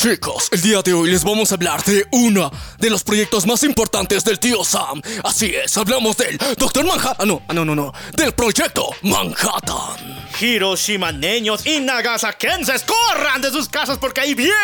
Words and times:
Chicos, 0.00 0.48
el 0.50 0.62
día 0.62 0.80
de 0.80 0.94
hoy 0.94 1.10
les 1.10 1.22
vamos 1.22 1.52
a 1.52 1.56
hablar 1.56 1.84
de 1.84 2.06
uno 2.12 2.50
de 2.78 2.88
los 2.88 3.04
proyectos 3.04 3.46
más 3.46 3.62
importantes 3.64 4.24
del 4.24 4.38
tío 4.38 4.64
Sam. 4.64 5.02
Así 5.22 5.54
es, 5.54 5.76
hablamos 5.76 6.16
del 6.16 6.38
Doctor 6.56 6.86
Manhattan. 6.86 7.16
Ah, 7.18 7.26
no, 7.26 7.42
ah, 7.46 7.52
no, 7.52 7.66
no, 7.66 7.74
no. 7.74 7.92
Del 8.16 8.32
proyecto 8.32 8.88
Manhattan. 9.02 10.26
Hiroshimaneños 10.40 11.66
y 11.66 11.80
nagasakenses 11.80 12.82
corran 12.84 13.42
de 13.42 13.50
sus 13.50 13.68
casas 13.68 13.98
porque 13.98 14.22
ahí 14.22 14.32
viene. 14.32 14.54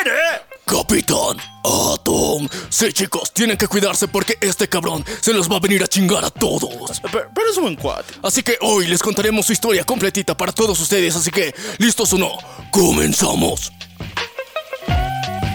Capitán 0.64 1.36
Atom. 1.62 2.48
Sí, 2.70 2.90
chicos, 2.94 3.30
tienen 3.34 3.58
que 3.58 3.68
cuidarse 3.68 4.08
porque 4.08 4.38
este 4.40 4.70
cabrón 4.70 5.04
se 5.20 5.34
los 5.34 5.52
va 5.52 5.56
a 5.56 5.60
venir 5.60 5.82
a 5.82 5.86
chingar 5.86 6.24
a 6.24 6.30
todos. 6.30 6.98
Pero, 7.02 7.30
pero 7.34 7.50
es 7.50 7.58
un 7.58 7.64
buen 7.64 7.76
cuate. 7.76 8.14
Así 8.22 8.42
que 8.42 8.56
hoy 8.62 8.86
les 8.86 9.02
contaremos 9.02 9.44
su 9.44 9.52
historia 9.52 9.84
completita 9.84 10.34
para 10.34 10.50
todos 10.50 10.80
ustedes. 10.80 11.14
Así 11.14 11.30
que, 11.30 11.54
¿listos 11.76 12.10
o 12.14 12.16
no? 12.16 12.38
Comenzamos. 12.70 13.70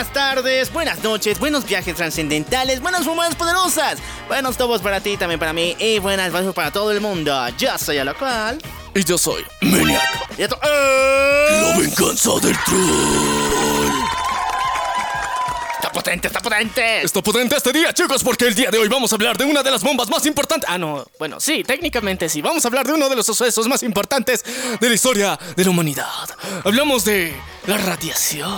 Buenas 0.00 0.14
tardes, 0.14 0.72
buenas 0.72 1.02
noches, 1.02 1.38
buenos 1.38 1.66
viajes 1.66 1.94
trascendentales, 1.94 2.80
buenas 2.80 3.04
fumadas 3.04 3.34
poderosas, 3.34 3.98
buenos 4.28 4.56
tobos 4.56 4.80
para 4.80 5.00
ti, 5.00 5.18
también 5.18 5.38
para 5.38 5.52
mí 5.52 5.76
y 5.78 5.98
buenas 5.98 6.32
vibes 6.32 6.54
para 6.54 6.70
todo 6.70 6.90
el 6.90 7.02
mundo. 7.02 7.46
Yo 7.58 7.76
soy 7.76 7.98
a 7.98 8.04
lo 8.06 8.16
cual. 8.16 8.58
Y 8.94 9.04
yo 9.04 9.18
soy 9.18 9.44
Maniac. 9.60 10.00
Y 10.38 10.42
esto 10.42 10.58
es- 10.62 11.62
La 11.62 11.78
venganza 11.78 12.30
del 12.40 12.56
troll. 12.64 13.90
Está 15.74 15.92
potente, 15.92 16.28
está 16.28 16.40
potente. 16.40 17.02
Está 17.02 17.22
potente 17.22 17.56
este 17.56 17.72
día, 17.72 17.92
chicos, 17.92 18.24
porque 18.24 18.46
el 18.46 18.54
día 18.54 18.70
de 18.70 18.78
hoy 18.78 18.88
vamos 18.88 19.12
a 19.12 19.16
hablar 19.16 19.36
de 19.36 19.44
una 19.44 19.62
de 19.62 19.70
las 19.70 19.82
bombas 19.82 20.08
más 20.08 20.24
importantes. 20.24 20.68
Ah, 20.70 20.78
no, 20.78 21.04
bueno, 21.18 21.40
sí, 21.40 21.62
técnicamente 21.62 22.28
sí. 22.30 22.40
Vamos 22.40 22.64
a 22.64 22.68
hablar 22.68 22.86
de 22.86 22.94
uno 22.94 23.08
de 23.10 23.16
los 23.16 23.26
sucesos 23.26 23.68
más 23.68 23.82
importantes 23.82 24.44
de 24.80 24.88
la 24.88 24.94
historia 24.94 25.38
de 25.56 25.62
la 25.64 25.70
humanidad. 25.70 26.06
Hablamos 26.64 27.04
de 27.04 27.34
la 27.66 27.76
radiación, 27.76 28.48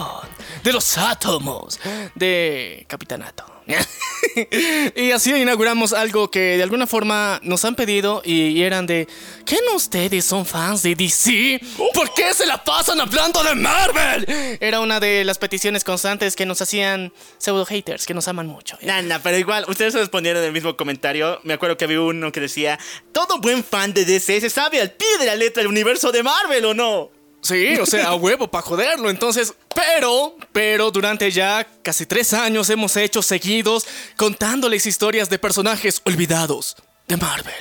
de 0.62 0.72
los 0.72 0.98
átomos, 0.98 1.78
de 2.14 2.84
Capitanato. 2.88 3.44
y 4.96 5.12
así 5.12 5.32
inauguramos 5.34 5.92
algo 5.92 6.30
que 6.30 6.56
de 6.56 6.62
alguna 6.62 6.86
forma 6.86 7.38
nos 7.42 7.64
han 7.64 7.74
pedido 7.74 8.22
y 8.24 8.62
eran 8.62 8.86
de 8.86 9.06
¿Qué 9.46 9.58
no 9.66 9.76
ustedes 9.76 10.24
son 10.24 10.46
fans 10.46 10.82
de 10.82 10.94
DC? 10.94 11.60
¿Por 11.94 12.12
qué 12.14 12.32
se 12.34 12.46
la 12.46 12.62
pasan 12.62 13.00
hablando 13.00 13.42
de 13.42 13.54
Marvel? 13.54 14.58
Era 14.60 14.80
una 14.80 15.00
de 15.00 15.24
las 15.24 15.38
peticiones 15.38 15.84
constantes 15.84 16.36
que 16.36 16.46
nos 16.46 16.60
hacían 16.60 17.12
pseudo 17.38 17.64
haters 17.66 18.06
que 18.06 18.14
nos 18.14 18.28
aman 18.28 18.46
mucho. 18.46 18.78
Nana, 18.82 19.20
pero 19.22 19.38
igual, 19.38 19.64
ustedes 19.68 19.94
respondieron 19.94 20.42
el 20.42 20.52
mismo 20.52 20.76
comentario. 20.76 21.40
Me 21.44 21.54
acuerdo 21.54 21.76
que 21.76 21.84
había 21.84 22.00
uno 22.00 22.32
que 22.32 22.40
decía: 22.40 22.78
Todo 23.12 23.38
buen 23.38 23.64
fan 23.64 23.92
de 23.92 24.04
DC 24.04 24.40
se 24.40 24.50
sabe 24.50 24.80
al 24.80 24.92
pie 24.92 25.18
de 25.18 25.26
la 25.26 25.36
letra 25.36 25.62
el 25.62 25.68
universo 25.68 26.12
de 26.12 26.22
Marvel, 26.22 26.64
¿o 26.64 26.74
no? 26.74 27.21
Sí, 27.42 27.76
o 27.76 27.86
sea, 27.86 28.08
a 28.08 28.14
huevo 28.14 28.48
para 28.48 28.62
joderlo. 28.62 29.10
Entonces, 29.10 29.52
pero, 29.74 30.36
pero 30.52 30.92
durante 30.92 31.30
ya 31.30 31.66
casi 31.82 32.06
tres 32.06 32.32
años 32.32 32.70
hemos 32.70 32.96
hecho 32.96 33.20
seguidos 33.20 33.84
contándoles 34.16 34.86
historias 34.86 35.28
de 35.28 35.40
personajes 35.40 36.00
olvidados 36.04 36.76
de 37.08 37.16
Marvel. 37.16 37.54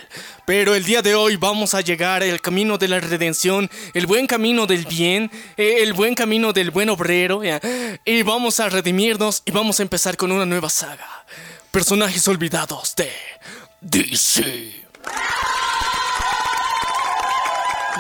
Pero 0.46 0.75
el 0.75 0.84
día 0.84 1.02
de 1.02 1.16
hoy 1.16 1.36
vamos 1.36 1.74
a 1.74 1.81
llegar 1.81 2.22
al 2.22 2.41
camino 2.41 2.78
de 2.78 2.88
la 2.88 3.00
redención, 3.00 3.72
el 3.96 4.06
buen 4.06 4.28
camino 4.28 4.68
del 4.68 4.86
bien, 4.86 5.31
eh, 5.58 5.78
el 5.80 5.94
buen 5.94 6.14
camino 6.14 6.53
del 6.53 6.70
buen 6.70 6.90
obrero. 6.90 7.41
Y 8.06 8.22
vamos 8.22 8.59
a 8.59 8.70
redimirnos 8.70 9.41
y 9.46 9.52
vamos 9.52 9.80
a 9.80 9.84
empezar 9.84 10.16
con 10.16 10.31
una 10.31 10.46
nueva 10.46 10.70
saga. 10.70 11.25
Personajes 11.72 12.28
olvidados 12.28 12.96
de 12.96 13.12
DC. 13.81 14.86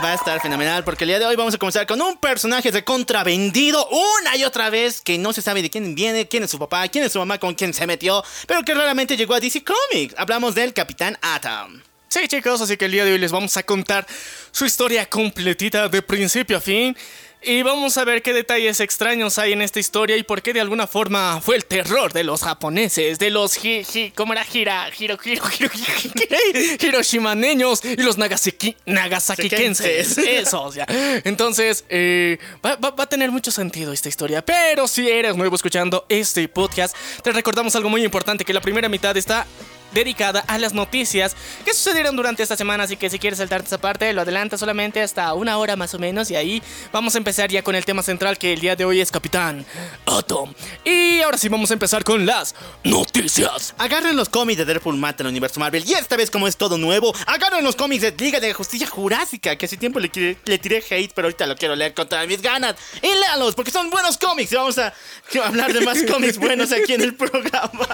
Va 0.03 0.13
a 0.13 0.15
estar 0.15 0.41
fenomenal 0.41 0.83
porque 0.83 1.03
el 1.03 1.09
día 1.09 1.19
de 1.19 1.25
hoy 1.27 1.35
vamos 1.35 1.53
a 1.53 1.59
comenzar 1.59 1.85
con 1.85 2.01
un 2.01 2.17
personaje 2.17 2.71
de 2.71 2.83
contravendido 2.83 3.87
una 3.87 4.35
y 4.35 4.43
otra 4.43 4.71
vez 4.71 4.99
que 4.99 5.19
no 5.19 5.31
se 5.31 5.43
sabe 5.43 5.61
de 5.61 5.69
quién 5.69 5.93
viene, 5.93 6.27
quién 6.27 6.41
es 6.41 6.49
su 6.49 6.57
papá, 6.57 6.87
quién 6.87 7.03
es 7.03 7.11
su 7.11 7.19
mamá, 7.19 7.37
con 7.37 7.53
quién 7.53 7.71
se 7.71 7.85
metió, 7.85 8.23
pero 8.47 8.63
que 8.63 8.73
raramente 8.73 9.15
llegó 9.15 9.35
a 9.35 9.39
DC 9.39 9.63
Comics. 9.63 10.15
Hablamos 10.17 10.55
del 10.55 10.73
Capitán 10.73 11.19
Atom. 11.21 11.81
Sí, 12.07 12.27
chicos, 12.27 12.59
así 12.61 12.77
que 12.77 12.85
el 12.85 12.93
día 12.93 13.05
de 13.05 13.13
hoy 13.13 13.19
les 13.19 13.31
vamos 13.31 13.55
a 13.57 13.63
contar 13.63 14.07
su 14.51 14.65
historia 14.65 15.07
completita 15.07 15.87
de 15.87 16.01
principio 16.01 16.57
a 16.57 16.61
fin. 16.61 16.97
Y 17.43 17.63
vamos 17.63 17.97
a 17.97 18.03
ver 18.05 18.21
qué 18.21 18.33
detalles 18.33 18.79
extraños 18.81 19.39
hay 19.39 19.53
en 19.53 19.63
esta 19.63 19.79
historia 19.79 20.15
y 20.15 20.21
por 20.21 20.43
qué 20.43 20.53
de 20.53 20.61
alguna 20.61 20.85
forma 20.85 21.41
fue 21.41 21.55
el 21.55 21.65
terror 21.65 22.13
de 22.13 22.23
los 22.23 22.43
japoneses, 22.43 23.17
de 23.17 23.31
los 23.31 23.57
hi, 23.65 23.81
hi- 23.93 24.11
¿cómo 24.15 24.33
era? 24.33 24.45
Hira, 24.53 24.89
hiro, 24.99 25.17
hiro, 25.25 25.43
hiro, 25.59 25.69
hiro- 25.73 26.87
hiroshimaneños 26.87 27.83
y 27.83 27.95
los 28.03 28.19
nagasaki, 28.19 28.75
nagasakikenses. 28.85 30.17
Esos, 30.19 30.75
ya. 30.75 30.85
Entonces, 31.23 31.83
eh, 31.89 32.37
va, 32.63 32.75
va- 32.75 32.91
va 32.91 33.03
a 33.05 33.09
tener 33.09 33.31
mucho 33.31 33.49
sentido 33.49 33.91
esta 33.91 34.07
historia. 34.09 34.45
Pero 34.45 34.87
si 34.87 35.09
eres 35.09 35.35
nuevo 35.35 35.55
escuchando 35.55 36.05
este 36.09 36.47
podcast, 36.47 36.95
te 37.23 37.31
recordamos 37.31 37.75
algo 37.75 37.89
muy 37.89 38.03
importante, 38.03 38.45
que 38.45 38.53
la 38.53 38.61
primera 38.61 38.87
mitad 38.87 39.17
está 39.17 39.47
dedicada 39.93 40.43
a 40.47 40.57
las 40.57 40.73
noticias 40.73 41.35
que 41.65 41.73
sucedieron 41.73 42.15
durante 42.15 42.43
esta 42.43 42.55
semana. 42.55 42.83
Así 42.83 42.97
que 42.97 43.09
si 43.09 43.19
quieres 43.19 43.39
saltarte 43.39 43.67
esa 43.67 43.79
parte, 43.79 44.11
lo 44.13 44.21
adelanta 44.21 44.57
solamente 44.57 45.01
hasta 45.01 45.33
una 45.33 45.57
hora 45.57 45.75
más 45.75 45.93
o 45.93 45.99
menos. 45.99 46.31
Y 46.31 46.35
ahí 46.35 46.61
vamos 46.91 47.15
a 47.15 47.17
empezar 47.17 47.49
ya 47.49 47.63
con 47.63 47.75
el 47.75 47.85
tema 47.85 48.03
central 48.03 48.37
que 48.37 48.53
el 48.53 48.59
día 48.59 48.75
de 48.75 48.85
hoy 48.85 49.01
es 49.01 49.11
Capitán 49.11 49.65
Atom. 50.05 50.53
Y 50.83 51.21
ahora 51.21 51.37
sí 51.37 51.49
vamos 51.49 51.71
a 51.71 51.73
empezar 51.73 52.03
con 52.03 52.25
las 52.25 52.55
noticias. 52.83 53.73
Agarren 53.77 54.15
los 54.15 54.29
cómics 54.29 54.57
de 54.57 54.65
Deadpool 54.65 54.97
Mata 54.97 55.23
el 55.23 55.29
universo 55.29 55.59
Marvel 55.59 55.83
y 55.87 55.93
esta 55.93 56.17
vez 56.17 56.31
como 56.31 56.47
es 56.47 56.57
todo 56.57 56.77
nuevo, 56.77 57.13
agarren 57.25 57.63
los 57.63 57.75
cómics 57.75 58.01
de 58.01 58.11
Liga 58.17 58.39
de 58.39 58.53
Justicia 58.53 58.87
Jurásica, 58.87 59.55
que 59.55 59.65
hace 59.65 59.77
tiempo 59.77 59.99
le 59.99 60.09
tiré 60.09 60.83
hate, 60.89 61.11
pero 61.13 61.27
ahorita 61.27 61.45
lo 61.45 61.55
quiero 61.55 61.75
leer 61.75 61.93
con 61.93 62.07
todas 62.07 62.27
mis 62.27 62.41
ganas. 62.41 62.75
Y 63.01 63.07
léalos, 63.07 63.55
porque 63.55 63.71
son 63.71 63.89
buenos 63.89 64.17
cómics 64.17 64.51
y 64.51 64.55
vamos 64.55 64.77
a 64.77 64.93
hablar 65.43 65.73
de 65.73 65.81
más 65.81 66.03
cómics 66.03 66.37
buenos 66.37 66.71
aquí 66.71 66.93
en 66.93 67.01
el 67.01 67.15
programa. 67.15 67.87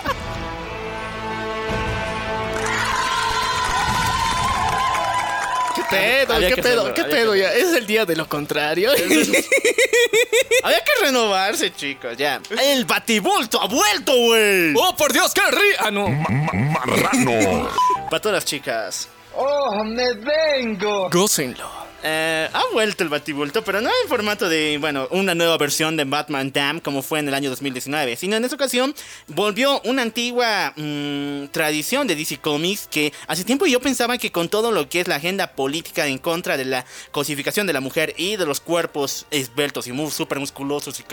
Pedo? 5.89 6.33
Había 6.33 6.49
¿Qué 6.49 6.61
pedo? 6.61 6.93
¿Qué 6.93 7.03
pedo 7.03 7.35
ya? 7.35 7.53
Es 7.53 7.73
el 7.73 7.87
día 7.87 8.05
de 8.05 8.15
lo 8.15 8.27
contrario. 8.27 8.91
Había 10.63 10.79
que 10.83 10.91
renovarse, 11.01 11.73
chicos, 11.73 12.17
ya. 12.17 12.41
El 12.61 12.85
batibulto 12.85 13.61
ha 13.61 13.67
vuelto, 13.67 14.13
güey. 14.15 14.73
¡Oh, 14.75 14.95
por 14.95 15.13
Dios, 15.13 15.33
qué 15.33 15.41
ri... 15.49 15.75
Ah, 15.79 15.91
no. 15.91 16.07
Marrano. 16.09 17.69
Para 18.09 18.21
todas 18.21 18.35
las 18.35 18.45
chicas. 18.45 19.09
¡Oh, 19.35 19.83
me 19.83 20.13
vengo! 20.13 21.09
Gócenlo. 21.11 21.86
Eh, 22.03 22.47
ha 22.53 22.63
vuelto 22.71 23.03
el 23.03 23.09
batibulto, 23.09 23.63
pero 23.63 23.81
no 23.81 23.89
en 23.89 24.07
formato 24.07 24.47
de, 24.47 24.77
bueno, 24.79 25.07
una 25.09 25.33
nueva 25.33 25.57
versión 25.57 25.97
de 25.97 26.03
Batman 26.03 26.51
Dam 26.51 26.79
como 26.79 27.01
fue 27.01 27.19
en 27.19 27.27
el 27.27 27.33
año 27.33 27.49
2019, 27.49 28.15
sino 28.15 28.35
en 28.35 28.43
esta 28.43 28.55
ocasión 28.55 28.93
volvió 29.27 29.81
una 29.81 30.03
antigua 30.03 30.73
mm, 30.75 31.47
tradición 31.47 32.05
de 32.05 32.15
DC 32.15 32.37
Comics 32.37 32.87
que 32.87 33.13
hace 33.27 33.43
tiempo 33.43 33.65
yo 33.65 33.79
pensaba 33.79 34.19
que 34.19 34.31
con 34.31 34.47
todo 34.47 34.71
lo 34.71 34.87
que 34.89 35.01
es 35.01 35.07
la 35.07 35.15
agenda 35.15 35.53
política 35.53 36.05
en 36.05 36.19
contra 36.19 36.55
de 36.55 36.65
la 36.65 36.85
cosificación 37.11 37.65
de 37.65 37.73
la 37.73 37.81
mujer 37.81 38.13
y 38.15 38.35
de 38.35 38.45
los 38.45 38.61
cuerpos 38.61 39.25
esbeltos 39.31 39.87
y 39.87 39.91
muy 39.91 40.11
super 40.11 40.39
musculosos 40.39 40.99
y 40.99 41.03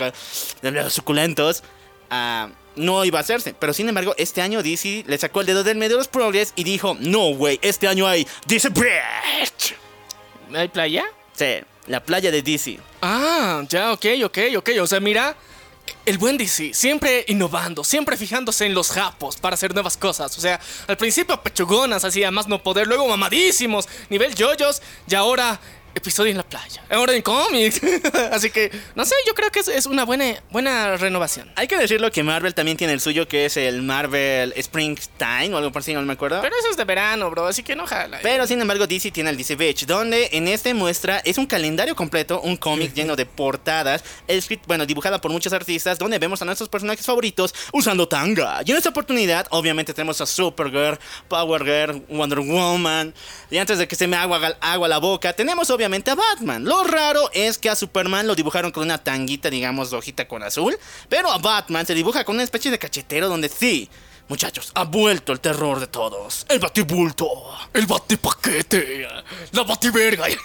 suculentos, 0.89 1.63
ah, 2.11 2.49
no 2.75 3.03
iba 3.05 3.17
a 3.19 3.21
hacerse. 3.21 3.55
Pero 3.55 3.73
sin 3.73 3.89
embargo, 3.89 4.13
este 4.17 4.41
año 4.41 4.61
DC 4.61 5.05
le 5.07 5.17
sacó 5.17 5.41
el 5.41 5.47
dedo 5.47 5.63
del 5.63 5.77
medio 5.77 5.95
de 5.95 6.01
los 6.01 6.07
progres 6.07 6.53
y 6.55 6.63
dijo, 6.63 6.95
no, 6.99 7.33
güey, 7.33 7.59
este 7.63 7.87
año 7.87 8.05
hay 8.07 8.27
DC 8.45 8.69
Bridge. 8.69 9.84
¿Hay 10.53 10.67
playa? 10.67 11.05
Sí, 11.33 11.57
la 11.87 12.03
playa 12.03 12.31
de 12.31 12.41
DC. 12.41 12.79
Ah, 13.01 13.63
ya, 13.67 13.93
ok, 13.93 14.05
ok, 14.25 14.37
ok. 14.57 14.69
O 14.81 14.87
sea, 14.87 14.99
mira, 14.99 15.35
el 16.05 16.17
buen 16.17 16.37
DC, 16.37 16.73
siempre 16.73 17.25
innovando, 17.27 17.83
siempre 17.83 18.17
fijándose 18.17 18.65
en 18.65 18.73
los 18.73 18.89
japos 18.89 19.37
para 19.37 19.55
hacer 19.55 19.73
nuevas 19.73 19.97
cosas. 19.97 20.37
O 20.37 20.41
sea, 20.41 20.59
al 20.87 20.97
principio 20.97 21.41
pechugonas, 21.41 22.03
así 22.03 22.23
a 22.23 22.31
más 22.31 22.47
no 22.47 22.61
poder, 22.61 22.87
luego 22.87 23.07
mamadísimos, 23.07 23.87
nivel 24.09 24.35
yoyos, 24.35 24.81
y 25.07 25.15
ahora 25.15 25.59
episodio 25.95 26.31
en 26.31 26.37
la 26.37 26.43
playa. 26.43 26.83
Ahora 26.89 27.15
en 27.15 27.21
cómics. 27.21 27.81
Así 28.31 28.51
que, 28.51 28.71
no 28.95 29.05
sé, 29.05 29.15
yo 29.25 29.33
creo 29.33 29.49
que 29.49 29.59
es, 29.59 29.67
es 29.69 29.85
una 29.85 30.03
buena, 30.03 30.35
buena 30.51 30.97
renovación. 30.97 31.51
Hay 31.55 31.67
que 31.67 31.77
decirlo 31.77 32.11
que 32.11 32.21
Marvel 32.21 32.53
también 32.53 32.77
tiene 32.77 32.93
el 32.93 32.99
suyo, 32.99 33.27
que 33.27 33.45
es 33.45 33.57
el 33.57 33.81
Marvel 33.81 34.53
Springtime 34.57 35.53
o 35.53 35.57
algo 35.57 35.71
por 35.71 35.79
así, 35.79 35.93
no 35.93 36.01
me 36.01 36.13
acuerdo. 36.13 36.41
Pero 36.41 36.55
eso 36.57 36.69
es 36.69 36.77
de 36.77 36.83
verano, 36.83 37.31
bro, 37.31 37.47
así 37.47 37.63
que 37.63 37.75
no 37.75 37.87
jala. 37.87 38.19
Pero 38.21 38.45
sin 38.45 38.61
embargo 38.61 38.85
DC 38.85 39.11
tiene 39.11 39.29
el 39.29 39.37
DC 39.37 39.55
Beach, 39.55 39.85
donde 39.85 40.29
en 40.33 40.47
este 40.47 40.73
muestra 40.73 41.19
es 41.19 41.37
un 41.37 41.45
calendario 41.45 41.95
completo, 41.95 42.41
un 42.41 42.57
cómic 42.57 42.93
lleno 42.93 43.15
de 43.15 43.25
portadas, 43.25 44.03
escrito, 44.27 44.65
bueno, 44.67 44.85
dibujada 44.85 45.21
por 45.21 45.31
muchos 45.31 45.53
artistas, 45.53 45.97
donde 45.97 46.19
vemos 46.19 46.41
a 46.41 46.45
nuestros 46.45 46.69
personajes 46.69 47.05
favoritos 47.05 47.53
usando 47.71 48.07
tanga. 48.07 48.61
Y 48.65 48.71
en 48.71 48.77
esta 48.77 48.89
oportunidad, 48.89 49.47
obviamente 49.49 49.93
tenemos 49.93 50.19
a 50.19 50.25
Supergirl, 50.25 50.99
Power 51.29 51.63
Girl, 51.63 52.05
Wonder 52.09 52.39
Woman. 52.39 53.13
Y 53.49 53.57
antes 53.57 53.77
de 53.77 53.87
que 53.87 53.95
se 53.95 54.07
me 54.07 54.17
agua, 54.17 54.57
agua 54.59 54.87
la 54.87 54.97
boca, 54.97 55.33
tenemos 55.33 55.69
obviamente 55.69 55.84
a 55.85 56.15
Batman. 56.15 56.63
Lo 56.63 56.83
raro 56.83 57.29
es 57.31 57.57
que 57.57 57.69
a 57.69 57.75
Superman 57.75 58.25
lo 58.25 58.35
dibujaron 58.35 58.71
con 58.71 58.83
una 58.83 58.97
tanguita, 58.97 59.49
digamos, 59.49 59.93
hojita 59.93 60.27
con 60.27 60.41
azul, 60.41 60.77
pero 61.09 61.31
a 61.31 61.37
Batman 61.37 61.85
se 61.85 61.93
dibuja 61.93 62.23
con 62.23 62.35
una 62.35 62.43
especie 62.43 62.71
de 62.71 62.79
cachetero 62.79 63.29
donde 63.29 63.49
sí. 63.49 63.89
Muchachos, 64.27 64.71
ha 64.73 64.85
vuelto 64.85 65.31
el 65.31 65.39
terror 65.39 65.79
de 65.79 65.85
todos. 65.85 66.47
El 66.49 66.57
batibulto. 66.57 67.27
El 67.71 67.85
batipaquete. 67.85 69.07
La 69.51 69.61
bativerga. 69.61 70.25
Aquí 70.25 70.39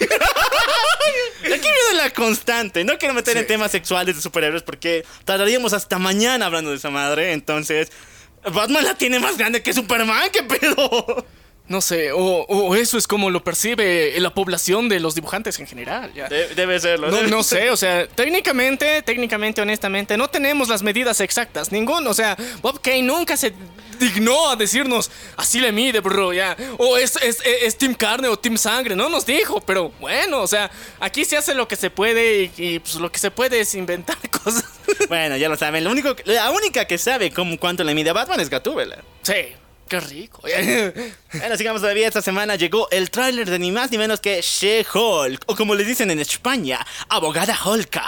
viene 1.43 1.95
la 1.97 2.11
constante. 2.11 2.85
No 2.85 2.99
quiero 2.99 3.15
meter 3.15 3.39
en 3.39 3.47
temas 3.47 3.71
sexuales 3.71 4.15
de 4.17 4.21
superhéroes 4.21 4.63
porque 4.63 5.07
tardaríamos 5.25 5.73
hasta 5.73 5.99
mañana 5.99 6.45
hablando 6.45 6.71
de 6.71 6.77
esa 6.77 6.91
madre. 6.91 7.33
Entonces, 7.33 7.91
Batman 8.45 8.85
la 8.85 8.95
tiene 8.97 9.19
más 9.19 9.39
grande 9.39 9.63
que 9.63 9.73
Superman. 9.73 10.29
¿Qué 10.31 10.43
pedo? 10.43 11.25
No 11.71 11.81
sé, 11.81 12.11
o, 12.11 12.19
o 12.19 12.75
eso 12.75 12.99
es 12.99 13.07
como 13.07 13.31
lo 13.31 13.45
percibe 13.45 14.13
la 14.19 14.35
población 14.35 14.89
de 14.89 14.99
los 14.99 15.15
dibujantes 15.15 15.57
en 15.61 15.69
general. 15.69 16.13
ya. 16.13 16.29
De- 16.29 16.49
debe 16.57 16.81
serlo. 16.81 17.13
No, 17.13 17.23
no 17.23 17.45
sé, 17.45 17.71
o 17.71 17.77
sea, 17.79 18.09
técnicamente, 18.09 19.03
técnicamente, 19.03 19.63
honestamente, 19.63 20.17
no 20.17 20.27
tenemos 20.29 20.69
las 20.69 20.83
medidas 20.83 21.21
exactas. 21.21 21.71
Ninguno, 21.71 22.11
o 22.11 22.15
sea, 22.15 22.37
Bob 22.61 22.81
Kane 22.83 23.03
nunca 23.05 23.37
se 23.37 23.53
dignó 24.01 24.51
a 24.51 24.57
decirnos, 24.57 25.13
así 25.37 25.61
le 25.61 25.71
mide, 25.71 26.01
bro, 26.01 26.33
ya. 26.33 26.57
O 26.79 26.97
es, 26.97 27.15
es, 27.23 27.39
es 27.45 27.79
Team 27.79 27.95
Carne 27.95 28.27
o 28.27 28.37
Team 28.37 28.57
Sangre, 28.59 28.97
no 28.97 29.09
nos 29.09 29.25
dijo, 29.25 29.61
pero 29.61 29.91
bueno, 30.01 30.41
o 30.43 30.49
sea, 30.49 30.73
aquí 30.99 31.25
se 31.25 31.37
hace 31.37 31.55
lo 31.55 31.69
que 31.69 31.77
se 31.77 31.91
puede 31.91 32.45
y, 32.45 32.53
y, 32.57 32.79
pues 32.81 32.97
lo 32.97 33.13
que 33.13 33.21
se 33.21 33.31
puede 33.31 33.61
es 33.61 33.75
inventar 33.77 34.17
cosas. 34.43 34.65
Bueno, 35.09 35.37
ya 35.37 35.49
lo 35.49 35.57
saben. 35.57 35.85
Lo 35.85 35.91
único, 35.93 36.17
la 36.25 36.51
única 36.51 36.85
que 36.87 36.99
sabe 36.99 37.31
cómo, 37.31 37.57
cuánto 37.59 37.85
le 37.85 37.95
mide 37.95 38.11
a 38.11 38.15
Batman 38.15 38.41
es 38.41 38.51
Gatúbela. 38.51 38.99
sí, 39.23 39.35
qué 39.91 40.01
rico. 40.01 40.41
Bueno, 41.33 41.57
sigamos 41.57 41.83
todavía. 41.83 42.09
Esta 42.09 42.23
semana 42.23 42.57
llegó 42.57 42.89
el 42.91 43.11
tráiler 43.11 43.49
de 43.51 43.59
ni 43.59 43.71
más 43.71 43.91
ni 43.91 43.99
menos 43.99 44.21
que 44.21 44.41
She-Hulk. 44.41 45.43
O 45.47 45.55
como 45.57 45.75
le 45.75 45.85
dicen 45.85 46.11
en 46.11 46.19
España, 46.21 46.85
Abogada 47.09 47.59
Hulka. 47.65 48.05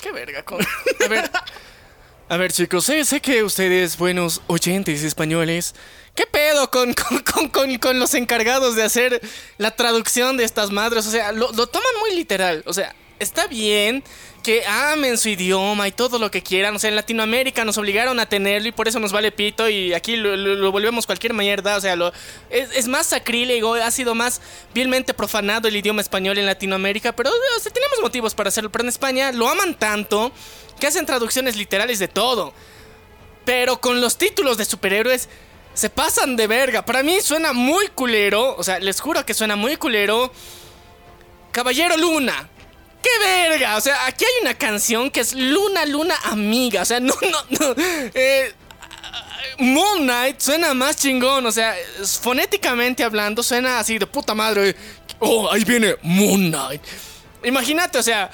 Qué 0.00 0.12
verga, 0.12 0.44
con... 0.44 0.60
A 0.60 1.08
ver, 1.08 1.30
a 2.28 2.36
ver 2.36 2.52
chicos, 2.52 2.84
sé, 2.84 3.04
sé 3.04 3.20
que 3.20 3.42
ustedes, 3.42 3.96
buenos 3.96 4.42
oyentes 4.48 5.02
españoles, 5.02 5.74
¿qué 6.14 6.26
pedo 6.26 6.70
con, 6.70 6.92
con, 6.94 7.18
con, 7.20 7.48
con- 7.48 7.78
con 7.78 7.98
los 7.98 8.12
encargados 8.14 8.76
de 8.76 8.82
hacer 8.82 9.20
la 9.58 9.74
traducción 9.74 10.36
de 10.36 10.44
estas 10.44 10.70
madres? 10.70 11.06
O 11.06 11.10
sea, 11.10 11.32
lo, 11.32 11.50
lo 11.52 11.66
toman 11.66 11.90
muy 12.00 12.14
literal. 12.14 12.62
O 12.66 12.72
sea, 12.74 12.94
está 13.18 13.46
bien 13.46 14.04
que 14.44 14.64
amen 14.66 15.16
su 15.16 15.30
idioma 15.30 15.88
y 15.88 15.92
todo 15.92 16.18
lo 16.18 16.30
que 16.30 16.42
quieran. 16.42 16.76
O 16.76 16.78
sea, 16.78 16.90
en 16.90 16.96
Latinoamérica 16.96 17.64
nos 17.64 17.78
obligaron 17.78 18.20
a 18.20 18.26
tenerlo 18.26 18.68
y 18.68 18.72
por 18.72 18.86
eso 18.86 19.00
nos 19.00 19.10
vale 19.10 19.32
pito 19.32 19.68
y 19.68 19.94
aquí 19.94 20.16
lo, 20.16 20.70
volvemos 20.70 21.06
cualquier 21.06 21.32
mierda. 21.32 21.76
O 21.76 21.80
sea, 21.80 21.96
es, 22.50 22.86
más 22.86 23.06
sacrílego, 23.06 23.74
ha 23.74 23.90
sido 23.90 24.14
más 24.14 24.42
vilmente 24.74 25.14
profanado 25.14 25.66
el 25.66 25.76
idioma 25.76 26.02
español 26.02 26.38
en 26.38 26.46
Latinoamérica, 26.46 27.16
pero 27.16 27.30
o 27.30 27.70
tenemos 27.70 28.00
motivos 28.02 28.34
para 28.34 28.48
hacerlo. 28.48 28.70
Pero 28.70 28.84
en 28.84 28.90
España 28.90 29.32
lo 29.32 29.48
aman 29.48 29.74
tanto 29.74 30.30
que 30.78 30.86
hacen 30.86 31.06
traducciones 31.06 31.56
literales 31.56 31.98
de 31.98 32.08
todo. 32.08 32.52
Pero 33.46 33.80
con 33.80 34.00
los 34.00 34.18
títulos 34.18 34.58
de 34.58 34.66
superhéroes 34.66 35.28
se 35.72 35.88
pasan 35.88 36.36
de 36.36 36.46
verga. 36.46 36.84
Para 36.84 37.02
mí 37.02 37.20
suena 37.22 37.54
muy 37.54 37.88
culero. 37.88 38.54
O 38.56 38.62
sea, 38.62 38.78
les 38.78 39.00
juro 39.00 39.24
que 39.24 39.32
suena 39.32 39.56
muy 39.56 39.76
culero. 39.76 40.30
Caballero 41.50 41.96
Luna. 41.96 42.50
¡Qué 43.04 43.10
verga! 43.22 43.76
O 43.76 43.82
sea, 43.82 44.06
aquí 44.06 44.24
hay 44.24 44.40
una 44.40 44.54
canción 44.54 45.10
que 45.10 45.20
es 45.20 45.34
Luna, 45.34 45.84
Luna, 45.84 46.14
amiga. 46.24 46.80
O 46.80 46.84
sea, 46.86 47.00
no, 47.00 47.12
no, 47.20 47.38
no. 47.50 47.74
Eh, 48.14 48.50
Moon 49.58 50.04
Knight 50.04 50.40
suena 50.40 50.72
más 50.72 50.96
chingón. 50.96 51.44
O 51.44 51.52
sea, 51.52 51.76
fonéticamente 52.22 53.04
hablando, 53.04 53.42
suena 53.42 53.78
así 53.78 53.98
de 53.98 54.06
puta 54.06 54.34
madre. 54.34 54.74
Oh, 55.18 55.50
ahí 55.50 55.64
viene 55.64 55.96
Moon 56.00 56.50
Knight. 56.50 56.80
Imagínate, 57.44 57.98
o 57.98 58.02
sea, 58.02 58.30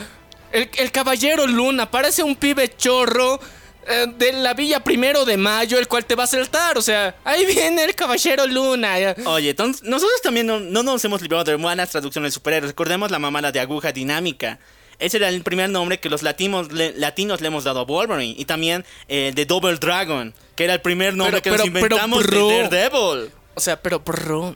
el, 0.53 0.93
caballero 0.93 1.49
Luna 1.49 1.91
parece 1.91 2.23
un 2.23 2.37
pibe 2.37 2.77
chorro 2.77 3.41
de 3.87 4.32
la 4.35 4.55
villa 4.55 4.81
primero 4.85 5.25
de 5.25 5.37
mayo, 5.37 5.79
el 5.79 5.88
cual 5.88 6.05
te 6.05 6.15
va 6.15 6.25
a 6.25 6.27
saltar. 6.27 6.79
O 6.79 6.82
sea, 6.82 7.17
ahí 7.25 7.47
viene 7.47 7.85
el 7.85 7.94
caballero 7.94 8.47
Luna. 8.47 8.94
Oye, 9.27 9.50
entonces, 9.50 9.82
nosotros 9.82 10.21
también 10.23 10.47
no, 10.47 10.61
no 10.61 10.82
nos 10.82 11.05
hemos 11.05 11.21
librado 11.23 11.44
de 11.44 11.55
buenas 11.56 11.91
traducciones 11.91 12.32
de 12.32 12.35
superhéroes. 12.35 12.73
Recordemos 12.73 13.11
la 13.11 13.19
mamada 13.19 13.50
de 13.53 13.61
aguja 13.61 13.93
dinámica. 13.93 14.59
Ese 14.99 15.17
era 15.17 15.29
el 15.31 15.43
primer 15.43 15.71
nombre 15.71 15.99
que 15.99 16.11
los 16.11 16.23
latinos 16.23 16.71
le, 16.73 16.93
latinos 16.93 17.41
le 17.41 17.47
hemos 17.49 17.65
dado 17.65 17.81
a 17.81 17.85
Wolverine. 17.85 18.35
Y 18.37 18.44
también 18.44 18.85
eh, 19.09 19.32
de 19.35 19.47
Double 19.47 19.77
Dragon, 19.77 20.35
que 20.56 20.65
era 20.65 20.75
el 20.75 20.81
primer 20.83 21.15
nombre 21.15 21.41
Pero- 21.41 21.43
que 21.43 21.50
pero- 21.50 21.65
nos 21.65 21.73
pero, 21.73 21.87
inventamos 21.97 22.26
bro. 22.26 22.49
de 22.49 22.62
Daredevil. 22.69 23.31
O 23.55 23.61
sea, 23.61 23.81
pero, 23.81 24.00
bro, 24.00 24.55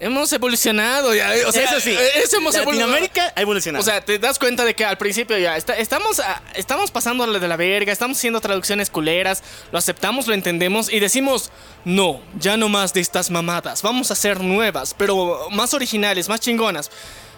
hemos 0.00 0.32
evolucionado 0.32 1.14
ya. 1.14 1.32
O 1.46 1.52
sea, 1.52 1.64
Eso 1.64 1.80
sí, 1.80 1.90
eh, 1.90 2.10
eso 2.22 2.36
hemos 2.36 2.54
evolucionado. 2.54 2.92
Latinoamérica 2.92 3.32
ha 3.34 3.40
evolucionado. 3.40 3.82
O 3.82 3.84
sea, 3.84 4.04
te 4.04 4.18
das 4.18 4.38
cuenta 4.38 4.64
de 4.64 4.74
que 4.74 4.84
al 4.84 4.98
principio 4.98 5.38
ya 5.38 5.56
está- 5.56 5.76
estamos, 5.76 6.20
a- 6.20 6.42
estamos 6.54 6.90
pasando 6.90 7.26
de 7.26 7.48
la 7.48 7.56
verga, 7.56 7.92
estamos 7.92 8.18
haciendo 8.18 8.40
traducciones 8.40 8.90
culeras, 8.90 9.42
lo 9.72 9.78
aceptamos, 9.78 10.26
lo 10.26 10.34
entendemos 10.34 10.92
y 10.92 11.00
decimos, 11.00 11.50
no, 11.84 12.20
ya 12.38 12.56
no 12.56 12.68
más 12.68 12.92
de 12.92 13.00
estas 13.00 13.30
mamadas, 13.30 13.82
vamos 13.82 14.10
a 14.10 14.14
hacer 14.14 14.40
nuevas, 14.40 14.94
pero 14.94 15.48
más 15.50 15.74
originales, 15.74 16.28
más 16.28 16.40
chingonas. 16.40 16.90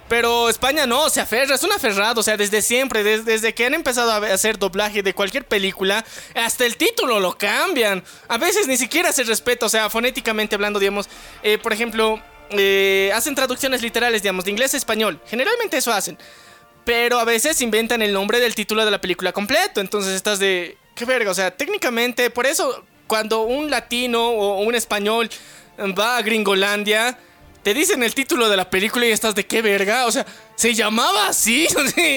Pero 0.09 0.49
España 0.49 0.87
no, 0.87 1.11
se 1.11 1.21
aferra, 1.21 1.57
es 1.57 1.65
un 1.65 1.73
aferrado, 1.73 2.21
o 2.21 2.23
sea, 2.23 2.37
desde 2.37 2.63
siempre, 2.63 3.03
des- 3.03 3.25
desde 3.25 3.55
que 3.55 3.67
han 3.67 3.75
empezado 3.75 4.13
a 4.13 4.19
hacer 4.33 4.57
doblaje 4.57 5.03
de 5.03 5.13
cualquier 5.15 5.45
película, 5.45 6.05
hasta 6.37 6.65
el 6.65 6.77
título 6.77 7.19
lo 7.19 7.37
cambian. 7.37 8.05
A 8.29 8.39
veces 8.39 8.69
ni 8.69 8.77
siquiera 8.77 9.11
se 9.13 9.25
respeta, 9.25 9.67
o 9.67 9.69
sea, 9.69 9.91
fonéticamente 9.91 10.55
hablando, 10.55 10.79
digamos, 10.79 11.09
eh, 11.43 11.59
por 11.59 11.73
ejemplo, 11.73 12.23
eh, 12.51 13.11
hacen 13.15 13.35
traducciones 13.35 13.83
literales, 13.83 14.23
digamos, 14.23 14.45
de 14.45 14.51
inglés 14.51 14.75
a 14.75 14.77
español. 14.77 15.21
Generalmente 15.27 15.77
eso 15.77 15.93
hacen. 15.93 16.19
Pero 16.85 17.19
a 17.19 17.25
veces 17.25 17.61
inventan 17.63 18.03
el 18.03 18.13
nombre 18.13 18.39
del 18.41 18.55
título 18.55 18.85
de 18.85 18.91
la 18.91 19.01
película 19.01 19.33
completo. 19.33 19.81
Entonces 19.81 20.15
estás 20.15 20.39
de. 20.39 20.77
¿Qué 20.95 21.05
verga? 21.05 21.31
O 21.31 21.35
sea, 21.35 21.51
técnicamente, 21.51 22.31
por 22.31 22.47
eso, 22.47 22.85
cuando 23.07 23.43
un 23.43 23.71
latino 23.71 24.29
o 24.31 24.63
un 24.63 24.75
español 24.75 25.29
va 25.99 26.17
a 26.17 26.23
Gringolandia, 26.23 27.19
te 27.63 27.75
dicen 27.75 28.03
el 28.03 28.15
título 28.15 28.49
de 28.49 28.57
la 28.57 28.71
película 28.71 29.07
y 29.07 29.11
estás 29.11 29.35
de 29.35 29.45
qué 29.45 29.61
verga. 29.61 30.07
O 30.07 30.13
sea, 30.13 30.25
se 30.55 30.75
llamaba 30.75 31.29
así. 31.29 31.67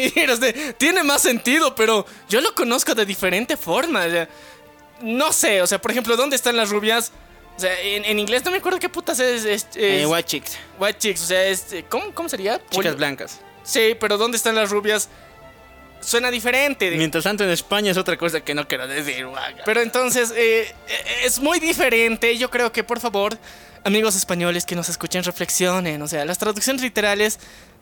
Tiene 0.78 1.04
más 1.04 1.24
sentido, 1.24 1.74
pero 1.74 2.06
yo 2.30 2.40
lo 2.40 2.54
conozco 2.54 2.94
de 2.94 3.06
diferente 3.06 3.58
forma. 3.58 4.06
no 5.02 5.34
sé, 5.34 5.62
o 5.62 5.68
sea, 5.68 5.82
por 5.82 5.90
ejemplo, 5.92 6.16
¿dónde 6.16 6.36
están 6.36 6.56
las 6.56 6.70
rubias? 6.70 7.12
O 7.60 7.62
sea, 7.62 7.78
en, 7.82 8.06
en 8.06 8.20
inglés 8.20 8.46
no 8.46 8.52
me 8.52 8.58
acuerdo 8.58 8.80
qué 8.80 8.88
putas 8.88 9.20
es. 9.20 9.44
es- 9.44 9.68
Eh, 9.76 10.06
White 10.06 10.24
Chicks, 10.30 10.58
White 10.80 10.98
chicks, 10.98 11.22
o 11.24 11.26
sea, 11.26 11.44
es, 11.44 11.74
eh, 11.74 11.84
¿cómo, 11.90 12.14
¿cómo 12.14 12.30
sería? 12.30 12.58
chicas 12.70 12.96
blancas. 12.96 13.42
Sí, 13.64 13.98
pero 14.00 14.18
¿dónde 14.18 14.38
están 14.38 14.56
las 14.56 14.70
rubias? 14.70 15.10
Suena 16.00 16.32
diferente. 16.32 16.90
Mientras 16.92 17.26
tanto 17.26 17.44
en 17.44 17.50
España 17.50 17.92
es 17.92 17.98
otra 17.98 18.16
cosa 18.16 18.40
que 18.40 18.56
no 18.56 18.66
quiero 18.66 18.88
decir. 18.88 19.26
guaga. 19.28 19.64
Pero 19.66 19.82
entonces, 19.82 20.32
eh, 20.32 20.74
eh, 20.88 21.04
es 21.26 21.40
muy 21.40 21.60
diferente. 21.60 22.38
Yo 22.38 22.50
creo 22.50 22.72
que, 22.72 22.86
por 22.86 23.02
favor, 23.02 23.38
amigos 23.84 24.16
españoles 24.16 24.66
que 24.66 24.76
nos 24.78 24.88
escuchen, 24.88 25.22
reflexionen. 25.26 26.02
O 26.02 26.08
sea, 26.08 26.24
las 26.24 26.38
traducciones 26.38 26.82
literales 26.82 27.40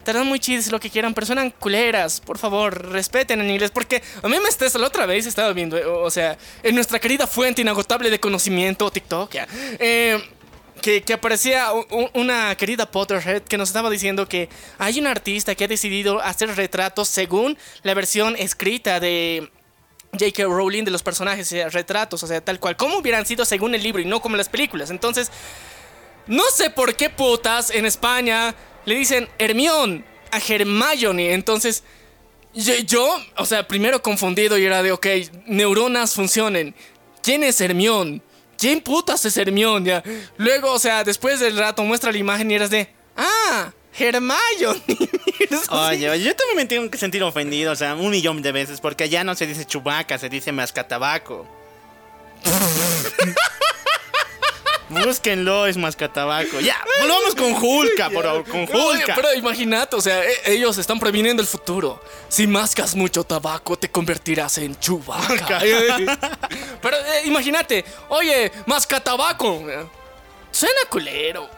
estarán 0.08 0.26
muy 0.26 0.40
chidas 0.40 0.72
lo 0.72 0.80
que 0.80 0.90
quieran, 0.90 1.14
pero 1.14 1.28
suenan 1.28 1.52
culeras. 1.52 2.22
Por 2.22 2.38
favor, 2.38 2.92
respeten 2.92 3.42
en 3.42 3.50
inglés. 3.52 3.72
Porque 3.72 4.02
a 4.24 4.28
mí 4.30 4.38
me 4.42 4.48
estresa. 4.48 4.80
La 4.80 4.88
otra 4.88 5.06
vez 5.06 5.26
estaba 5.26 5.52
viendo, 5.52 5.78
eh, 5.78 5.86
o 5.86 6.10
sea, 6.10 6.38
en 6.64 6.76
nuestra 6.76 6.98
querida 7.00 7.28
fuente 7.28 7.62
inagotable 7.62 8.10
de 8.10 8.18
conocimiento, 8.18 8.90
TikTok, 8.90 9.34
ya, 9.34 9.48
eh, 9.80 10.18
que, 10.82 11.02
que 11.02 11.14
aparecía 11.14 11.72
una 12.14 12.56
querida 12.56 12.90
Potterhead 12.90 13.42
que 13.42 13.58
nos 13.58 13.68
estaba 13.70 13.90
diciendo 13.90 14.30
que 14.30 14.48
hay 14.78 14.98
un 15.00 15.08
artista 15.08 15.56
que 15.56 15.66
ha 15.66 15.68
decidido 15.68 16.22
hacer 16.22 16.56
retratos 16.56 17.10
según 17.10 17.58
la 17.84 17.94
versión 17.94 18.36
escrita 18.38 19.02
de 19.02 19.52
J.K. 20.14 20.44
Rowling 20.44 20.84
de 20.86 20.92
los 20.92 21.04
personajes, 21.04 21.52
retratos, 21.74 22.24
o 22.24 22.28
sea, 22.28 22.40
tal 22.40 22.62
cual, 22.62 22.78
como 22.78 22.98
hubieran 22.98 23.26
sido 23.26 23.44
según 23.44 23.76
el 23.76 23.84
libro 23.84 24.02
y 24.02 24.06
no 24.06 24.22
como 24.22 24.38
las 24.38 24.48
películas. 24.48 24.90
Entonces, 24.90 25.32
no 26.28 26.44
sé 26.54 26.70
por 26.70 26.96
qué 26.96 27.10
putas 27.10 27.72
en 27.72 27.86
España 27.86 28.56
le 28.88 28.96
dicen 28.96 29.28
Hermione 29.38 30.04
a 30.32 30.40
Hermione. 30.40 31.34
Entonces, 31.34 31.84
yo, 32.54 33.20
o 33.36 33.46
sea, 33.46 33.68
primero 33.68 34.02
confundido 34.02 34.58
y 34.58 34.64
era 34.64 34.82
de, 34.82 34.94
ok, 34.94 35.06
neuronas 35.46 36.14
funcionen. 36.14 36.74
¿Quién 37.22 37.44
es 37.44 37.60
Hermione? 37.60 38.22
¿Quién 38.58 38.80
putas 38.80 39.26
es 39.26 39.36
Hermione? 39.36 39.86
Ya. 39.86 40.04
Luego, 40.38 40.72
o 40.72 40.80
sea, 40.80 41.04
después 41.04 41.42
del 41.42 41.58
rato 41.58 41.84
muestra 41.84 42.14
la 42.14 42.18
imagen 42.18 42.50
y 42.50 42.54
eras 42.56 42.70
de, 42.70 42.90
ah, 43.18 43.74
Hermione. 44.00 44.48
Oye, 45.70 46.24
yo 46.24 46.36
también 46.36 46.56
me 46.56 46.66
tengo 46.66 46.90
que 46.90 46.98
sentir 46.98 47.22
ofendido, 47.24 47.74
o 47.74 47.76
sea, 47.76 47.94
un 47.94 48.10
millón 48.10 48.42
de 48.42 48.54
veces, 48.54 48.80
porque 48.80 49.04
allá 49.04 49.26
no 49.26 49.36
se 49.36 49.48
dice 49.48 49.66
chubaca, 49.66 50.18
se 50.18 50.30
dice 50.30 50.54
mascatabaco. 50.54 51.46
Búsquenlo, 54.90 55.68
es 55.68 55.76
mascatabaco. 55.78 56.60
Ya, 56.60 56.78
volvamos 57.02 57.36
con 57.36 57.54
Hulka, 57.54 58.10
por 58.14 58.24
favor, 58.24 58.44
con 58.46 58.62
Oye, 58.62 59.00
Hulka. 59.02 59.16
pero 59.16 59.34
imagínate, 59.34 59.96
o 59.96 60.02
sea, 60.02 60.24
e- 60.24 60.54
ellos 60.54 60.78
están 60.78 61.00
previniendo 61.00 61.42
el 61.42 61.48
futuro. 61.48 62.02
Si 62.30 62.48
mascas 62.48 62.96
mucho 62.96 63.24
tabaco, 63.24 63.78
te 63.78 63.90
convertirás 63.92 64.58
en 64.60 64.80
chubaca. 64.80 65.60
pero 66.82 66.98
eh, 66.98 67.22
imagínate, 67.26 67.84
oye, 68.10 68.52
masca 68.66 69.00
tabaco. 69.00 69.62
Suena 70.52 70.80
culero. 70.90 71.50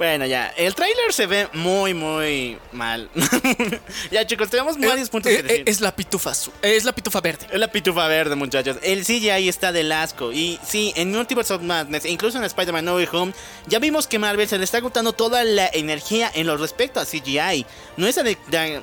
Bueno, 0.00 0.24
ya, 0.24 0.46
el 0.56 0.74
tráiler 0.74 1.12
se 1.12 1.26
ve 1.26 1.46
muy, 1.52 1.92
muy 1.92 2.56
mal. 2.72 3.10
ya, 4.10 4.26
chicos, 4.26 4.48
tenemos 4.48 4.78
varios 4.78 5.10
puntos 5.10 5.30
Eh, 5.30 5.36
que 5.36 5.42
decir. 5.42 5.60
eh, 5.60 5.64
es 5.66 5.82
la 5.82 5.94
pitufa 5.94 6.30
azul. 6.30 6.54
eh, 6.62 6.74
Es 6.74 6.84
la 6.86 6.92
pitufa 6.94 7.20
verde. 7.20 7.46
Es 7.52 7.60
la 7.60 7.70
pitufa 7.70 8.08
verde, 8.08 8.34
muchachos. 8.34 8.78
El 8.82 9.04
CGI 9.04 9.46
está 9.50 9.72
del 9.72 9.92
asco. 9.92 10.32
Y 10.32 10.58
sí, 10.66 10.94
en 10.96 11.10
Multiverse 11.12 11.52
of 11.52 11.60
Madness, 11.60 12.06
incluso 12.06 12.38
en 12.38 12.44
Spider-Man 12.44 12.86
No 12.86 12.94
Way 12.94 13.08
Home, 13.12 13.34
ya 13.66 13.78
vimos 13.78 14.06
que 14.06 14.18
Marvel 14.18 14.48
se 14.48 14.56
le 14.56 14.64
está 14.64 14.78
agotando 14.78 15.12
toda 15.12 15.44
la 15.44 15.68
energía 15.70 16.30
en 16.34 16.46
lo 16.46 16.56
respecto 16.56 16.98
a 16.98 17.04
CGI. 17.04 17.66
No 17.98 18.06
está 18.06 18.22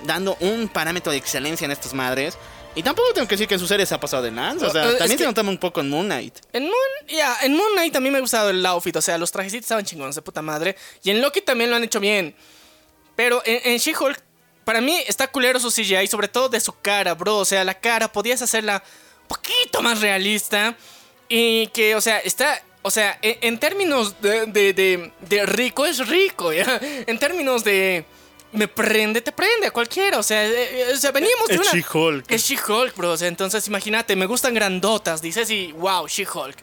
dando 0.06 0.38
un 0.40 0.68
parámetro 0.68 1.12
de 1.12 1.18
excelencia 1.18 1.66
en 1.66 1.72
estas 1.72 1.96
madres. 1.96 2.38
Y 2.77 2.84
tampoco 2.84 3.12
tengo 3.13 3.27
que 3.27 3.34
decir 3.36 3.48
que 3.48 3.55
en 3.55 3.60
sus 3.60 3.67
series 3.69 3.89
se 3.89 3.96
ha 3.96 4.00
pasado 4.00 4.24
de 4.24 4.31
lanza. 4.31 4.67
O 4.67 4.72
sea, 4.72 4.91
Eh, 4.91 4.96
también 4.98 5.17
se 5.17 5.25
notaba 5.25 5.50
un 5.50 5.57
poco 5.57 5.81
en 5.81 5.89
Moon 5.89 6.05
Knight. 6.05 6.38
En 6.53 6.63
Moon, 6.63 6.74
ya, 7.07 7.36
en 7.41 7.53
Moon 7.55 7.72
Knight 7.74 7.91
también 7.91 8.13
me 8.13 8.17
ha 8.19 8.22
gustado 8.22 8.50
el 8.51 8.65
outfit, 8.65 8.96
o 8.96 9.01
sea, 9.01 9.17
los 9.17 9.31
trajecitos 9.31 9.63
estaban 9.65 9.84
chingones 9.86 10.15
de 10.15 10.22
puta 10.22 10.41
madre. 10.41 10.75
Y 11.03 11.10
en 11.10 11.22
Loki 11.22 11.41
también 11.41 11.69
lo 11.69 11.75
han 11.75 11.84
hecho 11.84 12.00
bien. 12.00 12.36
Pero 13.15 13.41
en, 13.46 13.60
en 13.72 13.77
She-Hulk, 13.79 14.22
para 14.63 14.79
mí 14.81 15.01
está 15.07 15.27
culero 15.27 15.60
su 15.60 15.72
CGI, 15.72 16.07
sobre 16.07 16.27
todo 16.27 16.50
de 16.50 16.60
su 16.60 16.74
cara, 16.81 17.13
bro. 17.15 17.38
O 17.38 17.46
sea, 17.46 17.63
la 17.63 17.74
cara 17.79 18.12
podías 18.12 18.41
hacerla 18.41 18.84
un 19.24 19.27
poquito 19.27 19.81
más 19.81 20.00
realista. 20.01 20.75
Y 21.29 21.67
que, 21.67 21.96
o 21.96 22.01
sea, 22.01 22.19
está. 22.19 22.62
O 22.84 22.91
sea, 22.91 23.17
en, 23.22 23.38
en 23.41 23.60
términos 23.60 24.22
de, 24.22 24.46
de, 24.46 24.72
de- 24.74 25.12
de 25.22 25.46
rico 25.46 25.86
es 25.86 26.07
rico, 26.07 26.53
¿ya? 26.53 26.79
En 27.07 27.17
términos 27.17 27.63
de. 27.63 28.05
Me 28.51 28.68
prende, 28.68 29.22
te 29.22 29.32
prende 29.32 29.68
a 29.68 29.72
cualquiera. 29.72 30.20
O 30.20 30.24
sea, 30.24 30.46
eh, 30.46 30.89
eh, 30.89 30.94
o 30.94 30.98
sea 30.98 31.12
veníamos 31.12 31.48
de 31.48 31.56
Es 31.56 31.62
una. 31.62 31.72
She-Hulk. 31.72 32.32
Es 32.32 32.44
She-Hulk, 32.44 32.96
bro. 32.96 33.12
O 33.12 33.18
sea, 33.18 33.27
entonces 33.27 33.68
imagínate, 33.68 34.16
me 34.16 34.25
gustan 34.25 34.54
grandotas. 34.54 35.22
Dices 35.22 35.50
y 35.50 35.72
wow, 35.74 36.08
She-Hulk. 36.08 36.58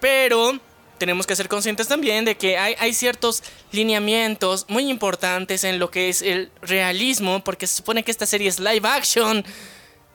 Pero 0.00 0.58
tenemos 0.98 1.26
que 1.26 1.36
ser 1.36 1.48
conscientes 1.48 1.88
también 1.88 2.24
de 2.24 2.36
que 2.36 2.58
hay, 2.58 2.74
hay 2.78 2.94
ciertos 2.94 3.42
lineamientos 3.72 4.66
muy 4.68 4.88
importantes 4.88 5.64
en 5.64 5.78
lo 5.78 5.90
que 5.90 6.08
es 6.08 6.22
el 6.22 6.50
realismo, 6.62 7.42
porque 7.44 7.66
se 7.66 7.76
supone 7.76 8.02
que 8.02 8.10
esta 8.10 8.26
serie 8.26 8.48
es 8.48 8.58
live 8.58 8.88
action, 8.88 9.44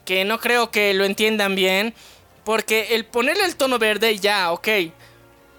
que 0.06 0.26
no 0.26 0.40
creo 0.40 0.72
que 0.72 0.94
lo 0.94 1.06
entiendan 1.06 1.56
bien, 1.56 1.94
porque 2.44 2.96
el 2.96 3.06
ponerle 3.06 3.46
el 3.46 3.56
tono 3.56 3.78
verde 3.78 4.18
ya, 4.18 4.52
ok, 4.52 4.68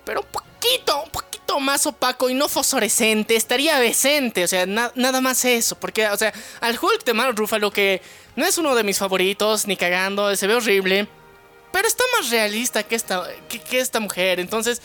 pero 0.05 0.21
un 0.21 0.27
poquito, 0.27 1.03
un 1.05 1.11
poquito 1.11 1.32
más 1.61 1.87
opaco 1.87 2.29
y 2.31 2.35
no 2.35 2.49
fosforescente, 2.49 3.37
estaría 3.37 3.79
decente, 3.79 4.45
o 4.45 4.49
sea, 4.49 4.67
na- 4.67 4.93
nada 4.95 5.21
más 5.21 5.45
eso, 5.45 5.79
porque, 5.79 6.07
o 6.09 6.17
sea, 6.17 6.33
al 6.61 6.79
Hulk 6.81 7.05
de 7.05 7.13
Mark 7.15 7.35
Ruffalo, 7.37 7.71
que 7.71 8.01
no 8.37 8.45
es 8.47 8.59
uno 8.59 8.75
de 8.75 8.83
mis 8.85 8.99
favoritos, 8.99 9.67
ni 9.67 9.77
cagando, 9.77 10.35
se 10.37 10.47
ve 10.47 10.55
horrible, 10.55 11.09
pero 11.73 11.89
está 11.89 12.05
más 12.19 12.31
realista 12.31 12.83
que 12.83 12.95
esta, 12.95 13.27
que, 13.49 13.79
esta 13.79 14.01
mujer, 14.01 14.41
entonces, 14.41 14.83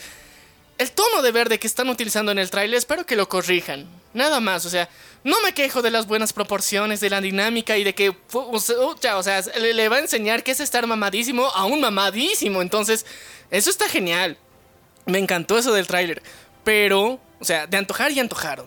el 0.77 0.91
tono 0.91 1.21
de 1.21 1.31
verde 1.31 1.59
que 1.59 1.67
están 1.67 1.89
utilizando 1.89 2.31
en 2.31 2.39
el 2.39 2.49
trailer, 2.49 2.77
espero 2.77 3.05
que 3.05 3.15
lo 3.15 3.27
corrijan, 3.27 3.87
nada 4.13 4.39
más, 4.39 4.65
o 4.65 4.69
sea, 4.69 4.87
no 5.23 5.41
me 5.41 5.53
quejo 5.53 5.81
de 5.81 5.91
las 5.91 6.07
buenas 6.07 6.31
proporciones, 6.33 6.99
de 6.99 7.09
la 7.09 7.19
dinámica 7.19 7.77
y 7.77 7.83
de 7.83 7.93
que, 7.95 8.15
o 8.31 8.59
sea, 8.59 9.41
le, 9.59 9.73
le 9.73 9.89
va 9.89 9.97
a 9.97 9.99
enseñar 9.99 10.43
que 10.43 10.51
es 10.51 10.59
estar 10.59 10.85
mamadísimo 10.87 11.47
a 11.47 11.65
un 11.65 11.81
mamadísimo, 11.81 12.61
entonces, 12.61 13.05
eso 13.51 13.69
está 13.69 13.89
genial. 13.89 14.37
Me 15.05 15.19
encantó 15.19 15.57
eso 15.57 15.71
del 15.71 15.87
tráiler. 15.87 16.21
Pero, 16.67 17.17
o 17.39 17.45
sea, 17.45 17.65
de 17.65 17.77
antojar 17.77 18.11
y 18.11 18.19
antojaron. 18.19 18.65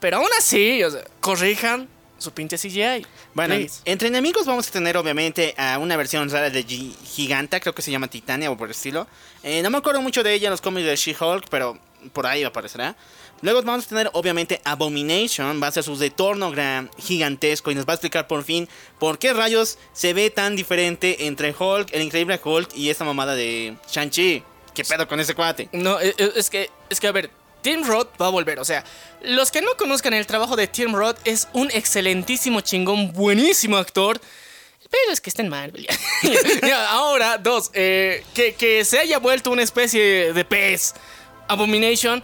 Pero 0.00 0.16
aún 0.16 0.28
así, 0.38 0.82
o 0.82 0.90
sea, 0.90 1.04
corrijan 1.20 1.86
su 2.16 2.32
pinche 2.32 2.56
CGI. 2.56 3.04
Bueno, 3.34 3.56
please. 3.56 3.82
entre 3.84 4.08
enemigos 4.08 4.46
vamos 4.46 4.66
a 4.66 4.70
tener 4.70 4.96
obviamente 4.96 5.54
a 5.58 5.76
una 5.78 5.98
versión 5.98 6.30
rara 6.30 6.48
de 6.48 6.62
Gi- 6.64 6.96
Giganta, 7.04 7.60
creo 7.60 7.74
que 7.74 7.82
se 7.82 7.90
llama 7.90 8.08
Titania 8.08 8.50
o 8.50 8.56
por 8.56 8.68
el 8.68 8.70
estilo. 8.70 9.06
Eh, 9.42 9.60
no 9.62 9.68
me 9.68 9.76
acuerdo 9.76 10.00
mucho 10.00 10.22
de 10.22 10.32
ella 10.32 10.46
en 10.48 10.52
los 10.52 10.62
cómics 10.62 10.86
de 10.86 10.96
She-Hulk, 10.96 11.48
pero 11.50 11.78
por 12.14 12.26
ahí 12.26 12.42
aparecerá. 12.42 12.96
Luego 13.42 13.60
vamos 13.62 13.84
a 13.84 13.88
tener 13.90 14.08
obviamente 14.14 14.62
Abomination, 14.64 15.62
va 15.62 15.66
a 15.66 15.72
ser 15.72 15.82
su 15.82 15.94
retorno 15.96 16.50
gran, 16.50 16.90
gigantesco 16.98 17.70
y 17.70 17.74
nos 17.74 17.84
va 17.86 17.92
a 17.92 17.96
explicar 17.96 18.26
por 18.26 18.44
fin 18.44 18.66
por 18.98 19.18
qué 19.18 19.34
rayos 19.34 19.76
se 19.92 20.14
ve 20.14 20.30
tan 20.30 20.56
diferente 20.56 21.26
entre 21.26 21.54
Hulk, 21.58 21.90
el 21.92 22.00
increíble 22.00 22.40
Hulk 22.42 22.70
y 22.74 22.88
esta 22.88 23.04
mamada 23.04 23.34
de 23.34 23.76
Shang-Chi. 23.90 24.42
¿Qué 24.74 24.84
pedo 24.84 25.06
con 25.08 25.20
ese 25.20 25.34
cuate? 25.34 25.68
No, 25.72 26.00
e- 26.00 26.14
e- 26.18 26.32
es 26.36 26.50
que, 26.50 26.70
es 26.90 27.00
que, 27.00 27.06
a 27.06 27.12
ver, 27.12 27.30
Tim 27.62 27.84
Roth 27.84 28.08
va 28.20 28.26
a 28.26 28.30
volver. 28.30 28.58
O 28.58 28.64
sea, 28.64 28.84
los 29.22 29.50
que 29.50 29.62
no 29.62 29.76
conozcan 29.76 30.12
el 30.14 30.26
trabajo 30.26 30.56
de 30.56 30.66
Tim 30.66 30.94
Roth, 30.94 31.16
es 31.24 31.48
un 31.52 31.70
excelentísimo 31.70 32.60
chingón, 32.60 33.12
buenísimo 33.12 33.76
actor. 33.76 34.20
Pero 34.90 35.12
es 35.12 35.20
que 35.20 35.30
está 35.30 35.42
en 35.42 35.48
Marvel. 35.48 35.86
ahora, 36.90 37.38
dos, 37.38 37.70
eh, 37.72 38.24
que, 38.34 38.54
que 38.54 38.84
se 38.84 38.98
haya 38.98 39.18
vuelto 39.18 39.50
una 39.50 39.62
especie 39.62 40.32
de 40.32 40.44
pez. 40.44 40.94
Abomination 41.48 42.22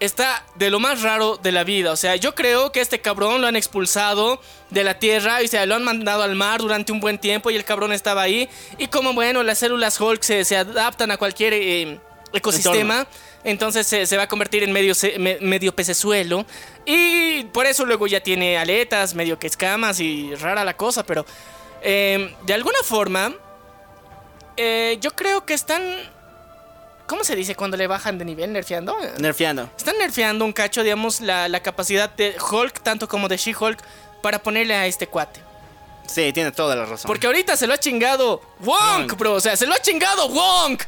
está 0.00 0.44
de 0.54 0.70
lo 0.70 0.80
más 0.80 1.02
raro 1.02 1.36
de 1.36 1.52
la 1.52 1.64
vida. 1.64 1.92
O 1.92 1.96
sea, 1.96 2.16
yo 2.16 2.34
creo 2.34 2.72
que 2.72 2.80
este 2.80 3.00
cabrón 3.00 3.40
lo 3.40 3.46
han 3.46 3.56
expulsado 3.56 4.40
de 4.70 4.84
la 4.84 4.98
tierra 4.98 5.42
y 5.42 5.48
se 5.48 5.64
lo 5.66 5.74
han 5.74 5.84
mandado 5.84 6.22
al 6.22 6.34
mar 6.34 6.60
durante 6.60 6.92
un 6.92 7.00
buen 7.00 7.18
tiempo 7.18 7.50
y 7.50 7.56
el 7.56 7.64
cabrón 7.64 7.92
estaba 7.92 8.22
ahí. 8.22 8.48
Y 8.78 8.88
como 8.88 9.12
bueno, 9.12 9.42
las 9.42 9.58
células 9.58 10.00
Hulk 10.00 10.22
se, 10.22 10.44
se 10.44 10.56
adaptan 10.56 11.10
a 11.10 11.16
cualquier 11.16 11.52
eh, 11.54 11.98
ecosistema. 12.32 13.06
Entonces 13.44 13.86
se, 13.86 14.04
se 14.06 14.16
va 14.16 14.24
a 14.24 14.28
convertir 14.28 14.62
en 14.62 14.72
medio, 14.72 14.94
me- 15.18 15.38
medio 15.40 15.74
pecesuelo. 15.74 16.44
Y 16.84 17.44
por 17.44 17.66
eso 17.66 17.84
luego 17.86 18.06
ya 18.06 18.20
tiene 18.20 18.58
aletas, 18.58 19.14
medio 19.14 19.38
que 19.38 19.46
escamas 19.46 20.00
y 20.00 20.34
rara 20.34 20.64
la 20.64 20.76
cosa. 20.76 21.04
Pero 21.04 21.24
eh, 21.82 22.34
de 22.44 22.54
alguna 22.54 22.78
forma, 22.84 23.32
eh, 24.56 24.98
yo 25.00 25.10
creo 25.12 25.44
que 25.44 25.54
están... 25.54 25.82
¿Cómo 27.08 27.24
se 27.24 27.34
dice 27.34 27.54
cuando 27.54 27.78
le 27.78 27.86
bajan 27.86 28.18
de 28.18 28.26
nivel? 28.26 28.52
¿Nerfeando? 28.52 28.94
Nerfeando. 29.18 29.70
Están 29.78 29.96
nerfeando 29.96 30.44
un 30.44 30.52
cacho, 30.52 30.82
digamos, 30.82 31.22
la, 31.22 31.48
la 31.48 31.60
capacidad 31.60 32.10
de 32.10 32.36
Hulk, 32.38 32.82
tanto 32.82 33.08
como 33.08 33.28
de 33.28 33.38
She-Hulk, 33.38 33.82
para 34.20 34.42
ponerle 34.42 34.74
a 34.74 34.86
este 34.86 35.06
cuate. 35.06 35.40
Sí, 36.06 36.34
tiene 36.34 36.52
toda 36.52 36.76
la 36.76 36.84
razón. 36.84 37.08
Porque 37.08 37.26
ahorita 37.26 37.56
se 37.56 37.66
lo 37.66 37.72
ha 37.72 37.78
chingado 37.78 38.42
Wonk, 38.60 39.16
bro. 39.16 39.32
O 39.32 39.40
sea, 39.40 39.56
se 39.56 39.66
lo 39.66 39.72
ha 39.72 39.78
chingado 39.80 40.26
Wonk. 40.26 40.82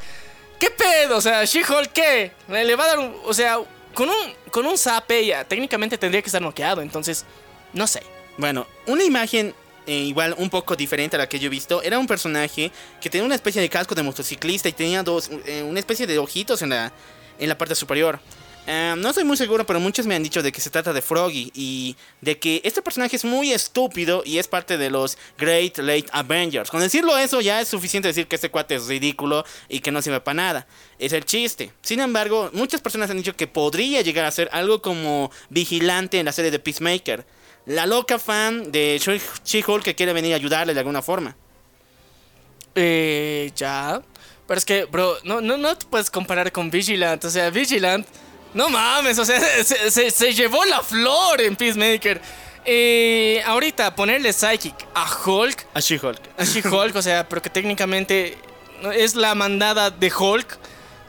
¿Qué 0.59 0.69
pedo? 0.69 1.17
O 1.17 1.21
sea, 1.23 1.43
She-Hulk, 1.47 1.91
¿qué? 1.91 2.33
Le, 2.49 2.77
va 2.77 2.85
a 2.85 2.89
dar 2.89 2.99
un. 2.99 3.17
O 3.25 3.33
sea, 3.33 3.59
con 3.95 4.11
un, 4.11 4.35
con 4.51 4.67
un 4.67 4.77
zape 4.77 5.25
ya 5.25 5.45
técnicamente 5.45 5.97
tendría 5.97 6.21
que 6.21 6.29
estar 6.29 6.43
noqueado. 6.43 6.83
Entonces, 6.83 7.25
no 7.73 7.87
sé. 7.87 8.03
Bueno, 8.37 8.67
una 8.87 9.05
imagen 9.05 9.55
eh, 9.91 10.05
igual 10.05 10.37
un 10.39 10.49
poco 10.51 10.77
diferente 10.77 11.17
a 11.17 11.19
la 11.19 11.29
que 11.29 11.41
yo 11.41 11.47
he 11.47 11.51
visto 11.51 11.83
era 11.83 11.99
un 11.99 12.07
personaje 12.07 12.71
que 13.01 13.11
tenía 13.11 13.25
una 13.27 13.35
especie 13.35 13.61
de 13.61 13.69
casco 13.69 13.93
de 13.97 14.05
motociclista 14.05 14.69
y 14.69 14.73
tenía 14.73 15.03
dos, 15.03 15.29
eh, 15.47 15.65
una 15.65 15.81
especie 15.81 16.07
de 16.07 16.17
ojitos 16.17 16.63
en 16.63 16.69
la, 16.69 16.93
en 17.41 17.49
la 17.49 17.59
parte 17.59 17.75
superior. 17.75 18.21
Eh, 18.69 18.95
no 18.97 19.09
estoy 19.09 19.25
muy 19.25 19.37
seguro, 19.37 19.67
pero 19.67 19.81
muchos 19.81 20.07
me 20.07 20.15
han 20.15 20.23
dicho 20.23 20.45
de 20.45 20.53
que 20.53 20.61
se 20.61 20.71
trata 20.71 20.93
de 20.93 21.03
Froggy 21.03 21.51
y 21.57 21.97
de 22.21 22.39
que 22.39 22.61
este 22.63 22.83
personaje 22.83 23.17
es 23.17 23.25
muy 23.25 23.51
estúpido 23.51 24.23
y 24.25 24.39
es 24.39 24.47
parte 24.47 24.79
de 24.79 24.91
los 24.91 25.19
Great 25.37 25.79
Late 25.79 26.07
Avengers. 26.13 26.71
Con 26.71 26.79
decirlo 26.79 27.19
eso 27.19 27.41
ya 27.41 27.61
es 27.61 27.67
suficiente 27.67 28.07
decir 28.07 28.29
que 28.29 28.37
este 28.37 28.49
cuate 28.49 28.77
es 28.77 28.87
ridículo 28.87 29.45
y 29.69 29.81
que 29.81 29.91
no 29.91 30.03
sirve 30.03 30.21
para 30.21 30.35
nada. 30.35 30.67
Es 31.01 31.13
el 31.13 31.25
chiste. 31.25 31.73
Sin 31.83 31.99
embargo, 31.99 32.49
muchas 32.53 32.81
personas 32.81 33.11
han 33.11 33.17
dicho 33.17 33.35
que 33.35 33.49
podría 33.49 34.03
llegar 34.03 34.25
a 34.25 34.31
ser 34.31 34.49
algo 34.53 34.81
como 34.81 35.33
vigilante 35.49 36.21
en 36.21 36.27
la 36.27 36.33
serie 36.33 36.53
de 36.53 36.61
Peacemaker. 36.61 37.27
La 37.67 37.87
loca 37.87 38.19
fan 38.19 38.73
de 38.73 38.99
She- 38.99 39.21
She-Hulk 39.45 39.85
que 39.85 39.95
quiere 39.95 40.13
venir 40.13 40.33
a 40.33 40.37
ayudarle 40.37 40.75
de 40.75 40.81
alguna 40.81 41.03
forma. 41.03 41.37
Eh, 42.75 43.51
ya. 43.55 44.01
Pero 44.47 44.59
es 44.59 44.65
que, 44.65 44.85
bro, 44.85 45.17
no, 45.25 45.41
no, 45.41 45.57
no 45.57 45.77
te 45.77 45.87
puedes 45.87 46.11
comparar 46.11 46.51
con 46.53 46.71
Vigilant. 46.71 47.25
O 47.25 47.31
sea, 47.31 47.51
Vigilant. 47.51 48.07
No 48.55 48.69
mames, 48.69 49.19
o 49.19 49.25
sea, 49.25 49.41
se, 49.65 49.91
se- 49.91 50.11
se 50.11 50.33
llevó 50.35 50.65
la 50.65 50.81
flor 50.83 51.41
en 51.41 51.55
Peacemaker. 51.57 52.21
Eh, 52.65 53.43
ahorita, 53.47 53.95
ponerle 53.95 54.33
Psychic 54.33 54.75
a 54.95 55.07
Hulk. 55.25 55.67
A 55.75 55.81
She-Hulk. 55.81 56.21
A 56.37 56.45
She-Hulk, 56.45 56.97
o 56.97 57.03
sea, 57.03 57.29
pero 57.29 57.41
que 57.41 57.49
técnicamente 57.51 58.37
es 58.95 59.15
la 59.15 59.35
mandada 59.35 59.91
de 59.91 60.13
Hulk. 60.13 60.59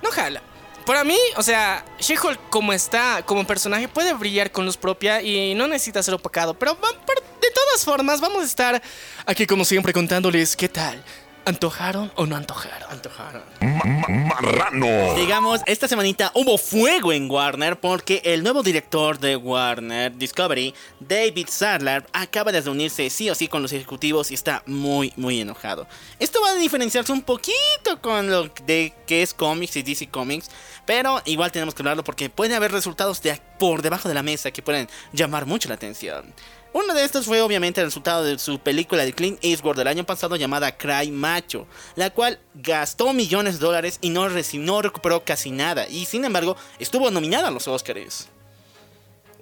No 0.04 0.12
jala. 0.12 0.42
Para 0.86 1.04
mí, 1.04 1.18
o 1.38 1.44
sea, 1.44 1.86
She-Hulk 2.00 2.50
como 2.50 2.74
está, 2.74 3.24
como 3.26 3.46
personaje, 3.46 3.88
puede 3.88 4.14
brillar 4.14 4.52
con 4.52 4.66
luz 4.66 4.78
propia 4.78 5.22
y 5.22 5.54
no 5.56 5.68
necesita 5.68 6.02
ser 6.04 6.14
opacado. 6.14 6.54
Pero 6.54 6.74
de 6.76 7.52
todas 7.54 7.86
formas, 7.86 8.20
vamos 8.22 8.42
a 8.42 8.46
estar 8.46 8.82
aquí 9.26 9.46
como 9.46 9.64
siempre 9.66 9.94
contándoles 9.94 10.56
qué 10.56 10.70
tal 10.70 11.04
¿Antojaron 11.44 12.12
o 12.18 12.28
no 12.28 12.36
antojaron? 12.36 12.88
Antojaron. 12.92 13.42
Ma- 13.62 13.84
ma- 13.84 14.08
marrano, 14.10 15.16
Digamos, 15.16 15.60
esta 15.66 15.88
semanita 15.88 16.32
hubo 16.36 16.56
fuego 16.60 17.12
en 17.12 17.30
Warner 17.32 17.80
porque 17.80 18.22
el 18.24 18.44
nuevo 18.44 18.62
director 18.62 19.18
de 19.18 19.36
Warner 19.38 20.16
Discovery, 20.16 20.76
David 21.00 21.48
Sadler, 21.50 22.06
acaba 22.14 22.52
de 22.52 22.62
reunirse 22.62 23.10
sí 23.10 23.28
o 23.32 23.34
sí 23.34 23.48
con 23.48 23.64
los 23.64 23.74
ejecutivos 23.74 24.30
y 24.30 24.36
está 24.36 24.62
muy, 24.68 25.14
muy 25.16 25.42
enojado. 25.42 25.88
Esto 26.20 26.40
va 26.44 26.52
a 26.52 26.56
diferenciarse 26.56 27.12
un 27.12 27.24
poquito 27.24 28.00
con 28.04 28.30
lo 28.30 28.44
de 28.68 28.94
que 29.08 29.24
es 29.24 29.34
cómics 29.34 29.76
y 29.78 29.82
DC 29.82 30.10
Comics, 30.10 30.52
pero 30.86 31.22
igual 31.26 31.52
tenemos 31.52 31.74
que 31.76 31.82
hablarlo 31.82 32.04
porque 32.04 32.30
puede 32.30 32.56
haber 32.56 32.72
resultados 32.72 33.22
de 33.22 33.40
por 33.60 33.82
debajo 33.82 34.08
de 34.10 34.16
la 34.16 34.24
mesa 34.24 34.52
que 34.52 34.62
pueden 34.62 34.88
llamar 35.14 35.46
mucho 35.46 35.70
la 35.70 35.76
atención. 35.76 36.34
Uno 36.74 36.94
de 36.94 37.04
estos 37.04 37.26
fue 37.26 37.42
obviamente 37.42 37.82
el 37.82 37.88
resultado 37.88 38.24
de 38.24 38.40
su 38.40 38.60
película 38.60 39.04
de 39.04 39.12
Clint 39.12 39.38
Eastwood 39.44 39.76
del 39.76 39.88
año 39.88 40.06
pasado 40.06 40.38
llamada 40.38 40.78
Cry 40.78 41.12
Macho, 41.12 41.68
la 41.96 42.12
cual 42.12 42.40
gastó 42.54 43.12
millones 43.12 43.60
de 43.60 43.66
dólares 43.66 43.98
y 44.02 44.10
no, 44.10 44.30
no 44.30 44.82
recuperó 44.82 45.24
casi 45.26 45.52
nada, 45.52 45.86
y 45.90 46.06
sin 46.06 46.24
embargo 46.24 46.56
estuvo 46.80 47.12
nominada 47.12 47.50
a 47.50 47.52
los 47.52 47.68
Oscars. 47.68 48.30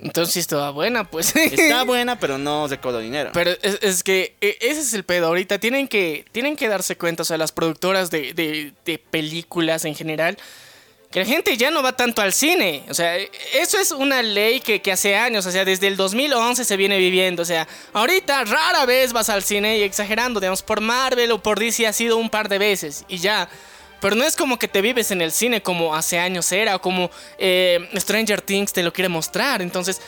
Entonces 0.01 0.33
sí 0.33 0.39
estaba 0.39 0.71
buena, 0.71 1.03
pues. 1.03 1.35
Está 1.35 1.83
buena, 1.85 2.17
pero 2.19 2.37
no 2.37 2.67
recaudó 2.67 2.99
dinero. 2.99 3.31
Pero 3.33 3.51
es, 3.61 3.79
es 3.81 4.01
que 4.01 4.35
e- 4.39 4.57
ese 4.61 4.79
es 4.79 4.93
el 4.93 5.03
pedo. 5.03 5.27
Ahorita 5.27 5.59
tienen 5.59 5.87
que, 5.89 6.25
tienen 6.31 6.55
que 6.55 6.69
darse 6.69 6.97
cuenta, 6.97 7.23
o 7.23 7.25
sea, 7.25 7.37
las 7.37 7.51
productoras 7.51 8.09
de, 8.09 8.33
de- 8.33 8.73
de 8.85 8.97
películas 8.97 9.83
en 9.83 9.95
general, 9.95 10.37
que 11.11 11.19
la 11.19 11.25
gente 11.25 11.57
ya 11.57 11.71
no 11.71 11.81
va 11.81 11.93
tanto 11.93 12.21
al 12.21 12.33
cine. 12.33 12.83
O 12.89 12.93
sea, 12.93 13.17
eso 13.17 13.79
es 13.79 13.91
una 13.91 14.21
ley 14.21 14.59
que, 14.59 14.81
que 14.81 14.91
hace 14.91 15.15
años, 15.15 15.45
o 15.45 15.51
sea, 15.51 15.65
desde 15.65 15.87
el 15.87 15.97
2011 15.97 16.63
se 16.63 16.77
viene 16.77 16.97
viviendo. 16.97 17.41
O 17.41 17.45
sea, 17.45 17.67
ahorita 17.93 18.43
rara 18.45 18.85
vez 18.85 19.11
vas 19.11 19.29
al 19.29 19.43
cine 19.43 19.79
y 19.79 19.81
exagerando, 19.81 20.39
digamos, 20.39 20.61
por 20.61 20.81
Marvel 20.81 21.31
o 21.31 21.41
por 21.41 21.59
DC 21.59 21.87
ha 21.87 21.93
sido 21.93 22.17
un 22.17 22.29
par 22.29 22.47
de 22.47 22.59
veces 22.59 23.05
y 23.07 23.17
ya. 23.17 23.49
Pero 23.99 24.15
no 24.15 24.23
es 24.23 24.35
como 24.35 24.57
que 24.57 24.67
te 24.67 24.81
vives 24.81 25.11
en 25.11 25.21
el 25.21 25.31
cine 25.31 25.61
como 25.61 25.93
hace 25.93 26.19
años 26.19 26.51
era 26.51 26.75
o 26.75 26.81
como 26.81 27.11
eh, 27.37 27.89
Stranger 27.97 28.41
Things 28.41 28.71
te 28.71 28.83
lo 28.83 28.93
quiere 28.93 29.09
mostrar. 29.09 29.61
Entonces, 29.61 30.01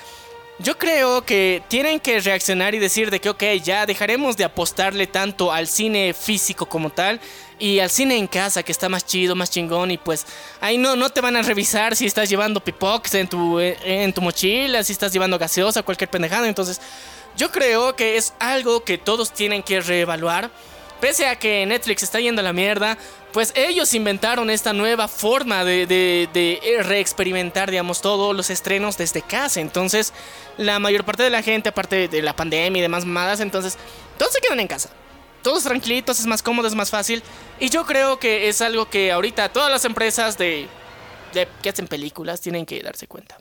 yo 0.63 0.77
creo 0.77 1.25
que 1.25 1.63
tienen 1.67 1.99
que 1.99 2.19
reaccionar 2.19 2.75
y 2.75 2.79
decir 2.79 3.09
de 3.09 3.19
que, 3.19 3.29
ok, 3.29 3.43
ya 3.63 3.85
dejaremos 3.85 4.37
de 4.37 4.43
apostarle 4.43 5.07
tanto 5.07 5.51
al 5.51 5.67
cine 5.67 6.13
físico 6.13 6.65
como 6.65 6.89
tal 6.89 7.19
y 7.57 7.79
al 7.79 7.89
cine 7.89 8.17
en 8.17 8.27
casa 8.27 8.63
que 8.63 8.71
está 8.71 8.89
más 8.89 9.05
chido, 9.05 9.35
más 9.35 9.49
chingón 9.49 9.91
y 9.91 9.97
pues 9.97 10.25
ahí 10.59 10.77
no, 10.77 10.95
no 10.95 11.09
te 11.09 11.21
van 11.21 11.35
a 11.35 11.41
revisar 11.41 11.95
si 11.95 12.05
estás 12.05 12.29
llevando 12.29 12.63
pipox 12.63 13.13
en 13.15 13.27
tu, 13.27 13.59
eh, 13.59 13.77
en 13.83 14.13
tu 14.13 14.21
mochila, 14.21 14.83
si 14.83 14.93
estás 14.93 15.13
llevando 15.13 15.37
gaseosa, 15.37 15.83
cualquier 15.83 16.09
pendejada. 16.09 16.47
Entonces, 16.47 16.81
yo 17.37 17.51
creo 17.51 17.95
que 17.95 18.17
es 18.17 18.33
algo 18.39 18.83
que 18.83 18.97
todos 18.97 19.33
tienen 19.33 19.63
que 19.63 19.79
reevaluar. 19.79 20.51
Pese 21.01 21.25
a 21.25 21.35
que 21.35 21.65
Netflix 21.65 22.03
está 22.03 22.19
yendo 22.19 22.41
a 22.41 22.43
la 22.43 22.53
mierda, 22.53 22.95
pues 23.33 23.51
ellos 23.55 23.93
inventaron 23.95 24.51
esta 24.51 24.71
nueva 24.71 25.07
forma 25.07 25.65
de, 25.65 26.79
reexperimentar, 26.83 27.71
digamos, 27.71 28.01
todos 28.01 28.35
los 28.35 28.51
estrenos 28.51 28.97
desde 28.97 29.23
casa. 29.23 29.61
Entonces, 29.61 30.13
la 30.57 30.77
mayor 30.77 31.03
parte 31.03 31.23
de 31.23 31.31
la 31.31 31.41
gente, 31.41 31.69
aparte 31.69 32.07
de 32.07 32.21
la 32.21 32.35
pandemia 32.35 32.79
y 32.79 32.83
demás 32.83 33.03
mamadas, 33.03 33.39
entonces, 33.39 33.79
todos 34.19 34.31
se 34.31 34.41
quedan 34.41 34.59
en 34.59 34.67
casa. 34.67 34.91
Todos 35.41 35.63
tranquilitos, 35.63 36.19
es 36.19 36.27
más 36.27 36.43
cómodo, 36.43 36.67
es 36.67 36.75
más 36.75 36.91
fácil. 36.91 37.23
Y 37.59 37.69
yo 37.69 37.83
creo 37.83 38.19
que 38.19 38.47
es 38.47 38.61
algo 38.61 38.87
que 38.87 39.11
ahorita 39.11 39.49
todas 39.49 39.71
las 39.71 39.85
empresas 39.85 40.37
de, 40.37 40.67
de 41.33 41.47
que 41.63 41.69
hacen 41.69 41.87
películas 41.87 42.41
tienen 42.41 42.63
que 42.63 42.79
darse 42.79 43.07
cuenta. 43.07 43.39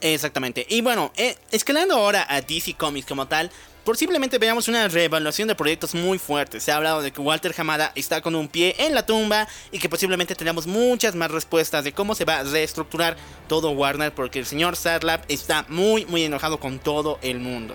Exactamente. 0.00 0.64
Y 0.68 0.80
bueno, 0.80 1.12
eh, 1.16 1.36
escalando 1.50 1.96
ahora 1.96 2.26
a 2.28 2.40
DC 2.40 2.74
Comics 2.74 3.06
como 3.06 3.26
tal, 3.26 3.50
posiblemente 3.84 4.38
veamos 4.38 4.68
una 4.68 4.88
reevaluación 4.88 5.48
de 5.48 5.54
proyectos 5.54 5.94
muy 5.94 6.18
fuertes. 6.18 6.62
Se 6.62 6.72
ha 6.72 6.76
hablado 6.76 7.02
de 7.02 7.12
que 7.12 7.20
Walter 7.20 7.54
Hamada 7.56 7.92
está 7.94 8.20
con 8.20 8.34
un 8.34 8.48
pie 8.48 8.74
en 8.78 8.94
la 8.94 9.06
tumba 9.06 9.48
y 9.72 9.78
que 9.78 9.88
posiblemente 9.88 10.34
tengamos 10.34 10.66
muchas 10.66 11.14
más 11.14 11.30
respuestas 11.30 11.84
de 11.84 11.92
cómo 11.92 12.14
se 12.14 12.24
va 12.24 12.38
a 12.38 12.44
reestructurar 12.44 13.16
todo 13.48 13.70
Warner 13.70 14.14
porque 14.14 14.38
el 14.38 14.46
señor 14.46 14.76
Sadlab 14.76 15.20
está 15.28 15.64
muy, 15.68 16.04
muy 16.06 16.24
enojado 16.24 16.60
con 16.60 16.78
todo 16.78 17.18
el 17.22 17.40
mundo. 17.40 17.74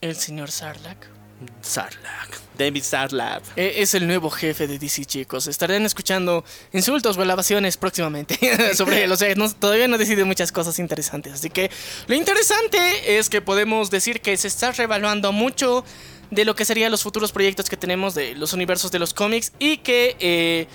El 0.00 0.16
señor 0.16 0.50
Sarlacc. 0.50 1.19
Sarlacc. 1.62 2.38
David 2.58 2.82
Sarlacc. 2.82 3.42
Eh, 3.56 3.74
Es 3.78 3.94
el 3.94 4.06
nuevo 4.06 4.30
jefe 4.30 4.66
de 4.66 4.78
DC, 4.78 5.04
chicos. 5.06 5.46
Estarán 5.46 5.84
escuchando 5.86 6.44
insultos 6.72 7.16
o 7.16 7.22
alabaciones 7.22 7.76
próximamente 7.76 8.38
sobre 8.74 9.04
él. 9.04 9.12
O 9.12 9.16
sea, 9.16 9.34
no- 9.34 9.50
todavía 9.52 9.88
no 9.88 9.96
decidido 9.98 10.26
muchas 10.26 10.52
cosas 10.52 10.78
interesantes. 10.78 11.32
Así 11.32 11.48
que 11.50 11.70
lo 12.06 12.14
interesante 12.14 13.18
es 13.18 13.30
que 13.30 13.40
podemos 13.40 13.90
decir 13.90 14.20
que 14.20 14.36
se 14.36 14.48
está 14.48 14.72
revaluando 14.72 15.32
mucho 15.32 15.84
de 16.30 16.44
lo 16.44 16.54
que 16.54 16.64
serían 16.64 16.90
los 16.90 17.02
futuros 17.02 17.32
proyectos 17.32 17.68
que 17.68 17.76
tenemos 17.76 18.14
de 18.14 18.34
los 18.34 18.52
universos 18.52 18.90
de 18.92 18.98
los 18.98 19.14
cómics 19.14 19.52
y 19.58 19.78
que 19.78 20.16
eh, 20.20 20.66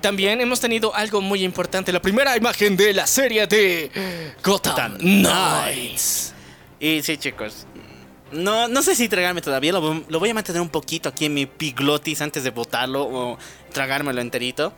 también 0.00 0.40
hemos 0.40 0.60
tenido 0.60 0.94
algo 0.94 1.20
muy 1.20 1.42
importante. 1.42 1.92
La 1.92 2.00
primera 2.02 2.36
imagen 2.36 2.76
de 2.76 2.92
la 2.94 3.06
serie 3.06 3.46
de 3.46 3.90
Gotham 4.44 4.92
Gotham 4.98 4.98
Knights. 4.98 6.34
Y 6.78 7.02
sí, 7.02 7.16
chicos. 7.18 7.66
No, 8.32 8.68
no 8.68 8.82
sé 8.82 8.94
si 8.94 9.08
tragarme 9.08 9.40
todavía. 9.42 9.72
Lo, 9.72 10.04
lo 10.08 10.18
voy 10.20 10.30
a 10.30 10.34
mantener 10.34 10.62
un 10.62 10.68
poquito 10.68 11.08
aquí 11.08 11.24
en 11.26 11.34
mi 11.34 11.46
piglotis 11.46 12.20
antes 12.20 12.44
de 12.44 12.50
botarlo 12.50 13.02
o 13.04 13.38
tragármelo 13.72 14.20
enterito. 14.20 14.72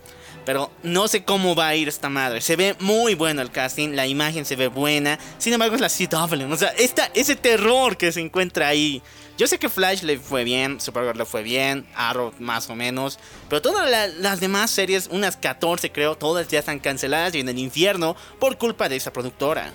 Pero 0.44 0.72
no 0.82 1.06
sé 1.06 1.22
cómo 1.22 1.54
va 1.54 1.68
a 1.68 1.76
ir 1.76 1.86
esta 1.86 2.08
madre. 2.08 2.40
Se 2.40 2.56
ve 2.56 2.74
muy 2.80 3.14
bueno 3.14 3.42
el 3.42 3.50
casting, 3.52 3.90
la 3.90 4.08
imagen 4.08 4.44
se 4.44 4.56
ve 4.56 4.66
buena. 4.66 5.18
Sin 5.38 5.52
embargo, 5.52 5.76
es 5.76 5.80
la 5.80 5.88
CW. 5.88 6.52
O 6.52 6.56
sea, 6.56 6.74
ese 7.14 7.36
terror 7.36 7.96
que 7.96 8.10
se 8.10 8.20
encuentra 8.20 8.66
ahí. 8.68 9.02
Yo 9.38 9.46
sé 9.46 9.58
que 9.58 9.68
Flash 9.68 10.02
le 10.02 10.18
fue 10.18 10.42
bien, 10.44 10.80
Supergirl 10.80 11.16
le 11.18 11.24
fue 11.26 11.42
bien, 11.42 11.86
Arrow 11.94 12.32
más 12.40 12.68
o 12.70 12.74
menos. 12.74 13.18
Pero 13.48 13.62
todas 13.62 13.88
la- 13.88 14.08
las 14.08 14.40
demás 14.40 14.70
series, 14.70 15.08
unas 15.12 15.36
14 15.36 15.92
creo, 15.92 16.16
todas 16.16 16.48
ya 16.48 16.58
están 16.58 16.80
canceladas 16.80 17.34
y 17.34 17.40
en 17.40 17.48
el 17.48 17.58
infierno 17.58 18.16
por 18.40 18.58
culpa 18.58 18.88
de 18.88 18.96
esa 18.96 19.12
productora. 19.12 19.72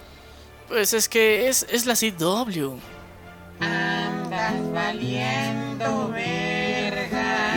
Pues 0.68 0.94
es 0.94 1.08
que 1.08 1.48
es, 1.48 1.66
es 1.70 1.86
la 1.86 1.96
CW. 1.96 2.76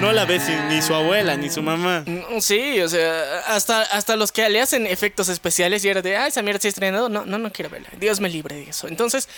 No 0.01 0.13
la 0.13 0.25
ves 0.25 0.43
ni 0.69 0.81
su 0.81 0.95
abuela 0.95 1.37
ni 1.37 1.51
su 1.51 1.63
mamá. 1.63 2.05
Mm, 2.07 2.41
Sí, 2.41 2.81
o 2.81 2.89
sea, 2.89 3.41
hasta, 3.49 3.83
hasta 3.83 4.17
los 4.17 4.33
que 4.33 4.49
le 4.49 4.61
hacen 4.61 4.87
efectos 4.87 5.29
especiales 5.29 5.85
y 5.85 5.89
era 5.89 6.01
de, 6.01 6.17
ah, 6.17 6.27
esa 6.27 6.41
mierda 6.43 6.61
se 6.61 6.69
ha 6.69 6.71
estrenado. 6.71 7.09
No, 7.09 7.27
no, 7.27 7.39
no 7.39 7.53
quiero 7.53 7.69
verla. 7.71 7.89
Dios 7.99 8.19
me 8.21 8.29
libre 8.31 8.57
de 8.57 8.71
eso. 8.71 8.89
Entonces, 8.89 9.29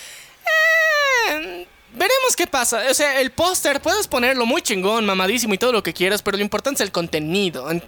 eh, 1.31 1.66
veremos 1.94 2.37
qué 2.37 2.46
pasa. 2.46 2.83
O 2.90 2.94
sea, 2.94 3.20
el 3.20 3.33
póster 3.33 3.81
puedes 3.81 4.07
ponerlo 4.07 4.46
muy 4.46 4.62
chingón, 4.62 5.05
mamadísimo 5.05 5.55
y 5.55 5.59
todo 5.59 5.72
lo 5.72 5.83
que 5.83 5.92
quieras, 5.92 6.22
pero 6.22 6.37
lo 6.37 6.42
importante 6.44 6.83
es 6.83 6.87
el 6.87 6.92
contenido. 6.92 7.70
En- 7.70 7.83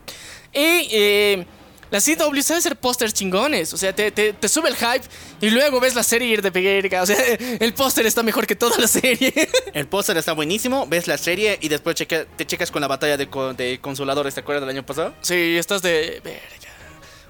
Y 0.53 0.89
eh, 0.93 1.47
la 1.91 2.01
CW 2.01 2.41
sabe 2.43 2.59
hacer 2.59 2.77
pósters 2.77 3.13
chingones. 3.15 3.73
O 3.73 3.77
sea, 3.77 3.95
te, 3.95 4.11
te- 4.11 4.33
te 4.33 4.49
sube 4.49 4.69
el 4.69 4.77
hype 4.77 5.05
y 5.41 5.51
luego 5.51 5.81
ves 5.81 5.95
la 5.95 6.03
serie 6.03 6.29
ir 6.29 6.43
de 6.43 6.51
verga. 6.51 7.03
O 7.03 7.07
sea, 7.07 7.17
el 7.61 7.73
póster 7.75 8.07
está 8.07 8.23
mejor 8.23 8.47
que 8.47 8.57
toda 8.57 8.77
la 8.79 8.89
serie. 8.89 9.33
El 9.75 9.87
póster 9.89 10.17
está 10.17 10.33
buenísimo, 10.33 10.87
ves 10.87 11.07
la 11.07 11.19
serie 11.19 11.59
y 11.61 11.69
después 11.69 11.97
cheque- 11.97 12.27
te 12.37 12.47
checas 12.47 12.71
con 12.71 12.81
la 12.81 12.89
batalla 12.89 13.17
de, 13.17 13.27
de 13.57 13.79
consoladores, 13.81 14.35
¿te 14.35 14.41
acuerdas 14.41 14.63
del 14.63 14.71
año 14.71 14.85
pasado? 14.87 15.15
Sí, 15.21 15.57
estás 15.59 15.83
de 15.83 16.21
verga. 16.25 16.71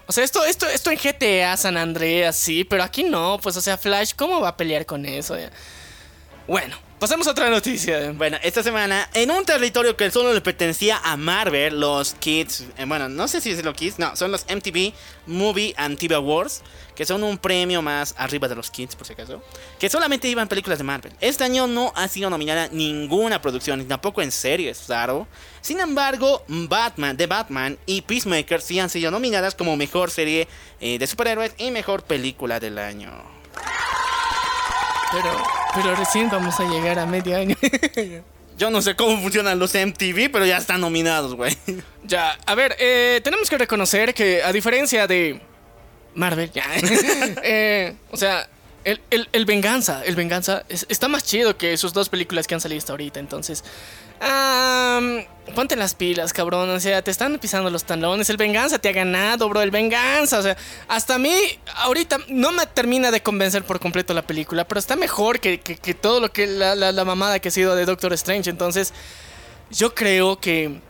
O 0.07 0.13
sea, 0.13 0.23
esto, 0.23 0.45
esto, 0.45 0.67
esto 0.69 0.91
en 0.91 0.99
GTA 0.99 1.57
San 1.57 1.79
Andreas, 1.79 2.37
sí, 2.37 2.65
pero 2.65 2.83
aquí 2.83 3.05
no, 3.05 3.39
pues, 3.43 3.57
o 3.57 3.61
sea, 3.63 3.79
Flash, 3.79 4.13
¿cómo 4.15 4.41
va 4.41 4.49
a 4.51 4.57
pelear 4.57 4.85
con 4.85 5.07
eso? 5.07 5.35
Bueno, 6.47 6.77
pasemos 7.05 7.27
a 7.27 7.33
otra 7.33 7.51
noticia. 7.51 8.13
Bueno, 8.13 8.39
esta 8.43 8.63
semana, 8.63 9.11
en 9.13 9.31
un 9.31 9.45
territorio 9.45 9.95
que 9.95 10.11
solo 10.11 10.33
le 10.33 10.41
pertenecía 10.41 11.03
a 11.05 11.19
Marvel, 11.19 11.79
los 11.79 12.15
Kids, 12.15 12.65
eh, 12.79 12.87
bueno, 12.87 13.11
no 13.11 13.29
sé 13.29 13.43
si 13.43 13.51
es 13.51 13.63
los 13.63 13.75
Kids, 13.75 13.99
no, 13.99 14.17
son 14.17 14.33
los 14.33 14.47
MTV 14.47 14.95
Movie 15.27 15.75
and 15.77 15.99
TV 15.99 16.15
Awards, 16.15 16.63
que 16.95 17.05
son 17.05 17.23
un 17.23 17.37
premio 17.37 17.83
más 17.83 18.15
arriba 18.17 18.49
de 18.49 18.55
los 18.55 18.71
Kids, 18.71 18.97
por 18.97 19.07
si 19.07 19.13
acaso, 19.13 19.43
que 19.79 19.91
solamente 19.91 20.29
iban 20.29 20.49
películas 20.49 20.79
de 20.79 20.85
Marvel. 20.85 21.13
Este 21.21 21.45
año 21.45 21.67
no 21.67 21.93
ha 21.95 22.09
sido 22.09 22.31
nominada 22.31 22.69
ninguna 22.73 23.43
producción, 23.43 23.81
ni 23.81 23.85
tampoco 23.85 24.23
en 24.23 24.33
series, 24.33 24.85
claro. 24.87 25.29
Sin 25.61 25.81
embargo, 25.81 26.43
Batman, 26.49 27.19
The 27.19 27.27
Batman 27.27 27.77
y 27.85 28.01
Peacemaker 28.01 28.63
sí 28.63 28.81
han 28.81 28.89
sido 28.89 29.11
nominadas 29.11 29.55
como 29.55 29.77
mejor 29.77 30.11
serie 30.11 30.49
eh, 30.81 30.99
de 30.99 31.07
superhéroes 31.07 31.53
y 31.59 31.71
mejor 31.71 32.05
película 32.05 32.61
del 32.61 32.79
año. 32.79 33.13
Pero, 35.15 35.43
pero 35.75 35.95
recién 35.97 36.29
vamos 36.31 36.59
a 36.61 36.65
llegar 36.65 36.99
a 36.99 37.07
medio 37.07 37.37
año. 37.37 37.57
Yo 38.59 38.71
no 38.71 38.83
sé 38.83 38.95
cómo 38.95 39.21
funcionan 39.21 39.59
los 39.59 39.75
MTV, 39.75 40.31
pero 40.33 40.47
ya 40.47 40.59
están 40.59 40.81
nominados, 40.81 41.35
güey. 41.35 41.57
ya, 42.05 42.39
a 42.47 42.55
ver, 42.55 42.77
eh, 42.79 43.21
tenemos 43.25 43.51
que 43.51 43.59
reconocer 43.59 44.15
que 44.15 44.43
a 44.45 44.53
diferencia 44.53 45.09
de 45.09 45.41
Marvel, 46.15 46.53
ya, 46.53 46.65
eh, 47.43 47.95
o 48.13 48.17
sea, 48.17 48.49
el, 48.85 49.01
el- 49.11 49.29
el 49.33 49.45
Venganza, 49.45 50.03
el 50.05 50.15
Venganza 50.15 50.63
es- 50.69 50.87
está 50.89 51.09
más 51.09 51.25
chido 51.25 51.57
que 51.57 51.77
sus 51.77 51.93
dos 51.93 52.09
películas 52.09 52.47
que 52.47 52.55
han 52.55 52.61
salido 52.61 52.79
hasta 52.79 52.93
ahorita, 52.93 53.19
entonces... 53.19 53.65
am, 54.21 55.25
ponte 55.55 55.77
las 55.77 55.95
pilas, 55.95 56.33
cabrón. 56.33 56.71
O 56.71 56.81
sea, 56.81 57.03
te 57.03 57.11
están 57.11 57.39
pisando 57.39 57.71
los 57.71 57.85
talones. 57.85 58.29
El 58.31 58.37
venganza 58.37 58.79
te 58.79 58.89
ha 58.89 58.93
ganado, 58.93 59.49
bro. 59.49 59.63
El 59.63 59.71
venganza. 59.71 60.39
O 60.39 60.43
sea, 60.43 60.57
hasta 60.89 61.17
a 61.17 61.19
mí, 61.19 61.35
ahorita 61.77 62.19
no 62.29 62.53
me 62.53 62.67
termina 62.67 63.11
de 63.11 63.23
convencer 63.23 63.65
por 63.65 63.81
completo 63.81 64.15
la 64.15 64.23
película. 64.23 64.67
Pero 64.67 64.79
está 64.79 64.97
mejor 64.97 65.41
que, 65.41 65.61
que- 65.61 65.77
que 65.77 65.95
todo 65.95 66.21
lo 66.21 66.33
que 66.33 66.47
la, 66.47 66.75
la- 66.75 66.93
la 66.93 67.05
mamada 67.05 67.39
que 67.39 67.49
ha 67.49 67.53
sido 67.53 67.75
de 67.77 67.85
Doctor 67.85 68.13
Strange. 68.15 68.51
Entonces, 68.51 68.93
yo 69.71 69.95
creo 69.95 70.39
que 70.39 70.81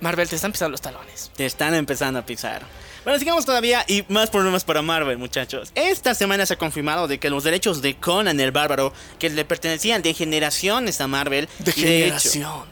Marvel 0.00 0.28
te 0.28 0.36
están 0.36 0.52
pisando 0.52 0.72
los 0.72 0.80
talones. 0.80 1.30
Te 1.36 1.46
están 1.46 1.74
empezando 1.74 2.18
a 2.20 2.26
pisar. 2.26 2.62
Bueno, 3.04 3.18
sigamos 3.18 3.44
todavía 3.44 3.84
y 3.86 4.02
más 4.08 4.30
problemas 4.30 4.64
para 4.64 4.80
Marvel, 4.80 5.18
muchachos. 5.18 5.72
Esta 5.74 6.14
semana 6.14 6.46
se 6.46 6.54
ha 6.54 6.56
confirmado 6.58 7.06
de 7.06 7.18
que 7.18 7.28
los 7.28 7.44
derechos 7.44 7.82
de 7.82 7.96
Conan 7.96 8.40
el 8.40 8.50
Bárbaro, 8.50 8.94
que 9.18 9.28
le 9.28 9.44
pertenecían 9.44 10.00
de 10.00 10.14
generaciones 10.14 11.02
a 11.02 11.06
Marvel, 11.06 11.46
De 11.58 11.72
generación. 11.72 12.64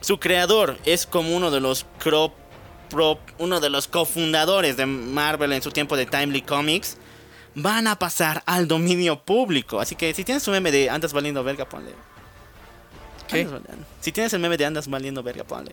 Su 0.00 0.18
creador 0.18 0.78
es 0.84 1.06
como 1.06 1.36
uno 1.36 1.50
de 1.50 1.60
los 1.60 1.86
cro- 2.02 2.32
pro- 2.90 3.18
uno 3.38 3.60
de 3.60 3.70
los 3.70 3.88
cofundadores 3.88 4.76
de 4.76 4.86
Marvel 4.86 5.52
en 5.52 5.62
su 5.62 5.70
tiempo 5.70 5.96
de 5.96 6.06
Timely 6.06 6.42
Comics, 6.42 6.96
van 7.54 7.86
a 7.86 7.98
pasar 7.98 8.42
al 8.46 8.68
dominio 8.68 9.18
público. 9.20 9.80
Así 9.80 9.94
que 9.96 10.14
si 10.14 10.24
tienes 10.24 10.46
un 10.46 10.52
meme 10.52 10.70
de 10.70 10.88
andas 10.90 11.12
valiendo 11.12 11.42
verga, 11.42 11.68
ponle. 11.68 11.92
Si 14.00 14.12
tienes 14.12 14.32
el 14.32 14.40
meme 14.40 14.56
de 14.56 14.64
andas 14.64 14.88
valiendo 14.88 15.22
verga, 15.22 15.44
ponle. 15.44 15.72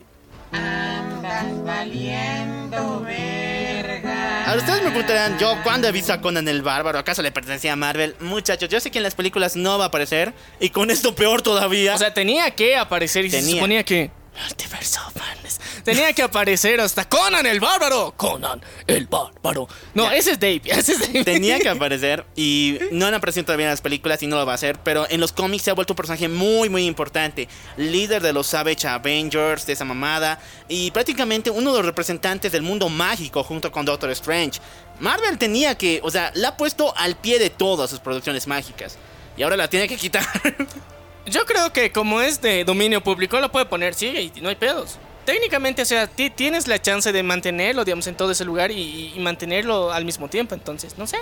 Ahora 4.45 4.59
ustedes 4.59 4.83
me 4.83 4.89
preguntarán, 4.89 5.39
yo 5.39 5.57
cuándo 5.63 5.87
he 5.87 5.91
visto 5.91 6.13
a 6.13 6.21
Conan 6.21 6.47
el 6.47 6.61
Bárbaro, 6.61 6.99
¿acaso 6.99 7.21
le 7.21 7.31
pertenecía 7.31 7.73
a 7.73 7.75
Marvel? 7.75 8.15
Muchachos, 8.19 8.69
yo 8.69 8.79
sé 8.79 8.91
que 8.91 8.99
en 8.99 9.03
las 9.03 9.15
películas 9.15 9.55
no 9.55 9.77
va 9.77 9.85
a 9.85 9.87
aparecer 9.87 10.33
y 10.59 10.69
con 10.69 10.91
esto 10.91 11.15
peor 11.15 11.41
todavía. 11.41 11.95
O 11.95 11.97
sea, 11.97 12.13
tenía 12.13 12.51
que 12.51 12.77
aparecer 12.77 13.25
y 13.25 13.31
se 13.31 13.41
suponía 13.41 13.83
que. 13.83 14.11
Multiverso 14.41 14.99
of 15.07 15.15
Madness. 15.15 15.59
Tenía 15.83 16.11
que 16.13 16.21
aparecer 16.23 16.81
hasta 16.81 17.07
Conan 17.07 17.45
el 17.45 17.59
Bárbaro. 17.59 18.13
Conan 18.17 18.61
el 18.87 19.07
Bárbaro. 19.07 19.67
No, 19.93 20.03
Ya. 20.05 20.15
ese 20.15 20.31
es 20.31 20.39
Dave. 20.39 20.61
Ese 20.65 20.93
es 20.93 20.99
Dave. 20.99 21.23
Tenía 21.23 21.59
que 21.59 21.69
aparecer 21.69 22.25
y 22.35 22.77
no 22.91 23.05
han 23.05 23.13
aparecido 23.13 23.45
todavía 23.45 23.67
en 23.67 23.71
las 23.71 23.81
películas 23.81 24.21
y 24.23 24.27
no 24.27 24.35
lo 24.37 24.45
va 24.45 24.51
a 24.53 24.55
hacer, 24.55 24.77
pero 24.83 25.07
en 25.09 25.21
los 25.21 25.31
cómics 25.31 25.63
se 25.63 25.71
ha 25.71 25.73
vuelto 25.73 25.93
un 25.93 25.97
personaje 25.97 26.27
muy 26.27 26.69
muy 26.69 26.85
importante, 26.85 27.47
líder 27.77 28.21
de 28.21 28.33
los 28.33 28.47
Savage 28.47 28.87
Avengers, 28.87 29.65
de 29.65 29.73
esa 29.73 29.85
mamada 29.85 30.39
y 30.67 30.91
prácticamente 30.91 31.49
uno 31.49 31.71
de 31.71 31.77
los 31.77 31.85
representantes 31.85 32.51
del 32.51 32.61
mundo 32.61 32.89
mágico 32.89 33.43
junto 33.43 33.71
con 33.71 33.85
Doctor 33.85 34.09
Strange. 34.11 34.59
Marvel 34.99 35.37
tenía 35.37 35.75
que, 35.77 35.99
o 36.03 36.11
sea, 36.11 36.31
la 36.35 36.49
ha 36.49 36.57
puesto 36.57 36.95
al 36.97 37.15
pie 37.15 37.39
de 37.39 37.49
todas 37.49 37.89
sus 37.89 37.99
producciones 37.99 38.47
mágicas 38.47 38.97
y 39.37 39.43
ahora 39.43 39.55
la 39.57 39.67
tiene 39.69 39.87
que 39.87 39.97
quitar. 39.97 40.25
Yo 41.25 41.45
creo 41.45 41.73
que 41.73 41.91
como 41.91 42.21
es 42.21 42.41
de 42.41 42.63
dominio 42.63 43.01
público, 43.01 43.39
lo 43.39 43.51
puede 43.51 43.65
poner, 43.65 43.93
sí, 43.95 44.31
y 44.35 44.41
no 44.41 44.49
hay 44.49 44.55
pedos. 44.55 44.97
Técnicamente, 45.25 45.81
o 45.81 45.85
sea, 45.85 46.05
ti- 46.05 46.29
tienes 46.29 46.67
la 46.67 46.79
chance 46.79 47.11
de 47.11 47.23
mantenerlo, 47.23 47.83
digamos, 47.83 48.05
en 48.05 48.13
todo 48.15 48.29
ese 48.31 48.45
lugar 48.45 48.69
y, 48.69 49.11
y 49.15 49.19
mantenerlo 49.19 49.91
al 49.91 50.05
mismo 50.05 50.27
tiempo. 50.27 50.53
Entonces, 50.53 50.99
no 50.99 51.07
sé. 51.07 51.17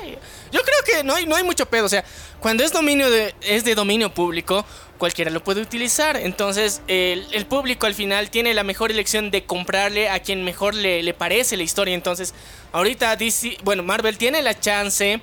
Yo 0.52 0.60
creo 0.62 0.78
que 0.86 1.04
no 1.06 1.16
hay, 1.16 1.26
no 1.26 1.38
hay 1.38 1.44
mucho 1.46 1.66
pedo. 1.68 1.86
O 1.86 1.90
sea, 1.90 2.04
cuando 2.42 2.66
es 2.66 2.74
dominio 2.74 3.10
de, 3.10 3.34
es 3.40 3.64
de 3.64 3.76
dominio 3.76 4.14
público, 4.14 4.66
cualquiera 4.98 5.32
lo 5.32 5.42
puede 5.42 5.62
utilizar. 5.62 6.18
Entonces, 6.18 6.82
el, 6.90 7.26
el 7.32 7.46
público 7.46 7.86
al 7.86 7.94
final 7.96 8.30
tiene 8.30 8.54
la 8.54 8.64
mejor 8.64 8.92
elección 8.92 9.32
de 9.32 9.46
comprarle 9.46 10.10
a 10.10 10.20
quien 10.20 10.44
mejor 10.44 10.76
le, 10.76 11.02
le 11.02 11.14
parece 11.14 11.56
la 11.56 11.64
historia. 11.64 11.94
Entonces, 11.96 12.34
ahorita 12.74 13.16
DC, 13.16 13.60
bueno, 13.64 13.84
Marvel 13.84 14.18
tiene 14.18 14.42
la 14.42 14.60
chance 14.60 15.22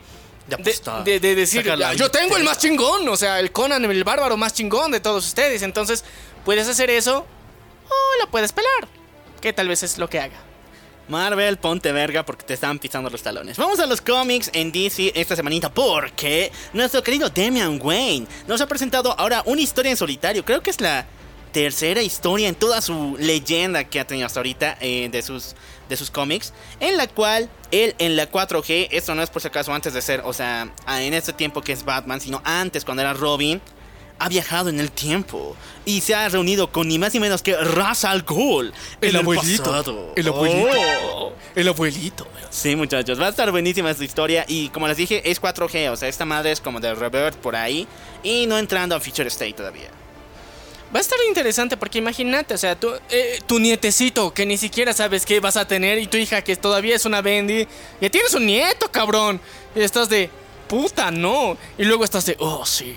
De 0.50 0.62
de, 0.62 0.70
apostar. 0.70 1.04
de- 1.04 1.20
de 1.20 1.34
decir, 1.34 1.62
Sacar 1.62 1.78
la 1.78 1.92
"Ya, 1.92 1.98
yo 1.98 2.10
tengo 2.10 2.36
el 2.36 2.42
billetera". 2.42 2.50
más 2.50 2.58
chingón, 2.58 3.08
o 3.08 3.16
sea, 3.16 3.40
el 3.40 3.52
Conan, 3.52 3.84
el 3.84 4.04
bárbaro 4.04 4.36
más 4.36 4.52
chingón 4.52 4.90
de 4.90 5.00
todos 5.00 5.26
ustedes. 5.26 5.62
Entonces, 5.62 6.04
puedes 6.44 6.68
hacer 6.68 6.90
eso 6.90 7.26
o 7.88 8.20
lo 8.24 8.30
puedes 8.30 8.52
pelar, 8.52 8.88
que 9.40 9.52
tal 9.52 9.68
vez 9.68 9.82
es 9.82 9.98
lo 9.98 10.08
que 10.08 10.20
haga. 10.20 10.36
Marvel, 11.08 11.56
ponte 11.56 11.90
verga 11.90 12.24
porque 12.24 12.44
te 12.44 12.54
están 12.54 12.78
pisando 12.78 13.10
los 13.10 13.20
talones. 13.22 13.56
Vamos 13.56 13.80
a 13.80 13.86
los 13.86 14.00
cómics 14.00 14.48
en 14.52 14.70
DC 14.70 15.10
esta 15.16 15.34
semanita 15.34 15.68
porque 15.68 16.52
nuestro 16.72 17.02
querido 17.02 17.28
Damian 17.28 17.80
Wayne 17.82 18.28
nos 18.46 18.60
ha 18.60 18.68
presentado 18.68 19.12
ahora 19.18 19.42
una 19.46 19.60
historia 19.60 19.90
en 19.90 19.96
solitario. 19.96 20.44
Creo 20.44 20.62
que 20.62 20.70
es 20.70 20.80
la 20.80 21.04
tercera 21.52 22.02
historia 22.02 22.48
en 22.48 22.54
toda 22.54 22.80
su 22.80 23.16
leyenda 23.18 23.84
que 23.84 24.00
ha 24.00 24.06
tenido 24.06 24.26
hasta 24.26 24.40
ahorita 24.40 24.78
eh, 24.80 25.08
de 25.10 25.22
sus 25.22 25.54
de 25.88 25.96
sus 25.96 26.10
cómics, 26.12 26.52
en 26.78 26.96
la 26.96 27.08
cual 27.08 27.50
él 27.72 27.96
en 27.98 28.14
la 28.14 28.30
4G, 28.30 28.88
esto 28.92 29.12
no 29.16 29.22
es 29.24 29.30
por 29.30 29.42
si 29.42 29.48
acaso 29.48 29.74
antes 29.74 29.92
de 29.92 30.00
ser, 30.00 30.22
o 30.24 30.32
sea, 30.32 30.72
en 30.86 31.14
este 31.14 31.32
tiempo 31.32 31.62
que 31.62 31.72
es 31.72 31.84
Batman, 31.84 32.20
sino 32.20 32.40
antes 32.44 32.84
cuando 32.84 33.00
era 33.02 33.12
Robin, 33.12 33.60
ha 34.20 34.28
viajado 34.28 34.68
en 34.68 34.78
el 34.78 34.92
tiempo 34.92 35.56
y 35.84 36.00
se 36.02 36.14
ha 36.14 36.28
reunido 36.28 36.70
con 36.70 36.86
ni 36.86 36.98
más 37.00 37.12
ni 37.14 37.18
menos 37.18 37.42
que 37.42 37.56
Ra's 37.56 38.04
al 38.04 38.22
Ghul, 38.22 38.66
en 39.00 39.12
pasado. 39.72 40.12
el 40.14 40.28
abuelito, 40.28 40.70
Oh. 41.12 41.32
el 41.56 41.66
abuelito. 41.68 42.28
Sí, 42.50 42.76
muchachos, 42.76 43.20
va 43.20 43.26
a 43.26 43.30
estar 43.30 43.50
buenísima 43.50 43.90
esta 43.90 44.04
historia. 44.04 44.44
Y 44.46 44.68
como 44.68 44.86
les 44.86 44.96
dije, 44.96 45.28
es 45.28 45.40
4G, 45.40 45.90
o 45.90 45.96
sea, 45.96 46.08
esta 46.08 46.24
madre 46.24 46.52
es 46.52 46.60
como 46.60 46.78
de 46.78 46.94
Revert 46.94 47.36
por 47.38 47.56
ahí. 47.56 47.88
Y 48.22 48.46
no 48.46 48.58
entrando 48.58 48.94
a 48.94 49.00
Feature 49.00 49.26
State 49.28 49.54
todavía. 49.54 49.88
Va 50.94 50.98
a 50.98 51.03
estar 51.03 51.18
interesante 51.29 51.76
porque 51.76 51.98
imagínate, 51.98 52.55
o 52.55 52.59
sea, 52.59 52.74
tu, 52.74 52.90
eh, 53.11 53.38
tu 53.46 53.61
nietecito 53.61 54.35
que 54.35 54.44
ni 54.44 54.57
siquiera 54.57 54.92
sabes 54.92 55.24
qué 55.24 55.38
vas 55.38 55.57
a 55.57 55.68
tener 55.68 55.98
y 55.98 56.09
tu 56.09 56.16
hija 56.16 56.42
que 56.42 56.57
todavía 56.57 56.96
es 56.96 57.05
una 57.05 57.22
bendy, 57.22 57.66
ya 58.00 58.11
tienes 58.11 58.35
un 58.35 58.44
nieto, 58.46 58.90
cabrón. 58.90 59.40
Y 59.76 59.81
estás 59.83 60.09
de, 60.09 60.29
puta, 60.66 61.12
no. 61.12 61.57
Y 61.79 61.85
luego 61.85 62.03
estás 62.05 62.26
de, 62.26 62.35
oh, 62.40 62.66
sí. 62.66 62.96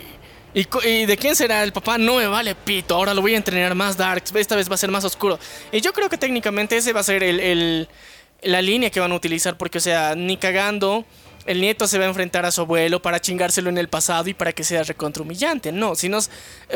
¿Y, 0.55 0.65
co- 0.65 0.81
y 0.83 1.05
de 1.05 1.17
quién 1.17 1.35
será 1.35 1.63
el 1.63 1.71
papá? 1.71 1.99
No 1.99 2.15
me 2.15 2.25
vale 2.25 2.55
pito, 2.55 2.95
ahora 2.95 3.13
lo 3.13 3.21
voy 3.21 3.35
a 3.35 3.37
entrenar 3.37 3.75
más 3.75 3.95
dark, 3.95 4.23
esta 4.35 4.55
vez 4.55 4.69
va 4.69 4.75
a 4.75 4.77
ser 4.77 4.89
más 4.89 5.03
oscuro. 5.03 5.37
Y 5.71 5.79
yo 5.81 5.93
creo 5.93 6.09
que 6.09 6.17
técnicamente 6.17 6.75
ese 6.77 6.93
va 6.93 7.01
a 7.01 7.03
ser 7.03 7.21
el, 7.23 7.39
el- 7.39 7.87
la 8.41 8.61
línea 8.61 8.89
que 8.89 8.99
van 8.99 9.11
a 9.11 9.15
utilizar 9.15 9.55
porque, 9.57 9.77
o 9.77 9.81
sea, 9.81 10.15
ni 10.15 10.37
cagando... 10.37 11.05
El 11.45 11.59
nieto 11.61 11.87
se 11.87 11.97
va 11.97 12.05
a 12.05 12.07
enfrentar 12.07 12.45
a 12.45 12.51
su 12.51 12.61
abuelo 12.61 13.01
para 13.01 13.19
chingárselo 13.19 13.69
en 13.69 13.77
el 13.77 13.89
pasado 13.89 14.29
y 14.29 14.33
para 14.33 14.53
que 14.53 14.63
sea 14.63 14.83
recontra 14.83 15.23
humillante. 15.23 15.71
No, 15.71 15.95
sino 15.95 16.19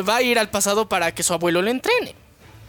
va 0.07 0.17
a 0.17 0.21
ir 0.21 0.37
al 0.39 0.49
pasado 0.49 0.89
para 0.89 1.13
que 1.13 1.23
su 1.23 1.33
abuelo 1.33 1.61
lo 1.61 1.69
entrene. 1.71 2.15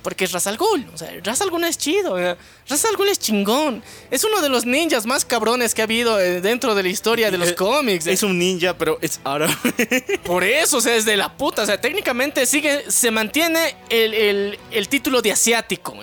Porque 0.00 0.24
es 0.24 0.32
Ra's 0.32 0.46
al 0.46 0.56
Ghul. 0.56 0.86
O 0.94 0.96
sea, 0.96 1.10
Ra's 1.24 1.40
al 1.40 1.50
Ghul 1.50 1.64
es 1.64 1.76
chido. 1.76 2.18
eh. 2.20 2.36
Ra's 2.68 2.84
al 2.84 2.96
Ghul 2.96 3.08
es 3.08 3.18
chingón. 3.18 3.82
Es 4.12 4.22
uno 4.22 4.40
de 4.40 4.48
los 4.48 4.64
ninjas 4.64 5.06
más 5.06 5.24
cabrones 5.24 5.74
que 5.74 5.82
ha 5.82 5.84
habido 5.84 6.20
eh, 6.20 6.40
dentro 6.40 6.76
de 6.76 6.84
la 6.84 6.88
historia 6.88 7.32
de 7.32 7.36
los 7.36 7.52
cómics. 7.54 8.06
eh. 8.06 8.12
Es 8.12 8.22
un 8.22 8.38
ninja, 8.38 8.78
pero 8.78 8.98
es 9.02 9.20
árabe. 9.24 9.52
Por 10.24 10.44
eso, 10.44 10.76
o 10.76 10.80
sea, 10.80 10.94
es 10.94 11.04
de 11.04 11.16
la 11.16 11.36
puta. 11.36 11.62
O 11.62 11.66
sea, 11.66 11.80
técnicamente 11.80 12.46
sigue, 12.46 12.88
se 12.88 13.10
mantiene 13.10 13.74
el, 13.90 14.14
el- 14.14 14.58
el 14.70 14.88
título 14.88 15.20
de 15.20 15.32
asiático. 15.32 15.96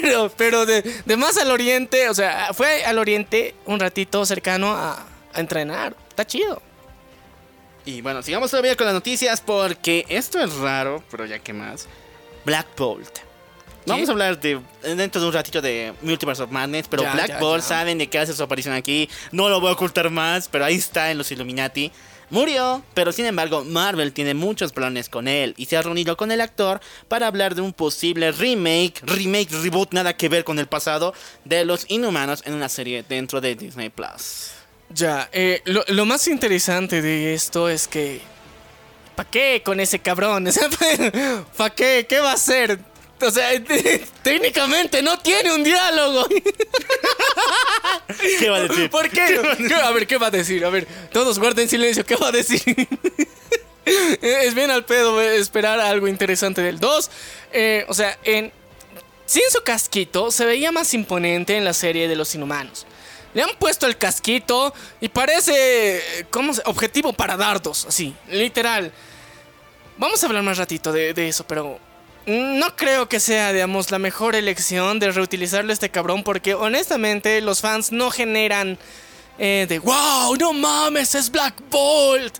Pero, 0.00 0.30
pero 0.36 0.66
de, 0.66 0.82
de 0.82 1.16
más 1.16 1.36
al 1.38 1.50
oriente, 1.50 2.08
o 2.08 2.14
sea, 2.14 2.50
fue 2.54 2.84
al 2.84 2.98
oriente 2.98 3.54
un 3.66 3.78
ratito 3.80 4.24
cercano 4.26 4.72
a, 4.72 5.06
a 5.32 5.40
entrenar. 5.40 5.94
Está 6.08 6.26
chido. 6.26 6.60
y 7.84 8.00
bueno, 8.02 8.22
sigamos 8.22 8.50
todavía 8.50 8.76
con 8.76 8.86
las 8.86 8.94
noticias 8.94 9.40
porque 9.40 10.04
esto 10.08 10.40
es 10.40 10.54
raro, 10.56 11.02
pero 11.10 11.26
ya 11.26 11.38
que 11.38 11.52
más. 11.52 11.86
Black 12.44 12.66
Bolt. 12.76 13.18
Vamos 13.86 14.08
a 14.08 14.12
hablar 14.12 14.38
de 14.38 14.60
dentro 14.82 15.20
de 15.20 15.26
un 15.26 15.32
ratito 15.32 15.60
de 15.60 15.94
Multiverse 16.02 16.42
of 16.42 16.50
Madness, 16.50 16.86
pero 16.88 17.02
Ya, 17.02 17.12
Black 17.12 17.28
ya, 17.28 17.38
Bolt 17.38 17.62
ya. 17.62 17.68
saben 17.68 17.98
de 17.98 18.08
qué 18.08 18.18
hace 18.18 18.32
su 18.34 18.42
aparición 18.42 18.74
aquí. 18.74 19.08
No 19.32 19.48
lo 19.48 19.58
voy 19.60 19.70
a 19.70 19.72
ocultar 19.72 20.10
más, 20.10 20.48
pero 20.48 20.64
ahí 20.64 20.76
está 20.76 21.10
en 21.10 21.18
los 21.18 21.30
Illuminati. 21.32 21.90
Murió, 22.30 22.82
pero 22.94 23.10
sin 23.10 23.26
embargo 23.26 23.64
Marvel 23.64 24.12
tiene 24.12 24.34
muchos 24.34 24.72
planes 24.72 25.08
con 25.08 25.26
él 25.26 25.54
y 25.56 25.66
se 25.66 25.76
ha 25.76 25.82
reunido 25.82 26.16
con 26.16 26.30
el 26.30 26.40
actor 26.40 26.80
para 27.08 27.26
hablar 27.26 27.56
de 27.56 27.60
un 27.60 27.72
posible 27.72 28.30
remake, 28.30 29.02
remake, 29.02 29.50
reboot, 29.50 29.92
nada 29.92 30.16
que 30.16 30.28
ver 30.28 30.44
con 30.44 30.58
el 30.60 30.68
pasado, 30.68 31.12
de 31.44 31.64
los 31.64 31.86
Inhumanos 31.88 32.42
en 32.46 32.54
una 32.54 32.68
serie 32.68 33.04
dentro 33.08 33.40
de 33.40 33.56
Disney 33.56 33.90
Plus. 33.90 34.52
Ya, 34.92 35.28
eh, 35.32 35.62
lo, 35.64 35.84
lo 35.88 36.06
más 36.06 36.26
interesante 36.28 37.02
de 37.02 37.34
esto 37.34 37.68
es 37.68 37.86
que. 37.86 38.20
¿Para 39.14 39.28
qué 39.28 39.62
con 39.64 39.80
ese 39.80 39.98
cabrón? 39.98 40.48
¿Para 41.56 41.74
qué? 41.74 42.06
¿Qué 42.08 42.20
va 42.20 42.30
a 42.30 42.34
hacer? 42.34 42.78
O 43.22 43.30
sea, 43.30 43.48
técnicamente 44.22 45.02
no 45.02 45.18
tiene 45.18 45.52
un 45.54 45.62
diálogo. 45.64 46.26
¿Qué 48.38 48.50
va 48.50 48.56
a 48.58 48.60
decir? 48.60 48.90
¿Por 48.90 49.08
qué? 49.10 49.40
¿Qué- 49.68 49.74
A 49.74 49.90
ver, 49.92 50.06
¿qué 50.06 50.16
va 50.18 50.28
a 50.28 50.30
decir? 50.30 50.64
A 50.64 50.70
ver, 50.70 50.86
todos 51.12 51.38
guarden 51.38 51.68
silencio. 51.68 52.04
¿Qué 52.04 52.16
va 52.16 52.28
a 52.28 52.32
decir? 52.32 52.62
es 53.84 54.54
bien 54.54 54.70
al 54.70 54.84
pedo 54.84 55.20
esperar 55.20 55.80
algo 55.80 56.08
interesante 56.08 56.62
del 56.62 56.78
2. 56.78 57.10
Eh, 57.52 57.84
o 57.88 57.94
sea, 57.94 58.18
en, 58.24 58.52
sin 59.26 59.42
su 59.50 59.62
casquito 59.62 60.30
se 60.30 60.44
veía 60.44 60.72
más 60.72 60.92
imponente 60.94 61.56
en 61.56 61.64
la 61.64 61.72
serie 61.72 62.08
de 62.08 62.16
los 62.16 62.34
inhumanos. 62.34 62.86
Le 63.32 63.42
han 63.42 63.50
puesto 63.58 63.86
el 63.86 63.96
casquito 63.96 64.74
y 65.00 65.08
parece 65.08 66.02
¿cómo 66.30 66.52
se- 66.52 66.62
objetivo 66.64 67.12
para 67.12 67.36
dardos, 67.36 67.86
así, 67.86 68.14
literal. 68.28 68.92
Vamos 69.98 70.22
a 70.22 70.26
hablar 70.26 70.42
más 70.42 70.58
ratito 70.58 70.90
de, 70.92 71.14
de 71.14 71.28
eso, 71.28 71.44
pero 71.46 71.78
no 72.26 72.76
creo 72.76 73.08
que 73.08 73.20
sea, 73.20 73.52
digamos, 73.52 73.90
la 73.90 73.98
mejor 73.98 74.34
elección 74.34 74.98
de 74.98 75.10
reutilizarlo 75.10 75.70
a 75.70 75.74
este 75.74 75.90
cabrón 75.90 76.22
porque 76.22 76.54
honestamente 76.54 77.40
los 77.40 77.60
fans 77.60 77.92
no 77.92 78.10
generan 78.10 78.78
eh, 79.38 79.66
de 79.68 79.78
wow, 79.78 80.36
no 80.36 80.52
mames, 80.52 81.14
es 81.14 81.30
Black 81.30 81.54
Bolt. 81.70 82.34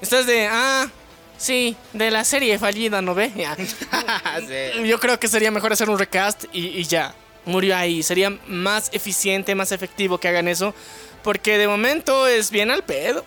Estás 0.00 0.26
de, 0.26 0.46
ah, 0.46 0.88
sí, 1.36 1.76
de 1.92 2.10
la 2.10 2.24
serie 2.24 2.58
fallida, 2.58 3.02
¿no 3.02 3.14
ve? 3.14 3.30
Sí. 4.48 4.88
Yo 4.88 4.98
creo 4.98 5.20
que 5.20 5.28
sería 5.28 5.50
mejor 5.50 5.72
hacer 5.72 5.90
un 5.90 5.98
recast 5.98 6.44
y, 6.52 6.68
y 6.68 6.84
ya. 6.84 7.14
Murió 7.44 7.76
ahí. 7.76 8.02
Sería 8.02 8.30
más 8.46 8.88
eficiente, 8.92 9.54
más 9.54 9.72
efectivo 9.72 10.18
que 10.18 10.28
hagan 10.28 10.48
eso. 10.48 10.74
Porque 11.22 11.58
de 11.58 11.68
momento 11.68 12.26
es 12.26 12.50
bien 12.50 12.70
al 12.70 12.82
pedo. 12.82 13.24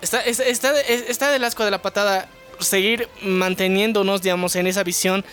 Está, 0.00 0.20
está, 0.22 0.44
está, 0.44 0.80
está 0.80 1.30
del 1.30 1.44
asco 1.44 1.64
de 1.64 1.70
la 1.70 1.82
patada 1.82 2.28
seguir 2.64 3.08
manteniéndonos, 3.22 4.22
digamos, 4.22 4.56
en 4.56 4.66
esa 4.66 4.82
visión 4.82 5.24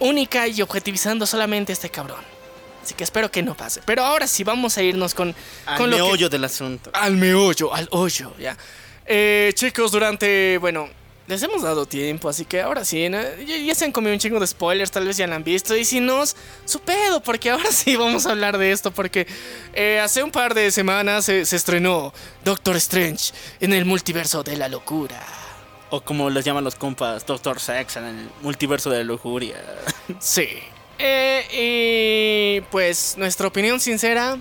única 0.00 0.46
y 0.48 0.62
objetivizando 0.62 1.26
solamente 1.26 1.72
a 1.72 1.74
este 1.74 1.90
cabrón. 1.90 2.20
Así 2.82 2.94
que 2.94 3.04
espero 3.04 3.30
que 3.30 3.42
no 3.42 3.54
pase. 3.56 3.80
Pero 3.84 4.04
ahora 4.04 4.26
sí 4.26 4.44
vamos 4.44 4.78
a 4.78 4.82
irnos 4.82 5.12
con, 5.14 5.34
Al 5.66 5.76
con 5.78 5.90
lo 5.90 5.96
que- 5.96 6.02
meollo 6.02 6.28
del 6.28 6.44
asunto. 6.44 6.90
al 6.94 7.16
meollo, 7.16 7.74
al 7.74 7.88
hoyo, 7.90 8.32
ya. 8.38 8.56
Eh, 9.04 9.52
chicos, 9.54 9.90
durante, 9.90 10.58
bueno, 10.58 10.88
les 11.26 11.42
hemos 11.42 11.62
dado 11.62 11.84
tiempo, 11.84 12.28
así 12.30 12.44
que 12.46 12.62
ahora 12.62 12.84
sí, 12.86 13.08
¿no? 13.10 13.18
ya, 13.46 13.56
ya 13.58 13.74
se 13.74 13.84
han 13.84 13.92
comido 13.92 14.14
un 14.14 14.18
chingo 14.18 14.40
de 14.40 14.46
spoilers, 14.46 14.90
tal 14.90 15.06
vez 15.06 15.16
ya 15.18 15.26
la 15.26 15.36
han 15.36 15.44
visto, 15.44 15.76
y 15.76 15.84
si 15.84 16.00
no, 16.00 16.22
su 16.64 16.80
pedo, 16.80 17.22
porque 17.22 17.50
ahora 17.50 17.70
sí 17.72 17.96
vamos 17.96 18.24
a 18.26 18.30
hablar 18.30 18.56
de 18.56 18.70
esto, 18.72 18.90
porque 18.90 19.26
eh, 19.74 20.00
hace 20.00 20.22
un 20.22 20.30
par 20.30 20.54
de 20.54 20.70
semanas 20.70 21.26
se, 21.26 21.44
se 21.44 21.56
estrenó 21.56 22.14
Doctor 22.44 22.76
Strange 22.76 23.32
en 23.60 23.74
el 23.74 23.84
multiverso 23.84 24.42
de 24.42 24.56
la 24.56 24.68
locura. 24.68 25.22
O 25.90 26.00
como 26.02 26.28
los 26.28 26.44
llaman 26.44 26.64
los 26.64 26.74
compas, 26.74 27.24
Doctor 27.24 27.60
Sex 27.60 27.96
en 27.96 28.04
el 28.04 28.30
multiverso 28.42 28.90
de 28.90 28.98
la 28.98 29.04
lujuria. 29.04 29.56
Sí. 30.20 30.48
Eh, 30.98 31.44
y 31.52 32.60
pues 32.70 33.14
nuestra 33.18 33.46
opinión 33.46 33.78
sincera, 33.78 34.38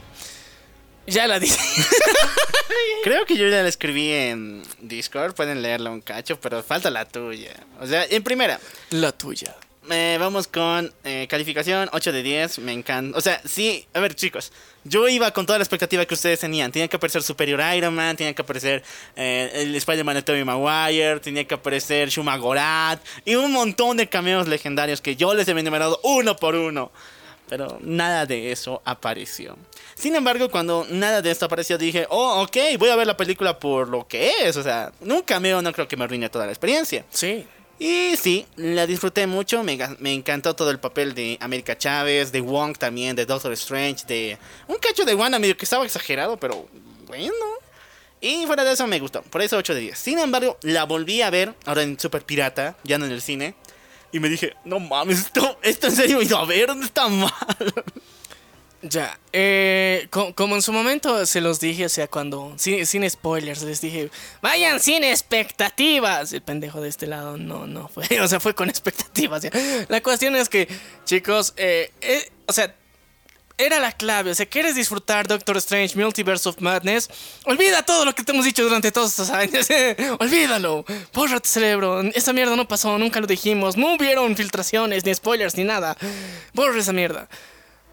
ya 1.06 1.28
la 1.28 1.40
dije. 1.40 1.58
Creo 3.04 3.26
que 3.26 3.36
yo 3.36 3.48
ya 3.50 3.62
la 3.62 3.70
escribí 3.70 4.12
en 4.12 4.64
Discord, 4.80 5.36
pueden 5.36 5.62
leerla 5.62 5.92
un 5.92 6.02
cacho, 6.02 6.40
pero 6.40 6.64
falta 6.64 6.90
la 6.90 7.06
tuya. 7.06 7.54
O 7.80 7.86
sea, 7.86 8.06
en 8.06 8.24
primera, 8.24 8.60
la 8.92 9.12
tuya. 9.12 9.56
Eh, 9.90 10.18
vamos 10.20 10.48
con 10.48 10.94
eh, 11.04 11.28
calificación 11.30 11.90
8 11.92 12.12
de 12.12 12.24
10, 12.24 12.60
me 12.60 12.74
encanta. 12.74 13.18
O 13.18 13.22
sea, 13.22 13.42
sí, 13.46 13.86
a 13.94 14.00
ver 14.00 14.16
chicos, 14.16 14.52
yo 14.84 15.08
iba 15.08 15.32
con 15.32 15.46
toda 15.46 15.60
la 15.60 15.64
expectativa 15.64 16.06
que 16.06 16.14
ustedes 16.14 16.40
tenían. 16.40 16.72
Tenía 16.72 16.88
que 16.88 16.96
aparecer 16.96 17.24
Superior 17.24 17.62
Iron 17.76 17.94
Man, 17.94 18.16
tenía 18.16 18.34
que 18.34 18.42
aparecer 18.42 18.84
eh, 19.16 19.52
el 19.54 19.76
Spider-Man 19.76 20.16
de 20.16 20.22
Tobey 20.22 20.44
Maguire, 20.44 21.20
tenía 21.20 21.46
que 21.46 21.56
aparecer 21.56 22.10
Shuma 22.10 22.38
Gorath 22.38 23.00
y 23.26 23.36
un 23.36 23.52
montón 23.52 23.98
de 23.98 24.08
cameos 24.08 24.48
legendarios 24.48 25.02
que 25.02 25.16
yo 25.16 25.34
les 25.34 25.48
he 25.48 25.52
enumerado 25.52 26.00
uno 26.04 26.36
por 26.36 26.56
uno. 26.56 26.92
Pero 27.50 27.78
nada 27.82 28.26
de 28.26 28.52
eso 28.52 28.82
apareció. 28.84 29.58
Sin 29.96 30.16
embargo, 30.16 30.50
cuando 30.50 30.86
nada 30.90 31.22
de 31.22 31.32
esto 31.32 31.46
apareció, 31.46 31.78
dije, 31.78 32.06
oh, 32.10 32.42
ok, 32.42 32.58
voy 32.78 32.90
a 32.90 32.96
ver 32.96 33.08
la 33.08 33.16
película 33.16 33.58
por 33.58 33.88
lo 33.88 34.06
que 34.06 34.32
es. 34.48 34.58
O 34.58 34.64
sea, 34.64 34.92
un 35.00 35.22
cameo 35.22 35.62
no 35.62 35.72
creo 35.72 35.88
que 35.88 35.96
me 35.96 36.04
arruine 36.04 36.30
toda 36.30 36.46
la 36.46 36.52
experiencia. 36.52 37.06
Sí. 37.10 37.46
Y 37.80 38.16
sí, 38.18 38.46
la 38.56 38.88
disfruté 38.88 39.28
mucho, 39.28 39.64
me, 39.64 39.78
me 40.00 40.14
encantó 40.14 40.56
todo 40.56 40.72
el 40.72 40.80
papel 40.80 41.14
de 41.14 41.38
América 41.40 41.78
Chávez, 41.78 42.32
de 42.32 42.42
Wong 42.42 42.76
también, 42.78 43.16
de 43.16 43.26
Doctor 43.26 43.54
Strange, 43.54 44.06
de 44.08 44.38
un 44.68 44.78
cacho 44.78 45.06
de 45.06 45.14
Wanda 45.14 45.38
medio 45.38 45.56
que 45.56 45.66
estaba 45.66 45.86
exagerado, 45.86 46.38
pero 46.38 46.68
bueno. 47.06 47.34
Y 48.20 48.48
fuera 48.48 48.64
de 48.64 48.74
eso 48.74 48.88
me 48.88 49.00
gustó, 49.00 49.22
por 49.22 49.44
eso 49.44 49.58
8 49.58 49.76
de 49.76 49.82
10. 49.82 49.98
Sin 49.98 50.18
embargo, 50.18 50.58
la 50.64 50.86
volví 50.86 51.22
a 51.22 51.30
ver 51.30 51.54
ahora 51.66 51.84
en 51.84 52.00
Super 52.00 52.24
Pirata, 52.24 52.76
ya 52.84 52.98
no 52.98 53.06
en 53.06 53.12
el 53.12 53.22
cine. 53.22 53.54
Y 54.12 54.20
me 54.20 54.30
dije, 54.30 54.56
no 54.66 54.80
mames, 54.80 55.20
esto, 55.20 55.60
esto 55.62 55.88
en 55.88 55.96
serio 55.96 56.22
iba 56.22 56.40
a 56.40 56.46
ver, 56.46 56.68
¿dónde 56.68 56.86
está 56.86 57.08
mal? 57.08 57.30
Ya, 58.84 59.20
eh, 59.34 60.08
co- 60.12 60.36
como 60.36 60.56
en 60.56 60.62
su 60.62 60.72
momento 60.72 61.26
se 61.26 61.42
los 61.42 61.60
dije, 61.60 61.86
o 61.86 61.90
sea, 61.90 62.08
cuando, 62.08 62.54
sin, 62.58 62.86
sin 62.86 63.10
spoilers, 63.10 63.64
les 63.64 63.82
dije, 63.82 64.12
vayan 64.42 64.80
sin 64.80 65.04
expectativas. 65.04 66.32
El 66.32 66.42
pendejo 66.44 66.80
de 66.80 66.90
este 66.90 67.08
lado 67.08 67.38
no, 67.38 67.66
no 67.66 67.88
fue, 67.88 68.06
o 68.22 68.28
sea, 68.28 68.40
fue 68.40 68.54
con 68.54 68.70
expectativas. 68.70 69.44
La 69.90 70.02
cuestión 70.02 70.36
es 70.36 70.48
que, 70.48 70.68
chicos, 71.06 71.54
eh, 71.58 71.92
eh, 72.02 72.30
o 72.46 72.54
sea, 72.54 72.76
era 73.58 73.80
la 73.80 73.92
clave. 73.92 74.30
O 74.30 74.36
sea, 74.36 74.46
¿quieres 74.46 74.76
disfrutar 74.76 75.26
Doctor 75.28 75.58
Strange 75.58 75.98
Multiverse 75.98 76.48
of 76.48 76.60
Madness? 76.60 77.10
Olvida 77.46 77.82
todo 77.84 78.06
lo 78.06 78.14
que 78.14 78.22
te 78.24 78.32
hemos 78.32 78.46
dicho 78.46 78.62
durante 78.64 78.92
todos 78.92 79.10
estos 79.10 79.32
años. 79.32 79.68
Olvídalo. 80.20 80.86
Borra 81.14 81.40
tu 81.40 81.50
cerebro. 81.50 82.02
Esa 82.14 82.32
mierda 82.34 82.56
no 82.56 82.68
pasó, 82.68 83.00
nunca 83.00 83.20
lo 83.20 83.26
dijimos. 83.26 83.76
No 83.76 83.96
hubieron 83.96 84.36
filtraciones, 84.38 85.04
ni 85.04 85.16
spoilers, 85.16 85.56
ni 85.58 85.64
nada. 85.64 85.98
Borra 86.54 86.80
esa 86.80 86.94
mierda. 86.94 87.28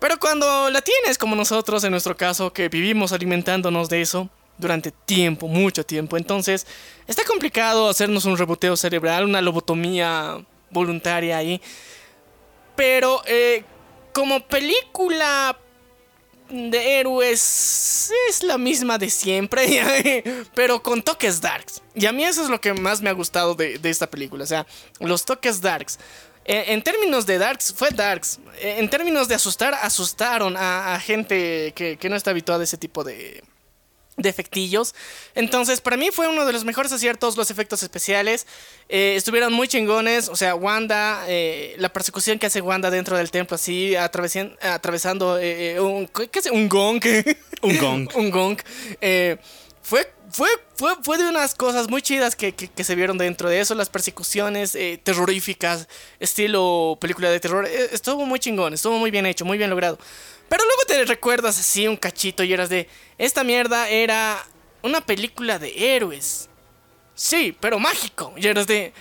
Pero 0.05 0.19
cuando 0.19 0.69
la 0.69 0.83
tienes, 0.83 1.17
como 1.17 1.35
nosotros, 1.35 1.83
en 1.83 1.91
nuestro 1.91 2.15
caso, 2.15 2.53
que 2.53 2.69
vivimos 2.69 3.15
alimentándonos 3.15 3.89
de 3.89 4.03
eso 4.03 4.29
durante 4.59 4.91
tiempo, 4.91 5.49
mucho 5.49 5.83
tiempo, 5.87 6.19
entonces 6.19 6.67
está 7.07 7.25
complicado 7.25 7.89
hacernos 7.89 8.27
un 8.27 8.37
reboteo 8.37 8.77
cerebral, 8.77 9.25
una 9.25 9.41
lobotomía 9.41 10.45
voluntaria 10.69 11.39
ahí. 11.39 11.59
Pero 12.77 13.23
eh, 13.25 13.65
como 14.13 14.47
película 14.47 15.59
de 16.51 17.01
héroes 17.01 18.13
es 18.29 18.43
la 18.43 18.59
misma 18.59 18.99
de 18.99 19.09
siempre, 19.09 20.23
pero 20.55 20.83
con 20.83 21.01
toques 21.01 21.41
darks. 21.41 21.81
Y 21.95 22.05
a 22.05 22.13
mí 22.13 22.25
eso 22.25 22.43
es 22.43 22.51
lo 22.51 22.61
que 22.61 22.75
más 22.75 23.01
me 23.01 23.09
ha 23.09 23.15
gustado 23.15 23.55
de, 23.55 23.79
de 23.79 23.89
esta 23.89 24.11
película, 24.11 24.45
o 24.45 24.47
sea, 24.47 24.67
los 25.01 25.25
toques 25.25 25.63
darks. 25.63 25.99
Eh, 26.45 26.65
en 26.69 26.83
términos 26.83 27.27
de 27.27 27.39
darks, 27.39 27.75
fue 27.77 27.91
darks. 27.91 28.39
Eh, 28.59 28.77
en 28.79 28.89
términos 28.89 29.29
de 29.29 29.35
asustar, 29.35 29.75
asustaron 29.75 30.57
a, 30.57 30.95
a 30.95 31.01
gente 31.01 31.73
que, 31.75 31.97
que 31.97 32.09
no 32.09 32.17
está 32.17 32.31
habituada 32.31 32.61
a 32.61 32.65
ese 32.65 32.77
tipo 32.77 33.05
de, 33.05 33.43
de 34.17 34.29
efectillos. 34.29 34.95
Entonces, 35.35 35.81
para 35.81 35.97
mí 35.97 36.11
fue 36.13 36.29
uno 36.29 36.47
de 36.47 36.53
los 36.53 36.65
mejores 36.65 36.93
aciertos 36.93 37.37
los 37.37 37.51
efectos 37.51 37.83
especiales. 37.83 38.47
Eh, 38.89 39.15
estuvieron 39.17 39.53
muy 39.53 39.69
chingones. 39.69 40.29
O 40.29 40.37
sea, 40.37 40.55
Wanda, 40.55 41.25
eh, 41.27 41.75
la 41.79 41.93
persecución 41.93 42.39
que 42.39 42.47
hace 42.47 42.61
Wanda 42.61 42.91
dentro 42.91 43.17
del 43.17 43.31
templo, 43.31 43.57
así, 43.57 43.97
atravesando 43.97 45.39
eh, 45.41 45.81
un, 45.81 46.07
¿qué 46.09 46.39
es? 46.39 46.47
un 46.47 46.69
gong. 46.69 47.03
Un 47.63 47.79
gong. 47.79 48.09
un 48.15 48.31
gong. 48.31 48.59
Eh, 49.01 49.37
fue, 49.83 50.11
fue, 50.35 50.49
fue, 50.77 50.95
fue 51.03 51.17
de 51.17 51.25
unas 51.29 51.55
cosas 51.55 51.89
muy 51.89 52.03
chidas 52.03 52.35
que, 52.37 52.53
que- 52.55 52.69
que 52.69 52.85
se 52.85 52.95
vieron 52.95 53.17
dentro 53.19 53.49
de 53.49 53.61
eso. 53.61 53.75
Las 53.75 53.89
persecuciones 53.89 54.75
eh, 54.75 55.01
terroríficas, 55.03 55.89
estilo 56.21 56.99
película 57.01 57.31
de 57.31 57.41
terror. 57.41 57.67
eh, 57.67 57.89
estuvo 57.93 58.27
muy 58.27 58.39
chingón, 58.41 58.75
estuvo 58.75 58.99
muy 58.99 59.11
bien 59.11 59.27
hecho, 59.27 59.45
muy 59.45 59.57
bien 59.59 59.71
logrado. 59.71 59.99
Pero 60.49 60.65
luego 60.65 60.83
te 60.87 61.05
recuerdas 61.07 61.59
así 61.59 61.87
un 61.89 61.97
cachito 61.97 62.43
y 62.45 62.53
eras 62.53 62.69
de, 62.69 62.89
esta 63.17 63.45
mierda 63.45 63.89
era 63.89 64.45
una 64.83 65.01
película 65.01 65.59
de 65.59 65.95
héroes. 65.97 66.49
Sí, 67.15 67.57
pero 67.61 67.79
mágico. 67.79 68.35
Y 68.37 68.47
eras 68.47 68.67
de, 68.67 68.93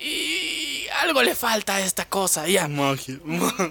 y 0.00 0.86
algo 1.02 1.22
le 1.22 1.34
falta 1.34 1.76
a 1.76 1.80
esta 1.80 2.04
cosa, 2.08 2.46
ya. 2.46 2.68
Magia. 2.68 3.18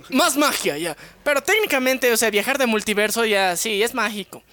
Más 0.09 0.35
magia, 0.37 0.77
ya. 0.77 0.95
Pero 1.23 1.41
técnicamente, 1.41 2.11
o 2.11 2.17
sea, 2.17 2.29
viajar 2.29 2.57
de 2.57 2.67
multiverso 2.67 3.25
ya 3.25 3.55
sí, 3.55 3.81
es 3.81 3.93
mágico. 3.93 4.43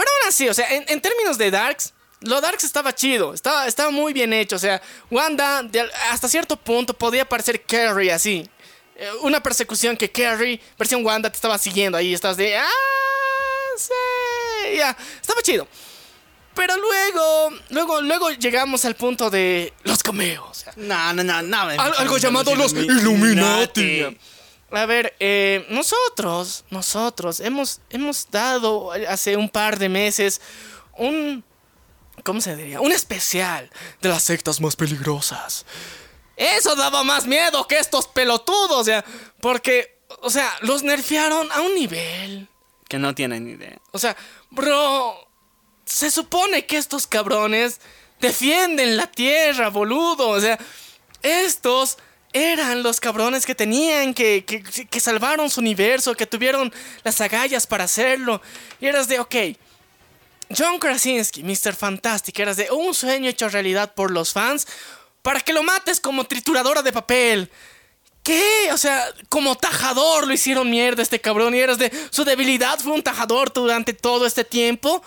Pero 0.00 0.10
aún 0.22 0.28
así, 0.28 0.48
o 0.48 0.54
sea, 0.54 0.66
en, 0.74 0.84
en 0.88 0.98
términos 1.02 1.36
de 1.36 1.50
Darks, 1.50 1.92
lo 2.20 2.40
Darks 2.40 2.64
estaba 2.64 2.94
chido, 2.94 3.34
estaba, 3.34 3.66
estaba 3.66 3.90
muy 3.90 4.14
bien 4.14 4.32
hecho. 4.32 4.56
O 4.56 4.58
sea, 4.58 4.80
Wanda 5.10 5.62
de 5.62 5.82
hasta 6.10 6.26
cierto 6.26 6.56
punto 6.56 6.94
podía 6.94 7.28
parecer 7.28 7.62
Carrie 7.62 8.10
así. 8.10 8.48
Eh, 8.96 9.10
Una 9.20 9.42
persecución 9.42 9.96
que 9.98 10.10
Carrie, 10.10 10.58
versión 10.78 11.04
Wanda, 11.04 11.28
te 11.30 11.36
estaba 11.36 11.58
siguiendo 11.58 11.98
ahí. 11.98 12.14
Estás 12.14 12.38
de. 12.38 12.56
¡Ah! 12.56 12.66
Sí, 13.76 14.76
ya. 14.76 14.96
Estaba 15.20 15.42
chido. 15.42 15.68
Pero 16.54 16.74
luego, 16.76 17.50
luego, 17.70 18.00
luego 18.02 18.30
llegamos 18.30 18.84
al 18.84 18.94
punto 18.96 19.28
de 19.30 19.72
los 19.84 20.02
cameos. 20.02 20.64
No, 20.76 21.12
no, 21.12 21.22
no, 21.22 21.42
no. 21.42 21.60
Al- 21.60 21.94
algo 21.98 22.16
llamado 22.18 22.54
los 22.54 22.72
Illuminati. 22.72 24.16
A 24.72 24.86
ver, 24.86 25.16
eh, 25.18 25.66
nosotros, 25.68 26.64
nosotros 26.70 27.40
hemos, 27.40 27.80
hemos 27.90 28.30
dado 28.30 28.92
hace 29.08 29.36
un 29.36 29.48
par 29.48 29.78
de 29.78 29.88
meses 29.88 30.40
un, 30.96 31.42
¿cómo 32.24 32.40
se 32.40 32.54
diría? 32.54 32.80
Un 32.80 32.92
especial 32.92 33.70
de 34.00 34.08
las 34.08 34.22
sectas 34.22 34.60
más 34.60 34.76
peligrosas. 34.76 35.64
Eso 36.36 36.76
daba 36.76 37.02
más 37.02 37.26
miedo 37.26 37.66
que 37.66 37.78
estos 37.78 38.06
pelotudos, 38.06 38.78
o 38.78 38.84
sea, 38.84 39.04
porque, 39.40 39.98
o 40.22 40.30
sea, 40.30 40.50
los 40.62 40.82
nerfearon 40.82 41.50
a 41.52 41.60
un 41.60 41.74
nivel. 41.74 42.48
Que 42.88 42.98
no 42.98 43.14
tienen 43.14 43.44
ni 43.44 43.52
idea. 43.52 43.78
O 43.92 43.98
sea, 43.98 44.16
bro, 44.50 45.28
se 45.84 46.10
supone 46.10 46.64
que 46.66 46.76
estos 46.76 47.06
cabrones 47.06 47.80
defienden 48.20 48.96
la 48.96 49.06
tierra, 49.06 49.68
boludo. 49.68 50.28
O 50.28 50.40
sea, 50.40 50.58
estos 51.22 51.98
eran 52.32 52.82
los 52.82 53.00
cabrones 53.00 53.44
que 53.46 53.54
tenían, 53.54 54.14
que, 54.14 54.44
que, 54.44 54.62
que 54.62 55.00
salvaron 55.00 55.50
su 55.50 55.60
universo, 55.60 56.14
que 56.14 56.26
tuvieron 56.26 56.72
las 57.02 57.20
agallas 57.20 57.66
para 57.66 57.84
hacerlo. 57.84 58.40
Y 58.80 58.86
eras 58.86 59.08
de, 59.08 59.18
ok, 59.18 59.34
John 60.56 60.78
Krasinski, 60.78 61.42
Mr. 61.44 61.74
Fantastic, 61.74 62.38
eras 62.38 62.56
de 62.56 62.70
un 62.70 62.94
sueño 62.94 63.28
hecho 63.30 63.48
realidad 63.48 63.94
por 63.94 64.10
los 64.10 64.32
fans 64.32 64.66
para 65.22 65.40
que 65.40 65.52
lo 65.52 65.62
mates 65.62 66.00
como 66.00 66.24
trituradora 66.24 66.82
de 66.82 66.92
papel. 66.92 67.50
¿Qué? 68.22 68.70
O 68.72 68.76
sea, 68.76 69.06
como 69.28 69.56
tajador 69.56 70.26
lo 70.26 70.34
hicieron 70.34 70.68
mierda 70.68 71.02
este 71.02 71.20
cabrón 71.20 71.54
y 71.54 71.60
eras 71.60 71.78
de 71.78 71.90
su 72.10 72.24
debilidad 72.24 72.78
fue 72.78 72.92
un 72.92 73.02
tajador 73.02 73.52
durante 73.52 73.92
todo 73.94 74.26
este 74.26 74.44
tiempo. 74.44 75.02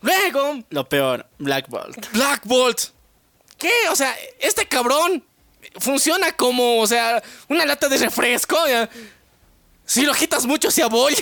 Luego, 0.00 0.62
Lo 0.70 0.88
peor, 0.88 1.26
Black 1.38 1.68
Bolt. 1.68 2.10
Black 2.12 2.42
Bolt. 2.44 2.80
¿Qué? 3.58 3.72
O 3.90 3.96
sea, 3.96 4.16
este 4.38 4.66
cabrón 4.66 5.24
funciona 5.80 6.32
como, 6.32 6.78
o 6.80 6.86
sea, 6.86 7.22
una 7.48 7.64
lata 7.66 7.88
de 7.88 7.98
refresco. 7.98 8.56
Si 9.84 10.02
lo 10.02 10.12
agitas 10.12 10.44
mucho 10.46 10.70
se 10.70 10.82
abolla. 10.82 11.16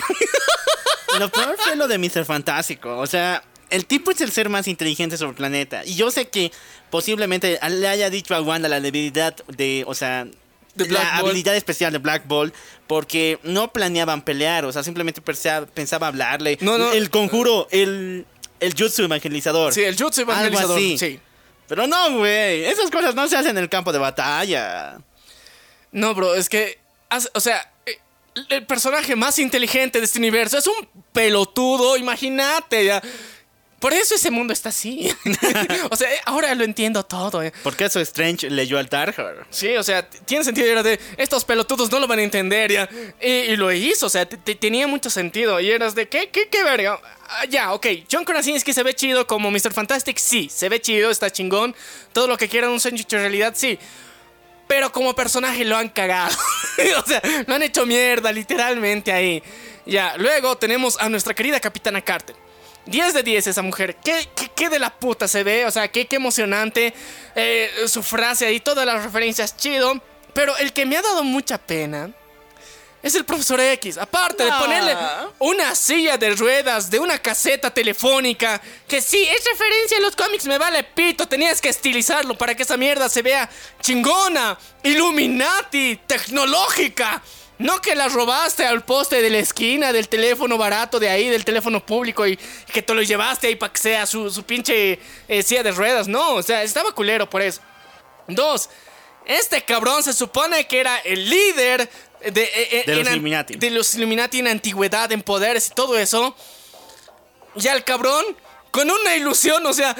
Lo 1.19 1.29
peor 1.29 1.55
fue 1.57 1.75
lo 1.75 1.87
de 1.87 1.97
Mr. 1.97 2.25
Fantástico. 2.25 2.97
O 2.97 3.07
sea, 3.07 3.43
el 3.69 3.85
tipo 3.85 4.11
es 4.11 4.21
el 4.21 4.31
ser 4.31 4.49
más 4.49 4.67
inteligente 4.67 5.17
sobre 5.17 5.31
el 5.31 5.35
planeta. 5.35 5.85
Y 5.85 5.95
yo 5.95 6.11
sé 6.11 6.27
que 6.27 6.51
posiblemente 6.89 7.59
le 7.69 7.87
haya 7.87 8.09
dicho 8.09 8.35
a 8.35 8.41
Wanda 8.41 8.67
la 8.69 8.81
debilidad 8.81 9.35
de, 9.47 9.83
o 9.87 9.93
sea, 9.95 10.27
la 10.75 11.17
habilidad 11.17 11.55
especial 11.55 11.91
de 11.91 11.97
Black 11.99 12.27
Bolt 12.27 12.53
porque 12.87 13.39
no 13.43 13.71
planeaban 13.73 14.21
pelear, 14.21 14.65
o 14.65 14.71
sea, 14.71 14.83
simplemente 14.83 15.21
pensaba, 15.21 15.65
pensaba 15.65 16.07
hablarle. 16.07 16.57
No, 16.61 16.77
no. 16.77 16.91
El 16.91 17.09
conjuro, 17.09 17.67
el, 17.71 18.25
el 18.59 18.73
jutsu 18.73 19.03
evangelizador. 19.03 19.73
Sí, 19.73 19.83
el 19.83 19.95
jutsu 19.97 20.21
Algo 20.21 20.33
evangelizador. 20.33 20.77
así. 20.77 20.97
Sí. 20.97 21.19
Pero 21.67 21.87
no, 21.87 22.17
güey, 22.17 22.65
esas 22.65 22.89
cosas 22.89 23.13
no 23.15 23.27
se 23.27 23.35
hacen 23.35 23.51
en 23.51 23.63
el 23.63 23.69
campo 23.69 23.91
de 23.91 23.99
batalla. 23.99 24.97
No, 25.91 26.13
bro, 26.13 26.35
es 26.35 26.49
que. 26.49 26.79
O 27.33 27.39
sea, 27.39 27.71
eh, 27.85 27.99
el 28.49 28.65
personaje 28.65 29.15
más 29.15 29.39
inteligente 29.39 29.99
de 29.99 30.05
este 30.05 30.19
universo 30.19 30.57
es 30.57 30.67
un 30.67 30.87
pelotudo, 31.11 31.97
imagínate. 31.97 32.85
ya. 32.85 33.01
Por 33.79 33.93
eso 33.93 34.15
ese 34.15 34.31
mundo 34.31 34.53
está 34.53 34.69
así. 34.69 35.13
o 35.91 35.95
sea, 35.95 36.11
eh, 36.11 36.19
ahora 36.25 36.53
lo 36.55 36.63
entiendo 36.63 37.03
todo. 37.05 37.43
eh. 37.43 37.53
Porque 37.61 37.85
eso 37.85 37.99
Strange 37.99 38.49
leyó 38.49 38.79
al 38.79 38.89
Tarjar. 38.89 39.45
Sí, 39.51 39.75
o 39.77 39.83
sea, 39.83 40.07
tiene 40.09 40.43
sentido. 40.43 40.65
Era 40.65 40.81
de. 40.81 40.99
Estos 41.15 41.45
pelotudos 41.45 41.91
no 41.91 41.99
lo 41.99 42.07
van 42.07 42.17
a 42.19 42.23
entender 42.23 42.71
ya. 42.71 42.89
Y, 43.21 43.27
y 43.27 43.55
lo 43.55 43.71
hizo, 43.71 44.07
o 44.07 44.09
sea, 44.09 44.27
tenía 44.27 44.87
mucho 44.87 45.11
sentido. 45.11 45.59
Y 45.59 45.69
eras 45.69 45.93
de. 45.93 46.09
¿Qué, 46.09 46.29
qué, 46.29 46.49
qué 46.49 46.63
verga? 46.63 46.99
Ah, 47.29 47.45
ya, 47.45 47.73
ok. 47.73 47.85
John 48.11 48.25
Krasinski 48.25 48.73
se 48.73 48.81
ve 48.81 48.95
chido 48.95 49.27
como 49.27 49.51
Mr. 49.51 49.71
Fantastic, 49.71 50.17
sí. 50.17 50.49
Se 50.51 50.69
ve 50.69 50.81
chido, 50.81 51.11
está 51.11 51.29
chingón. 51.29 51.75
Todo 52.13 52.27
lo 52.27 52.35
que 52.35 52.49
quieran 52.49 52.71
un 52.71 52.79
sueño 52.79 52.99
hecho 53.01 53.17
realidad, 53.17 53.53
sí. 53.55 53.77
Pero 54.67 54.91
como 54.91 55.13
personaje 55.13 55.63
lo 55.65 55.77
han 55.77 55.89
cagado. 55.89 56.35
o 57.03 57.07
sea, 57.07 57.21
lo 57.45 57.53
han 57.53 57.61
hecho 57.61 57.85
mierda, 57.85 58.31
literalmente 58.31 59.11
ahí. 59.11 59.43
Ya, 59.85 60.15
luego 60.17 60.57
tenemos 60.57 60.97
a 60.99 61.09
nuestra 61.09 61.35
querida 61.35 61.59
Capitana 61.59 62.01
Carter. 62.01 62.35
10 62.87 63.13
de 63.13 63.23
10 63.23 63.47
esa 63.47 63.61
mujer. 63.61 63.95
¿Qué, 63.97 64.27
qué, 64.35 64.49
qué 64.55 64.69
de 64.69 64.79
la 64.79 64.89
puta 64.89 65.27
se 65.27 65.43
ve? 65.43 65.65
O 65.65 65.71
sea, 65.71 65.87
qué, 65.89 66.07
qué 66.07 66.15
emocionante. 66.15 66.93
Eh, 67.35 67.69
su 67.87 68.01
frase 68.03 68.45
ahí, 68.45 68.59
todas 68.59 68.85
las 68.85 69.03
referencias, 69.03 69.55
chido. 69.57 70.01
Pero 70.33 70.55
el 70.57 70.73
que 70.73 70.85
me 70.85 70.97
ha 70.97 71.01
dado 71.01 71.23
mucha 71.23 71.57
pena 71.57 72.09
es 73.03 73.15
el 73.15 73.25
profesor 73.25 73.59
X. 73.59 73.97
Aparte 73.97 74.43
de 74.43 74.51
Ah. 74.51 74.59
ponerle 74.59 74.95
una 75.39 75.73
silla 75.75 76.17
de 76.17 76.31
ruedas 76.35 76.89
de 76.89 76.99
una 76.99 77.17
caseta 77.19 77.71
telefónica. 77.71 78.61
Que 78.87 79.01
sí, 79.01 79.21
es 79.23 79.43
referencia 79.45 79.97
a 79.97 80.01
los 80.01 80.15
cómics, 80.15 80.45
me 80.45 80.57
vale 80.57 80.83
pito. 80.83 81.27
Tenías 81.27 81.59
que 81.61 81.69
estilizarlo 81.69 82.37
para 82.37 82.55
que 82.55 82.63
esa 82.63 82.77
mierda 82.77 83.09
se 83.09 83.21
vea 83.21 83.49
chingona, 83.81 84.57
Illuminati, 84.83 85.99
tecnológica. 86.07 87.21
No 87.59 87.81
que 87.81 87.95
la 87.95 88.07
robaste 88.07 88.65
al 88.65 88.83
poste 88.83 89.21
de 89.21 89.29
la 89.29 89.39
esquina 89.39 89.91
del 89.91 90.07
teléfono 90.07 90.57
barato 90.57 90.99
de 90.99 91.09
ahí, 91.09 91.27
del 91.27 91.43
teléfono 91.43 91.83
público 91.83 92.27
y 92.27 92.37
que 92.71 92.81
te 92.83 92.93
lo 92.93 93.01
llevaste 93.01 93.47
ahí 93.47 93.55
para 93.55 93.73
que 93.73 93.79
sea 93.79 94.05
su, 94.05 94.29
su 94.29 94.43
pinche 94.43 94.99
eh, 95.27 95.41
silla 95.41 95.63
de 95.63 95.71
ruedas. 95.71 96.07
No, 96.07 96.35
o 96.35 96.43
sea, 96.43 96.61
estaba 96.61 96.91
culero 96.91 97.27
por 97.29 97.41
eso. 97.41 97.61
Dos, 98.27 98.69
este 99.25 99.63
cabrón 99.63 100.03
se 100.03 100.13
supone 100.13 100.67
que 100.67 100.79
era 100.79 100.97
el 100.99 101.29
líder 101.29 101.89
de, 102.31 102.43
eh, 102.43 102.69
eh, 102.71 102.83
De 102.85 102.95
los 102.95 103.11
Illuminati. 103.11 103.55
De 103.55 103.71
los 103.71 103.95
Illuminati 103.95 104.39
en 104.39 104.47
antigüedad, 104.47 105.11
en 105.11 105.21
poderes 105.21 105.67
y 105.67 105.71
todo 105.71 105.97
eso. 105.97 106.35
Y 107.55 107.67
al 107.67 107.83
cabrón, 107.83 108.23
con 108.69 108.89
una 108.89 109.15
ilusión, 109.15 109.65
o 109.65 109.73
sea, 109.73 109.95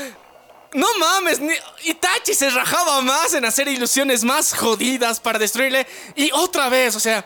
no 0.78 0.88
mames, 1.00 1.40
ni- 1.40 1.54
Itachi 1.86 2.34
se 2.34 2.50
rajaba 2.50 3.02
más 3.02 3.34
en 3.34 3.46
hacer 3.46 3.68
ilusiones 3.68 4.24
más 4.24 4.54
jodidas 4.54 5.20
para 5.20 5.40
destruirle. 5.40 5.88
Y 6.16 6.30
otra 6.34 6.70
vez, 6.70 6.96
o 6.96 7.00
sea, 7.00 7.26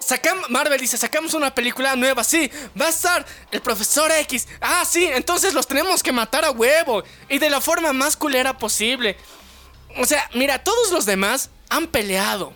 sacam- 0.00 0.48
Marvel 0.48 0.80
dice, 0.80 0.96
sacamos 0.96 1.34
una 1.34 1.54
película 1.54 1.94
nueva, 1.94 2.24
sí, 2.24 2.50
va 2.80 2.86
a 2.86 2.90
estar 2.90 3.24
el 3.50 3.60
profesor 3.60 4.10
X. 4.12 4.48
Ah, 4.60 4.84
sí, 4.88 5.04
entonces 5.04 5.52
los 5.54 5.66
tenemos 5.66 6.02
que 6.02 6.10
matar 6.12 6.44
a 6.44 6.50
huevo. 6.52 7.02
Y 7.28 7.38
de 7.38 7.50
la 7.50 7.60
forma 7.60 7.92
más 7.92 8.16
culera 8.16 8.56
posible. 8.56 9.16
O 9.98 10.04
sea, 10.06 10.28
mira, 10.34 10.64
todos 10.64 10.90
los 10.90 11.04
demás 11.06 11.50
han 11.68 11.86
peleado. 11.88 12.52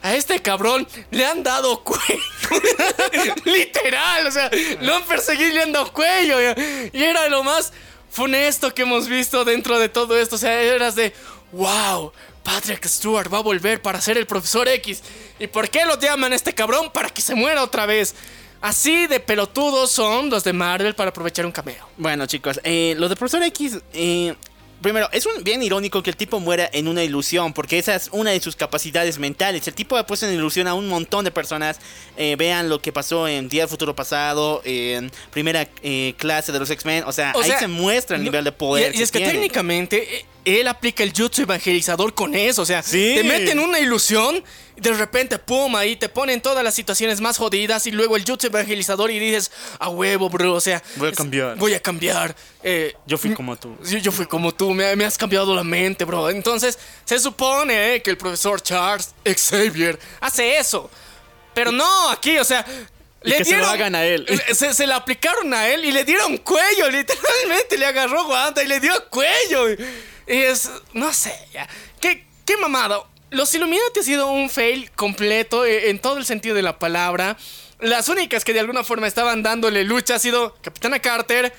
A 0.00 0.14
este 0.14 0.40
cabrón 0.40 0.86
le 1.10 1.26
han 1.26 1.42
dado 1.42 1.82
cuello. 1.82 2.22
Literal, 3.44 4.26
o 4.26 4.30
sea, 4.30 4.50
lo 4.80 4.94
han 4.96 5.04
perseguido 5.04 5.48
y 5.50 5.52
le 5.54 5.62
han 5.62 5.72
dado 5.72 5.92
cuello. 5.92 6.38
Y 6.92 7.02
era 7.02 7.28
lo 7.28 7.42
más 7.42 7.72
funesto 8.10 8.74
que 8.74 8.82
hemos 8.82 9.08
visto 9.08 9.44
dentro 9.44 9.78
de 9.78 9.88
todo 9.88 10.18
esto. 10.18 10.36
O 10.36 10.38
sea, 10.38 10.60
eras 10.60 10.94
de, 10.94 11.12
wow, 11.52 12.12
Patrick 12.42 12.86
Stewart 12.86 13.32
va 13.32 13.38
a 13.38 13.42
volver 13.42 13.82
para 13.82 14.00
ser 14.00 14.18
el 14.18 14.26
profesor 14.26 14.68
X. 14.68 15.02
¿Y 15.38 15.46
por 15.46 15.68
qué 15.68 15.84
lo 15.84 15.98
llaman 15.98 16.32
a 16.32 16.36
este 16.36 16.54
cabrón? 16.54 16.90
Para 16.92 17.10
que 17.10 17.22
se 17.22 17.34
muera 17.34 17.62
otra 17.62 17.86
vez. 17.86 18.14
Así 18.60 19.06
de 19.06 19.20
pelotudos 19.20 19.90
son 19.90 20.30
los 20.30 20.42
de 20.42 20.52
Marvel 20.52 20.94
para 20.94 21.10
aprovechar 21.10 21.46
un 21.46 21.52
cameo. 21.52 21.88
Bueno, 21.96 22.26
chicos, 22.26 22.58
eh, 22.64 22.96
de 22.98 23.16
Profesor 23.16 23.42
X. 23.44 23.78
eh, 23.92 24.34
primero, 24.80 25.08
es 25.12 25.26
un, 25.26 25.42
bien 25.44 25.62
irónico 25.62 26.02
que 26.02 26.10
el 26.10 26.16
tipo 26.16 26.40
muera 26.40 26.68
en 26.72 26.88
una 26.88 27.02
ilusión, 27.02 27.52
porque 27.52 27.78
esa 27.78 27.94
es 27.94 28.08
una 28.12 28.30
de 28.30 28.40
sus 28.40 28.56
capacidades 28.56 29.18
mentales. 29.18 29.66
El 29.68 29.74
tipo 29.74 29.96
ha 29.96 30.06
puesto 30.06 30.26
en 30.26 30.34
ilusión 30.34 30.66
a 30.66 30.74
un 30.74 30.88
montón 30.88 31.24
de 31.24 31.30
personas. 31.30 31.78
Eh, 32.16 32.36
vean 32.38 32.68
lo 32.68 32.80
que 32.80 32.92
pasó 32.92 33.26
en 33.28 33.48
Día 33.48 33.62
del 33.62 33.68
Futuro 33.70 33.94
Pasado, 33.96 34.60
en 34.64 35.10
primera 35.30 35.68
eh, 35.82 36.14
clase 36.16 36.52
de 36.52 36.58
los 36.58 36.70
X-Men. 36.70 37.04
O 37.06 37.12
sea, 37.12 37.32
O 37.34 37.40
ahí 37.40 37.50
sea, 37.50 37.58
se 37.60 37.68
muestra 37.68 38.16
el 38.16 38.22
no- 38.22 38.30
nivel 38.30 38.44
de 38.44 38.52
poder. 38.52 38.94
Y, 38.94 38.98
y 38.98 39.02
es 39.02 39.10
que 39.10 39.18
tiene. 39.18 39.32
técnicamente 39.34 40.16
eh, 40.18 40.26
él 40.56 40.68
aplica 40.68 41.02
el 41.02 41.12
jutsu 41.12 41.42
evangelizador 41.42 42.14
con 42.14 42.34
eso. 42.34 42.62
O 42.62 42.66
sea, 42.66 42.82
Sí. 42.82 43.12
te 43.16 43.24
meten 43.24 43.58
una 43.58 43.78
ilusión, 43.78 44.42
de 44.76 44.92
repente, 44.92 45.38
pum, 45.38 45.74
ahí 45.76 45.96
te 45.96 46.08
ponen 46.08 46.40
todas 46.40 46.62
las 46.64 46.74
situaciones 46.74 47.20
más 47.20 47.36
jodidas 47.38 47.86
y 47.86 47.90
luego 47.90 48.16
el 48.16 48.24
jutsu 48.24 48.46
evangelizador 48.46 49.10
y 49.10 49.18
dices, 49.18 49.50
a 49.78 49.88
huevo, 49.88 50.28
bro. 50.30 50.54
O 50.54 50.60
sea, 50.60 50.82
Voy 50.96 51.08
a 51.08 51.10
es- 51.10 51.16
cambiar. 51.16 51.56
Voy 51.56 51.74
a 51.74 51.80
cambiar. 51.80 52.34
eh, 52.62 52.94
Yo 53.06 53.18
fui 53.18 53.34
como 53.34 53.56
tú. 53.56 53.76
yo, 53.84 53.98
yo 53.98 54.12
fui 54.12 54.26
como 54.26 54.52
tú, 54.54 54.72
me, 54.72 54.94
me 54.96 55.04
has 55.04 55.18
cambiado 55.18 55.54
la 55.54 55.64
mente, 55.64 56.04
bro. 56.04 56.30
Entonces, 56.30 56.78
se 57.04 57.18
supone 57.18 57.94
eh, 57.96 58.02
que 58.02 58.10
el 58.10 58.16
profesor 58.16 58.60
Charles 58.62 59.14
Xavier 59.24 59.98
hace 60.20 60.58
eso. 60.58 60.90
Pero 61.54 61.72
no, 61.72 62.10
aquí, 62.10 62.38
o 62.38 62.44
sea. 62.44 62.64
Y 63.24 63.32
que 63.32 63.44
se 63.44 63.56
lo 63.56 63.66
hagan 63.66 63.96
a 63.96 64.04
él. 64.06 64.24
le- 64.28 64.54
Se, 64.54 64.72
se 64.72 64.86
le 64.86 64.92
aplicaron 64.94 65.52
a 65.52 65.68
él 65.68 65.84
y 65.84 65.90
le 65.90 66.04
dieron 66.04 66.36
cuello, 66.38 66.88
literalmente. 66.88 67.76
Le 67.76 67.84
agarró 67.86 68.24
guanta 68.26 68.62
y 68.62 68.68
le 68.68 68.78
dio 68.78 68.92
cuello. 69.10 69.66
Es. 70.28 70.70
No 70.92 71.12
sé, 71.12 71.34
ya. 71.52 71.68
¿Qué, 72.00 72.24
qué 72.44 72.56
mamada? 72.56 73.02
Los 73.30 73.52
Illuminati 73.54 74.00
ha 74.00 74.02
sido 74.02 74.28
un 74.30 74.48
fail 74.48 74.90
completo 74.92 75.64
eh, 75.66 75.90
en 75.90 75.98
todo 75.98 76.18
el 76.18 76.24
sentido 76.24 76.54
de 76.54 76.62
la 76.62 76.78
palabra. 76.78 77.36
Las 77.80 78.08
únicas 78.08 78.44
que 78.44 78.52
de 78.52 78.60
alguna 78.60 78.84
forma 78.84 79.06
estaban 79.06 79.42
dándole 79.42 79.84
lucha 79.84 80.14
ha 80.14 80.18
sido 80.18 80.54
Capitana 80.62 80.98
Carter, 81.00 81.52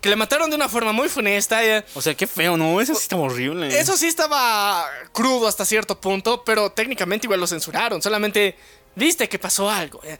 que 0.00 0.08
le 0.08 0.16
mataron 0.16 0.50
de 0.50 0.56
una 0.56 0.68
forma 0.68 0.92
muy 0.92 1.08
funesta. 1.08 1.64
eh. 1.64 1.84
O 1.94 2.00
sea, 2.02 2.14
qué 2.14 2.26
feo, 2.26 2.56
¿no? 2.56 2.80
Eso 2.80 2.94
sí 2.94 3.02
está 3.02 3.16
horrible. 3.16 3.78
Eso 3.78 3.96
sí 3.96 4.06
estaba 4.06 4.86
crudo 5.12 5.46
hasta 5.48 5.64
cierto 5.64 6.00
punto, 6.00 6.44
pero 6.44 6.70
técnicamente 6.72 7.26
igual 7.26 7.40
lo 7.40 7.46
censuraron. 7.46 8.00
Solamente 8.02 8.56
viste 8.94 9.28
que 9.28 9.38
pasó 9.38 9.68
algo. 9.70 10.00
eh. 10.04 10.18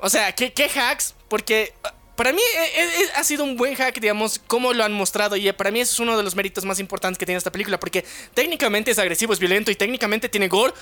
O 0.00 0.10
sea, 0.10 0.32
¿qué, 0.34 0.52
qué 0.52 0.64
hacks? 0.64 1.14
Porque 1.28 1.72
para 2.22 2.32
mí 2.32 2.40
eh, 2.40 2.70
eh, 2.76 3.08
ha 3.16 3.24
sido 3.24 3.42
un 3.42 3.56
buen 3.56 3.74
hack, 3.74 3.98
digamos, 3.98 4.40
como 4.46 4.72
lo 4.72 4.84
han 4.84 4.92
mostrado. 4.92 5.34
Y 5.34 5.48
eh, 5.48 5.52
para 5.52 5.72
mí 5.72 5.80
eso 5.80 5.92
es 5.94 5.98
uno 5.98 6.16
de 6.16 6.22
los 6.22 6.36
méritos 6.36 6.64
más 6.64 6.78
importantes 6.78 7.18
que 7.18 7.26
tiene 7.26 7.36
esta 7.38 7.50
película. 7.50 7.80
Porque 7.80 8.04
técnicamente 8.32 8.92
es 8.92 8.98
agresivo, 9.00 9.32
es 9.32 9.40
violento 9.40 9.72
y 9.72 9.74
técnicamente 9.74 10.28
tiene 10.28 10.46
gore. 10.46 10.72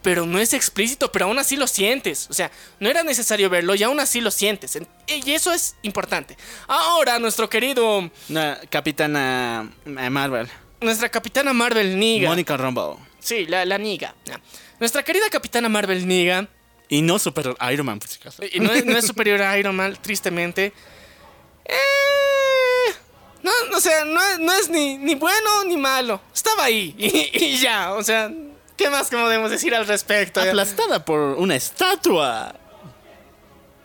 Pero 0.00 0.24
no 0.24 0.38
es 0.38 0.54
explícito, 0.54 1.12
pero 1.12 1.26
aún 1.26 1.38
así 1.38 1.56
lo 1.56 1.66
sientes. 1.66 2.26
O 2.30 2.32
sea, 2.32 2.50
no 2.78 2.88
era 2.88 3.02
necesario 3.02 3.50
verlo 3.50 3.74
y 3.74 3.82
aún 3.82 4.00
así 4.00 4.22
lo 4.22 4.30
sientes. 4.30 4.74
En- 4.76 4.88
Y 5.06 5.32
eso 5.32 5.52
es 5.52 5.76
importante. 5.82 6.38
Ahora, 6.66 7.18
nuestro 7.18 7.50
querido. 7.50 8.10
Capitana 8.70 9.70
eh, 9.84 10.08
Marvel. 10.08 10.48
Nuestra 10.80 11.10
capitana 11.10 11.52
Marvel 11.52 11.98
Niga. 11.98 12.30
Mónica 12.30 12.56
Rambeau. 12.56 12.98
Sí, 13.18 13.44
la, 13.44 13.66
la 13.66 13.76
Niga. 13.76 14.14
Nuestra 14.78 15.02
querida 15.02 15.28
capitana 15.30 15.68
Marvel 15.68 16.08
Niga, 16.08 16.48
Y 16.90 17.00
no 17.02 17.18
Super 17.18 17.54
Iron 17.72 17.86
Man, 17.86 17.98
por 18.00 18.08
si 18.08 18.18
acaso. 18.20 18.42
y 18.52 18.60
no 18.60 18.70
es, 18.72 18.84
no 18.84 18.98
es 18.98 19.06
superior 19.06 19.40
a 19.40 19.56
Iron 19.58 19.74
Man, 19.76 19.96
tristemente. 20.02 20.72
Eh, 21.64 22.92
no, 23.42 23.50
no, 23.70 23.76
o 23.76 23.80
sea, 23.80 24.04
no, 24.04 24.20
es- 24.20 24.38
no 24.38 24.52
es 24.52 24.68
ni, 24.68 24.98
ni 24.98 25.14
bueno 25.14 25.64
ni 25.64 25.76
malo. 25.76 26.20
Estaba 26.34 26.64
ahí 26.64 26.94
y, 26.98 27.30
y 27.44 27.58
ya, 27.58 27.92
o 27.94 28.02
sea, 28.02 28.30
¿qué 28.76 28.90
más 28.90 29.08
podemos 29.08 29.50
decir 29.50 29.74
al 29.74 29.86
respecto? 29.86 30.40
Aplastada 30.40 31.04
por 31.04 31.20
una 31.38 31.56
estatua. 31.56 32.54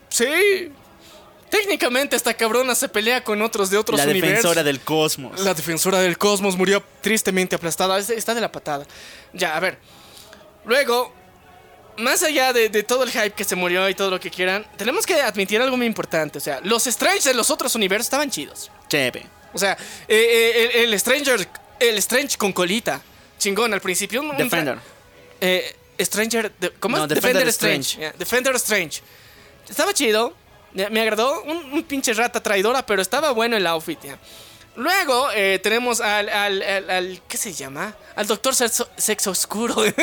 Sí. 0.10 0.72
Técnicamente 1.50 2.16
esta 2.16 2.34
cabrona 2.34 2.74
se 2.76 2.90
pelea 2.90 3.24
con 3.24 3.42
otros 3.42 3.70
de 3.70 3.78
otros 3.78 4.00
La 4.00 4.06
universos. 4.06 4.30
defensora 4.38 4.64
del 4.64 4.80
cosmos. 4.82 5.40
La 5.42 5.54
defensora 5.54 6.00
del 6.00 6.18
cosmos 6.18 6.58
murió 6.58 6.84
tristemente 7.02 7.56
aplastada. 7.56 7.98
Es- 8.00 8.10
Está 8.10 8.34
de 8.34 8.42
la 8.42 8.52
patada. 8.52 8.86
Ya, 9.32 9.56
a 9.56 9.60
ver. 9.60 9.78
Luego, 10.66 11.14
más 11.98 12.24
allá 12.24 12.54
de, 12.54 12.70
de 12.70 12.84
todo 12.84 13.04
el 13.04 13.12
hype 13.12 13.32
que 13.32 13.44
se 13.44 13.56
murió 13.56 13.88
y 13.90 13.96
todo 13.96 14.10
lo 14.10 14.20
que 14.20 14.30
quieran, 14.30 14.66
tenemos 14.78 15.06
que 15.06 15.22
admitir 15.22 15.62
algo 15.62 15.78
muy 15.78 15.86
importante. 15.86 16.38
O 16.38 16.42
sea, 16.42 16.60
los 16.64 16.86
Strange 16.88 17.30
de 17.30 17.36
los 17.36 17.50
otros 17.50 17.76
universos 17.76 18.06
estaban 18.08 18.30
chidos. 18.30 18.72
Chévere. 18.88 19.26
O 19.54 19.58
sea, 19.58 19.74
eh, 20.08 20.68
eh, 20.74 20.84
el, 20.84 20.94
el 20.94 21.00
Stranger, 21.00 21.48
el 21.80 21.98
Strange 22.00 22.38
con 22.38 22.52
colita. 22.54 23.02
Chingón 23.38 23.74
al 23.74 23.82
principio. 23.82 24.22
un- 24.22 24.36
Defender. 24.38 24.78
eh, 25.42 25.76
Stranger. 26.00 26.52
de- 26.60 26.72
¿Cómo 26.72 26.98
No, 26.98 27.04
es? 27.04 27.10
Defender 27.10 27.48
Strange. 27.50 28.12
Defender 28.18 28.56
Strange. 28.56 29.02
Estaba 29.70 29.94
chido. 29.94 30.34
Me, 30.74 31.00
agradó. 31.02 31.42
Un, 31.44 31.58
un 31.72 31.84
pinche 31.84 32.14
rata 32.14 32.42
traidora, 32.44 32.86
pero 32.86 33.02
estaba 33.02 33.32
bueno 33.32 33.56
el 33.56 33.66
outfit. 33.68 34.00
ya. 34.04 34.18
Luego 34.76 35.30
eh, 35.34 35.60
tenemos 35.64 36.02
al, 36.02 36.28
al, 36.30 36.62
al, 36.62 36.90
al- 36.90 37.22
¿Qué 37.28 37.38
se 37.38 37.54
llama? 37.54 37.96
Al 38.16 38.28
doctor 38.28 38.54
sexo, 38.56 38.90
sexo 38.98 39.32
oscuro. 39.32 39.84
El 39.86 39.94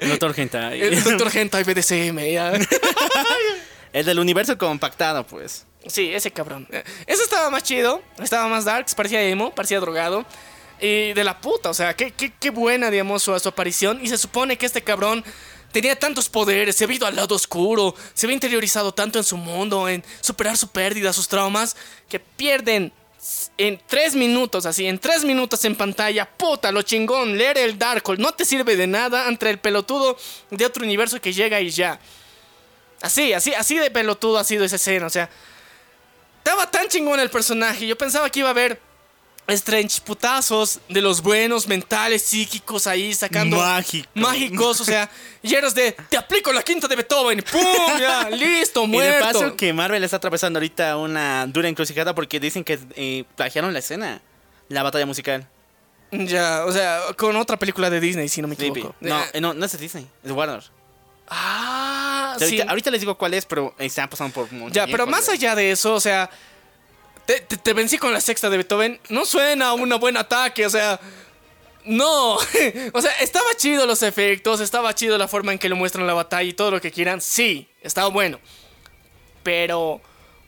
doctor 0.08 0.34
Hentai. 0.38 0.80
El 0.80 1.02
doctor 1.02 1.28
Hentai 1.36 1.64
BDSM. 1.64 2.18
ya. 2.32 2.52
El 3.92 4.06
del 4.06 4.18
universo 4.18 4.56
compactado, 4.56 5.26
pues. 5.26 5.66
Sí, 5.86 6.14
ese 6.14 6.30
cabrón. 6.30 6.66
Ese 7.06 7.22
estaba 7.22 7.50
más 7.50 7.62
chido. 7.62 8.00
Estaba 8.22 8.48
más 8.48 8.64
darks. 8.64 8.94
Parecía 8.94 9.22
emo. 9.22 9.54
Parecía 9.54 9.80
drogado. 9.80 10.24
Y 10.80 11.12
de 11.12 11.24
la 11.24 11.40
puta. 11.40 11.68
O 11.70 11.74
sea, 11.74 11.94
qué, 11.94 12.10
qué, 12.12 12.32
qué 12.40 12.50
buena, 12.50 12.90
digamos, 12.90 13.22
su, 13.22 13.38
su 13.38 13.48
aparición. 13.48 14.00
Y 14.02 14.08
se 14.08 14.16
supone 14.16 14.56
que 14.56 14.64
este 14.66 14.82
cabrón 14.82 15.22
tenía 15.72 15.98
tantos 15.98 16.28
poderes. 16.30 16.76
Se 16.76 16.84
había 16.84 16.96
ido 16.96 17.06
al 17.06 17.16
lado 17.16 17.34
oscuro. 17.34 17.94
Se 18.14 18.24
había 18.26 18.34
interiorizado 18.34 18.92
tanto 18.94 19.18
en 19.18 19.24
su 19.24 19.36
mundo. 19.36 19.86
En 19.88 20.02
superar 20.22 20.56
su 20.56 20.68
pérdida, 20.68 21.12
sus 21.12 21.28
traumas. 21.28 21.76
Que 22.08 22.18
pierden 22.18 22.92
en 23.56 23.80
tres 23.86 24.14
minutos, 24.14 24.66
así, 24.66 24.86
en 24.86 24.98
tres 24.98 25.24
minutos 25.24 25.64
en 25.64 25.76
pantalla, 25.76 26.28
puta, 26.28 26.72
lo 26.72 26.82
chingón, 26.82 27.38
leer 27.38 27.58
el 27.58 27.78
Darkhold 27.78 28.18
no 28.18 28.32
te 28.32 28.44
sirve 28.44 28.76
de 28.76 28.86
nada 28.86 29.28
entre 29.28 29.50
el 29.50 29.58
pelotudo 29.58 30.16
de 30.50 30.66
otro 30.66 30.82
universo 30.84 31.20
que 31.20 31.32
llega 31.32 31.60
y 31.60 31.70
ya. 31.70 32.00
Así, 33.00 33.32
así, 33.32 33.54
así 33.54 33.76
de 33.78 33.90
pelotudo 33.90 34.38
ha 34.38 34.44
sido 34.44 34.64
esa 34.64 34.76
escena, 34.76 35.06
o 35.06 35.10
sea, 35.10 35.30
estaba 36.38 36.70
tan 36.70 36.88
chingón 36.88 37.20
el 37.20 37.30
personaje, 37.30 37.86
yo 37.86 37.96
pensaba 37.96 38.28
que 38.28 38.40
iba 38.40 38.48
a 38.48 38.52
haber 38.52 38.80
strange 39.52 40.00
putazos 40.02 40.80
de 40.88 41.00
los 41.00 41.22
buenos, 41.22 41.66
mentales, 41.68 42.22
psíquicos 42.22 42.86
ahí 42.86 43.14
sacando... 43.14 43.56
Mágico. 43.56 44.08
Mágicos, 44.14 44.80
o 44.80 44.84
sea, 44.84 45.10
y 45.42 45.54
eras 45.54 45.74
de, 45.74 45.92
te 46.08 46.16
aplico 46.16 46.52
la 46.52 46.62
quinta 46.62 46.88
de 46.88 46.96
Beethoven, 46.96 47.42
¡pum! 47.50 47.60
Ya, 47.98 48.28
listo, 48.30 48.80
Y 48.84 48.86
de 48.86 48.92
muerto. 48.92 49.24
paso 49.24 49.56
que 49.56 49.72
Marvel 49.72 50.02
está 50.04 50.16
atravesando 50.16 50.58
ahorita 50.58 50.96
una 50.96 51.46
dura 51.46 51.68
encrucijada 51.68 52.14
porque 52.14 52.40
dicen 52.40 52.64
que 52.64 52.78
eh, 52.96 53.24
plagiaron 53.36 53.72
la 53.72 53.78
escena. 53.78 54.20
La 54.68 54.82
batalla 54.82 55.06
musical. 55.06 55.46
Ya, 56.10 56.64
o 56.66 56.72
sea, 56.72 57.00
con 57.16 57.36
otra 57.36 57.58
película 57.58 57.88
de 57.90 57.98
Disney, 58.00 58.28
si 58.28 58.42
no 58.42 58.48
me 58.48 58.54
equivoco. 58.54 58.94
No, 59.00 59.22
Eh, 59.32 59.40
no, 59.40 59.54
no 59.54 59.64
es 59.64 59.72
de 59.72 59.78
Disney, 59.78 60.06
es 60.22 60.30
Warner. 60.30 60.62
Ah, 61.28 62.32
O 62.36 62.38
sea, 62.38 62.48
sí. 62.48 62.56
ahorita, 62.56 62.70
ahorita 62.70 62.90
les 62.90 63.00
digo 63.00 63.16
cuál 63.16 63.34
es, 63.34 63.46
pero 63.46 63.74
eh, 63.78 63.86
están 63.86 64.08
pasando 64.08 64.34
por 64.34 64.50
mucho 64.52 64.74
Ya, 64.74 64.86
pero 64.86 65.06
más 65.06 65.28
allá 65.28 65.54
de 65.54 65.70
eso, 65.70 65.94
o 65.94 66.00
sea, 66.00 66.28
te, 67.26 67.72
vencí 67.72 67.98
con 67.98 68.12
la 68.12 68.20
sexta 68.20 68.50
de 68.50 68.56
Beethoven. 68.58 69.00
No 69.08 69.24
suena 69.24 69.72
un 69.74 69.88
buen 70.00 70.16
ataque, 70.16 70.66
o 70.66 70.70
sea, 70.70 71.00
no. 71.84 72.34
o 72.92 73.00
sea, 73.00 73.12
estaba 73.20 73.54
chido 73.56 73.86
los 73.86 74.02
efectos, 74.02 74.60
estaba 74.60 74.94
chido 74.94 75.18
la 75.18 75.28
forma 75.28 75.52
en 75.52 75.58
que 75.58 75.68
lo 75.68 75.76
muestran 75.76 76.06
la 76.06 76.14
batalla 76.14 76.48
y 76.48 76.52
todo 76.52 76.70
lo 76.70 76.80
que 76.80 76.90
quieran. 76.90 77.20
Sí, 77.20 77.68
estaba 77.80 78.08
bueno. 78.08 78.40
Pero, 79.42 80.00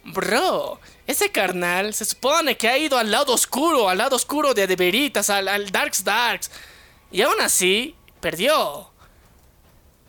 bro, 0.05 0.81
ese 1.07 1.31
carnal 1.31 1.95
se 1.95 2.05
supone 2.05 2.57
que 2.57 2.69
ha 2.69 2.79
ido 2.79 2.99
al 2.99 3.11
lado 3.11 3.33
oscuro, 3.33 3.89
al 3.89 3.99
lado 3.99 4.17
oscuro 4.17 4.55
de 4.55 4.67
de 4.67 4.77
veritas, 4.77 5.31
al, 5.31 5.49
al 5.49 5.71
Darks 5.71 6.05
Darks. 6.05 6.51
Y 7.11 7.23
aún 7.23 7.41
así, 7.41 7.95
perdió. 8.21 8.91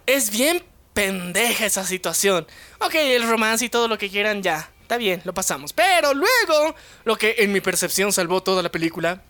Es 0.05 0.29
bien 0.29 0.63
pendeja 0.93 1.65
esa 1.65 1.83
situación. 1.85 2.47
Ok, 2.79 2.95
el 2.95 3.27
romance 3.27 3.65
y 3.65 3.69
todo 3.69 3.87
lo 3.87 3.97
que 3.97 4.09
quieran, 4.09 4.41
ya. 4.41 4.71
Está 4.85 4.97
bien, 4.97 5.19
lo 5.23 5.33
pasamos. 5.33 5.73
Pero 5.73 6.13
luego, 6.13 6.75
lo 7.05 7.15
que 7.17 7.37
en 7.39 7.51
mi 7.51 7.59
percepción 7.59 8.13
salvó 8.13 8.43
toda 8.43 8.61
la 8.61 8.69
película 8.71 9.23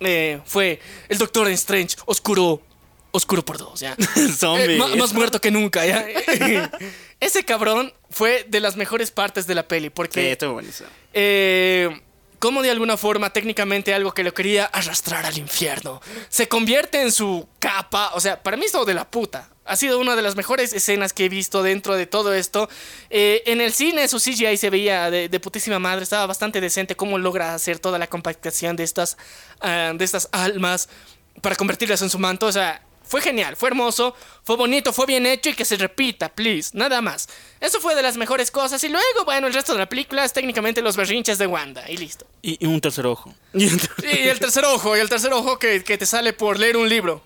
eh, 0.00 0.40
fue 0.46 0.80
el 1.10 1.18
Doctor 1.18 1.48
Strange, 1.50 1.96
oscuro, 2.06 2.62
oscuro 3.10 3.44
por 3.44 3.58
dos, 3.58 3.78
ya. 3.80 3.94
Zombie. 4.34 4.76
Eh, 4.76 4.96
más 4.96 5.12
muerto 5.12 5.38
que 5.38 5.50
nunca, 5.50 5.84
ya. 5.84 6.06
Ese 7.20 7.44
cabrón 7.44 7.92
fue 8.08 8.46
de 8.48 8.60
las 8.60 8.76
mejores 8.76 9.10
partes 9.10 9.46
de 9.46 9.54
la 9.54 9.68
peli, 9.68 9.88
Sí, 9.88 9.92
porque 9.94 10.32
estuvo 10.32 10.54
buenísimo. 10.54 10.88
eh, 11.12 12.00
como 12.38 12.62
de 12.62 12.70
alguna 12.70 12.96
forma 12.96 13.30
técnicamente 13.34 13.92
algo 13.92 14.12
que 14.12 14.22
lo 14.24 14.32
quería 14.32 14.64
arrastrar 14.66 15.24
al 15.26 15.36
infierno 15.38 16.00
se 16.30 16.48
convierte 16.48 17.00
en 17.02 17.10
su 17.12 17.46
capa, 17.58 18.12
o 18.14 18.20
sea, 18.20 18.42
para 18.42 18.56
mí 18.56 18.64
es 18.64 18.72
todo 18.72 18.86
de 18.86 18.94
la 18.94 19.06
puta. 19.10 19.50
Ha 19.66 19.76
sido 19.76 19.98
una 19.98 20.16
de 20.16 20.22
las 20.22 20.36
mejores 20.36 20.72
escenas 20.72 21.12
que 21.12 21.24
he 21.26 21.28
visto 21.28 21.62
dentro 21.62 21.96
de 21.96 22.06
todo 22.06 22.32
esto. 22.34 22.68
Eh, 23.10 23.42
en 23.46 23.60
el 23.60 23.72
cine 23.72 24.08
su 24.08 24.18
CGI 24.18 24.56
se 24.56 24.70
veía 24.70 25.10
de, 25.10 25.28
de 25.28 25.40
putísima 25.40 25.78
madre, 25.78 26.04
estaba 26.04 26.26
bastante 26.26 26.60
decente 26.60 26.96
cómo 26.96 27.18
logra 27.18 27.54
hacer 27.54 27.78
toda 27.78 27.98
la 27.98 28.06
compactación 28.06 28.76
de 28.76 28.84
estas, 28.84 29.16
ah, 29.60 29.92
de 29.94 30.04
estas 30.04 30.28
almas 30.32 30.88
para 31.42 31.56
convertirlas 31.56 32.02
en 32.02 32.10
su 32.10 32.18
manto. 32.18 32.46
O 32.46 32.52
sea, 32.52 32.82
fue 33.06 33.20
genial, 33.20 33.56
fue 33.56 33.68
hermoso, 33.68 34.14
fue 34.42 34.56
bonito, 34.56 34.92
fue 34.92 35.06
bien 35.06 35.26
hecho 35.26 35.50
y 35.50 35.54
que 35.54 35.64
se 35.64 35.76
repita, 35.76 36.28
please, 36.28 36.70
nada 36.74 37.00
más. 37.00 37.28
Eso 37.60 37.80
fue 37.80 37.94
de 37.94 38.02
las 38.02 38.16
mejores 38.16 38.50
cosas 38.50 38.82
y 38.82 38.88
luego, 38.88 39.24
bueno, 39.24 39.46
el 39.46 39.54
resto 39.54 39.72
de 39.72 39.78
la 39.78 39.88
película 39.88 40.24
es 40.24 40.32
técnicamente 40.32 40.82
los 40.82 40.96
berrinches 40.96 41.38
de 41.38 41.46
Wanda 41.46 41.88
y 41.88 41.96
listo. 41.96 42.26
Y, 42.42 42.64
y 42.64 42.66
un 42.66 42.80
tercer 42.80 43.06
ojo. 43.06 43.32
Y 43.52 44.28
el 44.28 44.38
tercer 44.40 44.64
ojo, 44.64 44.96
y 44.96 45.00
el 45.00 45.08
tercer 45.08 45.32
ojo 45.32 45.58
que, 45.58 45.84
que 45.84 45.96
te 45.96 46.06
sale 46.06 46.32
por 46.32 46.58
leer 46.58 46.76
un 46.76 46.88
libro. 46.88 47.22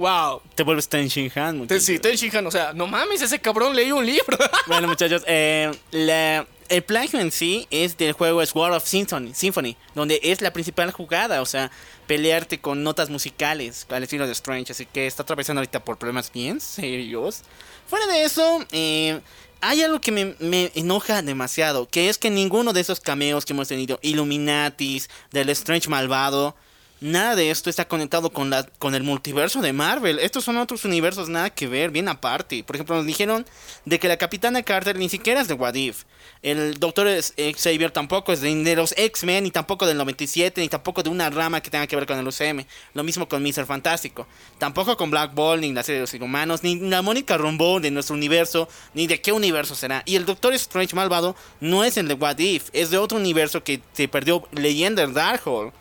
Wow. 0.00 0.40
Te 0.54 0.62
vuelves 0.62 0.88
Ten 0.88 1.08
Shin 1.08 1.30
Han. 1.34 1.52
Te, 1.52 1.58
muchachos. 1.58 1.84
sí, 1.84 1.98
Ten 1.98 2.16
Shin 2.16 2.34
Han, 2.34 2.46
o 2.46 2.50
sea, 2.50 2.72
no 2.72 2.86
mames, 2.86 3.20
ese 3.20 3.38
cabrón 3.38 3.76
leí 3.76 3.92
un 3.92 4.04
libro. 4.06 4.38
Bueno, 4.66 4.88
muchachos, 4.88 5.22
eh, 5.26 5.70
la- 5.90 6.46
el 6.70 6.82
plagio 6.84 7.18
en 7.20 7.30
sí 7.30 7.66
es 7.70 7.98
del 7.98 8.12
juego 8.12 8.44
Sword 8.46 8.72
of 8.74 8.86
Symphony, 8.86 9.34
Symphony, 9.34 9.76
donde 9.94 10.18
es 10.22 10.40
la 10.40 10.52
principal 10.52 10.90
jugada, 10.92 11.42
o 11.42 11.46
sea, 11.46 11.70
pelearte 12.06 12.60
con 12.60 12.82
notas 12.82 13.10
musicales 13.10 13.86
al 13.90 14.04
estilo 14.04 14.24
de 14.26 14.32
Strange, 14.32 14.72
así 14.72 14.86
que 14.86 15.06
está 15.06 15.22
atravesando 15.24 15.60
ahorita 15.60 15.84
por 15.84 15.98
problemas 15.98 16.32
bien 16.32 16.60
serios. 16.60 17.42
Fuera 17.88 18.06
de 18.06 18.22
eso, 18.24 18.64
eh, 18.72 19.20
hay 19.60 19.82
algo 19.82 20.00
que 20.00 20.12
me, 20.12 20.34
me 20.38 20.70
enoja 20.76 21.20
demasiado, 21.22 21.88
que 21.88 22.08
es 22.08 22.16
que 22.16 22.30
ninguno 22.30 22.72
de 22.72 22.80
esos 22.80 23.00
cameos 23.00 23.44
que 23.44 23.52
hemos 23.52 23.68
tenido, 23.68 23.98
Illuminatis, 24.00 25.10
del 25.32 25.50
Strange 25.50 25.88
malvado, 25.90 26.54
Nada 27.00 27.34
de 27.34 27.50
esto 27.50 27.70
está 27.70 27.88
conectado 27.88 28.30
con, 28.30 28.50
la, 28.50 28.62
con 28.78 28.94
el 28.94 29.02
multiverso 29.02 29.62
de 29.62 29.72
Marvel. 29.72 30.18
Estos 30.18 30.44
son 30.44 30.58
otros 30.58 30.84
universos 30.84 31.30
nada 31.30 31.48
que 31.48 31.66
ver, 31.66 31.90
bien 31.90 32.08
aparte. 32.08 32.62
Por 32.62 32.76
ejemplo, 32.76 32.94
nos 32.94 33.06
dijeron 33.06 33.46
de 33.86 33.98
que 33.98 34.06
la 34.06 34.18
Capitana 34.18 34.62
Carter 34.62 34.98
ni 34.98 35.08
siquiera 35.08 35.40
es 35.40 35.48
de 35.48 35.54
What 35.54 35.76
If. 35.76 36.04
El 36.42 36.78
Doctor 36.78 37.08
Xavier 37.08 37.90
tampoco 37.90 38.34
es 38.34 38.42
de, 38.42 38.54
de 38.54 38.76
los 38.76 38.92
X-Men, 38.98 39.44
ni 39.44 39.50
tampoco 39.50 39.86
del 39.86 39.96
97, 39.96 40.60
ni 40.60 40.68
tampoco 40.68 41.02
de 41.02 41.08
una 41.08 41.30
rama 41.30 41.62
que 41.62 41.70
tenga 41.70 41.86
que 41.86 41.96
ver 41.96 42.04
con 42.04 42.18
el 42.18 42.28
UCM. 42.28 42.66
Lo 42.92 43.02
mismo 43.02 43.26
con 43.26 43.42
Mr. 43.42 43.64
Fantástico. 43.64 44.26
Tampoco 44.58 44.98
con 44.98 45.10
Black 45.10 45.34
Ball, 45.34 45.62
ni 45.62 45.72
la 45.72 45.82
serie 45.82 46.00
de 46.00 46.02
los 46.02 46.12
inhumanos, 46.12 46.62
ni 46.62 46.80
la 46.80 47.00
Mónica 47.00 47.38
Rambeau 47.38 47.80
de 47.80 47.90
nuestro 47.90 48.14
universo, 48.14 48.68
ni 48.92 49.06
de 49.06 49.22
qué 49.22 49.32
universo 49.32 49.74
será. 49.74 50.02
Y 50.04 50.16
el 50.16 50.26
Doctor 50.26 50.52
Strange 50.52 50.94
malvado 50.94 51.34
no 51.60 51.82
es 51.82 51.96
el 51.96 52.08
de 52.08 52.14
What 52.14 52.40
If, 52.40 52.68
es 52.74 52.90
de 52.90 52.98
otro 52.98 53.16
universo 53.16 53.64
que 53.64 53.80
se 53.94 54.06
perdió 54.06 54.46
leyendo 54.52 55.02
el 55.02 55.14
Darkhold. 55.14 55.72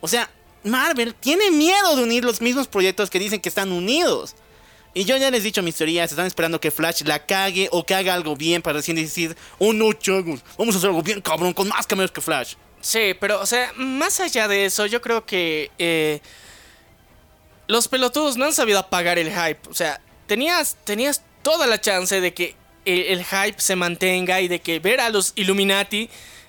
O 0.00 0.08
sea, 0.08 0.30
Marvel 0.64 1.14
tiene 1.14 1.50
miedo 1.50 1.96
de 1.96 2.02
unir 2.02 2.24
los 2.24 2.40
mismos 2.40 2.66
proyectos 2.66 3.10
que 3.10 3.18
dicen 3.18 3.40
que 3.40 3.48
están 3.48 3.72
unidos. 3.72 4.34
Y 4.94 5.04
yo 5.04 5.16
ya 5.16 5.30
les 5.30 5.40
he 5.40 5.44
dicho 5.44 5.62
mis 5.62 5.76
teorías, 5.76 6.10
están 6.10 6.26
esperando 6.26 6.60
que 6.60 6.70
Flash 6.70 7.02
la 7.02 7.24
cague 7.24 7.68
o 7.70 7.84
que 7.84 7.94
haga 7.94 8.14
algo 8.14 8.34
bien 8.34 8.62
para 8.62 8.78
recién 8.78 8.96
decir, 8.96 9.36
oh 9.58 9.72
no, 9.72 9.92
chavos, 9.92 10.40
vamos 10.56 10.74
a 10.74 10.78
hacer 10.78 10.88
algo 10.88 11.02
bien 11.02 11.20
cabrón, 11.20 11.52
con 11.52 11.68
más 11.68 11.86
cameos 11.86 12.10
que 12.10 12.20
Flash. 12.20 12.54
Sí, 12.80 13.14
pero, 13.20 13.40
o 13.40 13.46
sea, 13.46 13.72
más 13.76 14.20
allá 14.20 14.48
de 14.48 14.64
eso, 14.64 14.86
yo 14.86 15.02
creo 15.02 15.26
que 15.26 15.70
eh, 15.78 16.20
los 17.66 17.88
pelotudos 17.88 18.36
no 18.36 18.46
han 18.46 18.52
sabido 18.52 18.78
apagar 18.78 19.18
el 19.18 19.30
hype. 19.30 19.68
O 19.68 19.74
sea, 19.74 20.00
tenías, 20.26 20.76
tenías 20.84 21.22
toda 21.42 21.66
la 21.66 21.80
chance 21.80 22.20
de 22.20 22.32
que 22.32 22.56
el, 22.84 23.00
el 23.02 23.24
hype 23.24 23.60
se 23.60 23.76
mantenga 23.76 24.40
y 24.40 24.48
de 24.48 24.60
que 24.60 24.78
ver 24.80 25.00
a 25.00 25.10
los 25.10 25.32
Illuminati 25.36 26.08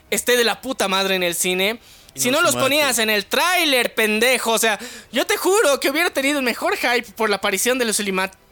esté 0.09 0.37
de 0.37 0.43
la 0.43 0.61
puta 0.61 0.87
madre 0.87 1.15
en 1.15 1.23
el 1.23 1.35
cine. 1.35 1.79
Si 2.15 2.31
no 2.31 2.41
los 2.41 2.55
mate. 2.55 2.65
ponías 2.65 2.99
en 2.99 3.09
el 3.09 3.25
tráiler, 3.25 3.93
pendejo. 3.93 4.51
O 4.51 4.57
sea, 4.57 4.79
yo 5.11 5.25
te 5.25 5.37
juro 5.37 5.79
que 5.79 5.89
hubiera 5.89 6.09
tenido 6.09 6.39
el 6.39 6.45
mejor 6.45 6.75
hype 6.75 7.11
por 7.15 7.29
la 7.29 7.37
aparición 7.37 7.77
de 7.77 7.85
los 7.85 7.99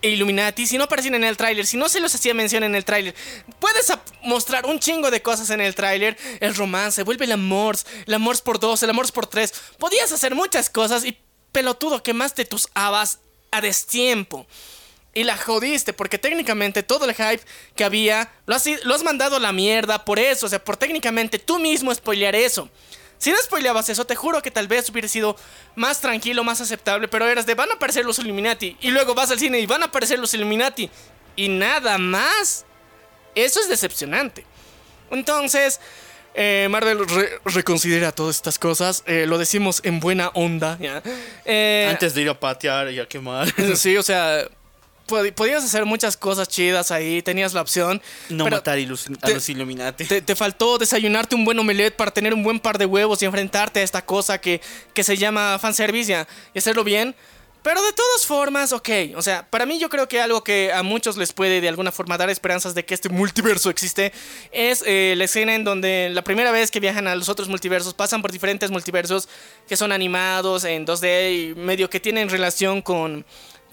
Illuminati 0.01 0.67
si 0.67 0.77
no 0.77 0.85
aparecían 0.85 1.15
en 1.15 1.23
el 1.23 1.37
tráiler, 1.37 1.65
si 1.65 1.75
no 1.75 1.89
se 1.89 1.99
los 1.99 2.13
hacía 2.13 2.33
mención 2.33 2.63
en 2.63 2.75
el 2.75 2.85
tráiler. 2.85 3.15
Puedes 3.59 3.91
mostrar 4.23 4.65
un 4.65 4.79
chingo 4.79 5.11
de 5.11 5.21
cosas 5.21 5.49
en 5.49 5.61
el 5.61 5.75
tráiler. 5.75 6.17
El 6.39 6.55
romance, 6.55 7.03
vuelve 7.03 7.25
el 7.25 7.31
amor, 7.31 7.77
el 8.05 8.13
amor 8.13 8.41
por 8.43 8.59
dos, 8.59 8.83
el 8.83 8.89
amor 8.89 9.11
por 9.11 9.27
tres. 9.27 9.53
Podías 9.79 10.11
hacer 10.11 10.35
muchas 10.35 10.69
cosas 10.69 11.03
y 11.03 11.17
pelotudo 11.51 12.03
quemaste 12.03 12.45
tus 12.45 12.69
habas 12.73 13.19
a 13.51 13.61
destiempo. 13.61 14.45
Y 15.13 15.23
la 15.23 15.35
jodiste, 15.35 15.93
porque 15.93 16.19
técnicamente 16.19 16.83
todo 16.83 17.05
el 17.05 17.15
hype 17.15 17.41
que 17.75 17.83
había 17.83 18.31
lo 18.45 18.53
has, 18.53 18.65
lo 18.83 18.93
has 18.93 19.03
mandado 19.03 19.37
a 19.37 19.39
la 19.39 19.51
mierda 19.51 20.05
por 20.05 20.19
eso. 20.19 20.45
O 20.45 20.49
sea, 20.49 20.63
por 20.63 20.77
técnicamente 20.77 21.39
tú 21.39 21.57
mismo 21.57 21.93
spoilear 21.93 22.35
eso. 22.35 22.69
Si 23.17 23.31
no 23.31 23.37
spoileabas 23.37 23.89
eso, 23.89 24.05
te 24.05 24.15
juro 24.15 24.41
que 24.41 24.51
tal 24.51 24.67
vez 24.67 24.89
hubiera 24.89 25.07
sido 25.07 25.35
más 25.75 26.01
tranquilo, 26.01 26.43
más 26.43 26.61
aceptable, 26.61 27.07
pero 27.07 27.27
eras 27.27 27.45
de 27.45 27.55
van 27.55 27.71
a 27.71 27.73
aparecer 27.73 28.05
los 28.05 28.19
Illuminati. 28.19 28.77
Y 28.81 28.91
luego 28.91 29.15
vas 29.15 29.31
al 29.31 29.39
cine 29.39 29.59
y 29.59 29.65
van 29.65 29.81
a 29.81 29.87
aparecer 29.87 30.19
los 30.19 30.33
Illuminati. 30.33 30.89
Y 31.35 31.49
nada 31.49 31.97
más. 31.97 32.65
Eso 33.35 33.59
es 33.59 33.69
decepcionante. 33.69 34.45
Entonces, 35.11 35.79
eh, 36.35 36.67
Marvel 36.69 37.07
re- 37.07 37.39
reconsidera 37.45 38.11
todas 38.11 38.35
estas 38.35 38.59
cosas. 38.59 39.03
eh, 39.07 39.25
lo 39.27 39.37
decimos 39.37 39.81
en 39.83 39.99
buena 39.99 40.29
onda. 40.33 40.77
¿ya? 40.79 41.01
Eh, 41.45 41.87
Antes 41.89 42.13
de 42.13 42.21
ir 42.21 42.29
a 42.29 42.39
patear 42.39 42.91
y 42.91 42.99
a 42.99 43.07
quemar. 43.07 43.47
Sí, 43.75 43.95
o 43.97 44.03
sea, 44.03 44.47
pod- 45.07 45.31
podías 45.33 45.63
hacer 45.63 45.85
muchas 45.85 46.17
cosas 46.17 46.47
chidas 46.47 46.91
ahí, 46.91 47.21
tenías 47.21 47.53
la 47.53 47.61
opción. 47.61 48.01
No 48.29 48.43
pero 48.43 48.57
matar 48.57 48.77
ilus- 48.77 49.07
a 49.21 49.27
te- 49.27 49.33
los 49.33 49.49
Illuminati. 49.49 50.05
Te, 50.05 50.21
te 50.21 50.35
faltó 50.35 50.77
desayunarte 50.77 51.35
un 51.35 51.45
buen 51.45 51.57
omelette 51.57 51.95
para 51.95 52.11
tener 52.11 52.33
un 52.33 52.43
buen 52.43 52.59
par 52.59 52.77
de 52.77 52.85
huevos 52.85 53.21
y 53.21 53.25
enfrentarte 53.25 53.79
a 53.79 53.83
esta 53.83 54.05
cosa 54.05 54.39
que, 54.39 54.61
que 54.93 55.03
se 55.03 55.17
llama 55.17 55.57
fanservice 55.59 56.09
ya, 56.11 56.27
y 56.53 56.59
hacerlo 56.59 56.83
bien. 56.83 57.15
Pero 57.63 57.81
de 57.81 57.91
todas 57.91 58.25
formas, 58.25 58.71
ok. 58.71 58.89
O 59.17 59.21
sea, 59.21 59.45
para 59.49 59.65
mí 59.65 59.77
yo 59.77 59.89
creo 59.89 60.07
que 60.07 60.21
algo 60.21 60.41
que 60.41 60.71
a 60.71 60.83
muchos 60.83 61.17
les 61.17 61.33
puede 61.33 61.59
de 61.59 61.67
alguna 61.67 61.91
forma 61.91 62.17
dar 62.17 62.29
esperanzas 62.29 62.73
de 62.75 62.85
que 62.85 62.93
este 62.93 63.09
multiverso 63.09 63.69
existe 63.69 64.13
es 64.53 64.83
eh, 64.85 65.15
la 65.17 65.25
escena 65.25 65.53
en 65.53 65.65
donde 65.65 66.09
la 66.13 66.21
primera 66.23 66.51
vez 66.51 66.71
que 66.71 66.79
viajan 66.79 67.07
a 67.07 67.15
los 67.15 67.27
otros 67.27 67.49
multiversos 67.49 67.93
pasan 67.93 68.21
por 68.21 68.31
diferentes 68.31 68.71
multiversos 68.71 69.27
que 69.67 69.75
son 69.75 69.91
animados 69.91 70.63
en 70.63 70.85
2D 70.85 71.33
y 71.51 71.55
medio 71.55 71.89
que 71.89 71.99
tienen 71.99 72.29
relación 72.29 72.81
con 72.81 73.25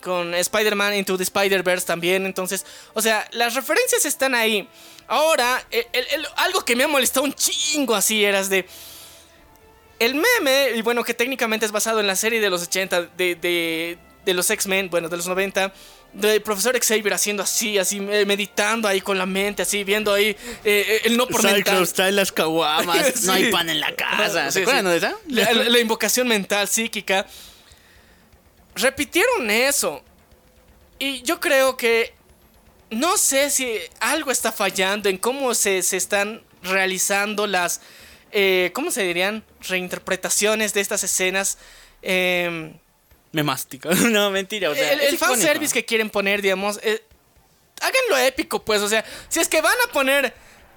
con 0.05 0.35
Spider-Man 0.35 0.95
Into 0.95 1.17
the 1.17 1.23
Spider-Verse 1.25 1.87
también. 1.87 2.27
Entonces, 2.27 2.65
o 2.93 3.01
sea, 3.03 3.27
las 3.33 3.55
referencias 3.55 4.05
están 4.05 4.35
ahí. 4.35 4.69
Ahora, 5.09 5.65
el- 5.71 5.87
el- 5.93 6.07
el- 6.13 6.27
algo 6.37 6.65
que 6.65 6.77
me 6.77 6.85
ha 6.85 6.89
molestado 6.89 7.25
un 7.25 7.33
chingo 7.33 7.95
así 7.95 8.25
eras 8.25 8.49
de. 8.51 8.67
El 9.99 10.15
meme, 10.17 10.73
y 10.77 10.83
bueno, 10.83 11.05
que 11.05 11.15
técnicamente 11.15 11.65
es 11.67 11.73
basado 11.73 12.01
en 12.01 12.07
la 12.07 12.17
serie 12.17 12.41
de 12.41 12.51
los 12.51 12.63
80, 12.63 13.03
de, 13.17 13.37
de, 13.37 13.99
de 14.25 14.35
los 14.35 14.51
X-Men, 14.51 14.91
bueno, 14.91 15.09
de 15.09 15.17
los 15.17 15.27
90, 15.29 15.73
del 16.13 16.43
profesor 16.43 16.79
Xavier 16.79 17.15
haciendo 17.15 17.43
así, 17.45 17.79
así, 17.79 17.99
eh, 18.11 18.25
meditando 18.27 18.89
ahí 18.89 19.01
con 19.01 19.17
la 19.19 19.27
mente, 19.27 19.63
así, 19.63 19.85
viendo 19.85 20.13
ahí 20.13 20.27
eh, 20.31 20.37
eh, 20.65 21.01
el 21.05 21.17
no 21.17 21.27
por 21.29 21.43
mental. 21.45 21.63
Cyclops 21.65 21.93
trae 21.93 22.13
las 22.13 22.33
caguamas. 22.33 23.07
Sí. 23.15 23.23
No 23.27 23.33
hay 23.35 23.51
pan 23.53 23.71
en 23.71 23.81
la 23.81 23.95
casa. 23.95 24.51
¿Se 24.51 24.59
Sí, 24.59 24.63
acuerdan 24.63 24.85
sí. 24.87 24.91
de 24.91 24.97
esa? 24.97 25.17
La, 25.29 25.53
la- 25.53 25.69
la 25.71 25.79
invocación 25.79 26.27
mental 26.29 26.67
psíquica. 26.69 27.27
Repitieron 28.75 29.51
eso. 29.51 30.03
Y 30.99 31.23
yo 31.23 31.41
creo 31.41 31.77
que. 31.77 32.15
No 32.91 33.17
sé 33.17 33.51
si 33.51 33.77
algo 34.01 34.31
está 34.31 34.53
fallando 34.53 35.09
en 35.09 35.17
cómo 35.19 35.55
se, 35.55 35.83
se 35.83 35.97
están 35.97 36.43
realizando 36.63 37.47
las. 37.47 37.81
eh, 38.31 38.71
¿Cómo 38.75 38.91
se 38.91 39.03
dirían? 39.03 39.45
Reinterpretaciones 39.69 40.75
de 40.75 40.81
estas 40.81 41.03
escenas. 41.05 41.59
Eh, 42.03 42.73
Me 43.33 43.43
mastico. 43.43 43.89
No, 44.11 44.31
mentira. 44.31 44.71
O 44.71 44.75
sea, 44.75 44.93
el, 44.93 45.01
el 45.01 45.19
fanservice 45.19 45.73
que 45.73 45.85
quieren 45.85 46.11
poner, 46.11 46.43
digamos, 46.43 46.79
eh, 46.83 47.03
háganlo 47.81 48.19
épico, 48.19 48.65
pues. 48.65 48.81
O 48.83 48.89
sea, 48.89 49.05
si 49.29 49.41
es 49.41 49.49
que 49.49 49.61
van 49.61 49.77
a 49.89 49.93
poner 49.93 50.33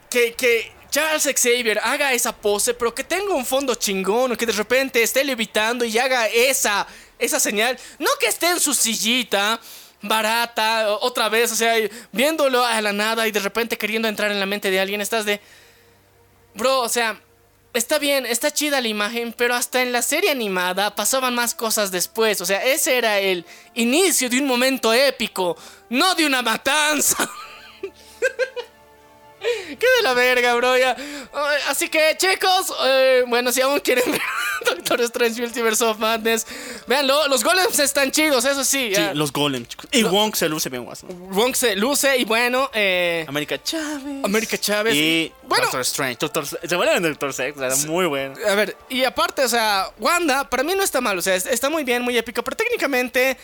que, 0.09 0.33
que 0.33 0.71
Charles 0.89 1.23
Xavier 1.23 1.79
haga 1.83 2.13
esa 2.13 2.35
pose, 2.35 2.73
pero 2.73 2.95
que 2.95 3.03
tenga 3.03 3.33
un 3.35 3.45
fondo 3.45 3.75
chingón, 3.75 4.31
o 4.31 4.37
que 4.37 4.45
de 4.45 4.53
repente 4.53 5.03
esté 5.03 5.23
levitando 5.23 5.83
y 5.85 5.97
haga 5.99 6.27
esa, 6.27 6.87
esa 7.19 7.39
señal. 7.39 7.77
No 7.99 8.09
que 8.19 8.27
esté 8.27 8.49
en 8.49 8.59
su 8.59 8.73
sillita. 8.73 9.59
Barata, 9.99 10.91
otra 11.01 11.27
vez, 11.27 11.51
o 11.51 11.55
sea, 11.55 11.73
viéndolo 12.11 12.63
a 12.63 12.79
la 12.81 12.93
nada 12.93 13.27
y 13.27 13.31
de 13.31 13.39
repente 13.39 13.79
queriendo 13.79 14.07
entrar 14.07 14.31
en 14.31 14.39
la 14.39 14.45
mente 14.45 14.69
de 14.69 14.79
alguien, 14.79 15.01
estás 15.01 15.25
de. 15.25 15.41
Bro, 16.53 16.81
o 16.81 16.89
sea, 16.89 17.19
está 17.73 17.97
bien, 17.97 18.25
está 18.25 18.51
chida 18.51 18.79
la 18.79 18.87
imagen, 18.87 19.33
pero 19.33 19.55
hasta 19.55 19.81
en 19.81 19.91
la 19.91 20.01
serie 20.03 20.29
animada 20.29 20.95
pasaban 20.95 21.33
más 21.33 21.55
cosas 21.55 21.91
después. 21.91 22.41
O 22.41 22.45
sea, 22.45 22.63
ese 22.63 22.97
era 22.97 23.19
el 23.19 23.45
inicio 23.73 24.29
de 24.29 24.39
un 24.39 24.45
momento 24.45 24.93
épico, 24.93 25.57
no 25.89 26.13
de 26.15 26.25
una 26.25 26.41
matanza. 26.41 27.29
Qué 29.67 29.85
de 29.97 30.03
la 30.03 30.13
verga, 30.13 30.53
bro. 30.55 30.77
ya. 30.77 30.95
Así 31.69 31.89
que, 31.89 32.15
chicos, 32.17 32.73
eh, 32.85 33.23
bueno, 33.27 33.51
si 33.51 33.61
aún 33.61 33.79
quieren 33.79 34.09
ver 34.11 34.21
Doctor 34.65 35.01
Strange 35.01 35.41
Multiverse 35.41 35.83
of 35.83 35.97
Madness, 35.99 36.45
véanlo. 36.87 37.27
Los 37.27 37.43
golems 37.43 37.79
están 37.79 38.11
chidos, 38.11 38.45
eso 38.45 38.63
sí. 38.63 38.91
Sí, 38.95 39.01
los 39.13 39.31
golems, 39.31 39.67
chicos. 39.69 39.87
Y 39.91 40.03
Wong 40.03 40.35
se 40.35 40.49
luce 40.49 40.69
bien 40.69 40.83
guaso. 40.85 41.07
Wong 41.07 41.55
se 41.55 41.75
luce 41.75 42.17
y 42.17 42.25
bueno, 42.25 42.69
eh, 42.73 43.25
América 43.27 43.61
Chávez. 43.61 44.23
América 44.23 44.57
Chávez. 44.57 44.95
Y 44.95 45.31
bueno, 45.43 45.63
Doctor 45.65 45.81
Strange. 45.81 46.17
Doctor, 46.19 46.45
se 46.45 46.75
vuelven 46.75 47.03
Doctor 47.03 47.33
Sex. 47.33 47.57
Era 47.57 47.75
muy 47.87 48.05
bueno. 48.05 48.35
A 48.49 48.55
ver, 48.55 48.75
y 48.89 49.03
aparte, 49.03 49.43
o 49.43 49.49
sea, 49.49 49.89
Wanda, 49.99 50.49
para 50.49 50.63
mí 50.63 50.73
no 50.75 50.83
está 50.83 51.01
mal, 51.01 51.17
o 51.17 51.21
sea, 51.21 51.35
es- 51.35 51.45
está 51.45 51.69
muy 51.69 51.83
bien, 51.83 52.01
muy 52.01 52.17
épico, 52.17 52.43
pero 52.43 52.55
técnicamente 52.57 53.37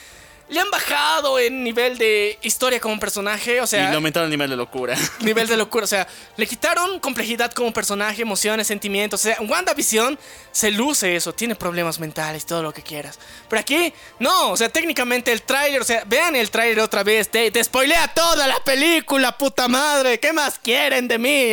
le 0.50 0.60
han 0.60 0.70
bajado 0.70 1.40
en 1.40 1.64
nivel 1.64 1.98
de 1.98 2.38
historia 2.42 2.80
como 2.80 3.00
personaje, 3.00 3.62
o 3.62 3.64
y 3.64 3.68
sea, 3.68 3.90
le 3.90 3.96
aumentaron 3.96 4.28
el 4.28 4.32
nivel 4.32 4.50
de 4.50 4.56
locura. 4.56 4.96
nivel 5.22 5.48
de 5.48 5.58
locura, 5.58 5.86
o 5.86 5.88
sea, 5.88 6.08
le 6.38 6.46
quitaron 6.46 7.00
complejidad 7.00 7.52
como 7.54 7.72
personaje, 7.74 8.22
emociones, 8.22 8.68
sentimientos, 8.68 9.22
o 9.22 9.24
sea, 9.24 9.38
en 9.40 9.50
WandaVision 9.50 10.18
se 10.52 10.72
luce 10.72 11.16
eso, 11.16 11.34
tiene 11.34 11.56
problemas 11.56 12.00
mentales, 12.00 12.46
todo 12.46 12.62
lo 12.62 12.74
que 12.74 12.82
quieras. 12.82 13.20
Pero 13.50 13.60
aquí, 13.60 13.94
no, 14.20 14.52
o 14.52 14.58
sea, 14.58 14.70
técnicamente 14.70 15.32
el 15.32 15.42
tráiler, 15.42 15.82
o 15.82 15.86
sea, 15.86 16.04
vean 16.06 16.36
el 16.36 16.50
tráiler 16.52 16.80
otra 16.82 17.04
vez, 17.04 17.30
te, 17.30 17.50
te 17.50 17.64
spoilea 17.64 18.10
toda 18.10 18.48
la 18.48 18.58
película, 18.64 19.38
puta 19.38 19.68
madre, 19.68 20.20
¿qué 20.20 20.34
más 20.34 20.60
quieren 20.60 21.08
de 21.08 21.18
mí? 21.18 21.52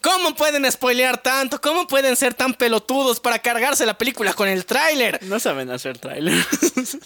¿Cómo 0.00 0.34
pueden 0.34 0.70
spoilear 0.70 1.18
tanto? 1.18 1.60
¿Cómo 1.60 1.86
pueden 1.86 2.16
ser 2.16 2.34
tan 2.34 2.54
pelotudos 2.54 3.18
para 3.18 3.40
cargarse 3.40 3.84
la 3.86 3.98
película 3.98 4.34
con 4.34 4.48
el 4.48 4.64
tráiler? 4.64 5.18
No 5.22 5.40
saben 5.40 5.70
hacer 5.70 5.98
trailer. 5.98 6.36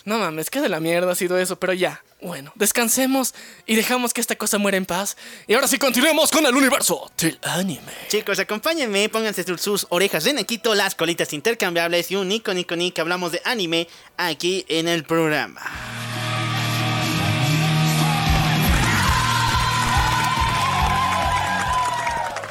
No 0.05 0.19
mames, 0.19 0.51
qué 0.51 0.61
de 0.61 0.69
la 0.69 0.81
mierda 0.81 1.15
sido 1.21 1.39
eso, 1.39 1.57
pero 1.57 1.73
ya. 1.73 2.03
Bueno, 2.23 2.53
descansemos 2.55 3.35
y 3.67 3.77
dejamos 3.77 4.13
que 4.13 4.21
esta 4.21 4.37
cosa 4.37 4.59
muera 4.59 4.77
en 4.77 4.87
paz. 4.87 5.17
Y 5.47 5.55
ahora 5.55 5.69
sí 5.69 5.79
continuemos 5.79 6.31
con 6.31 6.45
el 6.47 6.55
universo 6.55 7.11
del 7.19 7.39
anime. 7.43 7.93
Chicos, 8.09 8.39
acompáñenme, 8.39 9.09
pónganse 9.09 9.45
sus, 9.45 9.61
sus 9.61 9.87
orejas 9.91 10.25
de 10.25 10.33
nequito, 10.33 10.75
las 10.75 10.95
colitas 10.95 11.33
intercambiables 11.33 12.11
y 12.11 12.17
un 12.17 12.29
nico 12.29 12.53
nico 12.55 12.75
ni 12.75 12.91
que 12.91 13.01
hablamos 13.01 13.33
de 13.33 13.43
anime 13.45 13.87
aquí 14.17 14.65
en 14.69 14.89
el 14.89 15.05
programa. 15.05 15.63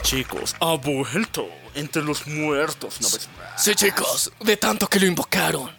Chicos, 0.04 0.56
ha 0.60 0.76
vuelto 0.76 1.50
entre 1.76 2.04
los 2.04 2.26
muertos 2.26 2.98
una 3.00 3.10
vez 3.10 3.30
más. 3.38 3.64
Sí, 3.64 3.76
chicos, 3.76 4.32
de 4.40 4.58
tanto 4.58 4.88
que 4.88 5.00
lo 5.00 5.06
invocaron 5.06 5.72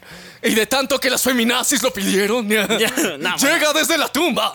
y 0.43 0.55
de 0.55 0.67
tanto 0.67 0.99
que 0.99 1.11
las 1.11 1.23
feminazis 1.23 1.83
lo 1.83 1.93
pidieron, 1.93 2.47
no, 3.19 3.37
llega 3.37 3.73
desde 3.73 3.99
la 3.99 4.09
tumba. 4.09 4.53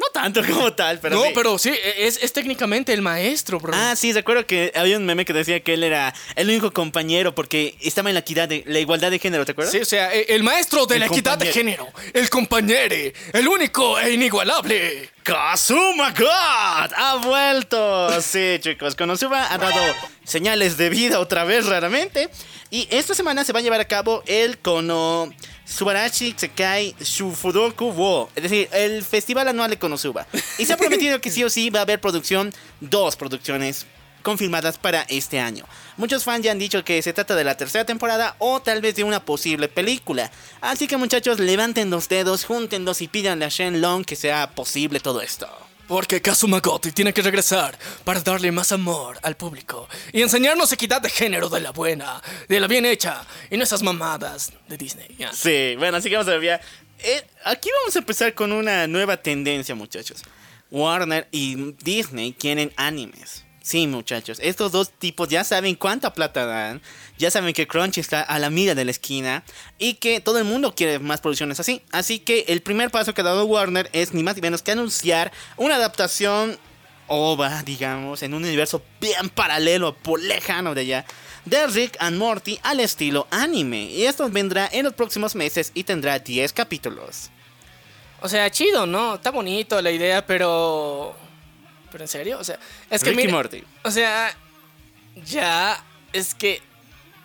No 0.00 0.06
tanto 0.12 0.40
como 0.46 0.72
tal, 0.74 1.00
pero 1.00 1.16
no, 1.16 1.24
sí. 1.24 1.30
pero 1.34 1.58
sí, 1.58 1.74
es, 1.96 2.22
es 2.22 2.32
técnicamente 2.32 2.92
el 2.92 3.02
maestro, 3.02 3.58
bro. 3.58 3.72
Ah, 3.74 3.96
sí, 3.96 4.12
recuerdo 4.12 4.46
que 4.46 4.70
había 4.76 4.96
un 4.96 5.04
meme 5.04 5.24
que 5.24 5.32
decía 5.32 5.58
que 5.58 5.74
él 5.74 5.82
era 5.82 6.14
el 6.36 6.48
único 6.48 6.70
compañero 6.72 7.34
porque 7.34 7.76
estaba 7.80 8.08
en 8.08 8.14
la 8.14 8.20
equidad 8.20 8.48
de 8.48 8.62
la 8.68 8.78
igualdad 8.78 9.10
de 9.10 9.18
género, 9.18 9.44
¿te 9.44 9.52
acuerdas? 9.52 9.72
Sí, 9.72 9.80
o 9.80 9.84
sea, 9.84 10.14
e- 10.14 10.26
el 10.28 10.44
maestro 10.44 10.86
de 10.86 10.94
El 10.94 11.00
la 11.00 11.06
equidad 11.06 11.36
de 11.36 11.52
género, 11.52 11.88
el 12.14 12.30
compañere, 12.30 13.12
el 13.32 13.48
único 13.48 13.98
e 13.98 14.12
inigualable. 14.12 15.10
Kazuma 15.24 16.12
God 16.12 16.92
ha 16.96 17.16
vuelto. 17.20 18.22
Sí, 18.22 18.58
chicos, 18.60 18.94
Konosuba 18.94 19.52
ha 19.52 19.58
dado 19.58 19.82
señales 20.24 20.76
de 20.76 20.90
vida 20.90 21.18
otra 21.18 21.42
vez 21.42 21.66
raramente. 21.66 22.28
Y 22.70 22.86
esta 22.90 23.14
semana 23.14 23.44
se 23.44 23.52
va 23.52 23.60
a 23.60 23.62
llevar 23.62 23.80
a 23.80 23.86
cabo 23.86 24.22
el 24.26 24.58
Kono 24.58 25.32
Subarashi 25.64 26.34
Sekai 26.36 26.94
Shufudoku 27.00 27.92
Wo, 27.92 28.28
es 28.36 28.42
decir, 28.42 28.68
el 28.72 29.02
festival 29.02 29.48
anual 29.48 29.70
de 29.70 29.78
Konosuba. 29.78 30.26
Y 30.58 30.66
se 30.66 30.74
ha 30.74 30.76
prometido 30.76 31.20
que 31.20 31.30
sí 31.30 31.42
o 31.44 31.50
sí 31.50 31.70
va 31.70 31.80
a 31.80 31.82
haber 31.82 32.00
producción, 32.00 32.52
dos 32.80 33.16
producciones 33.16 33.86
confirmadas 34.22 34.76
para 34.76 35.02
este 35.02 35.40
año. 35.40 35.64
Muchos 35.96 36.24
fans 36.24 36.44
ya 36.44 36.52
han 36.52 36.58
dicho 36.58 36.84
que 36.84 37.00
se 37.00 37.14
trata 37.14 37.34
de 37.34 37.44
la 37.44 37.56
tercera 37.56 37.86
temporada 37.86 38.36
o 38.38 38.60
tal 38.60 38.82
vez 38.82 38.96
de 38.96 39.04
una 39.04 39.24
posible 39.24 39.68
película. 39.68 40.30
Así 40.60 40.86
que 40.86 40.98
muchachos, 40.98 41.40
levanten 41.40 41.88
los 41.88 42.08
dedos, 42.08 42.44
júntenlos 42.44 43.00
y 43.00 43.08
pidanle 43.08 43.46
a 43.46 43.48
Shenlong 43.48 44.04
que 44.04 44.16
sea 44.16 44.50
posible 44.50 45.00
todo 45.00 45.22
esto. 45.22 45.67
Porque 45.88 46.20
Kazuma 46.20 46.60
Gotti 46.60 46.92
tiene 46.92 47.14
que 47.14 47.22
regresar 47.22 47.76
para 48.04 48.20
darle 48.20 48.52
más 48.52 48.72
amor 48.72 49.18
al 49.22 49.36
público 49.36 49.88
y 50.12 50.20
enseñarnos 50.20 50.70
equidad 50.70 51.00
de 51.00 51.08
género 51.08 51.48
de 51.48 51.60
la 51.60 51.70
buena, 51.70 52.22
de 52.46 52.60
la 52.60 52.66
bien 52.66 52.84
hecha 52.84 53.24
y 53.50 53.56
no 53.56 53.64
esas 53.64 53.82
mamadas 53.82 54.52
de 54.68 54.76
Disney. 54.76 55.08
ya. 55.18 55.32
Sí, 55.32 55.74
bueno, 55.78 55.96
así 55.96 56.10
que 56.10 56.16
vamos 56.16 56.30
a 56.30 56.36
ver. 56.36 56.60
Eh, 57.00 57.26
aquí 57.44 57.70
vamos 57.80 57.96
a 57.96 58.00
empezar 58.00 58.34
con 58.34 58.52
una 58.52 58.86
nueva 58.86 59.16
tendencia, 59.16 59.74
muchachos. 59.74 60.22
Warner 60.70 61.26
y 61.30 61.72
Disney 61.82 62.34
quieren 62.34 62.70
animes. 62.76 63.44
Sí, 63.68 63.86
muchachos, 63.86 64.38
estos 64.40 64.72
dos 64.72 64.88
tipos 64.88 65.28
ya 65.28 65.44
saben 65.44 65.74
cuánta 65.74 66.14
plata 66.14 66.46
dan, 66.46 66.80
ya 67.18 67.30
saben 67.30 67.52
que 67.52 67.66
Crunchy 67.66 68.00
está 68.00 68.22
a 68.22 68.38
la 68.38 68.48
mira 68.48 68.74
de 68.74 68.82
la 68.82 68.90
esquina 68.90 69.44
y 69.78 69.96
que 69.96 70.22
todo 70.22 70.38
el 70.38 70.44
mundo 70.44 70.74
quiere 70.74 70.98
más 71.00 71.20
producciones 71.20 71.60
así. 71.60 71.82
Así 71.92 72.18
que 72.18 72.46
el 72.48 72.62
primer 72.62 72.90
paso 72.90 73.12
que 73.12 73.20
ha 73.20 73.24
dado 73.24 73.44
Warner 73.44 73.90
es 73.92 74.14
ni 74.14 74.22
más 74.22 74.36
ni 74.36 74.40
menos 74.40 74.62
que 74.62 74.70
anunciar 74.72 75.32
una 75.58 75.74
adaptación 75.74 76.58
OVA, 77.08 77.62
digamos, 77.62 78.22
en 78.22 78.32
un 78.32 78.42
universo 78.42 78.80
bien 79.02 79.28
paralelo, 79.28 79.94
por 79.94 80.18
lejano 80.18 80.74
de 80.74 80.80
allá, 80.80 81.04
de 81.44 81.66
Rick 81.66 81.98
and 82.00 82.16
Morty 82.16 82.58
al 82.62 82.80
estilo 82.80 83.26
anime. 83.30 83.82
Y 83.82 84.06
esto 84.06 84.30
vendrá 84.30 84.66
en 84.72 84.84
los 84.84 84.94
próximos 84.94 85.34
meses 85.34 85.72
y 85.74 85.84
tendrá 85.84 86.18
10 86.18 86.54
capítulos. 86.54 87.28
O 88.22 88.30
sea, 88.30 88.50
chido, 88.50 88.86
¿no? 88.86 89.16
Está 89.16 89.30
bonito 89.30 89.82
la 89.82 89.90
idea, 89.90 90.24
pero... 90.26 91.27
¿Pero 91.90 92.04
en 92.04 92.08
serio? 92.08 92.38
O 92.38 92.44
sea, 92.44 92.58
es 92.90 93.02
que 93.02 93.12
mira- 93.12 93.32
Morty. 93.32 93.64
O 93.84 93.90
sea, 93.90 94.34
ya, 95.26 95.82
es 96.12 96.34
que... 96.34 96.62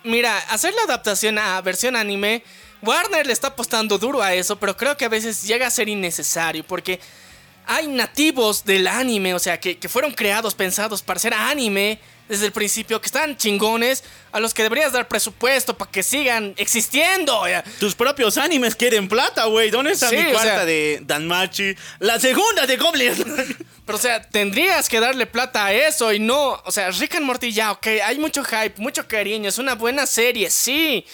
Mira, 0.02 0.36
hacer 0.50 0.74
la 0.74 0.82
adaptación 0.82 1.38
a 1.38 1.60
versión 1.62 1.96
anime, 1.96 2.42
Warner 2.82 3.26
le 3.26 3.32
está 3.32 3.48
apostando 3.48 3.96
duro 3.96 4.20
a 4.22 4.34
eso, 4.34 4.56
pero 4.56 4.76
creo 4.76 4.96
que 4.98 5.06
a 5.06 5.08
veces 5.08 5.44
llega 5.44 5.66
a 5.66 5.70
ser 5.70 5.88
innecesario, 5.88 6.62
porque 6.66 7.00
hay 7.66 7.86
nativos 7.86 8.64
del 8.66 8.86
anime, 8.86 9.32
o 9.32 9.38
sea, 9.38 9.58
que, 9.58 9.78
que 9.78 9.88
fueron 9.88 10.12
creados, 10.12 10.54
pensados 10.54 11.02
para 11.02 11.18
ser 11.18 11.32
anime 11.32 11.98
desde 12.28 12.46
el 12.46 12.52
principio, 12.52 13.00
que 13.00 13.06
están 13.06 13.36
chingones, 13.36 14.02
a 14.32 14.40
los 14.40 14.54
que 14.54 14.62
deberías 14.62 14.92
dar 14.92 15.06
presupuesto 15.08 15.76
para 15.76 15.90
que 15.90 16.02
sigan 16.02 16.54
existiendo. 16.56 17.42
Tus 17.78 17.94
propios 17.94 18.38
animes 18.38 18.74
quieren 18.74 19.08
plata, 19.08 19.44
güey. 19.44 19.70
¿Dónde 19.70 19.92
está 19.92 20.08
Sí, 20.08 20.16
mi 20.16 20.24
cuarta 20.32 20.42
sea- 20.56 20.64
de 20.64 21.00
Danmachi? 21.02 21.74
La 21.98 22.18
segunda 22.18 22.66
de 22.66 22.76
Goblin. 22.76 23.12
Pero, 23.86 23.98
o 23.98 24.00
sea, 24.00 24.22
tendrías 24.22 24.88
que 24.88 24.98
darle 25.00 25.26
plata 25.26 25.66
a 25.66 25.72
eso 25.74 26.10
y 26.12 26.18
no. 26.18 26.62
O 26.64 26.72
sea, 26.72 26.90
Rick 26.90 27.16
and 27.16 27.26
Morty 27.26 27.52
ya, 27.52 27.72
ok, 27.72 27.86
hay 28.02 28.18
mucho 28.18 28.42
hype, 28.42 28.74
mucho 28.78 29.06
cariño, 29.06 29.48
es 29.50 29.58
una 29.58 29.74
buena 29.74 30.06
serie, 30.06 30.48
sí. 30.50 31.04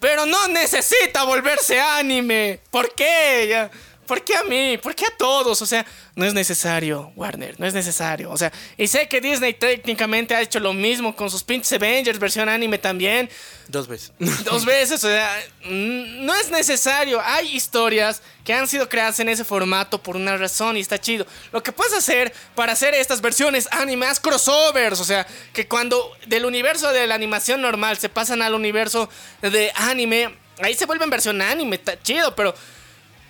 Pero 0.00 0.26
no 0.26 0.48
necesita 0.48 1.24
volverse 1.24 1.78
anime. 1.98 2.60
¿Por 2.70 2.94
qué? 2.94 3.46
Ya, 3.50 3.70
¿Por 4.06 4.22
qué 4.22 4.36
a 4.36 4.44
mí? 4.44 4.78
¿Por 4.78 4.94
qué 4.94 5.06
a 5.06 5.16
todos? 5.16 5.60
O 5.62 5.66
sea, 5.66 5.84
no 6.14 6.24
es 6.24 6.34
necesario, 6.34 7.12
Warner, 7.16 7.58
no 7.58 7.66
es 7.66 7.74
necesario. 7.74 8.30
O 8.30 8.36
sea, 8.36 8.52
y 8.76 8.86
sé 8.86 9.08
que 9.08 9.20
Disney 9.20 9.54
técnicamente 9.54 10.34
ha 10.34 10.42
hecho 10.42 10.60
lo 10.60 10.72
mismo 10.72 11.16
con 11.16 11.30
sus 11.30 11.42
pinches 11.42 11.72
Avengers 11.72 12.18
versión 12.18 12.48
anime 12.48 12.78
también. 12.78 13.28
Dos 13.68 13.88
veces. 13.88 14.12
Dos 14.44 14.64
veces, 14.64 15.02
o 15.02 15.08
sea, 15.08 15.30
mm, 15.64 16.24
no 16.24 16.34
es 16.34 16.50
necesario. 16.50 17.20
Hay 17.24 17.54
historias 17.54 18.22
que 18.44 18.52
han 18.52 18.68
sido 18.68 18.88
creadas 18.88 19.18
en 19.20 19.28
ese 19.28 19.44
formato 19.44 20.02
por 20.02 20.16
una 20.16 20.36
razón 20.36 20.76
y 20.76 20.80
está 20.80 21.00
chido. 21.00 21.26
Lo 21.52 21.62
que 21.62 21.72
puedes 21.72 21.94
hacer 21.94 22.32
para 22.54 22.72
hacer 22.72 22.94
estas 22.94 23.20
versiones 23.20 23.68
anime, 23.70 24.06
haz 24.06 24.20
crossovers, 24.20 25.00
o 25.00 25.04
sea, 25.04 25.26
que 25.52 25.66
cuando 25.66 26.12
del 26.26 26.44
universo 26.44 26.92
de 26.92 27.06
la 27.06 27.14
animación 27.14 27.62
normal 27.62 27.96
se 27.98 28.08
pasan 28.08 28.42
al 28.42 28.54
universo 28.54 29.08
de 29.40 29.72
anime, 29.74 30.34
ahí 30.60 30.74
se 30.74 30.86
vuelven 30.86 31.10
versión 31.10 31.40
anime, 31.40 31.76
está 31.76 32.00
chido, 32.00 32.34
pero 32.34 32.54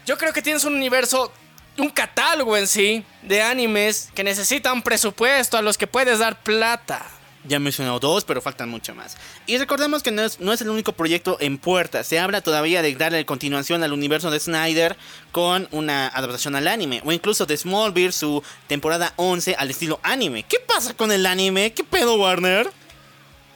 yo 0.07 0.19
creo 0.19 0.33
que 0.33 0.43
tienes 0.43 0.65
un 0.65 0.75
universo, 0.75 1.33
un 1.79 1.89
catálogo 1.91 2.57
en 2.57 2.67
sí 2.67 3.05
de 3.23 3.43
animes 3.43 4.11
que 4.15 4.25
necesitan 4.25 4.83
presupuesto 4.83 5.57
a 5.57 5.63
los 5.63 5.79
que 5.79 5.87
puedes 5.87 6.19
dar 6.19 6.43
plata. 6.43 7.05
Ya 7.47 7.59
mencionó 7.59 8.01
dos, 8.01 8.25
pero 8.25 8.41
faltan 8.41 8.71
mucho 8.71 8.95
más. 8.95 9.19
Y 9.47 9.59
recordemos 9.59 10.03
que 10.03 10.11
no 10.11 10.23
es, 10.23 10.41
no 10.41 10.55
es 10.55 10.63
el 10.63 10.71
único 10.71 10.93
proyecto 10.93 11.37
en 11.41 11.59
puerta. 11.59 12.03
Se 12.03 12.19
habla 12.19 12.41
todavía 12.41 12.81
de 12.81 12.95
darle 12.95 13.27
continuación 13.27 13.83
al 13.83 13.93
universo 13.93 14.31
de 14.31 14.41
Snyder 14.41 14.97
con 15.31 15.69
una 15.71 16.09
adaptación 16.09 16.57
al 16.57 16.67
anime. 16.69 17.03
O 17.05 17.13
incluso 17.13 17.45
de 17.45 17.57
Smallville, 17.59 18.13
su 18.13 18.43
temporada 18.67 19.13
11 19.17 19.57
al 19.59 19.69
estilo 19.71 20.01
anime. 20.03 20.45
¿Qué 20.45 20.59
pasa 20.59 20.95
con 20.95 21.13
el 21.13 21.27
anime? 21.27 21.75
¿Qué 21.75 21.85
pedo, 21.85 22.15
Warner? 22.17 22.71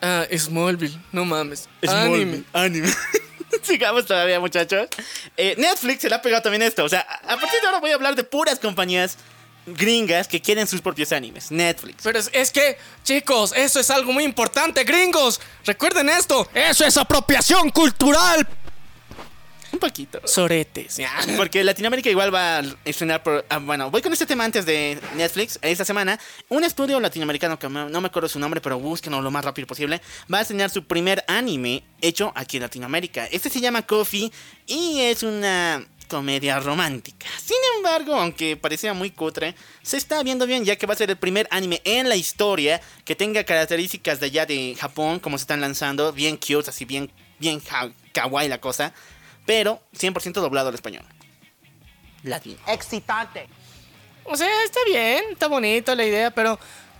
Ah, 0.02 0.26
Smallville, 0.36 0.98
no 1.10 1.24
mames. 1.24 1.66
Smallville, 1.82 2.44
Anime. 2.52 2.88
Sigamos 3.62 4.06
todavía, 4.06 4.40
muchachos. 4.40 4.88
Eh, 5.36 5.54
Netflix 5.58 6.02
se 6.02 6.08
le 6.08 6.14
ha 6.14 6.22
pegado 6.22 6.42
también 6.42 6.62
esto. 6.62 6.84
O 6.84 6.88
sea, 6.88 7.00
a 7.00 7.36
partir 7.36 7.60
de 7.60 7.66
ahora 7.66 7.80
voy 7.80 7.90
a 7.90 7.94
hablar 7.94 8.14
de 8.14 8.24
puras 8.24 8.58
compañías 8.58 9.18
gringas 9.66 10.28
que 10.28 10.40
quieren 10.40 10.66
sus 10.66 10.80
propios 10.80 11.12
animes. 11.12 11.50
Netflix. 11.50 12.02
Pero 12.02 12.18
es, 12.18 12.30
es 12.32 12.50
que, 12.50 12.78
chicos, 13.04 13.52
eso 13.54 13.80
es 13.80 13.90
algo 13.90 14.12
muy 14.12 14.24
importante, 14.24 14.84
gringos. 14.84 15.40
Recuerden 15.64 16.08
esto. 16.08 16.48
Eso 16.54 16.84
es 16.84 16.96
apropiación 16.96 17.70
cultural. 17.70 18.46
Un 19.72 19.78
poquito. 19.78 20.20
Soretes. 20.24 20.96
ya. 20.96 21.12
Porque 21.36 21.62
Latinoamérica 21.62 22.08
igual 22.10 22.34
va 22.34 22.58
a 22.58 22.62
estrenar 22.84 23.22
por... 23.22 23.44
ah, 23.48 23.58
bueno, 23.58 23.90
voy 23.90 24.00
con 24.02 24.12
este 24.12 24.24
tema 24.26 24.44
antes 24.44 24.64
de 24.64 24.98
Netflix. 25.16 25.58
Esta 25.62 25.84
semana, 25.84 26.18
un 26.48 26.64
estudio 26.64 26.98
latinoamericano 27.00 27.58
que 27.58 27.68
me- 27.68 27.90
no 27.90 28.00
me 28.00 28.06
acuerdo 28.06 28.28
su 28.28 28.38
nombre, 28.38 28.60
pero 28.60 28.78
búsquenlo 28.78 29.20
lo 29.20 29.30
más 29.30 29.44
rápido 29.44 29.66
posible. 29.66 30.00
Va 30.32 30.38
a 30.38 30.40
estrenar 30.42 30.70
su 30.70 30.84
primer 30.84 31.22
anime 31.28 31.84
hecho 32.00 32.32
aquí 32.34 32.56
en 32.56 32.62
Latinoamérica. 32.62 33.26
Este 33.26 33.50
se 33.50 33.60
llama 33.60 33.82
Coffee 33.82 34.32
y 34.66 35.00
es 35.00 35.22
una 35.22 35.84
comedia 36.08 36.58
romántica. 36.60 37.26
Sin 37.44 37.58
embargo, 37.76 38.14
aunque 38.14 38.56
parecía 38.56 38.94
muy 38.94 39.10
cutre, 39.10 39.54
se 39.82 39.98
está 39.98 40.22
viendo 40.22 40.46
bien 40.46 40.64
ya 40.64 40.76
que 40.76 40.86
va 40.86 40.94
a 40.94 40.96
ser 40.96 41.10
el 41.10 41.18
primer 41.18 41.46
anime 41.50 41.82
en 41.84 42.08
la 42.08 42.16
historia 42.16 42.80
que 43.04 43.14
tenga 43.14 43.44
características 43.44 44.18
de 44.18 44.26
allá 44.26 44.46
de 44.46 44.74
Japón, 44.80 45.20
como 45.20 45.36
se 45.36 45.42
están 45.42 45.60
lanzando, 45.60 46.10
bien 46.14 46.38
cute, 46.38 46.70
así 46.70 46.86
bien, 46.86 47.10
bien 47.38 47.60
kawaii 48.14 48.48
la 48.48 48.58
cosa, 48.58 48.94
pero 49.48 49.80
100% 49.94 50.34
doblado 50.42 50.68
al 50.68 50.74
español. 50.74 51.06
Latino. 52.22 52.58
excitante. 52.66 53.48
O 54.24 54.36
sea, 54.36 54.62
está 54.62 54.80
bien, 54.84 55.24
está 55.30 55.46
bonito 55.46 55.94
la 55.94 56.04
idea, 56.04 56.30
pero 56.30 56.58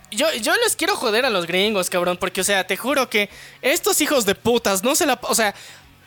yo, 0.09 0.25
yo 0.33 0.55
les 0.63 0.75
quiero 0.75 0.95
joder 0.95 1.27
a 1.27 1.29
los 1.29 1.45
gringos, 1.45 1.91
cabrón, 1.91 2.17
porque, 2.17 2.41
o 2.41 2.43
sea, 2.43 2.65
te 2.65 2.75
juro 2.75 3.07
que 3.07 3.29
estos 3.61 4.01
hijos 4.01 4.25
de 4.25 4.33
putas 4.33 4.83
no 4.83 4.95
se 4.95 5.05
la... 5.05 5.19
O 5.21 5.35
sea, 5.35 5.53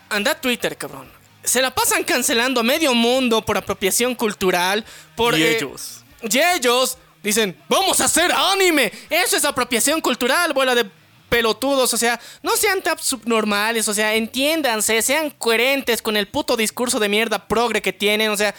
anda 0.09 0.33
a 0.33 0.41
Twitter, 0.41 0.77
cabrón. 0.77 1.09
Se 1.45 1.63
la 1.63 1.73
pasan 1.73 2.03
cancelando 2.03 2.59
a 2.59 2.65
medio 2.65 2.93
mundo 2.93 3.43
por 3.43 3.57
apropiación 3.57 4.17
cultural, 4.17 4.85
por... 5.15 5.39
Y 5.39 5.45
eh, 5.45 5.57
ellos. 5.59 6.03
Y 6.23 6.41
ellos 6.41 6.99
dicen, 7.23 7.57
vamos 7.69 8.01
a 8.01 8.07
hacer 8.07 8.33
anime. 8.33 8.93
Eso 9.09 9.37
es 9.37 9.45
apropiación 9.45 10.01
cultural, 10.01 10.53
bola 10.53 10.75
de 10.75 10.91
pelotudos. 11.33 11.95
O 11.95 11.97
sea, 11.97 12.21
no 12.43 12.57
sean 12.57 12.83
tan 12.83 12.99
subnormales. 12.99 13.89
O 13.89 13.95
sea, 13.95 14.15
entiéndanse, 14.15 15.01
sean 15.01 15.31
coherentes 15.31 16.03
con 16.03 16.19
el 16.19 16.29
puto 16.29 16.59
discurso 16.59 17.01
de 17.01 17.09
mierda 17.09 17.49
progre 17.49 17.81
que 17.81 17.95
tienen. 17.95 18.29
O 18.29 18.37
sea, 18.37 18.55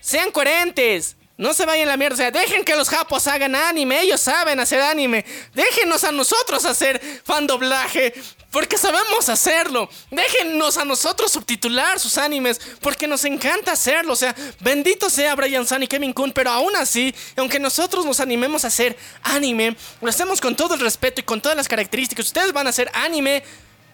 sean 0.00 0.30
coherentes. 0.30 1.16
No 1.36 1.52
se 1.52 1.66
vayan 1.66 1.88
la 1.88 1.96
mierda. 1.96 2.14
O 2.14 2.16
sea, 2.16 2.30
dejen 2.30 2.64
que 2.64 2.76
los 2.76 2.88
japos 2.88 3.26
hagan 3.26 3.56
anime. 3.56 4.00
Ellos 4.02 4.20
saben 4.20 4.60
hacer 4.60 4.80
anime. 4.80 5.24
Déjenos 5.52 6.04
a 6.04 6.12
nosotros 6.12 6.64
hacer 6.64 7.00
fan 7.24 7.46
doblaje. 7.46 8.14
Porque 8.52 8.78
sabemos 8.78 9.28
hacerlo. 9.28 9.88
Déjennos 10.12 10.78
a 10.78 10.84
nosotros 10.84 11.32
subtitular 11.32 11.98
sus 11.98 12.18
animes. 12.18 12.60
Porque 12.80 13.08
nos 13.08 13.24
encanta 13.24 13.72
hacerlo. 13.72 14.12
O 14.12 14.16
sea, 14.16 14.32
bendito 14.60 15.10
sea 15.10 15.34
Brian 15.34 15.66
San 15.66 15.82
y 15.82 15.88
Kevin 15.88 16.12
Kun. 16.12 16.30
Pero 16.30 16.52
aún 16.52 16.76
así, 16.76 17.12
aunque 17.36 17.58
nosotros 17.58 18.06
nos 18.06 18.20
animemos 18.20 18.64
a 18.64 18.68
hacer 18.68 18.96
anime, 19.24 19.76
lo 20.00 20.08
hacemos 20.08 20.40
con 20.40 20.54
todo 20.54 20.74
el 20.74 20.80
respeto 20.80 21.20
y 21.20 21.24
con 21.24 21.40
todas 21.40 21.56
las 21.56 21.66
características. 21.66 22.26
Ustedes 22.26 22.52
van 22.52 22.68
a 22.68 22.70
hacer 22.70 22.88
anime 22.94 23.42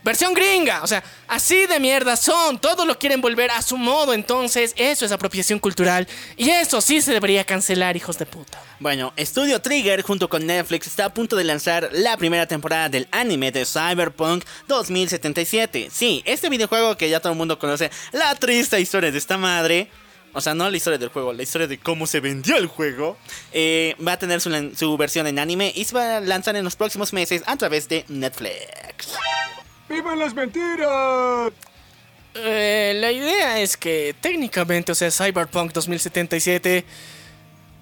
Versión 0.03 0.33
gringa, 0.33 0.83
o 0.83 0.87
sea, 0.87 1.05
así 1.29 1.67
de 1.67 1.79
mierda 1.79 2.17
son, 2.17 2.59
todo 2.59 2.87
lo 2.87 2.99
quieren 2.99 3.21
volver 3.21 3.51
a 3.51 3.61
su 3.61 3.77
modo, 3.77 4.15
entonces 4.15 4.73
eso 4.77 5.05
es 5.05 5.13
apropiación 5.13 5.59
cultural 5.59 6.09
y 6.39 6.49
eso 6.49 6.81
sí 6.81 7.03
se 7.03 7.13
debería 7.13 7.45
cancelar, 7.45 7.97
hijos 7.97 8.17
de 8.19 8.25
puta. 8.25 8.59
Bueno, 8.79 9.13
Studio 9.19 9.61
Trigger 9.61 10.01
junto 10.01 10.31
con 10.31 10.47
Netflix 10.47 10.87
está 10.87 11.05
a 11.05 11.13
punto 11.13 11.37
de 11.37 11.45
lanzar 11.45 11.91
la 11.93 12.17
primera 12.17 12.47
temporada 12.47 12.89
del 12.89 13.09
anime 13.11 13.53
de 13.53 13.67
Cyberpunk 13.67 14.45
2077. 14.69 15.91
Sí, 15.93 16.23
este 16.25 16.49
videojuego 16.49 16.97
que 16.97 17.11
ya 17.11 17.21
todo 17.21 17.33
el 17.33 17.39
mundo 17.39 17.59
conoce, 17.59 17.91
la 18.13 18.35
triste 18.37 18.81
historia 18.81 19.13
de 19.13 19.19
esta 19.19 19.37
madre. 19.37 19.91
O 20.33 20.41
sea, 20.41 20.55
no 20.55 20.71
la 20.71 20.77
historia 20.77 20.97
del 20.97 21.09
juego, 21.09 21.33
la 21.33 21.43
historia 21.43 21.67
de 21.67 21.79
cómo 21.79 22.07
se 22.07 22.21
vendió 22.21 22.57
el 22.57 22.69
juego. 22.69 23.19
eh, 23.53 23.97
va 24.07 24.13
a 24.13 24.19
tener 24.19 24.41
su, 24.41 24.73
su 24.77 24.97
versión 24.97 25.27
en 25.27 25.41
anime 25.41 25.73
y 25.75 25.85
se 25.85 25.95
va 25.95 26.19
a 26.19 26.21
lanzar 26.21 26.55
en 26.55 26.63
los 26.63 26.77
próximos 26.77 27.13
meses 27.13 27.43
a 27.47 27.57
través 27.57 27.89
de 27.89 28.05
Netflix. 28.09 28.55
¡Vivan 29.91 30.18
las 30.20 30.32
mentiras! 30.34 31.53
Eh, 32.34 32.93
la 32.97 33.11
idea 33.11 33.61
es 33.61 33.76
que 33.76 34.14
técnicamente, 34.20 34.93
o 34.93 34.95
sea, 34.95 35.11
Cyberpunk 35.11 35.72
2077, 35.72 36.84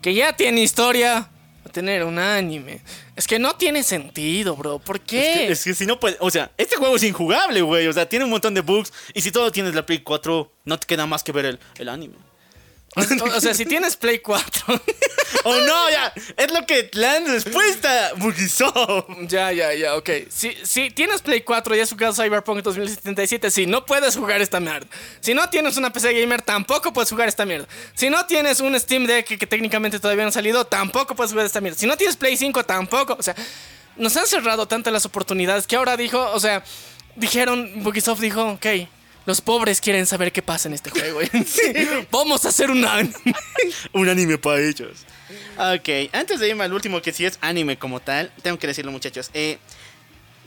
que 0.00 0.14
ya 0.14 0.34
tiene 0.34 0.62
historia, 0.62 1.14
va 1.20 1.28
a 1.66 1.68
tener 1.70 2.04
un 2.04 2.18
anime. 2.18 2.80
Es 3.14 3.26
que 3.26 3.38
no 3.38 3.56
tiene 3.56 3.82
sentido, 3.82 4.56
bro, 4.56 4.78
¿por 4.78 4.96
Es 4.96 5.02
qué? 5.02 5.32
que, 5.34 5.52
es 5.52 5.64
que 5.64 5.74
si 5.74 5.84
no 5.84 6.00
puede, 6.00 6.16
o 6.20 6.30
sea, 6.30 6.50
este 6.56 6.76
juego 6.76 6.96
es 6.96 7.02
injugable, 7.02 7.61
güey. 7.61 7.86
O 7.88 7.92
sea, 7.92 8.09
tiene 8.09 8.24
un 8.24 8.30
montón 8.30 8.54
de 8.54 8.62
bugs. 8.62 8.90
Y 9.12 9.20
si 9.20 9.30
todo 9.30 9.52
tienes 9.52 9.74
la 9.74 9.84
Play 9.84 9.98
4, 9.98 10.50
no 10.64 10.78
te 10.78 10.86
queda 10.86 11.04
más 11.04 11.22
que 11.22 11.32
ver 11.32 11.44
el, 11.44 11.59
el 11.78 11.88
anime. 11.90 12.14
O, 12.97 13.36
o 13.36 13.41
sea, 13.41 13.55
si 13.55 13.64
tienes 13.66 13.97
Play 13.97 14.18
4... 14.20 14.80
¡Oh 15.45 15.57
no! 15.57 15.91
Ya, 15.91 16.12
es 16.36 16.53
lo 16.53 16.66
que 16.66 16.91
la 16.95 17.20
respuesta, 17.20 18.12
Bugisoft. 18.16 19.07
Ya, 19.28 19.53
ya, 19.53 19.74
ya, 19.74 19.97
ok. 19.97 20.11
Si, 20.28 20.57
si 20.62 20.91
tienes 20.91 21.22
Play 21.22 21.43
4 21.43 21.76
y 21.76 21.80
has 21.80 21.91
jugado 21.91 22.14
Cyberpunk 22.14 22.62
2077, 22.62 23.51
sí, 23.51 23.66
no 23.66 23.84
puedes 23.84 24.16
jugar 24.16 24.41
esta 24.41 24.59
mierda. 24.59 24.86
Si 25.20 25.34
no 25.34 25.49
tienes 25.51 25.76
una 25.76 25.93
PC 25.93 26.18
gamer, 26.18 26.43
tampoco 26.43 26.93
puedes 26.93 27.11
jugar 27.11 27.28
esta 27.28 27.45
mierda. 27.45 27.68
Si 27.95 28.11
no 28.11 28.24
tienes 28.26 28.61
un 28.61 28.78
Steam 28.78 29.07
Deck 29.07 29.26
que, 29.26 29.39
que 29.39 29.47
técnicamente 29.47 30.01
todavía 30.01 30.24
no 30.24 30.30
ha 30.30 30.32
salido, 30.32 30.64
tampoco 30.64 31.14
puedes 31.14 31.32
jugar 31.32 31.47
esta 31.47 31.61
mierda. 31.61 31.78
Si 31.78 31.86
no 31.86 31.97
tienes 31.97 32.16
Play 32.16 32.36
5, 32.36 32.64
tampoco. 32.64 33.16
O 33.18 33.22
sea, 33.22 33.34
nos 33.97 34.16
han 34.16 34.26
cerrado 34.26 34.66
tantas 34.66 34.93
las 34.93 35.05
oportunidades 35.05 35.66
que 35.66 35.76
ahora 35.76 35.97
dijo, 35.97 36.30
o 36.32 36.41
sea, 36.41 36.64
dijeron, 37.16 37.70
Bugisoft 37.82 38.20
dijo, 38.20 38.45
ok. 38.45 38.66
Los 39.29 39.43
pobres 39.43 39.83
quieren 39.83 40.07
saber 40.07 40.33
qué 40.33 40.41
pasa 40.41 40.68
en 40.68 40.74
este 40.74 40.89
juego. 40.89 41.20
Vamos 42.11 42.47
a 42.47 42.49
hacer 42.49 42.70
un 42.70 42.83
anime. 42.83 43.14
Un 43.93 44.09
anime 44.09 44.39
para 44.39 44.59
ellos. 44.59 45.05
Ok, 45.59 46.09
antes 46.14 46.41
de 46.41 46.49
irme 46.49 46.64
al 46.64 46.72
último 46.72 47.03
que 47.03 47.12
sí 47.12 47.26
es 47.26 47.37
anime 47.43 47.79
como 47.79 48.01
tal, 48.01 48.33
tengo 48.41 48.59
que 48.59 48.66
decirlo 48.66 48.91
muchachos. 48.91 49.29
Eh, 49.35 49.59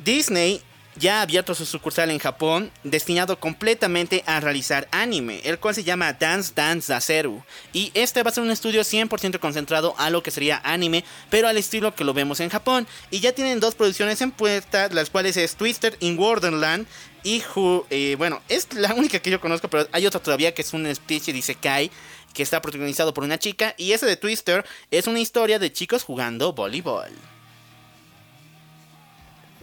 Disney 0.04 0.64
ya 0.96 1.20
ha 1.20 1.22
abierto 1.22 1.54
su 1.56 1.66
sucursal 1.66 2.10
en 2.10 2.18
Japón, 2.18 2.72
destinado 2.84 3.40
completamente 3.40 4.24
a 4.26 4.40
realizar 4.40 4.88
anime, 4.92 5.42
el 5.44 5.60
cual 5.60 5.76
se 5.76 5.84
llama 5.84 6.14
Dance 6.14 6.54
Dance 6.56 6.92
Daseru. 6.92 7.44
Y 7.74 7.92
este 7.94 8.24
va 8.24 8.32
a 8.32 8.34
ser 8.34 8.44
un 8.44 8.52
estudio 8.52 8.82
100% 8.82 9.40
concentrado 9.40 9.94
a 10.00 10.10
lo 10.10 10.24
que 10.24 10.32
sería 10.32 10.60
anime, 10.64 11.06
pero 11.30 11.48
al 11.48 11.58
estilo 11.58 11.94
que 11.94 12.04
lo 12.04 12.14
vemos 12.14 12.40
en 12.40 12.50
Japón. 12.50 12.88
Y 13.10 13.20
ya 13.20 13.32
tienen 13.32 13.60
dos 13.60 13.76
producciones 13.76 14.22
en 14.22 14.32
puerta, 14.32 14.90
las 14.92 15.10
cuales 15.10 15.38
es 15.38 15.56
Twister 15.56 15.96
in 16.00 16.18
Wonderland 16.18 16.88
y 17.24 17.44
Who, 17.56 17.86
eh, 17.90 18.16
bueno, 18.18 18.42
es 18.50 18.74
la 18.74 18.94
única 18.94 19.20
que 19.20 19.30
yo 19.30 19.40
conozco, 19.40 19.68
pero 19.68 19.88
hay 19.92 20.06
otra 20.06 20.22
todavía 20.22 20.54
que 20.54 20.62
es 20.62 20.74
una 20.74 20.90
especie 20.90 21.34
de 21.34 21.40
Isekai 21.40 21.92
que 22.34 22.44
está 22.44 22.62
protagonizado 22.62 23.14
por 23.14 23.24
una 23.24 23.38
chica. 23.38 23.76
Y 23.78 23.92
ese 23.92 24.06
de 24.06 24.16
Twister 24.16 24.66
es 24.90 25.08
una 25.08 25.20
historia 25.20 25.60
de 25.60 25.72
chicos 25.72 26.04
jugando 26.04 26.54
voleibol. 26.54 27.12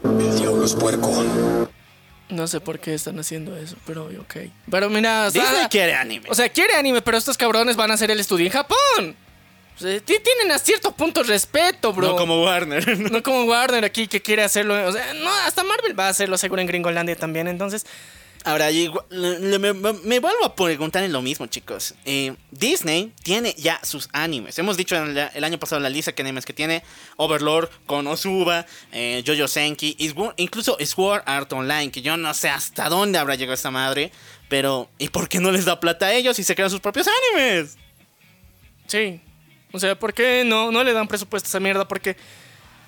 El 0.05 0.39
diablo 0.39 0.65
es 0.65 0.75
puerco. 0.75 1.25
No 2.29 2.47
sé 2.47 2.61
por 2.61 2.79
qué 2.79 2.95
están 2.95 3.19
haciendo 3.19 3.57
eso, 3.57 3.77
pero 3.87 4.05
ok. 4.05 4.37
Pero 4.71 4.91
mira, 4.91 5.27
o 5.27 5.31
sea, 5.31 5.43
Disney 5.43 5.67
quiere 5.69 5.95
anime. 5.95 6.29
o 6.29 6.35
sea, 6.35 6.49
quiere 6.51 6.75
anime, 6.75 7.01
pero 7.01 7.17
estos 7.17 7.39
cabrones 7.39 7.75
van 7.77 7.91
a 7.91 7.95
hacer 7.95 8.11
el 8.11 8.21
estudio 8.21 8.47
en 8.47 8.53
Japón. 8.53 9.17
Sea, 9.79 10.01
ti- 10.01 10.19
tienen 10.23 10.51
a 10.53 10.59
cierto 10.59 10.93
punto 10.93 11.23
respeto, 11.23 11.93
bro. 11.93 12.09
no 12.09 12.17
como 12.17 12.43
Warner. 12.43 12.99
No 13.13 13.23
como 13.23 13.45
Warner 13.45 13.85
aquí 13.85 14.07
que 14.09 14.21
quiere 14.21 14.43
hacerlo. 14.43 14.75
O 14.87 14.93
sea, 14.93 15.15
no, 15.15 15.31
hasta 15.47 15.63
Marvel 15.65 15.99
va 15.99 16.07
a 16.07 16.11
hacerlo 16.11 16.37
seguro 16.39 16.61
en 16.61 16.67
Gringolandia 16.67 17.17
también. 17.17 17.49
Entonces, 17.49 17.87
Ahora, 18.45 18.71
igual- 18.71 19.05
le- 19.11 19.41
le- 19.41 19.59
me, 19.59 19.73
me- 19.75 19.93
me 19.93 20.21
vuelvo 20.21 20.45
a 20.45 20.55
preguntar 20.55 21.03
en 21.03 21.13
lo 21.13 21.21
mismo, 21.21 21.47
chicos. 21.49 21.95
Eh, 22.05 22.35
Disney 22.53 23.13
tiene 23.25 23.53
ya 23.59 23.81
sus 23.83 24.09
animes. 24.13 24.57
Hemos 24.61 24.77
dicho 24.77 24.95
en 24.97 25.15
la- 25.17 25.27
el 25.27 25.43
año 25.43 25.59
pasado 25.59 25.81
la 25.81 25.91
lista 25.91 26.13
de 26.13 26.23
animes 26.23 26.47
que 26.47 26.53
tiene 26.53 26.85
Overlord, 27.17 27.69
Konosuba, 27.87 28.65
eh, 28.93 29.25
Jojo 29.27 29.49
Senki, 29.49 29.97
incluso 30.37 30.79
Sword 30.81 31.23
Art 31.27 31.53
Online, 31.53 31.91
que 31.91 32.01
yo 32.01 32.17
no 32.17 32.33
sé 32.33 32.49
hasta 32.49 32.89
dónde 32.89 33.19
habrá 33.19 33.35
llegado 33.35 33.55
esta 33.55 33.73
madre. 33.73 34.13
Pero, 34.49 34.89
¿y 34.99 35.09
por 35.09 35.29
qué 35.29 35.41
no 35.41 35.51
les 35.51 35.65
da 35.65 35.79
plata 35.81 36.07
a 36.07 36.13
ellos 36.15 36.39
y 36.39 36.45
se 36.45 36.55
crean 36.55 36.71
sus 36.71 36.81
propios 36.81 37.07
animes? 37.35 37.77
sí. 38.87 39.21
O 39.73 39.79
sea, 39.79 39.99
¿por 39.99 40.15
qué 40.15 40.45
no, 40.47 40.73
no 40.73 40.83
le 40.83 40.93
dan 40.93 41.09
presupuesto 41.09 41.47
a 41.47 41.51
esa 41.51 41.61
mierda? 41.61 41.87
Porque 41.87 42.17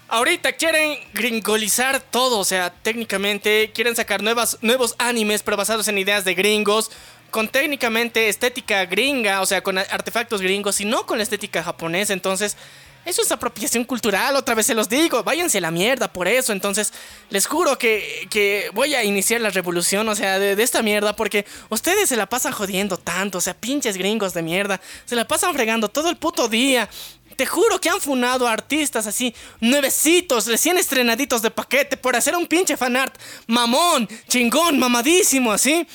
ahorita 0.09 0.53
quieren 0.53 0.99
gringolizar 1.13 2.01
todo. 2.01 2.39
O 2.39 2.45
sea, 2.45 2.71
técnicamente 2.71 3.71
quieren 3.75 3.97
sacar 3.97 4.23
nuevas, 4.23 4.59
nuevos 4.63 4.95
animes, 4.99 5.43
pero 5.43 5.57
basados 5.57 5.89
en 5.89 5.99
ideas 5.99 6.25
de 6.25 6.35
gringos. 6.35 6.91
Con 7.31 7.49
técnicamente 7.49 8.29
estética 8.29 8.85
gringa, 8.87 9.41
o 9.41 9.47
sea, 9.47 9.63
con 9.63 9.79
artefactos 9.79 10.43
gringos 10.43 10.81
y 10.81 10.85
no 10.85 11.07
con 11.07 11.19
la 11.19 11.23
estética 11.23 11.63
japonesa. 11.63 12.13
Entonces, 12.13 12.57
eso 13.05 13.23
es 13.23 13.33
apropiación 13.33 13.85
cultural, 13.85 14.37
otra 14.37 14.55
vez 14.55 14.67
se 14.67 14.75
los 14.75 14.89
digo. 14.89 15.25
Váyanse 15.25 15.59
a 15.59 15.63
la 15.63 15.71
mierda 15.71 16.13
por 16.13 16.29
eso. 16.29 16.53
Entonces, 16.53 16.93
les 17.31 17.47
juro 17.47 17.79
que, 17.79 18.27
que 18.31 18.71
voy 18.75 18.95
a 18.95 19.03
iniciar 19.03 19.41
la 19.41 19.51
revolución, 19.51 20.09
o 20.09 20.15
sea, 20.15 20.39
de, 20.39 20.63
esta 20.63 20.83
mierda, 20.83 21.17
porque 21.17 21.47
ustedes 21.71 22.09
se 22.09 22.17
la 22.17 22.27
pasan 22.27 22.53
jodiendo 22.53 22.99
tanto, 22.99 23.39
o 23.39 23.41
sea, 23.41 23.55
pinches 23.55 23.97
gringos 23.97 24.35
de 24.35 24.43
mierda. 24.43 24.81
Se 25.07 25.17
la 25.17 25.27
pasan 25.27 25.55
fregando 25.55 25.89
todo 25.89 26.11
el 26.11 26.17
puto 26.17 26.49
día. 26.49 26.89
Te 27.37 27.47
juro 27.47 27.81
que 27.81 27.89
han 27.89 28.01
funado 28.03 28.47
a 28.47 28.53
artistas 28.53 29.07
así, 29.07 29.35
nuevecitos, 29.61 30.47
recién 30.47 30.77
estrenaditos 30.77 31.41
de 31.41 31.51
paquete, 31.51 31.97
por 31.97 32.15
hacer 32.15 32.37
un 32.37 32.47
pinche 32.47 32.77
fanart 32.77 33.17
mamón, 33.47 34.09
chingón, 34.29 34.79
mamadísimo, 34.79 35.51
así. 35.51 35.87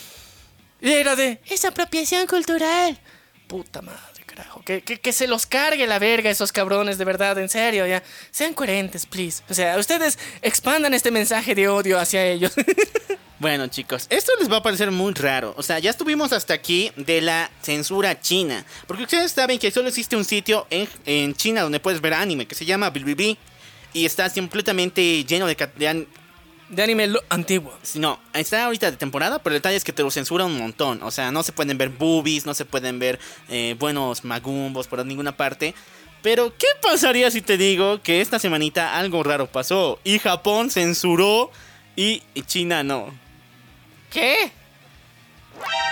Y 0.82 0.89
era 0.89 1.16
de, 1.16 1.39
es 1.45 1.66
apropiación 1.66 2.26
cultural. 2.26 2.99
Puta 3.47 3.84
madre, 3.84 4.14
Que, 4.66 4.82
que, 4.82 5.00
que 5.00 5.12
se 5.14 5.28
los 5.28 5.46
cargue 5.46 5.88
la 5.88 6.00
verga 6.00 6.30
esos 6.30 6.52
cabrones, 6.52 6.98
de 6.98 7.06
verdad, 7.06 7.38
en 7.38 7.50
serio, 7.50 7.86
ya. 7.86 8.04
Sean 8.32 8.54
coherentes, 8.54 9.06
please. 9.06 9.44
O 9.50 9.54
sea, 9.54 9.78
ustedes 9.78 10.18
expandan 10.42 10.94
este 10.94 11.12
mensaje 11.12 11.56
de 11.56 11.68
odio 11.68 12.00
hacia 12.00 12.26
ellos. 12.26 12.54
Bueno, 13.38 13.68
chicos, 13.68 14.08
esto 14.10 14.32
les 14.40 14.50
va 14.50 14.58
a 14.58 14.64
parecer 14.64 14.92
muy 14.92 15.14
raro. 15.14 15.54
O 15.58 15.62
sea, 15.62 15.78
ya 15.80 15.90
estuvimos 15.90 16.32
hasta 16.32 16.54
aquí 16.54 16.92
de 16.96 17.20
la 17.20 17.52
censura 17.62 18.20
china. 18.22 18.66
Porque 18.88 19.04
ustedes 19.04 19.34
saben 19.34 19.60
que 19.60 19.72
solo 19.72 19.90
existe 19.90 20.16
un 20.16 20.24
sitio 20.24 20.66
en, 20.70 20.88
en 21.06 21.36
China 21.36 21.62
donde 21.62 21.82
puedes 21.82 22.00
ver 22.00 22.14
anime 22.14 22.48
que 22.48 22.56
se 22.56 22.66
llama 22.66 22.90
Bilibili. 22.92 23.38
Y 23.92 24.06
está 24.06 24.30
completamente 24.30 25.24
lleno 25.26 25.48
de, 25.48 25.70
de 25.76 26.08
de 26.70 26.84
anime 26.84 27.09
antiguo. 27.30 27.74
No, 27.95 28.20
está 28.34 28.66
ahorita 28.66 28.91
de 28.91 28.97
temporada, 28.97 29.39
pero 29.39 29.55
el 29.55 29.61
detalle 29.61 29.78
es 29.78 29.84
que 29.84 29.93
te 29.93 30.03
lo 30.03 30.11
censura 30.11 30.45
un 30.45 30.57
montón. 30.57 31.01
O 31.03 31.11
sea, 31.11 31.32
no 31.32 31.43
se 31.43 31.51
pueden 31.51 31.78
ver 31.78 31.89
boobies, 31.89 32.45
no 32.45 32.53
se 32.53 32.66
pueden 32.66 32.99
ver 32.99 33.20
eh, 33.49 33.76
buenos 33.80 34.24
magumbos 34.24 34.88
por 34.88 35.05
ninguna 35.05 35.36
parte. 35.36 35.76
Pero, 36.22 36.51
¿qué 36.57 36.68
pasaría 36.82 37.30
si 37.30 37.41
te 37.41 37.57
digo 37.57 38.01
que 38.01 38.20
esta 38.20 38.39
semanita 38.39 38.97
algo 38.97 39.22
raro 39.22 39.45
pasó? 39.45 39.99
Y 40.03 40.18
Japón 40.18 40.72
censuró 40.72 41.51
y 41.95 42.24
China 42.47 42.84
no. 42.84 43.13
¿Qué? 44.09 44.51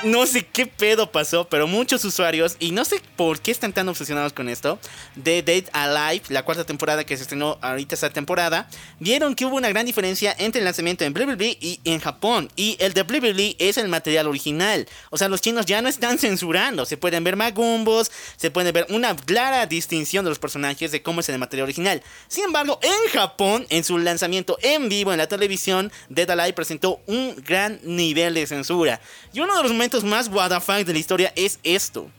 No 0.03 0.25
sé 0.25 0.45
qué 0.45 0.65
pedo 0.65 1.13
pasó, 1.13 1.47
pero 1.47 1.65
muchos 1.65 2.03
usuarios, 2.03 2.57
y 2.59 2.71
no 2.71 2.83
sé 2.83 3.01
por 3.15 3.39
qué 3.39 3.51
están 3.51 3.71
tan 3.71 3.87
obsesionados 3.87 4.33
con 4.33 4.49
esto, 4.49 4.77
de 5.15 5.41
Date 5.41 5.69
Alive, 5.71 6.25
la 6.27 6.43
cuarta 6.43 6.65
temporada 6.65 7.05
que 7.05 7.15
se 7.15 7.23
estrenó 7.23 7.57
ahorita 7.61 7.95
esta 7.95 8.09
temporada, 8.09 8.67
vieron 8.99 9.33
que 9.33 9.45
hubo 9.45 9.55
una 9.55 9.69
gran 9.69 9.85
diferencia 9.85 10.35
entre 10.37 10.59
el 10.59 10.65
lanzamiento 10.65 11.05
en 11.05 11.13
Blibli 11.13 11.57
y 11.61 11.79
en 11.85 12.01
Japón. 12.01 12.51
Y 12.57 12.75
el 12.81 12.93
de 12.93 13.03
Blibli 13.03 13.55
es 13.59 13.77
el 13.77 13.87
material 13.87 14.27
original. 14.27 14.89
O 15.09 15.17
sea, 15.17 15.29
los 15.29 15.39
chinos 15.39 15.65
ya 15.65 15.81
no 15.81 15.87
están 15.87 16.19
censurando. 16.19 16.85
Se 16.85 16.97
pueden 16.97 17.23
ver 17.23 17.37
magumbos, 17.37 18.11
se 18.35 18.51
puede 18.51 18.73
ver 18.73 18.85
una 18.89 19.15
clara 19.15 19.65
distinción 19.67 20.25
de 20.25 20.31
los 20.31 20.39
personajes 20.39 20.91
de 20.91 21.01
cómo 21.01 21.21
es 21.21 21.29
el 21.29 21.39
material 21.39 21.63
original. 21.63 22.03
Sin 22.27 22.43
embargo, 22.43 22.77
en 22.81 23.11
Japón, 23.13 23.65
en 23.69 23.85
su 23.85 23.97
lanzamiento 23.97 24.57
en 24.61 24.89
vivo 24.89 25.13
en 25.13 25.17
la 25.19 25.27
televisión, 25.27 25.93
Dead 26.09 26.29
Alive 26.29 26.51
presentó 26.51 26.99
un 27.07 27.35
gran 27.37 27.79
nivel 27.83 28.33
de 28.33 28.47
censura. 28.47 28.99
Y 29.31 29.39
uno 29.53 29.61
de 29.61 29.69
los 29.69 29.71
momentos 29.73 30.03
más 30.03 30.29
WTF 30.29 30.83
de 30.83 30.93
la 30.93 30.99
historia 30.99 31.31
es 31.35 31.59
esto. 31.61 32.09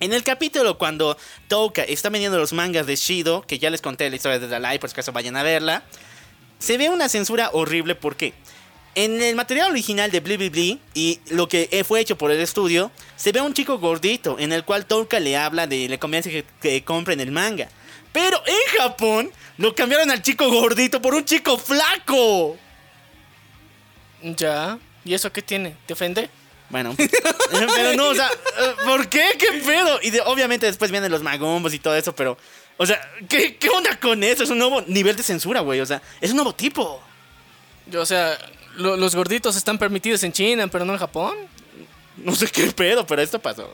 En 0.00 0.12
el 0.12 0.24
capítulo 0.24 0.76
cuando 0.76 1.16
Touka 1.46 1.84
está 1.84 2.08
vendiendo 2.08 2.36
los 2.36 2.52
mangas 2.52 2.86
de 2.86 2.96
Shido, 2.96 3.42
que 3.42 3.60
ya 3.60 3.70
les 3.70 3.80
conté 3.80 4.10
la 4.10 4.16
historia 4.16 4.40
de 4.40 4.56
Alive, 4.56 4.80
por 4.80 4.90
si 4.90 4.94
acaso 4.94 5.12
vayan 5.12 5.36
a 5.36 5.44
verla, 5.44 5.84
se 6.58 6.76
ve 6.76 6.90
una 6.90 7.08
censura 7.08 7.50
horrible 7.52 7.94
porque 7.94 8.34
en 8.96 9.22
el 9.22 9.36
material 9.36 9.70
original 9.70 10.10
de 10.10 10.18
Blibli 10.18 10.80
y 10.94 11.20
lo 11.30 11.48
que 11.48 11.68
eh, 11.70 11.84
fue 11.84 12.00
hecho 12.00 12.18
por 12.18 12.32
el 12.32 12.40
estudio, 12.40 12.90
se 13.14 13.30
ve 13.30 13.40
un 13.40 13.54
chico 13.54 13.78
gordito 13.78 14.36
en 14.40 14.52
el 14.52 14.64
cual 14.64 14.86
Touka 14.86 15.20
le 15.20 15.36
habla 15.36 15.68
de 15.68 15.88
le 15.88 15.98
convence 16.00 16.28
que, 16.28 16.44
que 16.60 16.82
compren 16.82 17.20
el 17.20 17.30
manga. 17.30 17.68
Pero 18.12 18.42
en 18.44 18.80
Japón 18.80 19.30
lo 19.58 19.76
cambiaron 19.76 20.10
al 20.10 20.22
chico 20.22 20.50
gordito 20.50 21.00
por 21.00 21.14
un 21.14 21.24
chico 21.24 21.56
flaco. 21.56 22.56
Ya. 24.22 24.78
¿Y 25.04 25.14
eso 25.14 25.32
qué 25.32 25.42
tiene? 25.42 25.76
¿Te 25.86 25.92
ofende? 25.92 26.28
Bueno, 26.70 26.94
pero 27.50 27.94
no, 27.94 28.08
o 28.08 28.14
sea, 28.14 28.30
¿por 28.84 29.08
qué? 29.08 29.24
¿Qué 29.38 29.62
pedo? 29.64 29.98
Y 30.02 30.10
de- 30.10 30.20
obviamente 30.20 30.66
después 30.66 30.90
vienen 30.90 31.10
los 31.10 31.22
magumbos 31.22 31.72
y 31.72 31.78
todo 31.78 31.96
eso, 31.96 32.14
pero, 32.14 32.36
o 32.76 32.84
sea, 32.84 33.00
¿qué, 33.28 33.56
qué 33.56 33.68
onda 33.70 33.98
con 33.98 34.22
eso? 34.22 34.42
Es 34.44 34.50
un 34.50 34.58
nuevo 34.58 34.82
nivel 34.82 35.16
de 35.16 35.22
censura, 35.22 35.60
güey, 35.60 35.80
o 35.80 35.86
sea, 35.86 36.02
es 36.20 36.30
un 36.30 36.36
nuevo 36.36 36.54
tipo. 36.54 37.02
O 37.96 38.04
sea, 38.06 38.36
lo- 38.76 38.96
los 38.96 39.14
gorditos 39.14 39.56
están 39.56 39.78
permitidos 39.78 40.22
en 40.24 40.32
China, 40.32 40.66
pero 40.68 40.84
no 40.84 40.92
en 40.92 40.98
Japón. 40.98 41.36
No 42.18 42.34
sé 42.34 42.46
qué 42.48 42.66
pedo, 42.72 43.06
pero 43.06 43.22
esto 43.22 43.38
pasó. 43.38 43.72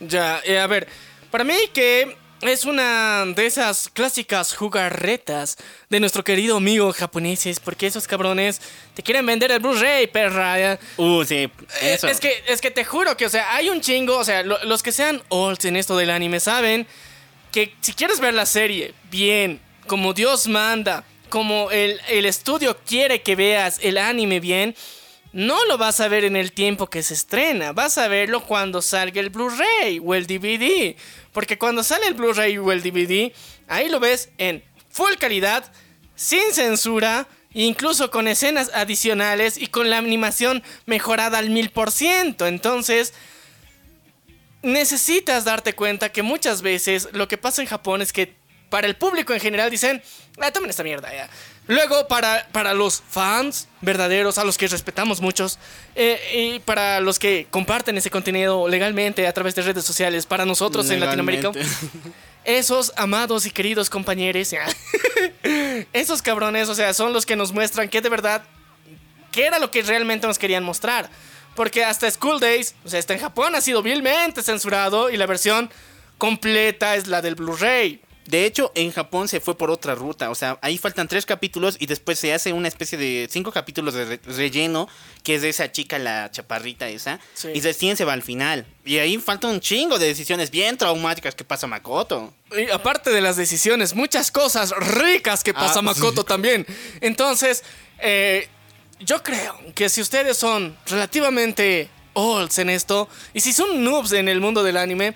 Ya, 0.00 0.40
eh, 0.44 0.58
a 0.58 0.66
ver, 0.66 0.86
para 1.30 1.44
mí 1.44 1.54
que 1.72 2.16
es 2.42 2.64
una 2.64 3.24
de 3.26 3.46
esas 3.46 3.88
clásicas 3.92 4.54
jugarretas 4.54 5.56
de 5.90 6.00
nuestro 6.00 6.22
querido 6.22 6.56
amigo 6.58 6.92
japoneses, 6.92 7.58
porque 7.60 7.86
esos 7.86 8.06
cabrones 8.06 8.60
te 8.94 9.02
quieren 9.02 9.26
vender 9.26 9.50
el 9.50 9.60
Blu-ray, 9.60 10.06
perra. 10.06 10.78
Uh, 10.96 11.24
sí, 11.24 11.50
Eh. 11.82 11.98
Es 12.02 12.20
que, 12.20 12.42
es 12.46 12.60
que 12.60 12.70
te 12.70 12.84
juro 12.84 13.16
que, 13.16 13.26
o 13.26 13.30
sea, 13.30 13.54
hay 13.54 13.68
un 13.70 13.80
chingo, 13.80 14.16
o 14.16 14.24
sea, 14.24 14.42
lo- 14.42 14.62
los 14.64 14.82
que 14.82 14.92
sean 14.92 15.22
olds 15.28 15.64
en 15.64 15.76
esto 15.76 15.96
del 15.96 16.10
anime 16.10 16.38
saben 16.40 16.86
que 17.50 17.74
si 17.80 17.92
quieres 17.92 18.20
ver 18.20 18.34
la 18.34 18.46
serie 18.46 18.94
bien, 19.10 19.60
como 19.86 20.12
Dios 20.12 20.46
manda, 20.48 21.04
como 21.30 21.70
el, 21.70 22.00
el 22.08 22.24
estudio 22.26 22.76
quiere 22.86 23.22
que 23.22 23.34
veas 23.36 23.78
el 23.82 23.98
anime 23.98 24.38
bien, 24.40 24.74
no 25.38 25.64
lo 25.66 25.78
vas 25.78 26.00
a 26.00 26.08
ver 26.08 26.24
en 26.24 26.34
el 26.34 26.50
tiempo 26.50 26.90
que 26.90 27.00
se 27.00 27.14
estrena, 27.14 27.72
vas 27.72 27.96
a 27.96 28.08
verlo 28.08 28.42
cuando 28.44 28.82
salga 28.82 29.20
el 29.20 29.30
Blu-ray 29.30 30.00
o 30.04 30.16
el 30.16 30.26
DVD. 30.26 30.96
Porque 31.32 31.56
cuando 31.56 31.84
sale 31.84 32.08
el 32.08 32.14
Blu-ray 32.14 32.58
o 32.58 32.72
el 32.72 32.82
DVD, 32.82 33.32
ahí 33.68 33.88
lo 33.88 34.00
ves 34.00 34.30
en 34.38 34.64
full 34.90 35.14
calidad, 35.14 35.70
sin 36.16 36.52
censura, 36.52 37.28
incluso 37.54 38.10
con 38.10 38.26
escenas 38.26 38.72
adicionales 38.74 39.58
y 39.58 39.68
con 39.68 39.90
la 39.90 39.98
animación 39.98 40.64
mejorada 40.86 41.38
al 41.38 41.50
mil 41.50 41.70
por 41.70 41.92
ciento. 41.92 42.48
Entonces, 42.48 43.14
necesitas 44.62 45.44
darte 45.44 45.72
cuenta 45.72 46.10
que 46.10 46.22
muchas 46.22 46.62
veces 46.62 47.10
lo 47.12 47.28
que 47.28 47.38
pasa 47.38 47.62
en 47.62 47.68
Japón 47.68 48.02
es 48.02 48.12
que 48.12 48.34
para 48.70 48.88
el 48.88 48.96
público 48.96 49.32
en 49.32 49.38
general 49.38 49.70
dicen, 49.70 50.02
ah, 50.40 50.50
tomen 50.50 50.70
esta 50.70 50.82
mierda 50.82 51.12
ya. 51.12 51.30
Luego 51.68 52.08
para, 52.08 52.48
para 52.50 52.72
los 52.72 53.02
fans 53.08 53.68
verdaderos, 53.82 54.38
a 54.38 54.44
los 54.44 54.56
que 54.56 54.66
respetamos 54.66 55.20
muchos, 55.20 55.58
eh, 55.94 56.18
y 56.34 56.58
para 56.60 56.98
los 57.00 57.18
que 57.18 57.46
comparten 57.50 57.96
ese 57.98 58.10
contenido 58.10 58.66
legalmente 58.68 59.26
a 59.26 59.32
través 59.34 59.54
de 59.54 59.62
redes 59.62 59.84
sociales, 59.84 60.24
para 60.24 60.46
nosotros 60.46 60.90
en 60.90 60.98
Latinoamérica, 60.98 61.52
esos 62.44 62.90
amados 62.96 63.44
y 63.44 63.50
queridos 63.50 63.90
compañeros, 63.90 64.54
esos 65.92 66.22
cabrones, 66.22 66.70
o 66.70 66.74
sea, 66.74 66.94
son 66.94 67.12
los 67.12 67.26
que 67.26 67.36
nos 67.36 67.52
muestran 67.52 67.90
que 67.90 68.00
de 68.00 68.08
verdad 68.08 68.42
qué 69.30 69.46
era 69.46 69.58
lo 69.58 69.70
que 69.70 69.82
realmente 69.82 70.26
nos 70.26 70.38
querían 70.38 70.64
mostrar. 70.64 71.10
Porque 71.54 71.84
hasta 71.84 72.10
School 72.10 72.40
Days, 72.40 72.74
o 72.84 72.88
sea, 72.88 72.98
está 72.98 73.12
en 73.12 73.20
Japón, 73.20 73.54
ha 73.54 73.60
sido 73.60 73.82
vilmente 73.82 74.42
censurado 74.42 75.10
y 75.10 75.16
la 75.16 75.26
versión 75.26 75.70
completa 76.16 76.96
es 76.96 77.08
la 77.08 77.20
del 77.20 77.34
Blu-ray. 77.34 78.00
De 78.28 78.44
hecho, 78.44 78.72
en 78.74 78.92
Japón 78.92 79.26
se 79.26 79.40
fue 79.40 79.56
por 79.56 79.70
otra 79.70 79.94
ruta. 79.94 80.28
O 80.30 80.34
sea, 80.34 80.58
ahí 80.60 80.76
faltan 80.76 81.08
tres 81.08 81.24
capítulos 81.24 81.76
y 81.80 81.86
después 81.86 82.18
se 82.18 82.34
hace 82.34 82.52
una 82.52 82.68
especie 82.68 82.98
de 82.98 83.26
cinco 83.30 83.50
capítulos 83.52 83.94
de 83.94 84.04
re- 84.04 84.20
relleno, 84.26 84.86
que 85.22 85.36
es 85.36 85.42
de 85.42 85.48
esa 85.48 85.72
chica, 85.72 85.98
la 85.98 86.30
chaparrita 86.30 86.88
esa. 86.88 87.18
Sí. 87.32 87.48
Y 87.54 87.60
recién 87.62 87.96
se 87.96 88.04
va 88.04 88.12
al 88.12 88.22
final. 88.22 88.66
Y 88.84 88.98
ahí 88.98 89.16
falta 89.16 89.48
un 89.48 89.60
chingo 89.60 89.98
de 89.98 90.06
decisiones 90.06 90.50
bien 90.50 90.76
traumáticas 90.76 91.34
que 91.34 91.44
pasa 91.44 91.66
Makoto. 91.66 92.34
Y 92.54 92.70
aparte 92.70 93.10
de 93.10 93.20
las 93.22 93.36
decisiones, 93.36 93.94
muchas 93.94 94.30
cosas 94.30 94.70
ricas 94.76 95.42
que 95.42 95.54
pasa 95.54 95.78
Ah, 95.78 95.82
Makoto 95.82 96.22
también. 96.24 96.66
Entonces, 97.00 97.64
eh, 97.98 98.46
yo 99.00 99.22
creo 99.22 99.58
que 99.74 99.88
si 99.88 100.00
ustedes 100.02 100.36
son 100.36 100.76
relativamente 100.86 101.88
olds 102.12 102.58
en 102.58 102.68
esto, 102.70 103.08
y 103.32 103.40
si 103.40 103.52
son 103.52 103.82
noobs 103.84 104.12
en 104.12 104.28
el 104.28 104.40
mundo 104.40 104.62
del 104.62 104.76
anime, 104.76 105.14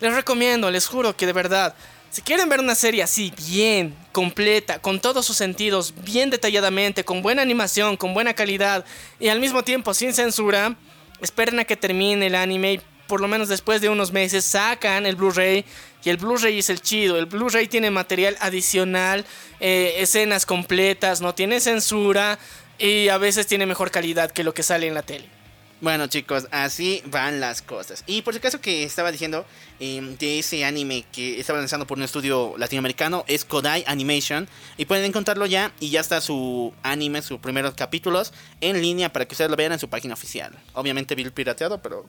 les 0.00 0.14
recomiendo, 0.14 0.70
les 0.70 0.86
juro 0.86 1.16
que 1.16 1.26
de 1.26 1.32
verdad, 1.32 1.74
si 2.12 2.20
quieren 2.20 2.50
ver 2.50 2.60
una 2.60 2.74
serie 2.74 3.02
así, 3.02 3.32
bien, 3.48 3.96
completa, 4.12 4.80
con 4.80 5.00
todos 5.00 5.24
sus 5.24 5.38
sentidos, 5.38 5.94
bien 6.04 6.28
detalladamente, 6.28 7.06
con 7.06 7.22
buena 7.22 7.40
animación, 7.40 7.96
con 7.96 8.12
buena 8.12 8.34
calidad, 8.34 8.84
y 9.18 9.28
al 9.28 9.40
mismo 9.40 9.64
tiempo 9.64 9.94
sin 9.94 10.12
censura, 10.12 10.76
esperen 11.22 11.58
a 11.58 11.64
que 11.64 11.74
termine 11.74 12.26
el 12.26 12.34
anime 12.34 12.74
y 12.74 12.80
por 13.06 13.22
lo 13.22 13.28
menos 13.28 13.48
después 13.48 13.80
de 13.80 13.88
unos 13.88 14.12
meses 14.12 14.44
sacan 14.44 15.06
el 15.06 15.16
Blu-ray 15.16 15.64
y 16.04 16.10
el 16.10 16.18
Blu-ray 16.18 16.58
es 16.58 16.68
el 16.68 16.82
chido. 16.82 17.18
El 17.18 17.26
Blu-ray 17.26 17.66
tiene 17.66 17.90
material 17.90 18.36
adicional, 18.40 19.24
eh, 19.60 19.94
escenas 19.98 20.44
completas, 20.44 21.22
no 21.22 21.34
tiene 21.34 21.60
censura 21.60 22.38
y 22.78 23.08
a 23.08 23.16
veces 23.16 23.46
tiene 23.46 23.64
mejor 23.64 23.90
calidad 23.90 24.30
que 24.30 24.44
lo 24.44 24.52
que 24.52 24.62
sale 24.62 24.86
en 24.86 24.94
la 24.94 25.02
tele. 25.02 25.41
Bueno 25.82 26.06
chicos, 26.06 26.46
así 26.52 27.02
van 27.06 27.40
las 27.40 27.60
cosas. 27.60 28.04
Y 28.06 28.22
por 28.22 28.32
si 28.34 28.38
acaso 28.38 28.60
que 28.60 28.84
estaba 28.84 29.10
diciendo 29.10 29.44
eh, 29.80 30.14
de 30.16 30.38
ese 30.38 30.64
anime 30.64 31.04
que 31.10 31.40
estaba 31.40 31.58
lanzando 31.58 31.88
por 31.88 31.98
un 31.98 32.04
estudio 32.04 32.54
latinoamericano, 32.56 33.24
es 33.26 33.44
Kodai 33.44 33.82
Animation. 33.88 34.48
Y 34.76 34.84
pueden 34.84 35.04
encontrarlo 35.04 35.44
ya 35.44 35.72
y 35.80 35.90
ya 35.90 36.00
está 36.00 36.20
su 36.20 36.72
anime, 36.84 37.20
sus 37.20 37.40
primeros 37.40 37.74
capítulos 37.74 38.32
en 38.60 38.80
línea 38.80 39.12
para 39.12 39.26
que 39.26 39.34
ustedes 39.34 39.50
lo 39.50 39.56
vean 39.56 39.72
en 39.72 39.80
su 39.80 39.88
página 39.88 40.14
oficial. 40.14 40.52
Obviamente 40.74 41.16
vil 41.16 41.32
pirateado, 41.32 41.82
pero... 41.82 42.06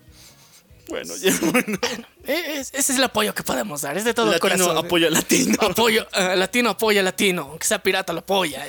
Bueno, 0.90 1.16
ya 1.16 1.32
bueno. 1.42 1.80
Eh, 2.26 2.58
es- 2.60 2.74
ese 2.76 2.92
es 2.92 2.98
el 3.00 3.04
apoyo 3.06 3.34
que 3.34 3.42
podemos 3.42 3.82
dar, 3.82 3.98
es 3.98 4.04
de 4.06 4.14
todo 4.14 4.28
Latino 4.28 4.40
corazón. 4.42 4.78
apoyo 4.78 5.10
latino. 5.10 5.56
Apoyo, 5.62 6.06
eh, 6.14 6.36
latino 6.36 6.70
apoya 6.70 7.02
latino, 7.02 7.48
aunque 7.50 7.66
sea 7.66 7.80
pirata 7.82 8.14
lo 8.14 8.20
apoya. 8.20 8.64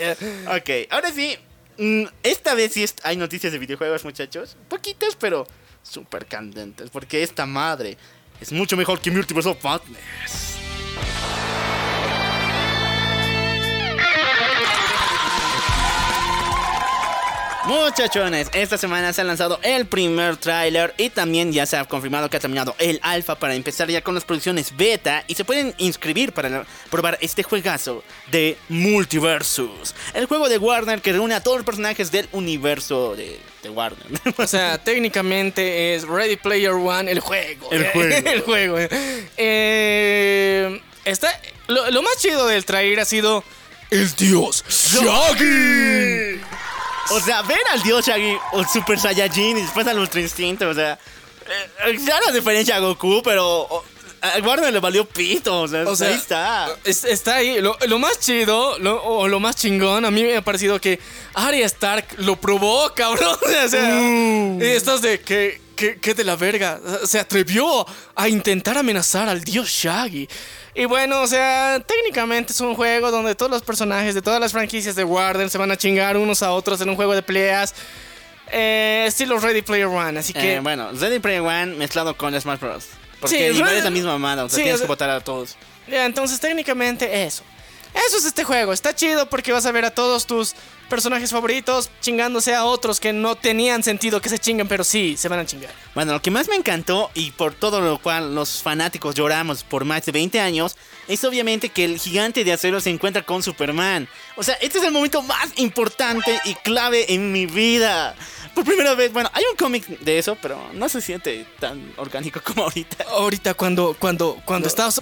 Ok, 0.47 0.89
ahora 0.91 1.13
sí. 1.13 1.37
Mm, 1.79 2.05
Esta 2.22 2.55
vez 2.55 2.72
sí 2.72 2.85
hay 3.03 3.16
noticias 3.16 3.53
de 3.53 3.59
videojuegos, 3.59 4.05
muchachos. 4.05 4.57
Poquitas, 4.68 5.16
pero 5.16 5.47
súper 5.83 6.27
candentes. 6.27 6.91
Porque 6.91 7.22
esta 7.22 7.47
madre 7.47 7.97
es 8.41 8.53
mucho 8.53 8.77
mejor 8.77 9.01
que 9.01 9.11
Multiverse 9.11 9.49
of 9.49 9.62
Madness. 9.62 10.59
Muchachones, 17.67 18.49
esta 18.53 18.77
semana 18.77 19.12
se 19.15 19.23
ha 19.23 19.25
lanzado 19.25 19.59
el 19.62 19.87
primer 19.87 20.37
tráiler 20.37 20.93
y 20.99 21.09
también 21.09 21.51
ya 21.51 21.65
se 21.65 21.79
ha 21.79 21.85
confirmado 21.87 22.29
que 22.29 22.37
ha 22.37 22.41
terminado 22.41 22.75
el 22.79 23.01
alfa 23.03 23.37
para 23.37 23.55
empezar 23.55 23.89
ya 23.89 24.03
con 24.03 24.15
las 24.15 24.25
producciones 24.25 24.77
beta 24.77 25.25
y 25.29 25.35
se 25.35 25.47
pueden 25.47 25.75
inscribir 25.79 26.33
para 26.33 26.67
probar 26.91 27.17
este 27.23 27.43
juegazo 27.43 28.05
de 28.31 28.59
Multiversus, 28.69 29.95
el 30.12 30.27
juego 30.27 30.51
de 30.51 30.59
Warner 30.59 31.01
que 31.01 31.12
reúne 31.12 31.35
a 31.35 31.43
todos 31.43 31.57
los 31.59 31.65
personajes 31.67 32.11
del 32.12 32.29
universo 32.33 33.17
de, 33.17 33.41
de 33.62 33.71
Warner. 33.71 34.05
O 34.37 34.47
sea, 34.47 34.77
técnicamente 34.77 35.95
es 35.95 36.07
Ready 36.07 36.37
Player 36.37 36.73
One 36.73 37.11
el 37.11 37.21
juego. 37.21 37.71
El 37.73 37.87
juego. 37.93 38.15
el 38.31 38.41
juego. 38.43 38.79
eh. 38.79 38.89
Eh, 39.39 40.81
está, 41.07 41.29
lo, 41.69 41.91
lo 41.91 42.03
más 42.03 42.19
chido 42.19 42.47
del 42.47 42.67
trailer 42.67 43.01
ha 43.01 43.05
sido 43.07 43.43
el 43.91 44.15
dios 44.17 44.65
Shaggy. 44.69 46.41
O 47.11 47.21
sea, 47.21 47.43
ver 47.43 47.61
al 47.73 47.83
dios 47.83 48.07
Shaggy 48.07 48.37
o 48.53 48.65
Super 48.65 48.99
Saiyajin 48.99 49.59
y 49.59 49.63
después 49.63 49.87
al 49.87 49.99
Ultra 49.99 50.21
Instinto, 50.21 50.69
o 50.69 50.75
sea, 50.75 50.99
eh, 51.87 51.97
claro 52.05 52.33
diferencia 52.33 52.77
a 52.77 52.79
Goku, 52.81 53.23
pero 53.23 53.47
o- 53.63 53.85
a 54.23 54.39
Warner 54.43 54.73
le 54.73 54.81
valió 54.81 55.05
pito, 55.05 55.61
o 55.63 55.69
sea, 55.69 55.83
O 55.87 55.95
sea, 55.95 56.09
ahí 56.09 56.15
está. 56.15 56.67
Es- 56.85 57.05
está 57.05 57.35
ahí. 57.37 57.61
Lo, 57.61 57.77
lo 57.89 57.99
más 57.99 58.19
chido 58.21 58.79
lo- 58.79 59.03
o 59.05 59.29
lo 59.29 59.39
más 59.39 59.55
chingón, 59.57 60.07
a 60.07 60.11
mí 60.11 60.23
me 60.23 60.35
ha 60.39 60.41
parecido 60.43 60.81
que 60.81 60.99
Arya 61.35 61.67
Stark 61.67 62.07
lo 62.19 62.37
probó, 62.37 62.91
cabrón. 62.95 63.37
O 63.65 63.69
sea, 63.69 64.01
y 64.01 64.63
estás 64.71 65.03
de 65.03 65.21
que, 65.21 65.61
que, 65.75 65.99
que 65.99 66.14
de 66.14 66.25
la 66.25 66.37
verga. 66.37 66.81
Se 67.05 67.18
atrevió 67.18 67.87
a 68.14 68.29
intentar 68.29 68.79
amenazar 68.79 69.29
al 69.29 69.43
dios 69.43 69.68
Shaggy. 69.68 70.29
Y 70.75 70.85
bueno, 70.87 71.22
o 71.22 71.27
sea, 71.27 71.81
técnicamente 71.87 72.53
es 72.53 72.61
un 72.61 72.75
juego 72.75 73.11
donde 73.11 73.35
todos 73.35 73.51
los 73.51 73.62
personajes 73.62 74.14
de 74.14 74.22
todas 74.22 74.41
las 74.41 74.53
franquicias 74.53 74.97
de 74.97 75.05
Warden 75.05 75.49
se 75.51 75.59
van 75.59 75.70
a 75.70 75.77
chingar 75.77 76.16
unos 76.16 76.43
a 76.43 76.53
otros 76.53 76.81
en 76.81 76.89
un 76.89 76.97
juego 76.97 77.14
de 77.14 77.22
peleas. 77.22 77.75
Eh, 78.51 79.05
estilo 79.07 79.39
Ready 79.39 79.62
Player 79.62 79.87
One, 79.87 80.18
así 80.18 80.33
que... 80.33 80.55
Eh, 80.55 80.61
bueno, 80.61 80.91
Ready 80.93 81.18
Player 81.18 81.41
One 81.41 81.75
mezclado 81.77 82.16
con 82.16 82.39
Smash 82.39 82.61
Bros. 82.61 82.87
Porque 83.20 83.53
Sí, 83.53 83.57
igual 83.57 83.75
es 83.75 83.85
la 83.85 83.91
misma 83.91 84.12
mamada, 84.12 84.45
o 84.45 84.49
sea, 84.49 84.57
Sí, 84.57 84.62
tienes 84.62 84.81
que 84.81 84.87
votar 84.87 85.11
a 85.11 85.20
todos. 85.20 85.57
Ya, 85.89 86.05
entonces 86.05 86.39
técnicamente 86.41 87.25
eso. 87.25 87.43
Eso 87.95 88.18
es 88.18 88.24
este 88.24 88.45
juego. 88.45 88.72
Está 88.72 88.95
chido 88.95 89.28
porque 89.28 89.53
vas 89.53 89.66
a 89.66 89.72
ver 89.72 89.84
a 89.84 89.90
todos 89.92 90.26
tus 90.26 90.55
personajes 90.90 91.30
favoritos 91.30 91.90
chingándose 92.01 92.55
a 92.55 92.64
otros 92.64 93.01
que 93.01 93.12
no 93.12 93.36
tenían 93.36 93.82
sentido 93.82 94.20
que 94.20 94.28
se 94.28 94.38
chinguen, 94.38 94.68
pero 94.68 94.84
sí, 94.84 95.16
se 95.16 95.28
van 95.28 95.38
a 95.38 95.47
chingar. 95.47 95.70
Bueno, 95.95 96.12
lo 96.12 96.20
que 96.20 96.30
más 96.30 96.49
me 96.49 96.57
encantó 96.57 97.11
y 97.14 97.30
por 97.30 97.55
todo 97.55 97.80
lo 97.80 97.99
cual 97.99 98.34
los 98.34 98.62
fanáticos 98.62 99.14
lloramos 99.14 99.62
por 99.62 99.84
más 99.84 100.05
de 100.05 100.12
20 100.12 100.40
años 100.40 100.76
es 101.09 101.24
obviamente 101.24 101.68
que 101.68 101.84
el 101.84 101.99
gigante 101.99 102.45
de 102.45 102.53
acero 102.53 102.80
se 102.80 102.90
encuentra 102.90 103.22
con 103.22 103.42
Superman. 103.42 104.09
O 104.36 104.42
sea, 104.42 104.55
este 104.61 104.78
es 104.78 104.84
el 104.84 104.92
momento 104.92 105.22
más 105.22 105.53
importante 105.57 106.40
y 106.45 106.55
clave 106.57 107.14
en 107.14 107.32
mi 107.32 107.47
vida. 107.47 108.14
Por 108.55 108.64
primera 108.64 108.95
vez, 108.95 109.12
bueno, 109.12 109.30
hay 109.32 109.45
un 109.51 109.57
cómic 109.57 109.86
de 110.01 110.18
eso, 110.18 110.36
pero 110.40 110.61
no 110.74 110.88
se 110.88 111.01
siente 111.01 111.47
tan 111.61 111.92
orgánico 111.97 112.40
como 112.45 112.64
ahorita. 112.64 113.05
Ahorita 113.11 113.55
cuando, 113.55 113.97
cuando, 113.99 114.40
cuando 114.45 114.68
estás... 114.68 115.01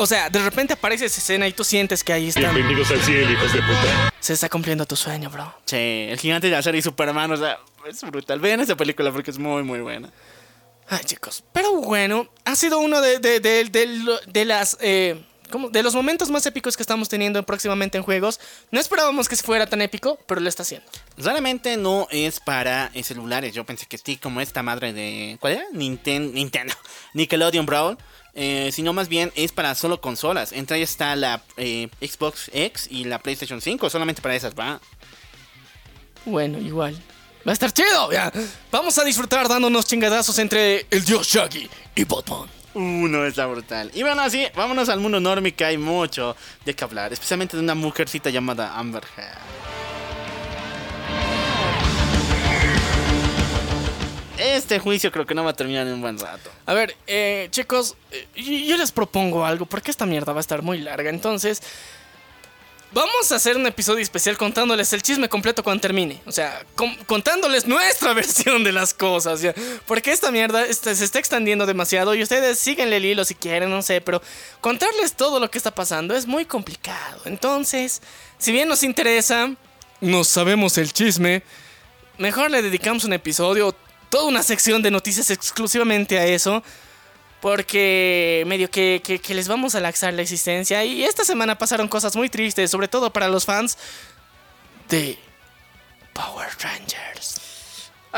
O 0.00 0.06
sea, 0.06 0.30
de 0.30 0.38
repente 0.40 0.74
aparece 0.74 1.06
esa 1.06 1.18
escena 1.20 1.48
y 1.48 1.52
tú 1.52 1.64
sientes 1.64 2.04
que 2.04 2.12
ahí 2.12 2.28
están... 2.28 2.54
Bienvenidos 2.54 2.88
al 2.92 3.00
cielo, 3.02 3.32
hijos 3.32 3.52
de 3.52 3.60
puta. 3.60 4.12
Se 4.20 4.32
está 4.32 4.48
cumpliendo 4.48 4.86
tu 4.86 4.94
sueño, 4.94 5.28
bro. 5.28 5.52
Che, 5.66 6.12
el 6.12 6.18
gigante 6.20 6.48
de 6.48 6.54
acero 6.54 6.76
y 6.78 6.82
Superman, 6.82 7.32
o 7.32 7.36
sea, 7.36 7.58
es 7.84 8.00
brutal. 8.02 8.38
Vean 8.38 8.60
esa 8.60 8.76
película 8.76 9.10
porque 9.10 9.32
es 9.32 9.38
muy, 9.38 9.64
muy 9.64 9.80
buena. 9.80 10.12
Ay, 10.88 11.00
chicos. 11.04 11.42
Pero 11.52 11.74
bueno, 11.80 12.28
ha 12.44 12.54
sido 12.54 12.78
uno 12.78 13.00
de, 13.00 13.18
de, 13.18 13.40
de, 13.40 13.64
de 13.64 14.18
de 14.28 14.44
las... 14.44 14.76
eh, 14.80 15.20
¿cómo? 15.50 15.68
De 15.68 15.82
los 15.82 15.96
momentos 15.96 16.30
más 16.30 16.46
épicos 16.46 16.76
que 16.76 16.82
estamos 16.84 17.08
teniendo 17.08 17.42
próximamente 17.42 17.98
en 17.98 18.04
juegos. 18.04 18.38
No 18.70 18.78
esperábamos 18.78 19.28
que 19.28 19.34
fuera 19.34 19.66
tan 19.66 19.82
épico, 19.82 20.16
pero 20.28 20.40
lo 20.40 20.48
está 20.48 20.62
haciendo. 20.62 20.86
Realmente 21.16 21.76
no 21.76 22.06
es 22.12 22.38
para 22.38 22.92
celulares. 23.02 23.52
Yo 23.52 23.64
pensé 23.66 23.86
que 23.86 23.98
sí, 23.98 24.16
como 24.16 24.40
esta 24.40 24.62
madre 24.62 24.92
de. 24.92 25.38
¿Cuál 25.40 25.54
era? 25.54 25.64
Ninten- 25.72 26.32
Nintendo. 26.34 26.74
Nickelodeon 27.14 27.66
Brawl. 27.66 27.98
Eh, 28.40 28.70
sino 28.70 28.92
más 28.92 29.08
bien 29.08 29.32
es 29.34 29.50
para 29.50 29.74
solo 29.74 30.00
consolas. 30.00 30.52
Entre 30.52 30.76
ellas 30.76 30.90
está 30.90 31.16
la 31.16 31.42
eh, 31.56 31.88
Xbox 32.00 32.52
X 32.54 32.86
y 32.88 33.02
la 33.02 33.18
PlayStation 33.18 33.60
5. 33.60 33.90
Solamente 33.90 34.22
para 34.22 34.36
esas 34.36 34.54
va. 34.54 34.80
Bueno, 36.24 36.56
igual. 36.60 36.96
Va 37.46 37.50
a 37.50 37.52
estar 37.52 37.72
chido, 37.72 38.12
ya. 38.12 38.32
Vamos 38.70 38.96
a 38.96 39.02
disfrutar 39.02 39.48
dándonos 39.48 39.86
chingadazos 39.86 40.38
entre 40.38 40.86
el 40.88 41.04
dios 41.04 41.26
Shaggy 41.26 41.68
y 41.96 42.04
Batman. 42.04 42.48
Uh, 42.74 43.08
no 43.08 43.26
está 43.26 43.44
brutal. 43.46 43.90
Y 43.92 44.04
bueno, 44.04 44.22
así, 44.22 44.46
vámonos 44.54 44.88
al 44.88 45.00
mundo 45.00 45.18
enorme 45.18 45.50
que 45.52 45.64
hay 45.64 45.76
mucho 45.76 46.36
de 46.64 46.74
qué 46.74 46.84
hablar. 46.84 47.12
Especialmente 47.12 47.56
de 47.56 47.62
una 47.64 47.74
mujercita 47.74 48.30
llamada 48.30 48.78
Amber 48.78 49.02
Heard. 49.16 49.47
Este 54.56 54.78
juicio 54.78 55.12
creo 55.12 55.26
que 55.26 55.34
no 55.34 55.44
va 55.44 55.50
a 55.50 55.56
terminar 55.56 55.86
en 55.86 55.94
un 55.94 56.00
buen 56.00 56.18
rato. 56.18 56.50
A 56.66 56.74
ver, 56.74 56.96
eh, 57.06 57.48
chicos, 57.50 57.96
eh, 58.10 58.26
yo 58.66 58.76
les 58.76 58.92
propongo 58.92 59.44
algo, 59.44 59.66
porque 59.66 59.90
esta 59.90 60.06
mierda 60.06 60.32
va 60.32 60.38
a 60.38 60.40
estar 60.40 60.62
muy 60.62 60.78
larga. 60.78 61.10
Entonces, 61.10 61.62
vamos 62.92 63.30
a 63.30 63.36
hacer 63.36 63.56
un 63.56 63.66
episodio 63.66 64.02
especial 64.02 64.36
contándoles 64.36 64.92
el 64.92 65.02
chisme 65.02 65.28
completo 65.28 65.62
cuando 65.62 65.80
termine. 65.80 66.20
O 66.26 66.32
sea, 66.32 66.64
contándoles 67.06 67.66
nuestra 67.66 68.12
versión 68.14 68.64
de 68.64 68.72
las 68.72 68.94
cosas. 68.94 69.40
Porque 69.86 70.12
esta 70.12 70.30
mierda 70.30 70.64
se 70.72 71.04
está 71.04 71.18
extendiendo 71.18 71.66
demasiado 71.66 72.14
y 72.14 72.22
ustedes 72.22 72.58
síguenle 72.58 72.96
el 72.96 73.04
hilo 73.04 73.24
si 73.24 73.34
quieren, 73.34 73.70
no 73.70 73.82
sé, 73.82 74.00
pero 74.00 74.22
contarles 74.60 75.14
todo 75.14 75.40
lo 75.40 75.50
que 75.50 75.58
está 75.58 75.70
pasando 75.70 76.14
es 76.14 76.26
muy 76.26 76.44
complicado. 76.44 77.22
Entonces, 77.24 78.02
si 78.38 78.52
bien 78.52 78.68
nos 78.68 78.82
interesa, 78.82 79.50
no 80.00 80.24
sabemos 80.24 80.78
el 80.78 80.92
chisme, 80.92 81.42
mejor 82.18 82.50
le 82.50 82.62
dedicamos 82.62 83.04
un 83.04 83.12
episodio, 83.12 83.74
toda 84.10 84.24
una 84.24 84.42
sección 84.42 84.82
de 84.82 84.90
noticias 84.90 85.30
exclusivamente 85.30 86.18
a 86.18 86.26
eso. 86.26 86.62
Porque 87.40 88.42
medio 88.48 88.68
que, 88.68 89.00
que- 89.04 89.34
les 89.34 89.46
vamos 89.46 89.76
a 89.76 89.80
laxar 89.80 90.12
la 90.12 90.22
existencia. 90.22 90.84
Y 90.84 91.04
esta 91.04 91.24
semana 91.24 91.56
pasaron 91.56 91.86
cosas 91.86 92.16
muy 92.16 92.28
tristes, 92.28 92.68
sobre 92.68 92.88
todo 92.88 93.12
para 93.12 93.28
los 93.28 93.44
fans 93.44 93.78
de 94.88 95.16
Power 96.14 96.48
Rangers. 96.60 97.36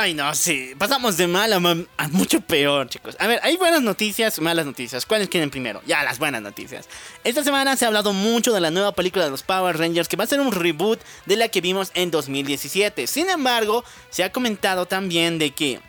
Ay, 0.01 0.15
no, 0.15 0.35
sí. 0.35 0.73
Pasamos 0.79 1.19
de 1.19 1.27
mal 1.27 1.53
a, 1.53 1.57
a 1.99 2.09
mucho 2.09 2.41
peor, 2.41 2.89
chicos. 2.89 3.19
A 3.19 3.27
ver, 3.27 3.39
hay 3.43 3.59
buenas 3.59 3.83
noticias, 3.83 4.41
malas 4.41 4.65
noticias. 4.65 5.05
¿Cuáles 5.05 5.29
quieren 5.29 5.51
primero? 5.51 5.83
Ya, 5.85 6.03
las 6.05 6.19
buenas 6.19 6.41
noticias. 6.41 6.89
Esta 7.23 7.45
semana 7.45 7.77
se 7.77 7.85
ha 7.85 7.89
hablado 7.89 8.15
mucho 8.15 8.55
de 8.55 8.63
la 8.63 8.71
nueva 8.71 8.93
película 8.93 9.27
de 9.27 9.31
los 9.31 9.43
Power 9.43 9.77
Rangers, 9.77 10.09
que 10.09 10.17
va 10.17 10.25
a 10.25 10.27
ser 10.27 10.41
un 10.41 10.53
reboot 10.53 10.99
de 11.27 11.37
la 11.37 11.49
que 11.49 11.61
vimos 11.61 11.91
en 11.93 12.11
2017. 12.11 13.07
Sin 13.07 13.29
embargo, 13.29 13.85
se 14.09 14.25
ha 14.25 14.33
comentado 14.33 14.87
también 14.87 15.39
de 15.39 15.51
que 15.51 15.81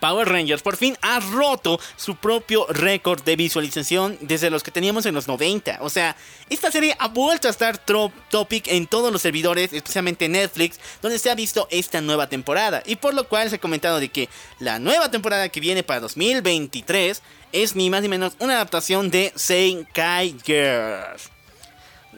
Power 0.00 0.28
Rangers 0.28 0.62
por 0.62 0.76
fin 0.76 0.96
ha 1.02 1.20
roto 1.20 1.80
su 1.96 2.16
propio 2.16 2.66
récord 2.68 3.22
de 3.22 3.36
visualización 3.36 4.18
desde 4.20 4.50
los 4.50 4.62
que 4.62 4.70
teníamos 4.70 5.06
en 5.06 5.14
los 5.14 5.28
90. 5.28 5.78
O 5.80 5.90
sea, 5.90 6.16
esta 6.50 6.70
serie 6.70 6.96
ha 6.98 7.08
vuelto 7.08 7.48
a 7.48 7.50
estar 7.50 7.78
trop 7.78 8.12
topic 8.30 8.68
en 8.68 8.86
todos 8.86 9.12
los 9.12 9.22
servidores, 9.22 9.72
especialmente 9.72 10.26
en 10.26 10.32
Netflix, 10.32 10.78
donde 11.02 11.18
se 11.18 11.30
ha 11.30 11.34
visto 11.34 11.68
esta 11.70 12.00
nueva 12.00 12.28
temporada. 12.28 12.82
Y 12.86 12.96
por 12.96 13.14
lo 13.14 13.28
cual 13.28 13.50
se 13.50 13.56
ha 13.56 13.60
comentado 13.60 14.00
de 14.00 14.08
que 14.08 14.28
la 14.58 14.78
nueva 14.78 15.10
temporada 15.10 15.48
que 15.48 15.60
viene 15.60 15.82
para 15.82 16.00
2023 16.00 17.22
es 17.52 17.76
ni 17.76 17.90
más 17.90 18.02
ni 18.02 18.08
menos 18.08 18.34
una 18.38 18.54
adaptación 18.54 19.10
de 19.10 19.32
Senkai 19.34 20.36
Girls. 20.44 21.30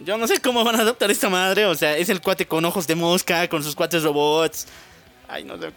Yo 0.04 0.16
no 0.16 0.26
sé 0.26 0.40
cómo 0.40 0.64
van 0.64 0.76
a 0.76 0.82
adaptar 0.82 1.10
esta 1.10 1.28
madre, 1.28 1.66
o 1.66 1.74
sea, 1.74 1.96
es 1.96 2.08
el 2.08 2.20
cuate 2.20 2.46
con 2.46 2.64
ojos 2.64 2.86
de 2.86 2.94
mosca, 2.94 3.48
con 3.48 3.62
sus 3.62 3.74
cuates 3.74 4.02
robots. 4.02 4.66
Ay, 5.28 5.44
no 5.44 5.58
sé. 5.58 5.72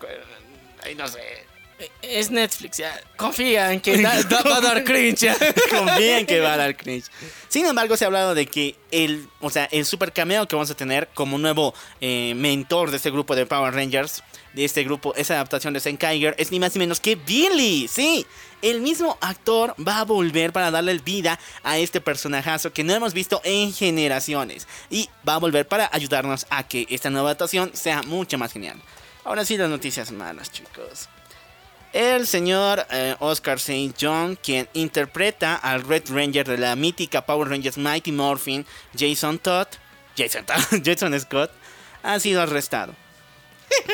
Ay, 0.84 0.96
no 0.96 1.08
sé. 1.08 1.53
Es 2.02 2.32
Netflix, 2.32 2.78
ya. 2.78 3.02
Confía 3.18 3.72
en 3.74 3.80
que 3.82 4.02
da- 4.02 4.22
da- 4.30 4.42
va 4.44 4.58
a 4.58 4.62
dar 4.62 4.84
cringe, 4.84 5.18
ya. 5.20 5.36
Confían 5.70 6.26
que 6.26 6.40
va 6.40 6.54
a 6.54 6.58
dar 6.58 6.76
cringe. 6.78 7.06
Sin 7.50 7.66
embargo, 7.66 7.98
se 7.98 8.06
ha 8.06 8.08
hablado 8.08 8.36
de 8.36 8.46
que 8.46 8.76
el, 8.92 9.28
o 9.42 9.50
sea, 9.50 9.66
el 9.72 9.86
super 9.86 10.12
cameo 10.14 10.48
que 10.48 10.56
vamos 10.56 10.72
a 10.72 10.76
tener 10.76 11.10
como 11.14 11.38
nuevo 11.38 11.74
eh, 12.02 12.34
mentor 12.36 12.92
de 12.92 12.98
este 12.98 13.12
grupo 13.12 13.36
de 13.36 13.46
Power 13.46 13.74
Rangers, 13.74 14.24
de 14.54 14.66
este 14.66 14.84
grupo, 14.84 15.14
esa 15.16 15.36
adaptación 15.36 15.74
de 15.74 15.80
Senkaiger, 15.80 16.36
es 16.38 16.52
ni 16.52 16.60
más 16.60 16.74
ni 16.76 16.80
menos 16.80 17.00
que 17.00 17.16
Billy. 17.16 17.88
Sí, 17.88 18.26
el 18.62 18.80
mismo 18.82 19.18
actor 19.22 19.76
va 19.86 20.00
a 20.00 20.04
volver 20.06 20.54
para 20.54 20.72
darle 20.72 20.98
vida 21.00 21.40
a 21.64 21.78
este 21.78 22.00
personajazo 22.02 22.72
que 22.72 22.84
no 22.84 22.94
hemos 22.94 23.14
visto 23.14 23.42
en 23.44 23.74
generaciones. 23.74 24.68
Y 24.90 25.10
va 25.28 25.36
a 25.36 25.40
volver 25.40 25.68
para 25.68 25.90
ayudarnos 25.92 26.46
a 26.50 26.68
que 26.68 26.86
esta 26.90 27.10
nueva 27.10 27.30
adaptación 27.30 27.72
sea 27.74 28.04
mucho 28.04 28.38
más 28.38 28.54
genial. 28.54 28.80
Ahora 29.26 29.44
sí, 29.46 29.58
las 29.58 29.70
noticias 29.70 30.12
malas, 30.12 30.52
chicos. 30.52 31.08
El 31.94 32.26
señor 32.26 32.88
eh, 32.90 33.16
Oscar 33.20 33.58
St. 33.58 33.94
John, 34.02 34.36
quien 34.42 34.68
interpreta 34.74 35.56
al 35.56 35.84
Red 35.84 36.10
Ranger 36.10 36.48
de 36.48 36.58
la 36.58 36.76
mítica 36.76 37.24
Power 37.24 37.48
Rangers 37.48 37.78
Mighty 37.78 38.12
Morphin, 38.12 38.66
Jason 38.98 39.38
Todd, 39.38 39.68
Jason, 40.18 40.44
Todd, 40.44 40.82
Jason 40.84 41.20
Scott, 41.20 41.52
ha 42.02 42.20
sido 42.20 42.42
arrestado. 42.42 42.96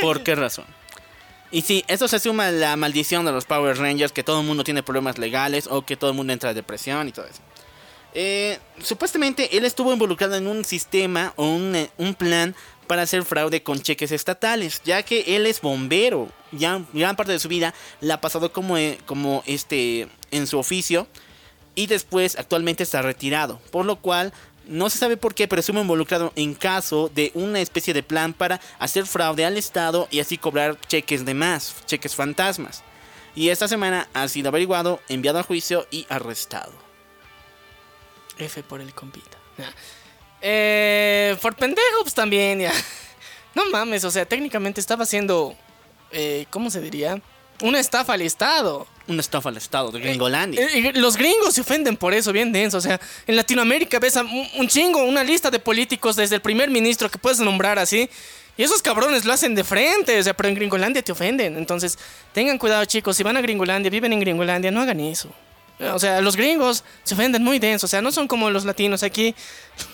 ¿Por 0.02 0.24
qué 0.24 0.36
razón? 0.36 0.66
Y 1.52 1.64
sí, 1.64 1.84
esto 1.90 2.08
se 2.08 2.20
suma 2.20 2.48
a 2.48 2.52
la 2.52 2.78
maldición 2.78 3.26
de 3.26 3.34
los 3.34 3.44
Power 3.44 3.78
Rangers, 3.78 4.14
que 4.14 4.24
todo 4.24 4.40
el 4.40 4.48
mundo 4.48 4.64
tiene 4.64 4.82
problemas 4.82 5.18
legales 5.18 5.68
o 5.70 5.86
que 5.86 5.98
todo 5.98 6.12
el 6.12 6.16
mundo 6.16 6.32
entra 6.32 6.52
en 6.52 6.56
depresión 6.56 7.10
y 7.10 7.12
todo 7.12 7.26
eso. 7.26 7.42
Eh, 8.14 8.60
supuestamente 8.82 9.58
él 9.58 9.66
estuvo 9.66 9.92
involucrado 9.92 10.36
en 10.36 10.48
un 10.48 10.64
sistema 10.64 11.34
o 11.36 11.46
un, 11.46 11.76
eh, 11.76 11.90
un 11.98 12.16
plan 12.16 12.56
para 12.90 13.04
hacer 13.04 13.24
fraude 13.24 13.62
con 13.62 13.80
cheques 13.80 14.12
estatales, 14.12 14.82
ya 14.84 15.04
que 15.04 15.36
él 15.36 15.46
es 15.46 15.62
bombero. 15.62 16.28
Ya 16.52 16.84
gran 16.92 17.16
parte 17.16 17.32
de 17.32 17.38
su 17.38 17.48
vida 17.48 17.76
la 18.02 18.16
ha 18.16 18.22
pasado 18.22 18.52
como, 18.52 18.80
eh, 18.80 18.98
como 19.06 19.44
este 19.46 20.08
en 20.32 20.48
su 20.48 20.58
oficio 20.58 21.06
y 21.76 21.86
después 21.86 22.36
actualmente 22.40 22.82
está 22.82 23.04
retirado, 23.04 23.62
por 23.70 23.86
lo 23.86 23.98
cual 23.98 24.34
no 24.66 24.90
se 24.90 24.98
sabe 24.98 25.18
por 25.18 25.36
qué, 25.36 25.48
pero 25.48 25.60
estuvo 25.60 25.80
involucrado 25.80 26.34
en 26.36 26.56
caso 26.56 27.12
de 27.14 27.32
una 27.36 27.62
especie 27.62 27.94
de 27.94 28.02
plan 28.02 28.34
para 28.34 28.60
hacer 28.80 29.06
fraude 29.06 29.46
al 29.46 29.58
Estado 29.58 30.08
y 30.10 30.20
así 30.20 30.40
cobrar 30.40 30.76
cheques 30.88 31.26
de 31.26 31.36
más, 31.36 31.76
cheques 31.86 32.16
fantasmas. 32.16 32.82
Y 33.36 33.50
esta 33.50 33.68
semana 33.68 34.10
ha 34.16 34.28
sido 34.30 34.50
averiguado, 34.50 35.00
enviado 35.10 35.38
a 35.38 35.44
juicio 35.44 35.86
y 35.92 36.08
arrestado. 36.10 36.74
F 38.40 38.64
por 38.64 38.82
el 38.82 38.96
compita. 38.96 39.38
Eh, 40.42 41.36
por 41.42 41.56
pendejo, 41.56 42.02
pues 42.02 42.14
también, 42.14 42.60
ya. 42.60 42.74
No 43.56 43.66
mames, 43.72 44.04
o 44.04 44.12
sea, 44.12 44.26
técnicamente 44.26 44.80
estaba 44.80 45.04
haciendo. 45.04 45.56
Eh, 46.12 46.46
¿Cómo 46.50 46.70
se 46.70 46.82
diría? 46.82 47.22
Una 47.62 47.80
estafa 47.80 48.14
al 48.14 48.22
Estado. 48.22 48.88
Una 49.08 49.22
estafa 49.22 49.50
al 49.50 49.58
Estado 49.58 49.92
de 49.92 50.00
Gringolandia. 50.00 50.66
Eh, 50.66 50.80
y 50.80 50.92
los 50.94 51.18
gringos 51.18 51.56
se 51.56 51.62
ofenden 51.62 51.98
por 51.98 52.14
eso, 52.14 52.32
bien 52.32 52.54
denso. 52.54 52.78
O 52.78 52.82
sea, 52.82 53.00
en 53.28 53.36
Latinoamérica 53.36 54.00
ves 54.00 54.16
a 54.18 54.22
un, 54.22 54.48
un 54.56 54.68
chingo, 54.68 55.04
una 55.04 55.24
lista 55.24 55.52
de 55.52 55.60
políticos 55.60 56.16
desde 56.16 56.36
el 56.36 56.42
primer 56.42 56.70
ministro 56.70 57.10
que 57.10 57.18
puedes 57.18 57.40
nombrar 57.40 57.80
así. 57.80 58.10
Y 58.56 58.64
esos 58.64 58.82
cabrones 58.82 59.26
lo 59.26 59.34
hacen 59.34 59.56
de 59.56 59.64
frente, 59.64 60.20
o 60.20 60.24
sea, 60.24 60.34
pero 60.34 60.50
en 60.50 60.56
Gringolandia 60.56 61.02
te 61.02 61.12
ofenden. 61.12 61.58
Entonces, 61.58 61.98
tengan 62.34 62.58
cuidado, 62.58 62.84
chicos. 62.86 63.16
Si 63.16 63.24
van 63.24 63.38
a 63.38 63.42
Gringolandia, 63.42 63.90
viven 63.90 64.14
en 64.14 64.20
Gringolandia, 64.20 64.70
no 64.70 64.82
hagan 64.82 65.00
eso. 65.00 65.30
O 65.80 66.00
sea, 66.00 66.20
los 66.22 66.36
gringos 66.36 66.84
se 67.04 67.14
ofenden 67.14 67.44
muy 67.44 67.58
denso. 67.58 67.86
O 67.86 67.90
sea, 67.90 68.02
no 68.02 68.12
son 68.12 68.28
como 68.28 68.50
los 68.50 68.66
latinos 68.66 69.04
aquí. 69.04 69.34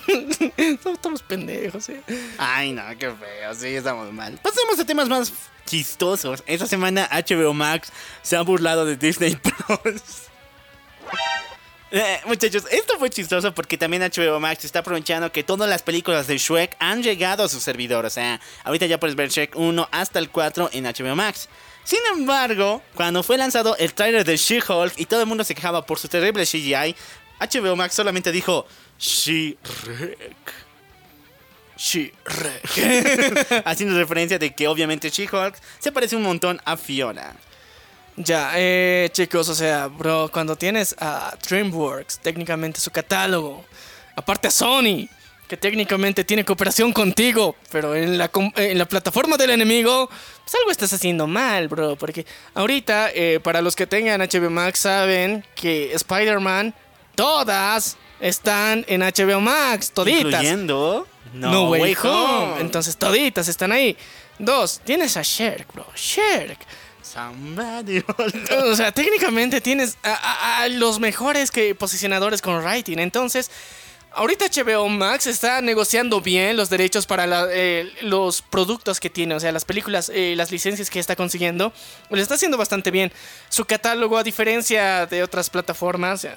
Todos 1.02 1.22
pendejos, 1.22 1.90
¿eh? 1.90 2.02
Ay, 2.38 2.72
no, 2.72 2.84
qué 2.98 3.12
feo, 3.12 3.54
sí, 3.54 3.68
estamos 3.68 4.12
mal. 4.12 4.40
Pasemos 4.42 4.80
a 4.80 4.86
temas 4.86 5.08
más 5.08 5.32
chistosos. 5.66 6.44
Esta 6.48 6.66
semana 6.66 7.08
HBO 7.12 7.54
Max 7.54 7.92
se 8.24 8.36
ha 8.36 8.42
burlado 8.42 8.86
de 8.86 8.98
Disney 8.98 9.36
Plus. 9.68 10.02
Eh, 11.92 12.20
muchachos, 12.26 12.66
esto 12.72 12.98
fue 12.98 13.10
chistoso 13.10 13.54
porque 13.54 13.78
también 13.78 14.02
HBO 14.02 14.40
Max 14.40 14.66
está 14.66 14.80
aprovechando 14.80 15.32
que 15.32 15.44
todas 15.44 15.70
las 15.70 15.84
películas 15.84 16.28
de 16.28 16.38
Shrek 16.38 16.76
han 16.80 17.04
llegado 17.04 17.44
a 17.44 17.48
su 17.48 17.60
servidor. 17.60 18.06
O 18.06 18.10
sea, 18.10 18.42
ahorita 18.64 18.88
ya 18.88 19.00
puedes 19.00 19.16
ver 19.16 19.30
Shrek 19.30 19.56
1 19.56 19.88
hasta 19.92 20.20
el 20.20 20.30
4 20.30 20.72
en 20.74 20.86
HBO 20.86 21.16
Max. 21.16 21.48
Sin 21.86 22.00
embargo, 22.12 22.82
cuando 22.96 23.22
fue 23.22 23.38
lanzado 23.38 23.78
el 23.78 23.94
trailer 23.94 24.26
de 24.26 24.36
She-Hulk 24.36 24.94
y 24.98 25.06
todo 25.06 25.22
el 25.22 25.28
mundo 25.28 25.44
se 25.44 25.54
quejaba 25.54 25.86
por 25.86 26.00
su 26.00 26.08
terrible 26.08 26.44
CGI, 26.44 26.96
HBO 27.40 27.76
Max 27.76 27.94
solamente 27.94 28.32
dijo 28.32 28.66
She-Rek. 29.00 30.54
She-Rek. 31.78 33.62
Haciendo 33.66 33.98
referencia 33.98 34.40
de 34.40 34.56
que 34.56 34.68
obviamente 34.68 35.12
She-Hulk 35.12 35.56
se 35.78 35.92
parece 35.92 36.16
un 36.16 36.24
montón 36.24 36.60
a 36.66 36.76
Fiona. 36.76 37.36
Ya, 38.18 38.54
eh, 38.56 39.10
chicos, 39.12 39.48
o 39.50 39.56
sea, 39.56 39.88
bro, 39.88 40.30
cuando 40.32 40.56
tienes 40.56 40.96
a 41.00 41.38
DreamWorks, 41.48 42.20
técnicamente 42.20 42.80
su 42.80 42.90
catálogo, 42.90 43.64
aparte 44.16 44.48
a 44.48 44.52
Sony, 44.52 45.08
que 45.48 45.58
técnicamente 45.58 46.24
tiene 46.24 46.44
cooperación 46.44 46.92
contigo, 46.94 47.56
pero 47.72 47.96
en 47.96 48.18
la, 48.18 48.32
en 48.56 48.78
la 48.78 48.86
plataforma 48.86 49.38
del 49.38 49.52
enemigo, 49.52 50.10
pues 50.10 50.56
algo 50.56 50.72
estás 50.72 50.92
haciendo 50.94 51.28
mal, 51.28 51.68
bro, 51.68 51.96
porque 51.96 52.26
ahorita, 52.56 53.12
eh, 53.14 53.40
para 53.44 53.62
los 53.62 53.76
que 53.76 53.86
tengan 53.88 54.22
HBO 54.22 54.50
Max, 54.50 54.80
saben 54.80 55.46
que 55.56 55.94
Spider-Man, 55.94 56.74
todas 57.16 57.98
están 58.20 58.86
en 58.88 59.02
HBO 59.02 59.40
Max, 59.42 59.92
toditas. 59.92 60.26
Incluyendo 60.26 61.08
No, 61.34 61.70
Way, 61.70 61.96
Home. 62.04 62.62
Entonces 62.62 62.98
toditas 62.98 63.48
están 63.48 63.72
ahí. 63.72 63.96
Dos, 64.40 64.82
tienes 64.84 65.16
a 65.18 65.22
Sherk, 65.22 65.72
bro. 65.74 65.86
Sherk. 65.96 66.60
Somebody 67.02 68.04
O 68.66 68.76
sea, 68.76 68.92
técnicamente 68.92 69.62
tienes 69.62 69.98
a, 70.04 70.12
a- 70.14 70.58
a 70.64 70.68
los 70.70 71.00
mejores 71.00 71.52
que 71.52 71.74
posicionadores 71.76 72.42
con 72.42 72.62
writing. 72.64 72.98
Entonces, 73.00 73.50
ahorita 74.16 74.46
HBO 74.48 74.88
Max 74.90 75.28
está 75.28 75.62
negociando 75.62 76.22
bien 76.22 76.58
los 76.58 76.70
derechos 76.70 77.06
para 77.06 77.28
la- 77.28 77.48
eh, 77.52 77.92
los 78.02 78.42
productos 78.42 79.00
que 79.00 79.10
tiene. 79.10 79.36
O 79.36 79.40
sea, 79.40 79.52
las 79.52 79.66
películas, 79.66 80.12
eh, 80.14 80.34
las 80.36 80.52
licencias 80.52 80.90
que 80.90 81.00
está 81.00 81.16
consiguiendo. 81.16 81.72
Lo 82.10 82.22
está 82.22 82.36
haciendo 82.36 82.58
bastante 82.58 82.92
bien. 82.92 83.12
Su 83.50 83.66
catálogo, 83.66 84.18
a 84.18 84.24
diferencia 84.24 85.06
de 85.06 85.24
otras 85.24 85.50
plataformas, 85.50 86.28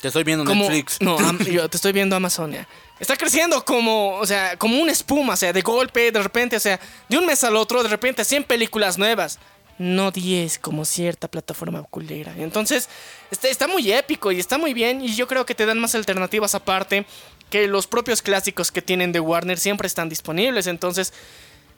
Te 0.00 0.08
estoy 0.08 0.24
viendo 0.24 0.44
como 0.44 0.64
Netflix. 0.64 1.00
no 1.00 1.16
yo 1.50 1.68
te 1.68 1.76
estoy 1.76 1.92
viendo 1.92 2.14
Amazonia 2.16 2.66
está 3.00 3.16
creciendo 3.16 3.64
como 3.64 4.10
o 4.18 4.26
sea 4.26 4.56
como 4.56 4.78
una 4.80 4.92
espuma 4.92 5.32
o 5.32 5.36
sea 5.36 5.52
de 5.52 5.62
golpe 5.62 6.12
de 6.12 6.22
repente 6.22 6.56
o 6.56 6.60
sea 6.60 6.78
de 7.08 7.18
un 7.18 7.26
mes 7.26 7.42
al 7.42 7.56
otro 7.56 7.82
de 7.82 7.88
repente 7.88 8.24
100 8.24 8.44
películas 8.44 8.98
nuevas 8.98 9.38
no 9.78 10.10
10 10.10 10.58
como 10.58 10.84
cierta 10.84 11.28
plataforma 11.28 11.82
culera 11.82 12.34
entonces 12.38 12.88
está, 13.30 13.48
está 13.48 13.68
muy 13.68 13.90
épico 13.92 14.32
y 14.32 14.40
está 14.40 14.58
muy 14.58 14.74
bien 14.74 15.00
y 15.00 15.14
yo 15.14 15.26
creo 15.26 15.46
que 15.46 15.54
te 15.54 15.66
dan 15.66 15.78
más 15.78 15.94
alternativas 15.94 16.54
aparte 16.54 17.06
que 17.50 17.66
los 17.66 17.86
propios 17.86 18.22
clásicos 18.22 18.72
que 18.72 18.82
tienen 18.82 19.12
de 19.12 19.20
Warner 19.20 19.58
siempre 19.58 19.86
están 19.86 20.08
disponibles 20.08 20.66
entonces 20.66 21.12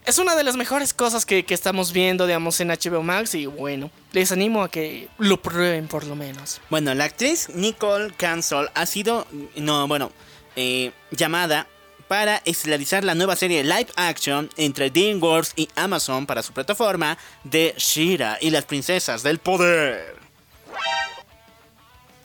es 0.07 0.19
una 0.19 0.37
de 0.37 0.45
las 0.45 0.57
mejores 0.57 0.95
cosas 0.95 1.27
que, 1.27 1.45
que 1.45 1.53
estamos 1.53 1.93
viendo, 1.93 2.27
digamos, 2.27 2.61
en 2.61 2.69
HBO 2.69 3.03
Max. 3.03 3.35
Y 3.35 3.47
bueno, 3.47 3.91
les 4.13 4.31
animo 4.31 4.63
a 4.63 4.71
que 4.71 5.09
lo 5.19 5.43
prueben 5.43 5.89
por 5.89 6.05
lo 6.05 6.15
menos. 6.15 6.61
Bueno, 6.71 6.95
la 6.95 7.05
actriz 7.05 7.49
Nicole 7.53 8.15
Cancel 8.17 8.69
ha 8.75 8.87
sido, 8.87 9.27
no, 9.57 9.89
bueno, 9.89 10.13
eh, 10.55 10.93
llamada 11.11 11.67
para 12.09 12.43
estelarizar 12.45 13.05
la 13.05 13.15
nueva 13.15 13.37
serie 13.37 13.65
live 13.65 13.89
action 13.97 14.51
entre 14.57 14.91
DreamWorks 14.91 15.53
y 15.57 15.69
Amazon 15.75 16.27
para 16.27 16.43
su 16.43 16.53
plataforma 16.53 17.19
de 17.45 17.75
Shira 17.77 18.39
y 18.41 18.51
las 18.51 18.65
princesas 18.65 19.23
del 19.23 19.39
poder. 19.39 20.17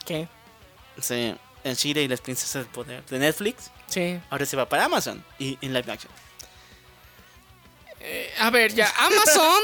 ¿Qué? 0.06 0.28
Sí, 1.00 1.36
en 1.64 1.74
Shira 1.74 2.02
y 2.02 2.08
las 2.08 2.22
princesas 2.22 2.64
del 2.64 2.72
poder 2.72 3.06
de 3.06 3.20
Netflix. 3.20 3.72
Sí. 3.88 4.20
Ahora 4.30 4.46
se 4.46 4.56
va 4.56 4.68
para 4.68 4.86
Amazon 4.86 5.24
y 5.40 5.58
en 5.62 5.74
live 5.74 5.92
action. 5.92 6.12
Eh, 8.00 8.34
a 8.40 8.50
ver, 8.50 8.74
ya, 8.74 8.92
Amazon. 8.98 9.62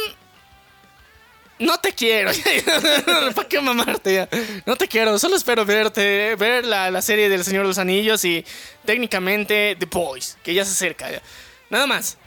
No 1.59 1.79
te 1.79 1.91
quiero. 1.91 2.31
¿Para 3.35 3.47
qué 3.47 3.59
mamarte 3.59 4.13
ya? 4.13 4.29
No 4.65 4.75
te 4.75 4.87
quiero. 4.87 5.17
Solo 5.17 5.35
espero 5.35 5.65
verte, 5.65 6.35
ver 6.35 6.65
la, 6.65 6.91
la 6.91 7.01
serie 7.01 7.29
del 7.29 7.43
Señor 7.43 7.63
de 7.63 7.69
los 7.69 7.77
Anillos 7.77 8.23
y 8.25 8.45
técnicamente 8.85 9.75
The 9.79 9.85
Boys, 9.85 10.37
que 10.43 10.53
ya 10.53 10.63
se 10.65 10.71
acerca. 10.71 11.11
ya. 11.11 11.21
Nada 11.69 11.87
más. 11.87 12.17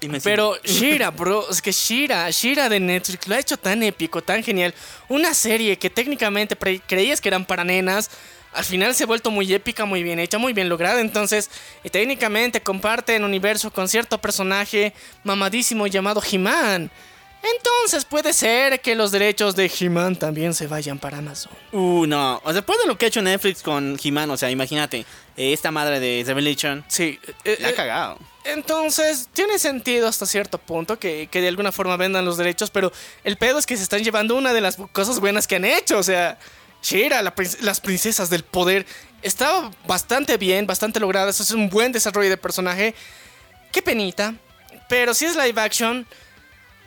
Y 0.00 0.08
me 0.08 0.20
Pero 0.20 0.56
Shira, 0.64 1.10
bro, 1.10 1.50
es 1.50 1.62
que 1.62 1.72
Shira, 1.72 2.30
Shira 2.30 2.68
de 2.68 2.80
Netflix 2.80 3.26
lo 3.26 3.34
ha 3.34 3.38
hecho 3.38 3.56
tan 3.56 3.82
épico, 3.82 4.22
tan 4.22 4.42
genial. 4.42 4.74
Una 5.08 5.32
serie 5.32 5.78
que 5.78 5.88
técnicamente 5.88 6.56
creías 6.86 7.20
que 7.20 7.28
eran 7.28 7.46
para 7.46 7.64
nenas, 7.64 8.10
al 8.52 8.64
final 8.64 8.94
se 8.94 9.04
ha 9.04 9.06
vuelto 9.06 9.30
muy 9.30 9.52
épica, 9.52 9.84
muy 9.84 10.02
bien 10.02 10.18
hecha, 10.18 10.38
muy 10.38 10.52
bien 10.52 10.68
lograda. 10.68 11.00
Entonces, 11.00 11.50
y 11.84 11.90
técnicamente 11.90 12.60
comparten 12.60 13.24
universo 13.24 13.70
con 13.70 13.88
cierto 13.88 14.18
personaje 14.18 14.92
mamadísimo 15.24 15.86
llamado 15.86 16.22
He-Man. 16.22 16.90
Entonces 17.54 18.04
puede 18.04 18.32
ser 18.32 18.80
que 18.80 18.94
los 18.94 19.12
derechos 19.12 19.54
de 19.54 19.70
He-Man 19.78 20.16
también 20.16 20.54
se 20.54 20.66
vayan 20.66 20.98
para 20.98 21.18
Amazon. 21.18 21.52
Uh, 21.72 22.06
no. 22.06 22.36
O 22.38 22.44
sea, 22.44 22.54
después 22.54 22.78
de 22.80 22.86
lo 22.88 22.96
que 22.98 23.04
ha 23.04 23.08
hecho 23.08 23.22
Netflix 23.22 23.62
con 23.62 23.98
He-Man, 24.02 24.30
o 24.30 24.36
sea, 24.36 24.50
imagínate, 24.50 25.00
eh, 25.36 25.52
esta 25.52 25.70
madre 25.70 26.00
de 26.00 26.24
Revelation. 26.26 26.84
Sí, 26.88 27.20
eh, 27.44 27.58
La 27.60 27.68
ha 27.68 27.70
eh, 27.70 27.74
cagado. 27.74 28.18
Entonces, 28.44 29.28
tiene 29.32 29.58
sentido 29.58 30.08
hasta 30.08 30.24
cierto 30.26 30.58
punto 30.58 30.98
que, 30.98 31.28
que 31.30 31.40
de 31.40 31.48
alguna 31.48 31.72
forma 31.72 31.96
vendan 31.96 32.24
los 32.24 32.36
derechos, 32.36 32.70
pero 32.70 32.92
el 33.24 33.36
pedo 33.36 33.58
es 33.58 33.66
que 33.66 33.76
se 33.76 33.82
están 33.82 34.02
llevando 34.02 34.34
una 34.36 34.52
de 34.52 34.60
las 34.60 34.76
cosas 34.92 35.20
buenas 35.20 35.46
que 35.46 35.56
han 35.56 35.64
hecho. 35.64 35.98
O 35.98 36.02
sea, 36.02 36.38
Shira, 36.82 37.22
la 37.22 37.34
prin- 37.34 37.56
las 37.60 37.80
princesas 37.80 38.30
del 38.30 38.44
poder, 38.44 38.86
está 39.22 39.70
bastante 39.86 40.36
bien, 40.36 40.66
bastante 40.66 41.00
lograda. 41.00 41.30
Eso 41.30 41.42
es 41.42 41.50
un 41.50 41.68
buen 41.68 41.92
desarrollo 41.92 42.30
de 42.30 42.36
personaje. 42.36 42.94
Qué 43.72 43.82
penita. 43.82 44.34
Pero 44.88 45.12
si 45.14 45.24
es 45.24 45.34
live 45.36 45.60
action, 45.60 46.06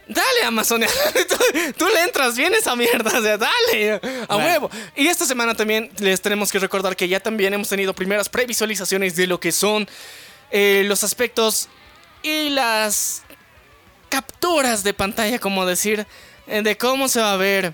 dale 0.10 0.44
Amazon. 0.46 0.82
tú, 1.30 1.38
tú 1.78 1.88
le 1.88 2.02
entras 2.02 2.36
bien 2.36 2.54
esa 2.54 2.76
mierda. 2.76 3.18
O 3.18 3.22
sea, 3.22 3.38
dale. 3.38 3.94
A 4.28 4.36
Bueno. 4.36 4.50
huevo. 4.50 4.70
Y 4.96 5.08
esta 5.08 5.26
semana 5.26 5.56
también 5.56 5.90
les 6.00 6.20
tenemos 6.22 6.52
que 6.52 6.60
recordar 6.60 6.96
que 6.96 7.08
ya 7.08 7.20
también 7.22 7.54
hemos 7.54 7.70
tenido 7.70 7.94
primeras 7.94 8.28
previsualizaciones 8.28 9.16
de 9.16 9.28
lo 9.28 9.40
que 9.40 9.52
son 9.52 9.88
eh, 10.52 10.84
los 10.86 11.04
aspectos 11.04 11.70
y 12.24 12.50
las 12.50 13.22
capturas 14.10 14.84
de 14.84 14.94
pantalla, 14.94 15.40
como 15.40 15.66
decir, 15.66 16.06
eh, 16.48 16.62
de 16.64 16.78
cómo 16.78 17.08
se 17.08 17.22
va 17.22 17.34
a 17.34 17.38
ver. 17.38 17.74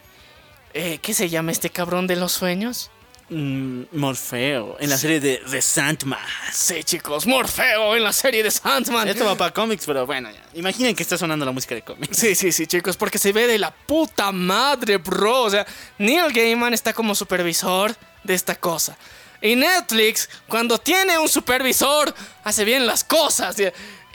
eh, 0.73 0.99
¿Qué 1.01 1.13
se 1.13 1.29
llama 1.29 1.51
este 1.51 1.69
cabrón 1.69 2.05
de 2.05 2.17
los 2.17 2.33
sueños? 2.33 2.91
Mm, 3.30 3.84
Morfeo, 3.93 4.78
en 4.80 4.89
la 4.89 4.97
serie 4.99 5.19
de 5.19 5.41
The 5.49 5.59
Sandman. 5.61 6.19
Sí, 6.53 6.84
chicos, 6.84 7.26
Morfeo 7.26 7.95
en 7.95 8.03
la 8.03 8.13
serie 8.13 8.43
de 8.43 8.51
Sandman. 8.51 9.07
Esto 9.07 9.26
va 9.26 9.36
para 9.36 9.51
cómics, 9.51 9.84
pero 9.88 10.05
bueno, 10.05 10.30
ya. 10.32 10.43
Imaginen 10.53 10.95
que 10.95 11.01
está 11.01 11.17
sonando 11.17 11.43
la 11.43 11.51
música 11.51 11.73
de 11.73 11.82
cómics. 11.82 12.15
Sí, 12.17 12.36
sí, 12.36 12.51
sí, 12.51 12.67
chicos, 12.67 12.97
porque 12.97 13.17
se 13.17 13.32
ve 13.34 13.47
de 13.47 13.57
la 13.57 13.71
puta 13.71 14.32
madre, 14.32 14.97
bro. 14.97 15.41
O 15.43 15.49
sea, 15.49 15.65
Neil 15.97 16.32
Gaiman 16.32 16.73
está 16.76 16.93
como 16.93 17.15
supervisor 17.15 17.95
de 18.23 18.36
esta 18.36 18.55
cosa. 18.55 18.95
Y 19.41 19.55
Netflix, 19.55 20.30
cuando 20.47 20.78
tiene 20.78 21.17
un 21.17 21.28
supervisor, 21.28 22.13
hace 22.43 22.63
bien 22.63 22.86
las 22.86 23.03
cosas. 23.03 23.59
Y- 23.59 23.65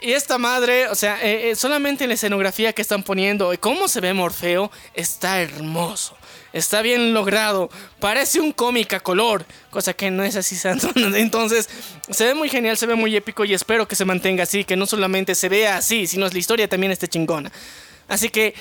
Y 0.03 0.13
esta 0.13 0.39
madre, 0.39 0.87
o 0.87 0.95
sea, 0.95 1.21
eh, 1.21 1.51
eh, 1.51 1.55
solamente 1.55 2.07
la 2.07 2.15
escenografía 2.15 2.73
que 2.73 2.81
están 2.81 3.03
poniendo 3.03 3.53
y 3.53 3.59
cómo 3.59 3.87
se 3.87 3.99
ve 4.01 4.15
Morfeo 4.15 4.71
está 4.95 5.39
hermoso. 5.43 6.17
Está 6.53 6.81
bien 6.81 7.13
logrado. 7.13 7.69
Parece 7.99 8.39
un 8.39 8.51
cómic 8.51 8.93
a 8.93 8.99
color, 8.99 9.45
cosa 9.69 9.93
que 9.93 10.11
no 10.11 10.23
es 10.23 10.35
así, 10.35 10.55
santo. 10.55 10.89
Entonces, 10.95 11.69
se 12.09 12.25
ve 12.25 12.33
muy 12.33 12.49
genial, 12.49 12.77
se 12.77 12.85
ve 12.85 12.95
muy 12.95 13.15
épico 13.15 13.45
y 13.45 13.53
espero 13.53 13.87
que 13.87 13.95
se 13.95 14.05
mantenga 14.05 14.43
así, 14.43 14.63
que 14.63 14.75
no 14.75 14.85
solamente 14.85 15.35
se 15.35 15.49
vea 15.49 15.77
así, 15.77 16.07
sino 16.07 16.27
la 16.27 16.37
historia 16.37 16.67
también 16.67 16.91
esté 16.91 17.07
chingona. 17.07 17.51
Así 18.07 18.29
que 18.29 18.53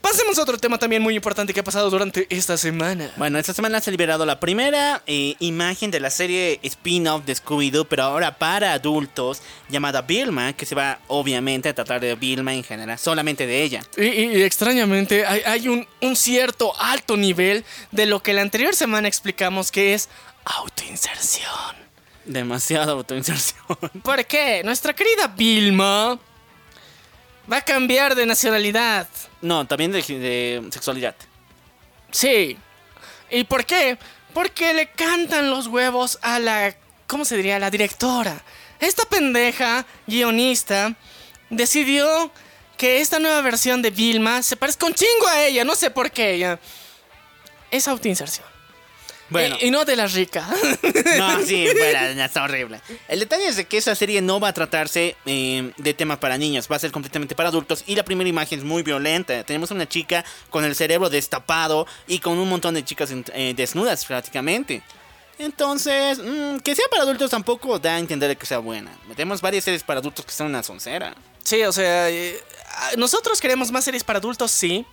pasemos 0.00 0.38
a 0.38 0.42
otro 0.42 0.58
tema 0.58 0.78
también 0.78 1.02
muy 1.02 1.14
importante 1.14 1.52
que 1.52 1.60
ha 1.60 1.64
pasado 1.64 1.90
durante 1.90 2.26
esta 2.30 2.56
semana. 2.56 3.10
Bueno, 3.16 3.38
esta 3.38 3.54
semana 3.54 3.80
se 3.80 3.90
ha 3.90 3.92
liberado 3.92 4.24
la 4.24 4.40
primera 4.40 5.02
eh, 5.06 5.34
imagen 5.38 5.90
de 5.90 6.00
la 6.00 6.10
serie 6.10 6.60
spin-off 6.62 7.24
de 7.24 7.34
Scooby-Doo, 7.34 7.86
pero 7.86 8.04
ahora 8.04 8.38
para 8.38 8.72
adultos, 8.72 9.42
llamada 9.68 10.02
Vilma, 10.02 10.52
que 10.52 10.66
se 10.66 10.74
va 10.74 11.00
obviamente 11.08 11.68
a 11.68 11.74
tratar 11.74 12.00
de 12.00 12.14
Vilma 12.14 12.54
en 12.54 12.64
general, 12.64 12.98
solamente 12.98 13.46
de 13.46 13.62
ella. 13.62 13.82
Y, 13.96 14.42
extrañamente 14.42 15.26
hay, 15.26 15.42
hay 15.44 15.68
un, 15.68 15.86
un 16.00 16.16
cierto 16.16 16.72
alto 16.80 17.16
nivel 17.16 17.64
de 17.90 18.06
lo 18.06 18.22
que 18.22 18.32
la 18.32 18.42
anterior 18.42 18.74
semana 18.74 19.08
explicamos 19.08 19.70
que 19.70 19.94
es 19.94 20.08
autoinserción. 20.44 21.76
Demasiada 22.24 22.92
autoinserción. 22.92 23.66
¿Por 24.02 24.24
qué? 24.26 24.62
Nuestra 24.62 24.94
querida 24.94 25.28
Vilma 25.28 26.18
va 27.50 27.58
a 27.58 27.62
cambiar 27.62 28.14
de 28.14 28.26
nacionalidad. 28.26 29.08
No, 29.40 29.66
también 29.66 29.92
de, 29.92 30.02
de 30.02 30.68
sexualidad. 30.70 31.14
Sí. 32.10 32.56
¿Y 33.30 33.44
por 33.44 33.64
qué? 33.64 33.98
Porque 34.34 34.74
le 34.74 34.90
cantan 34.90 35.50
los 35.50 35.66
huevos 35.66 36.18
a 36.22 36.38
la... 36.38 36.74
¿Cómo 37.06 37.24
se 37.24 37.36
diría? 37.36 37.58
La 37.58 37.70
directora. 37.70 38.42
Esta 38.80 39.04
pendeja, 39.04 39.86
guionista, 40.06 40.94
decidió 41.50 42.30
que 42.76 43.00
esta 43.00 43.18
nueva 43.18 43.40
versión 43.40 43.82
de 43.82 43.90
Vilma 43.90 44.42
se 44.42 44.56
parezca 44.56 44.86
un 44.86 44.94
chingo 44.94 45.26
a 45.28 45.42
ella. 45.42 45.64
No 45.64 45.74
sé 45.74 45.90
por 45.90 46.10
qué. 46.10 46.38
Ya. 46.38 46.60
Es 47.70 47.88
autoinserción. 47.88 48.46
Bueno, 49.30 49.56
Y, 49.60 49.66
y 49.66 49.70
no 49.70 49.84
de 49.84 49.96
la 49.96 50.06
rica. 50.06 50.48
no, 51.18 51.44
sí, 51.44 51.66
ya 51.92 52.24
está 52.24 52.44
horrible. 52.44 52.80
El 53.08 53.20
detalle 53.20 53.46
es 53.46 53.56
de 53.56 53.66
que 53.66 53.78
esa 53.78 53.94
serie 53.94 54.22
no 54.22 54.40
va 54.40 54.48
a 54.48 54.52
tratarse 54.52 55.16
eh, 55.26 55.72
de 55.76 55.94
temas 55.94 56.18
para 56.18 56.38
niños, 56.38 56.68
va 56.70 56.76
a 56.76 56.78
ser 56.78 56.90
completamente 56.90 57.34
para 57.34 57.48
adultos 57.50 57.84
y 57.86 57.94
la 57.94 58.04
primera 58.04 58.28
imagen 58.28 58.58
es 58.58 58.64
muy 58.64 58.82
violenta. 58.82 59.44
Tenemos 59.44 59.70
una 59.70 59.88
chica 59.88 60.24
con 60.50 60.64
el 60.64 60.74
cerebro 60.74 61.10
destapado 61.10 61.86
y 62.06 62.18
con 62.20 62.38
un 62.38 62.48
montón 62.48 62.74
de 62.74 62.84
chicas 62.84 63.10
eh, 63.12 63.54
desnudas 63.56 64.04
prácticamente. 64.04 64.82
Entonces, 65.38 66.18
mm, 66.18 66.58
que 66.58 66.74
sea 66.74 66.86
para 66.90 67.04
adultos 67.04 67.30
tampoco 67.30 67.78
da 67.78 67.94
a 67.94 67.98
entender 67.98 68.36
que 68.36 68.46
sea 68.46 68.58
buena. 68.58 68.90
Metemos 69.08 69.40
varias 69.40 69.64
series 69.64 69.82
para 69.84 70.00
adultos 70.00 70.24
que 70.24 70.32
son 70.32 70.48
una 70.48 70.62
soncera. 70.62 71.14
Sí, 71.44 71.62
o 71.62 71.72
sea, 71.72 72.10
eh, 72.10 72.42
nosotros 72.96 73.40
queremos 73.40 73.70
más 73.70 73.84
series 73.84 74.02
para 74.04 74.18
adultos, 74.18 74.50
sí, 74.50 74.84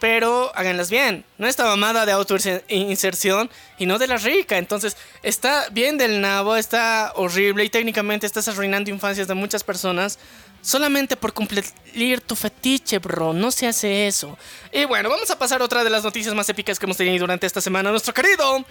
pero 0.00 0.52
háganlas 0.54 0.90
bien. 0.90 1.24
No 1.38 1.46
esta 1.46 1.64
mamada 1.64 2.06
de 2.06 2.12
autoinserción 2.12 3.50
y 3.78 3.86
no 3.86 3.98
de 3.98 4.06
la 4.06 4.16
rica. 4.16 4.58
Entonces, 4.58 4.96
está 5.22 5.68
bien 5.70 5.98
del 5.98 6.20
nabo, 6.20 6.56
está 6.56 7.12
horrible 7.16 7.64
y 7.64 7.68
técnicamente 7.68 8.26
estás 8.26 8.48
arruinando 8.48 8.90
infancias 8.90 9.28
de 9.28 9.34
muchas 9.34 9.64
personas 9.64 10.18
solamente 10.60 11.16
por 11.16 11.32
cumplir 11.32 12.20
tu 12.20 12.36
fetiche, 12.36 12.98
bro. 12.98 13.32
No 13.32 13.50
se 13.50 13.66
hace 13.66 14.06
eso. 14.06 14.38
Y 14.72 14.84
bueno, 14.84 15.08
vamos 15.08 15.30
a 15.30 15.38
pasar 15.38 15.60
a 15.60 15.64
otra 15.64 15.84
de 15.84 15.90
las 15.90 16.04
noticias 16.04 16.34
más 16.34 16.48
épicas 16.48 16.78
que 16.78 16.86
hemos 16.86 16.96
tenido 16.96 17.18
durante 17.18 17.46
esta 17.46 17.60
semana. 17.60 17.90
Nuestro 17.90 18.14
querido 18.14 18.64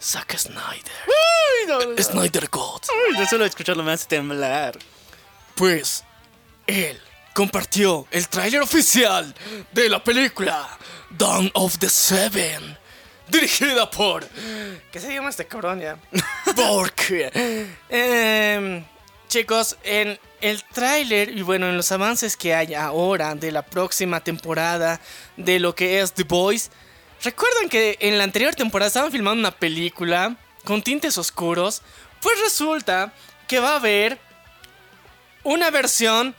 Zack 0.00 0.36
Snyder. 0.38 2.02
Snyder 2.02 2.48
God. 2.48 2.82
Uy, 3.08 3.18
no 3.18 3.26
solo 3.26 3.44
escucharlo 3.44 3.82
me 3.82 3.92
hace 3.92 4.06
temblar. 4.06 4.78
Pues 5.54 6.04
él 6.66 7.00
compartió 7.36 8.06
el 8.12 8.26
tráiler 8.28 8.62
oficial 8.62 9.34
de 9.70 9.90
la 9.90 10.02
película 10.02 10.66
Dawn 11.10 11.50
of 11.52 11.76
the 11.78 11.90
Seven, 11.90 12.78
dirigida 13.28 13.90
por 13.90 14.26
¿qué 14.90 14.98
se 14.98 15.12
llama 15.12 15.28
este 15.28 15.46
cabrón 15.46 15.78
ya? 15.78 15.98
Bork. 16.56 17.12
Em, 17.90 18.82
chicos, 19.28 19.76
en 19.84 20.18
el 20.40 20.64
tráiler 20.64 21.36
y 21.36 21.42
bueno, 21.42 21.68
en 21.68 21.76
los 21.76 21.92
avances 21.92 22.38
que 22.38 22.54
hay 22.54 22.72
ahora 22.72 23.34
de 23.34 23.52
la 23.52 23.60
próxima 23.60 24.20
temporada 24.20 24.98
de 25.36 25.60
lo 25.60 25.74
que 25.74 26.00
es 26.00 26.14
The 26.14 26.24
Boys, 26.24 26.70
recuerdan 27.22 27.68
que 27.68 27.98
en 28.00 28.16
la 28.16 28.24
anterior 28.24 28.54
temporada 28.54 28.88
estaban 28.88 29.12
filmando 29.12 29.40
una 29.40 29.50
película 29.50 30.38
con 30.64 30.80
tintes 30.80 31.18
oscuros, 31.18 31.82
pues 32.22 32.40
resulta 32.40 33.12
que 33.46 33.60
va 33.60 33.72
a 33.72 33.76
haber 33.76 34.18
una 35.44 35.70
versión 35.70 36.34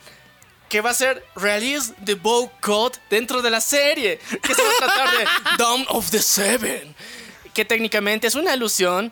que 0.69 0.81
va 0.81 0.89
a 0.89 0.93
ser 0.93 1.23
Release 1.35 1.93
the 2.05 2.15
Bow 2.15 2.51
Code 2.61 2.97
dentro 3.09 3.41
de 3.41 3.49
la 3.49 3.61
serie, 3.61 4.19
que 4.41 4.53
se 4.53 4.61
va 4.61 4.69
a 4.69 4.77
tratar 4.77 5.17
de 5.17 5.25
Dawn 5.57 5.85
of 5.89 6.09
the 6.11 6.19
Seven, 6.21 6.95
que 7.53 7.63
técnicamente 7.65 8.27
es 8.27 8.35
una 8.35 8.53
alusión 8.53 9.11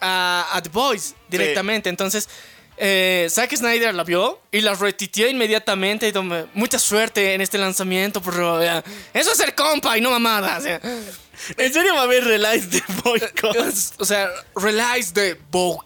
a, 0.00 0.48
a 0.52 0.62
The 0.62 0.68
Boys 0.70 1.14
directamente. 1.28 1.88
Entonces, 1.88 2.28
eh, 2.76 3.26
Zack 3.30 3.54
Snyder 3.56 3.94
la 3.94 4.04
vio 4.04 4.40
y 4.52 4.60
la 4.60 4.74
retitió 4.74 5.28
inmediatamente. 5.28 6.06
Y 6.08 6.12
tome- 6.12 6.46
mucha 6.54 6.78
suerte 6.78 7.34
en 7.34 7.40
este 7.40 7.58
lanzamiento, 7.58 8.20
ya. 8.62 8.82
Eso 9.14 9.32
es 9.32 9.36
ser 9.38 9.54
compa 9.54 9.96
y 9.96 10.00
no 10.00 10.10
mamadas. 10.10 10.64
ya. 10.64 10.80
¿En 11.56 11.72
serio 11.72 11.94
va 11.94 12.00
a 12.00 12.04
haber 12.04 12.24
Relice 12.24 12.66
de 12.66 12.82
Boycott? 13.04 13.56
O 13.98 14.04
sea, 14.04 14.28
Release 14.56 15.12
the 15.12 15.34
Bow. 15.50 15.80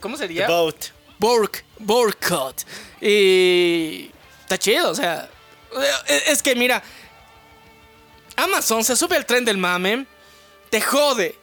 ¿Cómo 0.00 0.16
sería? 0.16 0.48
Boat. 0.48 0.86
Bork, 1.20 1.64
Borkot. 1.78 2.64
Y 3.00 4.10
está 4.50 4.58
chido, 4.58 4.90
o 4.90 4.94
sea, 4.94 5.28
es 6.08 6.28
es 6.28 6.42
que 6.42 6.56
mira, 6.56 6.82
Amazon 8.34 8.82
se 8.82 8.96
sube 8.96 9.16
al 9.16 9.24
tren 9.24 9.44
del 9.44 9.58
mame, 9.58 10.06
te 10.70 10.80
jode, 10.80 11.38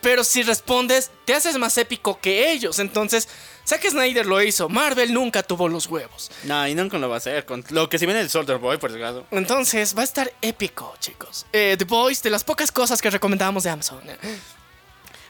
pero 0.00 0.24
si 0.24 0.42
respondes, 0.42 1.12
te 1.24 1.34
haces 1.34 1.56
más 1.58 1.78
épico 1.78 2.18
que 2.20 2.50
ellos. 2.50 2.80
Entonces, 2.80 3.28
Zack 3.66 3.88
Snyder 3.88 4.26
lo 4.26 4.42
hizo, 4.42 4.68
Marvel 4.68 5.12
nunca 5.12 5.44
tuvo 5.44 5.68
los 5.68 5.86
huevos. 5.86 6.32
No, 6.44 6.66
y 6.66 6.74
nunca 6.74 6.98
lo 6.98 7.08
va 7.08 7.16
a 7.16 7.18
hacer. 7.18 7.44
Con 7.44 7.64
lo 7.68 7.88
que 7.88 7.98
se 7.98 8.06
viene 8.06 8.20
el 8.20 8.30
Soldier 8.30 8.58
Boy, 8.58 8.78
por 8.78 8.90
desgracia. 8.90 9.22
Entonces 9.30 9.96
va 9.96 10.00
a 10.00 10.04
estar 10.04 10.32
épico, 10.40 10.94
chicos. 10.98 11.46
Eh, 11.52 11.76
The 11.78 11.84
Boys, 11.84 12.22
de 12.22 12.30
las 12.30 12.42
pocas 12.42 12.72
cosas 12.72 13.00
que 13.00 13.10
recomendábamos 13.10 13.62
de 13.62 13.70
Amazon. 13.70 14.00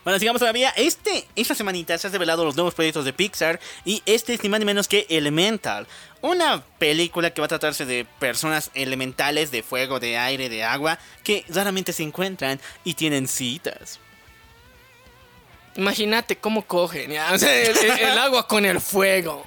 Bueno, 0.04 0.18
sigamos 0.18 0.40
todavía. 0.40 0.70
Este, 0.76 1.26
esta 1.36 1.54
semanita 1.54 1.96
se 1.98 2.06
han 2.06 2.12
revelado 2.12 2.44
los 2.44 2.56
nuevos 2.56 2.74
proyectos 2.74 3.04
de 3.04 3.12
Pixar. 3.12 3.60
Y 3.84 4.02
este 4.06 4.34
es 4.34 4.42
ni 4.42 4.48
más 4.48 4.60
ni 4.60 4.66
menos 4.66 4.88
que 4.88 5.06
Elemental. 5.08 5.86
Una 6.22 6.62
película 6.78 7.30
que 7.30 7.40
va 7.40 7.46
a 7.46 7.48
tratarse 7.48 7.84
de 7.84 8.06
personas 8.18 8.70
elementales 8.74 9.50
de 9.50 9.62
fuego, 9.62 10.00
de 10.00 10.16
aire, 10.16 10.48
de 10.48 10.64
agua. 10.64 10.98
Que 11.22 11.44
raramente 11.48 11.92
se 11.92 12.02
encuentran 12.02 12.60
y 12.84 12.94
tienen 12.94 13.28
citas. 13.28 13.98
Imagínate 15.76 16.36
cómo 16.36 16.62
cogen, 16.62 17.10
ya. 17.10 17.32
O 17.32 17.38
sea, 17.38 17.62
el, 17.62 18.18
agua 18.18 18.46
con 18.46 18.64
el 18.64 18.80
fuego. 18.80 19.44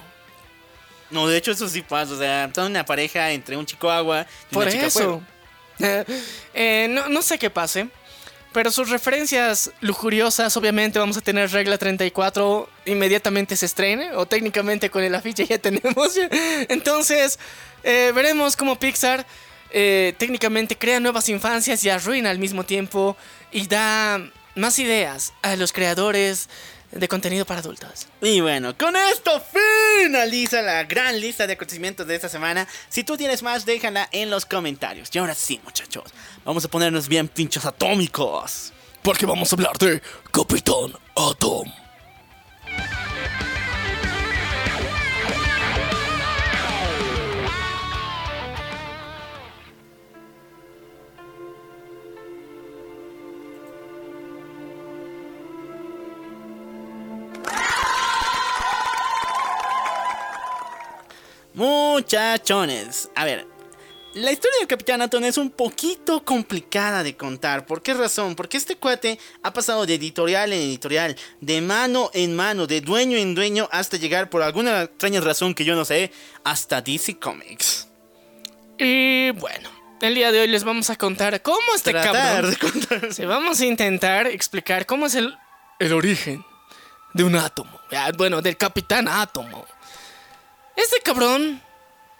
No, 1.10 1.28
de 1.28 1.36
hecho 1.36 1.52
eso 1.52 1.68
sí 1.68 1.82
pasa. 1.82 2.14
O 2.14 2.18
sea, 2.18 2.50
toda 2.52 2.66
una 2.68 2.84
pareja 2.84 3.30
entre 3.32 3.56
un 3.56 3.66
chico 3.66 3.90
agua 3.90 4.26
y 4.50 4.54
Por 4.54 4.64
una 4.64 4.72
chica 4.72 4.86
eso. 4.86 4.98
fuego. 5.00 5.22
Eh, 6.54 6.86
no, 6.88 7.08
no 7.08 7.20
sé 7.20 7.36
qué 7.36 7.50
pase. 7.50 7.88
Pero 8.54 8.70
sus 8.70 8.88
referencias 8.88 9.72
lujuriosas, 9.80 10.56
obviamente 10.56 11.00
vamos 11.00 11.16
a 11.16 11.20
tener 11.20 11.50
regla 11.50 11.76
34, 11.76 12.68
inmediatamente 12.86 13.56
se 13.56 13.66
estrene, 13.66 14.12
o 14.14 14.26
técnicamente 14.26 14.90
con 14.90 15.02
el 15.02 15.12
afiche 15.16 15.44
ya 15.44 15.58
tenemos. 15.68 16.16
Entonces, 16.68 17.40
eh, 17.82 18.12
veremos 18.14 18.54
cómo 18.54 18.78
Pixar 18.78 19.26
eh, 19.72 20.14
técnicamente 20.18 20.78
crea 20.78 21.00
nuevas 21.00 21.28
infancias 21.28 21.82
y 21.82 21.90
arruina 21.90 22.30
al 22.30 22.38
mismo 22.38 22.62
tiempo 22.62 23.16
y 23.50 23.66
da 23.66 24.20
más 24.54 24.78
ideas 24.78 25.32
a 25.42 25.56
los 25.56 25.72
creadores 25.72 26.48
de 26.94 27.08
contenido 27.08 27.44
para 27.44 27.60
adultos. 27.60 28.06
Y 28.20 28.40
bueno, 28.40 28.76
con 28.76 28.94
esto 28.96 29.42
finaliza 30.02 30.62
la 30.62 30.84
gran 30.84 31.20
lista 31.20 31.46
de 31.46 31.54
acontecimientos 31.54 32.06
de 32.06 32.14
esta 32.14 32.28
semana. 32.28 32.66
Si 32.88 33.04
tú 33.04 33.16
tienes 33.16 33.42
más, 33.42 33.66
déjala 33.66 34.08
en 34.12 34.30
los 34.30 34.46
comentarios. 34.46 35.10
Y 35.12 35.18
ahora 35.18 35.34
sí, 35.34 35.60
muchachos, 35.64 36.04
vamos 36.44 36.64
a 36.64 36.68
ponernos 36.68 37.08
bien 37.08 37.28
pinchos 37.28 37.64
atómicos. 37.64 38.72
Porque 39.02 39.26
vamos 39.26 39.52
a 39.52 39.56
hablar 39.56 39.76
de 39.78 40.00
Capitán 40.32 40.94
Atom. 41.14 41.70
Muchachones, 61.54 63.08
a 63.14 63.24
ver, 63.24 63.46
la 64.14 64.30
historia 64.32 64.58
del 64.58 64.68
Capitán 64.68 65.02
Atom 65.02 65.24
es 65.24 65.38
un 65.38 65.50
poquito 65.50 66.24
complicada 66.24 67.02
de 67.02 67.16
contar. 67.16 67.64
¿Por 67.64 67.82
qué 67.82 67.94
razón? 67.94 68.36
Porque 68.36 68.56
este 68.56 68.76
cuate 68.76 69.18
ha 69.42 69.52
pasado 69.52 69.86
de 69.86 69.94
editorial 69.94 70.52
en 70.52 70.60
editorial, 70.60 71.16
de 71.40 71.60
mano 71.60 72.10
en 72.12 72.34
mano, 72.34 72.66
de 72.66 72.80
dueño 72.80 73.16
en 73.16 73.34
dueño, 73.34 73.68
hasta 73.72 73.96
llegar 73.96 74.30
por 74.30 74.42
alguna 74.42 74.82
extraña 74.82 75.20
razón 75.20 75.54
que 75.54 75.64
yo 75.64 75.74
no 75.74 75.84
sé, 75.84 76.12
hasta 76.44 76.80
DC 76.82 77.18
Comics. 77.18 77.88
Y 78.78 79.30
bueno, 79.32 79.70
el 80.00 80.14
día 80.14 80.32
de 80.32 80.40
hoy 80.40 80.48
les 80.48 80.64
vamos 80.64 80.90
a 80.90 80.96
contar 80.96 81.40
cómo 81.42 81.74
este 81.74 81.92
Tratar 81.92 82.56
cabrón... 82.56 83.12
Sí, 83.12 83.24
vamos 83.24 83.60
a 83.60 83.66
intentar 83.66 84.26
explicar 84.26 84.86
cómo 84.86 85.06
es 85.06 85.14
el, 85.14 85.36
el 85.78 85.92
origen 85.92 86.44
de 87.14 87.24
un 87.24 87.36
átomo. 87.36 87.80
Ah, 87.92 88.10
Bueno, 88.16 88.42
del 88.42 88.56
capitán 88.56 89.08
átomo. 89.08 89.64
Este 90.76 91.00
cabrón, 91.04 91.62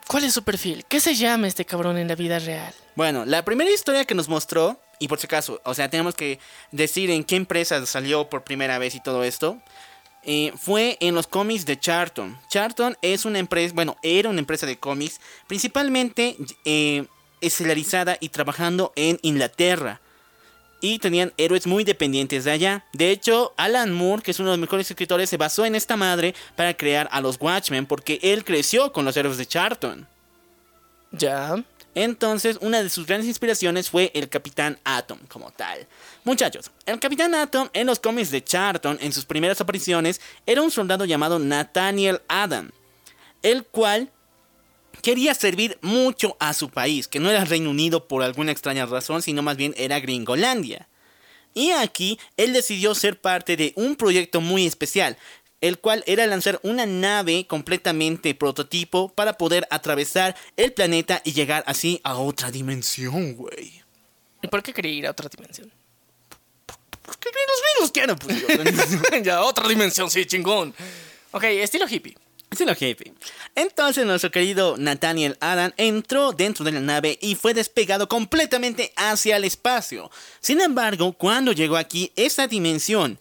¿cuál 0.06 0.24
es 0.24 0.34
su 0.34 0.44
perfil? 0.44 0.84
¿Qué 0.88 1.00
se 1.00 1.14
llama 1.14 1.48
este 1.48 1.64
cabrón 1.64 1.98
en 1.98 2.08
la 2.08 2.14
vida 2.14 2.38
real? 2.38 2.72
Bueno, 2.94 3.24
la 3.24 3.44
primera 3.44 3.70
historia 3.70 4.04
que 4.04 4.14
nos 4.14 4.28
mostró, 4.28 4.80
y 5.00 5.08
por 5.08 5.18
si 5.18 5.26
acaso, 5.26 5.60
o 5.64 5.74
sea, 5.74 5.90
tenemos 5.90 6.14
que 6.14 6.38
decir 6.70 7.10
en 7.10 7.24
qué 7.24 7.36
empresa 7.36 7.84
salió 7.86 8.30
por 8.30 8.44
primera 8.44 8.78
vez 8.78 8.94
y 8.94 9.00
todo 9.00 9.24
esto, 9.24 9.60
eh, 10.22 10.52
fue 10.56 10.96
en 11.00 11.14
los 11.14 11.26
cómics 11.26 11.66
de 11.66 11.78
Charlton. 11.78 12.38
Charlton 12.48 12.96
es 13.02 13.24
una 13.24 13.40
empresa, 13.40 13.74
bueno, 13.74 13.96
era 14.02 14.30
una 14.30 14.38
empresa 14.38 14.66
de 14.66 14.78
cómics, 14.78 15.20
principalmente 15.48 16.36
eh, 16.64 17.06
estelarizada 17.40 18.16
y 18.20 18.28
trabajando 18.28 18.92
en 18.94 19.18
Inglaterra. 19.22 20.00
Y 20.84 20.98
tenían 20.98 21.32
héroes 21.38 21.66
muy 21.66 21.82
dependientes 21.82 22.44
de 22.44 22.50
allá. 22.50 22.84
De 22.92 23.10
hecho, 23.10 23.54
Alan 23.56 23.90
Moore, 23.90 24.20
que 24.22 24.32
es 24.32 24.38
uno 24.38 24.50
de 24.50 24.58
los 24.58 24.60
mejores 24.60 24.90
escritores, 24.90 25.30
se 25.30 25.38
basó 25.38 25.64
en 25.64 25.74
esta 25.74 25.96
madre 25.96 26.34
para 26.56 26.76
crear 26.76 27.08
a 27.10 27.22
los 27.22 27.40
Watchmen, 27.40 27.86
porque 27.86 28.18
él 28.22 28.44
creció 28.44 28.92
con 28.92 29.06
los 29.06 29.16
héroes 29.16 29.38
de 29.38 29.46
Charlton. 29.46 30.06
Ya. 31.10 31.64
Entonces, 31.94 32.58
una 32.60 32.82
de 32.82 32.90
sus 32.90 33.06
grandes 33.06 33.28
inspiraciones 33.28 33.88
fue 33.88 34.10
el 34.12 34.28
Capitán 34.28 34.78
Atom 34.84 35.20
como 35.26 35.50
tal. 35.52 35.86
Muchachos, 36.22 36.70
el 36.84 37.00
Capitán 37.00 37.34
Atom 37.34 37.70
en 37.72 37.86
los 37.86 37.98
cómics 37.98 38.30
de 38.30 38.44
Charlton, 38.44 38.98
en 39.00 39.14
sus 39.14 39.24
primeras 39.24 39.62
apariciones, 39.62 40.20
era 40.44 40.60
un 40.60 40.70
soldado 40.70 41.06
llamado 41.06 41.38
Nathaniel 41.38 42.20
Adam, 42.28 42.70
el 43.42 43.64
cual 43.64 44.10
quería 45.04 45.34
servir 45.34 45.78
mucho 45.82 46.34
a 46.40 46.54
su 46.54 46.70
país, 46.70 47.06
que 47.06 47.20
no 47.20 47.30
era 47.30 47.44
Reino 47.44 47.68
Unido 47.68 48.08
por 48.08 48.22
alguna 48.22 48.52
extraña 48.52 48.86
razón, 48.86 49.20
sino 49.20 49.42
más 49.42 49.56
bien 49.58 49.74
era 49.76 50.00
Gringolandia. 50.00 50.88
Y 51.52 51.72
aquí 51.72 52.18
él 52.38 52.54
decidió 52.54 52.94
ser 52.94 53.20
parte 53.20 53.56
de 53.56 53.74
un 53.76 53.96
proyecto 53.96 54.40
muy 54.40 54.66
especial, 54.66 55.18
el 55.60 55.78
cual 55.78 56.02
era 56.06 56.26
lanzar 56.26 56.58
una 56.62 56.86
nave 56.86 57.46
completamente 57.46 58.34
prototipo 58.34 59.10
para 59.10 59.34
poder 59.34 59.68
atravesar 59.70 60.34
el 60.56 60.72
planeta 60.72 61.20
y 61.22 61.32
llegar 61.32 61.64
así 61.66 62.00
a 62.02 62.16
otra 62.16 62.50
dimensión, 62.50 63.34
güey. 63.34 63.82
¿Y 64.42 64.48
por 64.48 64.62
qué 64.62 64.72
quería 64.72 64.92
ir 64.92 65.06
a 65.06 65.10
otra 65.10 65.28
dimensión? 65.28 65.70
¿Qué 67.20 67.30
creen 67.30 67.46
los 67.50 67.62
gringos 67.62 67.92
que 67.92 68.00
eran? 68.00 68.18
Pues, 68.18 69.22
ya, 69.22 69.42
otra 69.42 69.68
dimensión, 69.68 70.10
sí, 70.10 70.24
chingón. 70.24 70.74
Ok, 71.30 71.44
estilo 71.44 71.86
hippie. 71.86 72.16
Jefe. 72.74 73.12
Entonces 73.54 74.04
nuestro 74.06 74.30
querido 74.30 74.76
Nathaniel 74.78 75.36
Adam 75.40 75.72
entró 75.76 76.32
dentro 76.32 76.64
de 76.64 76.72
la 76.72 76.80
nave 76.80 77.18
y 77.20 77.34
fue 77.34 77.54
despegado 77.54 78.08
completamente 78.08 78.92
hacia 78.96 79.36
el 79.36 79.44
espacio. 79.44 80.10
Sin 80.40 80.60
embargo, 80.60 81.12
cuando 81.12 81.52
llegó 81.52 81.76
aquí, 81.76 82.12
esta 82.16 82.46
dimensión 82.46 83.18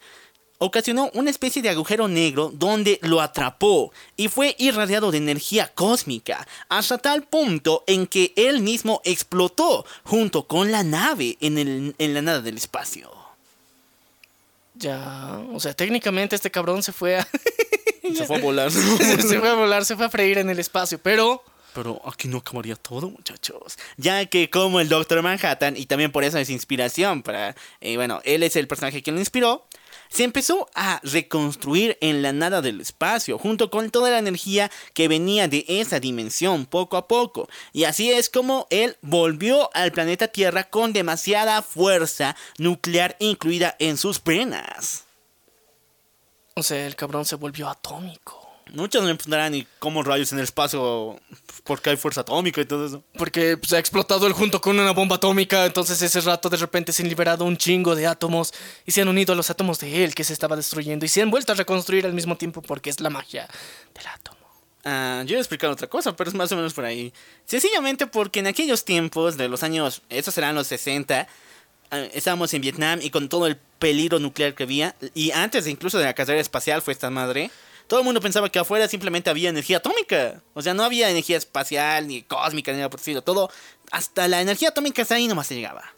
ocasionó 0.60 1.10
una 1.14 1.30
especie 1.30 1.62
de 1.62 1.70
agujero 1.70 2.08
negro 2.08 2.50
donde 2.54 2.98
lo 3.02 3.20
atrapó 3.20 3.92
y 4.16 4.30
fue 4.30 4.56
irradiado 4.60 5.12
de 5.12 5.18
energía 5.18 5.68
cósmica 5.74 6.48
hasta 6.70 6.98
tal 7.00 7.24
punto 7.24 7.84
en 7.86 8.08
que 8.08 8.32
él 8.38 8.62
mismo 8.62 9.02
explotó 9.04 9.86
junto 10.06 10.48
con 10.48 10.72
la 10.72 10.84
nave 10.84 11.38
en, 11.42 11.58
el- 11.58 11.96
en 11.98 12.14
la 12.14 12.22
nada 12.22 12.40
del 12.42 12.56
espacio. 12.56 13.12
Ya, 14.76 15.40
o 15.54 15.60
sea, 15.60 15.74
técnicamente 15.74 16.36
este 16.36 16.50
cabrón 16.50 16.82
se 16.82 16.92
fue 16.92 17.18
a... 17.20 17.28
Se 18.15 18.26
fue 18.26 18.38
a 18.38 18.41
volar. 18.41 18.72
se 18.72 19.40
fue 19.40 19.49
a 19.49 19.53
volar, 19.56 19.85
se 19.85 19.95
fue 19.95 20.06
a 20.06 20.10
freír 20.10 20.38
en 20.38 20.49
el 20.49 20.60
espacio, 20.60 20.99
pero... 21.02 21.44
Pero 21.73 21.99
aquí 22.06 22.27
no 22.27 22.38
acabaría 22.38 22.76
todo, 22.76 23.10
muchachos. 23.10 23.80
Ya 23.98 24.27
que 24.27 24.52
como 24.52 24.80
el 24.80 24.90
Doctor 24.90 25.23
Manhattan, 25.23 25.76
y 25.76 25.88
también 25.88 26.11
por 26.11 26.23
eso 26.23 26.38
es 26.38 26.52
inspiración 26.52 27.23
para... 27.23 27.56
eh, 27.81 27.95
bueno, 27.95 28.22
él 28.26 28.44
es 28.44 28.56
el 28.56 28.68
personaje 28.68 29.02
que 29.02 29.11
lo 29.11 29.18
inspiró. 29.18 29.65
Se 30.14 30.23
empezó 30.23 30.69
a 30.76 30.99
reconstruir 31.02 31.98
en 31.99 32.22
la 32.22 32.34
nada 32.34 32.61
del 32.61 32.80
espacio, 32.81 33.40
junto 33.40 33.72
con 33.72 33.90
toda 33.90 34.11
la 34.11 34.19
energía 34.19 34.69
que 34.94 35.07
venía 35.07 35.48
de 35.48 35.65
esa 35.68 35.99
dimensión, 35.99 36.68
poco 36.68 36.98
a 36.98 37.07
poco. 37.07 37.49
Y 37.72 37.85
así 37.85 38.11
es 38.11 38.30
como 38.30 38.68
él 38.69 38.95
volvió 39.02 39.72
al 39.73 39.91
planeta 39.91 40.27
Tierra 40.27 40.65
con 40.65 40.94
demasiada 40.94 41.64
fuerza 41.64 42.35
nuclear 42.60 43.15
incluida 43.19 43.76
en 43.80 43.98
sus 43.98 44.19
penas. 44.19 45.06
O 46.56 46.64
sea, 46.64 46.86
el 46.86 46.96
cabrón 46.96 47.26
se 47.26 47.36
volvió 47.36 47.68
atómico. 47.68 48.44
Muchos 48.72 49.04
me 49.04 49.14
preguntarán, 49.14 49.54
¿y 49.54 49.68
cómo 49.78 50.04
rayos 50.04 50.32
en 50.32 50.40
el 50.40 50.46
espacio? 50.46 51.20
Porque 51.64 51.92
hay 51.92 51.98
fuerza 51.98 52.22
atómica 52.22 52.62
y 52.62 52.66
todo 52.66 52.86
eso. 52.86 53.04
Porque 53.18 53.58
se 53.62 53.76
ha 53.76 53.80
explotado 53.80 54.26
él 54.26 54.34
junto 54.34 54.62
con 54.62 54.80
una 54.80 54.92
bomba 54.92 55.18
atómica, 55.18 55.66
entonces 55.66 56.02
ese 56.02 56.22
rato 56.22 56.50
de 56.50 56.58
repente 56.58 56.94
se 56.94 57.04
han 57.04 57.10
liberado 57.10 57.46
un 57.46 57.58
chingo 57.58 57.96
de 57.96 58.08
átomos 58.08 58.54
y 58.86 58.92
se 58.92 59.02
han 59.02 59.10
unido 59.10 59.34
a 59.34 59.36
los 59.36 59.50
átomos 59.50 59.80
de 59.80 60.04
él 60.04 60.16
que 60.16 60.24
se 60.24 60.34
estaba 60.34 60.56
destruyendo 60.56 61.06
y 61.06 61.10
se 61.10 61.22
han 61.22 61.30
vuelto 61.30 61.52
a 61.52 61.56
reconstruir 61.56 62.06
al 62.06 62.14
mismo 62.14 62.38
tiempo 62.38 62.62
porque 62.62 62.90
es 62.90 63.00
la 63.00 63.10
magia 63.10 63.48
del 63.94 64.08
átomo. 64.08 64.40
Ah, 64.86 65.24
yo 65.26 65.34
iba 65.34 65.40
a 65.40 65.42
explicar 65.42 65.70
otra 65.70 65.88
cosa, 65.88 66.16
pero 66.16 66.30
es 66.30 66.36
más 66.36 66.52
o 66.52 66.56
menos 66.56 66.74
por 66.74 66.86
ahí. 66.86 67.14
Sencillamente 67.46 68.08
porque 68.08 68.40
en 68.40 68.48
aquellos 68.48 68.86
tiempos 68.86 69.38
de 69.38 69.50
los 69.50 69.64
años, 69.64 70.02
esos 70.10 70.34
serán 70.34 70.56
los 70.56 70.68
60, 70.68 71.20
ah, 71.20 71.28
estábamos 72.14 72.53
en 72.53 72.61
Vietnam 72.61 72.99
y 73.02 73.10
con 73.10 73.30
todo 73.30 73.48
el 73.48 73.57
peligro 73.80 74.20
nuclear 74.20 74.56
que 74.56 74.64
había, 74.64 74.95
y 75.14 75.32
antes 75.32 75.68
incluso 75.68 75.98
de 75.98 76.06
la 76.06 76.14
carrera 76.14 76.40
espacial 76.40 76.82
fue 76.82 76.94
esta 76.94 77.10
madre, 77.10 77.52
todo 77.88 77.99
el 77.99 78.06
mundo 78.06 78.22
pensaba 78.22 78.49
que 78.49 78.60
afuera 78.60 78.88
simplemente 78.88 79.30
había 79.30 79.49
energía 79.49 79.78
atómica. 79.78 80.41
O 80.53 80.61
sea, 80.61 80.74
no 80.74 80.84
había 80.84 81.10
energía 81.10 81.38
espacial, 81.38 82.07
ni 82.07 82.24
cósmica, 82.24 82.72
ni 82.72 82.78
nada 82.78 82.90
por 82.90 82.99
estilo. 82.99 83.22
Todo, 83.22 83.52
hasta 83.91 84.28
la 84.28 84.41
energía 84.41 84.70
atómica 84.70 85.02
hasta 85.02 85.15
ahí 85.15 85.28
nomás 85.28 85.48
se 85.48 85.56
llegaba. 85.56 85.94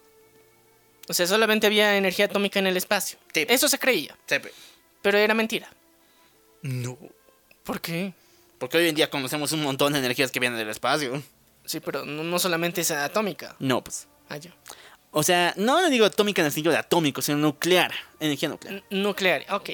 O 1.08 1.14
sea, 1.14 1.26
solamente 1.26 1.66
había 1.66 1.96
energía 1.96 2.24
atómica 2.24 2.58
en 2.58 2.66
el 2.66 2.76
espacio. 2.76 3.18
Sí. 3.32 3.46
Eso 3.48 3.68
se 3.68 3.78
creía, 3.78 4.16
pero 5.02 5.18
era 5.18 5.34
mentira. 5.34 5.70
No. 6.62 6.98
¿Por 7.62 7.80
qué? 7.80 8.12
Porque 8.58 8.78
hoy 8.78 8.88
en 8.88 8.94
día 8.94 9.08
conocemos 9.08 9.52
un 9.52 9.62
montón 9.62 9.92
de 9.92 10.00
energías 10.00 10.32
que 10.32 10.40
vienen 10.40 10.58
del 10.58 10.70
espacio. 10.70 11.22
Sí, 11.64 11.80
pero 11.80 12.04
no, 12.04 12.24
no 12.24 12.38
solamente 12.38 12.80
es 12.80 12.90
atómica. 12.90 13.54
No, 13.58 13.82
pues. 13.82 14.08
Ah, 14.28 14.36
ya. 14.36 14.52
O 15.18 15.22
sea, 15.22 15.54
no 15.56 15.80
le 15.80 15.88
digo 15.88 16.04
atómica 16.04 16.42
en 16.42 16.46
el 16.46 16.52
sentido 16.52 16.72
de 16.72 16.78
atómico, 16.78 17.22
sino 17.22 17.38
nuclear. 17.38 17.90
Energía 18.20 18.50
nuclear. 18.50 18.74
N- 18.90 19.02
nuclear, 19.02 19.46
ok. 19.50 19.70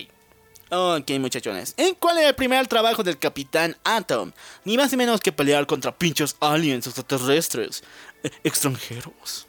Ok, 0.70 1.10
muchachones. 1.18 1.74
¿En 1.76 1.96
cuál 1.96 2.18
era 2.18 2.28
el 2.28 2.34
primer 2.36 2.64
trabajo 2.68 3.02
del 3.02 3.18
Capitán 3.18 3.76
Atom? 3.82 4.30
Ni 4.64 4.76
más 4.76 4.92
ni 4.92 4.98
menos 4.98 5.20
que 5.20 5.32
pelear 5.32 5.66
contra 5.66 5.90
pinchos 5.98 6.36
aliens 6.38 6.86
extraterrestres. 6.86 7.82
eh, 8.22 8.30
extranjeros. 8.44 9.48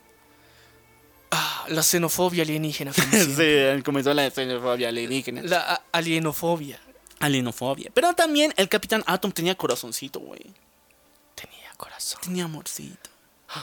Ah, 1.29 1.65
la 1.69 1.83
xenofobia 1.83 2.41
alienígena. 2.41 2.91
sí, 3.11 3.81
comenzó 3.85 4.15
la 4.15 4.29
xenofobia 4.31 4.89
alienígena. 4.89 5.43
La 5.43 5.83
alienofobia. 5.91 6.79
Alienofobia. 7.19 7.91
Pero 7.93 8.13
también 8.15 8.51
el 8.57 8.67
Capitán 8.67 9.03
Atom 9.05 9.31
tenía 9.31 9.53
corazoncito, 9.55 10.19
güey. 10.19 10.41
Tenía 11.35 11.71
corazón. 11.77 12.19
Tenía 12.23 12.45
amorcito. 12.45 13.11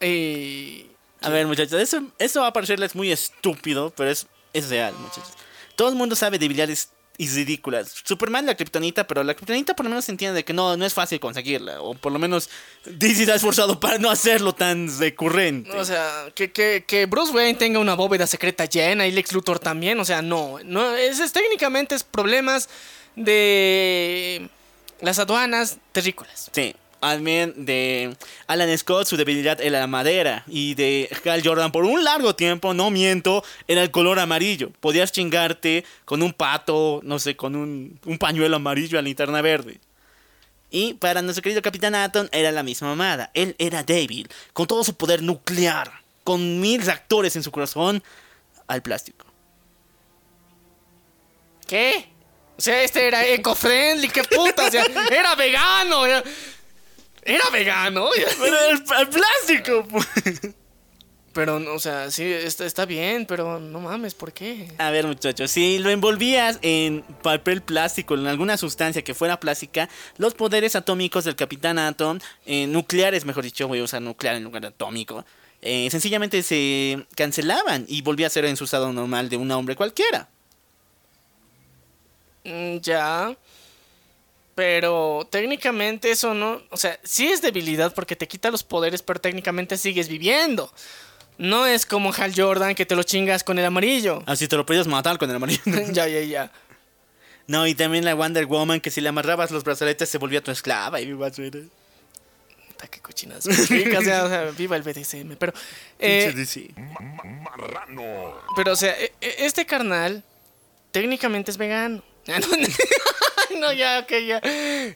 Eh, 0.00 0.86
A 1.20 1.30
ver, 1.30 1.46
muchachos, 1.46 1.80
eso, 1.80 2.02
eso 2.18 2.40
va 2.40 2.48
a 2.48 2.52
parecerles 2.52 2.94
muy 2.94 3.10
estúpido, 3.10 3.92
pero 3.96 4.10
es, 4.10 4.26
es 4.52 4.68
real, 4.68 4.94
muchachos. 4.94 5.34
Todo 5.76 5.88
el 5.88 5.96
mundo 5.96 6.16
sabe 6.16 6.38
debilidades 6.38 6.90
y 7.18 7.28
ridículas. 7.28 7.92
Superman 8.04 8.46
la 8.46 8.56
kriptonita, 8.56 9.06
pero 9.06 9.24
la 9.24 9.34
kriptonita 9.34 9.74
por 9.74 9.84
lo 9.84 9.90
menos 9.90 10.08
entiende 10.08 10.36
de 10.36 10.44
que 10.44 10.52
no, 10.52 10.76
no 10.76 10.86
es 10.86 10.94
fácil 10.94 11.18
conseguirla. 11.18 11.82
O 11.82 11.94
por 11.94 12.12
lo 12.12 12.18
menos 12.20 12.48
DC 12.86 13.26
se 13.26 13.32
ha 13.32 13.34
esforzado 13.34 13.80
para 13.80 13.98
no 13.98 14.08
hacerlo 14.08 14.54
tan 14.54 14.88
recurrente. 14.98 15.72
o 15.72 15.84
sea, 15.84 16.30
que, 16.34 16.52
que, 16.52 16.84
que 16.86 17.06
Bruce 17.06 17.32
Wayne 17.32 17.58
tenga 17.58 17.80
una 17.80 17.94
bóveda 17.94 18.26
secreta 18.28 18.66
llena 18.66 19.06
y 19.06 19.10
Lex 19.10 19.32
Luthor 19.32 19.58
también. 19.58 19.98
O 19.98 20.04
sea, 20.04 20.22
no. 20.22 20.58
no 20.64 20.94
es, 20.94 21.18
es 21.18 21.32
técnicamente 21.32 21.96
es 21.96 22.04
problemas 22.04 22.68
de 23.16 24.48
las 25.00 25.18
aduanas 25.18 25.78
terrícolas. 25.90 26.50
Sí. 26.52 26.74
También 27.00 27.64
de 27.64 28.16
Alan 28.46 28.76
Scott, 28.76 29.06
su 29.06 29.16
debilidad 29.16 29.60
era 29.60 29.80
la 29.80 29.86
madera. 29.86 30.44
Y 30.46 30.74
de 30.74 31.08
Hal 31.24 31.42
Jordan, 31.44 31.72
por 31.72 31.84
un 31.84 32.02
largo 32.02 32.34
tiempo, 32.34 32.74
no 32.74 32.90
miento, 32.90 33.44
era 33.66 33.82
el 33.82 33.90
color 33.90 34.18
amarillo. 34.18 34.70
Podías 34.80 35.12
chingarte 35.12 35.84
con 36.04 36.22
un 36.22 36.32
pato, 36.32 37.00
no 37.04 37.18
sé, 37.18 37.36
con 37.36 37.54
un, 37.54 37.98
un 38.04 38.18
pañuelo 38.18 38.56
amarillo 38.56 38.98
a 38.98 39.02
linterna 39.02 39.40
verde. 39.42 39.80
Y 40.70 40.94
para 40.94 41.22
nuestro 41.22 41.42
querido 41.42 41.62
Capitán 41.62 41.94
Atom 41.94 42.28
era 42.32 42.52
la 42.52 42.62
misma 42.62 42.88
mamada. 42.88 43.30
Él 43.34 43.54
era 43.58 43.82
débil, 43.82 44.28
con 44.52 44.66
todo 44.66 44.84
su 44.84 44.94
poder 44.94 45.22
nuclear, 45.22 45.90
con 46.24 46.60
mil 46.60 46.82
reactores 46.82 47.36
en 47.36 47.42
su 47.42 47.50
corazón, 47.50 48.02
al 48.66 48.82
plástico. 48.82 49.24
¿Qué? 51.66 52.06
O 52.56 52.60
sea, 52.60 52.82
este 52.82 53.06
era 53.06 53.26
eco-friendly, 53.26 54.08
qué 54.08 54.24
puta. 54.24 54.68
Era 55.10 55.34
vegano. 55.36 56.02
Era 57.34 57.50
vegano. 57.50 58.08
Pero 58.40 58.56
el, 58.70 58.82
el 59.00 59.08
plástico, 59.08 59.86
pues. 59.88 60.54
Pero, 61.34 61.56
o 61.72 61.78
sea, 61.78 62.10
sí, 62.10 62.24
está, 62.24 62.64
está 62.66 62.84
bien, 62.84 63.24
pero 63.24 63.60
no 63.60 63.78
mames, 63.78 64.14
¿por 64.14 64.32
qué? 64.32 64.72
A 64.78 64.90
ver, 64.90 65.06
muchachos, 65.06 65.50
si 65.52 65.78
lo 65.78 65.90
envolvías 65.90 66.58
en 66.62 67.02
papel 67.22 67.62
plástico, 67.62 68.14
en 68.14 68.26
alguna 68.26 68.56
sustancia 68.56 69.02
que 69.04 69.14
fuera 69.14 69.38
plástica, 69.38 69.88
los 70.16 70.34
poderes 70.34 70.74
atómicos 70.74 71.24
del 71.24 71.36
Capitán 71.36 71.78
Atom, 71.78 72.18
eh, 72.44 72.66
nucleares, 72.66 73.24
mejor 73.24 73.44
dicho, 73.44 73.68
voy 73.68 73.78
a 73.78 73.84
usar 73.84 74.02
nuclear 74.02 74.34
en 74.34 74.42
lugar 74.44 74.62
de 74.62 74.68
atómico, 74.68 75.24
eh, 75.62 75.86
sencillamente 75.92 76.42
se 76.42 77.06
cancelaban 77.14 77.84
y 77.86 78.02
volvía 78.02 78.26
a 78.26 78.30
ser 78.30 78.44
en 78.46 78.56
su 78.56 78.64
estado 78.64 78.92
normal 78.92 79.28
de 79.28 79.36
un 79.36 79.50
hombre 79.52 79.76
cualquiera. 79.76 80.28
Mm, 82.44 82.78
Ya. 82.80 83.36
Pero 84.58 85.24
técnicamente 85.30 86.10
eso 86.10 86.34
no. 86.34 86.60
O 86.70 86.76
sea, 86.76 86.98
sí 87.04 87.28
es 87.28 87.40
debilidad 87.40 87.94
porque 87.94 88.16
te 88.16 88.26
quita 88.26 88.50
los 88.50 88.64
poderes, 88.64 89.02
pero 89.02 89.20
técnicamente 89.20 89.76
sigues 89.78 90.08
viviendo. 90.08 90.68
No 91.36 91.64
es 91.64 91.86
como 91.86 92.12
Hal 92.12 92.32
Jordan 92.36 92.74
que 92.74 92.84
te 92.84 92.96
lo 92.96 93.04
chingas 93.04 93.44
con 93.44 93.56
el 93.60 93.64
amarillo. 93.64 94.20
Así 94.26 94.48
te 94.48 94.56
lo 94.56 94.66
podías 94.66 94.88
matar 94.88 95.16
con 95.16 95.30
el 95.30 95.36
amarillo. 95.36 95.62
ya, 95.92 96.08
ya, 96.08 96.20
ya. 96.22 96.50
no, 97.46 97.68
y 97.68 97.76
también 97.76 98.04
la 98.04 98.16
Wonder 98.16 98.46
Woman, 98.46 98.80
que 98.80 98.90
si 98.90 99.00
le 99.00 99.10
amarrabas 99.10 99.52
los 99.52 99.62
brazaletes 99.62 100.08
se 100.08 100.18
volvía 100.18 100.42
tu 100.42 100.50
esclava. 100.50 101.00
Y 101.00 101.06
viva 101.06 101.32
su- 101.32 101.42
qué 101.42 103.00
cochinas. 103.00 103.46
o 103.46 103.52
sea, 103.52 104.50
viva 104.58 104.74
el 104.74 104.82
BDSM. 104.82 105.36
Pero. 105.38 105.52
eh, 106.00 106.32
DC. 106.34 106.74
pero, 108.56 108.72
o 108.72 108.76
sea, 108.76 109.00
e- 109.00 109.12
e- 109.20 109.46
este 109.46 109.64
carnal 109.66 110.24
técnicamente 110.90 111.52
es 111.52 111.58
vegano. 111.58 112.02
No, 113.58 113.72
ya, 113.72 114.00
ok, 114.00 114.12
ya. 114.26 114.40
Te- 114.40 114.92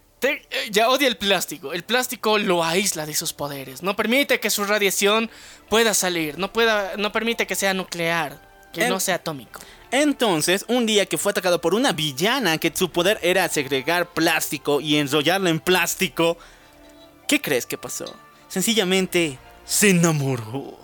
eh, 0.50 0.68
ya 0.70 0.88
odia 0.88 1.08
el 1.08 1.16
plástico. 1.16 1.72
El 1.72 1.82
plástico 1.82 2.38
lo 2.38 2.62
aísla 2.62 3.06
de 3.06 3.14
sus 3.14 3.32
poderes. 3.32 3.82
No 3.82 3.96
permite 3.96 4.38
que 4.40 4.50
su 4.50 4.64
radiación 4.64 5.30
pueda 5.68 5.94
salir. 5.94 6.38
No, 6.38 6.52
pueda, 6.52 6.92
no 6.96 7.10
permite 7.10 7.46
que 7.46 7.54
sea 7.56 7.74
nuclear. 7.74 8.40
Que 8.72 8.84
En- 8.84 8.90
no 8.90 9.00
sea 9.00 9.16
atómico. 9.16 9.60
Entonces, 9.90 10.64
un 10.68 10.86
día 10.86 11.06
que 11.06 11.18
fue 11.18 11.32
atacado 11.32 11.60
por 11.60 11.74
una 11.74 11.92
villana 11.92 12.58
que 12.58 12.72
su 12.74 12.90
poder 12.90 13.18
era 13.22 13.48
segregar 13.48 14.12
plástico 14.12 14.80
y 14.80 14.96
enrollarlo 14.96 15.48
en 15.48 15.58
plástico, 15.60 16.38
¿qué 17.26 17.40
crees 17.40 17.66
que 17.66 17.76
pasó? 17.78 18.14
Sencillamente 18.48 19.38
se 19.64 19.90
enamoró. 19.90 20.78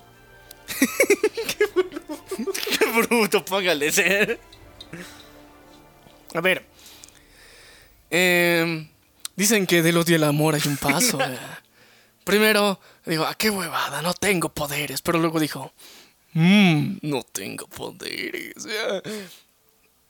qué 1.58 1.66
bruto, 1.74 2.52
qué 2.78 2.86
bruto, 3.06 3.44
póngale 3.44 3.92
ser. 3.92 4.40
A 6.34 6.40
ver. 6.40 6.64
em, 8.10 8.88
dicen 9.36 9.66
que 9.66 9.82
del 9.82 9.96
odio 9.96 10.16
al 10.16 10.24
amor 10.24 10.54
hay 10.54 10.62
un 10.66 10.76
paso. 10.76 11.18
Primero, 12.24 12.78
digo, 13.06 13.24
¿a 13.24 13.34
qué 13.34 13.50
huevada? 13.50 14.02
No 14.02 14.12
tengo 14.14 14.48
poderes. 14.50 15.00
Pero 15.02 15.18
luego 15.18 15.40
dijo, 15.40 15.72
mmm, 16.34 16.98
no 17.02 17.22
tengo 17.22 17.66
poderes. 17.66 18.66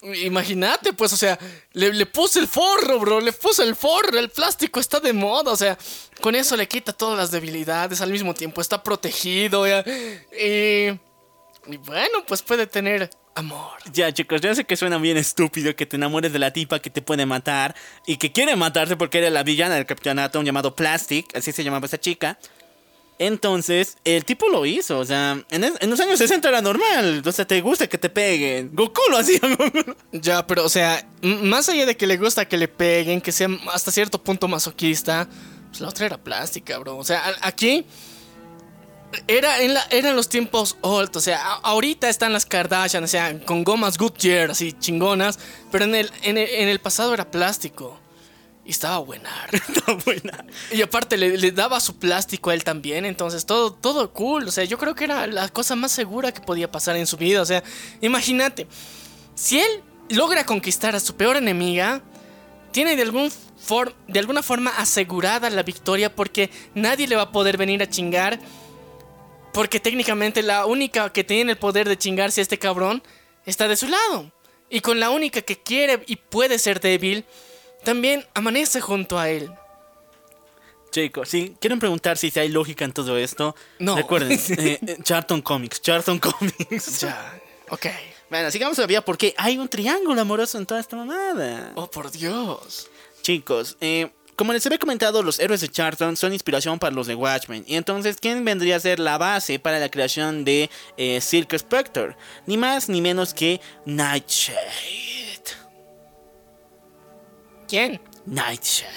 Imagínate, 0.01 0.93
pues, 0.93 1.13
o 1.13 1.17
sea, 1.17 1.37
le, 1.73 1.93
le 1.93 2.07
puse 2.07 2.39
el 2.39 2.47
forro, 2.47 3.01
bro, 3.01 3.21
le 3.21 3.33
puse 3.33 3.65
el 3.65 3.75
forro, 3.75 4.17
el 4.17 4.31
plástico 4.31 4.79
está 4.79 5.01
de 5.01 5.13
moda, 5.13 5.51
o 5.51 5.57
sea, 5.57 5.77
con 6.21 6.37
eso 6.37 6.57
le 6.57 6.69
quita 6.69 6.93
todas 6.93 7.19
las 7.19 7.33
debilidades, 7.33 8.01
al 8.01 8.13
mismo 8.13 8.33
tiempo 8.33 8.61
está 8.61 8.81
protegido, 8.81 9.67
ya. 9.67 9.85
Y, 10.41 10.91
y 11.67 11.77
bueno, 11.79 12.25
pues 12.29 12.43
puede 12.43 12.69
tener 12.69 13.11
amor. 13.39 13.71
Ya, 13.93 14.13
chicos, 14.13 14.41
yo 14.41 14.55
sé 14.55 14.65
que 14.65 14.77
suena 14.77 14.99
bien 14.99 15.17
estúpido 15.17 15.75
que 15.75 15.87
te 15.87 15.97
enamores 15.97 16.33
de 16.33 16.39
la 16.39 16.53
tipa 16.53 16.81
que 16.81 16.91
te 16.91 17.03
puede 17.03 17.27
matar 17.27 17.75
y 18.07 18.17
que 18.17 18.33
quiere 18.33 18.55
matarte 18.57 18.97
porque 18.97 19.19
era 19.19 19.31
la 19.31 19.43
villana 19.43 19.75
del 19.77 19.87
Capitán 19.87 20.19
Atom 20.19 20.45
llamado 20.45 20.75
Plastic, 20.77 21.35
así 21.37 21.53
se 21.53 21.65
llamaba 21.65 21.87
esa 21.87 21.99
chica. 21.99 22.39
Entonces, 23.21 23.97
el 24.05 24.25
tipo 24.25 24.49
lo 24.49 24.65
hizo, 24.65 24.97
o 25.01 25.05
sea, 25.05 25.43
en, 25.51 25.65
es- 25.65 25.73
en 25.81 25.91
los 25.91 25.99
años 25.99 26.19
60 26.21 26.49
era 26.49 26.63
normal, 26.63 27.21
o 27.27 27.33
sea, 27.33 27.45
te 27.47 27.61
gusta 27.61 27.89
que 27.89 27.99
te 27.99 28.09
peguen. 28.11 28.71
Goku 28.73 29.01
lo 29.11 29.19
hacía. 29.19 29.41
Ya, 30.13 30.47
pero 30.47 30.65
o 30.65 30.69
sea, 30.69 31.05
más 31.23 31.69
allá 31.69 31.85
de 31.85 31.97
que 31.97 32.07
le 32.07 32.17
gusta 32.17 32.47
que 32.47 32.57
le 32.57 32.69
peguen, 32.69 33.21
que 33.21 33.33
sea 33.33 33.49
hasta 33.73 33.91
cierto 33.91 34.23
punto 34.23 34.47
masoquista, 34.47 35.29
pues 35.69 35.81
la 35.81 35.89
otra 35.89 36.07
era 36.07 36.17
plástica, 36.19 36.79
bro. 36.79 36.97
O 36.97 37.05
sea, 37.05 37.23
aquí 37.43 37.85
era 39.27 39.63
en 39.63 39.75
la, 39.75 39.83
eran 39.91 40.17
los 40.17 40.29
tiempos 40.29 40.77
old, 40.81 41.17
o 41.17 41.21
sea, 41.21 41.55
ahorita 41.63 42.09
están 42.09 42.33
las 42.33 42.47
Kardashian, 42.47 43.05
o 43.05 43.09
sea, 43.09 43.39
con 43.45 43.65
gomas 43.65 43.97
Goodyear, 43.97 44.51
así 44.51 44.73
chingonas, 44.73 45.39
pero 45.71 45.85
en 45.85 45.95
el, 45.95 46.11
en 46.23 46.37
el, 46.37 46.79
pasado 46.79 47.15
era 47.15 47.31
plástico. 47.31 47.99
Y 48.65 48.71
estaba 48.71 48.99
buena. 48.99 49.31
Buena. 50.05 50.45
Y 50.71 50.83
aparte 50.83 51.17
le, 51.17 51.53
daba 51.53 51.81
su 51.81 51.97
plástico 51.99 52.51
a 52.51 52.55
él 52.55 52.65
también, 52.65 53.07
entonces 53.07 53.47
todo, 53.47 53.73
todo 53.73 54.13
cool. 54.13 54.47
O 54.47 54.51
sea, 54.51 54.65
yo 54.65 54.77
creo 54.77 54.95
que 54.95 55.05
era 55.05 55.27
la 55.27 55.49
cosa 55.49 55.75
más 55.75 55.91
segura 55.91 56.33
que 56.33 56.43
podía 56.43 56.71
pasar 56.71 56.95
en 56.97 57.07
su 57.07 57.17
vida. 57.17 57.41
O 57.41 57.47
sea, 57.47 57.65
imagínate, 58.03 58.67
si 59.35 59.59
él 59.59 59.83
logra 60.11 60.45
conquistar 60.45 60.95
a 60.95 61.01
su 61.01 61.17
peor 61.17 61.39
enemiga, 61.39 62.03
tiene 62.71 62.95
de, 62.95 63.03
algún 63.03 63.33
de 64.07 64.19
alguna 64.19 64.43
forma 64.43 64.71
asegurada 64.77 65.49
la 65.49 65.63
victoria 65.63 66.15
porque 66.15 66.51
nadie 66.75 67.07
le 67.07 67.17
va 67.17 67.23
a 67.23 67.33
poder 67.33 67.57
venir 67.57 67.83
a 67.83 67.89
chingar. 67.89 68.39
Porque 69.53 69.81
técnicamente 69.81 70.43
la 70.43 70.67
única 70.67 71.13
que 71.13 71.25
tiene 71.25 71.53
el 71.53 71.59
poder 71.59 71.89
de 71.89 71.97
chingarse 71.97 72.41
a 72.41 72.43
este 72.43 72.59
cabrón 72.59 73.03
está 73.47 73.67
de 73.69 73.77
su 73.77 73.89
lado. 73.89 74.31
Y 74.71 74.81
con 74.81 75.01
la 75.01 75.11
única 75.11 75.41
que 75.43 75.57
quiere 75.61 76.03
y 76.07 76.17
puede 76.17 76.59
ser 76.59 76.81
débil, 76.81 77.25
también 77.85 78.27
amanece 78.35 78.81
junto 78.81 79.19
a 79.19 79.31
él. 79.31 79.51
Chicos, 80.91 81.29
si 81.29 81.57
quieren 81.61 81.79
preguntar 81.79 82.17
si 82.19 82.33
hay 82.39 82.49
lógica 82.49 82.85
en 82.85 82.93
todo 82.93 83.17
esto, 83.19 83.55
No. 83.79 83.97
recuerden, 83.97 84.33
eh, 84.59 84.79
eh, 84.87 84.97
Charlton 85.03 85.43
Comics, 85.43 85.81
Charlton 85.83 86.19
Comics. 86.19 87.01
Ya, 87.01 87.41
ok. 87.71 87.87
Bueno, 88.31 88.51
sigamos 88.51 88.77
todavía 88.77 89.03
porque 89.03 89.35
hay 89.39 89.57
un 89.59 89.69
triángulo 89.69 90.21
amoroso 90.21 90.59
en 90.59 90.67
toda 90.67 90.81
esta 90.81 90.97
mamada. 90.97 91.73
Oh, 91.75 91.91
por 91.91 92.11
Dios. 92.11 92.91
Chicos, 93.23 93.77
eh, 93.81 94.11
como 94.39 94.53
les 94.53 94.65
había 94.65 94.79
comentado, 94.79 95.25
los 95.25 95.41
héroes 95.41 95.61
de 95.63 95.69
Charlton 95.69 96.17
son 96.17 96.33
inspiración 96.33 96.79
para 96.79 96.95
los 96.95 97.09
de 97.09 97.17
Watchmen. 97.17 97.65
Y 97.67 97.75
entonces, 97.75 98.19
¿quién 98.21 98.45
vendría 98.45 98.77
a 98.77 98.81
ser 98.81 99.01
la 99.01 99.19
base 99.19 99.59
para 99.59 99.81
la 99.81 99.91
creación 99.91 100.45
de 100.45 100.71
eh, 100.97 101.21
Silk 101.21 101.59
Spectre? 101.59 102.17
Ni 102.47 102.57
más 102.57 102.89
ni 102.89 103.01
menos 103.01 103.35
que 103.35 103.61
Nightshade. 103.85 104.57
¿Quién? 107.67 108.01
Nightshade. 108.27 108.89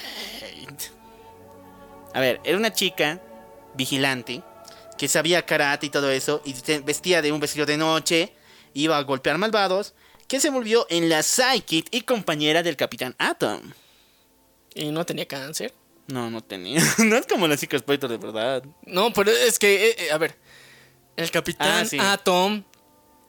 A 2.13 2.19
ver, 2.19 2.39
era 2.43 2.57
una 2.59 2.71
chica 2.71 3.19
vigilante 3.73 4.43
que 4.95 5.07
sabía 5.07 5.43
karate 5.43 5.87
y 5.87 5.89
todo 5.89 6.11
eso 6.11 6.43
y 6.45 6.53
vestía 6.83 7.23
de 7.23 7.31
un 7.31 7.39
vestido 7.39 7.65
de 7.65 7.77
noche, 7.77 8.31
iba 8.75 8.95
a 8.95 9.01
golpear 9.01 9.39
malvados, 9.39 9.95
que 10.27 10.39
se 10.39 10.51
volvió 10.51 10.85
en 10.91 11.09
la 11.09 11.23
sidekick 11.23 11.87
y 11.89 12.01
compañera 12.01 12.61
del 12.61 12.77
Capitán 12.77 13.15
Atom. 13.17 13.73
¿Y 14.75 14.85
no 14.91 15.05
tenía 15.05 15.27
cáncer? 15.27 15.73
No, 16.07 16.29
no 16.29 16.41
tenía. 16.41 16.81
no 16.99 17.15
es 17.17 17.25
como 17.27 17.47
la 17.47 17.57
chica 17.57 17.77
Spectre 17.77 18.09
de 18.09 18.17
verdad. 18.17 18.63
No, 18.85 19.11
pero 19.13 19.31
es 19.31 19.59
que, 19.59 19.89
eh, 19.89 19.95
eh, 19.99 20.11
a 20.11 20.17
ver, 20.17 20.35
el 21.15 21.29
Capitán 21.31 21.83
Ah, 21.83 21.85
sí. 21.85 21.97
Atom 21.99 22.63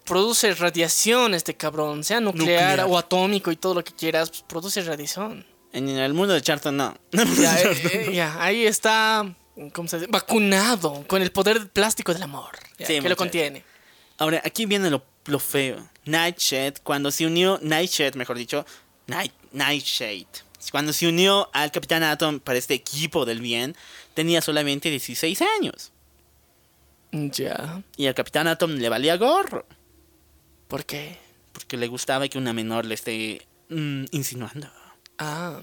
produce 0.05 0.53
radiación, 0.55 1.35
este 1.35 1.55
cabrón, 1.57 2.03
sea 2.05 2.21
nuclear, 2.21 2.71
Nuclear. 2.79 2.87
o 2.89 2.99
atómico 2.99 3.53
y 3.53 3.57
todo 3.57 3.75
lo 3.75 3.85
que 3.85 3.93
quieras, 3.93 4.31
pues, 4.31 4.43
produce 4.43 4.83
radiación. 4.83 5.47
En 5.73 5.89
el 5.89 6.13
mundo 6.13 6.35
de 6.35 6.43
Charlton 6.43 6.77
no. 6.77 6.95
Ya, 7.13 7.61
eh, 7.61 7.81
eh, 7.93 8.11
ya, 8.13 8.43
ahí 8.43 8.67
está, 8.67 9.35
¿cómo 9.73 9.89
se 9.89 9.99
dice? 10.01 10.11
Vacunado 10.11 11.05
con 11.07 11.23
el 11.23 11.31
poder 11.33 11.69
plástico 11.71 12.13
del 12.13 12.23
amor, 12.25 12.51
ya, 12.79 12.87
Sí, 12.87 13.01
que 13.01 13.09
lo 13.09 13.17
contiene. 13.17 13.65
Ahora, 14.19 14.43
aquí 14.45 14.67
viene 14.67 14.91
lo, 14.91 15.03
lo 15.27 15.39
feo. 15.39 15.89
Nightshade, 16.05 16.75
cuando 16.83 17.11
se 17.11 17.27
unió, 17.27 17.59
Nightshade, 17.63 18.13
mejor 18.17 18.37
dicho, 18.37 18.67
Night, 19.07 19.33
Nightshade, 19.53 20.27
cuando 20.71 20.93
se 20.93 21.09
unió 21.09 21.51
al 21.53 21.73
Capitán 21.73 22.03
Atom 22.03 22.39
para 22.41 22.59
este 22.59 22.75
equipo 22.75 23.25
del 23.25 23.41
bien, 23.41 23.77
tenía 24.15 24.41
solamente 24.41 24.91
16 24.91 25.43
años. 25.59 25.93
Ya, 27.13 27.83
Y 27.97 28.07
al 28.07 28.15
Capitán 28.15 28.47
Atom 28.47 28.71
le 28.73 28.89
valía 28.89 29.17
gorro, 29.17 29.67
¿por 30.69 30.87
qué? 30.87 31.19
porque 31.53 31.77
le 31.77 31.87
gustaba 31.87 32.27
que 32.29 32.39
una 32.39 32.55
menor 32.55 32.87
le 32.87 32.95
esté 32.95 33.47
mm, 33.69 34.05
insinuando. 34.13 34.71
Ah, 35.19 35.61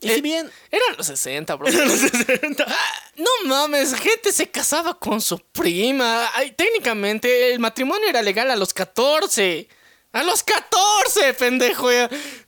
Y 0.00 0.08
Eh, 0.08 0.14
si 0.16 0.20
bien... 0.20 0.50
eran 0.70 0.96
los 0.96 1.06
60, 1.06 1.54
bro. 1.54 1.68
Ah, 2.66 3.10
No 3.16 3.48
mames, 3.48 3.94
gente 3.94 4.32
se 4.32 4.50
casaba 4.50 4.98
con 4.98 5.20
su 5.20 5.38
prima. 5.38 6.28
Ay, 6.34 6.50
técnicamente 6.52 7.52
el 7.52 7.60
matrimonio 7.60 8.08
era 8.08 8.22
legal 8.22 8.50
a 8.50 8.56
los 8.56 8.74
14. 8.74 9.68
A 10.10 10.22
los 10.22 10.42
14, 10.42 11.34
pendejo. 11.34 11.88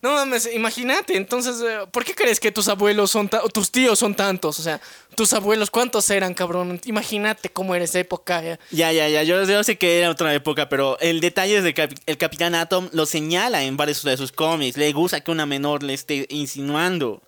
No 0.00 0.12
mames, 0.14 0.48
imagínate. 0.52 1.14
Entonces, 1.16 1.60
eh, 1.60 1.80
¿por 1.92 2.04
qué 2.04 2.14
crees 2.14 2.40
que 2.40 2.50
tus 2.50 2.68
abuelos 2.68 3.10
son 3.10 3.28
o 3.42 3.48
tus 3.50 3.70
tíos 3.70 3.98
son 3.98 4.14
tantos? 4.14 4.58
O 4.58 4.62
sea, 4.62 4.80
tus 5.14 5.32
abuelos, 5.34 5.70
¿cuántos 5.70 6.08
eran, 6.08 6.32
cabrón? 6.32 6.80
Imagínate 6.86 7.50
cómo 7.50 7.74
era 7.74 7.84
esa 7.84 7.98
época. 7.98 8.42
ya. 8.42 8.58
Ya, 8.70 8.92
ya, 8.92 9.08
ya, 9.10 9.22
yo, 9.24 9.44
yo 9.44 9.62
sé 9.62 9.76
que 9.76 9.98
era 9.98 10.10
otra 10.10 10.32
época, 10.32 10.70
pero 10.70 10.98
el 11.00 11.20
detalle 11.20 11.58
es 11.58 11.74
que 11.74 11.88
el 12.06 12.16
Capitán 12.16 12.54
Atom 12.54 12.88
lo 12.92 13.04
señala 13.04 13.62
en 13.62 13.76
varios 13.76 14.02
de 14.04 14.16
sus 14.16 14.32
cómics. 14.32 14.78
Le 14.78 14.90
gusta 14.92 15.20
que 15.20 15.30
una 15.30 15.44
menor 15.44 15.82
le 15.82 15.92
esté 15.92 16.26
insinuando. 16.30 17.22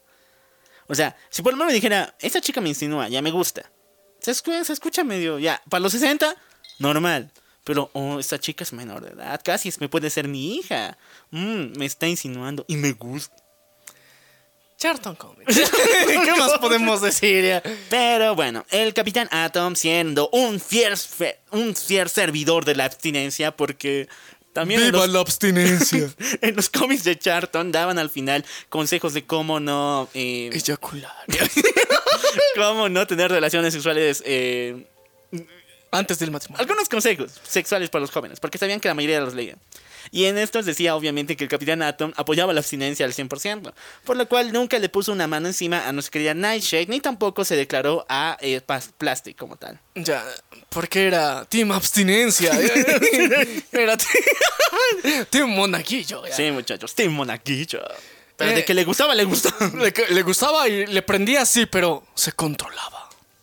O 0.86 0.94
sea, 0.94 1.14
si 1.28 1.42
por 1.42 1.52
lo 1.52 1.58
menos 1.58 1.68
me 1.68 1.74
dijera, 1.74 2.16
esta 2.20 2.40
chica 2.40 2.60
me 2.62 2.70
insinúa, 2.70 3.08
ya 3.08 3.20
me 3.20 3.30
gusta. 3.30 3.70
Se, 4.20 4.30
escu- 4.32 4.64
se 4.64 4.72
escucha 4.72 5.04
medio, 5.04 5.38
ya, 5.38 5.62
para 5.68 5.80
los 5.82 5.92
60, 5.92 6.34
normal. 6.78 7.30
Pero, 7.64 7.90
oh, 7.92 8.18
esta 8.18 8.40
chica 8.40 8.64
es 8.64 8.72
menor 8.72 9.04
de 9.04 9.12
edad, 9.12 9.40
casi 9.44 9.68
es- 9.68 9.80
me 9.80 9.88
puede 9.88 10.10
ser 10.10 10.26
mi 10.28 10.56
hija. 10.56 10.98
Mm, 11.30 11.78
me 11.78 11.86
está 11.86 12.08
insinuando 12.08 12.64
y 12.68 12.76
me 12.76 12.92
gusta. 12.92 13.36
Charlton 14.78 15.14
Comics. 15.14 15.54
¿Qué 16.06 16.34
más 16.36 16.58
podemos 16.58 17.00
decir? 17.00 17.44
ya? 17.44 17.62
Pero 17.88 18.34
bueno, 18.34 18.64
el 18.70 18.92
Capitán 18.94 19.28
Atom 19.30 19.76
siendo 19.76 20.28
un 20.30 20.58
fiel, 20.58 20.94
un 21.52 21.76
fiel 21.76 22.08
servidor 22.08 22.64
de 22.64 22.74
la 22.74 22.86
abstinencia 22.86 23.56
porque 23.56 24.08
también 24.52 24.90
los, 24.90 25.08
la 25.08 25.20
abstinencia! 25.20 26.10
en 26.40 26.56
los 26.56 26.68
cómics 26.68 27.04
de 27.04 27.16
Charlton 27.16 27.70
daban 27.70 27.98
al 28.00 28.10
final 28.10 28.44
consejos 28.68 29.14
de 29.14 29.24
cómo 29.24 29.60
no 29.60 30.08
eh, 30.14 30.50
Eyacular. 30.52 31.14
cómo 32.56 32.88
no 32.88 33.06
tener 33.06 33.30
relaciones 33.30 33.72
sexuales 33.72 34.22
eh, 34.26 34.84
Antes 35.92 36.18
del 36.18 36.30
matrimonio. 36.30 36.60
algunos 36.60 36.88
consejos 36.88 37.32
sexuales 37.46 37.90
para 37.90 38.00
los 38.00 38.10
jóvenes 38.10 38.40
porque 38.40 38.58
sabían 38.58 38.80
que 38.80 38.88
la 38.88 38.94
mayoría 38.94 39.20
los 39.20 39.34
leía. 39.34 39.56
Y 40.10 40.24
en 40.24 40.36
estos 40.36 40.66
decía 40.66 40.96
obviamente 40.96 41.36
que 41.36 41.44
el 41.44 41.50
Capitán 41.50 41.80
Atom 41.80 42.12
apoyaba 42.16 42.52
la 42.52 42.58
abstinencia 42.58 43.06
al 43.06 43.12
100%, 43.14 43.72
por 44.04 44.16
lo 44.16 44.26
cual 44.28 44.52
nunca 44.52 44.78
le 44.80 44.88
puso 44.88 45.12
una 45.12 45.28
mano 45.28 45.46
encima 45.46 45.86
a 45.86 45.92
nuestra 45.92 46.10
querida 46.12 46.34
Nightshade, 46.34 46.86
ni 46.88 47.00
tampoco 47.00 47.44
se 47.44 47.54
declaró 47.54 48.04
a 48.08 48.36
eh, 48.40 48.60
Plastic 48.98 49.36
como 49.36 49.54
tal. 49.56 49.78
Ya, 49.94 50.24
porque 50.70 51.06
era 51.06 51.44
Team 51.44 51.70
Abstinencia. 51.70 52.50
era 53.72 53.96
Team, 53.96 55.26
team 55.30 55.48
Monaguillo. 55.50 56.26
ya. 56.26 56.34
Sí, 56.34 56.50
muchachos, 56.50 56.94
Team 56.94 57.12
Monaguillo. 57.12 57.80
Pero 58.36 58.50
Eh. 58.50 58.54
de 58.56 58.64
que 58.64 58.74
le 58.74 58.84
gustaba, 58.84 59.14
le 59.14 59.24
gustaba. 59.24 59.70
Le, 59.76 59.92
le 60.10 60.22
gustaba 60.22 60.66
y 60.68 60.86
le 60.86 61.02
prendía 61.02 61.42
así, 61.42 61.66
pero 61.66 62.04
se 62.14 62.32
controlaba. 62.32 63.01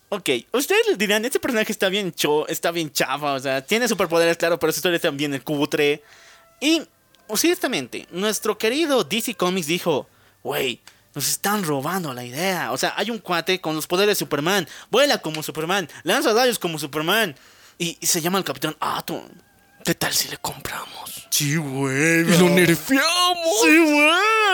Ok, 0.10 0.30
ustedes 0.54 0.98
dirán, 0.98 1.24
este 1.26 1.40
personaje 1.40 1.72
está 1.72 1.90
bien 1.90 2.12
cho, 2.12 2.48
está 2.48 2.72
bien 2.72 2.92
chafa, 2.92 3.34
o 3.34 3.40
sea, 3.40 3.62
tiene 3.62 3.88
superpoderes, 3.88 4.38
claro, 4.38 4.60
pero 4.60 4.74
su 4.74 4.80
historia 4.80 4.98
está 4.98 5.12
bien 5.12 5.40
cutre. 5.40 6.04
Y, 6.60 6.82
ciertamente, 7.36 8.08
nuestro 8.12 8.58
querido 8.58 9.04
DC 9.04 9.36
Comics 9.36 9.68
dijo, 9.68 10.08
wey, 10.44 10.82
nos 11.14 11.30
están 11.30 11.64
robando 11.64 12.14
la 12.14 12.26
idea. 12.26 12.72
O 12.72 12.78
sea, 12.78 12.94
hay 12.98 13.12
un 13.12 13.20
cuate 13.20 13.62
con 13.62 13.76
los 13.76 13.88
poderes 13.88 14.18
de 14.18 14.26
Superman, 14.26 14.68
vuela 14.90 15.20
como 15.20 15.44
Superman, 15.44 15.88
lanza 16.04 16.34
rayos 16.34 16.60
como 16.60 16.80
Superman, 16.80 17.36
y, 17.78 17.98
y 18.02 18.06
se 18.08 18.22
llama 18.22 18.40
el 18.40 18.44
Capitán 18.44 18.76
Atom. 18.80 19.24
¿Qué 19.86 19.96
tal 19.96 20.14
si 20.14 20.28
le 20.28 20.38
compramos? 20.38 21.28
Sí, 21.30 21.56
güey. 21.56 22.22
Y 22.22 22.38
lo 22.38 22.50
nerfeamos. 22.50 23.62
Sí, 23.64 23.78
güey. 23.78 24.49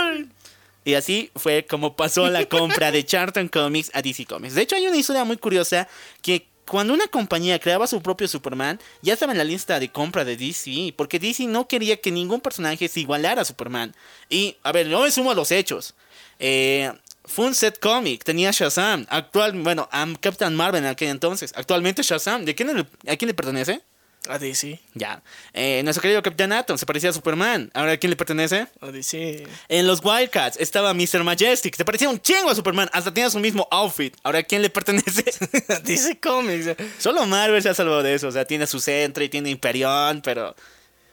Y 0.85 0.93
así 0.93 1.31
fue 1.35 1.65
como 1.65 1.95
pasó 1.95 2.29
la 2.29 2.45
compra 2.45 2.91
de 2.91 3.03
Charlton 3.03 3.47
Comics 3.49 3.91
a 3.93 4.01
DC 4.01 4.25
Comics. 4.25 4.53
De 4.55 4.61
hecho, 4.61 4.75
hay 4.77 4.87
una 4.87 4.95
historia 4.95 5.23
muy 5.25 5.35
curiosa 5.37 5.87
que 6.21 6.45
cuando 6.65 6.93
una 6.93 7.07
compañía 7.07 7.59
creaba 7.59 7.85
su 7.87 8.01
propio 8.01 8.27
Superman, 8.27 8.79
ya 9.01 9.13
estaba 9.13 9.31
en 9.33 9.37
la 9.39 9.43
lista 9.43 9.79
de 9.79 9.89
compra 9.91 10.23
de 10.23 10.37
DC, 10.37 10.93
porque 10.95 11.19
DC 11.19 11.45
no 11.47 11.67
quería 11.67 11.97
que 11.97 12.11
ningún 12.11 12.39
personaje 12.39 12.87
se 12.87 12.99
igualara 13.01 13.41
a 13.41 13.45
Superman. 13.45 13.95
Y, 14.29 14.55
a 14.63 14.71
ver, 14.71 14.87
no 14.87 15.01
me 15.01 15.11
sumo 15.11 15.31
a 15.31 15.35
los 15.35 15.51
hechos. 15.51 15.93
Eh, 16.39 16.91
Funset 17.23 17.79
Comic 17.79 18.23
tenía 18.23 18.51
Shazam, 18.51 19.05
actual, 19.09 19.53
bueno, 19.63 19.89
Captain 20.21 20.55
Marvel 20.55 20.83
en 20.83 20.89
aquel 20.89 21.09
entonces. 21.09 21.51
Actualmente 21.55 22.03
Shazam, 22.03 22.45
¿de 22.45 22.53
quién 22.53 22.69
el- 22.69 22.87
¿a 23.11 23.15
quién 23.15 23.27
le 23.27 23.33
pertenece? 23.33 23.81
A 24.29 24.37
DC. 24.39 24.79
Ya. 24.93 25.21
Eh, 25.53 25.81
nuestro 25.83 26.01
querido 26.01 26.21
Capitán 26.23 26.51
Atom 26.51 26.77
se 26.77 26.85
parecía 26.85 27.09
a 27.09 27.13
Superman. 27.13 27.69
¿Ahora 27.73 27.93
a 27.93 27.97
quién 27.97 28.09
le 28.09 28.15
pertenece? 28.15 28.67
A 28.81 28.91
DC. 28.91 29.47
En 29.69 29.87
los 29.87 29.99
Wildcats 30.03 30.57
estaba 30.59 30.93
Mr. 30.93 31.23
Majestic. 31.23 31.75
Se 31.75 31.85
parecía 31.85 32.09
un 32.09 32.19
chingo 32.19 32.49
a 32.49 32.55
Superman. 32.55 32.89
Hasta 32.93 33.13
tenía 33.13 33.29
su 33.29 33.39
mismo 33.39 33.67
outfit. 33.71 34.15
Ahora, 34.23 34.39
¿a 34.39 34.43
quién 34.43 34.61
le 34.61 34.69
pertenece? 34.69 35.23
A 35.69 35.79
DC 35.79 36.19
Comics. 36.19 36.69
Solo 36.99 37.25
Marvel 37.25 37.61
se 37.61 37.69
ha 37.69 37.73
salvado 37.73 38.01
de 38.03 38.13
eso. 38.15 38.27
O 38.27 38.31
sea, 38.31 38.45
tiene 38.45 38.67
su 38.67 38.79
centro 38.79 39.23
y 39.23 39.29
tiene 39.29 39.49
Imperión, 39.49 40.21
pero 40.23 40.55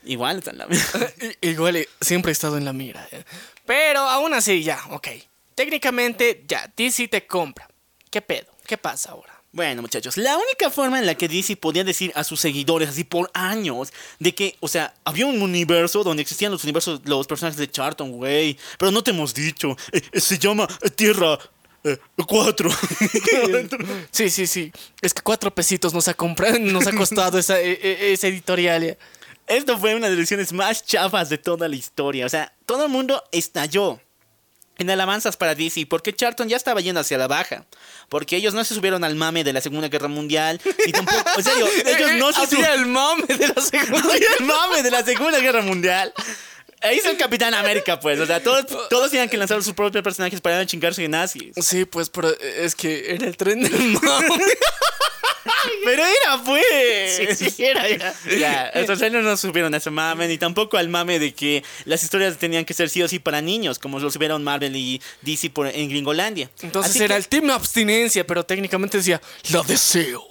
igual 0.04 0.38
está 0.38 0.50
en 0.50 0.58
la 0.58 0.66
I- 1.42 1.48
Igual 1.50 1.76
eh, 1.76 1.88
siempre 2.00 2.30
he 2.30 2.32
estado 2.34 2.56
en 2.58 2.64
la 2.64 2.72
mira. 2.72 3.06
ya. 3.12 3.24
Pero 3.66 4.00
aún 4.00 4.34
así, 4.34 4.62
ya, 4.62 4.80
ok. 4.90 5.08
Técnicamente, 5.54 6.44
ya, 6.48 6.70
DC 6.76 7.08
te 7.08 7.26
compra. 7.26 7.68
¿Qué 8.10 8.20
pedo? 8.22 8.46
¿Qué 8.66 8.76
pasa 8.76 9.10
ahora? 9.12 9.31
Bueno, 9.54 9.82
muchachos, 9.82 10.16
la 10.16 10.36
única 10.38 10.70
forma 10.70 10.98
en 10.98 11.04
la 11.04 11.14
que 11.14 11.28
DC 11.28 11.56
podía 11.56 11.84
decir 11.84 12.10
a 12.14 12.24
sus 12.24 12.40
seguidores, 12.40 12.88
así 12.88 13.04
por 13.04 13.30
años, 13.34 13.92
de 14.18 14.34
que, 14.34 14.56
o 14.60 14.68
sea, 14.68 14.94
había 15.04 15.26
un 15.26 15.42
universo 15.42 16.02
donde 16.02 16.22
existían 16.22 16.50
los 16.50 16.64
universos, 16.64 17.02
los 17.04 17.26
personajes 17.26 17.58
de 17.58 17.70
Charlton, 17.70 18.12
güey, 18.12 18.56
pero 18.78 18.90
no 18.90 19.02
te 19.02 19.10
hemos 19.10 19.34
dicho, 19.34 19.76
eh, 19.92 20.00
eh, 20.10 20.20
se 20.20 20.38
llama 20.38 20.66
eh, 20.80 20.88
Tierra 20.88 21.38
4. 22.26 22.70
Sí, 24.10 24.30
sí, 24.30 24.46
sí. 24.46 24.72
Es 25.02 25.12
que 25.12 25.20
cuatro 25.22 25.54
pesitos 25.54 25.92
nos 25.92 26.08
ha 26.08 26.14
comprado, 26.14 26.58
nos 26.58 26.86
ha 26.86 26.92
costado 26.92 27.38
esa, 27.38 27.60
e- 27.60 27.72
e- 27.72 28.12
esa 28.12 28.28
editorial. 28.28 28.96
Esto 29.46 29.76
fue 29.78 29.94
una 29.94 30.06
de 30.06 30.12
las 30.12 30.20
ediciones 30.20 30.52
más 30.52 30.84
chafas 30.84 31.28
de 31.28 31.36
toda 31.38 31.68
la 31.68 31.76
historia. 31.76 32.24
O 32.24 32.28
sea, 32.28 32.52
todo 32.64 32.84
el 32.84 32.90
mundo 32.90 33.22
estalló 33.32 34.00
en 34.82 34.90
alabanzas 34.90 35.36
para 35.36 35.54
DC 35.54 35.86
porque 35.86 36.12
Charlton 36.12 36.48
ya 36.48 36.56
estaba 36.56 36.80
yendo 36.80 37.00
hacia 37.00 37.18
la 37.18 37.26
baja. 37.26 37.64
Porque 38.08 38.36
ellos 38.36 38.54
no 38.54 38.62
se 38.64 38.74
subieron 38.74 39.04
al 39.04 39.14
mame 39.14 39.44
de 39.44 39.52
la 39.52 39.60
Segunda 39.60 39.88
Guerra 39.88 40.08
Mundial. 40.08 40.60
Ni 40.86 40.92
tampoco. 40.92 41.30
En 41.36 41.44
serio, 41.44 41.66
ellos 41.86 42.12
no 42.18 42.32
se 42.32 42.46
subieron 42.46 42.80
el 42.80 42.86
mame 42.86 43.26
de 43.26 43.48
la 43.48 43.62
segunda. 43.62 44.14
al 44.38 44.44
mame 44.44 44.82
de 44.82 44.90
la 44.90 45.04
Segunda 45.04 45.38
Guerra 45.40 45.62
Mundial. 45.62 46.12
Ahí 46.82 46.98
es 46.98 47.06
el 47.06 47.16
Capitán 47.16 47.54
América, 47.54 48.00
pues. 48.00 48.18
O 48.18 48.26
sea, 48.26 48.42
todos, 48.42 48.66
todos 48.88 49.10
tenían 49.10 49.28
que 49.28 49.36
lanzar 49.36 49.62
sus 49.62 49.72
propios 49.72 50.02
personajes 50.02 50.40
para 50.40 50.66
chingarse 50.66 51.02
de 51.02 51.08
nazis. 51.08 51.54
Sí, 51.60 51.84
pues, 51.84 52.10
pero 52.10 52.36
es 52.40 52.74
que 52.74 53.14
era 53.14 53.26
el 53.26 53.36
tren 53.36 53.62
del 53.62 53.98
mame. 54.02 54.28
Pero 55.84 56.02
era, 56.04 56.42
pues. 56.44 57.38
Sí, 57.38 57.50
sí, 57.50 57.64
era 57.64 57.88
ya. 57.88 58.14
Ya, 58.38 58.68
estos 58.68 59.00
años 59.02 59.24
no 59.24 59.36
subieron 59.36 59.74
a 59.74 59.78
ese 59.78 59.90
mame, 59.90 60.28
ni 60.28 60.38
tampoco 60.38 60.76
al 60.76 60.88
mame 60.88 61.18
de 61.18 61.34
que 61.34 61.64
las 61.84 62.02
historias 62.02 62.38
tenían 62.38 62.64
que 62.64 62.74
ser 62.74 62.88
sí 62.88 63.02
o 63.02 63.08
sí 63.08 63.18
para 63.18 63.40
niños, 63.40 63.78
como 63.78 63.98
lo 63.98 64.10
subieron 64.10 64.42
Marvel 64.44 64.74
y 64.76 65.00
DC 65.22 65.50
por, 65.50 65.66
en 65.66 65.88
Gringolandia. 65.88 66.50
Entonces 66.62 66.92
Así 66.92 67.02
era 67.04 67.14
que- 67.16 67.18
el 67.22 67.28
team 67.28 67.50
abstinencia, 67.50 68.26
pero 68.26 68.44
técnicamente 68.44 68.98
decía, 68.98 69.20
la 69.50 69.62
deseo, 69.62 70.22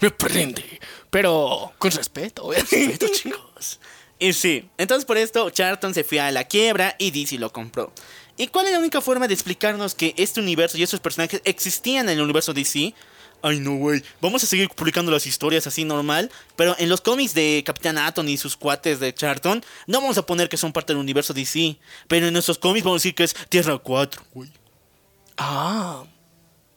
me 0.00 0.10
prende. 0.10 0.80
Pero 1.10 1.72
con 1.78 1.90
respeto, 1.90 2.44
obviamente. 2.44 2.76
Respeto, 2.76 3.06
chicos. 3.12 3.80
Y 4.18 4.32
sí, 4.32 4.68
entonces 4.76 5.04
por 5.04 5.16
esto 5.16 5.48
Charlton 5.50 5.94
se 5.94 6.02
fue 6.04 6.18
a 6.20 6.30
la 6.32 6.44
quiebra 6.44 6.96
y 6.98 7.10
DC 7.12 7.38
lo 7.38 7.52
compró. 7.52 7.92
¿Y 8.36 8.48
cuál 8.48 8.66
es 8.66 8.72
la 8.72 8.78
única 8.78 9.00
forma 9.00 9.26
de 9.26 9.34
explicarnos 9.34 9.94
que 9.94 10.14
este 10.16 10.40
universo 10.40 10.76
y 10.76 10.82
estos 10.82 11.00
personajes 11.00 11.40
existían 11.44 12.08
en 12.08 12.16
el 12.18 12.22
universo 12.22 12.52
DC? 12.52 12.94
Ay, 13.42 13.60
no, 13.60 13.76
güey. 13.76 14.02
Vamos 14.20 14.42
a 14.42 14.46
seguir 14.46 14.68
publicando 14.68 15.12
las 15.12 15.26
historias 15.26 15.66
así 15.66 15.84
normal. 15.84 16.30
Pero 16.56 16.74
en 16.78 16.88
los 16.88 17.00
cómics 17.00 17.34
de 17.34 17.62
Capitán 17.64 17.96
Atom 17.98 18.28
y 18.28 18.36
sus 18.36 18.56
cuates 18.56 18.98
de 19.00 19.14
Charlton, 19.14 19.64
no 19.86 20.00
vamos 20.00 20.18
a 20.18 20.26
poner 20.26 20.48
que 20.48 20.56
son 20.56 20.72
parte 20.72 20.92
del 20.92 21.00
universo 21.00 21.32
DC. 21.32 21.78
Pero 22.08 22.26
en 22.26 22.32
nuestros 22.32 22.58
cómics 22.58 22.84
vamos 22.84 22.96
a 22.96 23.00
decir 23.02 23.14
que 23.14 23.24
es 23.24 23.34
Tierra 23.48 23.78
4, 23.78 24.22
güey. 24.34 24.50
Ah. 25.36 26.04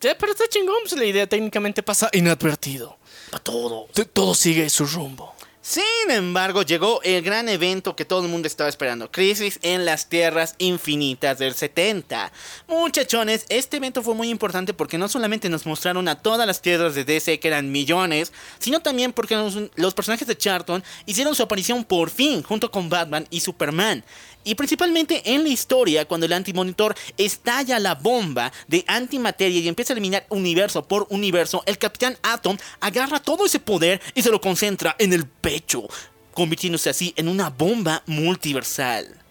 Ya, 0.02 0.18
pero 0.18 0.32
está 0.32 0.46
chingón, 0.50 0.78
pues 0.82 0.94
la 0.94 1.06
idea 1.06 1.28
técnicamente 1.28 1.84
pasa 1.84 2.10
inadvertido. 2.14 2.98
Para 3.30 3.44
todo. 3.44 3.88
T- 3.94 4.06
Todo 4.06 4.34
sigue 4.36 4.70
su 4.70 4.86
rumbo. 4.86 5.36
Sin 5.64 5.84
embargo, 6.10 6.64
llegó 6.64 7.04
el 7.04 7.22
gran 7.22 7.48
evento 7.48 7.96
que 7.96 8.04
todo 8.04 8.26
el 8.26 8.32
mundo 8.32 8.48
estaba 8.48 8.68
esperando, 8.68 9.12
Crisis 9.12 9.60
en 9.62 9.86
las 9.86 10.10
Tierras 10.10 10.56
Infinitas 10.58 11.38
del 11.38 11.54
70. 11.54 12.32
Muchachones, 12.68 13.46
este 13.48 13.78
evento 13.78 14.02
fue 14.02 14.16
muy 14.16 14.30
importante 14.30 14.74
porque 14.74 14.98
no 14.98 15.08
solamente 15.08 15.50
nos 15.50 15.68
mostraron 15.68 16.08
a 16.08 16.20
todas 16.20 16.48
las 16.48 16.64
tierras 16.64 16.96
de 16.96 17.06
DC, 17.06 17.40
que 17.40 17.48
eran 17.48 17.72
millones, 17.72 18.34
sino 18.58 18.80
también 18.80 19.14
porque 19.14 19.36
los, 19.36 19.56
los 19.76 19.94
personajes 19.94 20.28
de 20.28 20.36
Charlton 20.36 20.84
hicieron 21.06 21.36
su 21.36 21.44
aparición 21.44 21.84
por 21.84 22.10
fin, 22.10 22.42
junto 22.42 22.72
con 22.72 22.90
Batman 22.90 23.28
y 23.30 23.42
Superman. 23.42 24.04
Y 24.44 24.56
principalmente 24.56 25.22
en 25.34 25.44
la 25.44 25.50
historia, 25.50 26.06
cuando 26.06 26.26
el 26.26 26.34
antimonitor 26.34 26.96
estalla 27.18 27.80
la 27.80 27.96
bomba 27.96 28.52
de 28.68 28.84
antimateria 28.88 29.60
y 29.60 29.68
empieza 29.68 29.94
a 29.94 29.96
eliminar 29.96 30.26
universo 30.30 30.88
por 30.88 31.08
universo, 31.10 31.64
el 31.66 31.78
Capitán 31.78 32.18
Atom 32.24 32.58
agarra 32.80 33.20
todo 33.20 33.46
ese 33.46 33.60
poder 33.60 34.02
y 34.16 34.22
se 34.22 34.32
lo 34.32 34.42
concentra 34.42 34.96
en 34.98 35.14
el 35.14 35.26
pecho, 35.26 35.88
convirtiéndose 36.34 36.90
así 36.90 37.14
en 37.16 37.28
una 37.28 37.50
bomba 37.50 38.04
multiversal. 38.08 39.22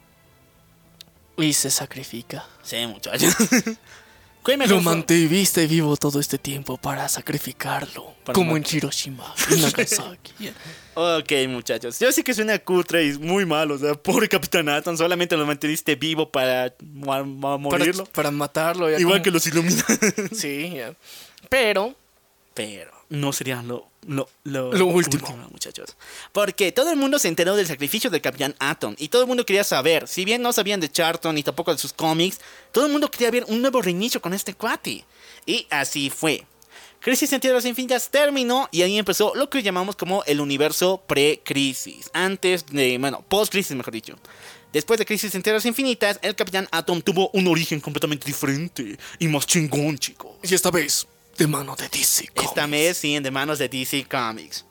Y 1.37 1.53
se 1.55 1.70
sacrifica. 1.70 2.47
Sí, 2.62 2.87
muchachos. 2.87 3.35
¿Qué 4.45 4.57
mejor 4.57 4.77
Lo 4.77 4.82
mantuviste 4.82 5.66
vivo 5.66 5.97
todo 5.97 6.19
este 6.19 6.39
tiempo 6.39 6.78
para 6.78 7.09
sacrificarlo. 7.09 8.15
Para 8.24 8.35
como 8.35 8.57
en 8.57 8.65
Hiroshima 8.70 9.35
y 9.51 9.55
Nagasaki. 9.61 10.32
Ok, 11.18 11.32
muchachos. 11.48 11.98
Yo 11.98 12.12
sé 12.12 12.22
que 12.22 12.35
suena 12.35 12.59
cutre 12.59 13.06
y 13.06 13.18
muy 13.18 13.47
mal. 13.47 13.70
O 13.70 13.78
sea, 13.78 13.94
pobre 13.94 14.28
Capitán 14.28 14.68
Atom, 14.68 14.97
solamente 14.97 15.36
lo 15.36 15.47
mantuviste 15.47 15.94
vivo 15.97 16.31
para 16.31 16.74
morirlo. 16.81 18.05
para 18.06 18.31
matarlo. 18.31 18.89
Igual 18.90 19.05
como- 19.18 19.22
que 19.22 19.31
los 19.31 19.47
Illuminati. 19.47 19.82
Sí, 20.35 20.72
ya. 20.77 20.94
Pero 21.48 21.94
Pero 22.55 22.90
no 23.09 23.32
sería 23.32 23.62
lo, 23.62 23.86
lo, 24.06 24.28
lo, 24.44 24.72
Lo 24.72 24.86
último. 24.86 25.27
muchachos. 25.51 25.97
Porque 26.32 26.72
todo 26.72 26.90
el 26.90 26.97
mundo 26.97 27.18
se 27.18 27.28
enteró 27.28 27.56
del 27.56 27.66
sacrificio 27.66 28.10
del 28.10 28.20
Capitán 28.20 28.55
Atom. 28.59 28.94
Y 28.98 29.09
todo 29.09 29.22
el 29.22 29.28
mundo 29.28 29.44
quería 29.47 29.64
saber. 29.64 30.06
Si 30.09 30.24
bien 30.24 30.43
no 30.43 30.52
sabían 30.52 30.81
de 30.81 30.90
Charlton 30.90 31.35
ni 31.35 31.43
tampoco 31.43 31.72
de 31.72 31.78
sus 31.78 31.93
cómics, 31.93 32.39
todo 32.72 32.86
el 32.86 32.93
mundo 32.93 33.10
quería 33.10 33.31
ver 33.31 33.44
un 33.48 33.62
nuevo 33.62 33.81
reinicio 33.82 34.20
con 34.20 34.32
este 34.35 34.55
cuate. 34.55 35.05
Y 35.47 35.66
así 35.70 36.10
fue. 36.10 36.44
Crisis 37.01 37.32
en 37.32 37.40
Tierras 37.40 37.64
Infinitas 37.64 38.10
terminó 38.10 38.68
y 38.70 38.82
ahí 38.82 38.98
empezó 38.98 39.32
lo 39.35 39.48
que 39.48 39.62
llamamos 39.62 39.97
como 39.97 40.22
el 40.24 40.39
universo 40.39 41.02
pre-crisis. 41.06 42.10
Antes 42.12 42.66
de, 42.66 42.98
bueno, 42.98 43.24
post-crisis 43.27 43.74
mejor 43.74 43.94
dicho. 43.94 44.16
Después 44.70 44.98
de 44.98 45.06
Crisis 45.06 45.35
en 45.35 45.43
Tierras 45.43 45.64
Infinitas, 45.64 46.18
el 46.20 46.36
Capitán 46.36 46.68
Atom 46.70 47.01
tuvo 47.01 47.31
un 47.32 47.48
origen 47.48 47.81
completamente 47.81 48.27
diferente 48.27 48.98
y 49.18 49.28
más 49.28 49.47
chingón, 49.47 49.98
chicos. 49.98 50.32
y 50.43 50.55
esta 50.55 50.70
vez 50.70 51.06
de 51.39 51.47
mano 51.47 51.74
de 51.74 51.89
DC. 51.89 52.24
Esta 52.35 52.62
Comics. 52.62 52.70
vez 52.70 52.97
sí, 52.98 53.18
de 53.18 53.31
manos 53.31 53.59
de 53.59 53.68
DC 53.70 54.06
Comics. 54.06 54.66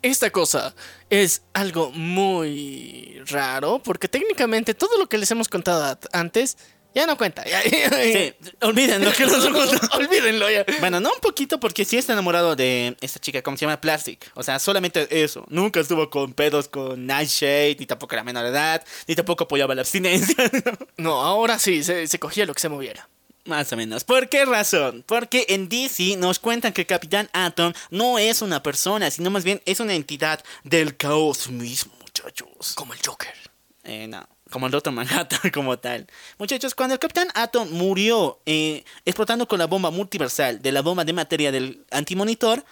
Esta 0.00 0.30
cosa 0.30 0.74
es 1.10 1.42
algo 1.52 1.90
muy 1.92 3.20
raro 3.26 3.82
porque 3.82 4.08
técnicamente 4.08 4.74
todo 4.74 4.98
lo 4.98 5.08
que 5.08 5.18
les 5.18 5.30
hemos 5.30 5.48
contado 5.48 5.98
antes 6.12 6.56
ya 6.94 7.06
no 7.06 7.16
cuenta. 7.16 7.44
Ya- 7.44 7.60
Sí, 7.62 8.32
olvídenlo 8.60 9.12
que 9.12 9.26
no 9.26 9.34
Olvídenlo 9.96 10.50
ya. 10.50 10.64
Bueno, 10.80 11.00
no 11.00 11.10
un 11.12 11.20
poquito 11.20 11.58
porque 11.60 11.84
sí 11.84 11.96
está 11.96 12.12
enamorado 12.12 12.54
de 12.56 12.96
esta 13.00 13.18
chica, 13.20 13.42
¿cómo 13.42 13.56
se 13.56 13.64
llama? 13.66 13.80
Plastic. 13.80 14.30
O 14.34 14.42
sea, 14.42 14.58
solamente 14.58 15.06
eso. 15.22 15.44
Nunca 15.48 15.80
estuvo 15.80 16.08
con 16.10 16.32
pedos 16.32 16.68
con 16.68 17.06
Nightshade, 17.06 17.76
ni 17.78 17.86
tampoco 17.86 18.14
era 18.14 18.24
menor 18.24 18.44
de 18.44 18.50
edad, 18.50 18.84
ni 19.06 19.14
tampoco 19.14 19.44
apoyaba 19.44 19.74
la 19.74 19.82
abstinencia. 19.82 20.36
No, 20.96 21.20
ahora 21.22 21.58
sí, 21.58 21.82
se, 21.82 22.06
se 22.06 22.18
cogía 22.18 22.46
lo 22.46 22.54
que 22.54 22.60
se 22.60 22.68
moviera. 22.68 23.08
Más 23.46 23.70
o 23.72 23.76
menos. 23.76 24.04
¿Por 24.04 24.28
qué 24.30 24.44
razón? 24.46 25.04
Porque 25.06 25.44
en 25.50 25.68
DC 25.68 26.16
nos 26.16 26.38
cuentan 26.38 26.72
que 26.72 26.86
Capitán 26.86 27.28
Atom 27.34 27.74
no 27.90 28.18
es 28.18 28.40
una 28.40 28.62
persona, 28.62 29.10
sino 29.10 29.30
más 29.30 29.44
bien 29.44 29.60
es 29.66 29.80
una 29.80 29.92
entidad 29.94 30.42
del 30.62 30.96
caos 30.96 31.48
mismo, 31.50 31.92
muchachos. 32.00 32.72
Como 32.74 32.94
el 32.94 33.00
Joker. 33.04 33.34
Eh, 33.82 34.06
no, 34.08 34.26
como 34.54 34.66
el 34.66 34.72
Doctor 34.72 34.92
Manhattan 34.92 35.50
como 35.52 35.80
tal. 35.80 36.06
Muchachos, 36.38 36.76
cuando 36.76 36.94
el 36.94 37.00
Capitán 37.00 37.26
Atom 37.34 37.68
murió 37.72 38.38
eh, 38.46 38.84
explotando 39.04 39.48
con 39.48 39.58
la 39.58 39.66
bomba 39.66 39.90
multiversal 39.90 40.62
de 40.62 40.70
la 40.70 40.80
bomba 40.80 41.04
de 41.04 41.12
materia 41.12 41.50
del 41.50 41.84
antimonitor, 41.90 42.64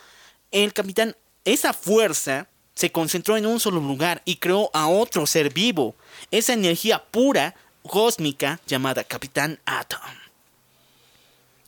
el 0.52 0.72
Capitán, 0.72 1.16
esa 1.44 1.72
fuerza 1.72 2.46
se 2.72 2.92
concentró 2.92 3.36
en 3.36 3.46
un 3.46 3.59
solo 3.59 3.80
lugar 3.80 4.22
y 4.24 4.36
creó 4.36 4.70
a 4.72 4.86
otro 4.86 5.26
ser 5.26 5.52
vivo. 5.52 5.96
Esa 6.30 6.52
energía 6.52 7.02
pura, 7.02 7.56
cósmica, 7.82 8.60
llamada 8.64 9.02
Capitán 9.02 9.59
Atom. 9.64 9.98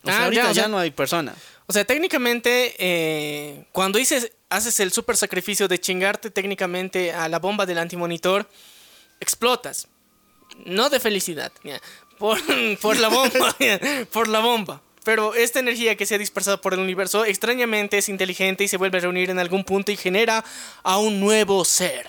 O 0.01 0.07
sea, 0.07 0.17
Ah, 0.17 0.23
ahorita 0.23 0.53
ya, 0.53 0.69
no 0.69 0.79
hay 0.79 0.91
persona. 0.91 1.35
O 1.67 1.73
sea, 1.73 1.83
técnicamente, 1.83 2.73
eh, 2.79 3.65
cuando 3.73 3.99
dices, 3.99 4.31
haces 4.47 4.79
el 4.79 4.93
super 4.93 5.17
sacrificio 5.17 5.67
de 5.67 5.77
chingarte 5.77 6.29
técnicamente 6.31 7.11
a 7.11 7.27
la 7.27 7.39
bomba 7.39 7.65
del 7.65 7.79
antimonitor, 7.79 8.49
explotas. 9.19 9.89
No 10.63 10.89
de 10.89 10.99
felicidad, 10.99 11.51
ya, 11.63 11.81
por, 12.17 12.39
por 12.81 12.97
la 12.97 13.09
bomba, 13.09 13.55
ya, 13.59 13.79
por 14.11 14.27
la 14.27 14.39
bomba. 14.39 14.81
Pero 15.03 15.35
esta 15.35 15.59
energía 15.59 15.95
que 15.95 16.07
se 16.07 16.15
ha 16.15 16.17
dispersado 16.17 16.61
por 16.61 16.73
el 16.73 16.79
universo 16.79 17.25
extrañamente 17.25 17.99
es 17.99 18.09
inteligente 18.09 18.63
y 18.63 18.67
se 18.67 18.77
vuelve 18.77 18.97
a 18.97 19.01
reunir 19.01 19.29
en 19.29 19.37
algún 19.37 19.63
punto 19.63 19.91
y 19.91 19.97
genera 19.97 20.43
a 20.81 20.97
un 20.97 21.19
nuevo 21.19 21.63
ser 21.63 22.07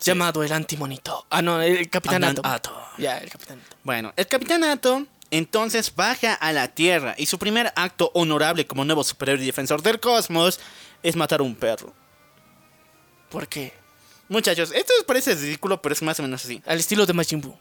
llamado 0.00 0.44
el 0.44 0.52
antimonitor. 0.52 1.24
Ah, 1.30 1.42
no, 1.42 1.60
el 1.60 1.90
Capitán 1.90 2.22
Atom. 2.22 2.46
Atom. 2.46 2.74
Ya, 2.96 3.18
el 3.18 3.28
Capitán 3.28 3.58
Atom. 3.58 3.78
Bueno, 3.82 4.12
el 4.16 4.26
Capitán 4.28 4.62
Atom 4.62 5.06
entonces 5.30 5.94
baja 5.94 6.34
a 6.34 6.52
la 6.52 6.68
Tierra 6.68 7.14
y 7.18 7.26
su 7.26 7.38
primer 7.38 7.72
acto 7.76 8.10
honorable 8.14 8.66
como 8.66 8.84
nuevo 8.84 9.04
superhéroe 9.04 9.42
y 9.42 9.46
defensor 9.46 9.82
del 9.82 10.00
cosmos 10.00 10.60
es 11.02 11.16
matar 11.16 11.40
a 11.40 11.42
un 11.42 11.54
perro. 11.54 11.92
¿Por 13.28 13.48
qué? 13.48 13.72
Muchachos, 14.28 14.72
esto 14.74 14.92
parece 15.06 15.34
ridículo, 15.34 15.80
pero 15.82 15.92
es 15.92 16.02
más 16.02 16.18
o 16.20 16.22
menos 16.22 16.44
así. 16.44 16.62
Al 16.66 16.78
estilo 16.78 17.04
de 17.04 17.12
Majin 17.12 17.40
Buu. 17.40 17.58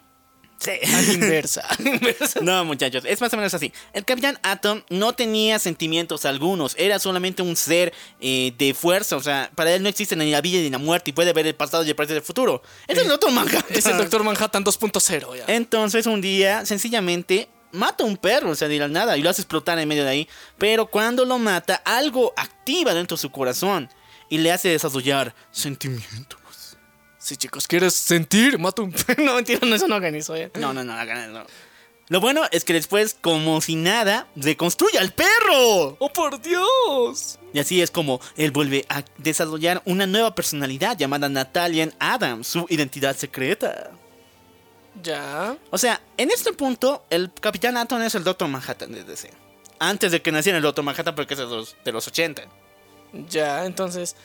Sí. 0.59 0.71
A 0.71 1.01
la 1.01 1.13
inversa. 1.13 1.63
inversa. 1.79 2.39
No, 2.41 2.65
muchachos, 2.65 3.03
es 3.05 3.21
más 3.21 3.31
o 3.34 3.38
menos 3.38 3.53
así. 3.53 3.71
El 3.93 4.05
Capitán 4.05 4.39
Atom 4.41 4.81
no 4.89 5.13
tenía 5.13 5.59
sentimientos 5.59 6.25
algunos, 6.25 6.75
era 6.77 6.99
solamente 6.99 7.41
un 7.41 7.55
ser 7.55 7.93
eh, 8.19 8.53
de 8.57 8.73
fuerza, 8.73 9.15
o 9.17 9.21
sea, 9.21 9.51
para 9.55 9.73
él 9.73 9.84
no 9.84 9.89
existe 9.89 10.15
ni 10.15 10.31
la 10.31 10.41
vida 10.41 10.59
ni 10.59 10.69
la 10.69 10.79
muerte 10.79 11.11
y 11.11 11.13
puede 11.13 11.31
ver 11.34 11.45
el 11.47 11.55
pasado 11.55 11.84
y 11.84 11.89
el 11.89 11.95
presente 11.95 12.15
y 12.15 12.19
el 12.19 12.25
futuro. 12.25 12.61
Es 12.88 12.97
el 12.97 13.07
Doctor 13.07 13.31
Manhattan. 13.31 13.65
Es 13.77 13.85
el 13.85 13.97
Doctor 13.97 14.23
Manhattan 14.23 14.63
2.0 14.63 15.38
ya. 15.38 15.45
Entonces 15.47 16.07
un 16.07 16.21
día, 16.21 16.65
sencillamente, 16.65 17.49
mata 17.71 18.03
a 18.03 18.07
un 18.07 18.17
perro, 18.17 18.49
o 18.51 18.55
sea, 18.55 18.67
de 18.67 18.79
la 18.79 18.88
nada, 18.88 19.17
y 19.17 19.21
lo 19.21 19.29
hace 19.29 19.41
explotar 19.41 19.77
en 19.79 19.88
medio 19.88 20.03
de 20.03 20.09
ahí. 20.09 20.29
Pero 20.57 20.88
cuando 20.88 21.25
lo 21.25 21.38
mata, 21.38 21.75
algo 21.85 22.34
activa 22.35 22.93
dentro 22.93 23.15
de 23.15 23.21
su 23.21 23.31
corazón 23.31 23.89
y 24.29 24.39
le 24.39 24.51
hace 24.51 24.69
desarrollar 24.69 25.34
sentimientos. 25.51 26.39
Sí, 27.27 27.35
chicos, 27.35 27.67
¿quieres 27.67 27.93
sentir? 27.93 28.57
Mata 28.57 28.83
un... 28.83 28.95
no, 29.17 29.33
mentira, 29.33 29.59
no, 29.61 29.75
eso 29.75 29.85
no 29.89 29.97
eso, 29.97 30.37
ya. 30.37 30.49
No, 30.57 30.73
no, 30.73 30.81
no, 30.85 30.97
eso. 31.01 31.45
Lo 32.07 32.21
bueno 32.21 32.43
es 32.53 32.63
que 32.63 32.71
después, 32.71 33.17
como 33.19 33.59
si 33.59 33.75
nada, 33.75 34.27
reconstruye 34.37 34.97
al 34.97 35.11
perro. 35.11 35.97
¡Oh, 35.99 36.07
por 36.07 36.41
Dios! 36.41 37.37
Y 37.51 37.59
así 37.59 37.81
es 37.81 37.91
como 37.91 38.21
él 38.37 38.51
vuelve 38.51 38.85
a 38.87 39.03
desarrollar 39.17 39.81
una 39.83 40.07
nueva 40.07 40.35
personalidad 40.35 40.97
llamada 40.97 41.27
Natalian 41.27 41.93
Adams, 41.99 42.47
su 42.47 42.65
identidad 42.69 43.17
secreta. 43.17 43.91
Ya. 45.03 45.57
O 45.69 45.77
sea, 45.77 46.01
en 46.15 46.31
este 46.31 46.53
punto, 46.53 47.03
el 47.09 47.29
Capitán 47.33 47.75
Atom 47.75 48.03
es 48.03 48.15
el 48.15 48.23
Doctor 48.23 48.47
Manhattan 48.47 48.93
de 48.93 49.03
DC. 49.03 49.29
Antes 49.79 50.13
de 50.13 50.21
que 50.21 50.31
naciera 50.31 50.59
el 50.59 50.63
Doctor 50.63 50.85
Manhattan, 50.85 51.13
porque 51.13 51.33
es 51.33 51.41
de 51.41 51.45
los, 51.45 51.75
de 51.83 51.91
los 51.91 52.07
80. 52.07 52.43
Ya, 53.27 53.65
entonces... 53.65 54.15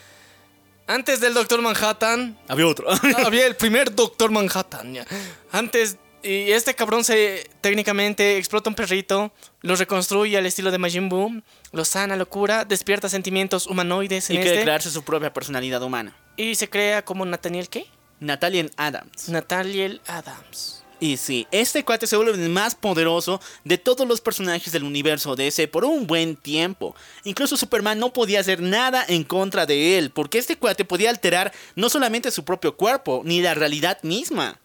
Antes 0.86 1.20
del 1.20 1.34
Doctor 1.34 1.62
Manhattan, 1.62 2.38
Había 2.48 2.66
otro. 2.66 2.86
había 3.26 3.46
el 3.46 3.56
primer 3.56 3.94
Doctor 3.94 4.30
Manhattan, 4.30 4.94
ya. 4.94 5.06
Antes... 5.50 5.96
Y 6.24 6.52
este 6.52 6.72
cabrón 6.76 7.02
se 7.02 7.50
técnicamente 7.60 8.36
explota 8.36 8.70
un 8.70 8.76
perrito, 8.76 9.32
lo 9.60 9.74
reconstruye 9.74 10.38
al 10.38 10.46
estilo 10.46 10.70
de 10.70 10.78
Majin 10.78 11.08
Buu, 11.08 11.42
lo 11.72 11.84
sana, 11.84 12.14
lo 12.14 12.28
cura, 12.28 12.64
despierta 12.64 13.08
sentimientos 13.08 13.66
humanoides 13.66 14.30
y 14.30 14.34
quiere 14.34 14.50
este, 14.50 14.62
crearse 14.62 14.90
su 14.92 15.02
propia 15.02 15.32
personalidad 15.32 15.82
humana. 15.82 16.14
y 16.36 16.54
se 16.54 16.70
crea 16.70 17.04
como 17.04 17.26
Nathaniel 17.26 17.68
¿qué? 17.68 17.86
Natalian 18.20 18.70
Adams. 18.76 19.30
Nathaniel 19.30 20.00
Adams. 20.06 20.81
Y 21.02 21.16
sí, 21.16 21.48
este 21.50 21.84
cuate 21.84 22.06
se 22.06 22.14
vuelve 22.14 22.40
el 22.40 22.48
más 22.48 22.76
poderoso 22.76 23.40
de 23.64 23.76
todos 23.76 24.06
los 24.06 24.20
personajes 24.20 24.72
del 24.72 24.84
universo 24.84 25.34
DC 25.34 25.66
por 25.66 25.84
un 25.84 26.06
buen 26.06 26.36
tiempo. 26.36 26.94
Incluso 27.24 27.56
Superman 27.56 27.98
no 27.98 28.12
podía 28.12 28.38
hacer 28.38 28.60
nada 28.60 29.04
en 29.08 29.24
contra 29.24 29.66
de 29.66 29.98
él, 29.98 30.12
porque 30.12 30.38
este 30.38 30.56
cuate 30.56 30.84
podía 30.84 31.10
alterar 31.10 31.52
no 31.74 31.88
solamente 31.88 32.30
su 32.30 32.44
propio 32.44 32.76
cuerpo, 32.76 33.22
ni 33.24 33.42
la 33.42 33.52
realidad 33.52 33.98
misma. 34.04 34.60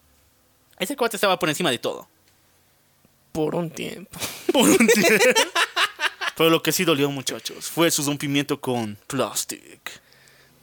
Este 0.78 0.96
cuate 0.96 1.18
estaba 1.18 1.40
por 1.40 1.50
encima 1.50 1.72
de 1.72 1.80
todo. 1.80 2.08
Por 3.32 3.56
un 3.56 3.72
tiempo. 3.72 4.20
Por 4.54 4.70
un 4.70 4.88
tiempo. 4.88 5.26
Pero 6.38 6.52
lo 6.52 6.62
que 6.62 6.72
sí 6.72 6.86
dolió, 6.86 7.10
muchachos, 7.10 7.66
fue 7.66 7.90
su 7.90 8.04
rompimiento 8.04 8.62
con 8.62 8.96
Plastic. 9.08 10.02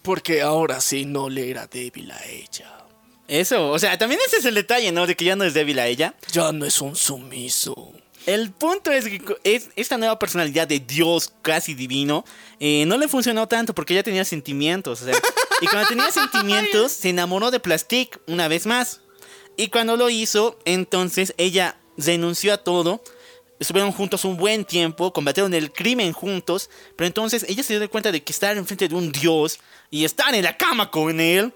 Porque 0.03 0.41
ahora 0.41 0.81
sí 0.81 1.05
no 1.05 1.29
le 1.29 1.51
era 1.51 1.67
débil 1.67 2.13
a 2.13 2.25
ella. 2.27 2.84
Eso, 3.27 3.71
o 3.71 3.79
sea, 3.79 3.97
también 3.97 4.21
ese 4.27 4.37
es 4.37 4.45
el 4.45 4.55
detalle, 4.55 4.93
¿no? 4.93 5.07
De 5.07 5.17
que 5.17 5.25
ya 5.25 5.37
no 5.37 5.45
es 5.45 5.55
débil 5.55 5.79
a 5.79 5.87
ella. 5.87 6.15
Ya 6.33 6.53
no 6.53 6.67
es 6.67 6.81
un 6.81 6.95
sumiso. 6.95 7.93
El 8.27 8.51
punto 8.53 8.91
es 8.91 9.05
que 9.05 9.21
es 9.45 9.69
esta 9.77 9.99
nueva 9.99 10.19
personalidad 10.19 10.67
de 10.67 10.81
Dios 10.81 11.33
casi 11.43 11.75
divino 11.75 12.25
eh, 12.59 12.85
no 12.87 12.97
le 12.97 13.09
funcionó 13.09 13.47
tanto 13.49 13.75
porque 13.75 13.93
ella 13.93 14.03
tenía 14.03 14.25
sentimientos. 14.25 15.03
o 15.03 15.05
sea, 15.05 15.15
y 15.61 15.67
cuando 15.67 15.89
tenía 15.89 16.11
sentimientos 16.11 16.93
se 16.93 17.11
enamoró 17.11 17.51
de 17.51 17.61
Plastic 17.61 18.19
una 18.27 18.49
vez 18.49 18.67
más. 18.67 19.01
Y 19.57 19.69
cuando 19.69 19.97
lo 19.97 20.11
hizo, 20.11 20.59
entonces 20.65 21.35
ella 21.37 21.77
renunció 21.97 22.55
a 22.55 22.59
todo. 22.59 23.03
Estuvieron 23.61 23.93
juntos 23.93 24.25
un 24.25 24.37
buen 24.37 24.65
tiempo, 24.65 25.13
combatieron 25.13 25.55
el 25.55 25.73
crimen 25.73 26.13
juntos, 26.13 26.71
pero 26.97 27.07
entonces 27.07 27.47
ella 27.49 27.63
se 27.63 27.79
dio 27.79 27.91
cuenta 27.91 28.11
de 28.11 28.23
que 28.23 28.33
estar 28.33 28.57
enfrente 28.57 28.89
de 28.89 28.95
un 28.95 29.13
dios 29.13 29.61
y 29.91 30.05
estar 30.05 30.35
en 30.35 30.43
la 30.43 30.57
cama 30.57 30.91
con 30.91 31.21
él, 31.21 31.55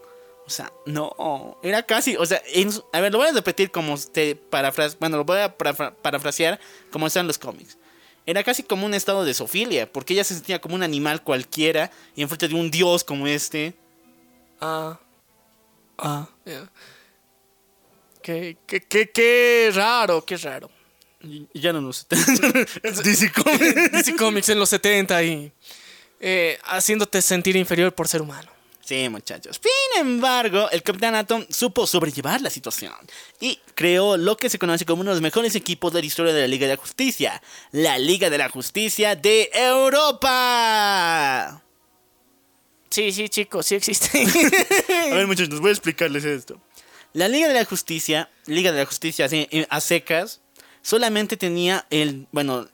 o 0.48 0.50
sea, 0.50 0.72
no, 0.86 1.58
era 1.62 1.82
casi, 1.82 2.16
o 2.16 2.24
sea, 2.24 2.42
en 2.54 2.70
a 2.94 3.02
ver, 3.02 3.12
lo 3.12 3.18
voy 3.18 3.28
a 3.28 3.32
repetir 3.32 3.70
como 3.70 3.96
parafras, 4.48 4.98
bueno, 4.98 5.18
lo 5.18 5.24
voy 5.24 5.40
a 5.40 5.58
parafra- 5.58 5.94
parafrasear 5.94 6.58
como 6.90 7.06
están 7.06 7.26
los 7.26 7.36
cómics. 7.36 7.76
Era 8.24 8.42
casi 8.42 8.62
como 8.62 8.86
un 8.86 8.94
estado 8.94 9.24
de 9.24 9.34
sofilia, 9.34 9.92
porque 9.92 10.14
ella 10.14 10.24
se 10.24 10.32
sentía 10.32 10.58
como 10.58 10.74
un 10.74 10.82
animal 10.82 11.22
cualquiera 11.22 11.90
y 12.16 12.22
enfrente 12.22 12.48
de 12.48 12.54
un 12.54 12.70
dios 12.70 13.04
como 13.04 13.26
este. 13.26 13.74
Ah. 14.58 14.98
Ah. 15.98 16.26
Qué, 18.22 18.56
qué, 18.66 18.80
qué, 18.80 19.10
qué 19.10 19.70
raro, 19.74 20.24
qué 20.24 20.38
raro. 20.38 20.70
Ya 21.52 21.74
no 21.74 21.82
nos... 21.82 22.06
DC 22.08 23.32
Comics. 23.32 23.92
DC 23.92 24.16
Comics 24.16 24.48
en 24.48 24.58
los 24.58 24.70
70 24.70 25.22
y 25.24 25.52
eh, 26.20 26.58
haciéndote 26.64 27.20
sentir 27.20 27.54
inferior 27.56 27.94
por 27.94 28.08
ser 28.08 28.22
humano. 28.22 28.50
Sí, 28.88 29.06
muchachos. 29.10 29.60
Sin 29.62 30.00
embargo, 30.00 30.70
el 30.70 30.82
Capitán 30.82 31.14
Atom 31.14 31.44
supo 31.50 31.86
sobrellevar 31.86 32.40
la 32.40 32.48
situación 32.48 32.94
y 33.38 33.58
creó 33.74 34.16
lo 34.16 34.38
que 34.38 34.48
se 34.48 34.58
conoce 34.58 34.86
como 34.86 35.02
uno 35.02 35.10
de 35.10 35.16
los 35.16 35.22
mejores 35.22 35.54
equipos 35.54 35.92
de 35.92 36.00
la 36.00 36.06
historia 36.06 36.32
de 36.32 36.40
la 36.40 36.46
Liga 36.46 36.66
de 36.66 36.72
la 36.72 36.80
Justicia, 36.80 37.42
la 37.70 37.98
Liga 37.98 38.30
de 38.30 38.38
la 38.38 38.48
Justicia 38.48 39.14
de 39.14 39.50
Europa. 39.52 41.62
Sí, 42.88 43.12
sí, 43.12 43.28
chicos, 43.28 43.66
sí 43.66 43.74
existe. 43.74 44.24
A 45.12 45.16
ver, 45.16 45.26
muchachos, 45.26 45.60
voy 45.60 45.68
a 45.68 45.72
explicarles 45.72 46.24
esto. 46.24 46.58
La 47.12 47.28
Liga 47.28 47.46
de 47.46 47.52
la 47.52 47.66
Justicia, 47.66 48.30
Liga 48.46 48.72
de 48.72 48.78
la 48.78 48.86
Justicia 48.86 49.26
así, 49.26 49.46
a 49.68 49.80
secas, 49.82 50.40
solamente 50.80 51.36
tenía 51.36 51.86
el, 51.90 52.26
bueno, 52.32 52.66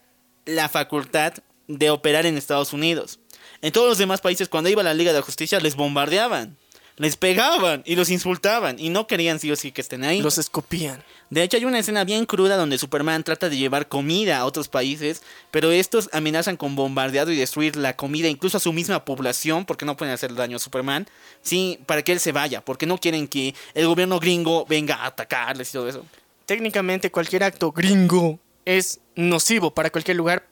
la 0.45 0.69
facultad 0.69 1.35
de 1.67 1.91
operar 1.91 2.25
en 2.25 2.37
Estados 2.37 2.73
Unidos. 2.73 3.19
En 3.65 3.73
todos 3.73 3.89
los 3.89 3.97
demás 3.97 4.21
países, 4.21 4.51
cuando 4.51 4.69
iba 4.69 4.83
la 4.83 4.93
Liga 4.93 5.11
de 5.11 5.21
la 5.21 5.25
Justicia, 5.25 5.59
les 5.59 5.75
bombardeaban, 5.75 6.59
les 6.99 7.17
pegaban 7.17 7.83
y 7.87 7.97
los 7.97 8.11
insultaban 8.11 8.79
y 8.79 8.91
no 8.91 9.07
querían 9.07 9.41
sí 9.41 9.51
o 9.51 9.57
sí 9.57 9.73
que 9.73 9.81
estén 9.81 10.05
ahí. 10.05 10.21
Los 10.21 10.37
escupían. 10.37 11.03
De 11.31 11.43
hecho, 11.43 11.57
hay 11.57 11.65
una 11.65 11.79
escena 11.79 12.05
bien 12.05 12.27
cruda 12.27 12.59
donde 12.59 12.77
Superman 12.77 13.25
trata 13.25 13.49
de 13.49 13.57
llevar 13.57 13.89
comida 13.89 14.37
a 14.37 14.45
otros 14.45 14.69
países, 14.69 15.23
pero 15.51 15.73
estos 15.73 16.11
amenazan 16.13 16.59
con 16.59 16.77
bombardeado 16.77 17.33
y 17.33 17.37
destruir 17.37 17.77
la 17.77 17.97
comida, 17.97 18.29
incluso 18.29 18.59
a 18.59 18.61
su 18.61 18.71
misma 18.75 19.07
población, 19.07 19.65
porque 19.65 19.87
no 19.87 19.97
pueden 19.97 20.13
hacer 20.13 20.35
daño 20.35 20.59
a 20.59 20.61
Superman, 20.61 21.09
sí, 21.41 21.79
para 21.87 22.03
que 22.03 22.13
él 22.13 22.21
se 22.21 22.33
vaya, 22.33 22.63
porque 22.63 22.85
no 22.85 22.99
quieren 22.99 23.27
que 23.27 23.55
el 23.73 23.87
gobierno 23.87 24.21
gringo 24.21 24.67
venga 24.69 24.97
a 24.97 25.07
atacarles 25.07 25.71
y 25.71 25.73
todo 25.73 25.89
eso. 25.89 26.05
Técnicamente 26.45 27.11
cualquier 27.11 27.45
acto 27.45 27.73
gringo 27.73 28.39
es 28.67 29.01
nocivo 29.17 29.73
para 29.73 29.89
cualquier 29.89 30.19
lugar, 30.19 30.47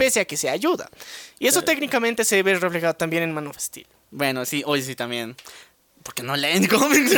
pese 0.00 0.20
a 0.20 0.24
que 0.24 0.38
se 0.38 0.48
ayuda. 0.48 0.88
Y 1.38 1.46
eso 1.46 1.60
técnicamente 1.62 2.24
se 2.24 2.42
ve 2.42 2.54
reflejado 2.54 2.94
también 2.94 3.22
en 3.22 3.34
Man 3.34 3.46
of 3.48 3.58
Steel. 3.58 3.86
Bueno, 4.10 4.46
sí, 4.46 4.62
hoy 4.64 4.82
sí 4.82 4.96
también. 4.96 5.36
Porque 6.02 6.22
no 6.22 6.34
leen 6.34 6.66
cómics. 6.78 7.12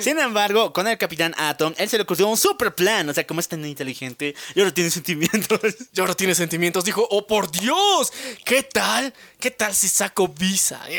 Sin 0.00 0.18
embargo, 0.18 0.72
con 0.72 0.88
el 0.88 0.98
Capitán 0.98 1.32
Atom, 1.38 1.72
él 1.78 1.88
se 1.88 1.96
le 1.96 2.02
ocurrió 2.02 2.26
un 2.26 2.36
super 2.36 2.74
plan. 2.74 3.08
O 3.08 3.14
sea, 3.14 3.24
como 3.24 3.38
es 3.38 3.46
tan 3.46 3.64
inteligente 3.64 4.34
y 4.56 4.58
ahora 4.58 4.74
tiene 4.74 4.90
sentimientos. 4.98 5.60
Y 5.94 6.00
ahora 6.00 6.14
tiene 6.14 6.34
sentimientos. 6.34 6.84
Dijo, 6.84 7.06
oh 7.08 7.24
por 7.24 7.52
Dios, 7.52 8.12
¿qué 8.44 8.64
tal? 8.64 9.14
¿Qué 9.38 9.52
tal 9.52 9.72
si 9.72 9.88
saco 9.88 10.26
visa? 10.26 10.80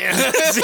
Sí. 0.54 0.62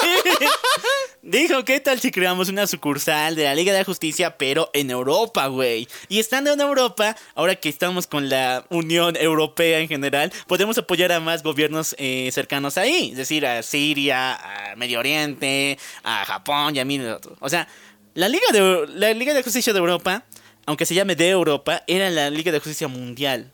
Dijo, 1.22 1.66
¿qué 1.66 1.80
tal 1.80 2.00
si 2.00 2.10
creamos 2.10 2.48
una 2.48 2.66
sucursal 2.66 3.36
de 3.36 3.44
la 3.44 3.54
Liga 3.54 3.72
de 3.72 3.80
la 3.80 3.84
Justicia, 3.84 4.38
pero 4.38 4.70
en 4.72 4.90
Europa, 4.90 5.48
güey? 5.48 5.86
Y 6.08 6.18
estando 6.18 6.50
en 6.50 6.60
Europa, 6.62 7.14
ahora 7.34 7.56
que 7.56 7.68
estamos 7.68 8.06
con 8.06 8.30
la 8.30 8.64
Unión 8.70 9.16
Europea 9.16 9.80
en 9.80 9.88
general, 9.88 10.32
podemos 10.46 10.78
apoyar 10.78 11.12
a 11.12 11.20
más 11.20 11.42
gobiernos 11.42 11.94
eh, 11.98 12.30
cercanos 12.32 12.78
ahí. 12.78 13.10
Es 13.10 13.18
decir, 13.18 13.44
a 13.44 13.62
Siria, 13.62 14.34
a 14.72 14.76
Medio 14.76 14.98
Oriente, 14.98 15.78
a 16.04 16.24
Japón 16.24 16.74
y 16.74 16.78
a 16.78 16.86
mil 16.86 17.06
otros. 17.06 17.36
O 17.40 17.50
sea, 17.50 17.68
la 18.14 18.30
Liga, 18.30 18.46
de, 18.50 18.86
la 18.94 19.12
Liga 19.12 19.34
de 19.34 19.42
Justicia 19.42 19.74
de 19.74 19.78
Europa, 19.78 20.24
aunque 20.64 20.86
se 20.86 20.94
llame 20.94 21.16
de 21.16 21.28
Europa, 21.28 21.82
era 21.86 22.08
la 22.08 22.30
Liga 22.30 22.50
de 22.50 22.60
Justicia 22.60 22.88
Mundial. 22.88 23.52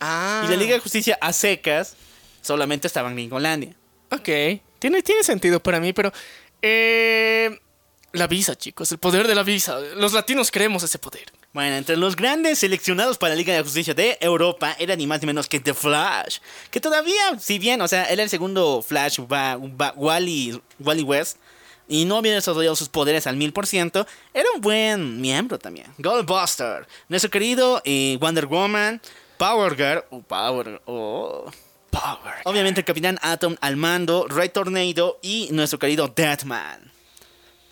Ah. 0.00 0.42
Y 0.44 0.50
la 0.50 0.56
Liga 0.56 0.74
de 0.74 0.80
Justicia 0.80 1.16
a 1.20 1.32
secas 1.32 1.94
solamente 2.42 2.88
estaba 2.88 3.08
en 3.10 3.14
Gringolandia. 3.14 3.76
Ok, 4.10 4.28
tiene, 4.80 5.02
tiene 5.02 5.22
sentido 5.22 5.60
para 5.62 5.78
mí, 5.78 5.92
pero... 5.92 6.12
eh, 6.68 7.60
la 8.12 8.26
visa, 8.26 8.56
chicos, 8.56 8.90
el 8.92 8.98
poder 8.98 9.26
de 9.28 9.34
la 9.34 9.42
visa. 9.42 9.78
Los 9.96 10.12
latinos 10.12 10.50
creemos 10.50 10.82
ese 10.82 10.98
poder. 10.98 11.32
Bueno, 11.52 11.76
entre 11.76 11.96
los 11.96 12.16
grandes 12.16 12.58
seleccionados 12.58 13.18
para 13.18 13.30
la 13.34 13.36
Liga 13.38 13.54
de 13.54 13.62
Justicia 13.62 13.94
de 13.94 14.18
Europa 14.20 14.74
era 14.78 14.96
ni 14.96 15.06
más 15.06 15.20
ni 15.20 15.26
menos 15.26 15.48
que 15.48 15.60
The 15.60 15.74
Flash. 15.74 16.38
Que 16.70 16.80
todavía, 16.80 17.38
si 17.38 17.58
bien, 17.58 17.80
o 17.80 17.88
sea, 17.88 18.04
era 18.06 18.22
el 18.22 18.28
segundo 18.30 18.82
Flash, 18.82 19.20
va, 19.20 19.56
va- 19.56 19.92
Wally, 19.96 20.60
West, 20.78 21.38
y 21.88 22.04
no 22.04 22.16
había 22.16 22.34
desarrollado 22.34 22.74
sus 22.76 22.88
poderes 22.88 23.26
al 23.26 23.36
mil 23.36 23.52
por 23.52 23.66
ciento, 23.66 24.06
era 24.34 24.46
un 24.54 24.60
buen 24.60 25.20
miembro 25.20 25.58
también. 25.58 25.86
Goldbuster, 25.98 26.86
nuestro 27.08 27.30
querido 27.30 27.80
eh, 27.84 28.18
Wonder 28.20 28.46
Woman, 28.46 29.00
Power 29.38 29.76
Girl, 29.76 30.04
o 30.10 30.20
Power, 30.22 30.80
oh. 30.86 31.50
Power. 32.00 32.34
obviamente 32.44 32.80
el 32.80 32.84
Capitán 32.84 33.18
Atom 33.22 33.56
al 33.60 33.76
mando, 33.76 34.26
Red 34.28 34.50
Tornado 34.52 35.18
y 35.22 35.48
nuestro 35.52 35.78
querido 35.78 36.08
Deathman. 36.08 36.92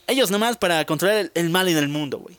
Ellos 0.06 0.30
nomás 0.30 0.56
para 0.56 0.84
controlar 0.84 1.16
el, 1.18 1.32
el 1.34 1.51
mal 1.51 1.68
en 1.68 1.76
el 1.76 1.88
mundo, 1.88 2.18
güey. 2.18 2.36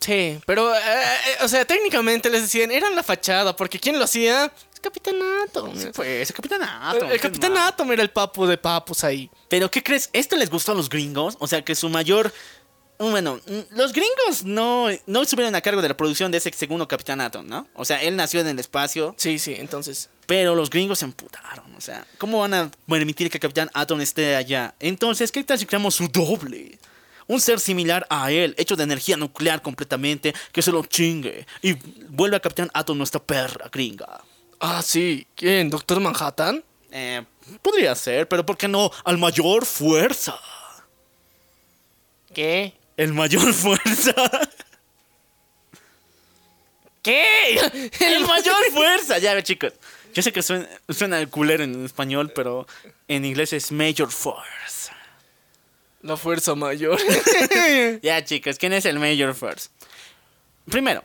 Sí, 0.00 0.38
pero, 0.44 0.74
eh, 0.74 0.78
eh, 0.78 1.36
o 1.44 1.48
sea, 1.48 1.64
técnicamente 1.64 2.28
les 2.28 2.42
decían, 2.42 2.70
eran 2.70 2.94
la 2.94 3.02
fachada, 3.02 3.56
porque 3.56 3.78
¿quién 3.78 3.98
lo 3.98 4.04
hacía? 4.04 4.52
Es 4.74 4.80
Capitán 4.80 5.14
Atom. 5.46 5.72
Pues 5.94 6.28
el 6.30 6.34
Capitán 6.36 6.60
El- 6.62 6.68
Atom. 6.68 7.04
el 7.10 7.12
¿qué 7.12 7.18
Capitán? 7.20 7.56
Atom 7.56 7.90
era 7.92 8.02
el 8.02 8.10
papu 8.10 8.44
de 8.44 8.58
papus 8.58 9.02
ahí. 9.04 9.30
Pero 9.48 9.70
¿qué 9.70 9.82
crees? 9.82 10.10
¿Esto 10.12 10.36
les 10.36 10.50
gustó 10.50 10.72
a 10.72 10.74
los 10.74 10.90
gringos? 10.90 11.36
O 11.38 11.46
sea, 11.46 11.64
que 11.64 11.74
su 11.74 11.88
mayor... 11.88 12.32
Bueno, 13.10 13.40
mm, 13.46 13.76
los 13.76 13.92
gringos 13.92 14.44
no, 14.44 14.86
no 15.06 15.22
estuvieron 15.22 15.54
a 15.54 15.60
cargo 15.60 15.82
de 15.82 15.88
la 15.88 15.96
producción 15.96 16.30
de 16.30 16.38
ese 16.38 16.50
segundo 16.52 16.86
Capitán 16.88 17.20
Atom, 17.20 17.46
¿no? 17.46 17.66
O 17.74 17.84
sea, 17.84 18.02
él 18.02 18.16
nació 18.16 18.40
en 18.40 18.48
el 18.48 18.58
espacio, 18.58 19.14
Sí, 19.18 19.38
sí, 19.38 19.54
entonces. 19.58 20.08
pero 20.26 20.54
los 20.54 20.70
gringos 20.70 20.98
se 21.00 21.04
emputaron. 21.04 21.74
O 21.74 21.80
sea, 21.80 22.06
¿cómo 22.18 22.40
van 22.40 22.54
a 22.54 22.70
permitir 22.88 23.30
que 23.30 23.38
Capitán 23.40 23.70
Atom 23.74 24.00
esté 24.00 24.36
allá? 24.36 24.74
Entonces, 24.80 25.30
¿qué 25.32 25.42
tal 25.44 25.58
si 25.58 25.66
creamos 25.66 25.94
su 25.94 26.08
doble? 26.08 26.78
Un 27.26 27.40
ser 27.40 27.58
similar 27.58 28.06
a 28.10 28.30
él, 28.30 28.54
hecho 28.58 28.76
de 28.76 28.84
energía 28.84 29.16
nuclear 29.16 29.62
completamente, 29.62 30.34
que 30.52 30.60
se 30.60 30.70
lo 30.70 30.84
chingue. 30.84 31.46
Y 31.62 31.72
vuelve 32.10 32.36
a 32.36 32.40
Capitán 32.40 32.70
Atom 32.74 32.98
nuestra 32.98 33.22
perra 33.22 33.68
gringa. 33.72 34.20
Ah, 34.60 34.82
sí. 34.82 35.26
¿Quién? 35.34 35.70
¿Doctor 35.70 36.00
Manhattan? 36.00 36.62
Eh, 36.90 37.24
podría 37.62 37.94
ser, 37.94 38.28
pero 38.28 38.44
¿por 38.46 38.56
qué 38.56 38.68
no 38.68 38.90
al 39.04 39.18
mayor 39.18 39.64
fuerza? 39.66 40.38
¿Qué? 42.32 42.74
El 42.96 43.12
mayor 43.12 43.52
fuerza. 43.52 44.14
¿Qué? 47.02 47.56
El 48.00 48.26
mayor 48.26 48.56
fuerza. 48.72 49.18
Ya, 49.18 49.34
ve, 49.34 49.42
chicos. 49.42 49.72
Yo 50.14 50.22
sé 50.22 50.32
que 50.32 50.42
suena, 50.42 50.68
suena 50.88 51.26
culero 51.26 51.64
en 51.64 51.84
español, 51.84 52.32
pero 52.34 52.66
en 53.08 53.24
inglés 53.24 53.52
es 53.52 53.72
Major 53.72 54.10
Force. 54.10 54.92
La 56.02 56.16
fuerza 56.16 56.54
mayor. 56.54 56.98
Ya, 58.02 58.24
chicos, 58.24 58.58
¿quién 58.58 58.72
es 58.72 58.84
el 58.84 58.98
Major 58.98 59.34
Force? 59.34 59.70
Primero, 60.70 61.04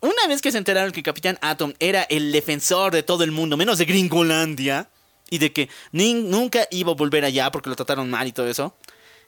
una 0.00 0.26
vez 0.28 0.42
que 0.42 0.52
se 0.52 0.58
enteraron 0.58 0.92
que 0.92 1.02
Capitán 1.02 1.38
Atom 1.40 1.72
era 1.78 2.02
el 2.02 2.30
defensor 2.32 2.92
de 2.92 3.02
todo 3.02 3.24
el 3.24 3.30
mundo, 3.30 3.56
menos 3.56 3.78
de 3.78 3.86
Gringolandia, 3.86 4.88
y 5.30 5.38
de 5.38 5.52
que 5.52 5.68
nunca 5.92 6.66
iba 6.70 6.92
a 6.92 6.94
volver 6.94 7.24
allá 7.24 7.50
porque 7.50 7.70
lo 7.70 7.76
trataron 7.76 8.10
mal 8.10 8.26
y 8.26 8.32
todo 8.32 8.48
eso, 8.48 8.76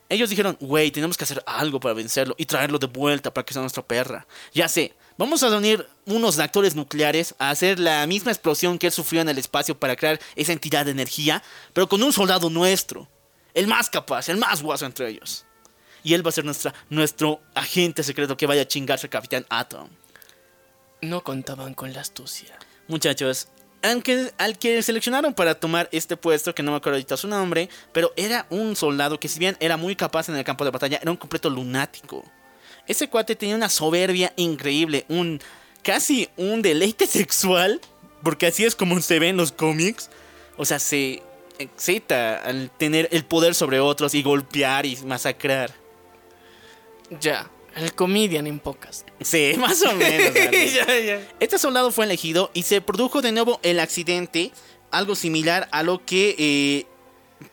ellos 0.09 0.31
dijeron, 0.31 0.57
güey, 0.61 0.91
tenemos 0.91 1.17
que 1.17 1.25
hacer 1.25 1.43
algo 1.47 1.81
para 1.81 1.95
vencerlo 1.95 2.35
y 2.39 2.47
traerlo 2.47 2.79
de 2.79 2.87
vuelta 2.87 3.33
para 3.33 3.45
que 3.45 3.53
sea 3.53 3.63
nuestra 3.63 3.85
perra. 3.85 4.27
Ya 4.53 4.69
sé, 4.69 4.95
vamos 5.19 5.43
a 5.43 5.49
reunir 5.49 5.87
unos 6.05 6.37
reactores 6.37 6.75
nucleares 6.75 7.35
a 7.39 7.51
hacer 7.51 7.81
la 7.81 8.07
misma 8.07 8.31
explosión 8.31 8.79
que 8.79 8.87
él 8.87 8.93
sufrió 8.93 9.21
en 9.21 9.29
el 9.29 9.39
espacio 9.39 9.79
para 9.79 9.97
crear 9.97 10.21
esa 10.37 10.53
entidad 10.53 10.85
de 10.85 10.93
energía, 10.93 11.43
pero 11.73 11.89
con 11.89 12.03
un 12.03 12.13
soldado 12.13 12.51
nuestro. 12.51 13.09
El 13.55 13.67
más 13.67 13.91
capaz, 13.91 14.29
el 14.29 14.37
más 14.37 14.63
guaso 14.63 14.87
entre 14.87 15.09
ellos. 15.09 15.45
Y 16.05 16.15
él 16.15 16.25
va 16.25 16.29
a 16.29 16.33
ser 16.33 16.45
nuestra, 16.45 16.73
nuestro 16.89 17.41
agente 17.55 18.03
secreto 18.05 18.37
que 18.37 18.47
vaya 18.47 18.63
a 18.63 18.69
chingarse 18.69 19.07
al 19.07 19.11
Capitán 19.11 19.47
Atom. 19.49 19.89
No 21.01 21.25
contaban 21.25 21.75
con 21.75 21.93
la 21.93 22.01
astucia. 22.01 22.57
Muchachos, 22.87 23.49
aunque 23.83 24.33
al 24.39 24.59
que 24.59 24.83
seleccionaron 24.83 25.35
para 25.35 25.55
tomar 25.55 25.89
este 25.93 26.17
puesto, 26.17 26.55
que 26.55 26.63
no 26.63 26.73
me 26.73 26.79
acuerdo 26.79 26.97
ahorita 26.97 27.17
su 27.17 27.29
nombre, 27.29 27.69
pero 27.93 28.13
era 28.17 28.47
un 28.51 28.77
soldado 28.77 29.21
que 29.21 29.29
si 29.29 29.39
bien 29.39 29.57
era 29.61 29.77
muy 29.77 29.97
capaz 29.97 30.29
en 30.29 30.37
el 30.37 30.45
campo 30.45 30.65
de 30.65 30.71
batalla, 30.71 30.99
era 31.01 31.11
un 31.11 31.17
completo 31.17 31.51
lunático. 31.51 32.25
Ese 32.87 33.09
cuate 33.09 33.37
tenía 33.37 33.57
una 33.57 33.69
soberbia 33.69 34.33
increíble, 34.37 35.05
un 35.09 35.41
casi 35.83 36.29
un 36.37 36.63
deleite 36.63 37.07
sexual, 37.07 37.81
porque 38.23 38.47
así 38.47 38.65
es 38.65 38.75
como 38.75 39.01
se 39.01 39.19
ve 39.19 39.29
en 39.29 39.37
los 39.37 39.53
cómics. 39.53 40.11
O 40.57 40.65
sea, 40.65 40.79
se 40.79 41.23
excita 41.59 42.39
al 42.39 42.71
tener 42.71 43.09
el 43.13 43.25
poder 43.25 43.55
sobre 43.55 43.81
otros 43.81 44.15
y 44.15 44.23
golpear 44.23 44.87
y 44.87 44.97
masacrar. 45.05 45.73
Ya, 47.21 47.49
el 47.77 47.95
comedian 47.95 48.47
en 48.47 48.59
pocas. 48.59 49.05
Sí, 49.21 49.55
más 49.59 49.83
o 49.83 49.95
menos. 49.95 50.35
¿vale? 50.35 50.71
ya, 50.71 50.99
ya. 50.99 51.29
Este 51.41 51.59
soldado 51.59 51.91
fue 51.91 52.05
elegido 52.05 52.51
y 52.55 52.63
se 52.63 52.81
produjo 52.81 53.23
de 53.23 53.33
nuevo 53.33 53.61
el 53.63 53.81
accidente, 53.81 54.53
algo 54.91 55.15
similar 55.15 55.69
a 55.73 55.83
lo 55.83 56.05
que 56.05 56.35
eh, 56.39 56.87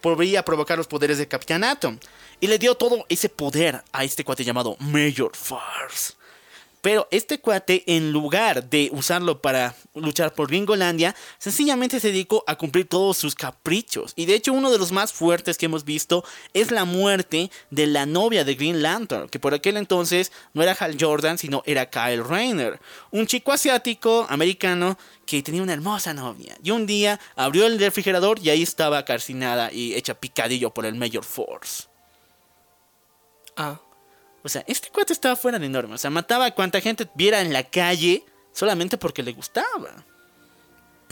podría 0.01 0.43
provocar 0.43 0.77
los 0.77 0.87
poderes 0.87 1.17
del 1.17 1.27
Capitán 1.27 1.63
Atom. 1.63 1.99
Y 2.39 2.47
le 2.47 2.57
dio 2.57 2.75
todo 2.75 3.05
ese 3.09 3.29
poder 3.29 3.83
a 3.91 4.03
este 4.03 4.23
cuate 4.23 4.43
llamado 4.43 4.75
Major 4.79 5.31
Force. 5.35 6.13
Pero 6.83 7.07
este 7.11 7.39
cuate, 7.39 7.85
en 7.87 8.11
lugar 8.11 8.69
de 8.69 8.89
usarlo 8.91 9.41
para 9.41 9.73
luchar 9.95 10.33
por 10.33 10.49
Gringolandia, 10.49 11.15
sencillamente 11.37 12.01
se 12.01 12.09
dedicó 12.09 12.43
a 12.45 12.57
cumplir 12.57 12.89
todos 12.89 13.15
sus 13.15 13.35
caprichos. 13.35 14.11
Y 14.17 14.25
de 14.25 14.35
hecho, 14.35 14.51
uno 14.51 14.69
de 14.69 14.77
los 14.77 14.91
más 14.91 15.13
fuertes 15.13 15.57
que 15.57 15.67
hemos 15.67 15.85
visto 15.85 16.25
es 16.53 16.71
la 16.71 16.83
muerte 16.83 17.49
de 17.69 17.87
la 17.87 18.05
novia 18.05 18.43
de 18.43 18.55
Green 18.55 18.81
Lantern, 18.81 19.29
que 19.29 19.39
por 19.39 19.53
aquel 19.53 19.77
entonces 19.77 20.33
no 20.53 20.61
era 20.61 20.75
Hal 20.77 20.97
Jordan, 20.99 21.37
sino 21.37 21.63
era 21.65 21.89
Kyle 21.89 22.21
Rayner, 22.21 22.81
un 23.11 23.27
chico 23.27 23.53
asiático 23.53 24.27
americano 24.29 24.97
que 25.25 25.41
tenía 25.41 25.63
una 25.63 25.71
hermosa 25.71 26.13
novia. 26.13 26.57
Y 26.61 26.71
un 26.71 26.85
día 26.85 27.17
abrió 27.37 27.65
el 27.65 27.79
refrigerador 27.79 28.39
y 28.43 28.49
ahí 28.49 28.61
estaba 28.61 29.05
calcinada 29.05 29.71
y 29.71 29.95
hecha 29.95 30.15
picadillo 30.15 30.73
por 30.73 30.85
el 30.85 30.95
Major 30.95 31.23
Force. 31.23 31.85
Ah, 33.55 33.79
O 34.43 34.49
sea, 34.49 34.63
este 34.67 34.89
cuate 34.89 35.13
estaba 35.13 35.35
fuera 35.35 35.59
de 35.59 35.69
norma. 35.69 35.95
O 35.95 35.97
sea, 35.97 36.09
mataba 36.09 36.45
a 36.45 36.55
cuanta 36.55 36.81
gente 36.81 37.07
viera 37.15 37.41
en 37.41 37.53
la 37.53 37.63
calle 37.63 38.25
solamente 38.51 38.97
porque 38.97 39.23
le 39.23 39.33
gustaba. 39.33 40.05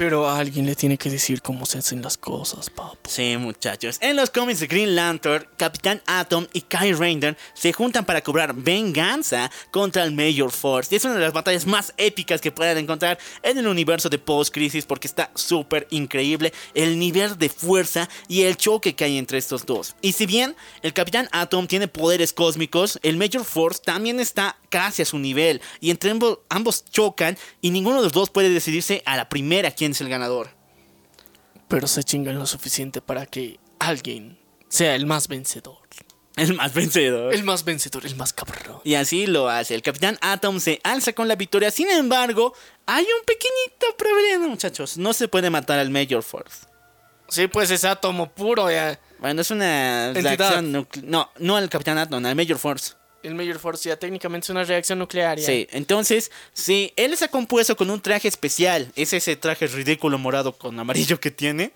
Pero 0.02 0.28
alguien 0.28 0.66
le 0.66 0.74
tiene 0.74 0.98
que 0.98 1.12
decir 1.12 1.44
cómo 1.44 1.64
se 1.68 1.78
hacen 1.78 2.02
las 2.02 2.18
cosas, 2.18 2.72
papo. 2.72 2.98
Sí, 3.08 3.38
muchachos. 3.38 4.00
En 4.02 4.16
los 4.16 4.32
cómics 4.32 4.60
de 4.60 4.66
Green 4.66 4.96
Lantern, 4.96 5.48
Capitán 5.58 6.02
Atom 6.08 6.48
y 6.54 6.62
Kyle 6.62 6.98
Rayner 6.98 7.38
se 7.54 7.72
juntan 7.72 8.04
para 8.04 8.22
cobrar 8.22 8.56
venganza 8.56 9.52
contra 9.70 10.04
el 10.04 10.12
Major 10.12 10.50
Force. 10.50 10.92
Y 10.92 10.98
es 10.98 11.06
una 11.06 11.14
de 11.14 11.20
las 11.20 11.34
batallas 11.34 11.68
más 11.68 11.94
épicas 11.98 12.42
que 12.42 12.52
puedan 12.52 12.80
encontrar 12.80 13.20
en 13.44 13.60
el 13.60 13.68
universo 13.68 14.10
de 14.10 14.18
Post-Crisis 14.18 14.88
porque 14.88 15.08
está 15.08 15.30
súper 15.36 15.86
increíble 15.92 16.52
el 16.74 16.98
nivel 16.98 17.38
de 17.38 17.50
fuerza 17.50 18.10
y 18.28 18.42
el 18.42 18.58
choque 18.58 18.96
que 18.96 19.04
hay 19.04 19.20
entre 19.20 19.38
estos 19.38 19.68
dos. 19.68 19.96
Y 20.02 20.14
si 20.14 20.26
bien 20.26 20.56
el 20.82 20.94
Capitán 20.94 21.30
Atom 21.32 21.68
tiene 21.68 21.88
poderes 21.88 22.34
cósmicos, 22.34 22.98
el 23.04 23.18
Major 23.18 23.46
Force 23.46 23.80
también 23.86 24.20
está 24.20 24.58
casi 24.72 25.04
a 25.04 25.06
su 25.06 25.20
nivel. 25.20 25.62
Y 25.80 25.92
entre 25.92 26.10
ambos, 26.10 26.40
ambos 26.50 26.84
chocan 26.86 27.38
y 27.62 27.70
ninguno 27.70 27.98
de 27.98 28.04
los 28.06 28.12
dos 28.12 28.32
puede 28.32 28.50
decidirse 28.50 29.04
a 29.06 29.16
la 29.16 29.30
primera 29.30 29.70
quién 29.70 29.92
es 29.92 30.02
el 30.02 30.10
ganador. 30.10 30.50
Pero 31.68 31.86
se 31.86 32.04
chingan 32.04 32.40
lo 32.40 32.48
suficiente 32.48 33.02
para 33.02 33.28
que 33.28 33.60
alguien 33.78 34.40
sea 34.68 34.96
el 34.96 35.06
más 35.06 35.28
vencedor. 35.28 35.78
El 36.38 36.54
más 36.54 36.74
vencedor. 36.74 37.34
El 37.34 37.44
más 37.44 37.66
vencedor, 37.66 38.06
el 38.06 38.16
más 38.16 38.34
cabrón. 38.34 38.80
Y 38.84 38.96
así 38.96 39.28
lo 39.28 39.50
hace. 39.50 39.76
El 39.76 39.82
Capitán 39.82 40.18
Atom 40.22 40.60
se 40.60 40.80
alza 40.84 41.14
con 41.14 41.28
la 41.28 41.36
victoria. 41.36 41.70
Sin 41.72 41.90
embargo, 41.90 42.54
hay 42.86 43.04
un 43.04 43.26
pequeñito 43.26 43.98
problema, 43.98 44.48
muchachos. 44.48 44.98
No 44.98 45.14
se 45.14 45.28
puede 45.28 45.50
matar 45.50 45.78
al 45.80 45.90
Major 45.90 46.24
Force. 46.24 46.66
Sí, 47.28 47.48
pues 47.48 47.70
es 47.72 47.84
átomo 47.86 48.32
puro 48.32 48.70
ya. 48.72 49.00
Bueno, 49.20 49.42
es 49.42 49.52
una 49.52 50.08
Entidad. 50.08 50.38
reacción 50.38 50.88
No, 51.04 51.32
no 51.38 51.58
al 51.58 51.70
Capitán 51.70 51.98
Atom, 51.98 52.26
al 52.26 52.36
Major 52.36 52.58
Force. 52.58 52.94
El 53.24 53.36
Major 53.36 53.60
Force 53.60 53.88
ya 53.90 53.98
técnicamente 53.98 54.46
es 54.46 54.50
una 54.50 54.64
reacción 54.64 55.00
nuclear. 55.00 55.38
ya. 55.40 55.46
Sí, 55.46 55.68
entonces, 55.72 56.32
sí, 56.54 56.92
él 56.96 57.14
está 57.14 57.28
compuesto 57.28 57.76
con 57.76 57.90
un 57.90 58.02
traje 58.02 58.28
especial. 58.28 58.92
Es 58.96 59.14
ese 59.14 59.36
traje 59.36 59.68
ridículo 59.68 60.18
morado 60.18 60.54
con 60.58 60.80
amarillo 60.80 61.20
que 61.20 61.32
tiene. 61.32 61.72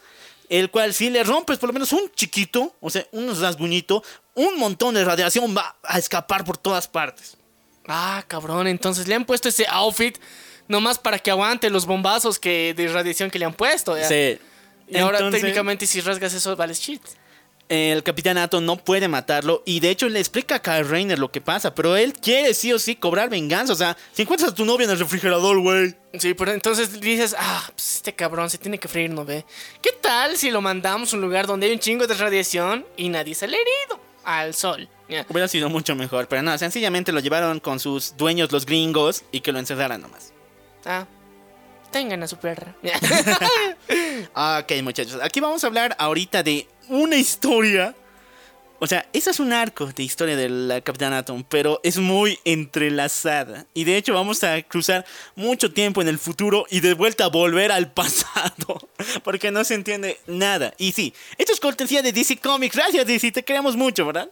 El 0.49 0.69
cual, 0.69 0.93
si 0.93 1.09
le 1.09 1.23
rompes 1.23 1.57
por 1.57 1.69
lo 1.69 1.73
menos 1.73 1.91
un 1.91 2.11
chiquito, 2.13 2.75
o 2.79 2.89
sea, 2.89 3.05
un 3.11 3.39
rasguñito, 3.39 4.03
un 4.35 4.59
montón 4.59 4.93
de 4.93 5.03
radiación 5.03 5.55
va 5.57 5.75
a 5.83 5.97
escapar 5.97 6.45
por 6.45 6.57
todas 6.57 6.87
partes. 6.87 7.35
Ah, 7.87 8.23
cabrón, 8.27 8.67
entonces 8.67 9.07
le 9.07 9.15
han 9.15 9.25
puesto 9.25 9.49
ese 9.49 9.65
outfit 9.69 10.17
nomás 10.67 10.97
para 10.99 11.19
que 11.19 11.29
aguante 11.31 11.69
los 11.69 11.85
bombazos 11.85 12.39
que 12.39 12.73
de 12.75 12.87
radiación 12.87 13.29
que 13.31 13.39
le 13.39 13.45
han 13.45 13.53
puesto. 13.53 13.97
ya. 13.97 14.07
Sí. 14.07 14.37
Y 14.87 14.97
ahora 14.97 15.17
Entonces- 15.17 15.41
técnicamente 15.41 15.87
si 15.87 15.99
rasgas 16.01 16.33
eso, 16.33 16.55
vales 16.55 16.79
shit. 16.79 17.01
El 17.69 18.03
Capitán 18.03 18.37
Atom 18.37 18.63
no 18.63 18.77
puede 18.77 19.07
matarlo 19.07 19.63
y 19.65 19.79
de 19.79 19.89
hecho 19.89 20.07
le 20.07 20.19
explica 20.19 20.55
a 20.55 20.61
Kyle 20.61 20.87
Rayner 20.87 21.17
lo 21.17 21.31
que 21.31 21.41
pasa, 21.41 21.73
pero 21.73 21.95
él 21.95 22.13
quiere 22.13 22.53
sí 22.53 22.71
o 22.71 22.79
sí 22.79 22.95
cobrar 22.95 23.29
venganza. 23.29 23.73
O 23.73 23.75
sea, 23.75 23.97
si 24.11 24.21
encuentras 24.21 24.51
a 24.51 24.55
tu 24.55 24.65
novia 24.65 24.85
en 24.85 24.91
el 24.91 24.99
refrigerador, 24.99 25.59
güey. 25.59 25.95
Sí, 26.17 26.33
pero 26.33 26.51
entonces 26.51 26.99
dices, 26.99 27.35
ah, 27.37 27.63
pues 27.75 27.95
este 27.95 28.13
cabrón 28.13 28.49
se 28.49 28.57
tiene 28.57 28.77
que 28.77 28.87
freír, 28.87 29.09
¿no 29.09 29.25
ve? 29.25 29.45
¿Qué 29.81 29.91
tal 30.01 30.37
si 30.37 30.51
lo 30.51 30.61
mandamos 30.61 31.13
a 31.13 31.15
un 31.15 31.21
lugar 31.21 31.47
donde 31.47 31.67
hay 31.67 31.73
un 31.73 31.79
chingo 31.79 32.07
de 32.07 32.13
radiación 32.13 32.85
y 32.97 33.09
nadie 33.09 33.35
sale 33.35 33.57
herido? 33.57 33.99
Al 34.23 34.53
sol. 34.53 34.87
Hubiera 35.29 35.47
sido 35.47 35.69
mucho 35.69 35.95
mejor, 35.95 36.27
pero 36.27 36.41
no, 36.41 36.57
sencillamente 36.57 37.11
lo 37.11 37.19
llevaron 37.19 37.59
con 37.59 37.79
sus 37.79 38.17
dueños 38.17 38.51
los 38.51 38.65
gringos 38.65 39.23
y 39.31 39.41
que 39.41 39.51
lo 39.51 39.59
encerraran 39.59 40.01
nomás. 40.01 40.33
Ah, 40.83 41.05
tengan 41.95 42.21
a 42.23 42.27
su 42.27 42.35
perra. 42.35 42.75
Ok, 44.35 44.83
muchachos, 44.83 45.17
aquí 45.23 45.39
vamos 45.39 45.63
a 45.63 45.67
hablar 45.67 45.95
ahorita 45.97 46.43
de 46.43 46.67
una 46.89 47.15
historia. 47.15 47.95
O 48.79 48.87
sea, 48.87 49.07
ese 49.13 49.29
es 49.29 49.39
un 49.39 49.53
arco 49.53 49.85
de 49.85 50.03
historia 50.03 50.35
del 50.35 50.81
Capitán 50.83 51.13
Atom, 51.13 51.45
pero 51.47 51.79
es 51.83 51.97
muy 51.97 52.37
entrelazada. 52.43 53.65
Y 53.73 53.85
de 53.85 53.95
hecho 53.95 54.13
vamos 54.13 54.43
a 54.43 54.61
cruzar 54.63 55.05
mucho 55.35 55.71
tiempo 55.71 56.01
en 56.01 56.09
el 56.09 56.19
futuro 56.19 56.65
y 56.69 56.81
de 56.81 56.95
vuelta 56.95 57.25
a 57.25 57.29
volver 57.29 57.71
al 57.71 57.89
pasado. 57.93 58.89
Porque 59.23 59.51
no 59.51 59.63
se 59.63 59.75
entiende 59.75 60.19
nada. 60.27 60.73
Y 60.77 60.91
sí, 60.91 61.13
esto 61.37 61.53
es 61.53 61.61
cortesía 61.61 62.01
de 62.01 62.11
DC 62.11 62.37
Comics. 62.37 62.75
Gracias 62.75 63.07
DC, 63.07 63.31
te 63.31 63.43
queremos 63.45 63.77
mucho, 63.77 64.05
¿verdad? 64.05 64.29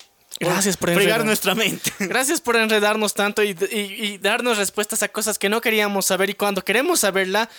Gracias 0.51 0.77
por 0.77 0.89
fregar 0.89 1.01
enredar. 1.21 1.25
nuestra 1.25 1.55
mente. 1.55 1.91
Gracias 1.99 2.41
por 2.41 2.55
enredarnos 2.55 3.13
tanto 3.13 3.43
y, 3.43 3.51
y- 3.71 3.77
y 4.05 4.17
darnos 4.17 4.57
respuestas 4.57 5.03
a 5.03 5.07
cosas 5.09 5.37
que 5.39 5.49
no 5.49 5.61
queríamos 5.61 6.05
saber 6.05 6.29
y 6.29 6.33
cuando 6.33 6.63
queremos 6.63 7.01
saberla, 7.01 7.49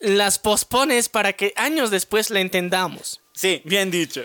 las 0.00 0.38
pospones 0.38 1.08
para 1.08 1.32
que 1.32 1.52
años 1.56 1.90
después 1.90 2.30
la 2.30 2.40
entendamos. 2.40 3.20
Sí, 3.32 3.62
bien 3.64 3.90
dicho. 3.90 4.22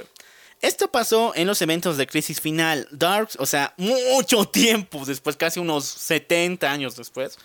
Esto 0.61 0.87
pasó 0.89 1.33
en 1.35 1.45
los 1.47 1.61
eventos 1.61 1.97
de 1.97 2.07
Crisis 2.07 2.39
Final. 2.39 2.87
Darks, 2.91 3.35
o 3.39 3.45
sea, 3.45 3.73
mucho 3.77 4.45
tiempo 4.45 5.03
después, 5.05 5.35
casi 5.35 5.59
unos 5.59 5.83
70 5.85 6.71
años 6.71 6.95
después. 6.95 7.37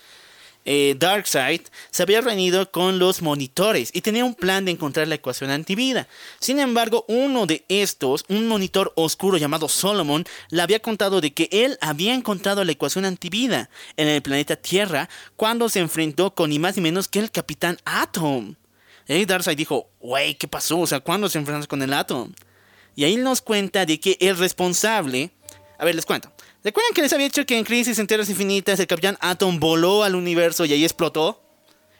Eh, 0.71 0.95
Darkseid 0.99 1.61
se 1.89 2.03
había 2.03 2.21
reunido 2.21 2.69
con 2.69 2.99
los 2.99 3.23
monitores 3.23 3.89
y 3.91 4.01
tenía 4.01 4.23
un 4.23 4.35
plan 4.35 4.65
de 4.65 4.71
encontrar 4.71 5.07
la 5.07 5.15
ecuación 5.15 5.49
antivida. 5.49 6.07
Sin 6.39 6.59
embargo, 6.59 7.05
uno 7.07 7.47
de 7.47 7.65
estos, 7.69 8.23
un 8.29 8.47
monitor 8.47 8.93
oscuro 8.95 9.37
llamado 9.37 9.67
Solomon, 9.67 10.25
le 10.51 10.61
había 10.61 10.79
contado 10.79 11.21
de 11.21 11.33
que 11.33 11.49
él 11.51 11.79
había 11.81 12.13
encontrado 12.13 12.63
la 12.63 12.71
ecuación 12.71 13.05
antivida 13.05 13.71
en 13.97 14.09
el 14.09 14.21
planeta 14.21 14.57
Tierra 14.57 15.09
cuando 15.35 15.69
se 15.69 15.79
enfrentó 15.79 16.35
con 16.35 16.51
ni 16.51 16.59
más 16.59 16.75
ni 16.75 16.83
menos 16.83 17.07
que 17.07 17.17
el 17.17 17.31
Capitán 17.31 17.79
Atom. 17.85 18.53
Y 19.07 19.25
Darkseid 19.25 19.57
dijo, 19.57 19.89
wey, 19.99 20.35
¿qué 20.35 20.47
pasó? 20.47 20.81
O 20.81 20.85
sea, 20.85 20.99
¿cuándo 20.99 21.29
se 21.29 21.39
enfrentó 21.39 21.67
con 21.67 21.81
el 21.81 21.93
Atom? 21.93 22.31
Y 22.95 23.05
ahí 23.05 23.15
nos 23.15 23.41
cuenta 23.41 23.87
de 23.87 23.99
que 23.99 24.17
el 24.21 24.37
responsable... 24.37 25.31
A 25.79 25.85
ver, 25.85 25.95
les 25.95 26.05
cuento. 26.05 26.31
¿Recuerdan 26.61 26.93
que 26.93 27.01
les 27.01 27.13
había 27.13 27.25
dicho 27.25 27.45
que 27.45 27.57
en 27.57 27.63
Crisis 27.63 27.99
en 27.99 28.07
Tierras 28.07 28.29
Infinitas 28.29 28.79
el 28.79 28.87
Capitán 28.87 29.17
Atom 29.21 29.59
voló 29.59 30.03
al 30.03 30.15
universo 30.15 30.65
y 30.65 30.73
ahí 30.73 30.83
explotó? 30.83 31.41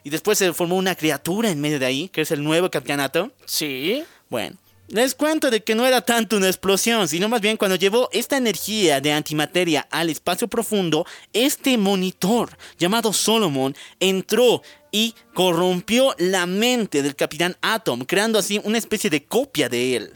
Y 0.04 0.10
después 0.10 0.38
se 0.38 0.52
formó 0.52 0.76
una 0.76 0.96
criatura 0.96 1.50
en 1.50 1.62
medio 1.62 1.80
de 1.80 1.86
ahí, 1.86 2.10
que 2.10 2.22
es 2.22 2.32
el 2.32 2.44
nuevo 2.44 2.70
Capitán 2.70 3.00
Atom. 3.00 3.32
Sí. 3.46 4.04
Bueno, 4.30 4.58
les 4.90 5.16
cuento 5.16 5.50
de 5.50 5.64
que 5.64 5.76
no 5.76 5.86
era 5.86 6.02
tanto 6.02 6.36
una 6.36 6.48
explosión, 6.48 7.08
sino 7.08 7.30
más 7.30 7.40
bien 7.40 7.56
cuando 7.56 7.78
llevó 7.78 8.10
esta 8.12 8.36
energía 8.36 9.00
de 9.00 9.14
antimateria 9.14 9.88
al 9.92 10.10
espacio 10.10 10.50
profundo, 10.50 11.06
este 11.32 11.78
monitor 11.78 12.58
llamado 12.78 13.14
Solomon 13.14 13.74
entró 14.00 14.62
y 14.92 15.16
corrompió 15.34 16.16
la 16.18 16.46
mente 16.46 17.02
del 17.02 17.16
Capitán 17.16 17.56
Atom, 17.62 18.04
creando 18.04 18.38
así 18.40 18.60
una 18.66 18.78
especie 18.78 19.10
de 19.10 19.24
copia 19.24 19.70
de 19.70 19.96
él. 19.96 20.14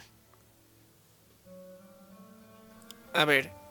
A 3.14 3.24
ver. 3.24 3.63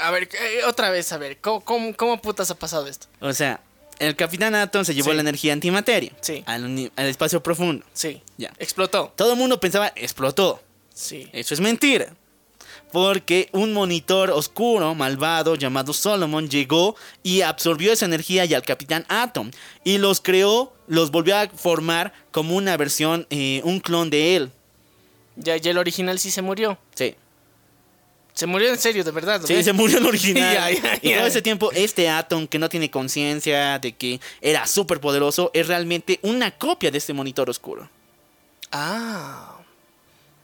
A 0.00 0.10
ver, 0.10 0.28
eh, 0.32 0.64
otra 0.66 0.90
vez, 0.90 1.12
a 1.12 1.18
ver. 1.18 1.38
¿Cómo, 1.40 1.60
cómo, 1.62 1.94
cómo 1.96 2.20
putas 2.20 2.50
ha 2.50 2.54
pasado 2.54 2.86
esto? 2.86 3.06
O 3.20 3.32
sea, 3.32 3.60
el 3.98 4.16
Capitán 4.16 4.54
Atom 4.54 4.84
se 4.84 4.94
llevó 4.94 5.10
Sí. 5.10 5.14
la 5.16 5.20
energía 5.20 5.52
antimateria 5.52 6.12
Sí. 6.20 6.42
al 6.46 6.88
espacio 7.06 7.42
profundo. 7.42 7.84
Sí. 7.92 8.22
Ya. 8.38 8.52
Explotó. 8.58 9.12
Todo 9.16 9.32
el 9.32 9.38
mundo 9.38 9.60
pensaba, 9.60 9.92
explotó. 9.96 10.62
Sí. 10.94 11.28
Eso 11.32 11.54
es 11.54 11.60
mentira. 11.60 12.14
Porque 12.92 13.48
un 13.52 13.72
monitor 13.72 14.30
oscuro, 14.32 14.94
malvado, 14.96 15.54
llamado 15.54 15.92
Solomon, 15.92 16.48
llegó 16.48 16.96
y 17.22 17.42
absorbió 17.42 17.92
esa 17.92 18.04
energía 18.06 18.44
y 18.46 18.54
al 18.54 18.62
Capitán 18.62 19.06
Atom. 19.08 19.50
Y 19.84 19.98
los 19.98 20.20
creó, 20.20 20.72
los 20.88 21.12
volvió 21.12 21.36
a 21.36 21.48
formar 21.48 22.12
como 22.32 22.56
una 22.56 22.76
versión, 22.76 23.26
eh, 23.30 23.60
un 23.64 23.78
clon 23.78 24.10
de 24.10 24.34
él. 24.36 24.50
Ya, 25.36 25.56
ya 25.56 25.70
el 25.70 25.78
original 25.78 26.18
sí 26.18 26.30
se 26.32 26.42
murió. 26.42 26.78
Sí. 26.94 27.14
Se 28.40 28.46
murió 28.46 28.70
en 28.70 28.78
serio, 28.78 29.04
de 29.04 29.10
verdad. 29.10 29.42
Sí, 29.44 29.52
¿ves? 29.52 29.66
se 29.66 29.74
murió 29.74 29.98
el 29.98 30.06
original. 30.06 30.72
Y 31.02 31.12
todo 31.12 31.26
ese 31.26 31.42
tiempo, 31.42 31.70
este 31.72 32.08
Atom, 32.08 32.46
que 32.46 32.58
no 32.58 32.70
tiene 32.70 32.90
conciencia 32.90 33.78
de 33.78 33.92
que 33.92 34.18
era 34.40 34.66
súper 34.66 34.98
poderoso, 34.98 35.50
es 35.52 35.66
realmente 35.68 36.18
una 36.22 36.50
copia 36.50 36.90
de 36.90 36.96
este 36.96 37.12
monitor 37.12 37.50
oscuro. 37.50 37.90
Ah. 38.72 39.58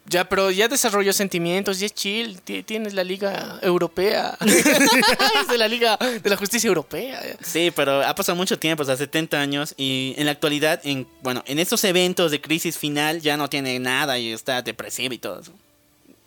Ya, 0.09 0.29
pero 0.29 0.51
ya 0.51 0.69
desarrolló 0.69 1.13
sentimientos, 1.15 1.79
ya 1.81 1.87
es 1.87 1.95
chill. 1.95 2.39
ti- 2.43 2.63
Tienes 2.63 2.93
la 2.93 3.03
Liga 3.03 3.59
Europea. 3.63 4.37
es 4.45 5.49
de 5.49 5.57
la 5.59 5.67
Liga 5.67 5.97
de 5.97 6.29
la 6.31 6.37
Justicia 6.37 6.69
Europea. 6.69 7.21
Sí, 7.43 7.73
pero 7.75 8.03
ha 8.07 8.15
pasado 8.15 8.37
mucho 8.37 8.59
tiempo, 8.59 8.83
o 8.83 8.87
sea, 8.87 8.97
70 8.99 9.41
años, 9.41 9.73
y 9.79 10.15
en 10.19 10.27
la 10.27 10.33
actualidad, 10.33 10.81
en, 10.85 11.09
bueno, 11.23 11.43
en 11.47 11.59
estos 11.59 11.83
eventos 11.85 12.31
de 12.31 12.43
crisis 12.43 12.77
final 12.77 13.23
ya 13.23 13.39
no 13.39 13.49
tiene 13.49 13.79
nada 13.79 14.19
y 14.19 14.33
está 14.33 14.61
depresivo 14.61 15.15
y 15.15 15.19
todo 15.19 15.41
eso. 15.41 15.53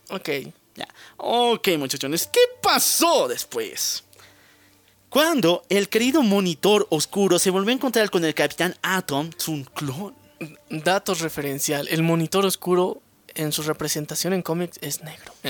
Ok. 0.10 0.30
Ya. 0.80 0.88
Ok, 1.18 1.68
muchachones, 1.78 2.28
¿qué 2.32 2.40
pasó 2.64 3.28
después? 3.28 4.04
Cuando 5.10 5.64
el 5.70 5.90
querido 5.90 6.22
monitor 6.24 6.88
oscuro 6.90 7.38
se 7.40 7.50
volvió 7.50 7.72
a 7.72 7.74
encontrar 7.76 8.10
con 8.10 8.24
el 8.24 8.34
Capitán 8.34 8.76
Atom, 8.82 9.30
su 9.38 9.66
clon. 9.74 10.16
Datos 10.70 11.20
referencial. 11.20 11.88
El 11.90 12.02
monitor 12.04 12.46
oscuro 12.46 13.02
en 13.36 13.52
su 13.52 13.64
representación 13.64 14.32
en 14.34 14.42
cómics 14.42 14.78
es 14.82 15.02
negro. 15.04 15.34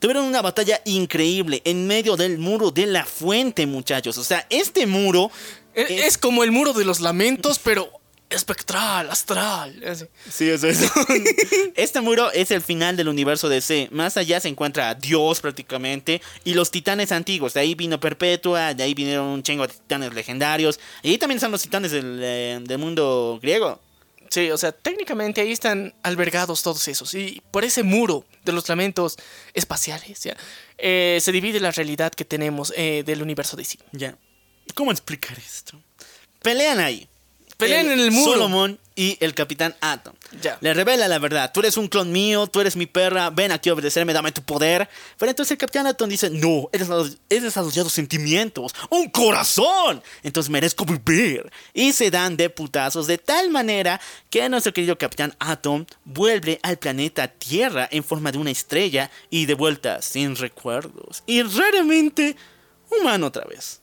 Tuvieron 0.00 0.24
una 0.24 0.40
batalla 0.42 0.80
increíble 0.84 1.60
en 1.64 1.86
medio 1.86 2.16
del 2.16 2.38
muro 2.38 2.70
de 2.70 2.86
la 2.86 3.04
fuente, 3.04 3.66
muchachos. 3.66 4.16
O 4.18 4.24
sea, 4.24 4.46
este 4.48 4.86
muro... 4.86 5.30
Es- 5.74 5.90
es 5.90 6.18
como 6.18 6.44
el 6.44 6.50
muro 6.52 6.72
de 6.72 6.84
los 6.84 7.00
lamentos, 7.00 7.58
pero 7.58 7.90
espectral, 8.30 9.10
astral. 9.10 9.82
así. 9.86 10.06
Sí, 10.30 10.48
es 10.48 10.62
eso. 10.64 10.90
este 11.74 12.00
muro 12.00 12.30
es 12.32 12.50
el 12.50 12.62
final 12.62 12.96
del 12.96 13.08
universo 13.08 13.48
DC. 13.48 13.88
Más 13.90 14.16
allá 14.16 14.40
se 14.40 14.48
encuentra 14.48 14.94
Dios 14.94 15.40
prácticamente 15.40 16.20
y 16.44 16.54
los 16.54 16.70
titanes 16.70 17.12
antiguos. 17.12 17.54
De 17.54 17.60
ahí 17.60 17.74
vino 17.74 17.98
Perpetua, 18.00 18.74
de 18.74 18.82
ahí 18.82 18.94
vinieron 18.94 19.26
un 19.26 19.42
chingo 19.42 19.66
de 19.66 19.74
titanes 19.74 20.14
legendarios. 20.14 20.78
Y 21.02 21.10
ahí 21.10 21.18
también 21.18 21.36
están 21.36 21.50
los 21.50 21.62
titanes 21.62 21.90
del, 21.90 22.20
eh, 22.22 22.58
del 22.62 22.78
mundo 22.78 23.38
griego. 23.40 23.80
Sí, 24.30 24.50
o 24.50 24.58
sea, 24.58 24.72
técnicamente 24.72 25.40
ahí 25.40 25.52
están 25.52 25.94
albergados 26.02 26.62
todos 26.62 26.86
esos. 26.88 27.14
Y 27.14 27.42
por 27.50 27.64
ese 27.64 27.82
muro 27.82 28.24
de 28.44 28.52
los 28.52 28.68
lamentos 28.68 29.16
espaciales, 29.54 30.22
ya, 30.22 30.36
eh, 30.76 31.18
se 31.20 31.32
divide 31.32 31.60
la 31.60 31.70
realidad 31.70 32.12
que 32.12 32.24
tenemos 32.24 32.72
eh, 32.76 33.02
del 33.06 33.22
universo 33.22 33.56
de 33.56 33.64
sí. 33.64 33.78
Ya. 33.92 34.16
¿Cómo 34.74 34.92
explicar 34.92 35.38
esto? 35.38 35.82
Pelean 36.42 36.78
ahí. 36.78 37.08
Pelean 37.58 37.90
en 37.90 37.98
el 37.98 38.12
muro. 38.12 38.34
Solomon 38.34 38.78
y 38.94 39.16
el 39.18 39.34
Capitán 39.34 39.74
Atom. 39.80 40.14
Ya. 40.40 40.58
Le 40.60 40.74
revela 40.74 41.08
la 41.08 41.18
verdad. 41.18 41.50
Tú 41.52 41.58
eres 41.58 41.76
un 41.76 41.88
clon 41.88 42.12
mío, 42.12 42.46
tú 42.46 42.60
eres 42.60 42.76
mi 42.76 42.86
perra, 42.86 43.30
ven 43.30 43.50
aquí 43.50 43.68
a 43.68 43.72
obedecerme, 43.72 44.12
dame 44.12 44.30
tu 44.30 44.42
poder. 44.42 44.88
Pero 45.18 45.30
entonces 45.30 45.50
el 45.52 45.58
Capitán 45.58 45.88
Atom 45.88 46.08
dice, 46.08 46.30
no, 46.30 46.68
eres, 46.72 46.88
eres 47.28 47.42
desarrollado 47.42 47.90
sentimientos, 47.90 48.72
un 48.90 49.10
corazón. 49.10 50.00
Entonces 50.22 50.50
merezco 50.50 50.84
vivir. 50.84 51.50
Y 51.74 51.92
se 51.92 52.12
dan 52.12 52.36
de 52.36 52.48
putazos 52.48 53.08
de 53.08 53.18
tal 53.18 53.50
manera 53.50 54.00
que 54.30 54.48
nuestro 54.48 54.72
querido 54.72 54.96
Capitán 54.96 55.34
Atom 55.40 55.84
vuelve 56.04 56.60
al 56.62 56.78
planeta 56.78 57.26
Tierra 57.26 57.88
en 57.90 58.04
forma 58.04 58.30
de 58.30 58.38
una 58.38 58.52
estrella 58.52 59.10
y 59.30 59.46
de 59.46 59.54
vuelta 59.54 60.00
sin 60.00 60.36
recuerdos. 60.36 61.24
Y 61.26 61.42
raramente 61.42 62.36
humano 62.88 63.26
otra 63.26 63.44
vez. 63.46 63.80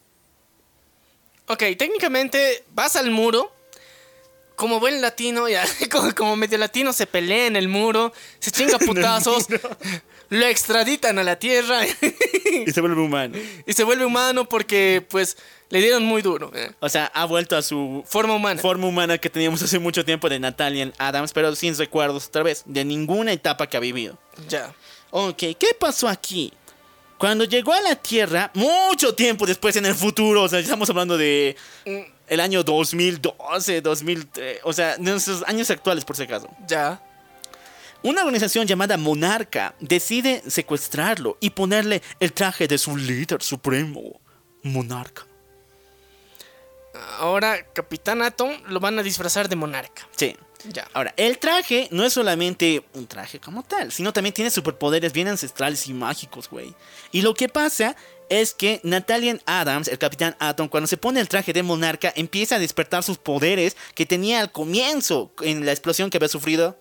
Ok, 1.48 1.64
técnicamente 1.78 2.64
vas 2.74 2.96
al 2.96 3.12
muro. 3.12 3.55
Como 4.56 4.80
buen 4.80 5.02
latino, 5.02 5.48
ya, 5.50 5.66
como, 5.92 6.14
como 6.16 6.36
medio 6.36 6.58
latino, 6.58 6.94
se 6.94 7.06
pelea 7.08 7.48
en 7.48 7.56
el 7.56 7.68
muro, 7.68 8.14
se 8.40 8.52
chinga 8.52 8.78
putazos, 8.86 9.48
lo 10.30 10.46
extraditan 10.46 11.20
a 11.20 11.24
la 11.24 11.38
tierra 11.38 11.82
Y 12.66 12.72
se 12.72 12.82
vuelve 12.82 13.02
humano. 13.02 13.38
y 13.68 13.74
se 13.74 13.84
vuelve 13.84 14.06
humano 14.06 14.48
porque, 14.48 15.06
pues, 15.10 15.38
le 15.70 15.80
dieron 15.82 16.04
muy 16.04 16.22
duro. 16.22 16.52
eh. 16.56 16.72
O 16.80 16.90
sea, 16.90 17.12
ha 17.14 17.26
vuelto 17.26 17.58
a 17.58 17.62
su 17.62 18.04
Forma 18.08 18.34
humana. 18.36 18.62
forma 18.62 18.88
humana 18.88 19.18
que 19.18 19.30
teníamos 19.30 19.62
hace 19.62 19.80
mucho 19.80 20.06
tiempo 20.06 20.30
de 20.30 20.40
Natalia 20.40 20.92
Adams, 20.98 21.34
pero 21.34 21.54
sin 21.56 21.76
recuerdos 21.78 22.28
otra 22.28 22.44
vez, 22.44 22.64
de 22.66 22.86
ninguna 22.86 23.34
etapa 23.34 23.68
que 23.68 23.78
ha 23.78 23.82
vivido. 23.82 24.18
ya. 24.48 24.74
Ok, 25.12 25.38
¿qué 25.38 25.68
pasó 25.80 26.08
aquí? 26.10 26.52
Cuando 27.18 27.46
llegó 27.46 27.72
a 27.72 27.80
la 27.80 27.96
Tierra, 27.96 28.52
mucho 28.54 29.16
tiempo 29.16 29.46
después 29.46 29.74
en 29.78 29.86
el 29.86 29.96
futuro, 29.96 30.44
o 30.44 30.50
sea, 30.50 30.60
estamos 30.60 30.90
hablando 30.90 31.18
de 31.18 31.56
el 32.28 32.40
año 32.40 32.64
2012, 32.64 33.82
2003, 33.82 34.60
o 34.64 34.74
sea, 34.74 34.98
nuestros 34.98 35.44
años 35.48 35.70
actuales 35.70 36.06
por 36.06 36.16
si 36.16 36.24
acaso. 36.24 36.50
Ya. 36.68 37.02
Una 38.04 38.22
organización 38.22 38.68
llamada 38.68 38.98
Monarca 38.98 39.74
decide 39.80 40.44
secuestrarlo 40.48 41.38
y 41.40 41.50
ponerle 41.50 42.02
el 42.20 42.34
traje 42.34 42.68
de 42.68 42.78
su 42.78 42.96
líder 42.96 43.42
supremo, 43.42 44.22
Monarca. 44.62 45.26
Ahora, 47.20 47.66
Capitán 47.74 48.22
Atom 48.22 48.52
lo 48.68 48.80
van 48.80 48.98
a 49.00 49.04
disfrazar 49.04 49.50
de 49.50 49.56
monarca. 49.56 50.08
Sí. 50.16 50.36
Ya. 50.70 50.88
Ahora, 50.94 51.14
el 51.18 51.38
traje 51.38 51.88
no 51.92 52.04
es 52.04 52.14
solamente 52.14 52.84
un 52.94 53.06
traje 53.06 53.40
como 53.40 53.64
tal, 53.64 53.92
sino 53.92 54.14
también 54.14 54.34
tiene 54.34 54.50
superpoderes 54.50 55.14
bien 55.14 55.28
ancestrales 55.28 55.88
y 55.88 55.94
mágicos, 55.94 56.50
güey. 56.50 56.74
Y 57.12 57.22
lo 57.22 57.34
que 57.34 57.50
pasa 57.50 57.96
es 58.30 58.54
que 58.54 58.80
Natalia 58.84 59.40
Adams, 59.46 59.88
el 59.88 59.98
Capitán 59.98 60.36
Atom, 60.40 60.68
cuando 60.68 60.88
se 60.88 60.98
pone 60.98 61.20
el 61.20 61.28
traje 61.28 61.54
de 61.54 61.64
monarca, 61.64 62.12
empieza 62.16 62.56
a 62.56 62.60
despertar 62.60 63.04
sus 63.04 63.18
poderes 63.18 63.76
que 63.94 64.06
tenía 64.06 64.42
al 64.42 64.52
comienzo 64.52 65.32
en 65.42 65.66
la 65.66 65.72
explosión 65.72 66.10
que 66.10 66.18
había 66.18 66.30
sufrido 66.30 66.78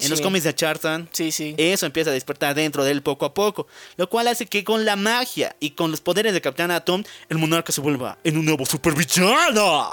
en 0.00 0.10
los 0.10 0.20
cómics 0.20 0.44
de 0.44 0.54
Charlton. 0.54 1.08
Sí, 1.12 1.32
sí. 1.32 1.54
Eso 1.58 1.86
empieza 1.86 2.10
a 2.10 2.14
despertar 2.14 2.54
dentro 2.54 2.84
de 2.84 2.92
él 2.92 3.02
poco 3.02 3.24
a 3.24 3.34
poco, 3.34 3.66
lo 3.96 4.08
cual 4.08 4.28
hace 4.28 4.46
que 4.46 4.64
con 4.64 4.84
la 4.84 4.96
magia 4.96 5.54
y 5.60 5.72
con 5.72 5.90
los 5.90 6.00
poderes 6.00 6.32
de 6.32 6.40
Capitán 6.40 6.70
Atom, 6.70 7.04
el 7.28 7.38
monarca 7.38 7.72
se 7.72 7.80
vuelva 7.80 8.18
en 8.24 8.36
un 8.36 8.44
nuevo 8.44 8.64
supervillano. 8.64 9.92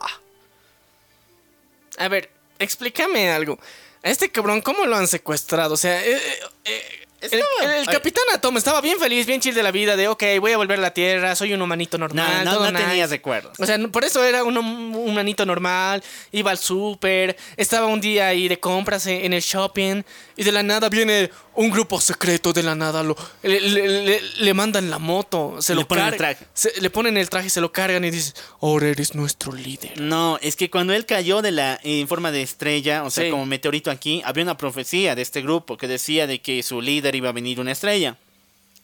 A 1.98 2.08
ver, 2.08 2.32
explícame 2.60 3.30
algo. 3.32 3.60
A 4.04 4.10
este 4.10 4.32
cabrón, 4.32 4.62
¿cómo 4.62 4.86
lo 4.86 4.96
han 4.96 5.08
secuestrado? 5.08 5.74
O 5.74 5.78
sea, 5.78 6.06
eh, 6.06 6.22
eh, 6.64 7.08
el, 7.22 7.34
Estaba- 7.40 7.78
el 7.78 7.86
Capitán 7.88 8.24
Atom 8.34 8.58
estaba 8.58 8.82
bien 8.82 8.98
feliz, 9.00 9.26
bien 9.26 9.42
chill 9.42 9.54
de 9.54 9.64
la 9.64 9.72
vida, 9.72 9.96
de 9.98 10.08
ok, 10.08 10.24
voy 10.40 10.52
a 10.54 10.58
volver 10.58 10.80
a 10.80 10.82
la 10.82 10.94
Tierra, 10.94 11.36
soy 11.36 11.54
un 11.54 11.62
humanito 11.62 11.98
No, 11.98 12.08
normal. 12.08 12.46
no, 12.46 12.54
todo 12.54 12.72
no 12.72 12.80
tenía 12.80 12.94
nice. 13.04 13.08
recuerdos. 13.08 13.54
O 13.60 13.66
sea, 13.66 13.78
no- 13.78 13.92
por 13.92 14.04
eso 14.06 14.24
era 14.24 14.44
un 14.44 14.58
un 14.58 14.96
humanito 14.96 15.46
normal, 15.46 16.04
iba 16.32 16.52
al 16.52 16.58
súper, 16.58 17.36
estaba 17.58 17.88
un 17.88 18.00
día 18.02 18.28
ahí 18.28 18.48
de 18.48 18.60
compras 18.60 19.06
en 19.08 19.26
en 19.26 19.34
el 19.34 19.42
shopping 19.42 20.04
y 20.38 20.44
de 20.44 20.52
la 20.52 20.64
nada 20.64 20.88
viene 20.90 21.30
un 21.60 21.70
grupo 21.72 22.00
secreto 22.00 22.54
de 22.54 22.64
la 22.64 22.74
nada, 22.74 23.04
lo, 23.04 23.18
le, 23.44 23.60
le- 23.60 24.06
le- 24.06 24.22
le 24.40 24.54
mandan 24.54 24.90
la 24.90 24.98
moto, 24.98 25.62
se 25.62 25.76
Le 25.76 25.82
lo 25.82 25.88
ponen 25.88 26.06
el 26.08 26.16
traje. 26.18 26.46
se- 26.54 26.80
le 26.80 26.90
ponen 26.90 27.18
el 27.18 27.30
traje, 27.30 27.50
se 27.50 27.60
lo 27.60 27.72
cargan 27.72 28.06
y 28.06 28.12
dices, 28.12 28.34
ahora 28.62 28.88
eres 28.88 29.14
nuestro 29.14 29.52
líder. 29.52 30.00
No, 30.00 30.38
es 30.42 30.56
que 30.56 30.70
cuando 30.70 30.94
él 30.94 31.06
cayó 31.06 31.42
de 31.42 31.52
la 31.52 31.78
en 31.84 32.08
forma 32.08 32.32
de 32.32 32.42
estrella, 32.44 33.04
o 33.04 33.10
sea, 33.10 33.26
Sí. 33.26 33.30
como 33.32 33.46
meteorito 33.46 33.92
aquí, 33.92 34.22
había 34.24 34.44
una 34.44 34.56
profecía 34.58 35.16
de 35.16 35.22
este 35.22 35.42
grupo 35.42 35.76
que 35.76 35.88
decía 35.90 36.28
de 36.28 36.40
que 36.42 36.64
su 36.64 36.82
líder 36.82 37.16
iba 37.16 37.30
a 37.30 37.34
venir 37.34 37.60
una 37.60 37.74
estrella. 37.74 38.16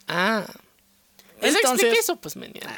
Ah. 0.08 0.44
Entonces- 1.40 1.98
eso, 1.98 2.16
pues, 2.16 2.34
meniano. 2.36 2.70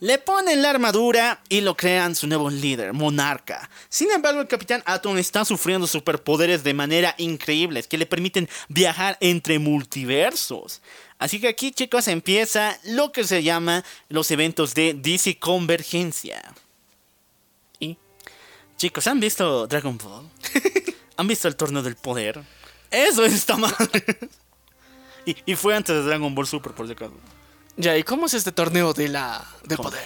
Le 0.00 0.18
ponen 0.18 0.60
la 0.62 0.70
armadura 0.70 1.42
y 1.48 1.62
lo 1.62 1.76
crean 1.76 2.14
su 2.14 2.26
nuevo 2.26 2.50
líder, 2.50 2.92
Monarca. 2.92 3.70
Sin 3.88 4.10
embargo, 4.10 4.40
el 4.40 4.48
Capitán 4.48 4.82
Atom 4.86 5.16
está 5.18 5.44
sufriendo 5.44 5.86
superpoderes 5.86 6.62
de 6.62 6.74
manera 6.74 7.14
increíble 7.18 7.82
que 7.84 7.96
le 7.98 8.06
permiten 8.06 8.48
viajar 8.68 9.16
entre 9.20 9.58
multiversos. 9.58 10.82
Así 11.18 11.40
que 11.40 11.48
aquí, 11.48 11.72
chicos, 11.72 12.08
empieza 12.08 12.78
lo 12.84 13.12
que 13.12 13.24
se 13.24 13.42
llama 13.42 13.82
los 14.10 14.30
eventos 14.30 14.74
de 14.74 14.92
DC 14.92 15.38
Convergencia. 15.38 16.42
¿Y? 17.80 17.96
Chicos, 18.76 19.06
¿han 19.06 19.20
visto 19.20 19.66
Dragon 19.66 19.96
Ball? 19.96 20.28
¿Han 21.16 21.26
visto 21.26 21.48
el 21.48 21.56
torneo 21.56 21.82
del 21.82 21.96
poder? 21.96 22.42
Eso 22.90 23.24
es 23.24 23.32
esta 23.32 23.56
madre. 23.56 24.04
Y, 25.24 25.34
y 25.46 25.56
fue 25.56 25.74
antes 25.74 25.96
de 25.96 26.02
Dragon 26.02 26.34
Ball 26.34 26.46
Super, 26.46 26.72
por 26.72 26.86
si 26.86 26.92
acaso. 26.92 27.14
Ya, 27.76 27.96
¿y 27.96 28.02
cómo 28.02 28.26
es 28.26 28.34
este 28.34 28.52
torneo 28.52 28.94
de 28.94 29.08
la 29.08 29.44
de 29.64 29.76
poder? 29.76 30.02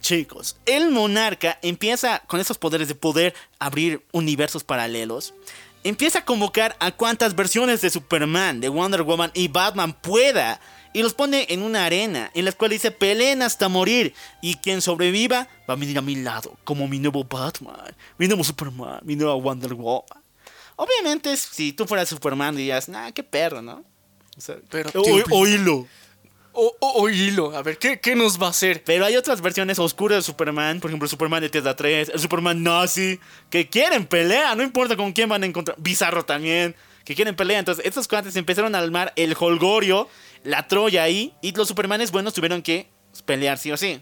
Chicos, 0.00 0.56
el 0.66 0.90
monarca 0.90 1.58
empieza 1.62 2.20
con 2.26 2.38
esos 2.38 2.58
poderes 2.58 2.88
de 2.88 2.94
poder 2.94 3.34
abrir 3.58 4.04
universos 4.12 4.62
paralelos. 4.62 5.34
empieza 5.82 6.20
a 6.20 6.24
convocar 6.24 6.76
a 6.78 6.92
cuantas 6.92 7.34
versiones 7.34 7.80
de 7.80 7.90
Superman, 7.90 8.60
de 8.60 8.68
Wonder 8.68 9.02
Woman 9.02 9.30
y 9.34 9.48
Batman 9.48 9.92
pueda. 9.92 10.60
Y 10.92 11.02
los 11.02 11.12
pone 11.12 11.46
en 11.48 11.62
una 11.62 11.86
arena 11.86 12.30
en 12.34 12.44
la 12.44 12.52
cual 12.52 12.70
dice 12.70 12.92
peleen 12.92 13.42
hasta 13.42 13.68
morir. 13.68 14.14
Y 14.40 14.56
quien 14.56 14.80
sobreviva 14.80 15.48
va 15.68 15.74
a 15.74 15.76
venir 15.76 15.98
a 15.98 16.02
mi 16.02 16.14
lado, 16.14 16.56
como 16.62 16.86
mi 16.86 17.00
nuevo 17.00 17.24
Batman, 17.24 17.96
mi 18.16 18.28
nuevo 18.28 18.44
Superman, 18.44 19.00
mi 19.02 19.16
nueva 19.16 19.34
Wonder 19.34 19.74
Woman. 19.74 20.22
Obviamente, 20.76 21.36
si 21.36 21.72
tú 21.72 21.86
fueras 21.86 22.08
Superman 22.08 22.54
dirías, 22.54 22.88
nah, 22.88 23.10
qué 23.10 23.22
perro, 23.22 23.60
¿no? 23.60 23.84
O 24.36 24.40
sea, 24.40 24.56
Pero, 24.70 24.90
oílo. 25.30 25.86
O, 26.56 26.76
o- 26.78 27.02
oílo, 27.02 27.56
a 27.56 27.62
ver, 27.62 27.78
¿qué, 27.78 27.98
¿qué 28.00 28.14
nos 28.14 28.40
va 28.40 28.46
a 28.46 28.50
hacer? 28.50 28.84
Pero 28.84 29.04
hay 29.04 29.16
otras 29.16 29.40
versiones 29.40 29.78
oscuras 29.80 30.18
de 30.18 30.22
Superman, 30.22 30.78
por 30.80 30.90
ejemplo, 30.90 31.08
Superman 31.08 31.40
de 31.42 31.48
Tierra 31.50 31.74
3, 31.74 32.10
el 32.14 32.20
Superman 32.20 32.62
nazi, 32.62 33.18
que 33.50 33.68
quieren 33.68 34.06
pelea, 34.06 34.54
no 34.54 34.62
importa 34.62 34.96
con 34.96 35.12
quién 35.12 35.28
van 35.28 35.42
a 35.42 35.46
encontrar. 35.46 35.76
Bizarro 35.80 36.24
también, 36.24 36.76
que 37.04 37.14
quieren 37.16 37.34
pelea. 37.34 37.58
Entonces, 37.58 37.84
estos 37.84 38.06
cuates 38.06 38.36
empezaron 38.36 38.74
a 38.74 38.78
armar 38.78 39.12
el 39.16 39.34
holgorio, 39.38 40.08
la 40.44 40.68
Troya 40.68 41.02
ahí, 41.02 41.34
y 41.42 41.50
los 41.52 41.66
Supermanes 41.66 42.12
buenos 42.12 42.34
tuvieron 42.34 42.62
que 42.62 42.88
pelear 43.26 43.58
sí 43.58 43.72
o 43.72 43.76
sí. 43.76 44.00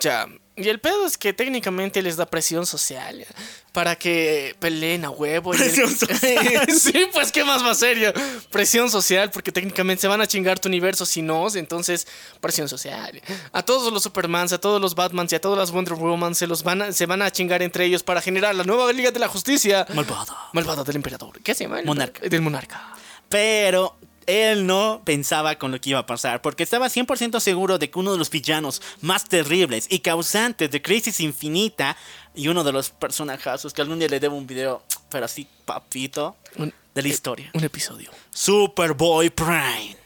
Ya. 0.00 0.26
Y 0.56 0.68
el 0.68 0.78
pedo 0.78 1.04
es 1.04 1.18
que 1.18 1.32
técnicamente 1.32 2.00
les 2.00 2.16
da 2.16 2.26
presión 2.26 2.64
social 2.64 3.26
para 3.72 3.96
que 3.96 4.54
peleen 4.60 5.04
a 5.04 5.10
huevo. 5.10 5.52
y 5.52 5.56
el- 5.56 5.62
Presión 5.64 5.90
social. 5.98 6.66
sí, 6.78 7.06
pues, 7.12 7.32
¿qué 7.32 7.42
más 7.42 7.64
va 7.64 7.72
a 7.72 7.74
ser? 7.74 7.98
ya? 7.98 8.14
Presión 8.52 8.88
social, 8.88 9.32
porque 9.32 9.50
técnicamente 9.50 10.02
se 10.02 10.06
van 10.08 10.20
a 10.20 10.28
chingar 10.28 10.60
tu 10.60 10.68
universo 10.68 11.06
si 11.06 11.22
no, 11.22 11.48
entonces, 11.56 12.06
presión 12.40 12.68
social. 12.68 13.20
A 13.52 13.62
todos 13.64 13.92
los 13.92 14.04
Supermans, 14.04 14.52
a 14.52 14.58
todos 14.58 14.80
los 14.80 14.94
Batmans 14.94 15.32
y 15.32 15.34
a 15.34 15.40
todas 15.40 15.58
las 15.58 15.72
Wonder 15.72 15.94
Woman 15.94 16.36
se, 16.36 16.46
los 16.46 16.62
van 16.62 16.82
a, 16.82 16.92
se 16.92 17.06
van 17.06 17.22
a 17.22 17.32
chingar 17.32 17.60
entre 17.62 17.84
ellos 17.86 18.04
para 18.04 18.20
generar 18.20 18.54
la 18.54 18.62
nueva 18.62 18.92
Liga 18.92 19.10
de 19.10 19.18
la 19.18 19.26
Justicia. 19.26 19.86
Malvada. 19.92 20.36
Malvada 20.52 20.84
del 20.84 20.94
Emperador. 20.94 21.42
¿Qué 21.42 21.54
se 21.56 21.64
llama? 21.64 21.80
Monarca. 21.84 22.20
Del 22.28 22.42
Monarca. 22.42 22.94
Pero 23.28 23.96
él 24.26 24.66
no 24.66 25.02
pensaba 25.04 25.56
con 25.56 25.70
lo 25.72 25.80
que 25.80 25.90
iba 25.90 25.98
a 26.00 26.06
pasar, 26.06 26.42
porque 26.42 26.62
estaba 26.62 26.88
100% 26.88 27.40
seguro 27.40 27.78
de 27.78 27.90
que 27.90 27.98
uno 27.98 28.12
de 28.12 28.18
los 28.18 28.30
villanos 28.30 28.80
más 29.00 29.24
terribles 29.24 29.86
y 29.90 30.00
causantes 30.00 30.70
de 30.70 30.82
Crisis 30.82 31.20
Infinita 31.20 31.96
y 32.34 32.48
uno 32.48 32.64
de 32.64 32.72
los 32.72 32.90
personajazos 32.90 33.72
que 33.72 33.82
algún 33.82 33.98
día 33.98 34.08
le 34.08 34.20
debo 34.20 34.36
un 34.36 34.46
video, 34.46 34.82
pero 35.10 35.24
así 35.26 35.46
papito, 35.64 36.36
Un- 36.56 36.72
de 36.94 37.02
la 37.02 37.08
historia. 37.08 37.50
Un 37.54 37.64
episodio. 37.64 38.10
Superboy 38.30 39.30
Prime. 39.30 39.96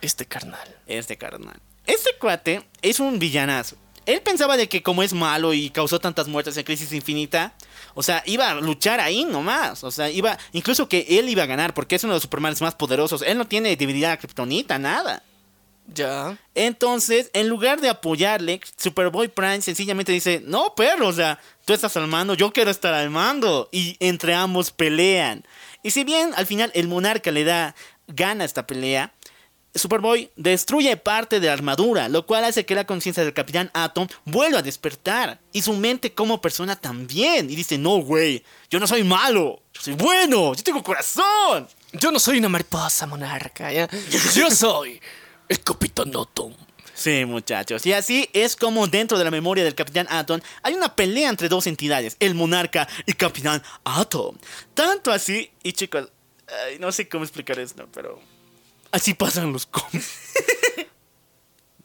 Este 0.00 0.26
carnal. 0.26 0.76
Este 0.86 1.16
carnal. 1.16 1.58
Este 1.86 2.10
cuate 2.20 2.62
es 2.82 3.00
un 3.00 3.18
villanazo. 3.18 3.76
Él 4.08 4.22
pensaba 4.22 4.56
de 4.56 4.70
que 4.70 4.82
como 4.82 5.02
es 5.02 5.12
malo 5.12 5.52
y 5.52 5.68
causó 5.68 6.00
tantas 6.00 6.28
muertes 6.28 6.56
en 6.56 6.64
Crisis 6.64 6.94
Infinita, 6.94 7.52
o 7.92 8.02
sea, 8.02 8.22
iba 8.24 8.48
a 8.48 8.54
luchar 8.54 9.00
ahí 9.00 9.26
nomás. 9.26 9.84
O 9.84 9.90
sea, 9.90 10.08
iba, 10.08 10.38
incluso 10.52 10.88
que 10.88 11.04
él 11.10 11.28
iba 11.28 11.42
a 11.42 11.46
ganar 11.46 11.74
porque 11.74 11.96
es 11.96 12.04
uno 12.04 12.14
de 12.14 12.16
los 12.16 12.22
Supermanes 12.22 12.62
más 12.62 12.74
poderosos. 12.74 13.20
Él 13.20 13.36
no 13.36 13.46
tiene 13.46 13.76
debilidad 13.76 14.12
a 14.12 14.16
Kryptonita, 14.16 14.78
nada. 14.78 15.22
Ya. 15.92 16.38
Entonces, 16.54 17.28
en 17.34 17.50
lugar 17.50 17.82
de 17.82 17.90
apoyarle, 17.90 18.62
Superboy 18.78 19.28
Prime 19.28 19.60
sencillamente 19.60 20.10
dice, 20.10 20.42
no, 20.42 20.74
perro, 20.74 21.08
o 21.08 21.12
sea, 21.12 21.38
tú 21.66 21.74
estás 21.74 21.94
al 21.98 22.06
mando, 22.06 22.32
yo 22.32 22.50
quiero 22.50 22.70
estar 22.70 22.94
al 22.94 23.10
mando. 23.10 23.68
Y 23.72 23.98
entre 24.00 24.32
ambos 24.32 24.70
pelean. 24.70 25.44
Y 25.82 25.90
si 25.90 26.04
bien 26.04 26.32
al 26.36 26.46
final 26.46 26.70
el 26.72 26.88
monarca 26.88 27.30
le 27.30 27.44
da, 27.44 27.74
gana 28.06 28.46
esta 28.46 28.66
pelea, 28.66 29.12
Superboy 29.74 30.30
destruye 30.36 30.96
parte 30.96 31.40
de 31.40 31.46
la 31.46 31.52
armadura, 31.52 32.08
lo 32.08 32.26
cual 32.26 32.44
hace 32.44 32.66
que 32.66 32.74
la 32.74 32.86
conciencia 32.86 33.22
del 33.22 33.34
Capitán 33.34 33.70
Atom 33.74 34.08
vuelva 34.24 34.58
a 34.58 34.62
despertar. 34.62 35.40
Y 35.52 35.62
su 35.62 35.74
mente 35.74 36.12
como 36.12 36.40
persona 36.40 36.76
también. 36.76 37.50
Y 37.50 37.56
dice, 37.56 37.78
no, 37.78 37.98
güey, 37.98 38.42
yo 38.70 38.80
no 38.80 38.86
soy 38.86 39.04
malo, 39.04 39.62
yo 39.72 39.80
soy 39.80 39.94
bueno, 39.94 40.54
yo 40.54 40.62
tengo 40.62 40.82
corazón. 40.82 41.68
Yo 41.92 42.10
no 42.10 42.18
soy 42.18 42.38
una 42.38 42.48
mariposa 42.48 43.06
monarca, 43.06 43.72
¿ya? 43.72 43.88
Yo 44.34 44.50
soy 44.50 45.00
el 45.48 45.60
Capitán 45.60 46.08
Atom. 46.08 46.52
Sí, 46.98 47.24
muchachos. 47.24 47.86
Y 47.86 47.92
así 47.92 48.28
es 48.32 48.56
como 48.56 48.88
dentro 48.88 49.18
de 49.18 49.24
la 49.24 49.30
memoria 49.30 49.62
del 49.62 49.76
Capitán 49.76 50.08
Atom 50.10 50.40
hay 50.64 50.74
una 50.74 50.96
pelea 50.96 51.30
entre 51.30 51.48
dos 51.48 51.68
entidades, 51.68 52.16
el 52.18 52.34
Monarca 52.34 52.88
y 53.06 53.12
Capitán 53.12 53.62
Atom. 53.84 54.36
Tanto 54.74 55.12
así, 55.12 55.48
y 55.62 55.72
chicos, 55.74 56.08
ay, 56.66 56.80
no 56.80 56.90
sé 56.90 57.08
cómo 57.08 57.22
explicar 57.22 57.60
esto, 57.60 57.88
pero 57.94 58.20
así 58.92 59.14
pasan 59.14 59.52
los 59.52 59.66
cómics. 59.66 60.18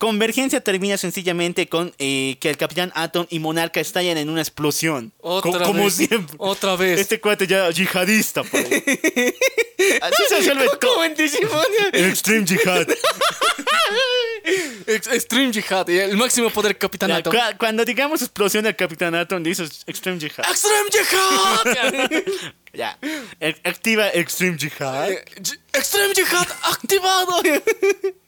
Convergencia 0.03 0.59
termina 0.59 0.97
sencillamente 0.97 1.69
con 1.69 1.93
eh, 1.97 2.35
que 2.41 2.49
el 2.49 2.57
Capitán 2.57 2.91
Atom 2.93 3.25
y 3.29 3.39
Monarca 3.39 3.79
estallan 3.79 4.17
en 4.17 4.29
una 4.29 4.41
explosión. 4.41 5.13
Otra 5.21 5.51
Co- 5.51 5.59
como 5.63 5.85
vez. 5.85 5.93
siempre. 5.93 6.35
Otra 6.39 6.75
vez. 6.75 6.99
Este 6.99 7.21
cuate 7.21 7.47
ya 7.47 7.69
yihadista, 7.69 8.43
por. 8.43 8.59
Así 10.01 10.23
se 10.27 10.35
resuelve 10.39 10.67
todo. 10.81 11.03
Extreme 11.05 12.45
Jihad. 12.47 12.85
Ex- 14.87 15.07
Extreme 15.07 15.53
Jihad, 15.53 15.89
el 15.89 16.17
máximo 16.17 16.49
poder 16.49 16.77
Capitán 16.77 17.09
Ya, 17.09 17.15
Atom. 17.17 17.33
cua- 17.33 17.57
cuando 17.57 17.85
digamos 17.85 18.21
explosión 18.21 18.65
del 18.65 18.75
Capitán 18.75 19.15
Atom, 19.15 19.41
dices 19.41 19.83
Extreme 19.87 20.19
Jihad. 20.19 20.45
Extreme 20.49 20.89
Jihad. 20.91 22.43
Ya. 22.75 22.97
E- 23.39 23.55
Activa 23.63 24.09
Extreme 24.09 24.57
Jihad. 24.57 25.11
Eh, 25.11 25.23
Extreme 25.73 26.13
Jihad 26.15 26.47
activado. 26.63 27.39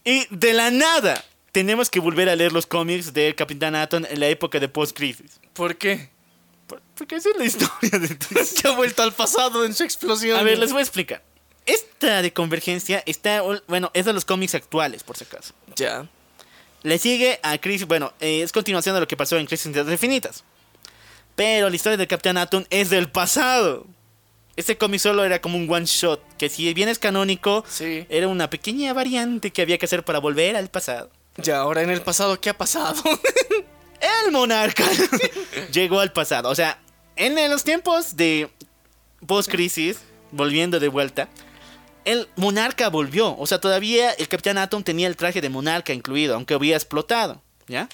Y 0.06 0.26
de 0.30 0.54
la 0.54 0.70
nada, 0.70 1.26
tenemos 1.56 1.90
que 1.90 2.02
volver 2.02 2.28
a 2.28 2.36
leer 2.36 2.52
los 2.52 2.66
cómics 2.68 3.14
del 3.14 3.34
Capitán 3.34 3.76
Atom 3.76 4.04
en 4.10 4.20
la 4.20 4.28
época 4.28 4.60
de 4.60 4.68
post-crisis. 4.68 5.40
¿Por 5.54 5.78
qué? 5.78 6.10
Por- 6.68 6.82
Porque 6.96 7.16
esa 7.16 7.30
es 7.30 7.38
la 7.38 7.46
historia 7.46 7.98
de 7.98 8.10
Que 8.62 8.68
ha 8.68 8.72
vuelto 8.72 9.02
al 9.04 9.14
pasado 9.14 9.64
en 9.64 9.74
su 9.74 9.84
explosión. 9.86 10.38
A 10.38 10.44
ver, 10.44 10.58
les 10.60 10.72
voy 10.74 10.80
a 10.80 10.84
explicar. 10.84 11.24
Esta 11.66 12.22
de 12.22 12.34
Convergencia 12.34 13.02
está, 13.06 13.42
bueno, 13.70 13.90
es 13.94 14.04
de 14.04 14.12
los 14.12 14.26
cómics 14.26 14.54
actuales, 14.54 15.04
por 15.06 15.16
si 15.16 15.24
acaso. 15.24 15.54
Ya. 15.78 16.10
Le 16.84 16.98
sigue 17.00 17.40
a 17.42 17.58
Crisis, 17.58 17.88
bueno, 17.88 18.12
eh, 18.20 18.42
es 18.42 18.52
continuación 18.52 18.94
de 18.94 19.00
lo 19.00 19.08
que 19.08 19.16
pasó 19.16 19.38
en 19.38 19.46
Crisis 19.46 19.74
Infinitas. 19.74 20.44
Pero 21.38 21.70
la 21.70 21.76
historia 21.78 21.96
del 21.98 22.08
Capitán 22.10 22.36
Atom 22.36 22.66
es 22.70 22.90
del 22.90 23.10
pasado. 23.10 23.88
Este 24.58 24.78
cómic 24.78 25.00
solo 25.00 25.24
era 25.24 25.40
como 25.40 25.58
un 25.58 25.72
one 25.72 25.86
shot, 25.86 26.22
que 26.38 26.50
si 26.50 26.74
bien 26.74 26.90
es 26.90 27.00
canónico, 27.00 27.64
Sí. 27.70 28.06
era 28.10 28.28
una 28.28 28.50
pequeña 28.50 28.92
variante 28.92 29.52
que 29.52 29.62
había 29.62 29.78
que 29.78 29.86
hacer 29.86 30.04
para 30.04 30.20
volver 30.20 30.58
al 30.58 30.68
pasado. 30.70 31.10
Ya, 31.38 31.58
ahora 31.58 31.82
en 31.82 31.90
el 31.90 32.02
pasado, 32.02 32.40
¿qué 32.40 32.50
ha 32.50 32.58
pasado? 32.58 33.02
El 34.26 34.32
monarca 34.32 34.84
llegó 35.72 36.00
al 36.00 36.12
pasado. 36.12 36.50
O 36.50 36.56
sea, 36.56 36.80
en 37.16 37.50
los 37.50 37.64
tiempos 37.64 38.16
de 38.16 38.50
post-crisis, 39.26 40.00
volviendo 40.32 40.80
de 40.80 40.90
vuelta, 40.90 41.30
el 42.04 42.28
monarca 42.36 42.90
volvió. 42.90 43.36
O 43.38 43.48
sea, 43.48 43.60
todavía 43.60 44.12
el 44.12 44.28
Capitán 44.28 44.58
Atom 44.58 44.84
tenía 44.84 45.08
el 45.08 45.16
traje 45.16 45.42
de 45.42 45.50
monarca 45.50 45.94
incluido, 45.94 46.36
aunque 46.36 46.54
había 46.54 46.76
explotado. 46.76 47.42
¿Ya? 47.68 47.90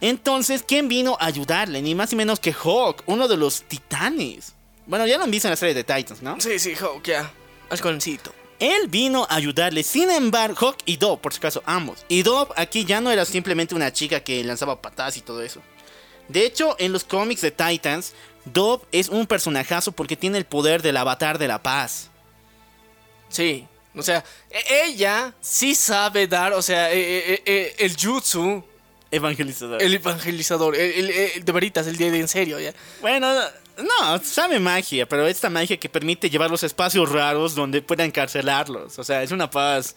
Entonces, 0.00 0.64
¿quién 0.66 0.88
vino 0.88 1.16
a 1.20 1.26
ayudarle? 1.26 1.82
Ni 1.82 1.94
más 1.94 2.10
ni 2.10 2.16
menos 2.16 2.40
que 2.40 2.52
Hawk, 2.52 3.02
uno 3.06 3.28
de 3.28 3.36
los 3.36 3.62
titanes. 3.62 4.54
Bueno, 4.86 5.06
ya 5.06 5.18
lo 5.18 5.24
han 5.24 5.30
visto 5.30 5.48
en 5.48 5.50
la 5.50 5.56
serie 5.56 5.74
de 5.74 5.84
Titans, 5.84 6.22
¿no? 6.22 6.40
sí, 6.40 6.58
sí, 6.58 6.74
Hawk, 6.74 7.04
ya. 7.04 7.30
Halconcito. 7.70 8.32
Él 8.60 8.88
vino 8.88 9.26
a 9.30 9.36
ayudarle, 9.36 9.82
sin 9.84 10.10
embargo, 10.10 10.56
Hawk 10.68 10.78
y 10.84 10.96
Dove, 10.96 11.18
por 11.22 11.32
si 11.32 11.38
acaso, 11.38 11.62
ambos. 11.64 12.04
Y 12.08 12.22
Dove 12.22 12.52
aquí 12.56 12.84
ya 12.84 13.00
no 13.00 13.10
era 13.10 13.24
simplemente 13.24 13.74
una 13.74 13.92
chica 13.92 14.20
que 14.20 14.42
lanzaba 14.42 14.82
patadas 14.82 15.16
y 15.16 15.20
todo 15.20 15.42
eso. 15.42 15.60
De 16.28 16.44
hecho, 16.44 16.74
en 16.78 16.92
los 16.92 17.04
cómics 17.04 17.40
de 17.40 17.50
Titans, 17.52 18.14
Dove 18.44 18.84
es 18.92 19.08
un 19.08 19.26
personajazo 19.26 19.92
porque 19.92 20.16
tiene 20.16 20.38
el 20.38 20.44
poder 20.44 20.82
del 20.82 20.96
avatar 20.96 21.38
de 21.38 21.48
la 21.48 21.62
paz. 21.62 22.10
Sí. 23.28 23.66
O 23.94 24.02
sea, 24.02 24.24
e- 24.50 24.84
ella 24.86 25.34
sí 25.40 25.74
sabe 25.74 26.26
dar, 26.26 26.52
o 26.52 26.62
sea, 26.62 26.92
e- 26.92 27.42
e- 27.44 27.74
el 27.78 27.96
jutsu, 27.96 28.62
Evangelizador. 29.10 29.82
el 29.82 29.94
evangelizador, 29.94 30.76
el, 30.76 30.92
el- 30.92 31.10
el- 31.10 31.44
de 31.44 31.52
veritas, 31.52 31.86
el 31.86 31.96
de 31.96 32.06
en 32.18 32.28
serio, 32.28 32.60
ya. 32.60 32.74
Bueno, 33.00 33.32
no, 33.78 34.18
sabe 34.24 34.58
magia, 34.58 35.06
pero 35.08 35.26
esta 35.26 35.48
magia 35.50 35.78
que 35.78 35.88
permite 35.88 36.28
llevar 36.30 36.50
los 36.50 36.62
espacios 36.62 37.10
raros 37.10 37.54
donde 37.54 37.80
pueda 37.82 38.04
encarcelarlos. 38.04 38.98
O 38.98 39.04
sea, 39.04 39.22
es 39.22 39.30
una 39.30 39.50
paz. 39.50 39.94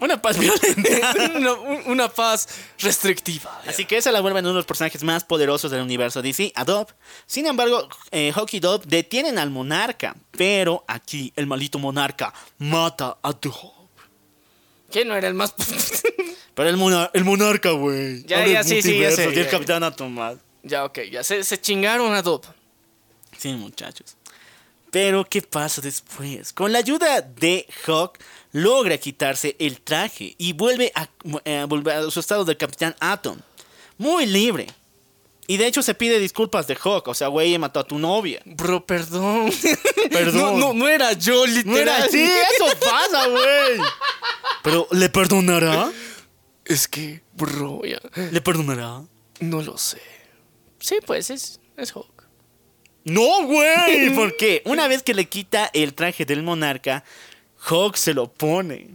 Una 0.00 0.20
paz 0.22 0.38
violenta. 0.40 1.14
una, 1.36 1.52
un- 1.52 1.82
una 1.86 2.08
paz 2.08 2.48
restrictiva. 2.78 3.60
Así 3.66 3.84
que 3.84 3.98
esa 3.98 4.10
la 4.10 4.20
vuelve 4.22 4.40
uno 4.40 4.48
de 4.48 4.54
los 4.54 4.64
personajes 4.64 5.02
más 5.02 5.24
poderosos 5.24 5.70
del 5.70 5.82
universo 5.82 6.22
DC, 6.22 6.52
a 6.54 6.64
Dove. 6.64 6.86
Sin 7.26 7.46
embargo, 7.46 7.86
eh, 8.10 8.32
Hawk 8.34 8.48
y 8.54 8.60
Dove 8.60 8.84
detienen 8.86 9.38
al 9.38 9.50
monarca. 9.50 10.16
Pero 10.30 10.84
aquí 10.88 11.32
el 11.36 11.46
maldito 11.46 11.78
monarca 11.78 12.32
mata 12.58 13.18
a 13.22 13.32
Dove. 13.32 13.72
¿Quién 14.90 15.06
no 15.08 15.14
era 15.16 15.28
el 15.28 15.34
más... 15.34 15.54
Pero 16.54 16.68
el, 16.68 16.76
mona- 16.78 17.10
el 17.14 17.24
monarca, 17.24 17.70
güey. 17.72 18.24
Ya, 18.24 18.44
ya, 18.46 18.64
sí, 18.64 18.82
sí, 18.82 18.98
ya 18.98 19.10
sé, 19.12 19.24
Y 19.26 19.38
el 19.38 19.44
ya. 19.44 19.50
capitán 19.50 19.82
Atomás. 19.84 20.36
ya, 20.62 20.84
ok, 20.84 20.98
ya 21.10 21.22
se, 21.22 21.44
se 21.44 21.60
chingaron 21.60 22.12
a 22.14 22.22
Dob. 22.22 22.42
Sí, 23.40 23.52
muchachos. 23.54 24.16
Pero, 24.90 25.24
¿qué 25.24 25.40
pasa 25.40 25.80
después? 25.80 26.52
Con 26.52 26.72
la 26.72 26.80
ayuda 26.80 27.22
de 27.22 27.66
Hawk, 27.86 28.18
logra 28.52 28.98
quitarse 28.98 29.56
el 29.58 29.80
traje 29.80 30.34
y 30.36 30.52
vuelve 30.52 30.92
a, 30.94 31.08
eh, 31.46 31.66
a 31.66 32.10
su 32.10 32.20
estado 32.20 32.44
del 32.44 32.58
Capitán 32.58 32.94
Atom. 33.00 33.38
Muy 33.96 34.26
libre. 34.26 34.66
Y 35.46 35.56
de 35.56 35.66
hecho 35.66 35.82
se 35.82 35.94
pide 35.94 36.18
disculpas 36.18 36.66
de 36.66 36.76
Hawk. 36.76 37.08
O 37.08 37.14
sea, 37.14 37.28
güey, 37.28 37.56
mató 37.56 37.80
a 37.80 37.84
tu 37.84 37.98
novia. 37.98 38.42
Bro, 38.44 38.84
perdón. 38.84 39.50
Perdón. 40.10 40.60
No, 40.60 40.68
no, 40.68 40.74
no 40.74 40.86
era 40.88 41.14
yo, 41.14 41.46
literal. 41.46 41.72
No 41.72 41.78
era 41.78 41.96
así, 42.04 42.22
eso 42.22 42.66
pasa, 42.78 43.26
güey. 43.26 43.80
Pero, 44.62 44.86
¿le 44.90 45.08
perdonará? 45.08 45.90
Es 46.66 46.86
que, 46.88 47.22
bro, 47.36 47.80
ya. 47.84 48.00
¿Le 48.30 48.40
perdonará? 48.42 49.02
No 49.40 49.62
lo 49.62 49.78
sé. 49.78 50.00
Sí, 50.78 50.98
pues 51.06 51.30
es, 51.30 51.58
es 51.76 51.96
Hulk. 51.96 52.19
No, 53.04 53.44
güey. 53.44 54.10
¿Por 54.14 54.36
qué? 54.36 54.62
Una 54.64 54.88
vez 54.88 55.02
que 55.02 55.14
le 55.14 55.26
quita 55.26 55.70
el 55.72 55.94
traje 55.94 56.24
del 56.24 56.42
monarca, 56.42 57.04
Hawk 57.68 57.96
se 57.96 58.14
lo 58.14 58.30
pone. 58.32 58.88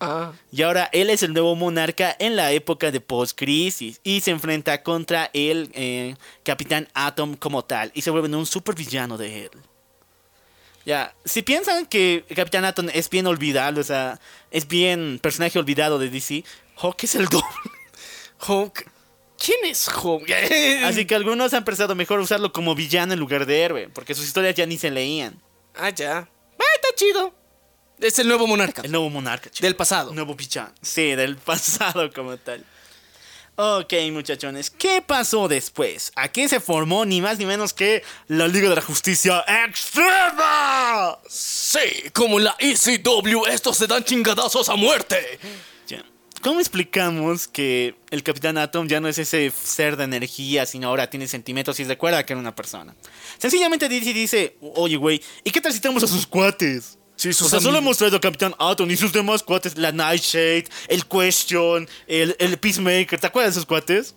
Ah. 0.00 0.32
Y 0.50 0.62
ahora 0.62 0.88
él 0.92 1.10
es 1.10 1.22
el 1.22 1.32
nuevo 1.32 1.54
monarca 1.54 2.14
en 2.18 2.36
la 2.36 2.52
época 2.52 2.90
de 2.90 3.00
post-crisis. 3.00 4.00
Y 4.02 4.20
se 4.20 4.30
enfrenta 4.30 4.82
contra 4.82 5.30
el 5.32 5.70
eh, 5.74 6.16
Capitán 6.42 6.88
Atom 6.94 7.36
como 7.36 7.64
tal. 7.64 7.90
Y 7.94 8.02
se 8.02 8.10
vuelve 8.10 8.34
un 8.36 8.46
supervillano 8.46 9.16
de 9.18 9.44
él. 9.46 9.50
Ya, 10.86 11.14
si 11.24 11.40
piensan 11.40 11.86
que 11.86 12.24
Capitán 12.34 12.66
Atom 12.66 12.88
es 12.92 13.08
bien 13.08 13.26
olvidado, 13.26 13.80
o 13.80 13.84
sea, 13.84 14.20
es 14.50 14.68
bien 14.68 15.18
personaje 15.22 15.58
olvidado 15.58 15.98
de 15.98 16.10
DC, 16.10 16.44
Hawk 16.76 17.04
es 17.04 17.14
el 17.14 17.24
doble. 17.30 17.46
Hulk. 18.46 18.93
¿Quién 19.44 19.58
es 19.64 19.88
Hulk? 19.88 20.30
Así 20.84 21.04
que 21.04 21.14
algunos 21.14 21.52
han 21.52 21.64
pensado 21.64 21.94
mejor 21.94 22.20
usarlo 22.20 22.52
como 22.52 22.74
villano 22.74 23.12
en 23.12 23.18
lugar 23.18 23.44
de 23.44 23.60
héroe, 23.60 23.88
porque 23.88 24.14
sus 24.14 24.24
historias 24.24 24.54
ya 24.54 24.64
ni 24.64 24.78
se 24.78 24.90
leían. 24.90 25.40
Ah, 25.74 25.90
ya. 25.90 26.18
Ah, 26.18 26.64
está 26.76 26.88
chido. 26.96 27.34
Es 28.00 28.18
el 28.18 28.28
nuevo 28.28 28.46
monarca. 28.46 28.82
El 28.82 28.90
nuevo 28.92 29.10
monarca, 29.10 29.50
chico. 29.50 29.66
Del 29.66 29.76
pasado. 29.76 30.12
Nuevo 30.14 30.34
villano. 30.34 30.72
Sí, 30.80 31.14
del 31.14 31.36
pasado 31.44 32.10
como 32.12 32.36
tal. 32.38 32.64
Ok, 33.56 33.92
muchachones, 34.10 34.68
¿qué 34.68 35.00
pasó 35.00 35.46
después? 35.46 36.10
Aquí 36.16 36.48
se 36.48 36.58
formó 36.58 37.04
ni 37.04 37.20
más 37.20 37.38
ni 37.38 37.46
menos 37.46 37.72
que 37.72 38.02
la 38.26 38.48
Liga 38.48 38.68
de 38.68 38.74
la 38.74 38.82
Justicia 38.82 39.44
Extrema. 39.66 41.20
Sí, 41.28 42.10
como 42.12 42.40
la 42.40 42.56
ECW, 42.58 43.46
estos 43.46 43.76
se 43.76 43.86
dan 43.86 44.02
chingadazos 44.02 44.68
a 44.68 44.74
muerte. 44.74 45.38
¿Cómo 46.44 46.60
explicamos 46.60 47.48
que 47.48 47.94
el 48.10 48.22
Capitán 48.22 48.58
Atom 48.58 48.86
ya 48.86 49.00
no 49.00 49.08
es 49.08 49.16
ese 49.16 49.50
ser 49.50 49.96
de 49.96 50.04
energía, 50.04 50.66
sino 50.66 50.88
ahora 50.88 51.08
tiene 51.08 51.26
sentimientos 51.26 51.80
y 51.80 51.84
recuerda 51.84 52.24
que 52.26 52.34
era 52.34 52.40
una 52.40 52.54
persona? 52.54 52.94
Sencillamente 53.38 53.88
DC 53.88 54.12
dice, 54.12 54.58
oye, 54.60 54.96
güey, 54.96 55.22
¿y 55.42 55.50
qué 55.50 55.62
tal 55.62 55.72
si 55.72 55.80
tenemos 55.80 56.02
a 56.04 56.06
sus 56.06 56.26
cuates? 56.26 56.98
Sí, 57.16 57.30
O 57.30 57.32
sea, 57.32 57.60
solo 57.60 57.78
hemos 57.78 57.96
traído 57.96 58.18
a 58.18 58.20
Capitán 58.20 58.54
Atom 58.58 58.90
y 58.90 58.96
sus 58.98 59.10
demás 59.10 59.42
cuates, 59.42 59.78
la 59.78 59.90
Nightshade, 59.90 60.66
el 60.88 61.06
Question, 61.06 61.88
el, 62.06 62.36
el 62.38 62.58
Peacemaker, 62.58 63.18
¿te 63.18 63.26
acuerdas 63.26 63.54
de 63.54 63.58
esos 63.60 63.66
cuates? 63.66 64.14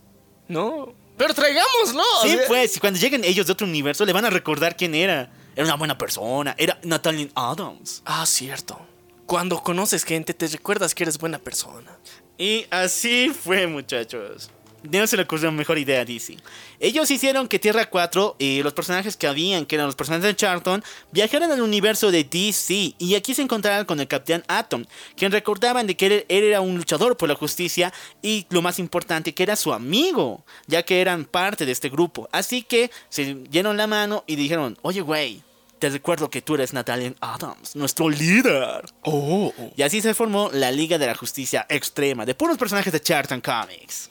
No. 0.49 0.93
Pero 1.17 1.33
traigámoslo. 1.33 2.03
Sí, 2.23 2.27
o 2.27 2.37
sea- 2.39 2.47
pues, 2.47 2.75
y 2.75 2.79
cuando 2.81 2.99
lleguen 2.99 3.23
ellos 3.23 3.45
de 3.45 3.53
otro 3.53 3.65
universo 3.65 4.03
le 4.03 4.11
van 4.11 4.25
a 4.25 4.29
recordar 4.29 4.75
quién 4.75 4.95
era. 4.95 5.31
Era 5.55 5.63
una 5.65 5.75
buena 5.75 5.97
persona, 5.97 6.55
era 6.57 6.77
Natalie 6.83 7.31
Adams. 7.35 8.01
Ah, 8.05 8.25
cierto. 8.25 8.79
Cuando 9.27 9.61
conoces 9.61 10.05
gente, 10.05 10.33
te 10.33 10.47
recuerdas 10.47 10.95
que 10.95 11.03
eres 11.03 11.17
buena 11.17 11.37
persona. 11.37 11.91
Y 12.37 12.65
así 12.71 13.29
fue, 13.29 13.67
muchachos. 13.67 14.49
No 14.83 15.05
se 15.05 15.17
le 15.17 15.23
ocurrió 15.23 15.51
mejor 15.51 15.77
idea 15.77 15.99
a 15.99 16.05
DC. 16.05 16.37
Ellos 16.79 17.11
hicieron 17.11 17.49
que 17.49 17.59
Tierra 17.59 17.89
4 17.89 18.37
y 18.39 18.63
los 18.63 18.71
personajes 18.71 19.17
que 19.17 19.27
habían, 19.27 19.65
que 19.65 19.75
eran 19.75 19.87
los 19.87 19.97
personajes 19.97 20.23
de 20.23 20.35
Charlton, 20.37 20.81
viajaran 21.11 21.51
al 21.51 21.61
universo 21.61 22.09
de 22.09 22.23
DC. 22.23 22.95
Y 22.97 23.15
aquí 23.15 23.33
se 23.33 23.41
encontraran 23.41 23.85
con 23.85 23.99
el 23.99 24.07
Capitán 24.07 24.45
Atom, 24.47 24.85
quien 25.17 25.33
recordaban 25.33 25.87
de 25.87 25.97
que 25.97 26.05
él, 26.05 26.25
él 26.29 26.43
era 26.45 26.61
un 26.61 26.77
luchador 26.77 27.17
por 27.17 27.27
la 27.27 27.35
justicia 27.35 27.91
y 28.21 28.45
lo 28.49 28.61
más 28.61 28.79
importante, 28.79 29.33
que 29.33 29.43
era 29.43 29.57
su 29.57 29.73
amigo, 29.73 30.45
ya 30.67 30.83
que 30.83 31.01
eran 31.01 31.25
parte 31.25 31.65
de 31.65 31.73
este 31.73 31.89
grupo. 31.89 32.29
Así 32.31 32.63
que 32.63 32.91
se 33.09 33.35
dieron 33.49 33.75
la 33.75 33.87
mano 33.87 34.23
y 34.25 34.37
dijeron, 34.37 34.77
oye, 34.83 35.01
güey. 35.01 35.46
Te 35.79 35.89
recuerdo 35.89 36.29
que 36.29 36.41
tú 36.41 36.55
eres 36.55 36.73
Natalie 36.73 37.15
Adams, 37.21 37.75
nuestro 37.75 38.09
líder. 38.09 38.85
Oh. 39.01 39.53
Y 39.75 39.83
así 39.83 40.01
se 40.01 40.13
formó 40.15 40.49
la 40.51 40.71
Liga 40.71 40.97
de 40.97 41.05
la 41.05 41.15
Justicia 41.15 41.65
Extrema, 41.69 42.25
de 42.25 42.33
puros 42.33 42.57
personajes 42.57 42.91
de 42.91 42.99
Charlton 42.99 43.41
Comics. 43.41 44.09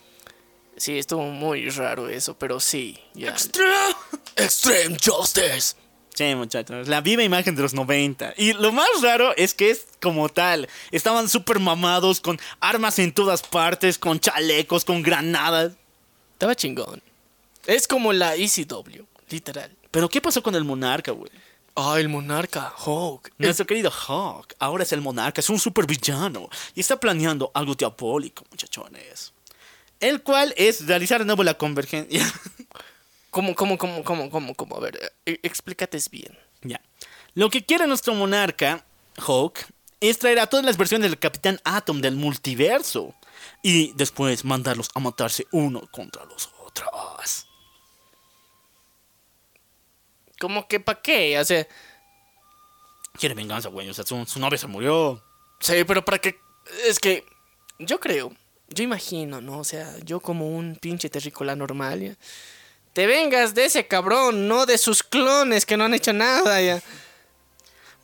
Sí, 0.76 0.98
estuvo 0.98 1.22
muy 1.22 1.68
raro 1.70 2.08
eso, 2.08 2.38
pero 2.38 2.60
sí. 2.60 2.98
Ya. 3.14 3.34
Extreme 4.36 4.96
Justice. 5.04 5.74
Sí, 6.14 6.34
muchachos, 6.34 6.88
la 6.88 7.02
viva 7.02 7.22
imagen 7.22 7.54
de 7.56 7.62
los 7.62 7.74
90. 7.74 8.34
Y 8.38 8.54
lo 8.54 8.72
más 8.72 8.88
raro 9.02 9.36
es 9.36 9.52
que 9.52 9.70
es 9.70 9.86
como 10.00 10.28
tal. 10.28 10.68
Estaban 10.90 11.28
súper 11.28 11.58
mamados, 11.58 12.20
con 12.20 12.38
armas 12.60 12.98
en 12.98 13.12
todas 13.12 13.42
partes, 13.42 13.98
con 13.98 14.18
chalecos, 14.18 14.84
con 14.84 15.02
granadas. 15.02 15.72
Estaba 16.32 16.54
chingón. 16.54 17.02
Es 17.66 17.86
como 17.86 18.12
la 18.12 18.34
ECW, 18.34 19.04
literal. 19.28 19.70
Pero 19.90 20.08
¿qué 20.08 20.20
pasó 20.20 20.42
con 20.42 20.54
el 20.54 20.64
monarca, 20.64 21.12
güey? 21.12 21.30
Ah, 21.78 22.00
el 22.00 22.08
monarca, 22.08 22.72
Hulk. 22.84 23.32
Nuestro 23.36 23.66
querido 23.66 23.90
Hawk 23.90 24.54
ahora 24.58 24.82
es 24.82 24.92
el 24.92 25.02
monarca, 25.02 25.42
es 25.42 25.50
un 25.50 25.58
supervillano 25.58 26.48
y 26.74 26.80
está 26.80 26.98
planeando 26.98 27.50
algo 27.52 27.74
diabólico, 27.74 28.46
muchachones. 28.50 29.34
El 30.00 30.22
cual 30.22 30.54
es 30.56 30.86
realizar 30.86 31.20
de 31.20 31.26
nuevo 31.26 31.44
la 31.44 31.52
convergencia. 31.52 32.24
¿Cómo, 33.30 33.54
cómo, 33.54 33.76
cómo, 33.76 34.02
cómo, 34.02 34.30
cómo, 34.30 34.54
cómo? 34.54 34.76
A 34.76 34.80
ver, 34.80 35.12
eh, 35.26 35.38
explícate 35.42 35.98
bien. 36.10 36.38
Ya. 36.62 36.80
Lo 37.34 37.50
que 37.50 37.62
quiere 37.62 37.86
nuestro 37.86 38.14
monarca, 38.14 38.82
Hawk, 39.18 39.58
es 40.00 40.18
traer 40.18 40.38
a 40.38 40.46
todas 40.46 40.64
las 40.64 40.78
versiones 40.78 41.10
del 41.10 41.18
Capitán 41.18 41.60
Atom 41.64 42.00
del 42.00 42.16
multiverso. 42.16 43.14
Y 43.62 43.92
después 43.92 44.46
mandarlos 44.46 44.88
a 44.94 45.00
matarse 45.00 45.46
uno 45.52 45.82
contra 45.92 46.24
los 46.24 46.48
otros. 46.64 47.45
¿Cómo 50.38 50.68
que 50.68 50.80
pa' 50.80 51.00
qué? 51.00 51.38
O 51.38 51.44
sea, 51.44 51.66
Quiere 53.18 53.34
venganza, 53.34 53.68
güey. 53.68 53.88
O 53.88 53.94
sea, 53.94 54.04
su, 54.04 54.24
su 54.26 54.38
novia 54.38 54.58
se 54.58 54.66
murió. 54.66 55.22
sí, 55.60 55.84
pero 55.86 56.04
para 56.04 56.18
qué. 56.18 56.38
Es 56.86 56.98
que 56.98 57.24
yo 57.78 58.00
creo, 58.00 58.32
yo 58.68 58.84
imagino, 58.84 59.40
¿no? 59.40 59.58
O 59.58 59.64
sea, 59.64 59.94
yo 60.04 60.20
como 60.20 60.48
un 60.48 60.76
pinche 60.76 61.08
terrícola 61.08 61.56
normal, 61.56 62.00
ya. 62.00 62.14
Te 62.92 63.06
vengas 63.06 63.54
de 63.54 63.66
ese 63.66 63.86
cabrón, 63.86 64.48
no 64.48 64.64
de 64.64 64.78
sus 64.78 65.02
clones 65.02 65.66
que 65.66 65.76
no 65.76 65.84
han 65.84 65.94
hecho 65.94 66.12
nada, 66.12 66.60
ya. 66.62 66.82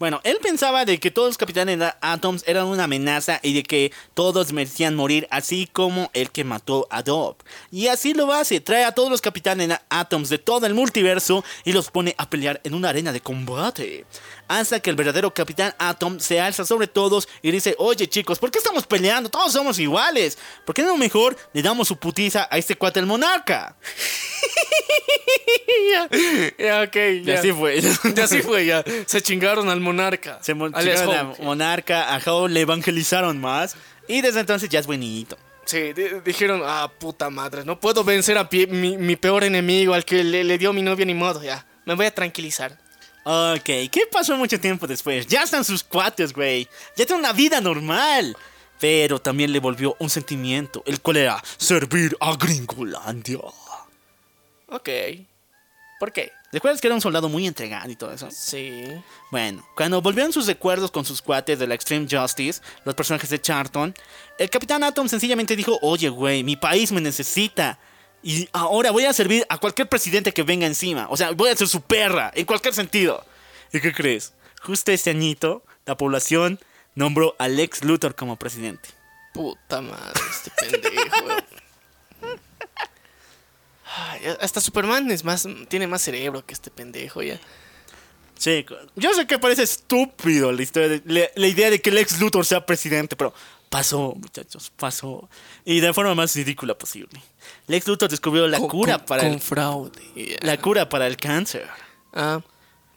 Bueno, 0.03 0.21
él 0.25 0.39
pensaba 0.43 0.85
de 0.85 0.99
que 0.99 1.13
todos 1.13 1.29
los 1.29 1.39
capitanes 1.39 1.79
Atoms 2.01 2.43
eran 2.49 2.67
una 2.67 2.83
amenaza 2.83 3.39
y 3.41 3.53
de 3.53 3.63
que 3.63 3.93
todos 4.15 4.53
merecían 4.53 4.97
morir, 4.97 5.29
así 5.31 5.69
como 5.73 6.11
el 6.13 6.33
que 6.33 6.43
mató 6.43 6.89
a 6.91 7.05
Dob. 7.05 7.37
Y 7.71 7.87
así 7.87 8.13
lo 8.13 8.33
hace, 8.33 8.61
trae 8.61 8.85
a 8.85 8.97
todos 8.97 9.11
los 9.11 9.21
capitanes 9.21 9.79
Atoms 9.91 10.29
de 10.29 10.39
todo 10.39 10.67
el 10.67 10.75
multiverso 10.75 11.45
y 11.65 11.71
los 11.71 11.93
pone 11.93 12.17
a 12.19 12.29
pelear 12.29 12.61
en 12.65 12.75
una 12.75 12.89
arena 12.89 13.13
de 13.13 13.21
combate. 13.21 14.05
Hasta 14.49 14.81
que 14.81 14.91
el 14.91 14.97
verdadero 14.97 15.33
capitán 15.33 15.75
Atom 15.79 16.19
se 16.21 16.39
alza 16.41 16.65
sobre 16.65 16.87
todos 16.87 17.27
y 17.41 17.51
dice, 17.51 17.75
oye 17.79 18.07
chicos, 18.09 18.39
¿por 18.39 18.51
qué 18.51 18.59
estamos 18.59 18.87
peleando? 18.87 19.31
Todos 19.31 19.53
somos 19.53 19.79
iguales. 19.79 20.37
¿Por 20.67 20.75
qué 20.75 20.83
no 20.83 20.97
mejor 20.97 21.37
le 21.55 21.63
damos 21.63 21.89
su 21.89 21.97
putiza 21.97 22.49
a 22.51 22.59
este 22.59 22.77
cuate 22.77 23.01
el 23.01 23.07
monarca? 23.07 23.77
ya, 25.91 26.09
ya, 26.59 26.83
ok, 26.83 26.97
Y 26.97 27.25
ya. 27.25 27.39
así 27.39 27.53
fue. 27.53 27.81
Ya 28.15 28.25
así 28.25 28.43
fue, 28.43 28.67
ya. 28.67 28.85
Se 29.07 29.21
chingaron 29.23 29.69
al 29.71 29.81
monarca. 29.81 30.39
Se 30.43 30.53
chingaron 30.53 31.29
Hulk. 31.31 31.41
a 31.41 31.43
Monarca, 31.43 32.15
a 32.15 32.21
How 32.25 32.49
le 32.49 32.61
evangelizaron 32.61 33.41
más. 33.41 33.77
Y 34.09 34.21
desde 34.21 34.41
entonces 34.41 34.69
ya 34.69 34.81
es 34.81 34.87
buenito. 34.87 35.39
Sí, 35.65 35.93
di- 35.93 36.21
dijeron, 36.25 36.61
ah, 36.65 36.91
puta 36.99 37.31
madre, 37.31 37.65
no 37.65 37.79
puedo 37.79 38.03
vencer 38.03 38.37
a 38.37 38.49
pie- 38.51 38.67
mi, 38.69 38.97
mi 38.99 39.15
peor 39.17 39.45
enemigo, 39.45 39.95
al 39.95 40.05
que 40.05 40.25
le, 40.25 40.43
le 40.45 40.59
dio 40.59 40.73
mi 40.73 40.83
novia 40.83 41.07
ni 41.07 41.15
modo, 41.15 41.43
ya. 41.43 41.65
Me 41.85 41.95
voy 41.95 42.07
a 42.07 42.15
tranquilizar. 42.15 42.77
Ok, 43.25 43.65
¿qué 43.65 44.03
pasó 44.11 44.37
mucho 44.37 44.59
tiempo 44.59 44.87
después? 44.87 45.27
Ya 45.27 45.43
están 45.43 45.65
sus 45.65 45.85
cuates, 45.85 46.33
güey. 46.33 46.69
Ya 46.97 47.07
tiene 47.07 47.21
una 47.21 47.33
vida 47.33 47.61
normal. 47.61 48.37
Pero 48.81 49.21
también 49.21 49.53
le 49.53 49.61
volvió 49.61 49.95
un 50.01 50.11
sentimiento, 50.11 50.83
el 50.87 51.01
cual 51.01 51.19
era 51.19 51.43
servir 51.57 52.17
a 52.19 52.35
Gringolandia. 52.35 53.39
Ok. 54.67 54.89
¿Por 56.01 56.13
qué? 56.13 56.33
¿Recuerdas 56.51 56.81
que 56.81 56.89
era 56.89 56.97
un 56.97 57.01
soldado 57.01 57.29
muy 57.29 57.47
entregado 57.47 57.89
y 57.89 57.95
todo 57.95 58.13
eso? 58.13 58.29
Sí. 58.31 58.85
Bueno, 59.31 59.65
cuando 59.77 60.03
volvieron 60.03 60.33
sus 60.33 60.49
recuerdos 60.49 60.91
con 60.91 61.05
sus 61.05 61.23
cuates 61.23 61.61
de 61.61 61.67
la 61.69 61.75
Extreme 61.75 62.09
Justice, 62.11 62.61
los 62.85 62.97
personajes 62.97 63.31
de 63.31 63.41
Charlton, 63.41 63.95
el 64.37 64.51
Capitán 64.51 64.83
Atom 64.83 65.09
sencillamente 65.09 65.55
dijo, 65.55 65.79
oye, 65.81 66.09
güey, 66.09 66.43
mi 66.43 66.57
país 66.57 66.91
me 66.91 67.01
necesita. 67.01 67.79
Y 68.23 68.49
ahora 68.53 68.91
voy 68.93 69.05
a 69.05 69.13
servir 69.13 69.45
a 69.49 69.59
cualquier 69.59 69.89
presidente 69.89 70.33
que 70.33 70.43
venga 70.45 70.67
encima. 70.67 71.07
O 71.11 71.17
sea, 71.17 71.33
voy 71.33 71.51
a 71.51 71.57
ser 71.57 71.67
su 71.69 71.81
perra, 71.83 72.31
en 72.35 72.45
cualquier 72.47 72.73
sentido. 72.75 73.25
¿Y 73.73 73.81
qué 73.81 73.93
crees? 73.93 74.33
Justo 74.63 74.93
ese 74.93 75.11
añito, 75.11 75.65
la 75.87 75.97
población 75.97 76.61
nombró 76.95 77.35
a 77.39 77.49
Lex 77.49 77.83
Luthor 77.85 78.15
como 78.15 78.37
presidente. 78.37 78.89
Puta 79.35 79.81
madre, 79.81 80.21
este 80.31 80.51
pendejo. 80.51 81.27
Ay, 83.95 84.21
hasta 84.41 84.61
Superman 84.61 85.11
es 85.11 85.25
más, 85.25 85.47
tiene 85.69 85.87
más 85.87 86.03
cerebro 86.03 86.45
que 86.47 86.55
este 86.55 86.71
pendejo, 86.71 87.23
ya. 87.23 87.39
Chico, 88.39 88.75
yo 88.97 89.13
sé 89.15 89.27
que 89.27 89.39
parece 89.39 89.63
estúpido 89.65 90.51
la, 90.53 90.63
historia 90.63 90.89
de- 90.89 91.03
la, 91.05 91.29
la 91.35 91.47
idea 91.47 91.71
de 91.71 91.81
que 91.81 91.91
Lex 91.91 92.19
Luthor 92.21 92.45
sea 92.47 92.65
presidente, 92.65 93.17
pero 93.17 93.35
pasó, 93.73 94.15
muchachos, 94.17 94.71
pasó. 94.77 95.29
Y 95.65 95.81
de 95.81 95.93
forma 95.95 96.15
más 96.15 96.37
ridícula 96.37 96.75
posible. 96.77 97.21
Lex 97.67 97.89
Luthor 97.89 98.11
descubrió 98.11 98.47
la 98.47 98.59
Con- 98.59 98.69
cura 98.69 98.99
con- 98.99 99.07
para 99.07 99.23
con 99.23 99.33
el, 99.33 99.41
fraude. 99.41 99.91
la 100.43 100.59
cura 100.61 100.89
para 100.91 101.07
el 101.07 101.17
cáncer. 101.17 101.67
Ah, 102.13 102.41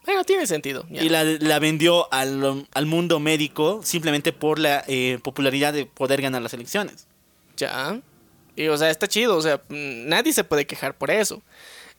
bueno, 0.05 0.23
tiene 0.25 0.45
sentido. 0.45 0.85
Y 0.91 1.07
la, 1.09 1.23
la 1.23 1.59
vendió 1.59 2.11
al, 2.13 2.67
al 2.73 2.85
mundo 2.85 3.19
médico 3.21 3.79
simplemente 3.83 4.33
por 4.33 4.59
la 4.59 4.83
eh, 4.87 5.17
popularidad 5.23 5.71
de 5.73 5.85
poder 5.85 6.21
ganar 6.21 6.41
las 6.41 6.53
elecciones. 6.53 7.07
Ya. 7.57 7.99
Y, 8.57 8.67
o 8.67 8.77
sea, 8.77 8.89
está 8.89 9.07
chido. 9.07 9.37
O 9.37 9.41
sea, 9.41 9.57
mm, 9.69 10.07
nadie 10.09 10.33
se 10.33 10.43
puede 10.43 10.67
quejar 10.67 10.95
por 10.97 11.09
eso. 11.09 11.41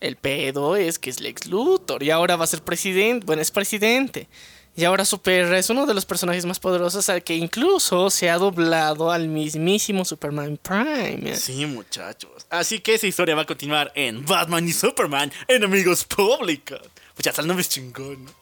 El 0.01 0.17
pedo 0.17 0.77
es 0.77 0.99
que 0.99 1.09
es 1.09 1.21
Lex 1.21 1.47
Luthor. 1.47 2.03
Y 2.03 2.11
ahora 2.11 2.37
va 2.37 2.45
a 2.45 2.47
ser 2.47 2.63
presidente. 2.63 3.25
Bueno, 3.25 3.41
es 3.41 3.51
presidente. 3.51 4.29
Y 4.77 4.85
ahora 4.85 5.07
su 5.07 5.23
perra 5.23 5.59
es 5.59 5.71
uno 5.71 5.87
de 5.87 5.95
los 5.95 6.05
personajes 6.05 6.45
más 6.45 6.61
poderosos 6.61 7.09
al 7.09 7.23
que 7.23 7.35
incluso 7.35 8.11
se 8.11 8.29
ha 8.29 8.37
doblado 8.37 9.11
al 9.11 9.27
mismísimo 9.27 10.05
Superman 10.05 10.59
Prime. 10.59 11.35
Sí, 11.35 11.65
muchachos. 11.65 12.47
Así 12.51 12.81
que 12.81 12.95
esa 12.95 13.07
historia 13.07 13.35
va 13.35 13.43
a 13.43 13.47
continuar 13.47 13.91
en 13.95 14.27
Batman 14.27 14.69
y 14.69 14.73
Superman, 14.73 15.33
enemigos 15.49 16.05
públicos. 16.05 16.83
Pues 17.15 17.27
hasta 17.27 17.41
el 17.41 17.49
nombre 17.49 17.63
es 17.63 17.71
chingón. 17.71 18.27
¿no? 18.27 18.33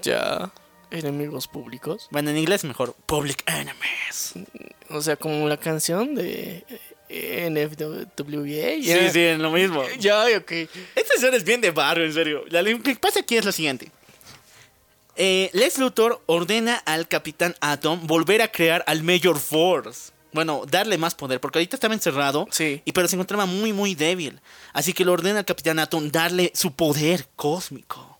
Ya. 0.00 0.52
Enemigos 0.92 1.48
públicos. 1.48 2.06
Bueno, 2.12 2.30
en 2.30 2.38
inglés 2.38 2.62
mejor, 2.62 2.94
Public 3.06 3.42
Enemies. 3.46 4.34
O 4.90 5.02
sea, 5.02 5.16
como 5.16 5.48
la 5.48 5.56
canción 5.56 6.14
de 6.14 6.64
eh, 7.08 7.50
NFWA. 7.50 8.80
Sí, 8.80 9.10
sí, 9.12 9.20
es 9.20 9.38
lo 9.40 9.50
mismo. 9.50 9.82
Ya, 9.98 10.24
ok. 10.36 10.52
Esta 10.94 11.14
historia 11.16 11.36
es 11.36 11.44
bien 11.44 11.60
de 11.60 11.72
barrio, 11.72 12.04
en 12.04 12.12
serio. 12.12 12.44
Lo 12.48 12.82
que 12.82 12.94
pasa 12.94 13.20
aquí 13.20 13.36
es 13.36 13.44
lo 13.44 13.50
siguiente. 13.50 13.90
Eh, 15.16 15.50
Lex 15.52 15.78
Luthor 15.78 16.22
ordena 16.26 16.76
al 16.76 17.06
Capitán 17.08 17.54
Atom 17.60 18.06
volver 18.06 18.42
a 18.42 18.50
crear 18.50 18.84
al 18.86 19.02
Major 19.02 19.38
Force. 19.38 20.12
Bueno, 20.32 20.64
darle 20.68 20.98
más 20.98 21.14
poder, 21.14 21.40
porque 21.40 21.58
ahorita 21.60 21.76
estaba 21.76 21.94
encerrado, 21.94 22.48
Sí. 22.50 22.82
y 22.84 22.90
pero 22.90 23.06
se 23.06 23.14
encontraba 23.14 23.46
muy, 23.46 23.72
muy 23.72 23.94
débil. 23.94 24.40
Así 24.72 24.92
que 24.92 25.04
le 25.04 25.12
ordena 25.12 25.38
al 25.38 25.44
Capitán 25.44 25.78
Atom 25.78 26.10
darle 26.10 26.50
su 26.56 26.72
poder 26.72 27.28
cósmico. 27.36 28.18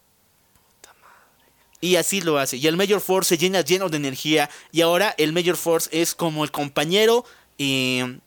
Y 1.81 1.97
así 1.97 2.21
lo 2.21 2.39
hace. 2.39 2.57
Y 2.57 2.67
el 2.69 2.77
Major 2.77 3.01
Force 3.01 3.31
se 3.31 3.39
llena 3.39 3.61
lleno 3.63 3.89
de 3.89 3.97
energía. 3.97 4.49
Y 4.73 4.81
ahora 4.81 5.15
el 5.19 5.33
Major 5.33 5.57
Force 5.57 5.91
es 5.93 6.15
como 6.15 6.45
el 6.45 6.51
compañero 6.51 7.25
eh, 7.59 8.19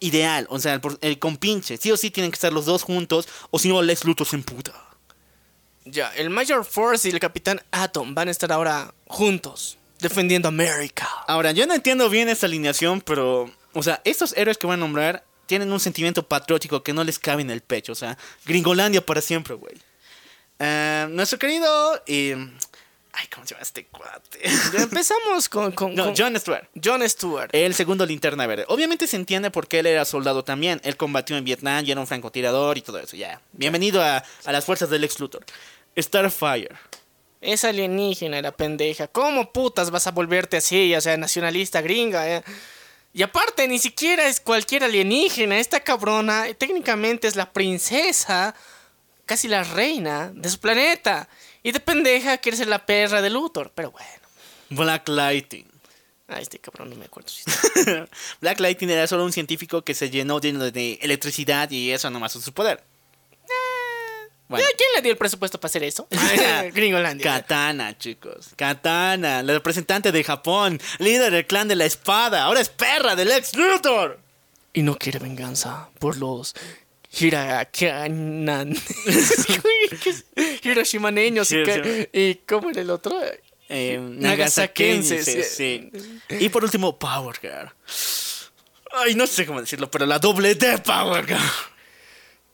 ideal. 0.00 0.46
O 0.48 0.58
sea, 0.60 0.74
el, 0.74 0.80
el 1.02 1.18
compinche. 1.18 1.76
Sí 1.76 1.90
o 1.92 1.96
sí 1.96 2.10
tienen 2.10 2.30
que 2.30 2.36
estar 2.36 2.52
los 2.52 2.64
dos 2.64 2.82
juntos. 2.84 3.28
O 3.50 3.58
si 3.58 3.68
no, 3.68 3.82
Lex 3.82 4.04
Luthor 4.04 4.26
se 4.26 4.36
emputa. 4.36 4.72
Ya, 5.84 6.10
el 6.16 6.30
Major 6.30 6.64
Force 6.64 7.08
y 7.08 7.12
el 7.12 7.20
Capitán 7.20 7.60
Atom 7.70 8.14
van 8.14 8.28
a 8.28 8.30
estar 8.30 8.50
ahora 8.52 8.94
juntos, 9.06 9.76
defendiendo 10.00 10.48
América. 10.48 11.08
Ahora, 11.26 11.52
yo 11.52 11.66
no 11.66 11.74
entiendo 11.74 12.08
bien 12.08 12.28
esta 12.28 12.46
alineación, 12.46 13.00
pero. 13.00 13.50
O 13.74 13.82
sea, 13.82 14.00
estos 14.04 14.34
héroes 14.36 14.56
que 14.56 14.66
van 14.66 14.78
a 14.78 14.80
nombrar 14.80 15.24
tienen 15.46 15.70
un 15.72 15.80
sentimiento 15.80 16.26
patriótico 16.26 16.82
que 16.82 16.92
no 16.92 17.04
les 17.04 17.18
cabe 17.18 17.42
en 17.42 17.50
el 17.50 17.60
pecho. 17.60 17.92
O 17.92 17.96
sea, 17.96 18.16
Gringolandia 18.46 19.04
para 19.04 19.20
siempre, 19.20 19.54
güey. 19.54 19.74
Eh, 20.58 21.06
nuestro 21.10 21.38
querido. 21.38 22.00
eh, 22.06 22.36
ay, 23.12 23.26
¿cómo 23.34 23.44
se 23.46 23.54
llama 23.54 23.62
este 23.62 23.86
cuate? 23.86 24.40
Empezamos 24.78 25.48
con, 25.48 25.72
con- 25.72 25.94
no, 25.94 26.04
con 26.06 26.14
John 26.16 26.38
Stewart. 26.38 26.66
John 26.82 27.06
Stewart. 27.08 27.50
El 27.52 27.74
segundo 27.74 28.06
linterna 28.06 28.46
verde. 28.46 28.64
Obviamente 28.68 29.06
se 29.08 29.16
entiende 29.16 29.50
porque 29.50 29.80
él 29.80 29.86
era 29.86 30.04
soldado 30.04 30.44
también. 30.44 30.80
Él 30.84 30.96
combatió 30.96 31.36
en 31.36 31.44
Vietnam 31.44 31.84
y 31.84 31.90
era 31.90 32.00
un 32.00 32.06
francotirador 32.06 32.78
y 32.78 32.82
todo 32.82 33.00
eso. 33.00 33.16
Ya. 33.16 33.40
Bienvenido 33.52 34.02
a, 34.02 34.24
a 34.44 34.52
las 34.52 34.64
fuerzas 34.64 34.88
del 34.88 35.02
ex 35.04 35.18
Luthor. 35.20 35.44
Starfire. 35.96 36.74
Esa 37.40 37.68
alienígena 37.68 38.38
era 38.38 38.52
pendeja. 38.52 39.06
¿Cómo 39.06 39.52
putas 39.52 39.90
vas 39.90 40.06
a 40.06 40.12
volverte 40.12 40.56
así? 40.56 40.94
O 40.94 41.00
sea, 41.00 41.16
nacionalista 41.16 41.82
gringa. 41.82 42.28
eh? 42.28 42.42
Y 43.12 43.22
aparte, 43.22 43.68
ni 43.68 43.78
siquiera 43.78 44.26
es 44.26 44.40
cualquier 44.40 44.82
alienígena. 44.84 45.58
Esta 45.58 45.80
cabrona 45.80 46.48
eh, 46.48 46.54
técnicamente 46.54 47.28
es 47.28 47.36
la 47.36 47.52
princesa, 47.52 48.54
casi 49.26 49.46
la 49.48 49.62
reina 49.62 50.32
de 50.34 50.48
su 50.48 50.58
planeta. 50.58 51.28
Y 51.62 51.72
de 51.72 51.80
pendeja 51.80 52.38
quiere 52.38 52.56
ser 52.56 52.68
la 52.68 52.84
perra 52.86 53.20
de 53.20 53.30
Luthor. 53.30 53.72
Pero 53.74 53.90
bueno. 53.90 54.08
Black 54.70 55.08
Lightning. 55.08 55.66
Ay, 56.26 56.42
este 56.42 56.58
cabrón 56.58 56.88
no 56.90 56.96
me 56.96 57.04
acuerdo. 57.04 57.28
si 57.28 57.44
Black 58.40 58.58
Lightning 58.58 58.88
era 58.88 59.06
solo 59.06 59.24
un 59.24 59.32
científico 59.32 59.82
que 59.82 59.92
se 59.92 60.08
llenó 60.08 60.40
de 60.40 60.98
electricidad 61.02 61.70
y 61.70 61.90
eso 61.90 62.08
nomás 62.08 62.34
es 62.36 62.42
su 62.42 62.54
poder. 62.54 62.82
Bueno. 64.58 64.68
¿Quién 64.76 64.88
le 64.96 65.02
dio 65.02 65.12
el 65.12 65.18
presupuesto 65.18 65.58
para 65.60 65.70
hacer 65.70 65.82
eso? 65.84 66.06
Gringolandia. 66.74 67.24
Katana, 67.24 67.96
chicos. 67.98 68.50
Katana, 68.56 69.42
la 69.42 69.52
representante 69.54 70.12
de 70.12 70.24
Japón, 70.24 70.80
líder 70.98 71.32
del 71.32 71.46
clan 71.46 71.68
de 71.68 71.76
la 71.76 71.84
espada. 71.84 72.44
Ahora 72.44 72.60
es 72.60 72.68
perra 72.68 73.14
del 73.16 73.30
ex 73.30 73.54
Luthor. 73.56 74.18
y 74.72 74.82
no 74.82 74.96
quiere 74.96 75.18
venganza 75.18 75.88
por 75.98 76.16
los 76.16 76.54
Hirakanan. 77.16 78.74
Hiroshimaneños 80.62 81.52
y, 81.52 81.62
y 82.12 82.34
¿cómo 82.46 82.70
era 82.70 82.80
el 82.80 82.90
otro? 82.90 83.20
Eh, 83.68 83.98
Nagasakenses, 83.98 85.26
Nagasakenses, 85.26 85.56
sí. 85.56 85.90
Y 86.28 86.48
por 86.48 86.64
último, 86.64 86.98
Power 86.98 87.36
Girl. 87.40 87.70
Ay, 88.92 89.14
no 89.14 89.26
sé 89.26 89.46
cómo 89.46 89.60
decirlo, 89.60 89.90
pero 89.90 90.06
la 90.06 90.18
doble 90.18 90.54
de 90.54 90.78
Power 90.78 91.26
Girl. 91.26 91.40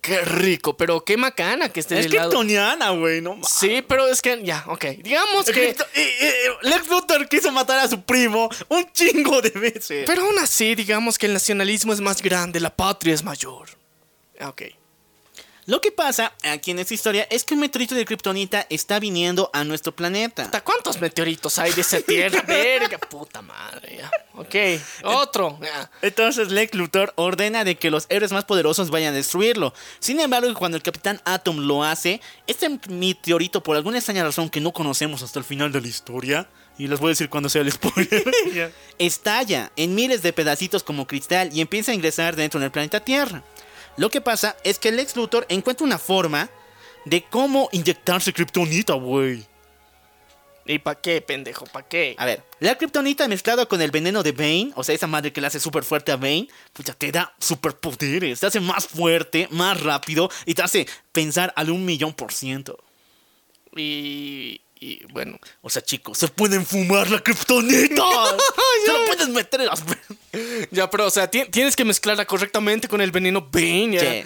Qué 0.01 0.21
rico, 0.23 0.77
pero 0.77 1.05
qué 1.05 1.17
macana 1.19 1.69
que 1.69 1.81
esté 1.81 1.99
Es 2.01 2.07
kryptoniana, 2.07 2.91
güey, 2.91 3.21
no 3.21 3.35
mames. 3.35 3.49
Sí, 3.51 3.83
pero 3.87 4.07
es 4.09 4.23
que 4.23 4.43
ya, 4.43 4.65
ok. 4.69 4.85
Digamos 5.03 5.45
que 5.47 5.75
Krypto- 5.75 5.87
eh, 5.95 6.11
eh, 6.21 6.49
Lex 6.63 6.89
Luthor 6.89 7.29
quiso 7.29 7.53
matar 7.53 7.79
a 7.81 7.89
su 7.89 8.01
primo 8.03 8.49
un 8.69 8.91
chingo 8.93 9.43
de 9.43 9.51
veces. 9.51 10.05
pero 10.07 10.23
aún 10.25 10.39
así, 10.39 10.75
digamos 10.75 11.19
que 11.19 11.27
el 11.27 11.35
nacionalismo 11.35 11.93
es 11.93 12.01
más 12.01 12.23
grande, 12.23 12.61
la 12.61 12.75
patria 12.75 13.13
es 13.13 13.23
mayor. 13.23 13.69
Ok. 14.43 14.63
Lo 15.71 15.81
que 15.81 15.93
pasa 15.93 16.33
aquí 16.43 16.73
en 16.73 16.81
esta 16.81 16.95
historia 16.95 17.29
es 17.31 17.45
que 17.45 17.55
un 17.55 17.61
meteorito 17.61 17.95
de 17.95 18.05
Kryptonita 18.05 18.67
está 18.71 18.99
viniendo 18.99 19.51
a 19.53 19.63
nuestro 19.63 19.95
planeta. 19.95 20.43
¿Hasta 20.43 20.63
cuántos 20.63 21.01
meteoritos 21.01 21.61
hay 21.61 21.73
de 21.73 21.83
esa 21.83 22.01
tierra? 22.01 22.43
Verga, 22.49 22.99
puta 22.99 23.41
madre. 23.41 24.01
Ok, 24.35 24.57
otro. 25.05 25.61
ya. 25.63 25.89
Entonces 26.03 26.51
Lex 26.51 26.75
Luthor 26.75 27.13
ordena 27.15 27.63
de 27.63 27.77
que 27.77 27.93
los 27.93 28.07
héroes 28.09 28.33
más 28.33 28.47
poderosos 28.47 28.91
vayan 28.91 29.13
a 29.13 29.17
destruirlo. 29.17 29.73
Sin 30.01 30.19
embargo, 30.19 30.53
cuando 30.55 30.77
el 30.77 30.83
Capitán 30.83 31.21
Atom 31.25 31.59
lo 31.59 31.85
hace, 31.85 32.21
este 32.49 32.69
meteorito, 32.89 33.63
por 33.63 33.77
alguna 33.77 33.99
extraña 33.99 34.25
razón 34.25 34.51
que 34.51 34.61
no 34.61 34.73
conocemos 34.73 35.23
hasta 35.23 35.39
el 35.39 35.45
final 35.45 35.71
de 35.71 35.83
la 35.83 35.87
historia, 35.87 36.49
y 36.79 36.89
les 36.89 36.99
voy 36.99 37.11
a 37.11 37.11
decir 37.11 37.29
cuando 37.29 37.49
sea 37.49 37.63
el 37.63 37.71
spoiler, 37.71 38.25
estalla 38.99 39.71
en 39.77 39.95
miles 39.95 40.23
de 40.23 40.33
pedacitos 40.33 40.83
como 40.83 41.07
cristal 41.07 41.51
y 41.53 41.61
empieza 41.61 41.93
a 41.93 41.95
ingresar 41.95 42.35
dentro 42.35 42.59
del 42.59 42.73
planeta 42.73 42.99
Tierra. 42.99 43.45
Lo 44.01 44.09
que 44.09 44.23
pasa 44.23 44.57
es 44.65 44.79
que 44.79 44.91
Lex 44.91 45.15
Luthor 45.15 45.45
encuentra 45.51 45.85
una 45.85 45.99
forma 45.99 46.49
de 47.05 47.23
cómo 47.23 47.69
inyectarse 47.71 48.33
Kryptonita, 48.33 48.95
güey. 48.95 49.47
¿Y 50.65 50.79
para 50.79 50.99
qué, 50.99 51.21
pendejo? 51.21 51.67
¿Para 51.67 51.87
qué? 51.87 52.15
A 52.17 52.25
ver, 52.25 52.43
la 52.61 52.79
kriptonita 52.79 53.29
mezclada 53.29 53.67
con 53.67 53.83
el 53.83 53.91
veneno 53.91 54.23
de 54.23 54.33
Bane, 54.33 54.73
o 54.75 54.83
sea, 54.83 54.95
esa 54.95 55.07
madre 55.07 55.35
que 55.35 55.43
le 55.43 55.49
hace 55.49 55.61
súper 55.61 55.85
fuerte 55.85 56.13
a 56.13 56.17
Bane, 56.17 56.49
pucha, 56.73 56.95
te 56.95 57.13
da 57.13 57.35
superpoderes, 57.39 58.41
te 58.41 58.47
hace 58.47 58.61
más 58.61 58.87
fuerte, 58.87 59.49
más 59.51 59.79
rápido 59.83 60.31
y 60.47 60.55
te 60.55 60.63
hace 60.63 60.89
pensar 61.13 61.53
al 61.55 61.69
un 61.69 61.85
millón 61.85 62.15
por 62.15 62.33
ciento. 62.33 62.83
Y, 63.77 64.63
y 64.81 65.05
bueno, 65.13 65.39
O 65.61 65.69
sea, 65.71 65.83
chicos, 65.83 66.17
se 66.19 66.29
pueden 66.29 66.65
fumar 66.65 67.11
la 67.11 67.21
kriptonita. 67.21 68.03
se 68.87 68.93
lo 68.93 69.05
puedes 69.07 69.29
meter 69.29 69.61
en 69.61 69.67
las 69.67 69.83
ya, 70.71 70.89
pero, 70.91 71.07
o 71.07 71.11
sea, 71.11 71.31
ti- 71.31 71.45
tienes 71.51 71.77
que 71.77 71.85
mezclarla 71.85 72.25
correctamente 72.25 72.89
con 72.89 73.01
el 73.01 73.11
veneno 73.11 73.43
Bane. 73.53 73.93
ya. 73.93 74.01
Sí. 74.23 74.25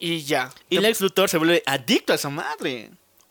Y 0.00 0.22
ya. 0.24 0.52
Y 0.68 0.78
Lex 0.78 1.00
Luthor 1.00 1.28
se 1.30 1.38
vuelve 1.38 1.62
adicto 1.64 2.12
a 2.12 2.16
esa 2.16 2.28
madre. 2.28 2.90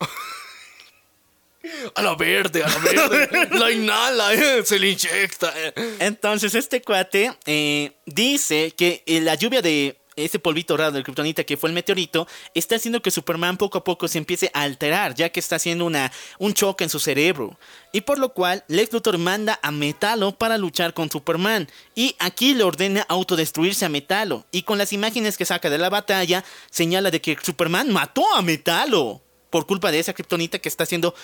A 1.94 2.02
la 2.02 2.16
verde, 2.16 2.64
a 2.64 2.68
la 2.68 2.78
verde. 3.08 3.48
la 3.56 3.70
inhala, 3.70 4.34
eh, 4.34 4.62
se 4.64 4.80
le 4.80 4.88
inyecta. 4.90 5.52
eh. 5.54 5.72
Entonces, 6.00 6.56
este 6.56 6.82
cuate 6.82 7.32
eh, 7.46 7.92
dice 8.04 8.72
que 8.76 9.04
eh, 9.06 9.20
la 9.20 9.36
lluvia 9.36 9.62
de 9.62 9.96
ese 10.16 10.38
polvito 10.38 10.76
raro 10.76 10.92
del 10.92 11.04
kriptonita 11.04 11.44
que 11.44 11.56
fue 11.56 11.70
el 11.70 11.74
meteorito 11.74 12.26
está 12.54 12.76
haciendo 12.76 13.00
que 13.00 13.10
Superman 13.10 13.56
poco 13.56 13.78
a 13.78 13.84
poco 13.84 14.08
se 14.08 14.18
empiece 14.18 14.50
a 14.52 14.62
alterar, 14.62 15.14
ya 15.14 15.30
que 15.30 15.40
está 15.40 15.56
haciendo 15.56 15.86
una, 15.86 16.12
un 16.38 16.52
choque 16.54 16.84
en 16.84 16.90
su 16.90 17.00
cerebro. 17.00 17.58
Y 17.92 18.02
por 18.02 18.18
lo 18.18 18.30
cual, 18.34 18.64
Lex 18.68 18.92
Luthor 18.92 19.18
manda 19.18 19.58
a 19.62 19.70
Metalo 19.70 20.32
para 20.32 20.58
luchar 20.58 20.92
con 20.94 21.10
Superman. 21.10 21.68
Y 21.94 22.14
aquí 22.18 22.54
le 22.54 22.64
ordena 22.64 23.06
autodestruirse 23.08 23.84
a 23.84 23.88
Metalo. 23.88 24.44
Y 24.50 24.62
con 24.62 24.78
las 24.78 24.92
imágenes 24.92 25.36
que 25.36 25.44
saca 25.44 25.70
de 25.70 25.78
la 25.78 25.88
batalla, 25.90 26.44
señala 26.70 27.10
de 27.10 27.20
que 27.20 27.36
Superman 27.42 27.92
mató 27.92 28.22
a 28.34 28.42
Metalo. 28.42 29.22
Por 29.50 29.66
culpa 29.66 29.90
de 29.90 29.98
esa 29.98 30.14
kriptonita 30.14 30.58
que 30.58 30.68
está 30.70 30.84
haciendo 30.84 31.14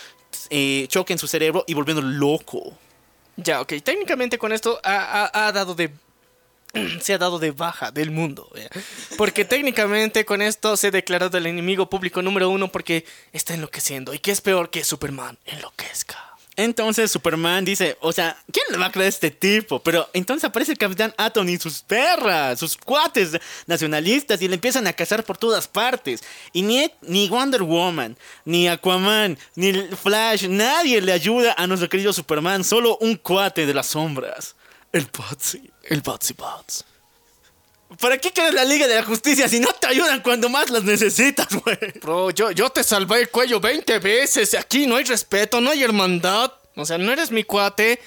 eh, 0.51 0.87
choque 0.89 1.15
en 1.15 1.19
su 1.19 1.27
cerebro 1.27 1.65
y 1.67 1.73
volviéndolo 1.75 2.09
loco. 2.09 2.77
Ya, 3.37 3.61
ok. 3.63 3.75
Técnicamente 3.83 4.37
con 4.37 4.53
esto 4.53 4.81
ha- 4.85 5.31
ha 5.47 5.53
dado 5.53 5.75
de. 5.75 5.91
Se 7.01 7.15
ha 7.15 7.19
dado 7.19 7.39
de 7.39 7.51
baja 7.51 7.91
del 7.91 8.11
mundo. 8.11 8.51
Porque 9.17 9.45
técnicamente 9.45 10.25
con 10.25 10.43
esto 10.43 10.77
se 10.77 10.89
ha 10.89 10.91
declarado 10.91 11.39
el 11.39 11.47
enemigo 11.47 11.89
público 11.89 12.23
número 12.23 12.51
uno 12.51 12.69
porque 12.69 13.05
está 13.33 13.55
enloqueciendo. 13.55 14.15
¿Y 14.15 14.19
qué 14.19 14.31
es 14.31 14.41
peor 14.41 14.71
que 14.71 14.85
Superman 14.85 15.39
enloquezca? 15.45 16.29
Entonces 16.59 17.13
Superman 17.13 17.65
dice, 17.65 17.97
o 18.01 18.13
sea, 18.13 18.37
¿quién 18.53 18.67
le 18.73 18.79
va 18.79 18.87
a 18.87 18.91
creer 18.91 19.07
a 19.07 19.11
este 19.11 19.31
tipo? 19.31 19.81
Pero 19.81 20.11
entonces 20.13 20.43
aparece 20.43 20.73
el 20.73 20.79
Capitán 20.79 21.15
Atom 21.17 21.49
y 21.49 21.57
sus 21.57 21.83
perras, 21.83 22.59
sus 22.59 22.77
cuates 22.77 23.39
nacionalistas 23.69 24.43
y 24.43 24.49
le 24.49 24.55
empiezan 24.55 24.89
a 24.89 24.93
cazar 24.93 25.23
por 25.23 25.39
todas 25.39 25.69
partes. 25.69 26.21
Y 26.53 26.63
ni, 26.63 26.91
ni 27.03 27.29
Wonder 27.29 27.63
Woman, 27.63 28.19
ni 28.45 28.67
Aquaman, 28.67 29.39
ni 29.55 29.73
Flash, 29.73 30.49
nadie 30.49 31.01
le 31.01 31.13
ayuda 31.13 31.55
a 31.57 31.69
nuestro 31.69 31.89
querido 31.89 32.13
Superman, 32.13 32.65
solo 32.65 32.99
un 33.01 33.15
cuate 33.15 33.65
de 33.65 33.75
las 33.75 33.87
sombras, 33.87 34.57
el 34.91 35.07
Patsy. 35.07 35.71
El 35.89 36.03
Batsy 36.03 36.35
Bats. 36.35 36.85
¿Para 38.01 38.19
qué 38.19 38.31
quieres 38.31 38.53
la 38.53 38.65
Liga 38.65 38.87
de 38.87 38.97
la 38.97 39.03
Justicia 39.03 39.49
si 39.49 39.61
no 39.61 39.69
te 39.73 39.87
ayudan 39.87 40.21
cuando 40.21 40.51
más 40.51 40.69
las 40.69 40.85
necesitas, 40.85 41.49
güey? 41.65 41.79
Bro, 42.03 42.31
yo, 42.31 42.51
yo 42.51 42.69
te 42.69 42.85
salvé 42.85 43.21
el 43.21 43.31
cuello 43.31 43.61
20 43.61 43.99
veces. 43.99 44.55
Aquí 44.55 44.87
no 44.87 44.97
hay 44.97 45.05
respeto, 45.05 45.61
no 45.61 45.71
hay 45.71 45.83
hermandad. 45.83 46.53
O 46.77 46.85
sea, 46.85 46.99
no 46.99 47.11
eres 47.11 47.31
mi 47.31 47.45
cuate. 47.45 47.99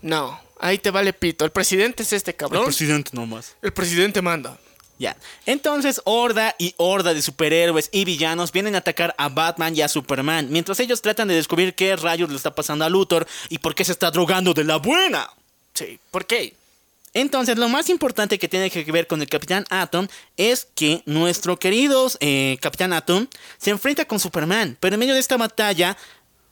No, 0.00 0.40
ahí 0.60 0.78
te 0.78 0.92
vale 0.92 1.12
pito. 1.12 1.44
El 1.44 1.50
presidente 1.50 2.04
es 2.04 2.12
este 2.12 2.34
cabrón. 2.34 2.64
presidente 2.64 3.10
nomás. 3.12 3.56
El 3.60 3.72
presidente 3.72 4.22
manda. 4.22 4.56
Ya. 5.00 5.16
Entonces, 5.44 6.00
horda 6.04 6.54
y 6.58 6.74
horda 6.76 7.12
de 7.12 7.22
superhéroes 7.22 7.88
y 7.90 8.04
villanos 8.04 8.52
vienen 8.52 8.76
a 8.76 8.78
atacar 8.78 9.14
a 9.18 9.28
Batman 9.28 9.74
y 9.74 9.80
a 9.80 9.88
Superman, 9.88 10.48
mientras 10.50 10.78
ellos 10.78 11.00
tratan 11.00 11.26
de 11.26 11.34
descubrir 11.34 11.74
qué 11.74 11.96
rayos 11.96 12.28
le 12.28 12.36
está 12.36 12.54
pasando 12.54 12.84
a 12.84 12.90
Luthor 12.90 13.26
y 13.48 13.58
por 13.58 13.74
qué 13.74 13.82
se 13.84 13.92
está 13.92 14.10
drogando 14.10 14.52
de 14.52 14.64
la 14.64 14.76
buena. 14.76 15.30
Sí, 15.72 15.98
¿por 16.10 16.26
qué? 16.26 16.54
Entonces, 17.12 17.58
lo 17.58 17.68
más 17.68 17.88
importante 17.88 18.38
que 18.38 18.48
tiene 18.48 18.70
que 18.70 18.84
ver 18.92 19.06
con 19.06 19.20
el 19.20 19.28
Capitán 19.28 19.64
Atom 19.70 20.06
es 20.36 20.68
que 20.74 21.02
nuestro 21.06 21.58
querido 21.58 22.08
eh, 22.20 22.56
Capitán 22.60 22.92
Atom 22.92 23.26
se 23.58 23.70
enfrenta 23.70 24.04
con 24.04 24.20
Superman, 24.20 24.76
pero 24.78 24.94
en 24.94 25.00
medio 25.00 25.14
de 25.14 25.20
esta 25.20 25.36
batalla, 25.36 25.96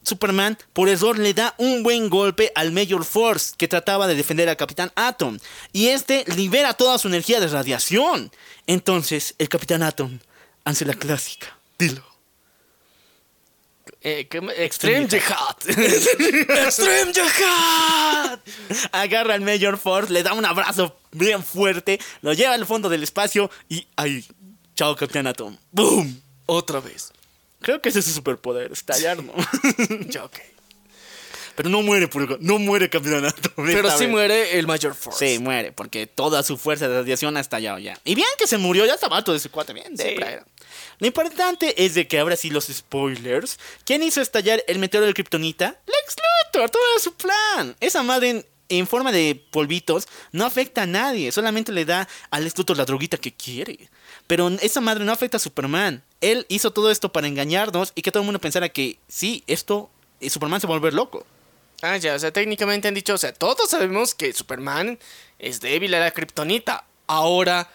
Superman 0.03 0.59
por 0.73 0.89
error 0.89 1.19
le 1.19 1.35
da 1.35 1.55
un 1.59 1.83
buen 1.83 2.09
golpe 2.11 2.51
al 2.55 2.73
Major 2.73 3.05
Force 3.05 3.55
que 3.57 3.69
trataba 3.69 4.09
de 4.09 4.17
defender 4.17 4.49
al 4.49 4.57
Capitán 4.57 4.91
Atom, 4.97 5.39
y 5.73 5.89
este 5.89 6.25
libera 6.35 6.75
toda 6.75 6.99
su 6.99 7.09
energía 7.09 7.39
de 7.39 7.49
radiación. 7.49 8.33
Entonces, 8.67 9.37
el 9.39 9.49
Capitán 9.49 9.83
Atom 9.83 10.19
hace 10.65 10.85
la 10.85 10.95
clásica. 10.95 11.57
Dilo. 11.79 12.18
Eh, 14.01 14.27
¿qué 14.31 14.41
me- 14.41 14.53
Extreme 14.65 15.09
Jihad. 15.09 15.57
Extreme 15.67 17.13
Jihad. 17.13 18.41
Agarra 18.93 19.35
al 19.35 19.41
Major 19.41 19.77
Force, 19.79 20.13
le 20.13 20.23
da 20.23 20.33
un 20.33 20.45
abrazo 20.45 20.97
bien 21.13 21.43
fuerte, 21.45 21.99
lo 22.23 22.33
lleva 22.33 22.55
al 22.55 22.67
fondo 22.67 22.89
del 22.89 23.03
espacio 23.03 23.51
y 23.69 23.87
ahí. 23.97 24.25
Chao, 24.75 24.95
Capitán 24.95 25.27
Atom. 25.27 25.57
¡Boom! 25.73 26.21
Otra 26.47 26.81
vez. 26.81 27.13
Creo 27.61 27.83
que 27.83 27.89
ese 27.89 27.99
es 27.99 28.05
su 28.05 28.13
superpoder, 28.13 28.71
estallar, 28.73 29.23
¿no? 29.23 29.33
Ya, 30.09 30.25
ok. 30.25 30.39
Pero 31.57 31.71
no 31.71 31.83
muere, 31.83 32.07
por 32.07 32.41
no 32.41 32.59
muere 32.61 32.89
Capitán 32.89 33.25
Atom. 33.25 33.67
Pero 33.67 33.91
sí 33.91 34.05
vez. 34.05 34.09
muere 34.11 34.59
el 34.61 34.69
Major 34.69 34.95
Force. 34.95 35.27
Sí, 35.35 35.41
muere, 35.41 35.73
porque 35.73 36.07
toda 36.07 36.45
su 36.45 36.57
fuerza 36.57 36.87
de 36.87 36.99
radiación 37.01 37.37
ha 37.37 37.41
estallado 37.41 37.81
ya. 37.81 37.99
Y 38.05 38.15
bien 38.15 38.29
que 38.39 38.47
se 38.47 38.59
murió, 38.59 38.87
ya 38.87 38.95
estaba 38.95 39.25
todo 39.25 39.35
ese 39.35 39.49
cuate 39.49 39.73
bien. 39.73 39.99
Sí. 39.99 40.05
era. 40.07 40.45
Lo 40.99 41.07
importante 41.07 41.85
es 41.85 41.95
de 41.95 42.09
que 42.09 42.19
ahora 42.19 42.37
sí 42.37 42.51
los 42.51 42.67
spoilers. 42.67 43.59
¿Quién 43.85 44.03
hizo 44.03 44.21
estallar 44.21 44.63
el 44.67 44.79
meteoro 44.79 45.07
de 45.07 45.15
Kryptonita? 45.15 45.79
Lex 45.87 46.17
Luthor, 46.53 46.71
todo 46.71 46.83
era 46.93 47.01
su 47.01 47.15
plan. 47.15 47.77
Esa 47.81 48.03
madre 48.03 48.45
en, 48.69 48.87
forma 48.87 49.13
de 49.13 49.41
polvitos 49.51 50.09
no 50.33 50.45
afecta 50.45 50.83
a 50.83 50.87
nadie, 50.87 51.33
solamente 51.33 51.73
le 51.73 51.85
da 51.85 52.09
al 52.31 52.45
Lex 52.45 52.59
Luthor 52.59 52.77
la 52.77 52.85
droguita 52.85 53.17
que 53.17 53.33
quiere. 53.33 53.89
Pero 54.27 54.49
esa 54.61 54.81
madre 54.81 55.05
no 55.05 55.13
afecta 55.13 55.37
a 55.37 55.41
Superman. 55.41 56.03
Él 56.21 56.47
hizo 56.49 56.73
todo 56.73 56.91
esto 56.91 57.13
para 57.13 57.29
engañarnos 57.29 57.93
y 57.95 58.03
que 58.03 58.11
todo 58.11 58.23
el 58.23 58.27
mundo 58.27 58.41
pensara 58.41 58.69
que 58.69 58.99
sí, 59.09 59.45
esto, 59.47 59.91
eh, 60.21 60.31
Superman 60.31 60.61
se 60.61 60.67
va 60.67 60.75
a 60.75 60.79
volver 60.79 60.95
loco. 60.95 61.25
Ah, 61.81 61.97
ya, 61.97 62.15
o 62.15 62.19
sea, 62.19 62.33
técnicamente 62.33 62.89
han 62.89 62.95
dicho, 62.95 63.15
o 63.15 63.19
sea, 63.19 63.33
todos 63.33 63.71
sabemos 63.71 64.15
que 64.15 64.33
Superman 64.33 64.99
es 65.39 65.61
débil 65.61 65.95
a 65.95 66.01
la 66.01 66.11
kriptonita. 66.11 66.85
Ahora, 67.07 67.71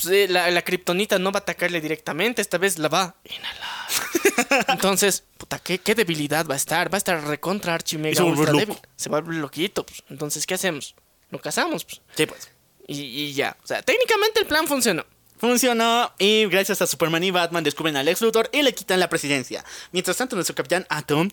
pues, 0.00 0.06
eh, 0.14 0.28
la, 0.28 0.50
la 0.50 0.62
kriptonita 0.62 1.18
no 1.18 1.32
va 1.32 1.38
a 1.38 1.42
atacarle 1.42 1.80
directamente, 1.80 2.42
esta 2.42 2.58
vez 2.58 2.78
la 2.78 2.88
va 2.88 3.02
a 3.02 3.14
inhalar. 3.24 4.68
Entonces, 4.68 5.24
puta, 5.38 5.58
¿qué, 5.58 5.78
qué 5.78 5.94
debilidad 5.94 6.46
va 6.46 6.54
a 6.54 6.58
estar? 6.58 6.92
Va 6.92 6.96
a 6.96 6.98
estar 6.98 7.22
recontra 7.26 7.74
archi 7.74 7.96
Y 7.96 7.98
mega 7.98 8.16
se 8.16 8.22
va 8.22 8.28
a 8.28 8.34
volver 8.34 8.54
ultra 8.54 8.66
débil. 8.66 8.78
Se 8.96 9.08
va 9.08 9.18
a 9.18 9.20
volver 9.22 9.40
loquito, 9.40 9.86
pues. 9.86 10.02
Entonces, 10.10 10.46
¿qué 10.46 10.54
hacemos? 10.54 10.94
Lo 11.30 11.40
cazamos, 11.40 11.84
pues. 11.84 12.02
Sí, 12.14 12.26
pues. 12.26 12.50
Y, 12.86 13.00
y 13.00 13.32
ya. 13.32 13.56
O 13.64 13.66
sea, 13.66 13.82
técnicamente 13.82 14.40
el 14.40 14.46
plan 14.46 14.66
funcionó. 14.66 15.04
Funcionó 15.38 16.12
y 16.18 16.46
gracias 16.46 16.80
a 16.80 16.86
Superman 16.86 17.22
y 17.22 17.30
Batman 17.30 17.62
descubren 17.62 17.96
a 17.96 18.02
Lex 18.02 18.22
Luthor 18.22 18.48
y 18.52 18.62
le 18.62 18.74
quitan 18.74 19.00
la 19.00 19.08
presidencia. 19.08 19.64
Mientras 19.92 20.16
tanto, 20.16 20.34
nuestro 20.34 20.54
capitán 20.54 20.86
Atom 20.88 21.28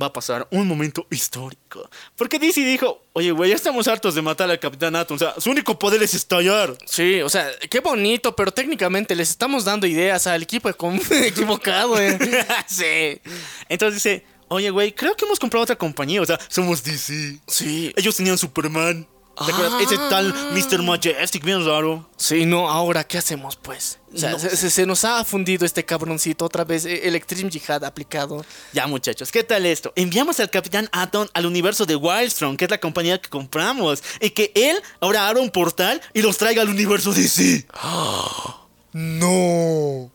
va 0.00 0.06
a 0.06 0.12
pasar 0.12 0.48
un 0.50 0.66
momento 0.66 1.06
histórico. 1.10 1.88
Porque 2.16 2.38
DC 2.38 2.60
dijo, 2.64 3.02
oye, 3.12 3.30
güey, 3.30 3.50
ya 3.50 3.56
estamos 3.56 3.88
hartos 3.88 4.14
de 4.14 4.22
matar 4.22 4.50
al 4.50 4.58
capitán 4.58 4.96
Atom. 4.96 5.16
O 5.16 5.18
sea, 5.18 5.34
su 5.38 5.50
único 5.50 5.78
poder 5.78 6.02
es 6.02 6.14
estallar. 6.14 6.74
Sí, 6.86 7.20
o 7.22 7.28
sea, 7.28 7.50
qué 7.70 7.80
bonito, 7.80 8.34
pero 8.34 8.52
técnicamente 8.52 9.14
les 9.14 9.30
estamos 9.30 9.64
dando 9.64 9.86
ideas 9.86 10.26
al 10.26 10.42
equipo 10.42 10.68
equi- 10.70 11.02
equivocado, 11.26 12.00
eh. 12.00 12.18
sí. 12.66 13.20
Entonces 13.68 14.02
dice, 14.02 14.24
oye, 14.48 14.70
güey, 14.70 14.92
creo 14.92 15.14
que 15.16 15.24
hemos 15.24 15.38
comprado 15.38 15.64
otra 15.64 15.76
compañía. 15.76 16.22
O 16.22 16.26
sea, 16.26 16.38
somos 16.48 16.82
DC. 16.82 17.38
Sí. 17.46 17.92
Ellos 17.96 18.16
tenían 18.16 18.38
Superman. 18.38 19.06
¿Te 19.34 19.50
acuerdas? 19.50 19.80
Ese 19.82 19.96
tal 20.10 20.32
Mr. 20.52 20.82
Majestic, 20.82 21.42
bien 21.44 21.64
raro. 21.64 22.06
Sí, 22.16 22.44
no, 22.44 22.68
ahora, 22.68 23.04
¿qué 23.04 23.16
hacemos, 23.18 23.56
pues? 23.56 23.98
O 24.14 24.18
sea, 24.18 24.32
No. 24.32 24.38
se, 24.38 24.54
se- 24.56 24.70
se 24.70 24.84
nos 24.86 25.04
ha 25.06 25.24
fundido 25.24 25.64
este 25.64 25.84
cabroncito 25.86 26.44
otra 26.44 26.64
vez, 26.64 26.84
eh, 26.84 27.08
el 27.08 27.14
Extreme 27.14 27.50
Jihad 27.50 27.82
aplicado. 27.84 28.44
Ya, 28.74 28.86
muchachos, 28.86 29.32
¿qué 29.32 29.42
tal 29.42 29.64
esto? 29.64 29.92
Enviamos 29.96 30.38
al 30.40 30.50
Capitán 30.50 30.88
Atom 30.92 31.28
al 31.32 31.46
universo 31.46 31.86
de 31.86 31.96
Wildstrom, 31.96 32.56
que 32.58 32.66
es 32.66 32.70
la 32.70 32.78
compañía 32.78 33.20
que 33.20 33.30
compramos, 33.30 34.02
y 34.20 34.30
que 34.30 34.52
él 34.54 34.76
ahora 35.00 35.26
abra 35.28 35.40
un 35.40 35.50
portal 35.50 36.00
y 36.12 36.20
los 36.20 36.36
traiga 36.36 36.60
al 36.62 36.68
universo 36.68 37.12
DC. 37.12 37.66
No. 38.94 40.10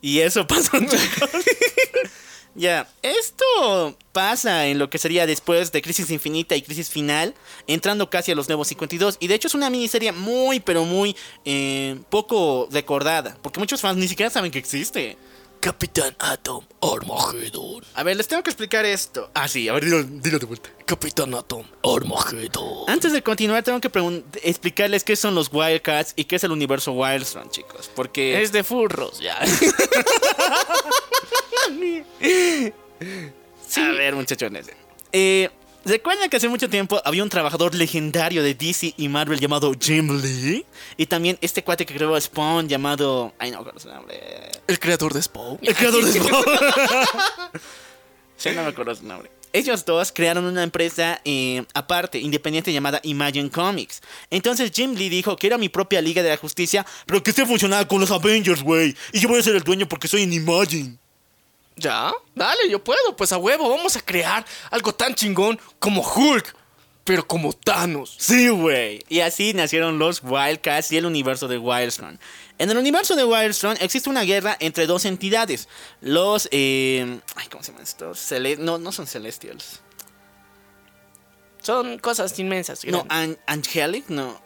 Y 0.00 0.20
eso 0.20 0.46
pasó, 0.46 0.70
chicos. 0.78 1.30
Ya, 2.54 2.88
esto 3.02 3.96
pasa 4.12 4.66
en 4.68 4.78
lo 4.78 4.88
que 4.88 4.98
sería 4.98 5.26
después 5.26 5.72
de 5.72 5.82
Crisis 5.82 6.10
Infinita 6.10 6.54
y 6.54 6.62
Crisis 6.62 6.88
Final, 6.88 7.34
entrando 7.66 8.10
casi 8.10 8.30
a 8.32 8.34
los 8.34 8.48
nuevos 8.48 8.68
52. 8.68 9.16
Y 9.18 9.26
de 9.26 9.34
hecho 9.34 9.48
es 9.48 9.54
una 9.54 9.70
miniserie 9.70 10.12
muy, 10.12 10.60
pero 10.60 10.84
muy 10.84 11.16
eh, 11.44 11.98
poco 12.10 12.68
recordada, 12.70 13.36
porque 13.42 13.58
muchos 13.58 13.80
fans 13.80 13.98
ni 13.98 14.06
siquiera 14.06 14.30
saben 14.30 14.52
que 14.52 14.58
existe. 14.58 15.16
Capitán 15.64 16.14
Atom 16.18 16.62
Armageddon. 16.82 17.82
A 17.94 18.02
ver, 18.02 18.18
les 18.18 18.28
tengo 18.28 18.42
que 18.42 18.50
explicar 18.50 18.84
esto. 18.84 19.30
Ah, 19.32 19.48
sí, 19.48 19.66
a 19.66 19.72
ver, 19.72 19.86
dilo, 19.86 20.02
dilo 20.02 20.38
de 20.38 20.44
vuelta. 20.44 20.68
Capitán 20.84 21.34
Atom 21.34 21.64
Armageddon. 21.82 22.84
Antes 22.86 23.14
de 23.14 23.22
continuar, 23.22 23.62
tengo 23.62 23.80
que 23.80 23.90
explicarles 24.42 25.04
qué 25.04 25.16
son 25.16 25.34
los 25.34 25.48
Wildcats 25.50 26.12
y 26.16 26.24
qué 26.24 26.36
es 26.36 26.44
el 26.44 26.52
universo 26.52 26.92
Wildstorm, 26.92 27.48
chicos. 27.48 27.90
Porque. 27.94 28.42
Es 28.42 28.52
de 28.52 28.62
furros, 28.62 29.20
ya. 29.20 29.38
A 33.76 33.90
ver, 33.92 34.14
muchachones. 34.14 34.66
Eh, 35.12 35.50
¿Recuerdan 35.84 36.30
que 36.30 36.38
hace 36.38 36.48
mucho 36.48 36.70
tiempo 36.70 37.00
había 37.04 37.22
un 37.22 37.28
trabajador 37.28 37.74
legendario 37.74 38.42
de 38.42 38.54
DC 38.54 38.94
y 38.96 39.08
Marvel 39.08 39.38
llamado 39.38 39.70
Jim 39.78 40.18
Lee? 40.22 40.64
Y 40.96 41.06
también 41.06 41.36
este 41.42 41.62
cuate 41.62 41.84
que 41.84 41.94
creó 41.94 42.18
Spawn 42.18 42.68
llamado. 42.68 43.34
Ay, 43.38 43.50
no, 43.50 43.62
¿cuál 43.62 43.76
es 43.76 43.82
su 43.82 43.88
nombre? 43.88 44.18
El 44.66 44.78
creador 44.78 45.12
de 45.12 45.20
Spawn. 45.20 45.58
El 45.60 45.74
creador 45.74 46.04
de 46.04 46.12
Spawn. 46.20 46.44
sí, 48.36 48.50
no 48.54 48.62
me 48.62 48.68
acuerdo 48.68 48.94
su 48.94 49.04
nombre. 49.04 49.30
Ellos 49.52 49.84
dos 49.84 50.10
crearon 50.10 50.46
una 50.46 50.62
empresa 50.62 51.20
eh, 51.24 51.64
aparte, 51.74 52.18
independiente, 52.18 52.72
llamada 52.72 53.00
Imagine 53.04 53.50
Comics. 53.50 54.00
Entonces 54.30 54.72
Jim 54.74 54.94
Lee 54.94 55.10
dijo 55.10 55.36
que 55.36 55.46
era 55.46 55.58
mi 55.58 55.68
propia 55.68 56.00
Liga 56.00 56.22
de 56.22 56.30
la 56.30 56.36
Justicia, 56.38 56.84
pero 57.06 57.22
que 57.22 57.30
esté 57.30 57.44
funcionando 57.44 57.86
con 57.86 58.00
los 58.00 58.10
Avengers, 58.10 58.62
güey. 58.62 58.96
Y 59.12 59.20
yo 59.20 59.28
voy 59.28 59.38
a 59.38 59.42
ser 59.42 59.54
el 59.54 59.62
dueño 59.62 59.86
porque 59.86 60.08
soy 60.08 60.22
en 60.22 60.32
Imagine. 60.32 60.98
¿Ya? 61.76 62.12
Dale, 62.34 62.70
yo 62.70 62.82
puedo. 62.82 63.16
Pues 63.16 63.32
a 63.32 63.38
huevo, 63.38 63.68
vamos 63.68 63.96
a 63.96 64.00
crear 64.00 64.44
algo 64.70 64.94
tan 64.94 65.14
chingón 65.14 65.58
como 65.78 66.02
Hulk, 66.02 66.54
pero 67.02 67.26
como 67.26 67.52
Thanos. 67.52 68.14
Sí, 68.18 68.48
güey. 68.48 69.04
Y 69.08 69.20
así 69.20 69.52
nacieron 69.54 69.98
los 69.98 70.22
Wildcats 70.22 70.92
y 70.92 70.96
el 70.98 71.06
universo 71.06 71.48
de 71.48 71.58
Wildstorm. 71.58 72.18
En 72.58 72.70
el 72.70 72.78
universo 72.78 73.16
de 73.16 73.24
Wildstorm 73.24 73.76
existe 73.80 74.08
una 74.08 74.22
guerra 74.22 74.56
entre 74.60 74.86
dos 74.86 75.04
entidades. 75.04 75.68
Los... 76.00 76.48
eh, 76.52 77.18
ay, 77.34 77.48
¿cómo 77.48 77.64
se 77.64 77.72
llaman 77.72 77.82
estos? 77.82 78.18
Cele- 78.30 78.58
no, 78.58 78.78
no 78.78 78.92
son 78.92 79.06
Celestials. 79.08 79.80
Son 81.60 81.98
cosas 81.98 82.38
inmensas. 82.38 82.84
No, 82.84 83.06
an- 83.08 83.38
Angelic, 83.46 84.08
no. 84.08 84.40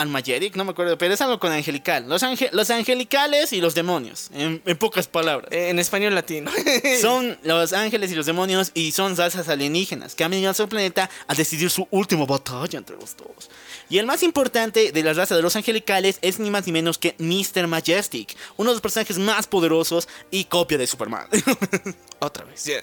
Angelic, 0.00 0.54
no 0.56 0.64
me 0.64 0.70
acuerdo, 0.72 0.96
pero 0.98 1.12
es 1.14 1.20
algo 1.20 1.38
con 1.38 1.52
angelical. 1.52 2.08
Los, 2.08 2.22
ange- 2.22 2.50
los 2.52 2.70
angelicales 2.70 3.52
y 3.52 3.60
los 3.60 3.74
demonios, 3.74 4.30
en, 4.32 4.62
en 4.64 4.76
pocas 4.78 5.06
palabras. 5.06 5.50
Eh, 5.52 5.70
en 5.70 5.78
español 5.78 6.14
latino. 6.14 6.50
Son 7.00 7.38
los 7.42 7.72
ángeles 7.72 8.12
y 8.12 8.14
los 8.14 8.26
demonios 8.26 8.70
y 8.74 8.92
son 8.92 9.16
razas 9.16 9.48
alienígenas 9.48 10.14
que 10.14 10.24
han 10.24 10.30
venido 10.30 10.50
a 10.50 10.54
su 10.54 10.68
planeta 10.68 11.10
a 11.26 11.34
decidir 11.34 11.70
su 11.70 11.86
última 11.90 12.24
batalla 12.26 12.78
entre 12.78 12.96
los 12.96 13.16
dos. 13.16 13.50
Y 13.90 13.98
el 13.98 14.06
más 14.06 14.22
importante 14.22 14.92
de 14.92 15.02
la 15.02 15.12
raza 15.14 15.34
de 15.36 15.42
los 15.42 15.56
angelicales 15.56 16.18
es 16.22 16.38
ni 16.38 16.50
más 16.50 16.66
ni 16.66 16.72
menos 16.72 16.98
que 16.98 17.14
Mr. 17.18 17.66
Majestic, 17.66 18.36
uno 18.56 18.70
de 18.70 18.74
los 18.74 18.80
personajes 18.82 19.18
más 19.18 19.46
poderosos 19.46 20.08
y 20.30 20.44
copia 20.44 20.78
de 20.78 20.86
Superman. 20.86 21.26
Otra 22.20 22.44
vez. 22.44 22.64
ya. 22.64 22.82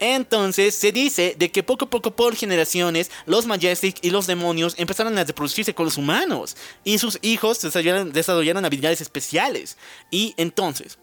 Entonces 0.00 0.74
se 0.74 0.92
dice 0.92 1.34
de 1.38 1.50
que 1.50 1.62
poco 1.62 1.86
a 1.86 1.90
poco 1.90 2.14
por 2.14 2.36
generaciones 2.36 3.10
los 3.26 3.46
Majestic 3.46 3.98
y 4.02 4.10
los 4.10 4.26
demonios 4.26 4.74
empezaron 4.78 5.16
a 5.18 5.24
reproducirse 5.24 5.74
con 5.74 5.86
los 5.86 5.96
humanos 5.96 6.56
y 6.84 6.98
sus 6.98 7.18
hijos 7.22 7.60
desarrollaron, 7.60 8.12
desarrollaron 8.12 8.64
habilidades 8.64 9.00
especiales. 9.00 9.76
Y 10.10 10.34
entonces, 10.36 10.98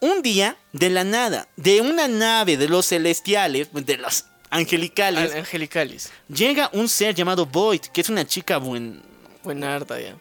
un 0.00 0.22
día 0.22 0.56
de 0.72 0.90
la 0.90 1.04
nada, 1.04 1.48
de 1.56 1.80
una 1.80 2.08
nave 2.08 2.56
de 2.56 2.68
los 2.68 2.86
celestiales, 2.86 3.68
de 3.72 3.96
los 3.96 4.24
angelicales, 4.50 6.10
llega 6.28 6.70
un 6.72 6.88
ser 6.88 7.14
llamado 7.14 7.46
Void, 7.46 7.80
que 7.80 8.00
es 8.00 8.08
una 8.08 8.26
chica 8.26 8.58
buen, 8.58 9.02
Buenarda 9.42 10.00
ya. 10.00 10.16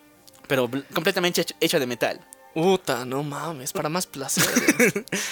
pero 0.47 0.69
completamente 0.93 1.45
hecha 1.59 1.79
de 1.79 1.85
metal. 1.85 2.19
Puta, 2.53 3.05
no 3.05 3.23
mames, 3.23 3.71
para 3.71 3.87
más 3.87 4.05
placer. 4.05 4.43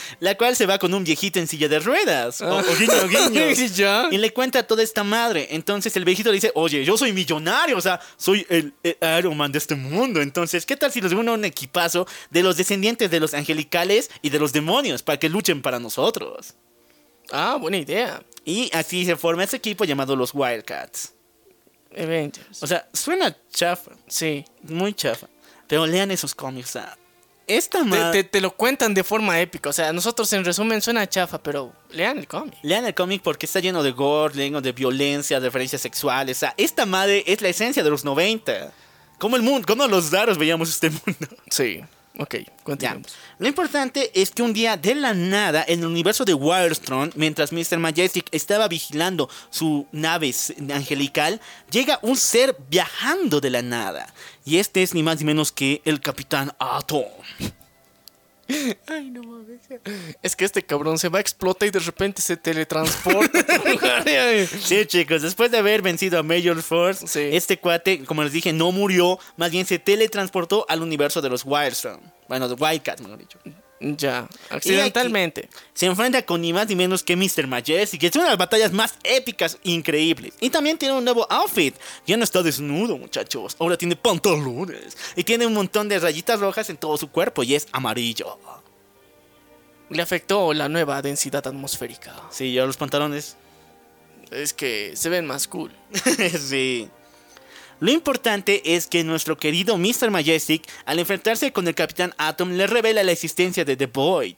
La 0.21 0.35
cual 0.37 0.55
se 0.55 0.65
va 0.65 0.77
con 0.79 0.93
un 0.93 1.03
viejito 1.03 1.37
en 1.39 1.47
silla 1.47 1.67
de 1.67 1.79
ruedas. 1.79 2.39
O, 2.41 2.47
o 2.59 2.63
guiño, 2.77 3.07
guiño. 3.29 3.49
Ya. 3.75 4.07
Y 4.09 4.17
le 4.17 4.31
cuenta 4.31 4.63
toda 4.65 4.83
esta 4.83 5.03
madre. 5.03 5.47
Entonces 5.51 5.95
el 5.97 6.05
viejito 6.05 6.29
le 6.29 6.35
dice, 6.35 6.51
oye, 6.55 6.85
yo 6.85 6.97
soy 6.97 7.11
millonario, 7.11 7.77
o 7.77 7.81
sea, 7.81 7.99
soy 8.15 8.45
el, 8.49 8.73
el 8.83 8.97
Iron 9.19 9.35
Man 9.35 9.51
de 9.51 9.57
este 9.57 9.75
mundo. 9.75 10.21
Entonces, 10.21 10.65
¿qué 10.65 10.77
tal 10.77 10.91
si 10.93 11.01
nos 11.01 11.11
une 11.11 11.29
un 11.31 11.43
equipazo 11.43 12.07
de 12.29 12.41
los 12.41 12.55
descendientes 12.55 13.11
de 13.11 13.19
los 13.19 13.33
angelicales 13.33 14.09
y 14.21 14.29
de 14.29 14.39
los 14.39 14.53
demonios 14.53 15.03
para 15.03 15.19
que 15.19 15.27
luchen 15.27 15.61
para 15.61 15.77
nosotros? 15.79 16.53
Ah, 17.31 17.57
buena 17.59 17.77
idea. 17.77 18.23
Y 18.45 18.69
así 18.73 19.05
se 19.05 19.15
forma 19.17 19.43
ese 19.43 19.57
equipo 19.57 19.83
llamado 19.83 20.15
los 20.15 20.31
Wildcats. 20.33 21.13
Avengers. 21.97 22.63
O 22.63 22.67
sea, 22.67 22.87
suena 22.93 23.35
chafa, 23.51 23.91
Sí. 24.07 24.45
muy 24.63 24.93
chafa. 24.93 25.27
Pero 25.67 25.85
lean 25.85 26.09
esos 26.11 26.33
cómics, 26.33 26.71
sea, 26.71 26.97
esta 27.49 27.79
Te, 27.79 27.85
madre... 27.85 28.23
te- 28.23 28.29
te 28.29 28.41
lo 28.41 28.51
cuentan 28.51 28.93
de 28.93 29.03
forma 29.03 29.39
épica. 29.41 29.69
O 29.69 29.73
sea, 29.73 29.91
nosotros 29.91 30.31
en 30.33 30.45
resumen 30.45 30.81
suena 30.81 31.07
chafa, 31.09 31.41
pero 31.43 31.73
lean 31.91 32.17
el 32.17 32.27
cómic. 32.27 32.53
Lean 32.63 32.85
el 32.85 32.93
cómic 32.93 33.21
porque 33.21 33.45
está 33.45 33.59
lleno 33.59 33.83
de 33.83 33.91
gore, 33.91 34.35
lleno 34.35 34.61
de 34.61 34.71
violencia, 34.71 35.39
de 35.39 35.47
referencias 35.47 35.81
sexuales. 35.81 36.37
O 36.37 36.39
sea, 36.39 36.53
esta 36.57 36.85
madre 36.85 37.23
es 37.27 37.41
la 37.41 37.49
esencia 37.49 37.83
de 37.83 37.89
los 37.89 38.05
90. 38.05 38.71
Como 39.17 39.35
el 39.35 39.41
mundo, 39.41 39.65
como 39.67 39.85
los 39.87 40.11
raros 40.11 40.37
veíamos 40.37 40.69
este 40.69 40.89
mundo. 40.89 41.27
Sí. 41.49 41.81
Ok. 42.17 42.35
Lo 43.37 43.47
importante 43.47 44.11
es 44.13 44.31
que 44.31 44.41
un 44.41 44.51
día 44.51 44.75
de 44.75 44.95
la 44.95 45.13
nada, 45.13 45.63
en 45.67 45.79
el 45.79 45.85
universo 45.85 46.25
de 46.25 46.33
Wildstorm, 46.33 47.11
mientras 47.15 47.53
Mr. 47.53 47.79
Majestic 47.79 48.27
estaba 48.31 48.67
vigilando 48.67 49.29
su 49.49 49.87
nave 49.91 50.33
angelical, 50.73 51.39
llega 51.71 51.99
un 52.01 52.17
ser 52.17 52.55
viajando 52.69 53.39
de 53.39 53.49
la 53.49 53.61
nada. 53.61 54.13
Y 54.43 54.57
este 54.57 54.83
es 54.83 54.93
ni 54.93 55.03
más 55.03 55.19
ni 55.19 55.25
menos 55.25 55.51
que 55.51 55.81
el 55.85 56.01
Capitán 56.01 56.53
Atom. 56.59 57.05
Ay, 58.87 59.11
no 59.11 59.21
mames. 59.23 59.59
Es 60.21 60.35
que 60.35 60.45
este 60.45 60.63
cabrón 60.63 60.97
se 60.97 61.09
va 61.09 61.19
a 61.19 61.21
explotar 61.21 61.67
y 61.67 61.71
de 61.71 61.79
repente 61.79 62.21
se 62.21 62.35
teletransporta. 62.37 63.39
Sí, 64.61 64.85
chicos, 64.85 65.21
después 65.21 65.51
de 65.51 65.57
haber 65.59 65.81
vencido 65.81 66.19
a 66.19 66.23
Major 66.23 66.61
Force, 66.61 67.07
Sí. 67.07 67.29
este 67.35 67.59
cuate, 67.59 68.03
como 68.05 68.23
les 68.23 68.31
dije, 68.33 68.51
no 68.53 68.71
murió, 68.71 69.19
más 69.37 69.51
bien 69.51 69.65
se 69.65 69.79
teletransportó 69.79 70.65
al 70.69 70.81
universo 70.81 71.21
de 71.21 71.29
los 71.29 71.43
Wildstorm. 71.45 72.01
Bueno, 72.27 72.47
de 72.47 72.55
Wildcats, 72.55 73.01
mejor 73.01 73.17
dicho. 73.19 73.39
Ya, 73.79 74.27
accidentalmente. 74.49 75.49
Se 75.73 75.85
enfrenta 75.85 76.25
con 76.25 76.41
ni 76.41 76.51
más 76.51 76.67
ni 76.67 76.75
menos 76.75 77.03
que 77.03 77.15
Mr. 77.15 77.47
Majestic, 77.47 78.01
que 78.01 78.07
es 78.07 78.15
una 78.15 78.25
de 78.25 78.31
las 78.31 78.37
batallas 78.37 78.73
más 78.73 78.95
épicas 79.03 79.57
e 79.63 79.71
increíbles. 79.71 80.33
Y 80.41 80.49
también 80.49 80.77
tiene 80.77 80.95
un 80.95 81.03
nuevo 81.03 81.25
outfit. 81.31 81.75
Ya 82.05 82.17
no 82.17 82.23
está 82.23 82.43
desnudo, 82.43 82.97
muchachos. 82.97 83.55
Ahora 83.59 83.77
tiene 83.77 83.95
pantalones. 83.95 84.97
Y 85.15 85.23
tiene 85.23 85.47
un 85.47 85.53
montón 85.53 85.87
de 85.87 85.99
rayitas 85.99 86.39
rojas 86.39 86.69
en 86.69 86.77
todo 86.77 86.97
su 86.97 87.09
cuerpo 87.09 87.43
y 87.43 87.55
es 87.55 87.67
amarillo. 87.71 88.37
Le 89.89 90.01
afectó 90.01 90.53
la 90.53 90.69
nueva 90.69 91.01
densidad 91.01 91.47
atmosférica. 91.47 92.13
Sí, 92.31 92.53
yo 92.53 92.67
los 92.67 92.77
pantalones. 92.77 93.37
Es 94.29 94.53
que 94.53 94.91
se 94.95 95.09
ven 95.09 95.25
más 95.25 95.47
cool. 95.47 95.71
sí. 96.39 96.89
Lo 97.81 97.91
importante 97.91 98.75
es 98.75 98.87
que 98.87 99.05
nuestro 99.05 99.37
querido 99.37 99.77
Mr. 99.77 100.11
Majestic, 100.11 100.67
al 100.85 100.99
enfrentarse 100.99 101.53
con 101.53 101.65
el 101.65 101.75
Capitán 101.75 102.13
Atom, 102.17 102.51
le 102.51 102.67
revela 102.67 103.03
la 103.03 103.13
existencia 103.13 103.63
de 103.63 103.77
The 103.77 103.85
Void. 103.85 104.35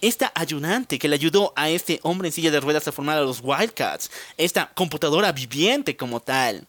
Esta 0.00 0.30
ayudante 0.32 1.00
que 1.00 1.08
le 1.08 1.16
ayudó 1.16 1.52
a 1.56 1.70
este 1.70 1.98
hombre 2.02 2.28
en 2.28 2.32
silla 2.32 2.52
de 2.52 2.60
ruedas 2.60 2.86
a 2.86 2.92
formar 2.92 3.18
a 3.18 3.22
los 3.22 3.40
Wildcats. 3.42 4.12
Esta 4.36 4.70
computadora 4.74 5.32
viviente 5.32 5.96
como 5.96 6.20
tal. 6.20 6.68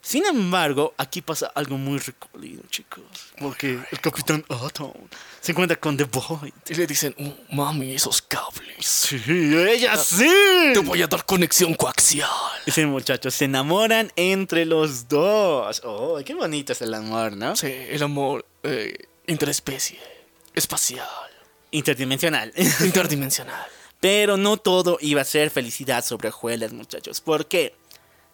Sin 0.00 0.24
embargo, 0.24 0.94
aquí 0.96 1.20
pasa 1.20 1.50
algo 1.54 1.76
muy 1.76 1.98
recolido, 1.98 2.62
chicos. 2.70 3.02
Porque 3.38 3.78
el 3.90 4.00
Capitán 4.00 4.44
Atom 4.48 4.92
se 5.40 5.52
encuentra 5.52 5.78
con 5.78 5.96
The 5.96 6.04
Void. 6.04 6.52
Y 6.68 6.74
le 6.74 6.86
dicen, 6.86 7.14
"Oh, 7.18 7.54
mami, 7.54 7.92
esos 7.94 8.22
cables. 8.22 8.86
Sí, 8.86 9.20
ella 9.26 9.96
sí. 9.96 10.70
Te 10.72 10.78
voy 10.78 11.02
a 11.02 11.06
dar 11.06 11.26
conexión 11.26 11.74
coaxial. 11.74 12.28
Sí, 12.66 12.86
muchachos, 12.86 13.34
se 13.34 13.44
enamoran 13.46 14.10
entre 14.16 14.64
los 14.64 15.08
dos. 15.08 15.82
Oh, 15.84 16.18
qué 16.24 16.34
bonito 16.34 16.72
es 16.72 16.80
el 16.80 16.94
amor, 16.94 17.36
¿no? 17.36 17.54
Sí, 17.56 17.66
el 17.66 18.02
amor 18.02 18.46
eh, 18.62 18.96
interespecie, 19.26 19.98
espacial, 20.54 21.06
Interdimensional. 21.70 22.52
interdimensional. 22.84 23.66
Pero 24.00 24.36
no 24.36 24.56
todo 24.58 24.96
iba 25.00 25.22
a 25.22 25.24
ser 25.24 25.50
felicidad 25.50 26.04
sobre 26.04 26.28
hojuelas, 26.28 26.72
muchachos. 26.72 27.20
¿Por 27.20 27.46
qué? 27.46 27.74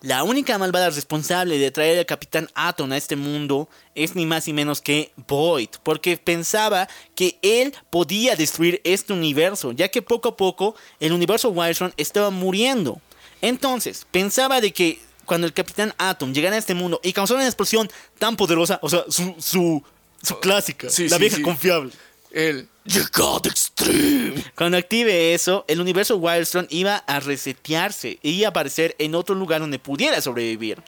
La 0.04 0.22
única 0.22 0.58
malvada 0.58 0.90
responsable 0.90 1.56
de 1.56 1.70
traer 1.70 1.98
al 1.98 2.04
Capitán 2.04 2.50
Atom 2.54 2.92
a 2.92 2.98
este 2.98 3.16
mundo 3.16 3.70
es 3.94 4.14
ni 4.14 4.26
más 4.26 4.46
ni 4.46 4.52
menos 4.52 4.82
que 4.82 5.12
Void, 5.26 5.70
porque 5.82 6.18
pensaba 6.18 6.88
que 7.14 7.38
él 7.40 7.74
podía 7.88 8.36
destruir 8.36 8.82
este 8.84 9.14
universo, 9.14 9.72
ya 9.72 9.88
que 9.88 10.02
poco 10.02 10.28
a 10.28 10.36
poco 10.36 10.76
el 11.00 11.12
universo 11.14 11.48
Wildstorm 11.48 11.94
estaba 11.96 12.28
muriendo. 12.28 13.00
Entonces, 13.40 14.06
pensaba 14.10 14.60
de 14.60 14.74
que 14.74 15.00
cuando 15.24 15.46
el 15.46 15.54
Capitán 15.54 15.94
Atom 15.96 16.34
llegara 16.34 16.56
a 16.56 16.58
este 16.58 16.74
mundo 16.74 17.00
y 17.02 17.14
causara 17.14 17.38
una 17.40 17.46
explosión 17.48 17.90
tan 18.18 18.36
poderosa, 18.36 18.78
o 18.82 18.90
sea, 18.90 19.04
su, 19.08 19.34
su, 19.38 19.82
su 20.22 20.38
clásica, 20.38 20.90
Sí, 20.90 21.08
la 21.08 21.16
sí, 21.16 21.20
vieja 21.22 21.36
sí. 21.36 21.42
confiable. 21.42 21.92
El 22.30 22.68
God 23.14 23.46
Extreme. 23.46 24.44
Cuando 24.54 24.76
active 24.76 25.32
eso, 25.34 25.64
el 25.68 25.80
universo 25.80 26.16
Wildstorm 26.16 26.66
iba 26.70 26.96
a 27.06 27.20
resetearse 27.20 28.18
y 28.22 28.30
iba 28.32 28.48
a 28.48 28.50
aparecer 28.50 28.94
en 28.98 29.14
otro 29.14 29.34
lugar 29.34 29.60
donde 29.60 29.78
pudiera 29.78 30.20
sobrevivir. 30.20 30.82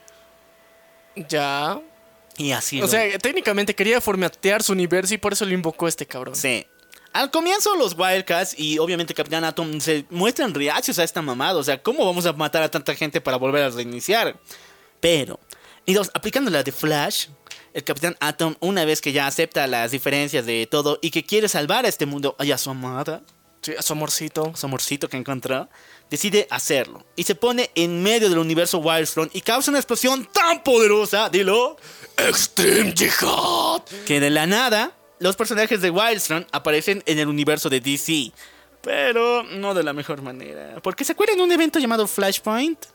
Ya. 1.29 1.81
Y 2.37 2.53
así 2.53 2.79
O 2.79 2.83
lo- 2.83 2.89
sea, 2.89 3.19
técnicamente 3.19 3.75
quería 3.75 4.01
formatear 4.01 4.63
su 4.63 4.73
universo 4.73 5.15
y 5.15 5.19
por 5.19 5.33
eso 5.33 5.45
lo 5.47 5.55
invocó 5.55 5.89
este 5.89 6.05
cabrón. 6.07 6.37
Sí. 6.37 6.67
Al 7.15 7.31
comienzo 7.31 7.75
los 7.77 7.95
Wildcats 7.99 8.55
y 8.59 8.79
obviamente 8.79 9.15
Capitán 9.15 9.43
Atom 9.45 9.81
se 9.81 10.05
muestran 10.11 10.53
reacios 10.53 10.99
a 10.99 11.05
esta 11.05 11.23
mamada. 11.23 11.59
O 11.59 11.65
sea, 11.65 11.83
¿cómo 11.83 12.05
vamos 12.05 12.27
a 12.27 12.35
matar 12.35 12.63
a 12.63 12.71
tanta 12.71 12.95
gente 12.95 13.23
para 13.23 13.39
volver 13.39 13.63
a 13.63 13.71
reiniciar? 13.71 14.39
Pero, 15.01 15.41
y 15.87 15.95
dos, 15.95 16.11
aplicando 16.13 16.51
la 16.51 16.63
de 16.63 16.73
Flash, 16.73 17.29
el 17.77 17.85
Capitán 17.85 18.17
Atom, 18.21 18.57
una 18.61 18.87
vez 18.87 19.03
que 19.03 19.13
ya 19.13 19.27
acepta 19.27 19.67
las 19.67 19.91
diferencias 19.91 20.47
de 20.47 20.67
todo 20.67 20.99
y 21.03 21.11
que 21.11 21.25
quiere 21.25 21.47
salvar 21.47 21.85
a 21.85 21.89
este 21.89 22.07
mundo 22.07 22.35
y 22.41 22.51
a 22.51 22.57
su 22.59 22.71
amada, 22.71 23.21
Sí, 23.61 23.73
a 23.77 23.83
su 23.83 23.93
amorcito. 23.93 24.53
su 24.55 24.65
amorcito 24.67 25.09
que 25.09 25.17
encontró, 25.17 25.69
decide 26.09 26.47
hacerlo. 26.51 27.05
Y 27.17 27.25
se 27.25 27.35
pone 27.35 27.71
en 27.75 28.03
medio 28.03 28.31
del 28.31 28.39
universo 28.39 28.79
Wildstorm 28.79 29.29
y 29.35 29.41
causa 29.43 29.71
una 29.71 29.79
explosión 29.79 30.25
tan 30.33 30.63
poderosa, 30.63 31.29
dilo, 31.29 31.77
Extreme 32.17 32.95
Jihad. 32.97 33.83
que 34.07 34.21
de 34.21 34.31
la 34.31 34.47
nada 34.47 34.93
los 35.19 35.37
personajes 35.37 35.81
de 35.83 35.91
Wildstorm 35.91 36.47
aparecen 36.53 37.03
en 37.07 37.19
el 37.19 37.29
universo 37.29 37.69
de 37.69 37.81
DC. 37.81 38.33
Pero 38.83 39.43
no 39.43 39.75
de 39.75 39.83
la 39.83 39.93
mejor 39.93 40.23
manera. 40.23 40.77
Porque 40.83 41.05
se 41.05 41.13
acuerdan 41.13 41.37
de 41.39 41.43
un 41.43 41.53
evento 41.53 41.79
llamado 41.79 42.07
Flashpoint. 42.07 42.87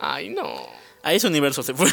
Ay, 0.00 0.28
no. 0.30 0.66
A 1.02 1.12
ese 1.14 1.26
universo 1.26 1.62
se 1.62 1.74
fue. 1.74 1.88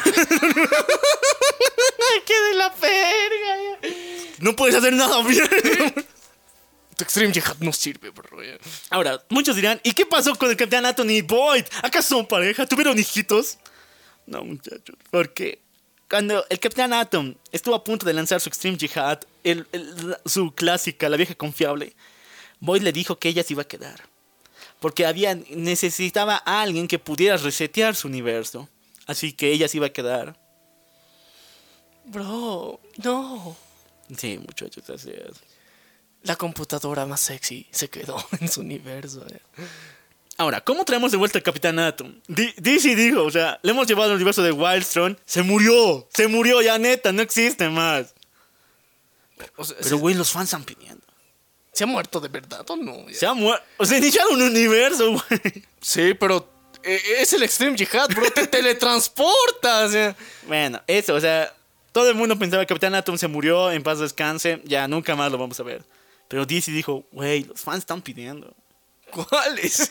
¡Qué 2.26 2.34
de 2.50 2.54
la 2.54 2.68
verga! 2.70 3.78
no 4.40 4.54
puedes 4.56 4.74
hacer 4.76 4.92
nada 4.92 5.22
bien. 5.22 5.48
Tu 6.96 7.04
Extreme 7.04 7.32
Jihad 7.32 7.56
no 7.60 7.72
sirve, 7.72 8.10
bro. 8.10 8.42
ya. 8.42 8.56
Ahora, 8.90 9.22
muchos 9.28 9.54
dirán, 9.56 9.80
¿y 9.84 9.92
qué 9.92 10.06
pasó 10.06 10.34
con 10.34 10.50
el 10.50 10.56
Capitán 10.56 10.86
Atom 10.86 11.08
y 11.10 11.20
Void? 11.22 11.64
¿Acaso 11.82 12.16
son 12.16 12.26
pareja? 12.26 12.66
¿Tuvieron 12.66 12.98
hijitos? 12.98 13.58
No, 14.26 14.42
muchachos. 14.44 14.96
Porque 15.10 15.60
cuando 16.08 16.44
el 16.48 16.58
Capitán 16.58 16.92
Atom 16.94 17.34
estuvo 17.52 17.74
a 17.74 17.84
punto 17.84 18.06
de 18.06 18.14
lanzar 18.14 18.40
su 18.40 18.48
Extreme 18.48 18.78
Jihad, 18.78 19.20
el- 19.44 19.66
el- 19.72 20.16
su 20.24 20.52
clásica, 20.54 21.08
la 21.08 21.16
vieja 21.18 21.34
confiable, 21.34 21.94
Void 22.60 22.82
le 22.82 22.92
dijo 22.92 23.18
que 23.18 23.28
ella 23.28 23.42
se 23.42 23.52
iba 23.52 23.62
a 23.62 23.68
quedar. 23.68 24.08
Porque 24.80 25.04
había, 25.06 25.34
necesitaba 25.50 26.42
a 26.46 26.62
alguien 26.62 26.88
que 26.88 26.98
pudiera 26.98 27.36
resetear 27.36 27.94
su 27.94 28.08
universo. 28.08 28.68
Así 29.06 29.32
que 29.32 29.52
ella 29.52 29.68
se 29.68 29.76
iba 29.78 29.86
a 29.86 29.92
quedar. 29.92 30.36
Bro, 32.04 32.80
no. 33.02 33.56
Sí, 34.16 34.38
muchachos, 34.38 34.88
así 34.90 35.10
es. 35.10 35.36
La 36.22 36.36
computadora 36.36 37.06
más 37.06 37.20
sexy 37.20 37.66
se 37.70 37.88
quedó 37.88 38.16
en 38.40 38.48
su 38.48 38.60
universo. 38.60 39.24
ya. 39.28 39.40
Ahora, 40.38 40.60
¿cómo 40.62 40.84
traemos 40.84 41.10
de 41.12 41.16
vuelta 41.16 41.38
al 41.38 41.42
Capitán 41.42 41.78
Atom? 41.78 42.20
D- 42.28 42.54
DC 42.58 42.94
dijo, 42.94 43.22
o 43.24 43.30
sea, 43.30 43.58
le 43.62 43.70
hemos 43.70 43.86
llevado 43.86 44.10
al 44.10 44.16
universo 44.16 44.42
de 44.42 44.52
Wildstorm. 44.52 45.16
Se 45.24 45.42
murió, 45.42 46.06
se 46.12 46.28
murió 46.28 46.60
ya 46.62 46.78
neta, 46.78 47.10
no 47.12 47.22
existe 47.22 47.68
más. 47.70 48.14
O 49.56 49.64
sea, 49.64 49.76
Pero, 49.82 49.98
güey, 49.98 50.14
los 50.14 50.30
fans 50.30 50.44
están 50.48 50.64
pidiendo. 50.64 51.04
¿Se 51.72 51.84
ha 51.84 51.86
muerto 51.86 52.20
de 52.20 52.28
verdad 52.28 52.64
o 52.70 52.76
no? 52.76 53.04
Se 53.12 53.26
ha 53.26 53.34
muerto. 53.34 53.64
O 53.78 53.84
sea, 53.84 53.98
iniciaron 53.98 54.34
un 54.34 54.42
universo, 54.42 55.10
güey. 55.12 55.64
Sí, 55.80 56.14
pero 56.14 56.38
eh, 56.38 56.55
es 56.86 57.32
el 57.32 57.42
Extreme 57.42 57.76
Jihad, 57.76 58.08
bro. 58.08 58.30
Te 58.30 58.46
teletransportas. 58.46 60.14
Bueno, 60.46 60.80
eso, 60.86 61.14
o 61.14 61.20
sea, 61.20 61.52
todo 61.92 62.08
el 62.08 62.14
mundo 62.14 62.38
pensaba 62.38 62.62
que 62.62 62.68
Capitán 62.68 62.94
Atom 62.94 63.18
se 63.18 63.28
murió, 63.28 63.72
en 63.72 63.82
paz 63.82 63.98
descanse, 63.98 64.60
ya 64.64 64.86
nunca 64.86 65.16
más 65.16 65.32
lo 65.32 65.38
vamos 65.38 65.58
a 65.60 65.62
ver. 65.62 65.82
Pero 66.28 66.44
DC 66.44 66.70
dijo, 66.70 67.04
güey, 67.12 67.44
los 67.44 67.60
fans 67.60 67.78
están 67.78 68.02
pidiendo. 68.02 68.52
¿Cuáles? 69.10 69.90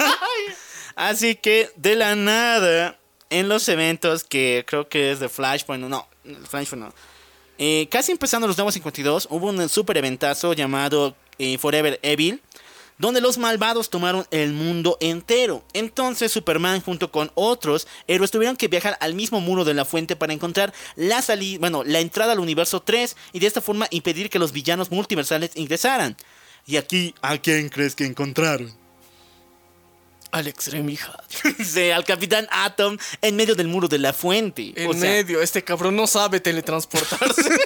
Así 0.96 1.34
que, 1.34 1.70
de 1.76 1.96
la 1.96 2.14
nada, 2.14 2.98
en 3.28 3.48
los 3.48 3.68
eventos 3.68 4.24
que 4.24 4.64
creo 4.66 4.88
que 4.88 5.12
es 5.12 5.20
de 5.20 5.28
Flashpoint, 5.28 5.84
no, 5.84 6.08
Flashpoint 6.48 6.86
no. 6.86 6.94
Eh, 7.58 7.88
casi 7.90 8.12
empezando 8.12 8.46
los 8.46 8.56
nuevos 8.56 8.74
52, 8.74 9.28
hubo 9.30 9.48
un 9.48 9.68
super 9.68 9.96
eventazo 9.98 10.54
llamado 10.54 11.14
eh, 11.38 11.58
Forever 11.58 11.98
Evil, 12.02 12.40
donde 13.00 13.22
los 13.22 13.38
malvados 13.38 13.88
tomaron 13.88 14.26
el 14.30 14.52
mundo 14.52 14.98
entero. 15.00 15.64
Entonces 15.72 16.30
Superman 16.30 16.82
junto 16.82 17.10
con 17.10 17.32
otros 17.34 17.88
héroes 18.06 18.30
tuvieron 18.30 18.56
que 18.56 18.68
viajar 18.68 18.98
al 19.00 19.14
mismo 19.14 19.40
muro 19.40 19.64
de 19.64 19.72
la 19.72 19.86
fuente 19.86 20.16
para 20.16 20.34
encontrar 20.34 20.74
la 20.96 21.22
salida, 21.22 21.58
bueno, 21.60 21.82
la 21.82 22.00
entrada 22.00 22.32
al 22.32 22.40
universo 22.40 22.82
3 22.82 23.16
y 23.32 23.38
de 23.38 23.46
esta 23.46 23.62
forma 23.62 23.88
impedir 23.90 24.28
que 24.28 24.38
los 24.38 24.52
villanos 24.52 24.90
multiversales 24.90 25.52
ingresaran. 25.54 26.14
Y 26.66 26.76
aquí, 26.76 27.14
¿a 27.22 27.38
quién 27.38 27.70
crees 27.70 27.94
que 27.94 28.04
encontraron? 28.04 28.70
Al 30.30 30.46
Extreme 30.46 30.94
Jihad. 30.94 31.24
Sí, 31.64 31.90
al 31.90 32.04
Capitán 32.04 32.46
Atom 32.50 32.98
en 33.22 33.34
medio 33.34 33.54
del 33.54 33.66
muro 33.66 33.88
de 33.88 33.98
la 33.98 34.12
fuente. 34.12 34.74
En 34.76 34.90
O 34.90 34.92
sea, 34.92 35.10
medio, 35.10 35.40
este 35.40 35.64
cabrón 35.64 35.96
no 35.96 36.06
sabe 36.06 36.38
teletransportarse. 36.38 37.48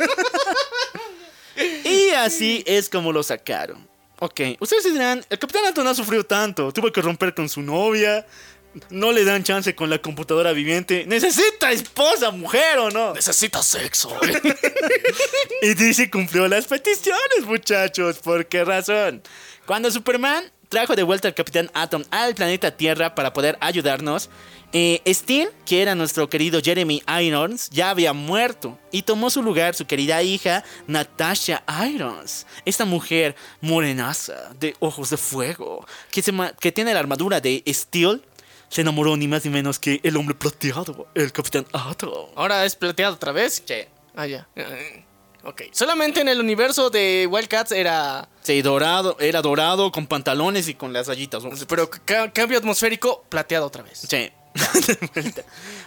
Y 1.85 2.11
así 2.11 2.65
es 2.67 2.89
como 2.89 3.13
lo 3.13 3.23
sacaron. 3.23 3.94
Ok, 4.21 4.41
ustedes 4.61 4.85
dirán, 4.93 5.25
el 5.29 5.39
Capitán 5.39 5.65
Atom 5.67 5.85
no 5.85 5.91
ha 5.91 5.95
sufrido 5.95 6.25
tanto. 6.25 6.73
Tuvo 6.73 6.93
que 6.93 7.03
romper 7.03 7.35
con 7.35 7.49
su 7.49 7.63
novia. 7.63 8.27
No 8.91 9.13
le 9.13 9.25
dan 9.25 9.45
chance 9.45 9.75
con 9.75 9.89
la 9.89 9.99
computadora 9.99 10.53
viviente. 10.53 11.05
¿Necesita 11.07 11.71
esposa, 11.71 12.31
mujer 12.33 12.79
o 12.79 12.91
no? 12.91 13.15
Necesita 13.15 13.63
sexo. 13.63 14.11
Y 15.63 15.75
DC 15.75 16.11
cumplió 16.11 16.49
las 16.49 16.67
peticiones, 16.67 17.47
muchachos. 17.47 18.19
¿Por 18.19 18.47
qué 18.47 18.65
razón? 18.65 19.23
Cuando 19.65 19.91
Superman 19.91 20.45
trajo 20.69 20.97
de 20.97 21.05
vuelta 21.05 21.29
al 21.29 21.35
Capitán 21.35 21.71
Atom 21.73 22.03
al 22.11 22.35
planeta 22.35 22.77
Tierra 22.77 23.15
para 23.15 23.33
poder 23.33 23.57
ayudarnos, 23.61 24.29
eh, 24.75 25.01
Steel, 25.15 25.49
que 25.65 25.81
era 25.81 25.95
nuestro 25.95 26.29
querido 26.29 26.61
Jeremy 26.63 27.03
Irons, 27.23 27.71
ya 27.71 27.89
había 27.91 28.13
muerto 28.13 28.79
y 28.93 29.03
tomó 29.03 29.31
su 29.31 29.43
lugar 29.43 29.75
su 29.75 29.87
querida 29.87 30.23
hija 30.23 30.63
Natasha 30.87 31.63
Irons. 31.91 32.47
Esta 32.67 32.85
mujer 32.85 33.35
morenaza, 33.63 34.53
de 34.61 34.75
ojos 34.81 35.09
de 35.11 35.17
fuego, 35.17 35.87
que, 36.11 36.21
se 36.23 36.33
que 36.61 36.73
tiene 36.73 36.93
la 36.93 37.01
armadura 37.01 37.41
de 37.41 37.63
Steel, 37.69 38.23
se 38.69 38.81
enamoró 38.81 39.17
ni 39.17 39.29
más 39.29 39.45
ni 39.45 39.51
menos 39.51 39.79
que 39.79 40.01
el 40.03 40.17
hombre 40.17 40.35
plateado, 40.35 41.07
el 41.15 41.33
Capitán 41.33 41.65
Atom. 41.73 42.11
Ahora 42.35 42.65
es 42.65 42.75
plateado 42.77 43.15
otra 43.15 43.33
vez. 43.33 43.63
Sí. 43.65 43.75
Ah, 44.15 44.27
ya. 44.27 44.47
Eh, 44.57 45.05
Ok. 45.47 45.61
Solamente 45.73 46.23
en 46.23 46.29
el 46.29 46.41
universo 46.41 46.89
de 46.89 47.29
Wildcats 47.31 47.73
era. 47.73 48.31
Sí, 48.43 48.63
dorado, 48.63 49.15
era 49.21 49.43
dorado 49.43 49.93
con 49.93 50.07
pantalones 50.07 50.69
y 50.69 50.75
con 50.75 50.95
las 50.95 51.07
rayitas. 51.07 51.45
Pero 51.69 51.91
ca- 51.91 52.33
cambio 52.33 52.57
atmosférico, 52.57 53.25
plateado 53.29 53.67
otra 53.67 53.83
vez. 53.83 54.07
Sí. 54.09 54.31
De 54.87 55.11
vuelta. 55.15 55.43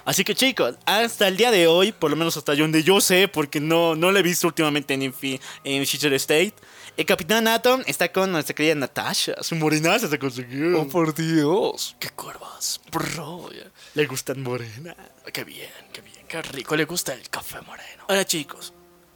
Así 0.06 0.24
que 0.24 0.36
chicos, 0.36 0.76
hasta 0.86 1.28
el 1.28 1.38
día 1.38 1.52
de 1.52 1.68
hoy, 1.68 1.92
por 1.94 2.10
lo 2.12 2.18
menos 2.18 2.36
hasta 2.38 2.54
donde 2.56 2.84
yo 2.84 3.00
sé, 3.02 3.28
porque 3.28 3.60
no, 3.60 3.96
no 3.96 4.12
lo 4.12 4.20
he 4.20 4.24
visto 4.24 4.48
últimamente 4.48 4.94
en, 4.94 5.02
Infi- 5.04 5.40
en 5.64 5.86
Future 5.88 6.16
State, 6.18 6.54
el 6.98 7.06
Capitán 7.06 7.48
Atom 7.48 7.82
está 7.86 8.12
con 8.12 8.32
nuestra 8.32 8.56
querida 8.56 8.76
Natasha. 8.76 9.36
Su 9.42 9.56
morenaza 9.56 10.08
se 10.10 10.18
consiguió. 10.20 10.82
Oh, 10.82 10.88
por 10.88 11.14
Dios. 11.16 11.96
Qué 12.00 12.10
curvas. 12.10 12.82
Bro. 12.92 13.50
Le 13.94 14.06
gustan 14.08 14.42
morenas. 14.42 14.96
Qué 15.32 15.44
bien, 15.44 15.70
qué 15.94 16.02
bien. 16.02 16.26
Qué 16.28 16.42
rico. 16.42 16.76
Le 16.76 16.86
gusta 16.86 17.14
el 17.14 17.30
café 17.30 17.62
moreno. 17.62 18.04
Ahora 18.08 18.26
chicos, 18.26 18.74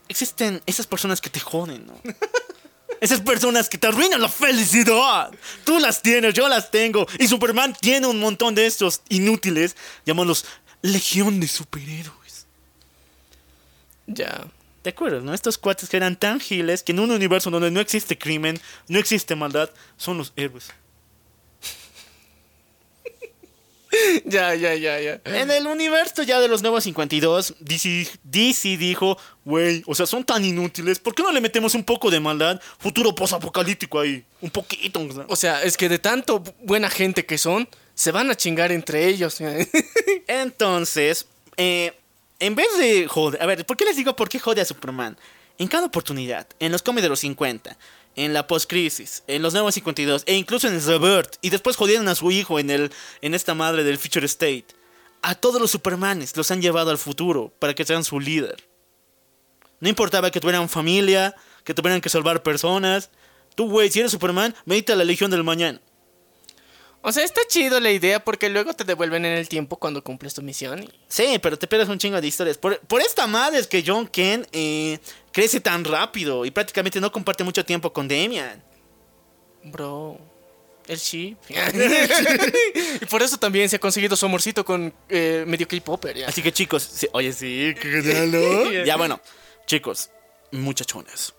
existen 0.07 0.61
esas 0.65 0.85
personas 0.87 1.19
que 1.19 1.29
te 1.29 1.39
joden, 1.39 1.85
¿no? 1.87 1.99
Esas 2.99 3.21
personas 3.21 3.69
que 3.69 3.77
te 3.77 3.87
arruinan 3.87 4.21
la 4.21 4.29
felicidad. 4.29 5.31
Tú 5.63 5.79
las 5.79 6.01
tienes, 6.01 6.33
yo 6.33 6.47
las 6.47 6.69
tengo. 6.69 7.07
Y 7.19 7.27
Superman 7.27 7.75
tiene 7.79 8.07
un 8.07 8.19
montón 8.19 8.53
de 8.53 8.65
estos 8.65 9.01
inútiles. 9.09 9.75
Llamamos 10.05 10.45
Legión 10.81 11.39
de 11.39 11.47
Superhéroes. 11.47 12.45
Ya. 14.07 14.45
¿Te 14.81 14.89
acuerdas, 14.89 15.23
no? 15.23 15.33
Estos 15.33 15.57
cuates 15.57 15.89
que 15.89 15.97
eran 15.97 16.15
tan 16.15 16.39
giles 16.39 16.81
que 16.81 16.91
en 16.91 16.99
un 16.99 17.11
universo 17.11 17.51
donde 17.51 17.69
no 17.69 17.79
existe 17.79 18.17
crimen, 18.17 18.59
no 18.87 18.97
existe 18.97 19.35
maldad, 19.35 19.69
son 19.95 20.17
los 20.17 20.33
héroes. 20.35 20.69
Ya, 24.25 24.55
ya, 24.55 24.73
ya, 24.75 24.99
ya. 24.99 25.21
En 25.25 25.51
el 25.51 25.67
universo 25.67 26.23
ya 26.23 26.39
de 26.39 26.47
los 26.47 26.61
nuevos 26.61 26.83
52, 26.85 27.55
DC, 27.59 28.07
DC 28.23 28.77
dijo, 28.77 29.17
güey, 29.43 29.83
o 29.85 29.93
sea, 29.95 30.05
son 30.05 30.23
tan 30.23 30.43
inútiles, 30.45 30.99
¿por 30.99 31.13
qué 31.13 31.23
no 31.23 31.31
le 31.31 31.41
metemos 31.41 31.75
un 31.75 31.83
poco 31.83 32.09
de 32.09 32.19
maldad? 32.19 32.61
Futuro 32.79 33.13
posapocalíptico 33.13 33.99
ahí, 33.99 34.23
un 34.41 34.49
poquito. 34.49 35.01
o 35.01 35.11
sea. 35.13 35.25
O 35.27 35.35
sea, 35.35 35.63
es 35.63 35.75
que 35.77 35.89
de 35.89 35.99
tanto 35.99 36.41
bu- 36.43 36.53
buena 36.63 36.89
gente 36.89 37.25
que 37.25 37.37
son, 37.37 37.67
se 37.93 38.11
van 38.11 38.31
a 38.31 38.35
chingar 38.35 38.71
entre 38.71 39.07
ellos. 39.07 39.39
Entonces, 40.27 41.27
eh, 41.57 41.93
en 42.39 42.55
vez 42.55 42.67
de 42.77 43.07
joder, 43.07 43.41
a 43.41 43.45
ver, 43.45 43.65
¿por 43.65 43.77
qué 43.77 43.85
les 43.85 43.95
digo 43.97 44.15
por 44.15 44.29
qué 44.29 44.39
jode 44.39 44.61
a 44.61 44.65
Superman? 44.65 45.17
En 45.57 45.67
cada 45.67 45.85
oportunidad, 45.85 46.47
en 46.59 46.71
los 46.71 46.81
cómics 46.81 47.03
de 47.03 47.09
los 47.09 47.19
50, 47.19 47.77
en 48.25 48.33
la 48.33 48.45
post-crisis, 48.45 49.23
en 49.27 49.41
los 49.41 49.53
nuevos 49.53 49.73
52, 49.73 50.23
e 50.27 50.35
incluso 50.35 50.67
en 50.67 50.75
el 50.75 50.83
Rebirth, 50.83 51.37
y 51.41 51.49
después 51.49 51.75
jodieron 51.75 52.07
a 52.07 52.15
su 52.15 52.31
hijo 52.31 52.59
en, 52.59 52.69
el, 52.69 52.91
en 53.21 53.33
esta 53.33 53.55
madre 53.55 53.83
del 53.83 53.97
Future 53.97 54.25
State, 54.27 54.67
a 55.23 55.35
todos 55.35 55.59
los 55.59 55.71
Supermanes 55.71 56.37
los 56.37 56.51
han 56.51 56.61
llevado 56.61 56.91
al 56.91 56.97
futuro 56.97 57.51
para 57.57 57.73
que 57.73 57.85
sean 57.85 58.03
su 58.03 58.19
líder. 58.19 58.67
No 59.79 59.89
importaba 59.89 60.29
que 60.29 60.39
tuvieran 60.39 60.69
familia, 60.69 61.35
que 61.63 61.73
tuvieran 61.73 62.01
que 62.01 62.09
salvar 62.09 62.43
personas. 62.43 63.09
Tú, 63.55 63.69
güey, 63.69 63.89
si 63.89 63.99
eres 63.99 64.11
Superman, 64.11 64.55
medita 64.65 64.93
a 64.93 64.95
la 64.95 65.03
Legión 65.03 65.31
del 65.31 65.43
Mañana. 65.43 65.79
O 67.03 67.11
sea, 67.11 67.23
está 67.23 67.41
chido 67.47 67.79
la 67.79 67.91
idea 67.91 68.23
porque 68.23 68.49
luego 68.49 68.73
te 68.73 68.83
devuelven 68.83 69.25
en 69.25 69.33
el 69.37 69.47
tiempo 69.49 69.77
cuando 69.77 70.03
cumples 70.03 70.33
tu 70.33 70.41
misión. 70.41 70.83
y- 70.83 70.89
Sí, 71.07 71.39
pero 71.41 71.57
te 71.57 71.67
pierdes 71.67 71.89
un 71.89 71.97
chingo 71.97 72.19
de 72.21 72.27
historias. 72.27 72.57
Por, 72.57 72.79
por 72.81 73.01
esta 73.01 73.27
madre 73.27 73.59
es 73.59 73.67
que 73.67 73.83
John 73.85 74.07
Ken 74.07 74.45
eh, 74.51 74.99
crece 75.31 75.59
tan 75.59 75.83
rápido 75.83 76.45
y 76.45 76.51
prácticamente 76.51 76.99
no 77.01 77.11
comparte 77.11 77.43
mucho 77.43 77.63
tiempo 77.65 77.91
con 77.91 78.07
Damian. 78.07 78.63
Bro. 79.63 80.19
El 80.87 80.99
chip. 80.99 81.37
y 83.01 83.05
por 83.05 83.21
eso 83.21 83.37
también 83.37 83.69
se 83.69 83.75
ha 83.75 83.79
conseguido 83.79 84.15
su 84.15 84.25
amorcito 84.25 84.65
con 84.65 84.93
eh, 85.09 85.43
medio 85.47 85.67
K-Popper. 85.67 86.25
Así 86.25 86.41
que 86.41 86.51
chicos, 86.51 86.83
sí, 86.83 87.07
oye, 87.13 87.31
sí, 87.31 87.73
¿no? 88.27 88.71
ya 88.83 88.97
bueno, 88.97 89.21
chicos, 89.67 90.09
muchachones. 90.51 91.33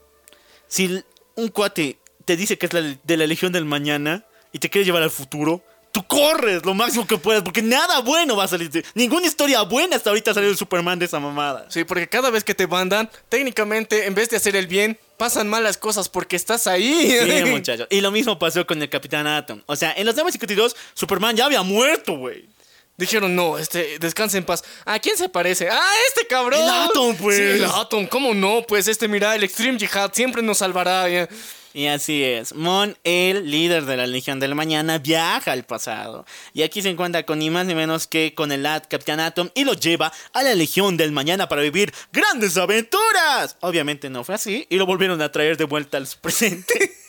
Si 0.68 1.02
un 1.34 1.48
cuate 1.48 1.98
te 2.24 2.36
dice 2.36 2.56
que 2.56 2.66
es 2.66 2.72
la, 2.72 2.80
de 3.02 3.16
la 3.16 3.26
Legión 3.26 3.52
del 3.52 3.64
Mañana 3.64 4.24
y 4.52 4.58
te 4.58 4.68
quiere 4.70 4.84
llevar 4.84 5.02
al 5.02 5.10
futuro, 5.10 5.62
tú 5.90 6.02
corres 6.06 6.64
lo 6.64 6.72
máximo 6.74 7.06
que 7.06 7.18
puedas 7.18 7.42
porque 7.42 7.60
nada 7.62 8.00
bueno 8.00 8.34
va 8.36 8.44
a 8.44 8.48
salir. 8.48 8.70
de- 8.70 8.84
Ninguna 8.94 9.26
historia 9.26 9.62
buena 9.62 9.96
hasta 9.96 10.10
ahorita 10.10 10.30
ha 10.30 10.34
salido 10.34 10.50
el 10.52 10.58
Superman 10.58 10.98
de 10.98 11.04
esa 11.06 11.20
mamada. 11.20 11.66
Sí, 11.68 11.84
porque 11.84 12.08
cada 12.08 12.30
vez 12.30 12.44
que 12.44 12.54
te 12.54 12.66
mandan, 12.66 13.10
técnicamente, 13.28 14.06
en 14.06 14.14
vez 14.14 14.30
de 14.30 14.36
hacer 14.36 14.56
el 14.56 14.66
bien, 14.66 14.98
pasan 15.18 15.48
malas 15.48 15.76
cosas 15.76 16.08
porque 16.08 16.36
estás 16.36 16.66
ahí. 16.66 17.10
Sí, 17.20 17.44
muchachos. 17.50 17.86
Y 17.90 18.00
lo 18.00 18.10
mismo 18.10 18.38
pasó 18.38 18.66
con 18.66 18.80
el 18.80 18.88
Capitán 18.88 19.26
Atom. 19.26 19.62
O 19.66 19.76
sea, 19.76 19.92
en 19.96 20.06
los 20.06 20.14
nuevos 20.14 20.32
52, 20.32 20.76
Superman 20.94 21.36
ya 21.36 21.44
había 21.46 21.62
muerto, 21.62 22.14
güey. 22.16 22.48
Dijeron, 22.96 23.34
no, 23.34 23.58
este, 23.58 23.98
descansa 23.98 24.36
en 24.38 24.44
paz. 24.44 24.62
¿A 24.84 24.98
quién 24.98 25.16
se 25.16 25.28
parece? 25.28 25.68
¡Ah, 25.70 25.90
este 26.08 26.26
cabrón! 26.26 26.60
El 26.62 26.68
Atom, 26.68 27.16
pues. 27.16 27.36
Sí, 27.36 27.42
el 27.42 27.64
Atom, 27.64 28.06
¿cómo 28.06 28.32
no? 28.34 28.62
Pues 28.68 28.86
este, 28.86 29.08
mira, 29.08 29.34
el 29.34 29.42
Extreme 29.44 29.78
Jihad 29.78 30.10
siempre 30.12 30.42
nos 30.42 30.58
salvará. 30.58 31.08
ya. 31.08 31.28
Y 31.74 31.86
así 31.86 32.22
es. 32.22 32.54
Mon, 32.54 32.96
el 33.02 33.50
líder 33.50 33.86
de 33.86 33.96
la 33.96 34.06
Legión 34.06 34.40
del 34.40 34.54
Mañana, 34.54 34.98
viaja 34.98 35.52
al 35.52 35.64
pasado. 35.64 36.26
Y 36.52 36.62
aquí 36.62 36.82
se 36.82 36.90
encuentra 36.90 37.24
con 37.24 37.38
ni 37.38 37.48
más 37.48 37.64
ni 37.66 37.74
menos 37.74 38.06
que 38.06 38.34
con 38.34 38.52
el 38.52 38.66
At- 38.66 38.88
Capitán 38.88 39.20
Atom 39.20 39.48
y 39.54 39.64
lo 39.64 39.72
lleva 39.72 40.12
a 40.34 40.42
la 40.42 40.54
Legión 40.54 40.96
del 40.98 41.12
Mañana 41.12 41.48
para 41.48 41.62
vivir 41.62 41.92
grandes 42.12 42.56
aventuras. 42.58 43.56
Obviamente 43.60 44.10
no 44.10 44.22
fue 44.24 44.34
así 44.34 44.66
y 44.68 44.76
lo 44.76 44.84
volvieron 44.86 45.22
a 45.22 45.32
traer 45.32 45.56
de 45.56 45.64
vuelta 45.64 45.96
al 45.96 46.06
presente. 46.20 46.74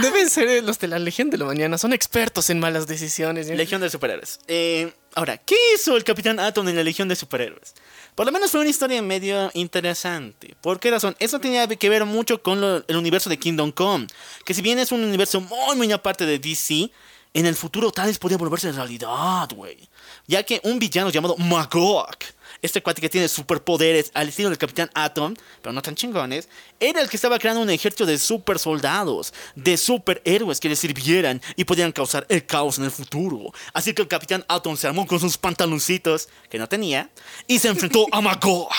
Deben 0.00 0.30
ser 0.30 0.48
eh, 0.48 0.62
los 0.62 0.78
de 0.78 0.88
la 0.88 0.98
Legión 0.98 1.28
de 1.28 1.36
la 1.36 1.44
Mañana. 1.44 1.76
Son 1.76 1.92
expertos 1.92 2.48
en 2.48 2.58
malas 2.58 2.86
decisiones. 2.86 3.48
ya. 3.48 3.54
Legión 3.54 3.80
de 3.82 3.90
Superhéroes. 3.90 4.38
Eh, 4.48 4.92
ahora, 5.14 5.36
¿qué 5.36 5.56
hizo 5.74 5.96
el 5.96 6.04
Capitán 6.04 6.40
Atom 6.40 6.66
en 6.68 6.76
la 6.76 6.82
Legión 6.82 7.08
de 7.08 7.16
Superhéroes? 7.16 7.74
Por 8.14 8.26
lo 8.26 8.32
menos 8.32 8.50
fue 8.50 8.60
una 8.60 8.68
historia 8.68 9.00
medio 9.00 9.50
interesante. 9.54 10.54
¿Por 10.60 10.78
qué 10.78 10.90
razón? 10.90 11.16
Eso 11.18 11.38
tenía 11.38 11.66
que 11.66 11.88
ver 11.88 12.04
mucho 12.04 12.42
con 12.42 12.62
el 12.62 12.96
universo 12.96 13.30
de 13.30 13.38
Kingdom 13.38 13.72
Come. 13.72 14.06
Que 14.44 14.52
si 14.52 14.60
bien 14.60 14.78
es 14.78 14.92
un 14.92 15.02
universo 15.02 15.40
muy, 15.40 15.76
muy 15.76 15.90
aparte 15.92 16.26
de 16.26 16.38
DC, 16.38 16.90
en 17.32 17.46
el 17.46 17.56
futuro 17.56 17.90
tal 17.90 18.08
vez 18.08 18.18
podría 18.18 18.36
volverse 18.36 18.70
realidad, 18.70 19.48
güey. 19.54 19.88
Ya 20.26 20.42
que 20.42 20.60
un 20.64 20.78
villano 20.78 21.08
llamado 21.08 21.36
Magog 21.38 22.18
este 22.62 22.82
cuate 22.82 23.00
que 23.00 23.08
tiene 23.08 23.28
superpoderes 23.28 24.10
al 24.14 24.28
estilo 24.28 24.48
del 24.48 24.58
Capitán 24.58 24.90
Atom, 24.94 25.34
pero 25.60 25.72
no 25.72 25.82
tan 25.82 25.94
chingones, 25.94 26.48
era 26.80 27.00
el 27.02 27.08
que 27.08 27.16
estaba 27.16 27.38
creando 27.38 27.60
un 27.62 27.70
ejército 27.70 28.06
de 28.06 28.16
super 28.18 28.58
soldados, 28.58 29.34
de 29.56 29.76
superhéroes 29.76 30.60
que 30.60 30.68
le 30.68 30.76
sirvieran 30.76 31.42
y 31.56 31.64
podían 31.64 31.92
causar 31.92 32.24
el 32.28 32.46
caos 32.46 32.78
en 32.78 32.84
el 32.84 32.90
futuro. 32.90 33.52
Así 33.74 33.92
que 33.92 34.02
el 34.02 34.08
Capitán 34.08 34.44
Atom 34.48 34.76
se 34.76 34.86
armó 34.86 35.06
con 35.06 35.20
sus 35.20 35.36
pantaloncitos, 35.36 36.28
que 36.48 36.58
no 36.58 36.68
tenía, 36.68 37.10
y 37.46 37.58
se 37.58 37.68
enfrentó 37.68 38.06
a 38.12 38.20
Magog. 38.22 38.70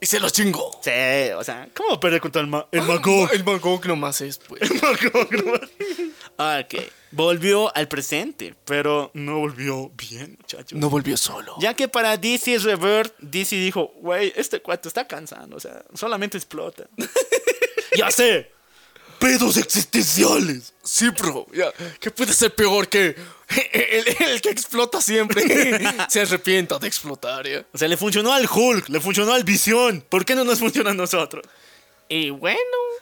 Y 0.00 0.06
se 0.06 0.18
los 0.18 0.32
chingó. 0.32 0.80
Sí, 0.82 0.90
o 1.36 1.44
sea, 1.44 1.68
¿cómo 1.76 2.00
perder 2.00 2.20
contra 2.20 2.40
el, 2.40 2.48
ma- 2.48 2.66
el 2.72 2.82
Magog? 2.82 3.32
El 3.32 3.44
Magog 3.44 3.86
nomás 3.86 4.20
es, 4.20 4.38
pues. 4.38 4.60
Magog, 4.82 5.30
¿no? 5.32 5.52
Ok, 6.58 6.74
volvió 7.12 7.74
al 7.76 7.88
presente, 7.88 8.54
pero 8.64 9.10
no 9.14 9.38
volvió 9.38 9.90
bien, 9.90 10.36
muchachos. 10.40 10.78
No 10.78 10.90
volvió 10.90 11.16
solo. 11.16 11.54
Ya 11.60 11.74
que 11.74 11.88
para 11.88 12.16
DC 12.16 12.58
Revert, 12.58 13.14
DC 13.20 13.56
dijo, 13.56 13.92
güey, 14.00 14.32
este 14.34 14.60
cuate 14.60 14.88
está 14.88 15.06
cansando, 15.06 15.56
o 15.56 15.60
sea, 15.60 15.84
solamente 15.94 16.36
explota. 16.36 16.88
ya 17.96 18.10
sé, 18.10 18.50
pedos 19.18 19.56
existenciales. 19.56 20.74
Sí, 20.82 21.10
bro. 21.10 21.46
Ya. 21.52 21.72
¿Qué 22.00 22.10
puede 22.10 22.32
ser 22.32 22.54
peor 22.54 22.88
que 22.88 23.14
el, 23.72 24.16
el 24.18 24.40
que 24.40 24.50
explota 24.50 25.00
siempre 25.00 25.44
se 26.08 26.20
arrepienta 26.20 26.78
de 26.78 26.88
explotar, 26.88 27.46
ya? 27.46 27.64
O 27.72 27.78
sea, 27.78 27.86
le 27.86 27.96
funcionó 27.96 28.32
al 28.32 28.48
Hulk, 28.50 28.88
le 28.88 29.00
funcionó 29.00 29.32
al 29.32 29.44
Visión, 29.44 30.04
¿por 30.08 30.24
qué 30.24 30.34
no 30.34 30.44
nos 30.44 30.58
funciona 30.58 30.90
a 30.90 30.94
nosotros? 30.94 31.44
Y 32.12 32.28
bueno. 32.28 32.58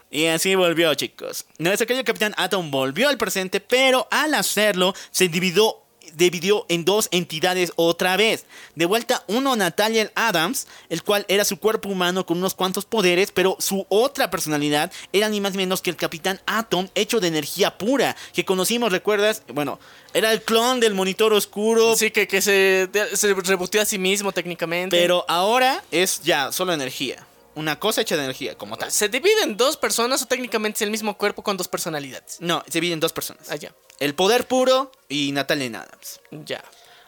Y 0.09 0.27
así 0.27 0.55
volvió, 0.55 0.95
chicos. 0.95 1.45
Nuestro 1.59 1.85
querido 1.85 2.05
Capitán 2.05 2.33
Atom 2.37 2.71
volvió 2.71 3.09
al 3.09 3.19
presente, 3.19 3.59
pero 3.59 4.07
al 4.13 4.35
hacerlo 4.35 4.95
se 5.11 5.27
dividió, 5.29 5.79
dividió 6.15 6.65
en 6.69 6.85
dos 6.85 7.09
entidades 7.11 7.73
otra 7.75 8.17
vez. 8.17 8.47
De 8.77 8.87
vuelta, 8.87 9.25
uno 9.27 9.57
Nathaniel 9.57 10.13
Adams, 10.15 10.69
el 10.91 11.03
cual 11.03 11.25
era 11.27 11.45
su 11.45 11.59
cuerpo 11.59 11.89
humano 11.89 12.25
con 12.25 12.39
unos 12.39 12.55
cuantos 12.55 12.85
poderes, 12.85 13.33
pero 13.33 13.57
su 13.59 13.85
otra 13.89 14.31
personalidad 14.31 14.93
era 15.13 15.29
ni 15.29 15.41
más 15.41 15.53
ni 15.53 15.59
menos 15.59 15.83
que 15.83 15.91
el 15.91 15.97
Capitán 15.97 16.41
Atom 16.47 16.87
hecho 16.95 17.19
de 17.19 17.27
energía 17.27 17.79
pura, 17.79 18.17
que 18.33 18.45
conocimos, 18.45 18.93
¿recuerdas? 18.93 19.43
Bueno, 19.53 19.81
era 20.15 20.33
el 20.33 20.43
clon 20.43 20.79
del 20.79 20.95
monitor 20.95 21.33
oscuro, 21.33 21.97
Sí, 21.97 22.13
que, 22.13 22.29
que 22.29 22.41
se, 22.41 22.89
se 23.15 23.35
reboteó 23.35 23.83
a 23.83 23.85
sí 23.85 23.99
mismo 23.99 24.31
técnicamente. 24.31 24.97
pero 24.97 25.25
ahora 25.27 25.83
es 25.91 26.23
ya 26.23 26.53
solo 26.53 26.73
energía. 26.73 27.27
Una 27.55 27.79
cosa 27.79 28.01
hecha 28.01 28.17
de 28.17 28.25
energía, 28.25 28.57
como 28.57 28.77
tal. 28.77 28.93
¿Se 28.93 29.09
divide 29.09 29.43
en 29.43 29.57
dos 29.57 29.77
personas 29.77 30.23
o 30.23 30.27
técnicamente 30.27 30.79
es 30.79 30.83
el 30.83 30.91
mismo 30.91 31.17
cuerpo 31.17 31.43
con 31.43 31.57
dos 31.57 31.69
personalidades? 31.69 32.37
No, 32.41 32.63
se 32.67 32.75
divide 32.75 32.93
en 32.93 33.01
dos 33.01 33.13
personas. 33.13 33.51
Allá. 33.51 33.75
El 33.99 34.15
poder 34.15 34.47
puro 34.47 34.93
y 35.09 35.33
Nathaniel 35.33 35.75
Adams. 35.75 36.21
Ya. 36.31 36.65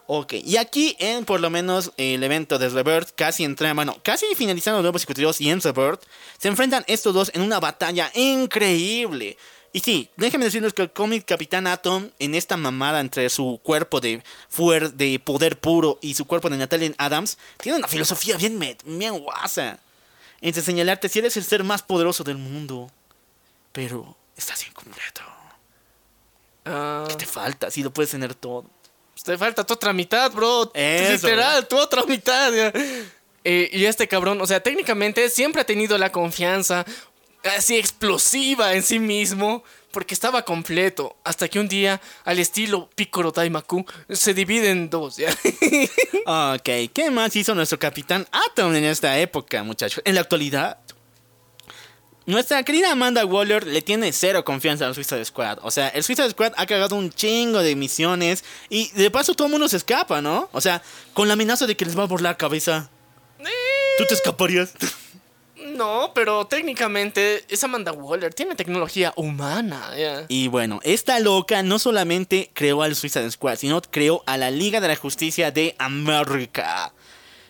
Ok, 0.06 0.34
y 0.44 0.56
aquí 0.56 0.96
en 0.98 1.24
por 1.24 1.40
lo 1.40 1.48
menos 1.48 1.92
el 1.96 2.22
evento 2.22 2.58
de 2.58 2.68
Rebirth, 2.68 3.10
casi 3.14 3.44
entra, 3.44 3.72
bueno, 3.72 3.96
casi 4.02 4.26
finalizando 4.34 4.78
los 4.78 4.84
nuevos 4.84 5.02
52 5.02 5.40
y 5.40 5.50
en 5.50 5.60
Rebirth, 5.60 6.02
se 6.38 6.48
enfrentan 6.48 6.84
estos 6.88 7.14
dos 7.14 7.30
en 7.34 7.40
una 7.40 7.60
batalla 7.60 8.10
increíble. 8.14 9.38
Y 9.72 9.80
sí, 9.80 10.10
déjenme 10.16 10.44
decirles 10.44 10.74
que 10.74 10.82
el 10.82 10.92
cómic 10.92 11.24
Capitán 11.24 11.66
Atom, 11.66 12.10
en 12.18 12.34
esta 12.34 12.58
mamada 12.58 13.00
entre 13.00 13.30
su 13.30 13.58
cuerpo 13.62 14.00
de, 14.00 14.22
fuer 14.50 14.92
de 14.92 15.18
poder 15.18 15.58
puro 15.58 15.98
y 16.02 16.12
su 16.12 16.26
cuerpo 16.26 16.50
de 16.50 16.58
Natalie 16.58 16.94
Adams, 16.98 17.38
tiene 17.58 17.78
una 17.78 17.88
filosofía 17.88 18.36
bien, 18.36 18.58
bien 18.84 19.18
guasa. 19.18 19.80
De 20.50 20.60
señalarte 20.60 21.08
si 21.08 21.20
eres 21.20 21.36
el 21.36 21.44
ser 21.44 21.62
más 21.62 21.82
poderoso 21.82 22.24
del 22.24 22.36
mundo, 22.36 22.90
pero 23.72 24.16
estás 24.36 24.66
incompleto. 24.66 25.22
Ah, 26.64 27.04
¿Qué 27.08 27.14
te 27.14 27.26
falta 27.26 27.70
si 27.70 27.82
lo 27.82 27.92
puedes 27.92 28.10
tener 28.10 28.34
todo? 28.34 28.66
te 29.22 29.38
falta 29.38 29.64
tu 29.64 29.74
otra 29.74 29.92
mitad, 29.92 30.32
bro. 30.32 30.70
Eso, 30.74 31.12
Literal, 31.28 31.68
tu 31.68 31.78
otra 31.78 32.04
mitad. 32.04 32.52
Eh, 33.44 33.70
y 33.72 33.84
este 33.86 34.06
cabrón, 34.06 34.40
o 34.40 34.46
sea, 34.46 34.62
técnicamente 34.62 35.28
siempre 35.28 35.62
ha 35.62 35.64
tenido 35.64 35.98
la 35.98 36.12
confianza 36.12 36.84
así 37.56 37.76
explosiva 37.76 38.74
en 38.74 38.82
sí 38.82 38.98
mismo. 38.98 39.62
Porque 39.90 40.14
estaba 40.14 40.42
completo. 40.42 41.16
Hasta 41.22 41.48
que 41.48 41.60
un 41.60 41.68
día, 41.68 42.00
al 42.24 42.38
estilo 42.38 42.88
Piccolo 42.94 43.30
Daimaku, 43.30 43.84
se 44.08 44.32
divide 44.32 44.70
en 44.70 44.88
dos. 44.88 45.18
¿ya? 45.18 45.30
Ok, 46.54 46.90
¿qué 46.94 47.10
más 47.10 47.36
hizo 47.36 47.54
nuestro 47.54 47.78
capitán 47.78 48.26
Atom 48.30 48.74
en 48.74 48.84
esta 48.84 49.18
época, 49.18 49.62
muchachos? 49.62 50.00
En 50.06 50.14
la 50.14 50.22
actualidad, 50.22 50.78
nuestra 52.24 52.62
querida 52.62 52.92
Amanda 52.92 53.24
Waller 53.24 53.66
le 53.66 53.82
tiene 53.82 54.12
cero 54.12 54.44
confianza 54.44 54.86
al 54.86 54.94
Suicide 54.94 55.24
Squad. 55.24 55.58
O 55.62 55.70
sea, 55.70 55.88
el 55.88 56.04
Suicide 56.04 56.30
Squad 56.30 56.52
ha 56.56 56.66
cagado 56.66 56.94
un 56.94 57.10
chingo 57.10 57.58
de 57.58 57.74
misiones 57.74 58.44
y 58.68 58.90
de 58.92 59.10
paso 59.10 59.34
todo 59.34 59.46
el 59.46 59.52
mundo 59.52 59.68
se 59.68 59.76
escapa, 59.76 60.22
¿no? 60.22 60.48
O 60.52 60.60
sea, 60.60 60.82
con 61.14 61.26
la 61.26 61.34
amenaza 61.34 61.66
de 61.66 61.76
que 61.76 61.84
les 61.84 61.98
va 61.98 62.04
a 62.04 62.06
borrar 62.06 62.22
la 62.22 62.36
cabeza. 62.36 62.90
¿Tú 63.98 64.04
te 64.06 64.14
escaparías? 64.14 64.72
No, 65.76 66.12
pero 66.14 66.46
técnicamente 66.46 67.44
es 67.48 67.62
Amanda 67.64 67.92
Waller. 67.92 68.32
Tiene 68.34 68.54
tecnología 68.54 69.12
humana. 69.16 69.90
Y 70.28 70.48
bueno, 70.48 70.80
esta 70.82 71.18
loca 71.20 71.62
no 71.62 71.78
solamente 71.78 72.50
creó 72.54 72.82
al 72.82 72.94
Suicide 72.94 73.30
Squad, 73.30 73.56
sino 73.56 73.80
creó 73.82 74.22
a 74.26 74.36
la 74.36 74.50
Liga 74.50 74.80
de 74.80 74.88
la 74.88 74.96
Justicia 74.96 75.50
de 75.50 75.74
América. 75.78 76.92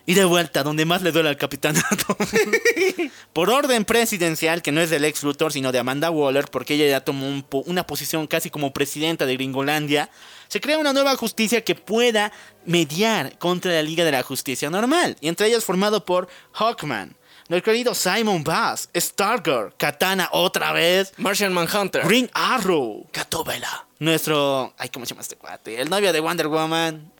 Y 0.04 0.14
de 0.14 0.24
vuelta, 0.24 0.64
donde 0.64 0.84
más 0.84 1.02
le 1.02 1.12
duele 1.12 1.28
al 1.28 1.36
Capitán 1.36 1.76
Atom. 1.76 2.16
Por 3.32 3.50
orden 3.50 3.84
presidencial, 3.84 4.60
que 4.60 4.72
no 4.72 4.80
es 4.80 4.90
del 4.90 5.04
ex 5.04 5.22
Luthor, 5.22 5.52
sino 5.52 5.70
de 5.70 5.78
Amanda 5.78 6.10
Waller, 6.10 6.46
porque 6.50 6.74
ella 6.74 6.86
ya 6.88 7.00
tomó 7.04 7.28
un 7.28 7.44
po- 7.44 7.62
una 7.66 7.86
posición 7.86 8.26
casi 8.26 8.50
como 8.50 8.72
presidenta 8.72 9.26
de 9.26 9.34
Gringolandia, 9.34 10.10
se 10.48 10.60
crea 10.60 10.78
una 10.78 10.92
nueva 10.92 11.14
justicia 11.16 11.62
que 11.62 11.76
pueda 11.76 12.32
mediar 12.66 13.38
contra 13.38 13.72
la 13.72 13.82
Liga 13.82 14.04
de 14.04 14.10
la 14.10 14.24
Justicia 14.24 14.70
normal. 14.70 15.16
Y 15.20 15.28
entre 15.28 15.46
ellas 15.46 15.64
formado 15.64 16.04
por 16.04 16.28
Hawkman, 16.52 17.16
nuestro 17.48 17.72
querido 17.72 17.94
Simon 17.94 18.42
Bass, 18.44 18.88
Stargirl, 18.94 19.74
Katana 19.76 20.28
otra 20.32 20.72
vez, 20.72 21.12
Martian 21.18 21.52
Manhunter. 21.52 22.04
Green 22.06 22.30
Arrow, 22.34 23.06
Gatúbela. 23.12 23.86
nuestro. 23.98 24.74
Ay, 24.78 24.88
¿cómo 24.88 25.04
se 25.06 25.10
llama 25.10 25.22
este 25.22 25.36
cuate? 25.36 25.80
El 25.80 25.90
novio 25.90 26.12
de 26.12 26.20
Wonder 26.20 26.48
Woman, 26.48 27.12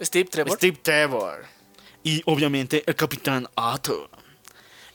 Steve 0.00 0.28
Trevor. 0.28 0.56
Steve 0.56 0.78
Trevor. 0.82 1.44
Y 2.02 2.22
obviamente 2.26 2.82
el 2.86 2.94
Capitán 2.94 3.48
Atom. 3.56 4.08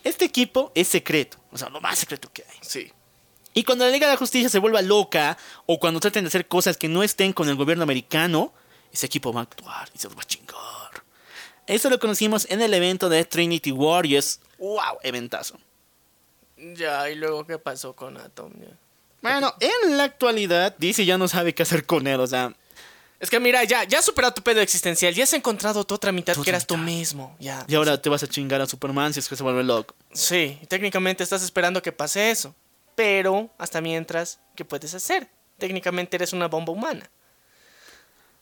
Este 0.02 0.24
equipo 0.24 0.72
es 0.74 0.88
secreto, 0.88 1.38
o 1.50 1.56
sea, 1.56 1.68
lo 1.68 1.80
más 1.80 1.98
secreto 1.98 2.30
que 2.32 2.42
hay. 2.42 2.58
Sí. 2.60 2.92
Y 3.54 3.62
cuando 3.64 3.84
la 3.84 3.90
Liga 3.90 4.06
de 4.06 4.14
la 4.14 4.18
Justicia 4.18 4.48
se 4.48 4.58
vuelva 4.58 4.82
loca 4.82 5.38
o 5.66 5.78
cuando 5.78 6.00
traten 6.00 6.24
de 6.24 6.28
hacer 6.28 6.48
cosas 6.48 6.76
que 6.76 6.88
no 6.88 7.02
estén 7.02 7.32
con 7.32 7.48
el 7.48 7.54
gobierno 7.54 7.84
americano, 7.84 8.52
ese 8.92 9.06
equipo 9.06 9.32
va 9.32 9.40
a 9.40 9.42
actuar 9.44 9.88
y 9.94 9.98
se 9.98 10.08
los 10.08 10.16
va 10.16 10.22
a 10.22 10.24
chingar. 10.24 10.83
Eso 11.66 11.88
lo 11.90 11.98
conocimos 11.98 12.46
en 12.50 12.60
el 12.62 12.74
evento 12.74 13.08
de 13.08 13.24
Trinity 13.24 13.72
Warriors. 13.72 14.40
¡Wow! 14.58 14.98
Eventazo. 15.02 15.58
Ya, 16.56 17.08
y 17.10 17.14
luego, 17.16 17.46
¿qué 17.46 17.58
pasó 17.58 17.94
con 17.94 18.16
Atom? 18.16 18.52
ya? 18.60 18.76
Bueno, 19.22 19.54
en 19.60 19.96
la 19.96 20.04
actualidad, 20.04 20.74
DC 20.78 21.04
ya 21.06 21.16
no 21.16 21.28
sabe 21.28 21.54
qué 21.54 21.62
hacer 21.62 21.86
con 21.86 22.06
él, 22.06 22.20
o 22.20 22.26
sea, 22.26 22.54
Es 23.20 23.30
que 23.30 23.40
mira, 23.40 23.64
ya, 23.64 23.84
ya 23.84 24.00
has 24.00 24.04
superado 24.04 24.34
tu 24.34 24.42
pedo 24.42 24.60
existencial. 24.60 25.14
Ya 25.14 25.24
has 25.24 25.32
encontrado 25.32 25.82
tu 25.84 25.94
otra 25.94 26.12
mitad 26.12 26.34
Tu 26.34 26.42
que 26.42 26.50
eras 26.50 26.66
tú 26.66 26.76
mismo. 26.76 27.34
Ya. 27.40 27.64
y 27.66 27.74
ahora 27.74 28.00
te 28.00 28.10
vas 28.10 28.22
a 28.22 28.26
chingar 28.28 28.60
a 28.60 28.66
Superman 28.66 29.14
si 29.14 29.20
es 29.20 29.28
que 29.28 29.36
se 29.36 29.42
vuelve 29.42 29.62
loco. 29.64 29.94
Sí, 30.12 30.60
técnicamente 30.68 31.22
estás 31.22 31.42
esperando 31.42 31.80
que 31.80 31.90
pase 31.92 32.30
eso. 32.30 32.54
Pero, 32.94 33.48
hasta 33.56 33.80
mientras, 33.80 34.40
¿qué 34.54 34.64
puedes 34.66 34.92
hacer? 34.94 35.28
Técnicamente 35.58 36.16
eres 36.16 36.32
una 36.34 36.48
bomba 36.48 36.72
humana. 36.72 37.08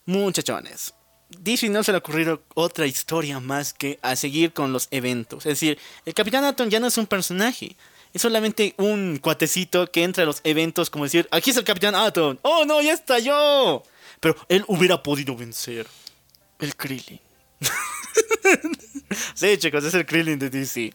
Muchachones. 0.04 0.94
DC 1.38 1.68
no 1.68 1.82
se 1.82 1.92
le 1.92 1.96
ha 1.96 1.98
ocurrido 1.98 2.42
otra 2.54 2.86
historia 2.86 3.40
más 3.40 3.72
que 3.72 3.98
a 4.02 4.16
seguir 4.16 4.52
con 4.52 4.72
los 4.72 4.88
eventos. 4.90 5.46
Es 5.46 5.52
decir, 5.52 5.78
el 6.04 6.14
Capitán 6.14 6.44
Atom 6.44 6.68
ya 6.68 6.80
no 6.80 6.86
es 6.86 6.98
un 6.98 7.06
personaje. 7.06 7.76
Es 8.12 8.22
solamente 8.22 8.74
un 8.76 9.18
cuatecito 9.22 9.90
que 9.90 10.04
entra 10.04 10.22
a 10.22 10.26
los 10.26 10.40
eventos 10.44 10.90
como 10.90 11.04
decir, 11.04 11.26
aquí 11.30 11.50
es 11.50 11.56
el 11.56 11.64
Capitán 11.64 11.94
Atom. 11.94 12.36
Oh, 12.42 12.64
no, 12.64 12.80
ya 12.82 12.92
estalló. 12.92 13.82
Pero 14.20 14.36
él 14.48 14.64
hubiera 14.68 15.02
podido 15.02 15.34
vencer. 15.36 15.86
El 16.58 16.76
Krillin. 16.76 17.20
Sí, 19.34 19.58
chicos, 19.58 19.84
es 19.84 19.94
el 19.94 20.06
Krillin 20.06 20.38
de 20.38 20.50
DC. 20.50 20.92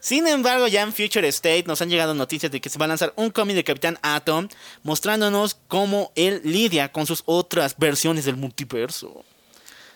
Sin 0.00 0.26
embargo, 0.26 0.66
ya 0.66 0.82
en 0.82 0.92
Future 0.92 1.28
State 1.28 1.64
nos 1.66 1.82
han 1.82 1.90
llegado 1.90 2.14
noticias 2.14 2.50
de 2.50 2.60
que 2.60 2.70
se 2.70 2.78
va 2.78 2.86
a 2.86 2.88
lanzar 2.88 3.12
un 3.16 3.30
cómic 3.30 3.54
de 3.54 3.64
Capitán 3.64 3.98
Atom 4.02 4.48
mostrándonos 4.82 5.58
cómo 5.68 6.10
él 6.14 6.40
lidia 6.44 6.90
con 6.90 7.06
sus 7.06 7.22
otras 7.26 7.76
versiones 7.76 8.24
del 8.24 8.36
multiverso. 8.36 9.24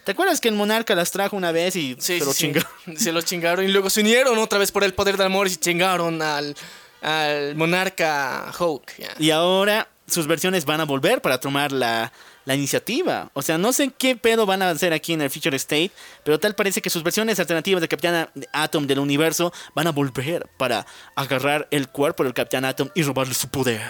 ¿Te 0.05 0.12
acuerdas 0.12 0.41
que 0.41 0.49
el 0.49 0.55
monarca 0.55 0.94
las 0.94 1.10
trajo 1.10 1.36
una 1.36 1.50
vez 1.52 1.76
y 1.76 1.97
Sí, 1.99 2.18
se 2.18 2.24
lo 2.24 2.33
sí, 2.33 2.39
sí. 2.39 2.39
chingaron? 2.47 2.70
Se 2.99 3.12
lo 3.12 3.23
chingaron 3.23 3.65
y 3.65 3.68
luego 3.68 3.89
se 3.91 4.00
unieron 4.00 4.39
otra 4.39 4.58
vez 4.58 4.70
por 4.70 4.84
el 4.84 4.94
poder 4.94 5.16
del 5.16 5.26
amor 5.26 5.47
y 5.49 5.57
chingaron 5.57 6.20
al, 6.23 6.55
al 7.02 7.55
monarca 7.57 8.52
Hulk. 8.58 8.92
Y 9.18 9.31
ahora 9.31 9.89
sus 10.07 10.26
versiones 10.26 10.65
van 10.66 10.81
a 10.81 10.84
volver 10.84 11.23
para 11.23 11.39
tomar 11.41 11.73
la, 11.73 12.12
la 12.44 12.55
iniciativa. 12.55 13.31
O 13.33 13.41
sea, 13.41 13.57
no 13.57 13.73
sé 13.73 13.91
qué 13.97 14.16
pedo 14.16 14.44
van 14.44 14.60
a 14.60 14.68
hacer 14.70 14.92
aquí 14.92 15.15
en 15.15 15.23
el 15.23 15.31
Future 15.31 15.57
State, 15.57 15.91
pero 16.24 16.39
tal 16.39 16.55
parece 16.55 16.83
que 16.83 16.91
sus 16.91 17.02
versiones 17.02 17.41
alternativas 17.41 17.81
de 17.81 17.89
Capitán 17.89 18.28
Atom 18.52 18.86
del 18.86 18.99
universo 18.99 19.52
van 19.74 19.86
a 19.86 19.92
volver 19.92 20.47
para 20.58 20.84
agarrar 21.16 21.66
el 21.70 21.89
cuerpo 21.89 22.23
del 22.24 22.34
Capitán 22.34 22.66
Atom 22.66 22.91
y 22.94 23.02
robarle 23.02 23.33
su 23.34 23.49
poder. 23.49 23.81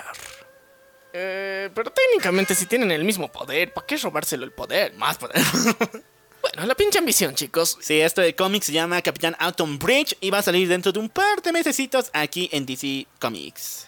Eh, 1.16 1.70
pero 1.72 1.92
técnicamente 1.92 2.56
si 2.56 2.66
tienen 2.66 2.90
el 2.90 3.04
mismo 3.04 3.30
poder, 3.30 3.72
¿para 3.72 3.86
qué 3.86 3.96
robárselo 3.96 4.44
el 4.44 4.50
poder? 4.52 4.92
Más 4.94 5.16
poder. 5.16 5.40
Bueno, 6.44 6.66
la 6.66 6.74
pinche 6.74 6.98
ambición, 6.98 7.34
chicos. 7.34 7.78
Sí, 7.80 8.02
esto 8.02 8.20
de 8.20 8.36
cómics 8.36 8.66
se 8.66 8.72
llama 8.72 9.00
Capitán 9.00 9.34
Autumn 9.38 9.78
Bridge 9.78 10.14
y 10.20 10.28
va 10.28 10.40
a 10.40 10.42
salir 10.42 10.68
dentro 10.68 10.92
de 10.92 10.98
un 10.98 11.08
par 11.08 11.40
de 11.40 11.52
mesecitos 11.52 12.10
aquí 12.12 12.50
en 12.52 12.66
DC 12.66 13.06
Comics. 13.18 13.86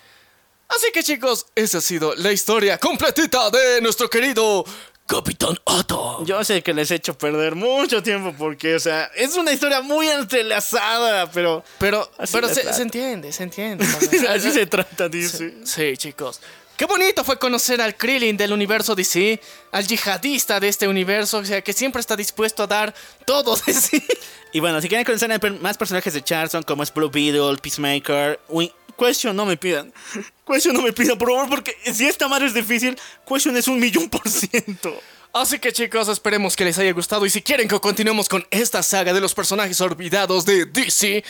Así 0.66 0.86
que 0.94 1.02
chicos, 1.02 1.44
esa 1.54 1.78
ha 1.78 1.80
sido 1.82 2.14
la 2.14 2.32
historia 2.32 2.78
completita 2.78 3.50
de 3.50 3.82
nuestro 3.82 4.08
querido 4.08 4.64
Capitán 5.06 5.58
Atom. 5.66 6.24
Yo 6.24 6.42
sé 6.44 6.62
que 6.62 6.72
les 6.72 6.90
he 6.90 6.94
hecho 6.94 7.16
perder 7.18 7.54
mucho 7.54 8.02
tiempo 8.02 8.34
porque, 8.38 8.74
o 8.74 8.80
sea, 8.80 9.10
es 9.14 9.36
una 9.36 9.52
historia 9.52 9.82
muy 9.82 10.08
entrelazada, 10.08 11.30
pero... 11.30 11.62
Pero, 11.78 12.10
pero 12.32 12.48
se, 12.48 12.62
entiende, 12.80 13.32
se 13.32 13.42
entiende. 13.42 13.84
Así 14.30 14.50
se 14.50 14.66
trata, 14.66 15.10
dice. 15.10 15.56
Sí, 15.66 15.94
chicos. 15.98 16.40
Qué 16.76 16.84
bonito 16.84 17.24
fue 17.24 17.38
conocer 17.38 17.80
al 17.80 17.96
Krillin 17.96 18.36
del 18.36 18.52
universo 18.52 18.94
DC, 18.94 19.40
al 19.72 19.86
yihadista 19.86 20.60
de 20.60 20.68
este 20.68 20.86
universo, 20.86 21.38
o 21.38 21.44
sea, 21.44 21.62
que 21.62 21.72
siempre 21.72 22.00
está 22.00 22.16
dispuesto 22.16 22.62
a 22.64 22.66
dar 22.66 22.94
todo 23.24 23.56
de 23.56 23.72
sí. 23.72 24.02
Y 24.52 24.60
bueno, 24.60 24.80
si 24.82 24.88
quieren 24.88 25.06
conocer 25.06 25.32
a 25.32 25.38
más 25.60 25.78
personajes 25.78 26.12
de 26.12 26.22
Charlton 26.22 26.62
como 26.64 26.82
es 26.82 26.92
Blue 26.92 27.08
Beetle, 27.10 27.56
Peacemaker, 27.62 28.40
Win- 28.48 28.72
Question 28.98 29.34
no 29.36 29.44
me 29.46 29.56
pidan. 29.56 29.92
Question 30.46 30.74
no 30.74 30.82
me 30.82 30.92
pidan, 30.92 31.16
por 31.18 31.28
favor, 31.30 31.48
porque 31.48 31.74
si 31.92 32.06
esta 32.06 32.28
madre 32.28 32.46
es 32.46 32.54
difícil, 32.54 32.98
Question 33.26 33.56
es 33.56 33.68
un 33.68 33.78
millón 33.78 34.08
por 34.10 34.26
ciento. 34.28 34.94
Así 35.32 35.58
que 35.58 35.70
chicos, 35.72 36.08
esperemos 36.08 36.56
que 36.56 36.64
les 36.64 36.78
haya 36.78 36.92
gustado 36.94 37.26
y 37.26 37.30
si 37.30 37.42
quieren 37.42 37.68
que 37.68 37.78
continuemos 37.78 38.26
con 38.28 38.46
esta 38.50 38.82
saga 38.82 39.12
de 39.12 39.20
los 39.20 39.34
personajes 39.34 39.78
olvidados 39.82 40.46
de 40.46 40.64
DC, 40.64 41.22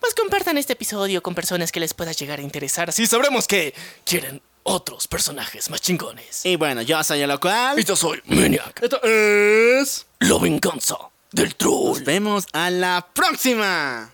pues 0.00 0.14
compartan 0.14 0.58
este 0.58 0.74
episodio 0.74 1.22
con 1.22 1.34
personas 1.34 1.72
que 1.72 1.80
les 1.80 1.94
pueda 1.94 2.12
llegar 2.12 2.40
a 2.40 2.42
interesar, 2.42 2.90
así 2.90 3.06
sabremos 3.06 3.46
que 3.46 3.72
quieren 4.04 4.42
otros 4.64 5.06
personajes 5.06 5.70
más 5.70 5.80
chingones. 5.80 6.44
Y 6.44 6.56
bueno, 6.56 6.82
yo 6.82 7.02
soy 7.04 7.22
el 7.22 7.28
local. 7.28 7.78
Y 7.78 7.84
yo 7.84 7.94
soy 7.94 8.20
Maniac, 8.26 8.82
Esto 8.82 9.00
es... 9.02 10.06
la 10.20 10.38
venganza 10.38 10.96
del 11.30 11.54
troll. 11.54 11.98
Nos 11.98 12.04
vemos 12.04 12.46
a 12.52 12.70
la 12.70 13.06
próxima. 13.12 14.10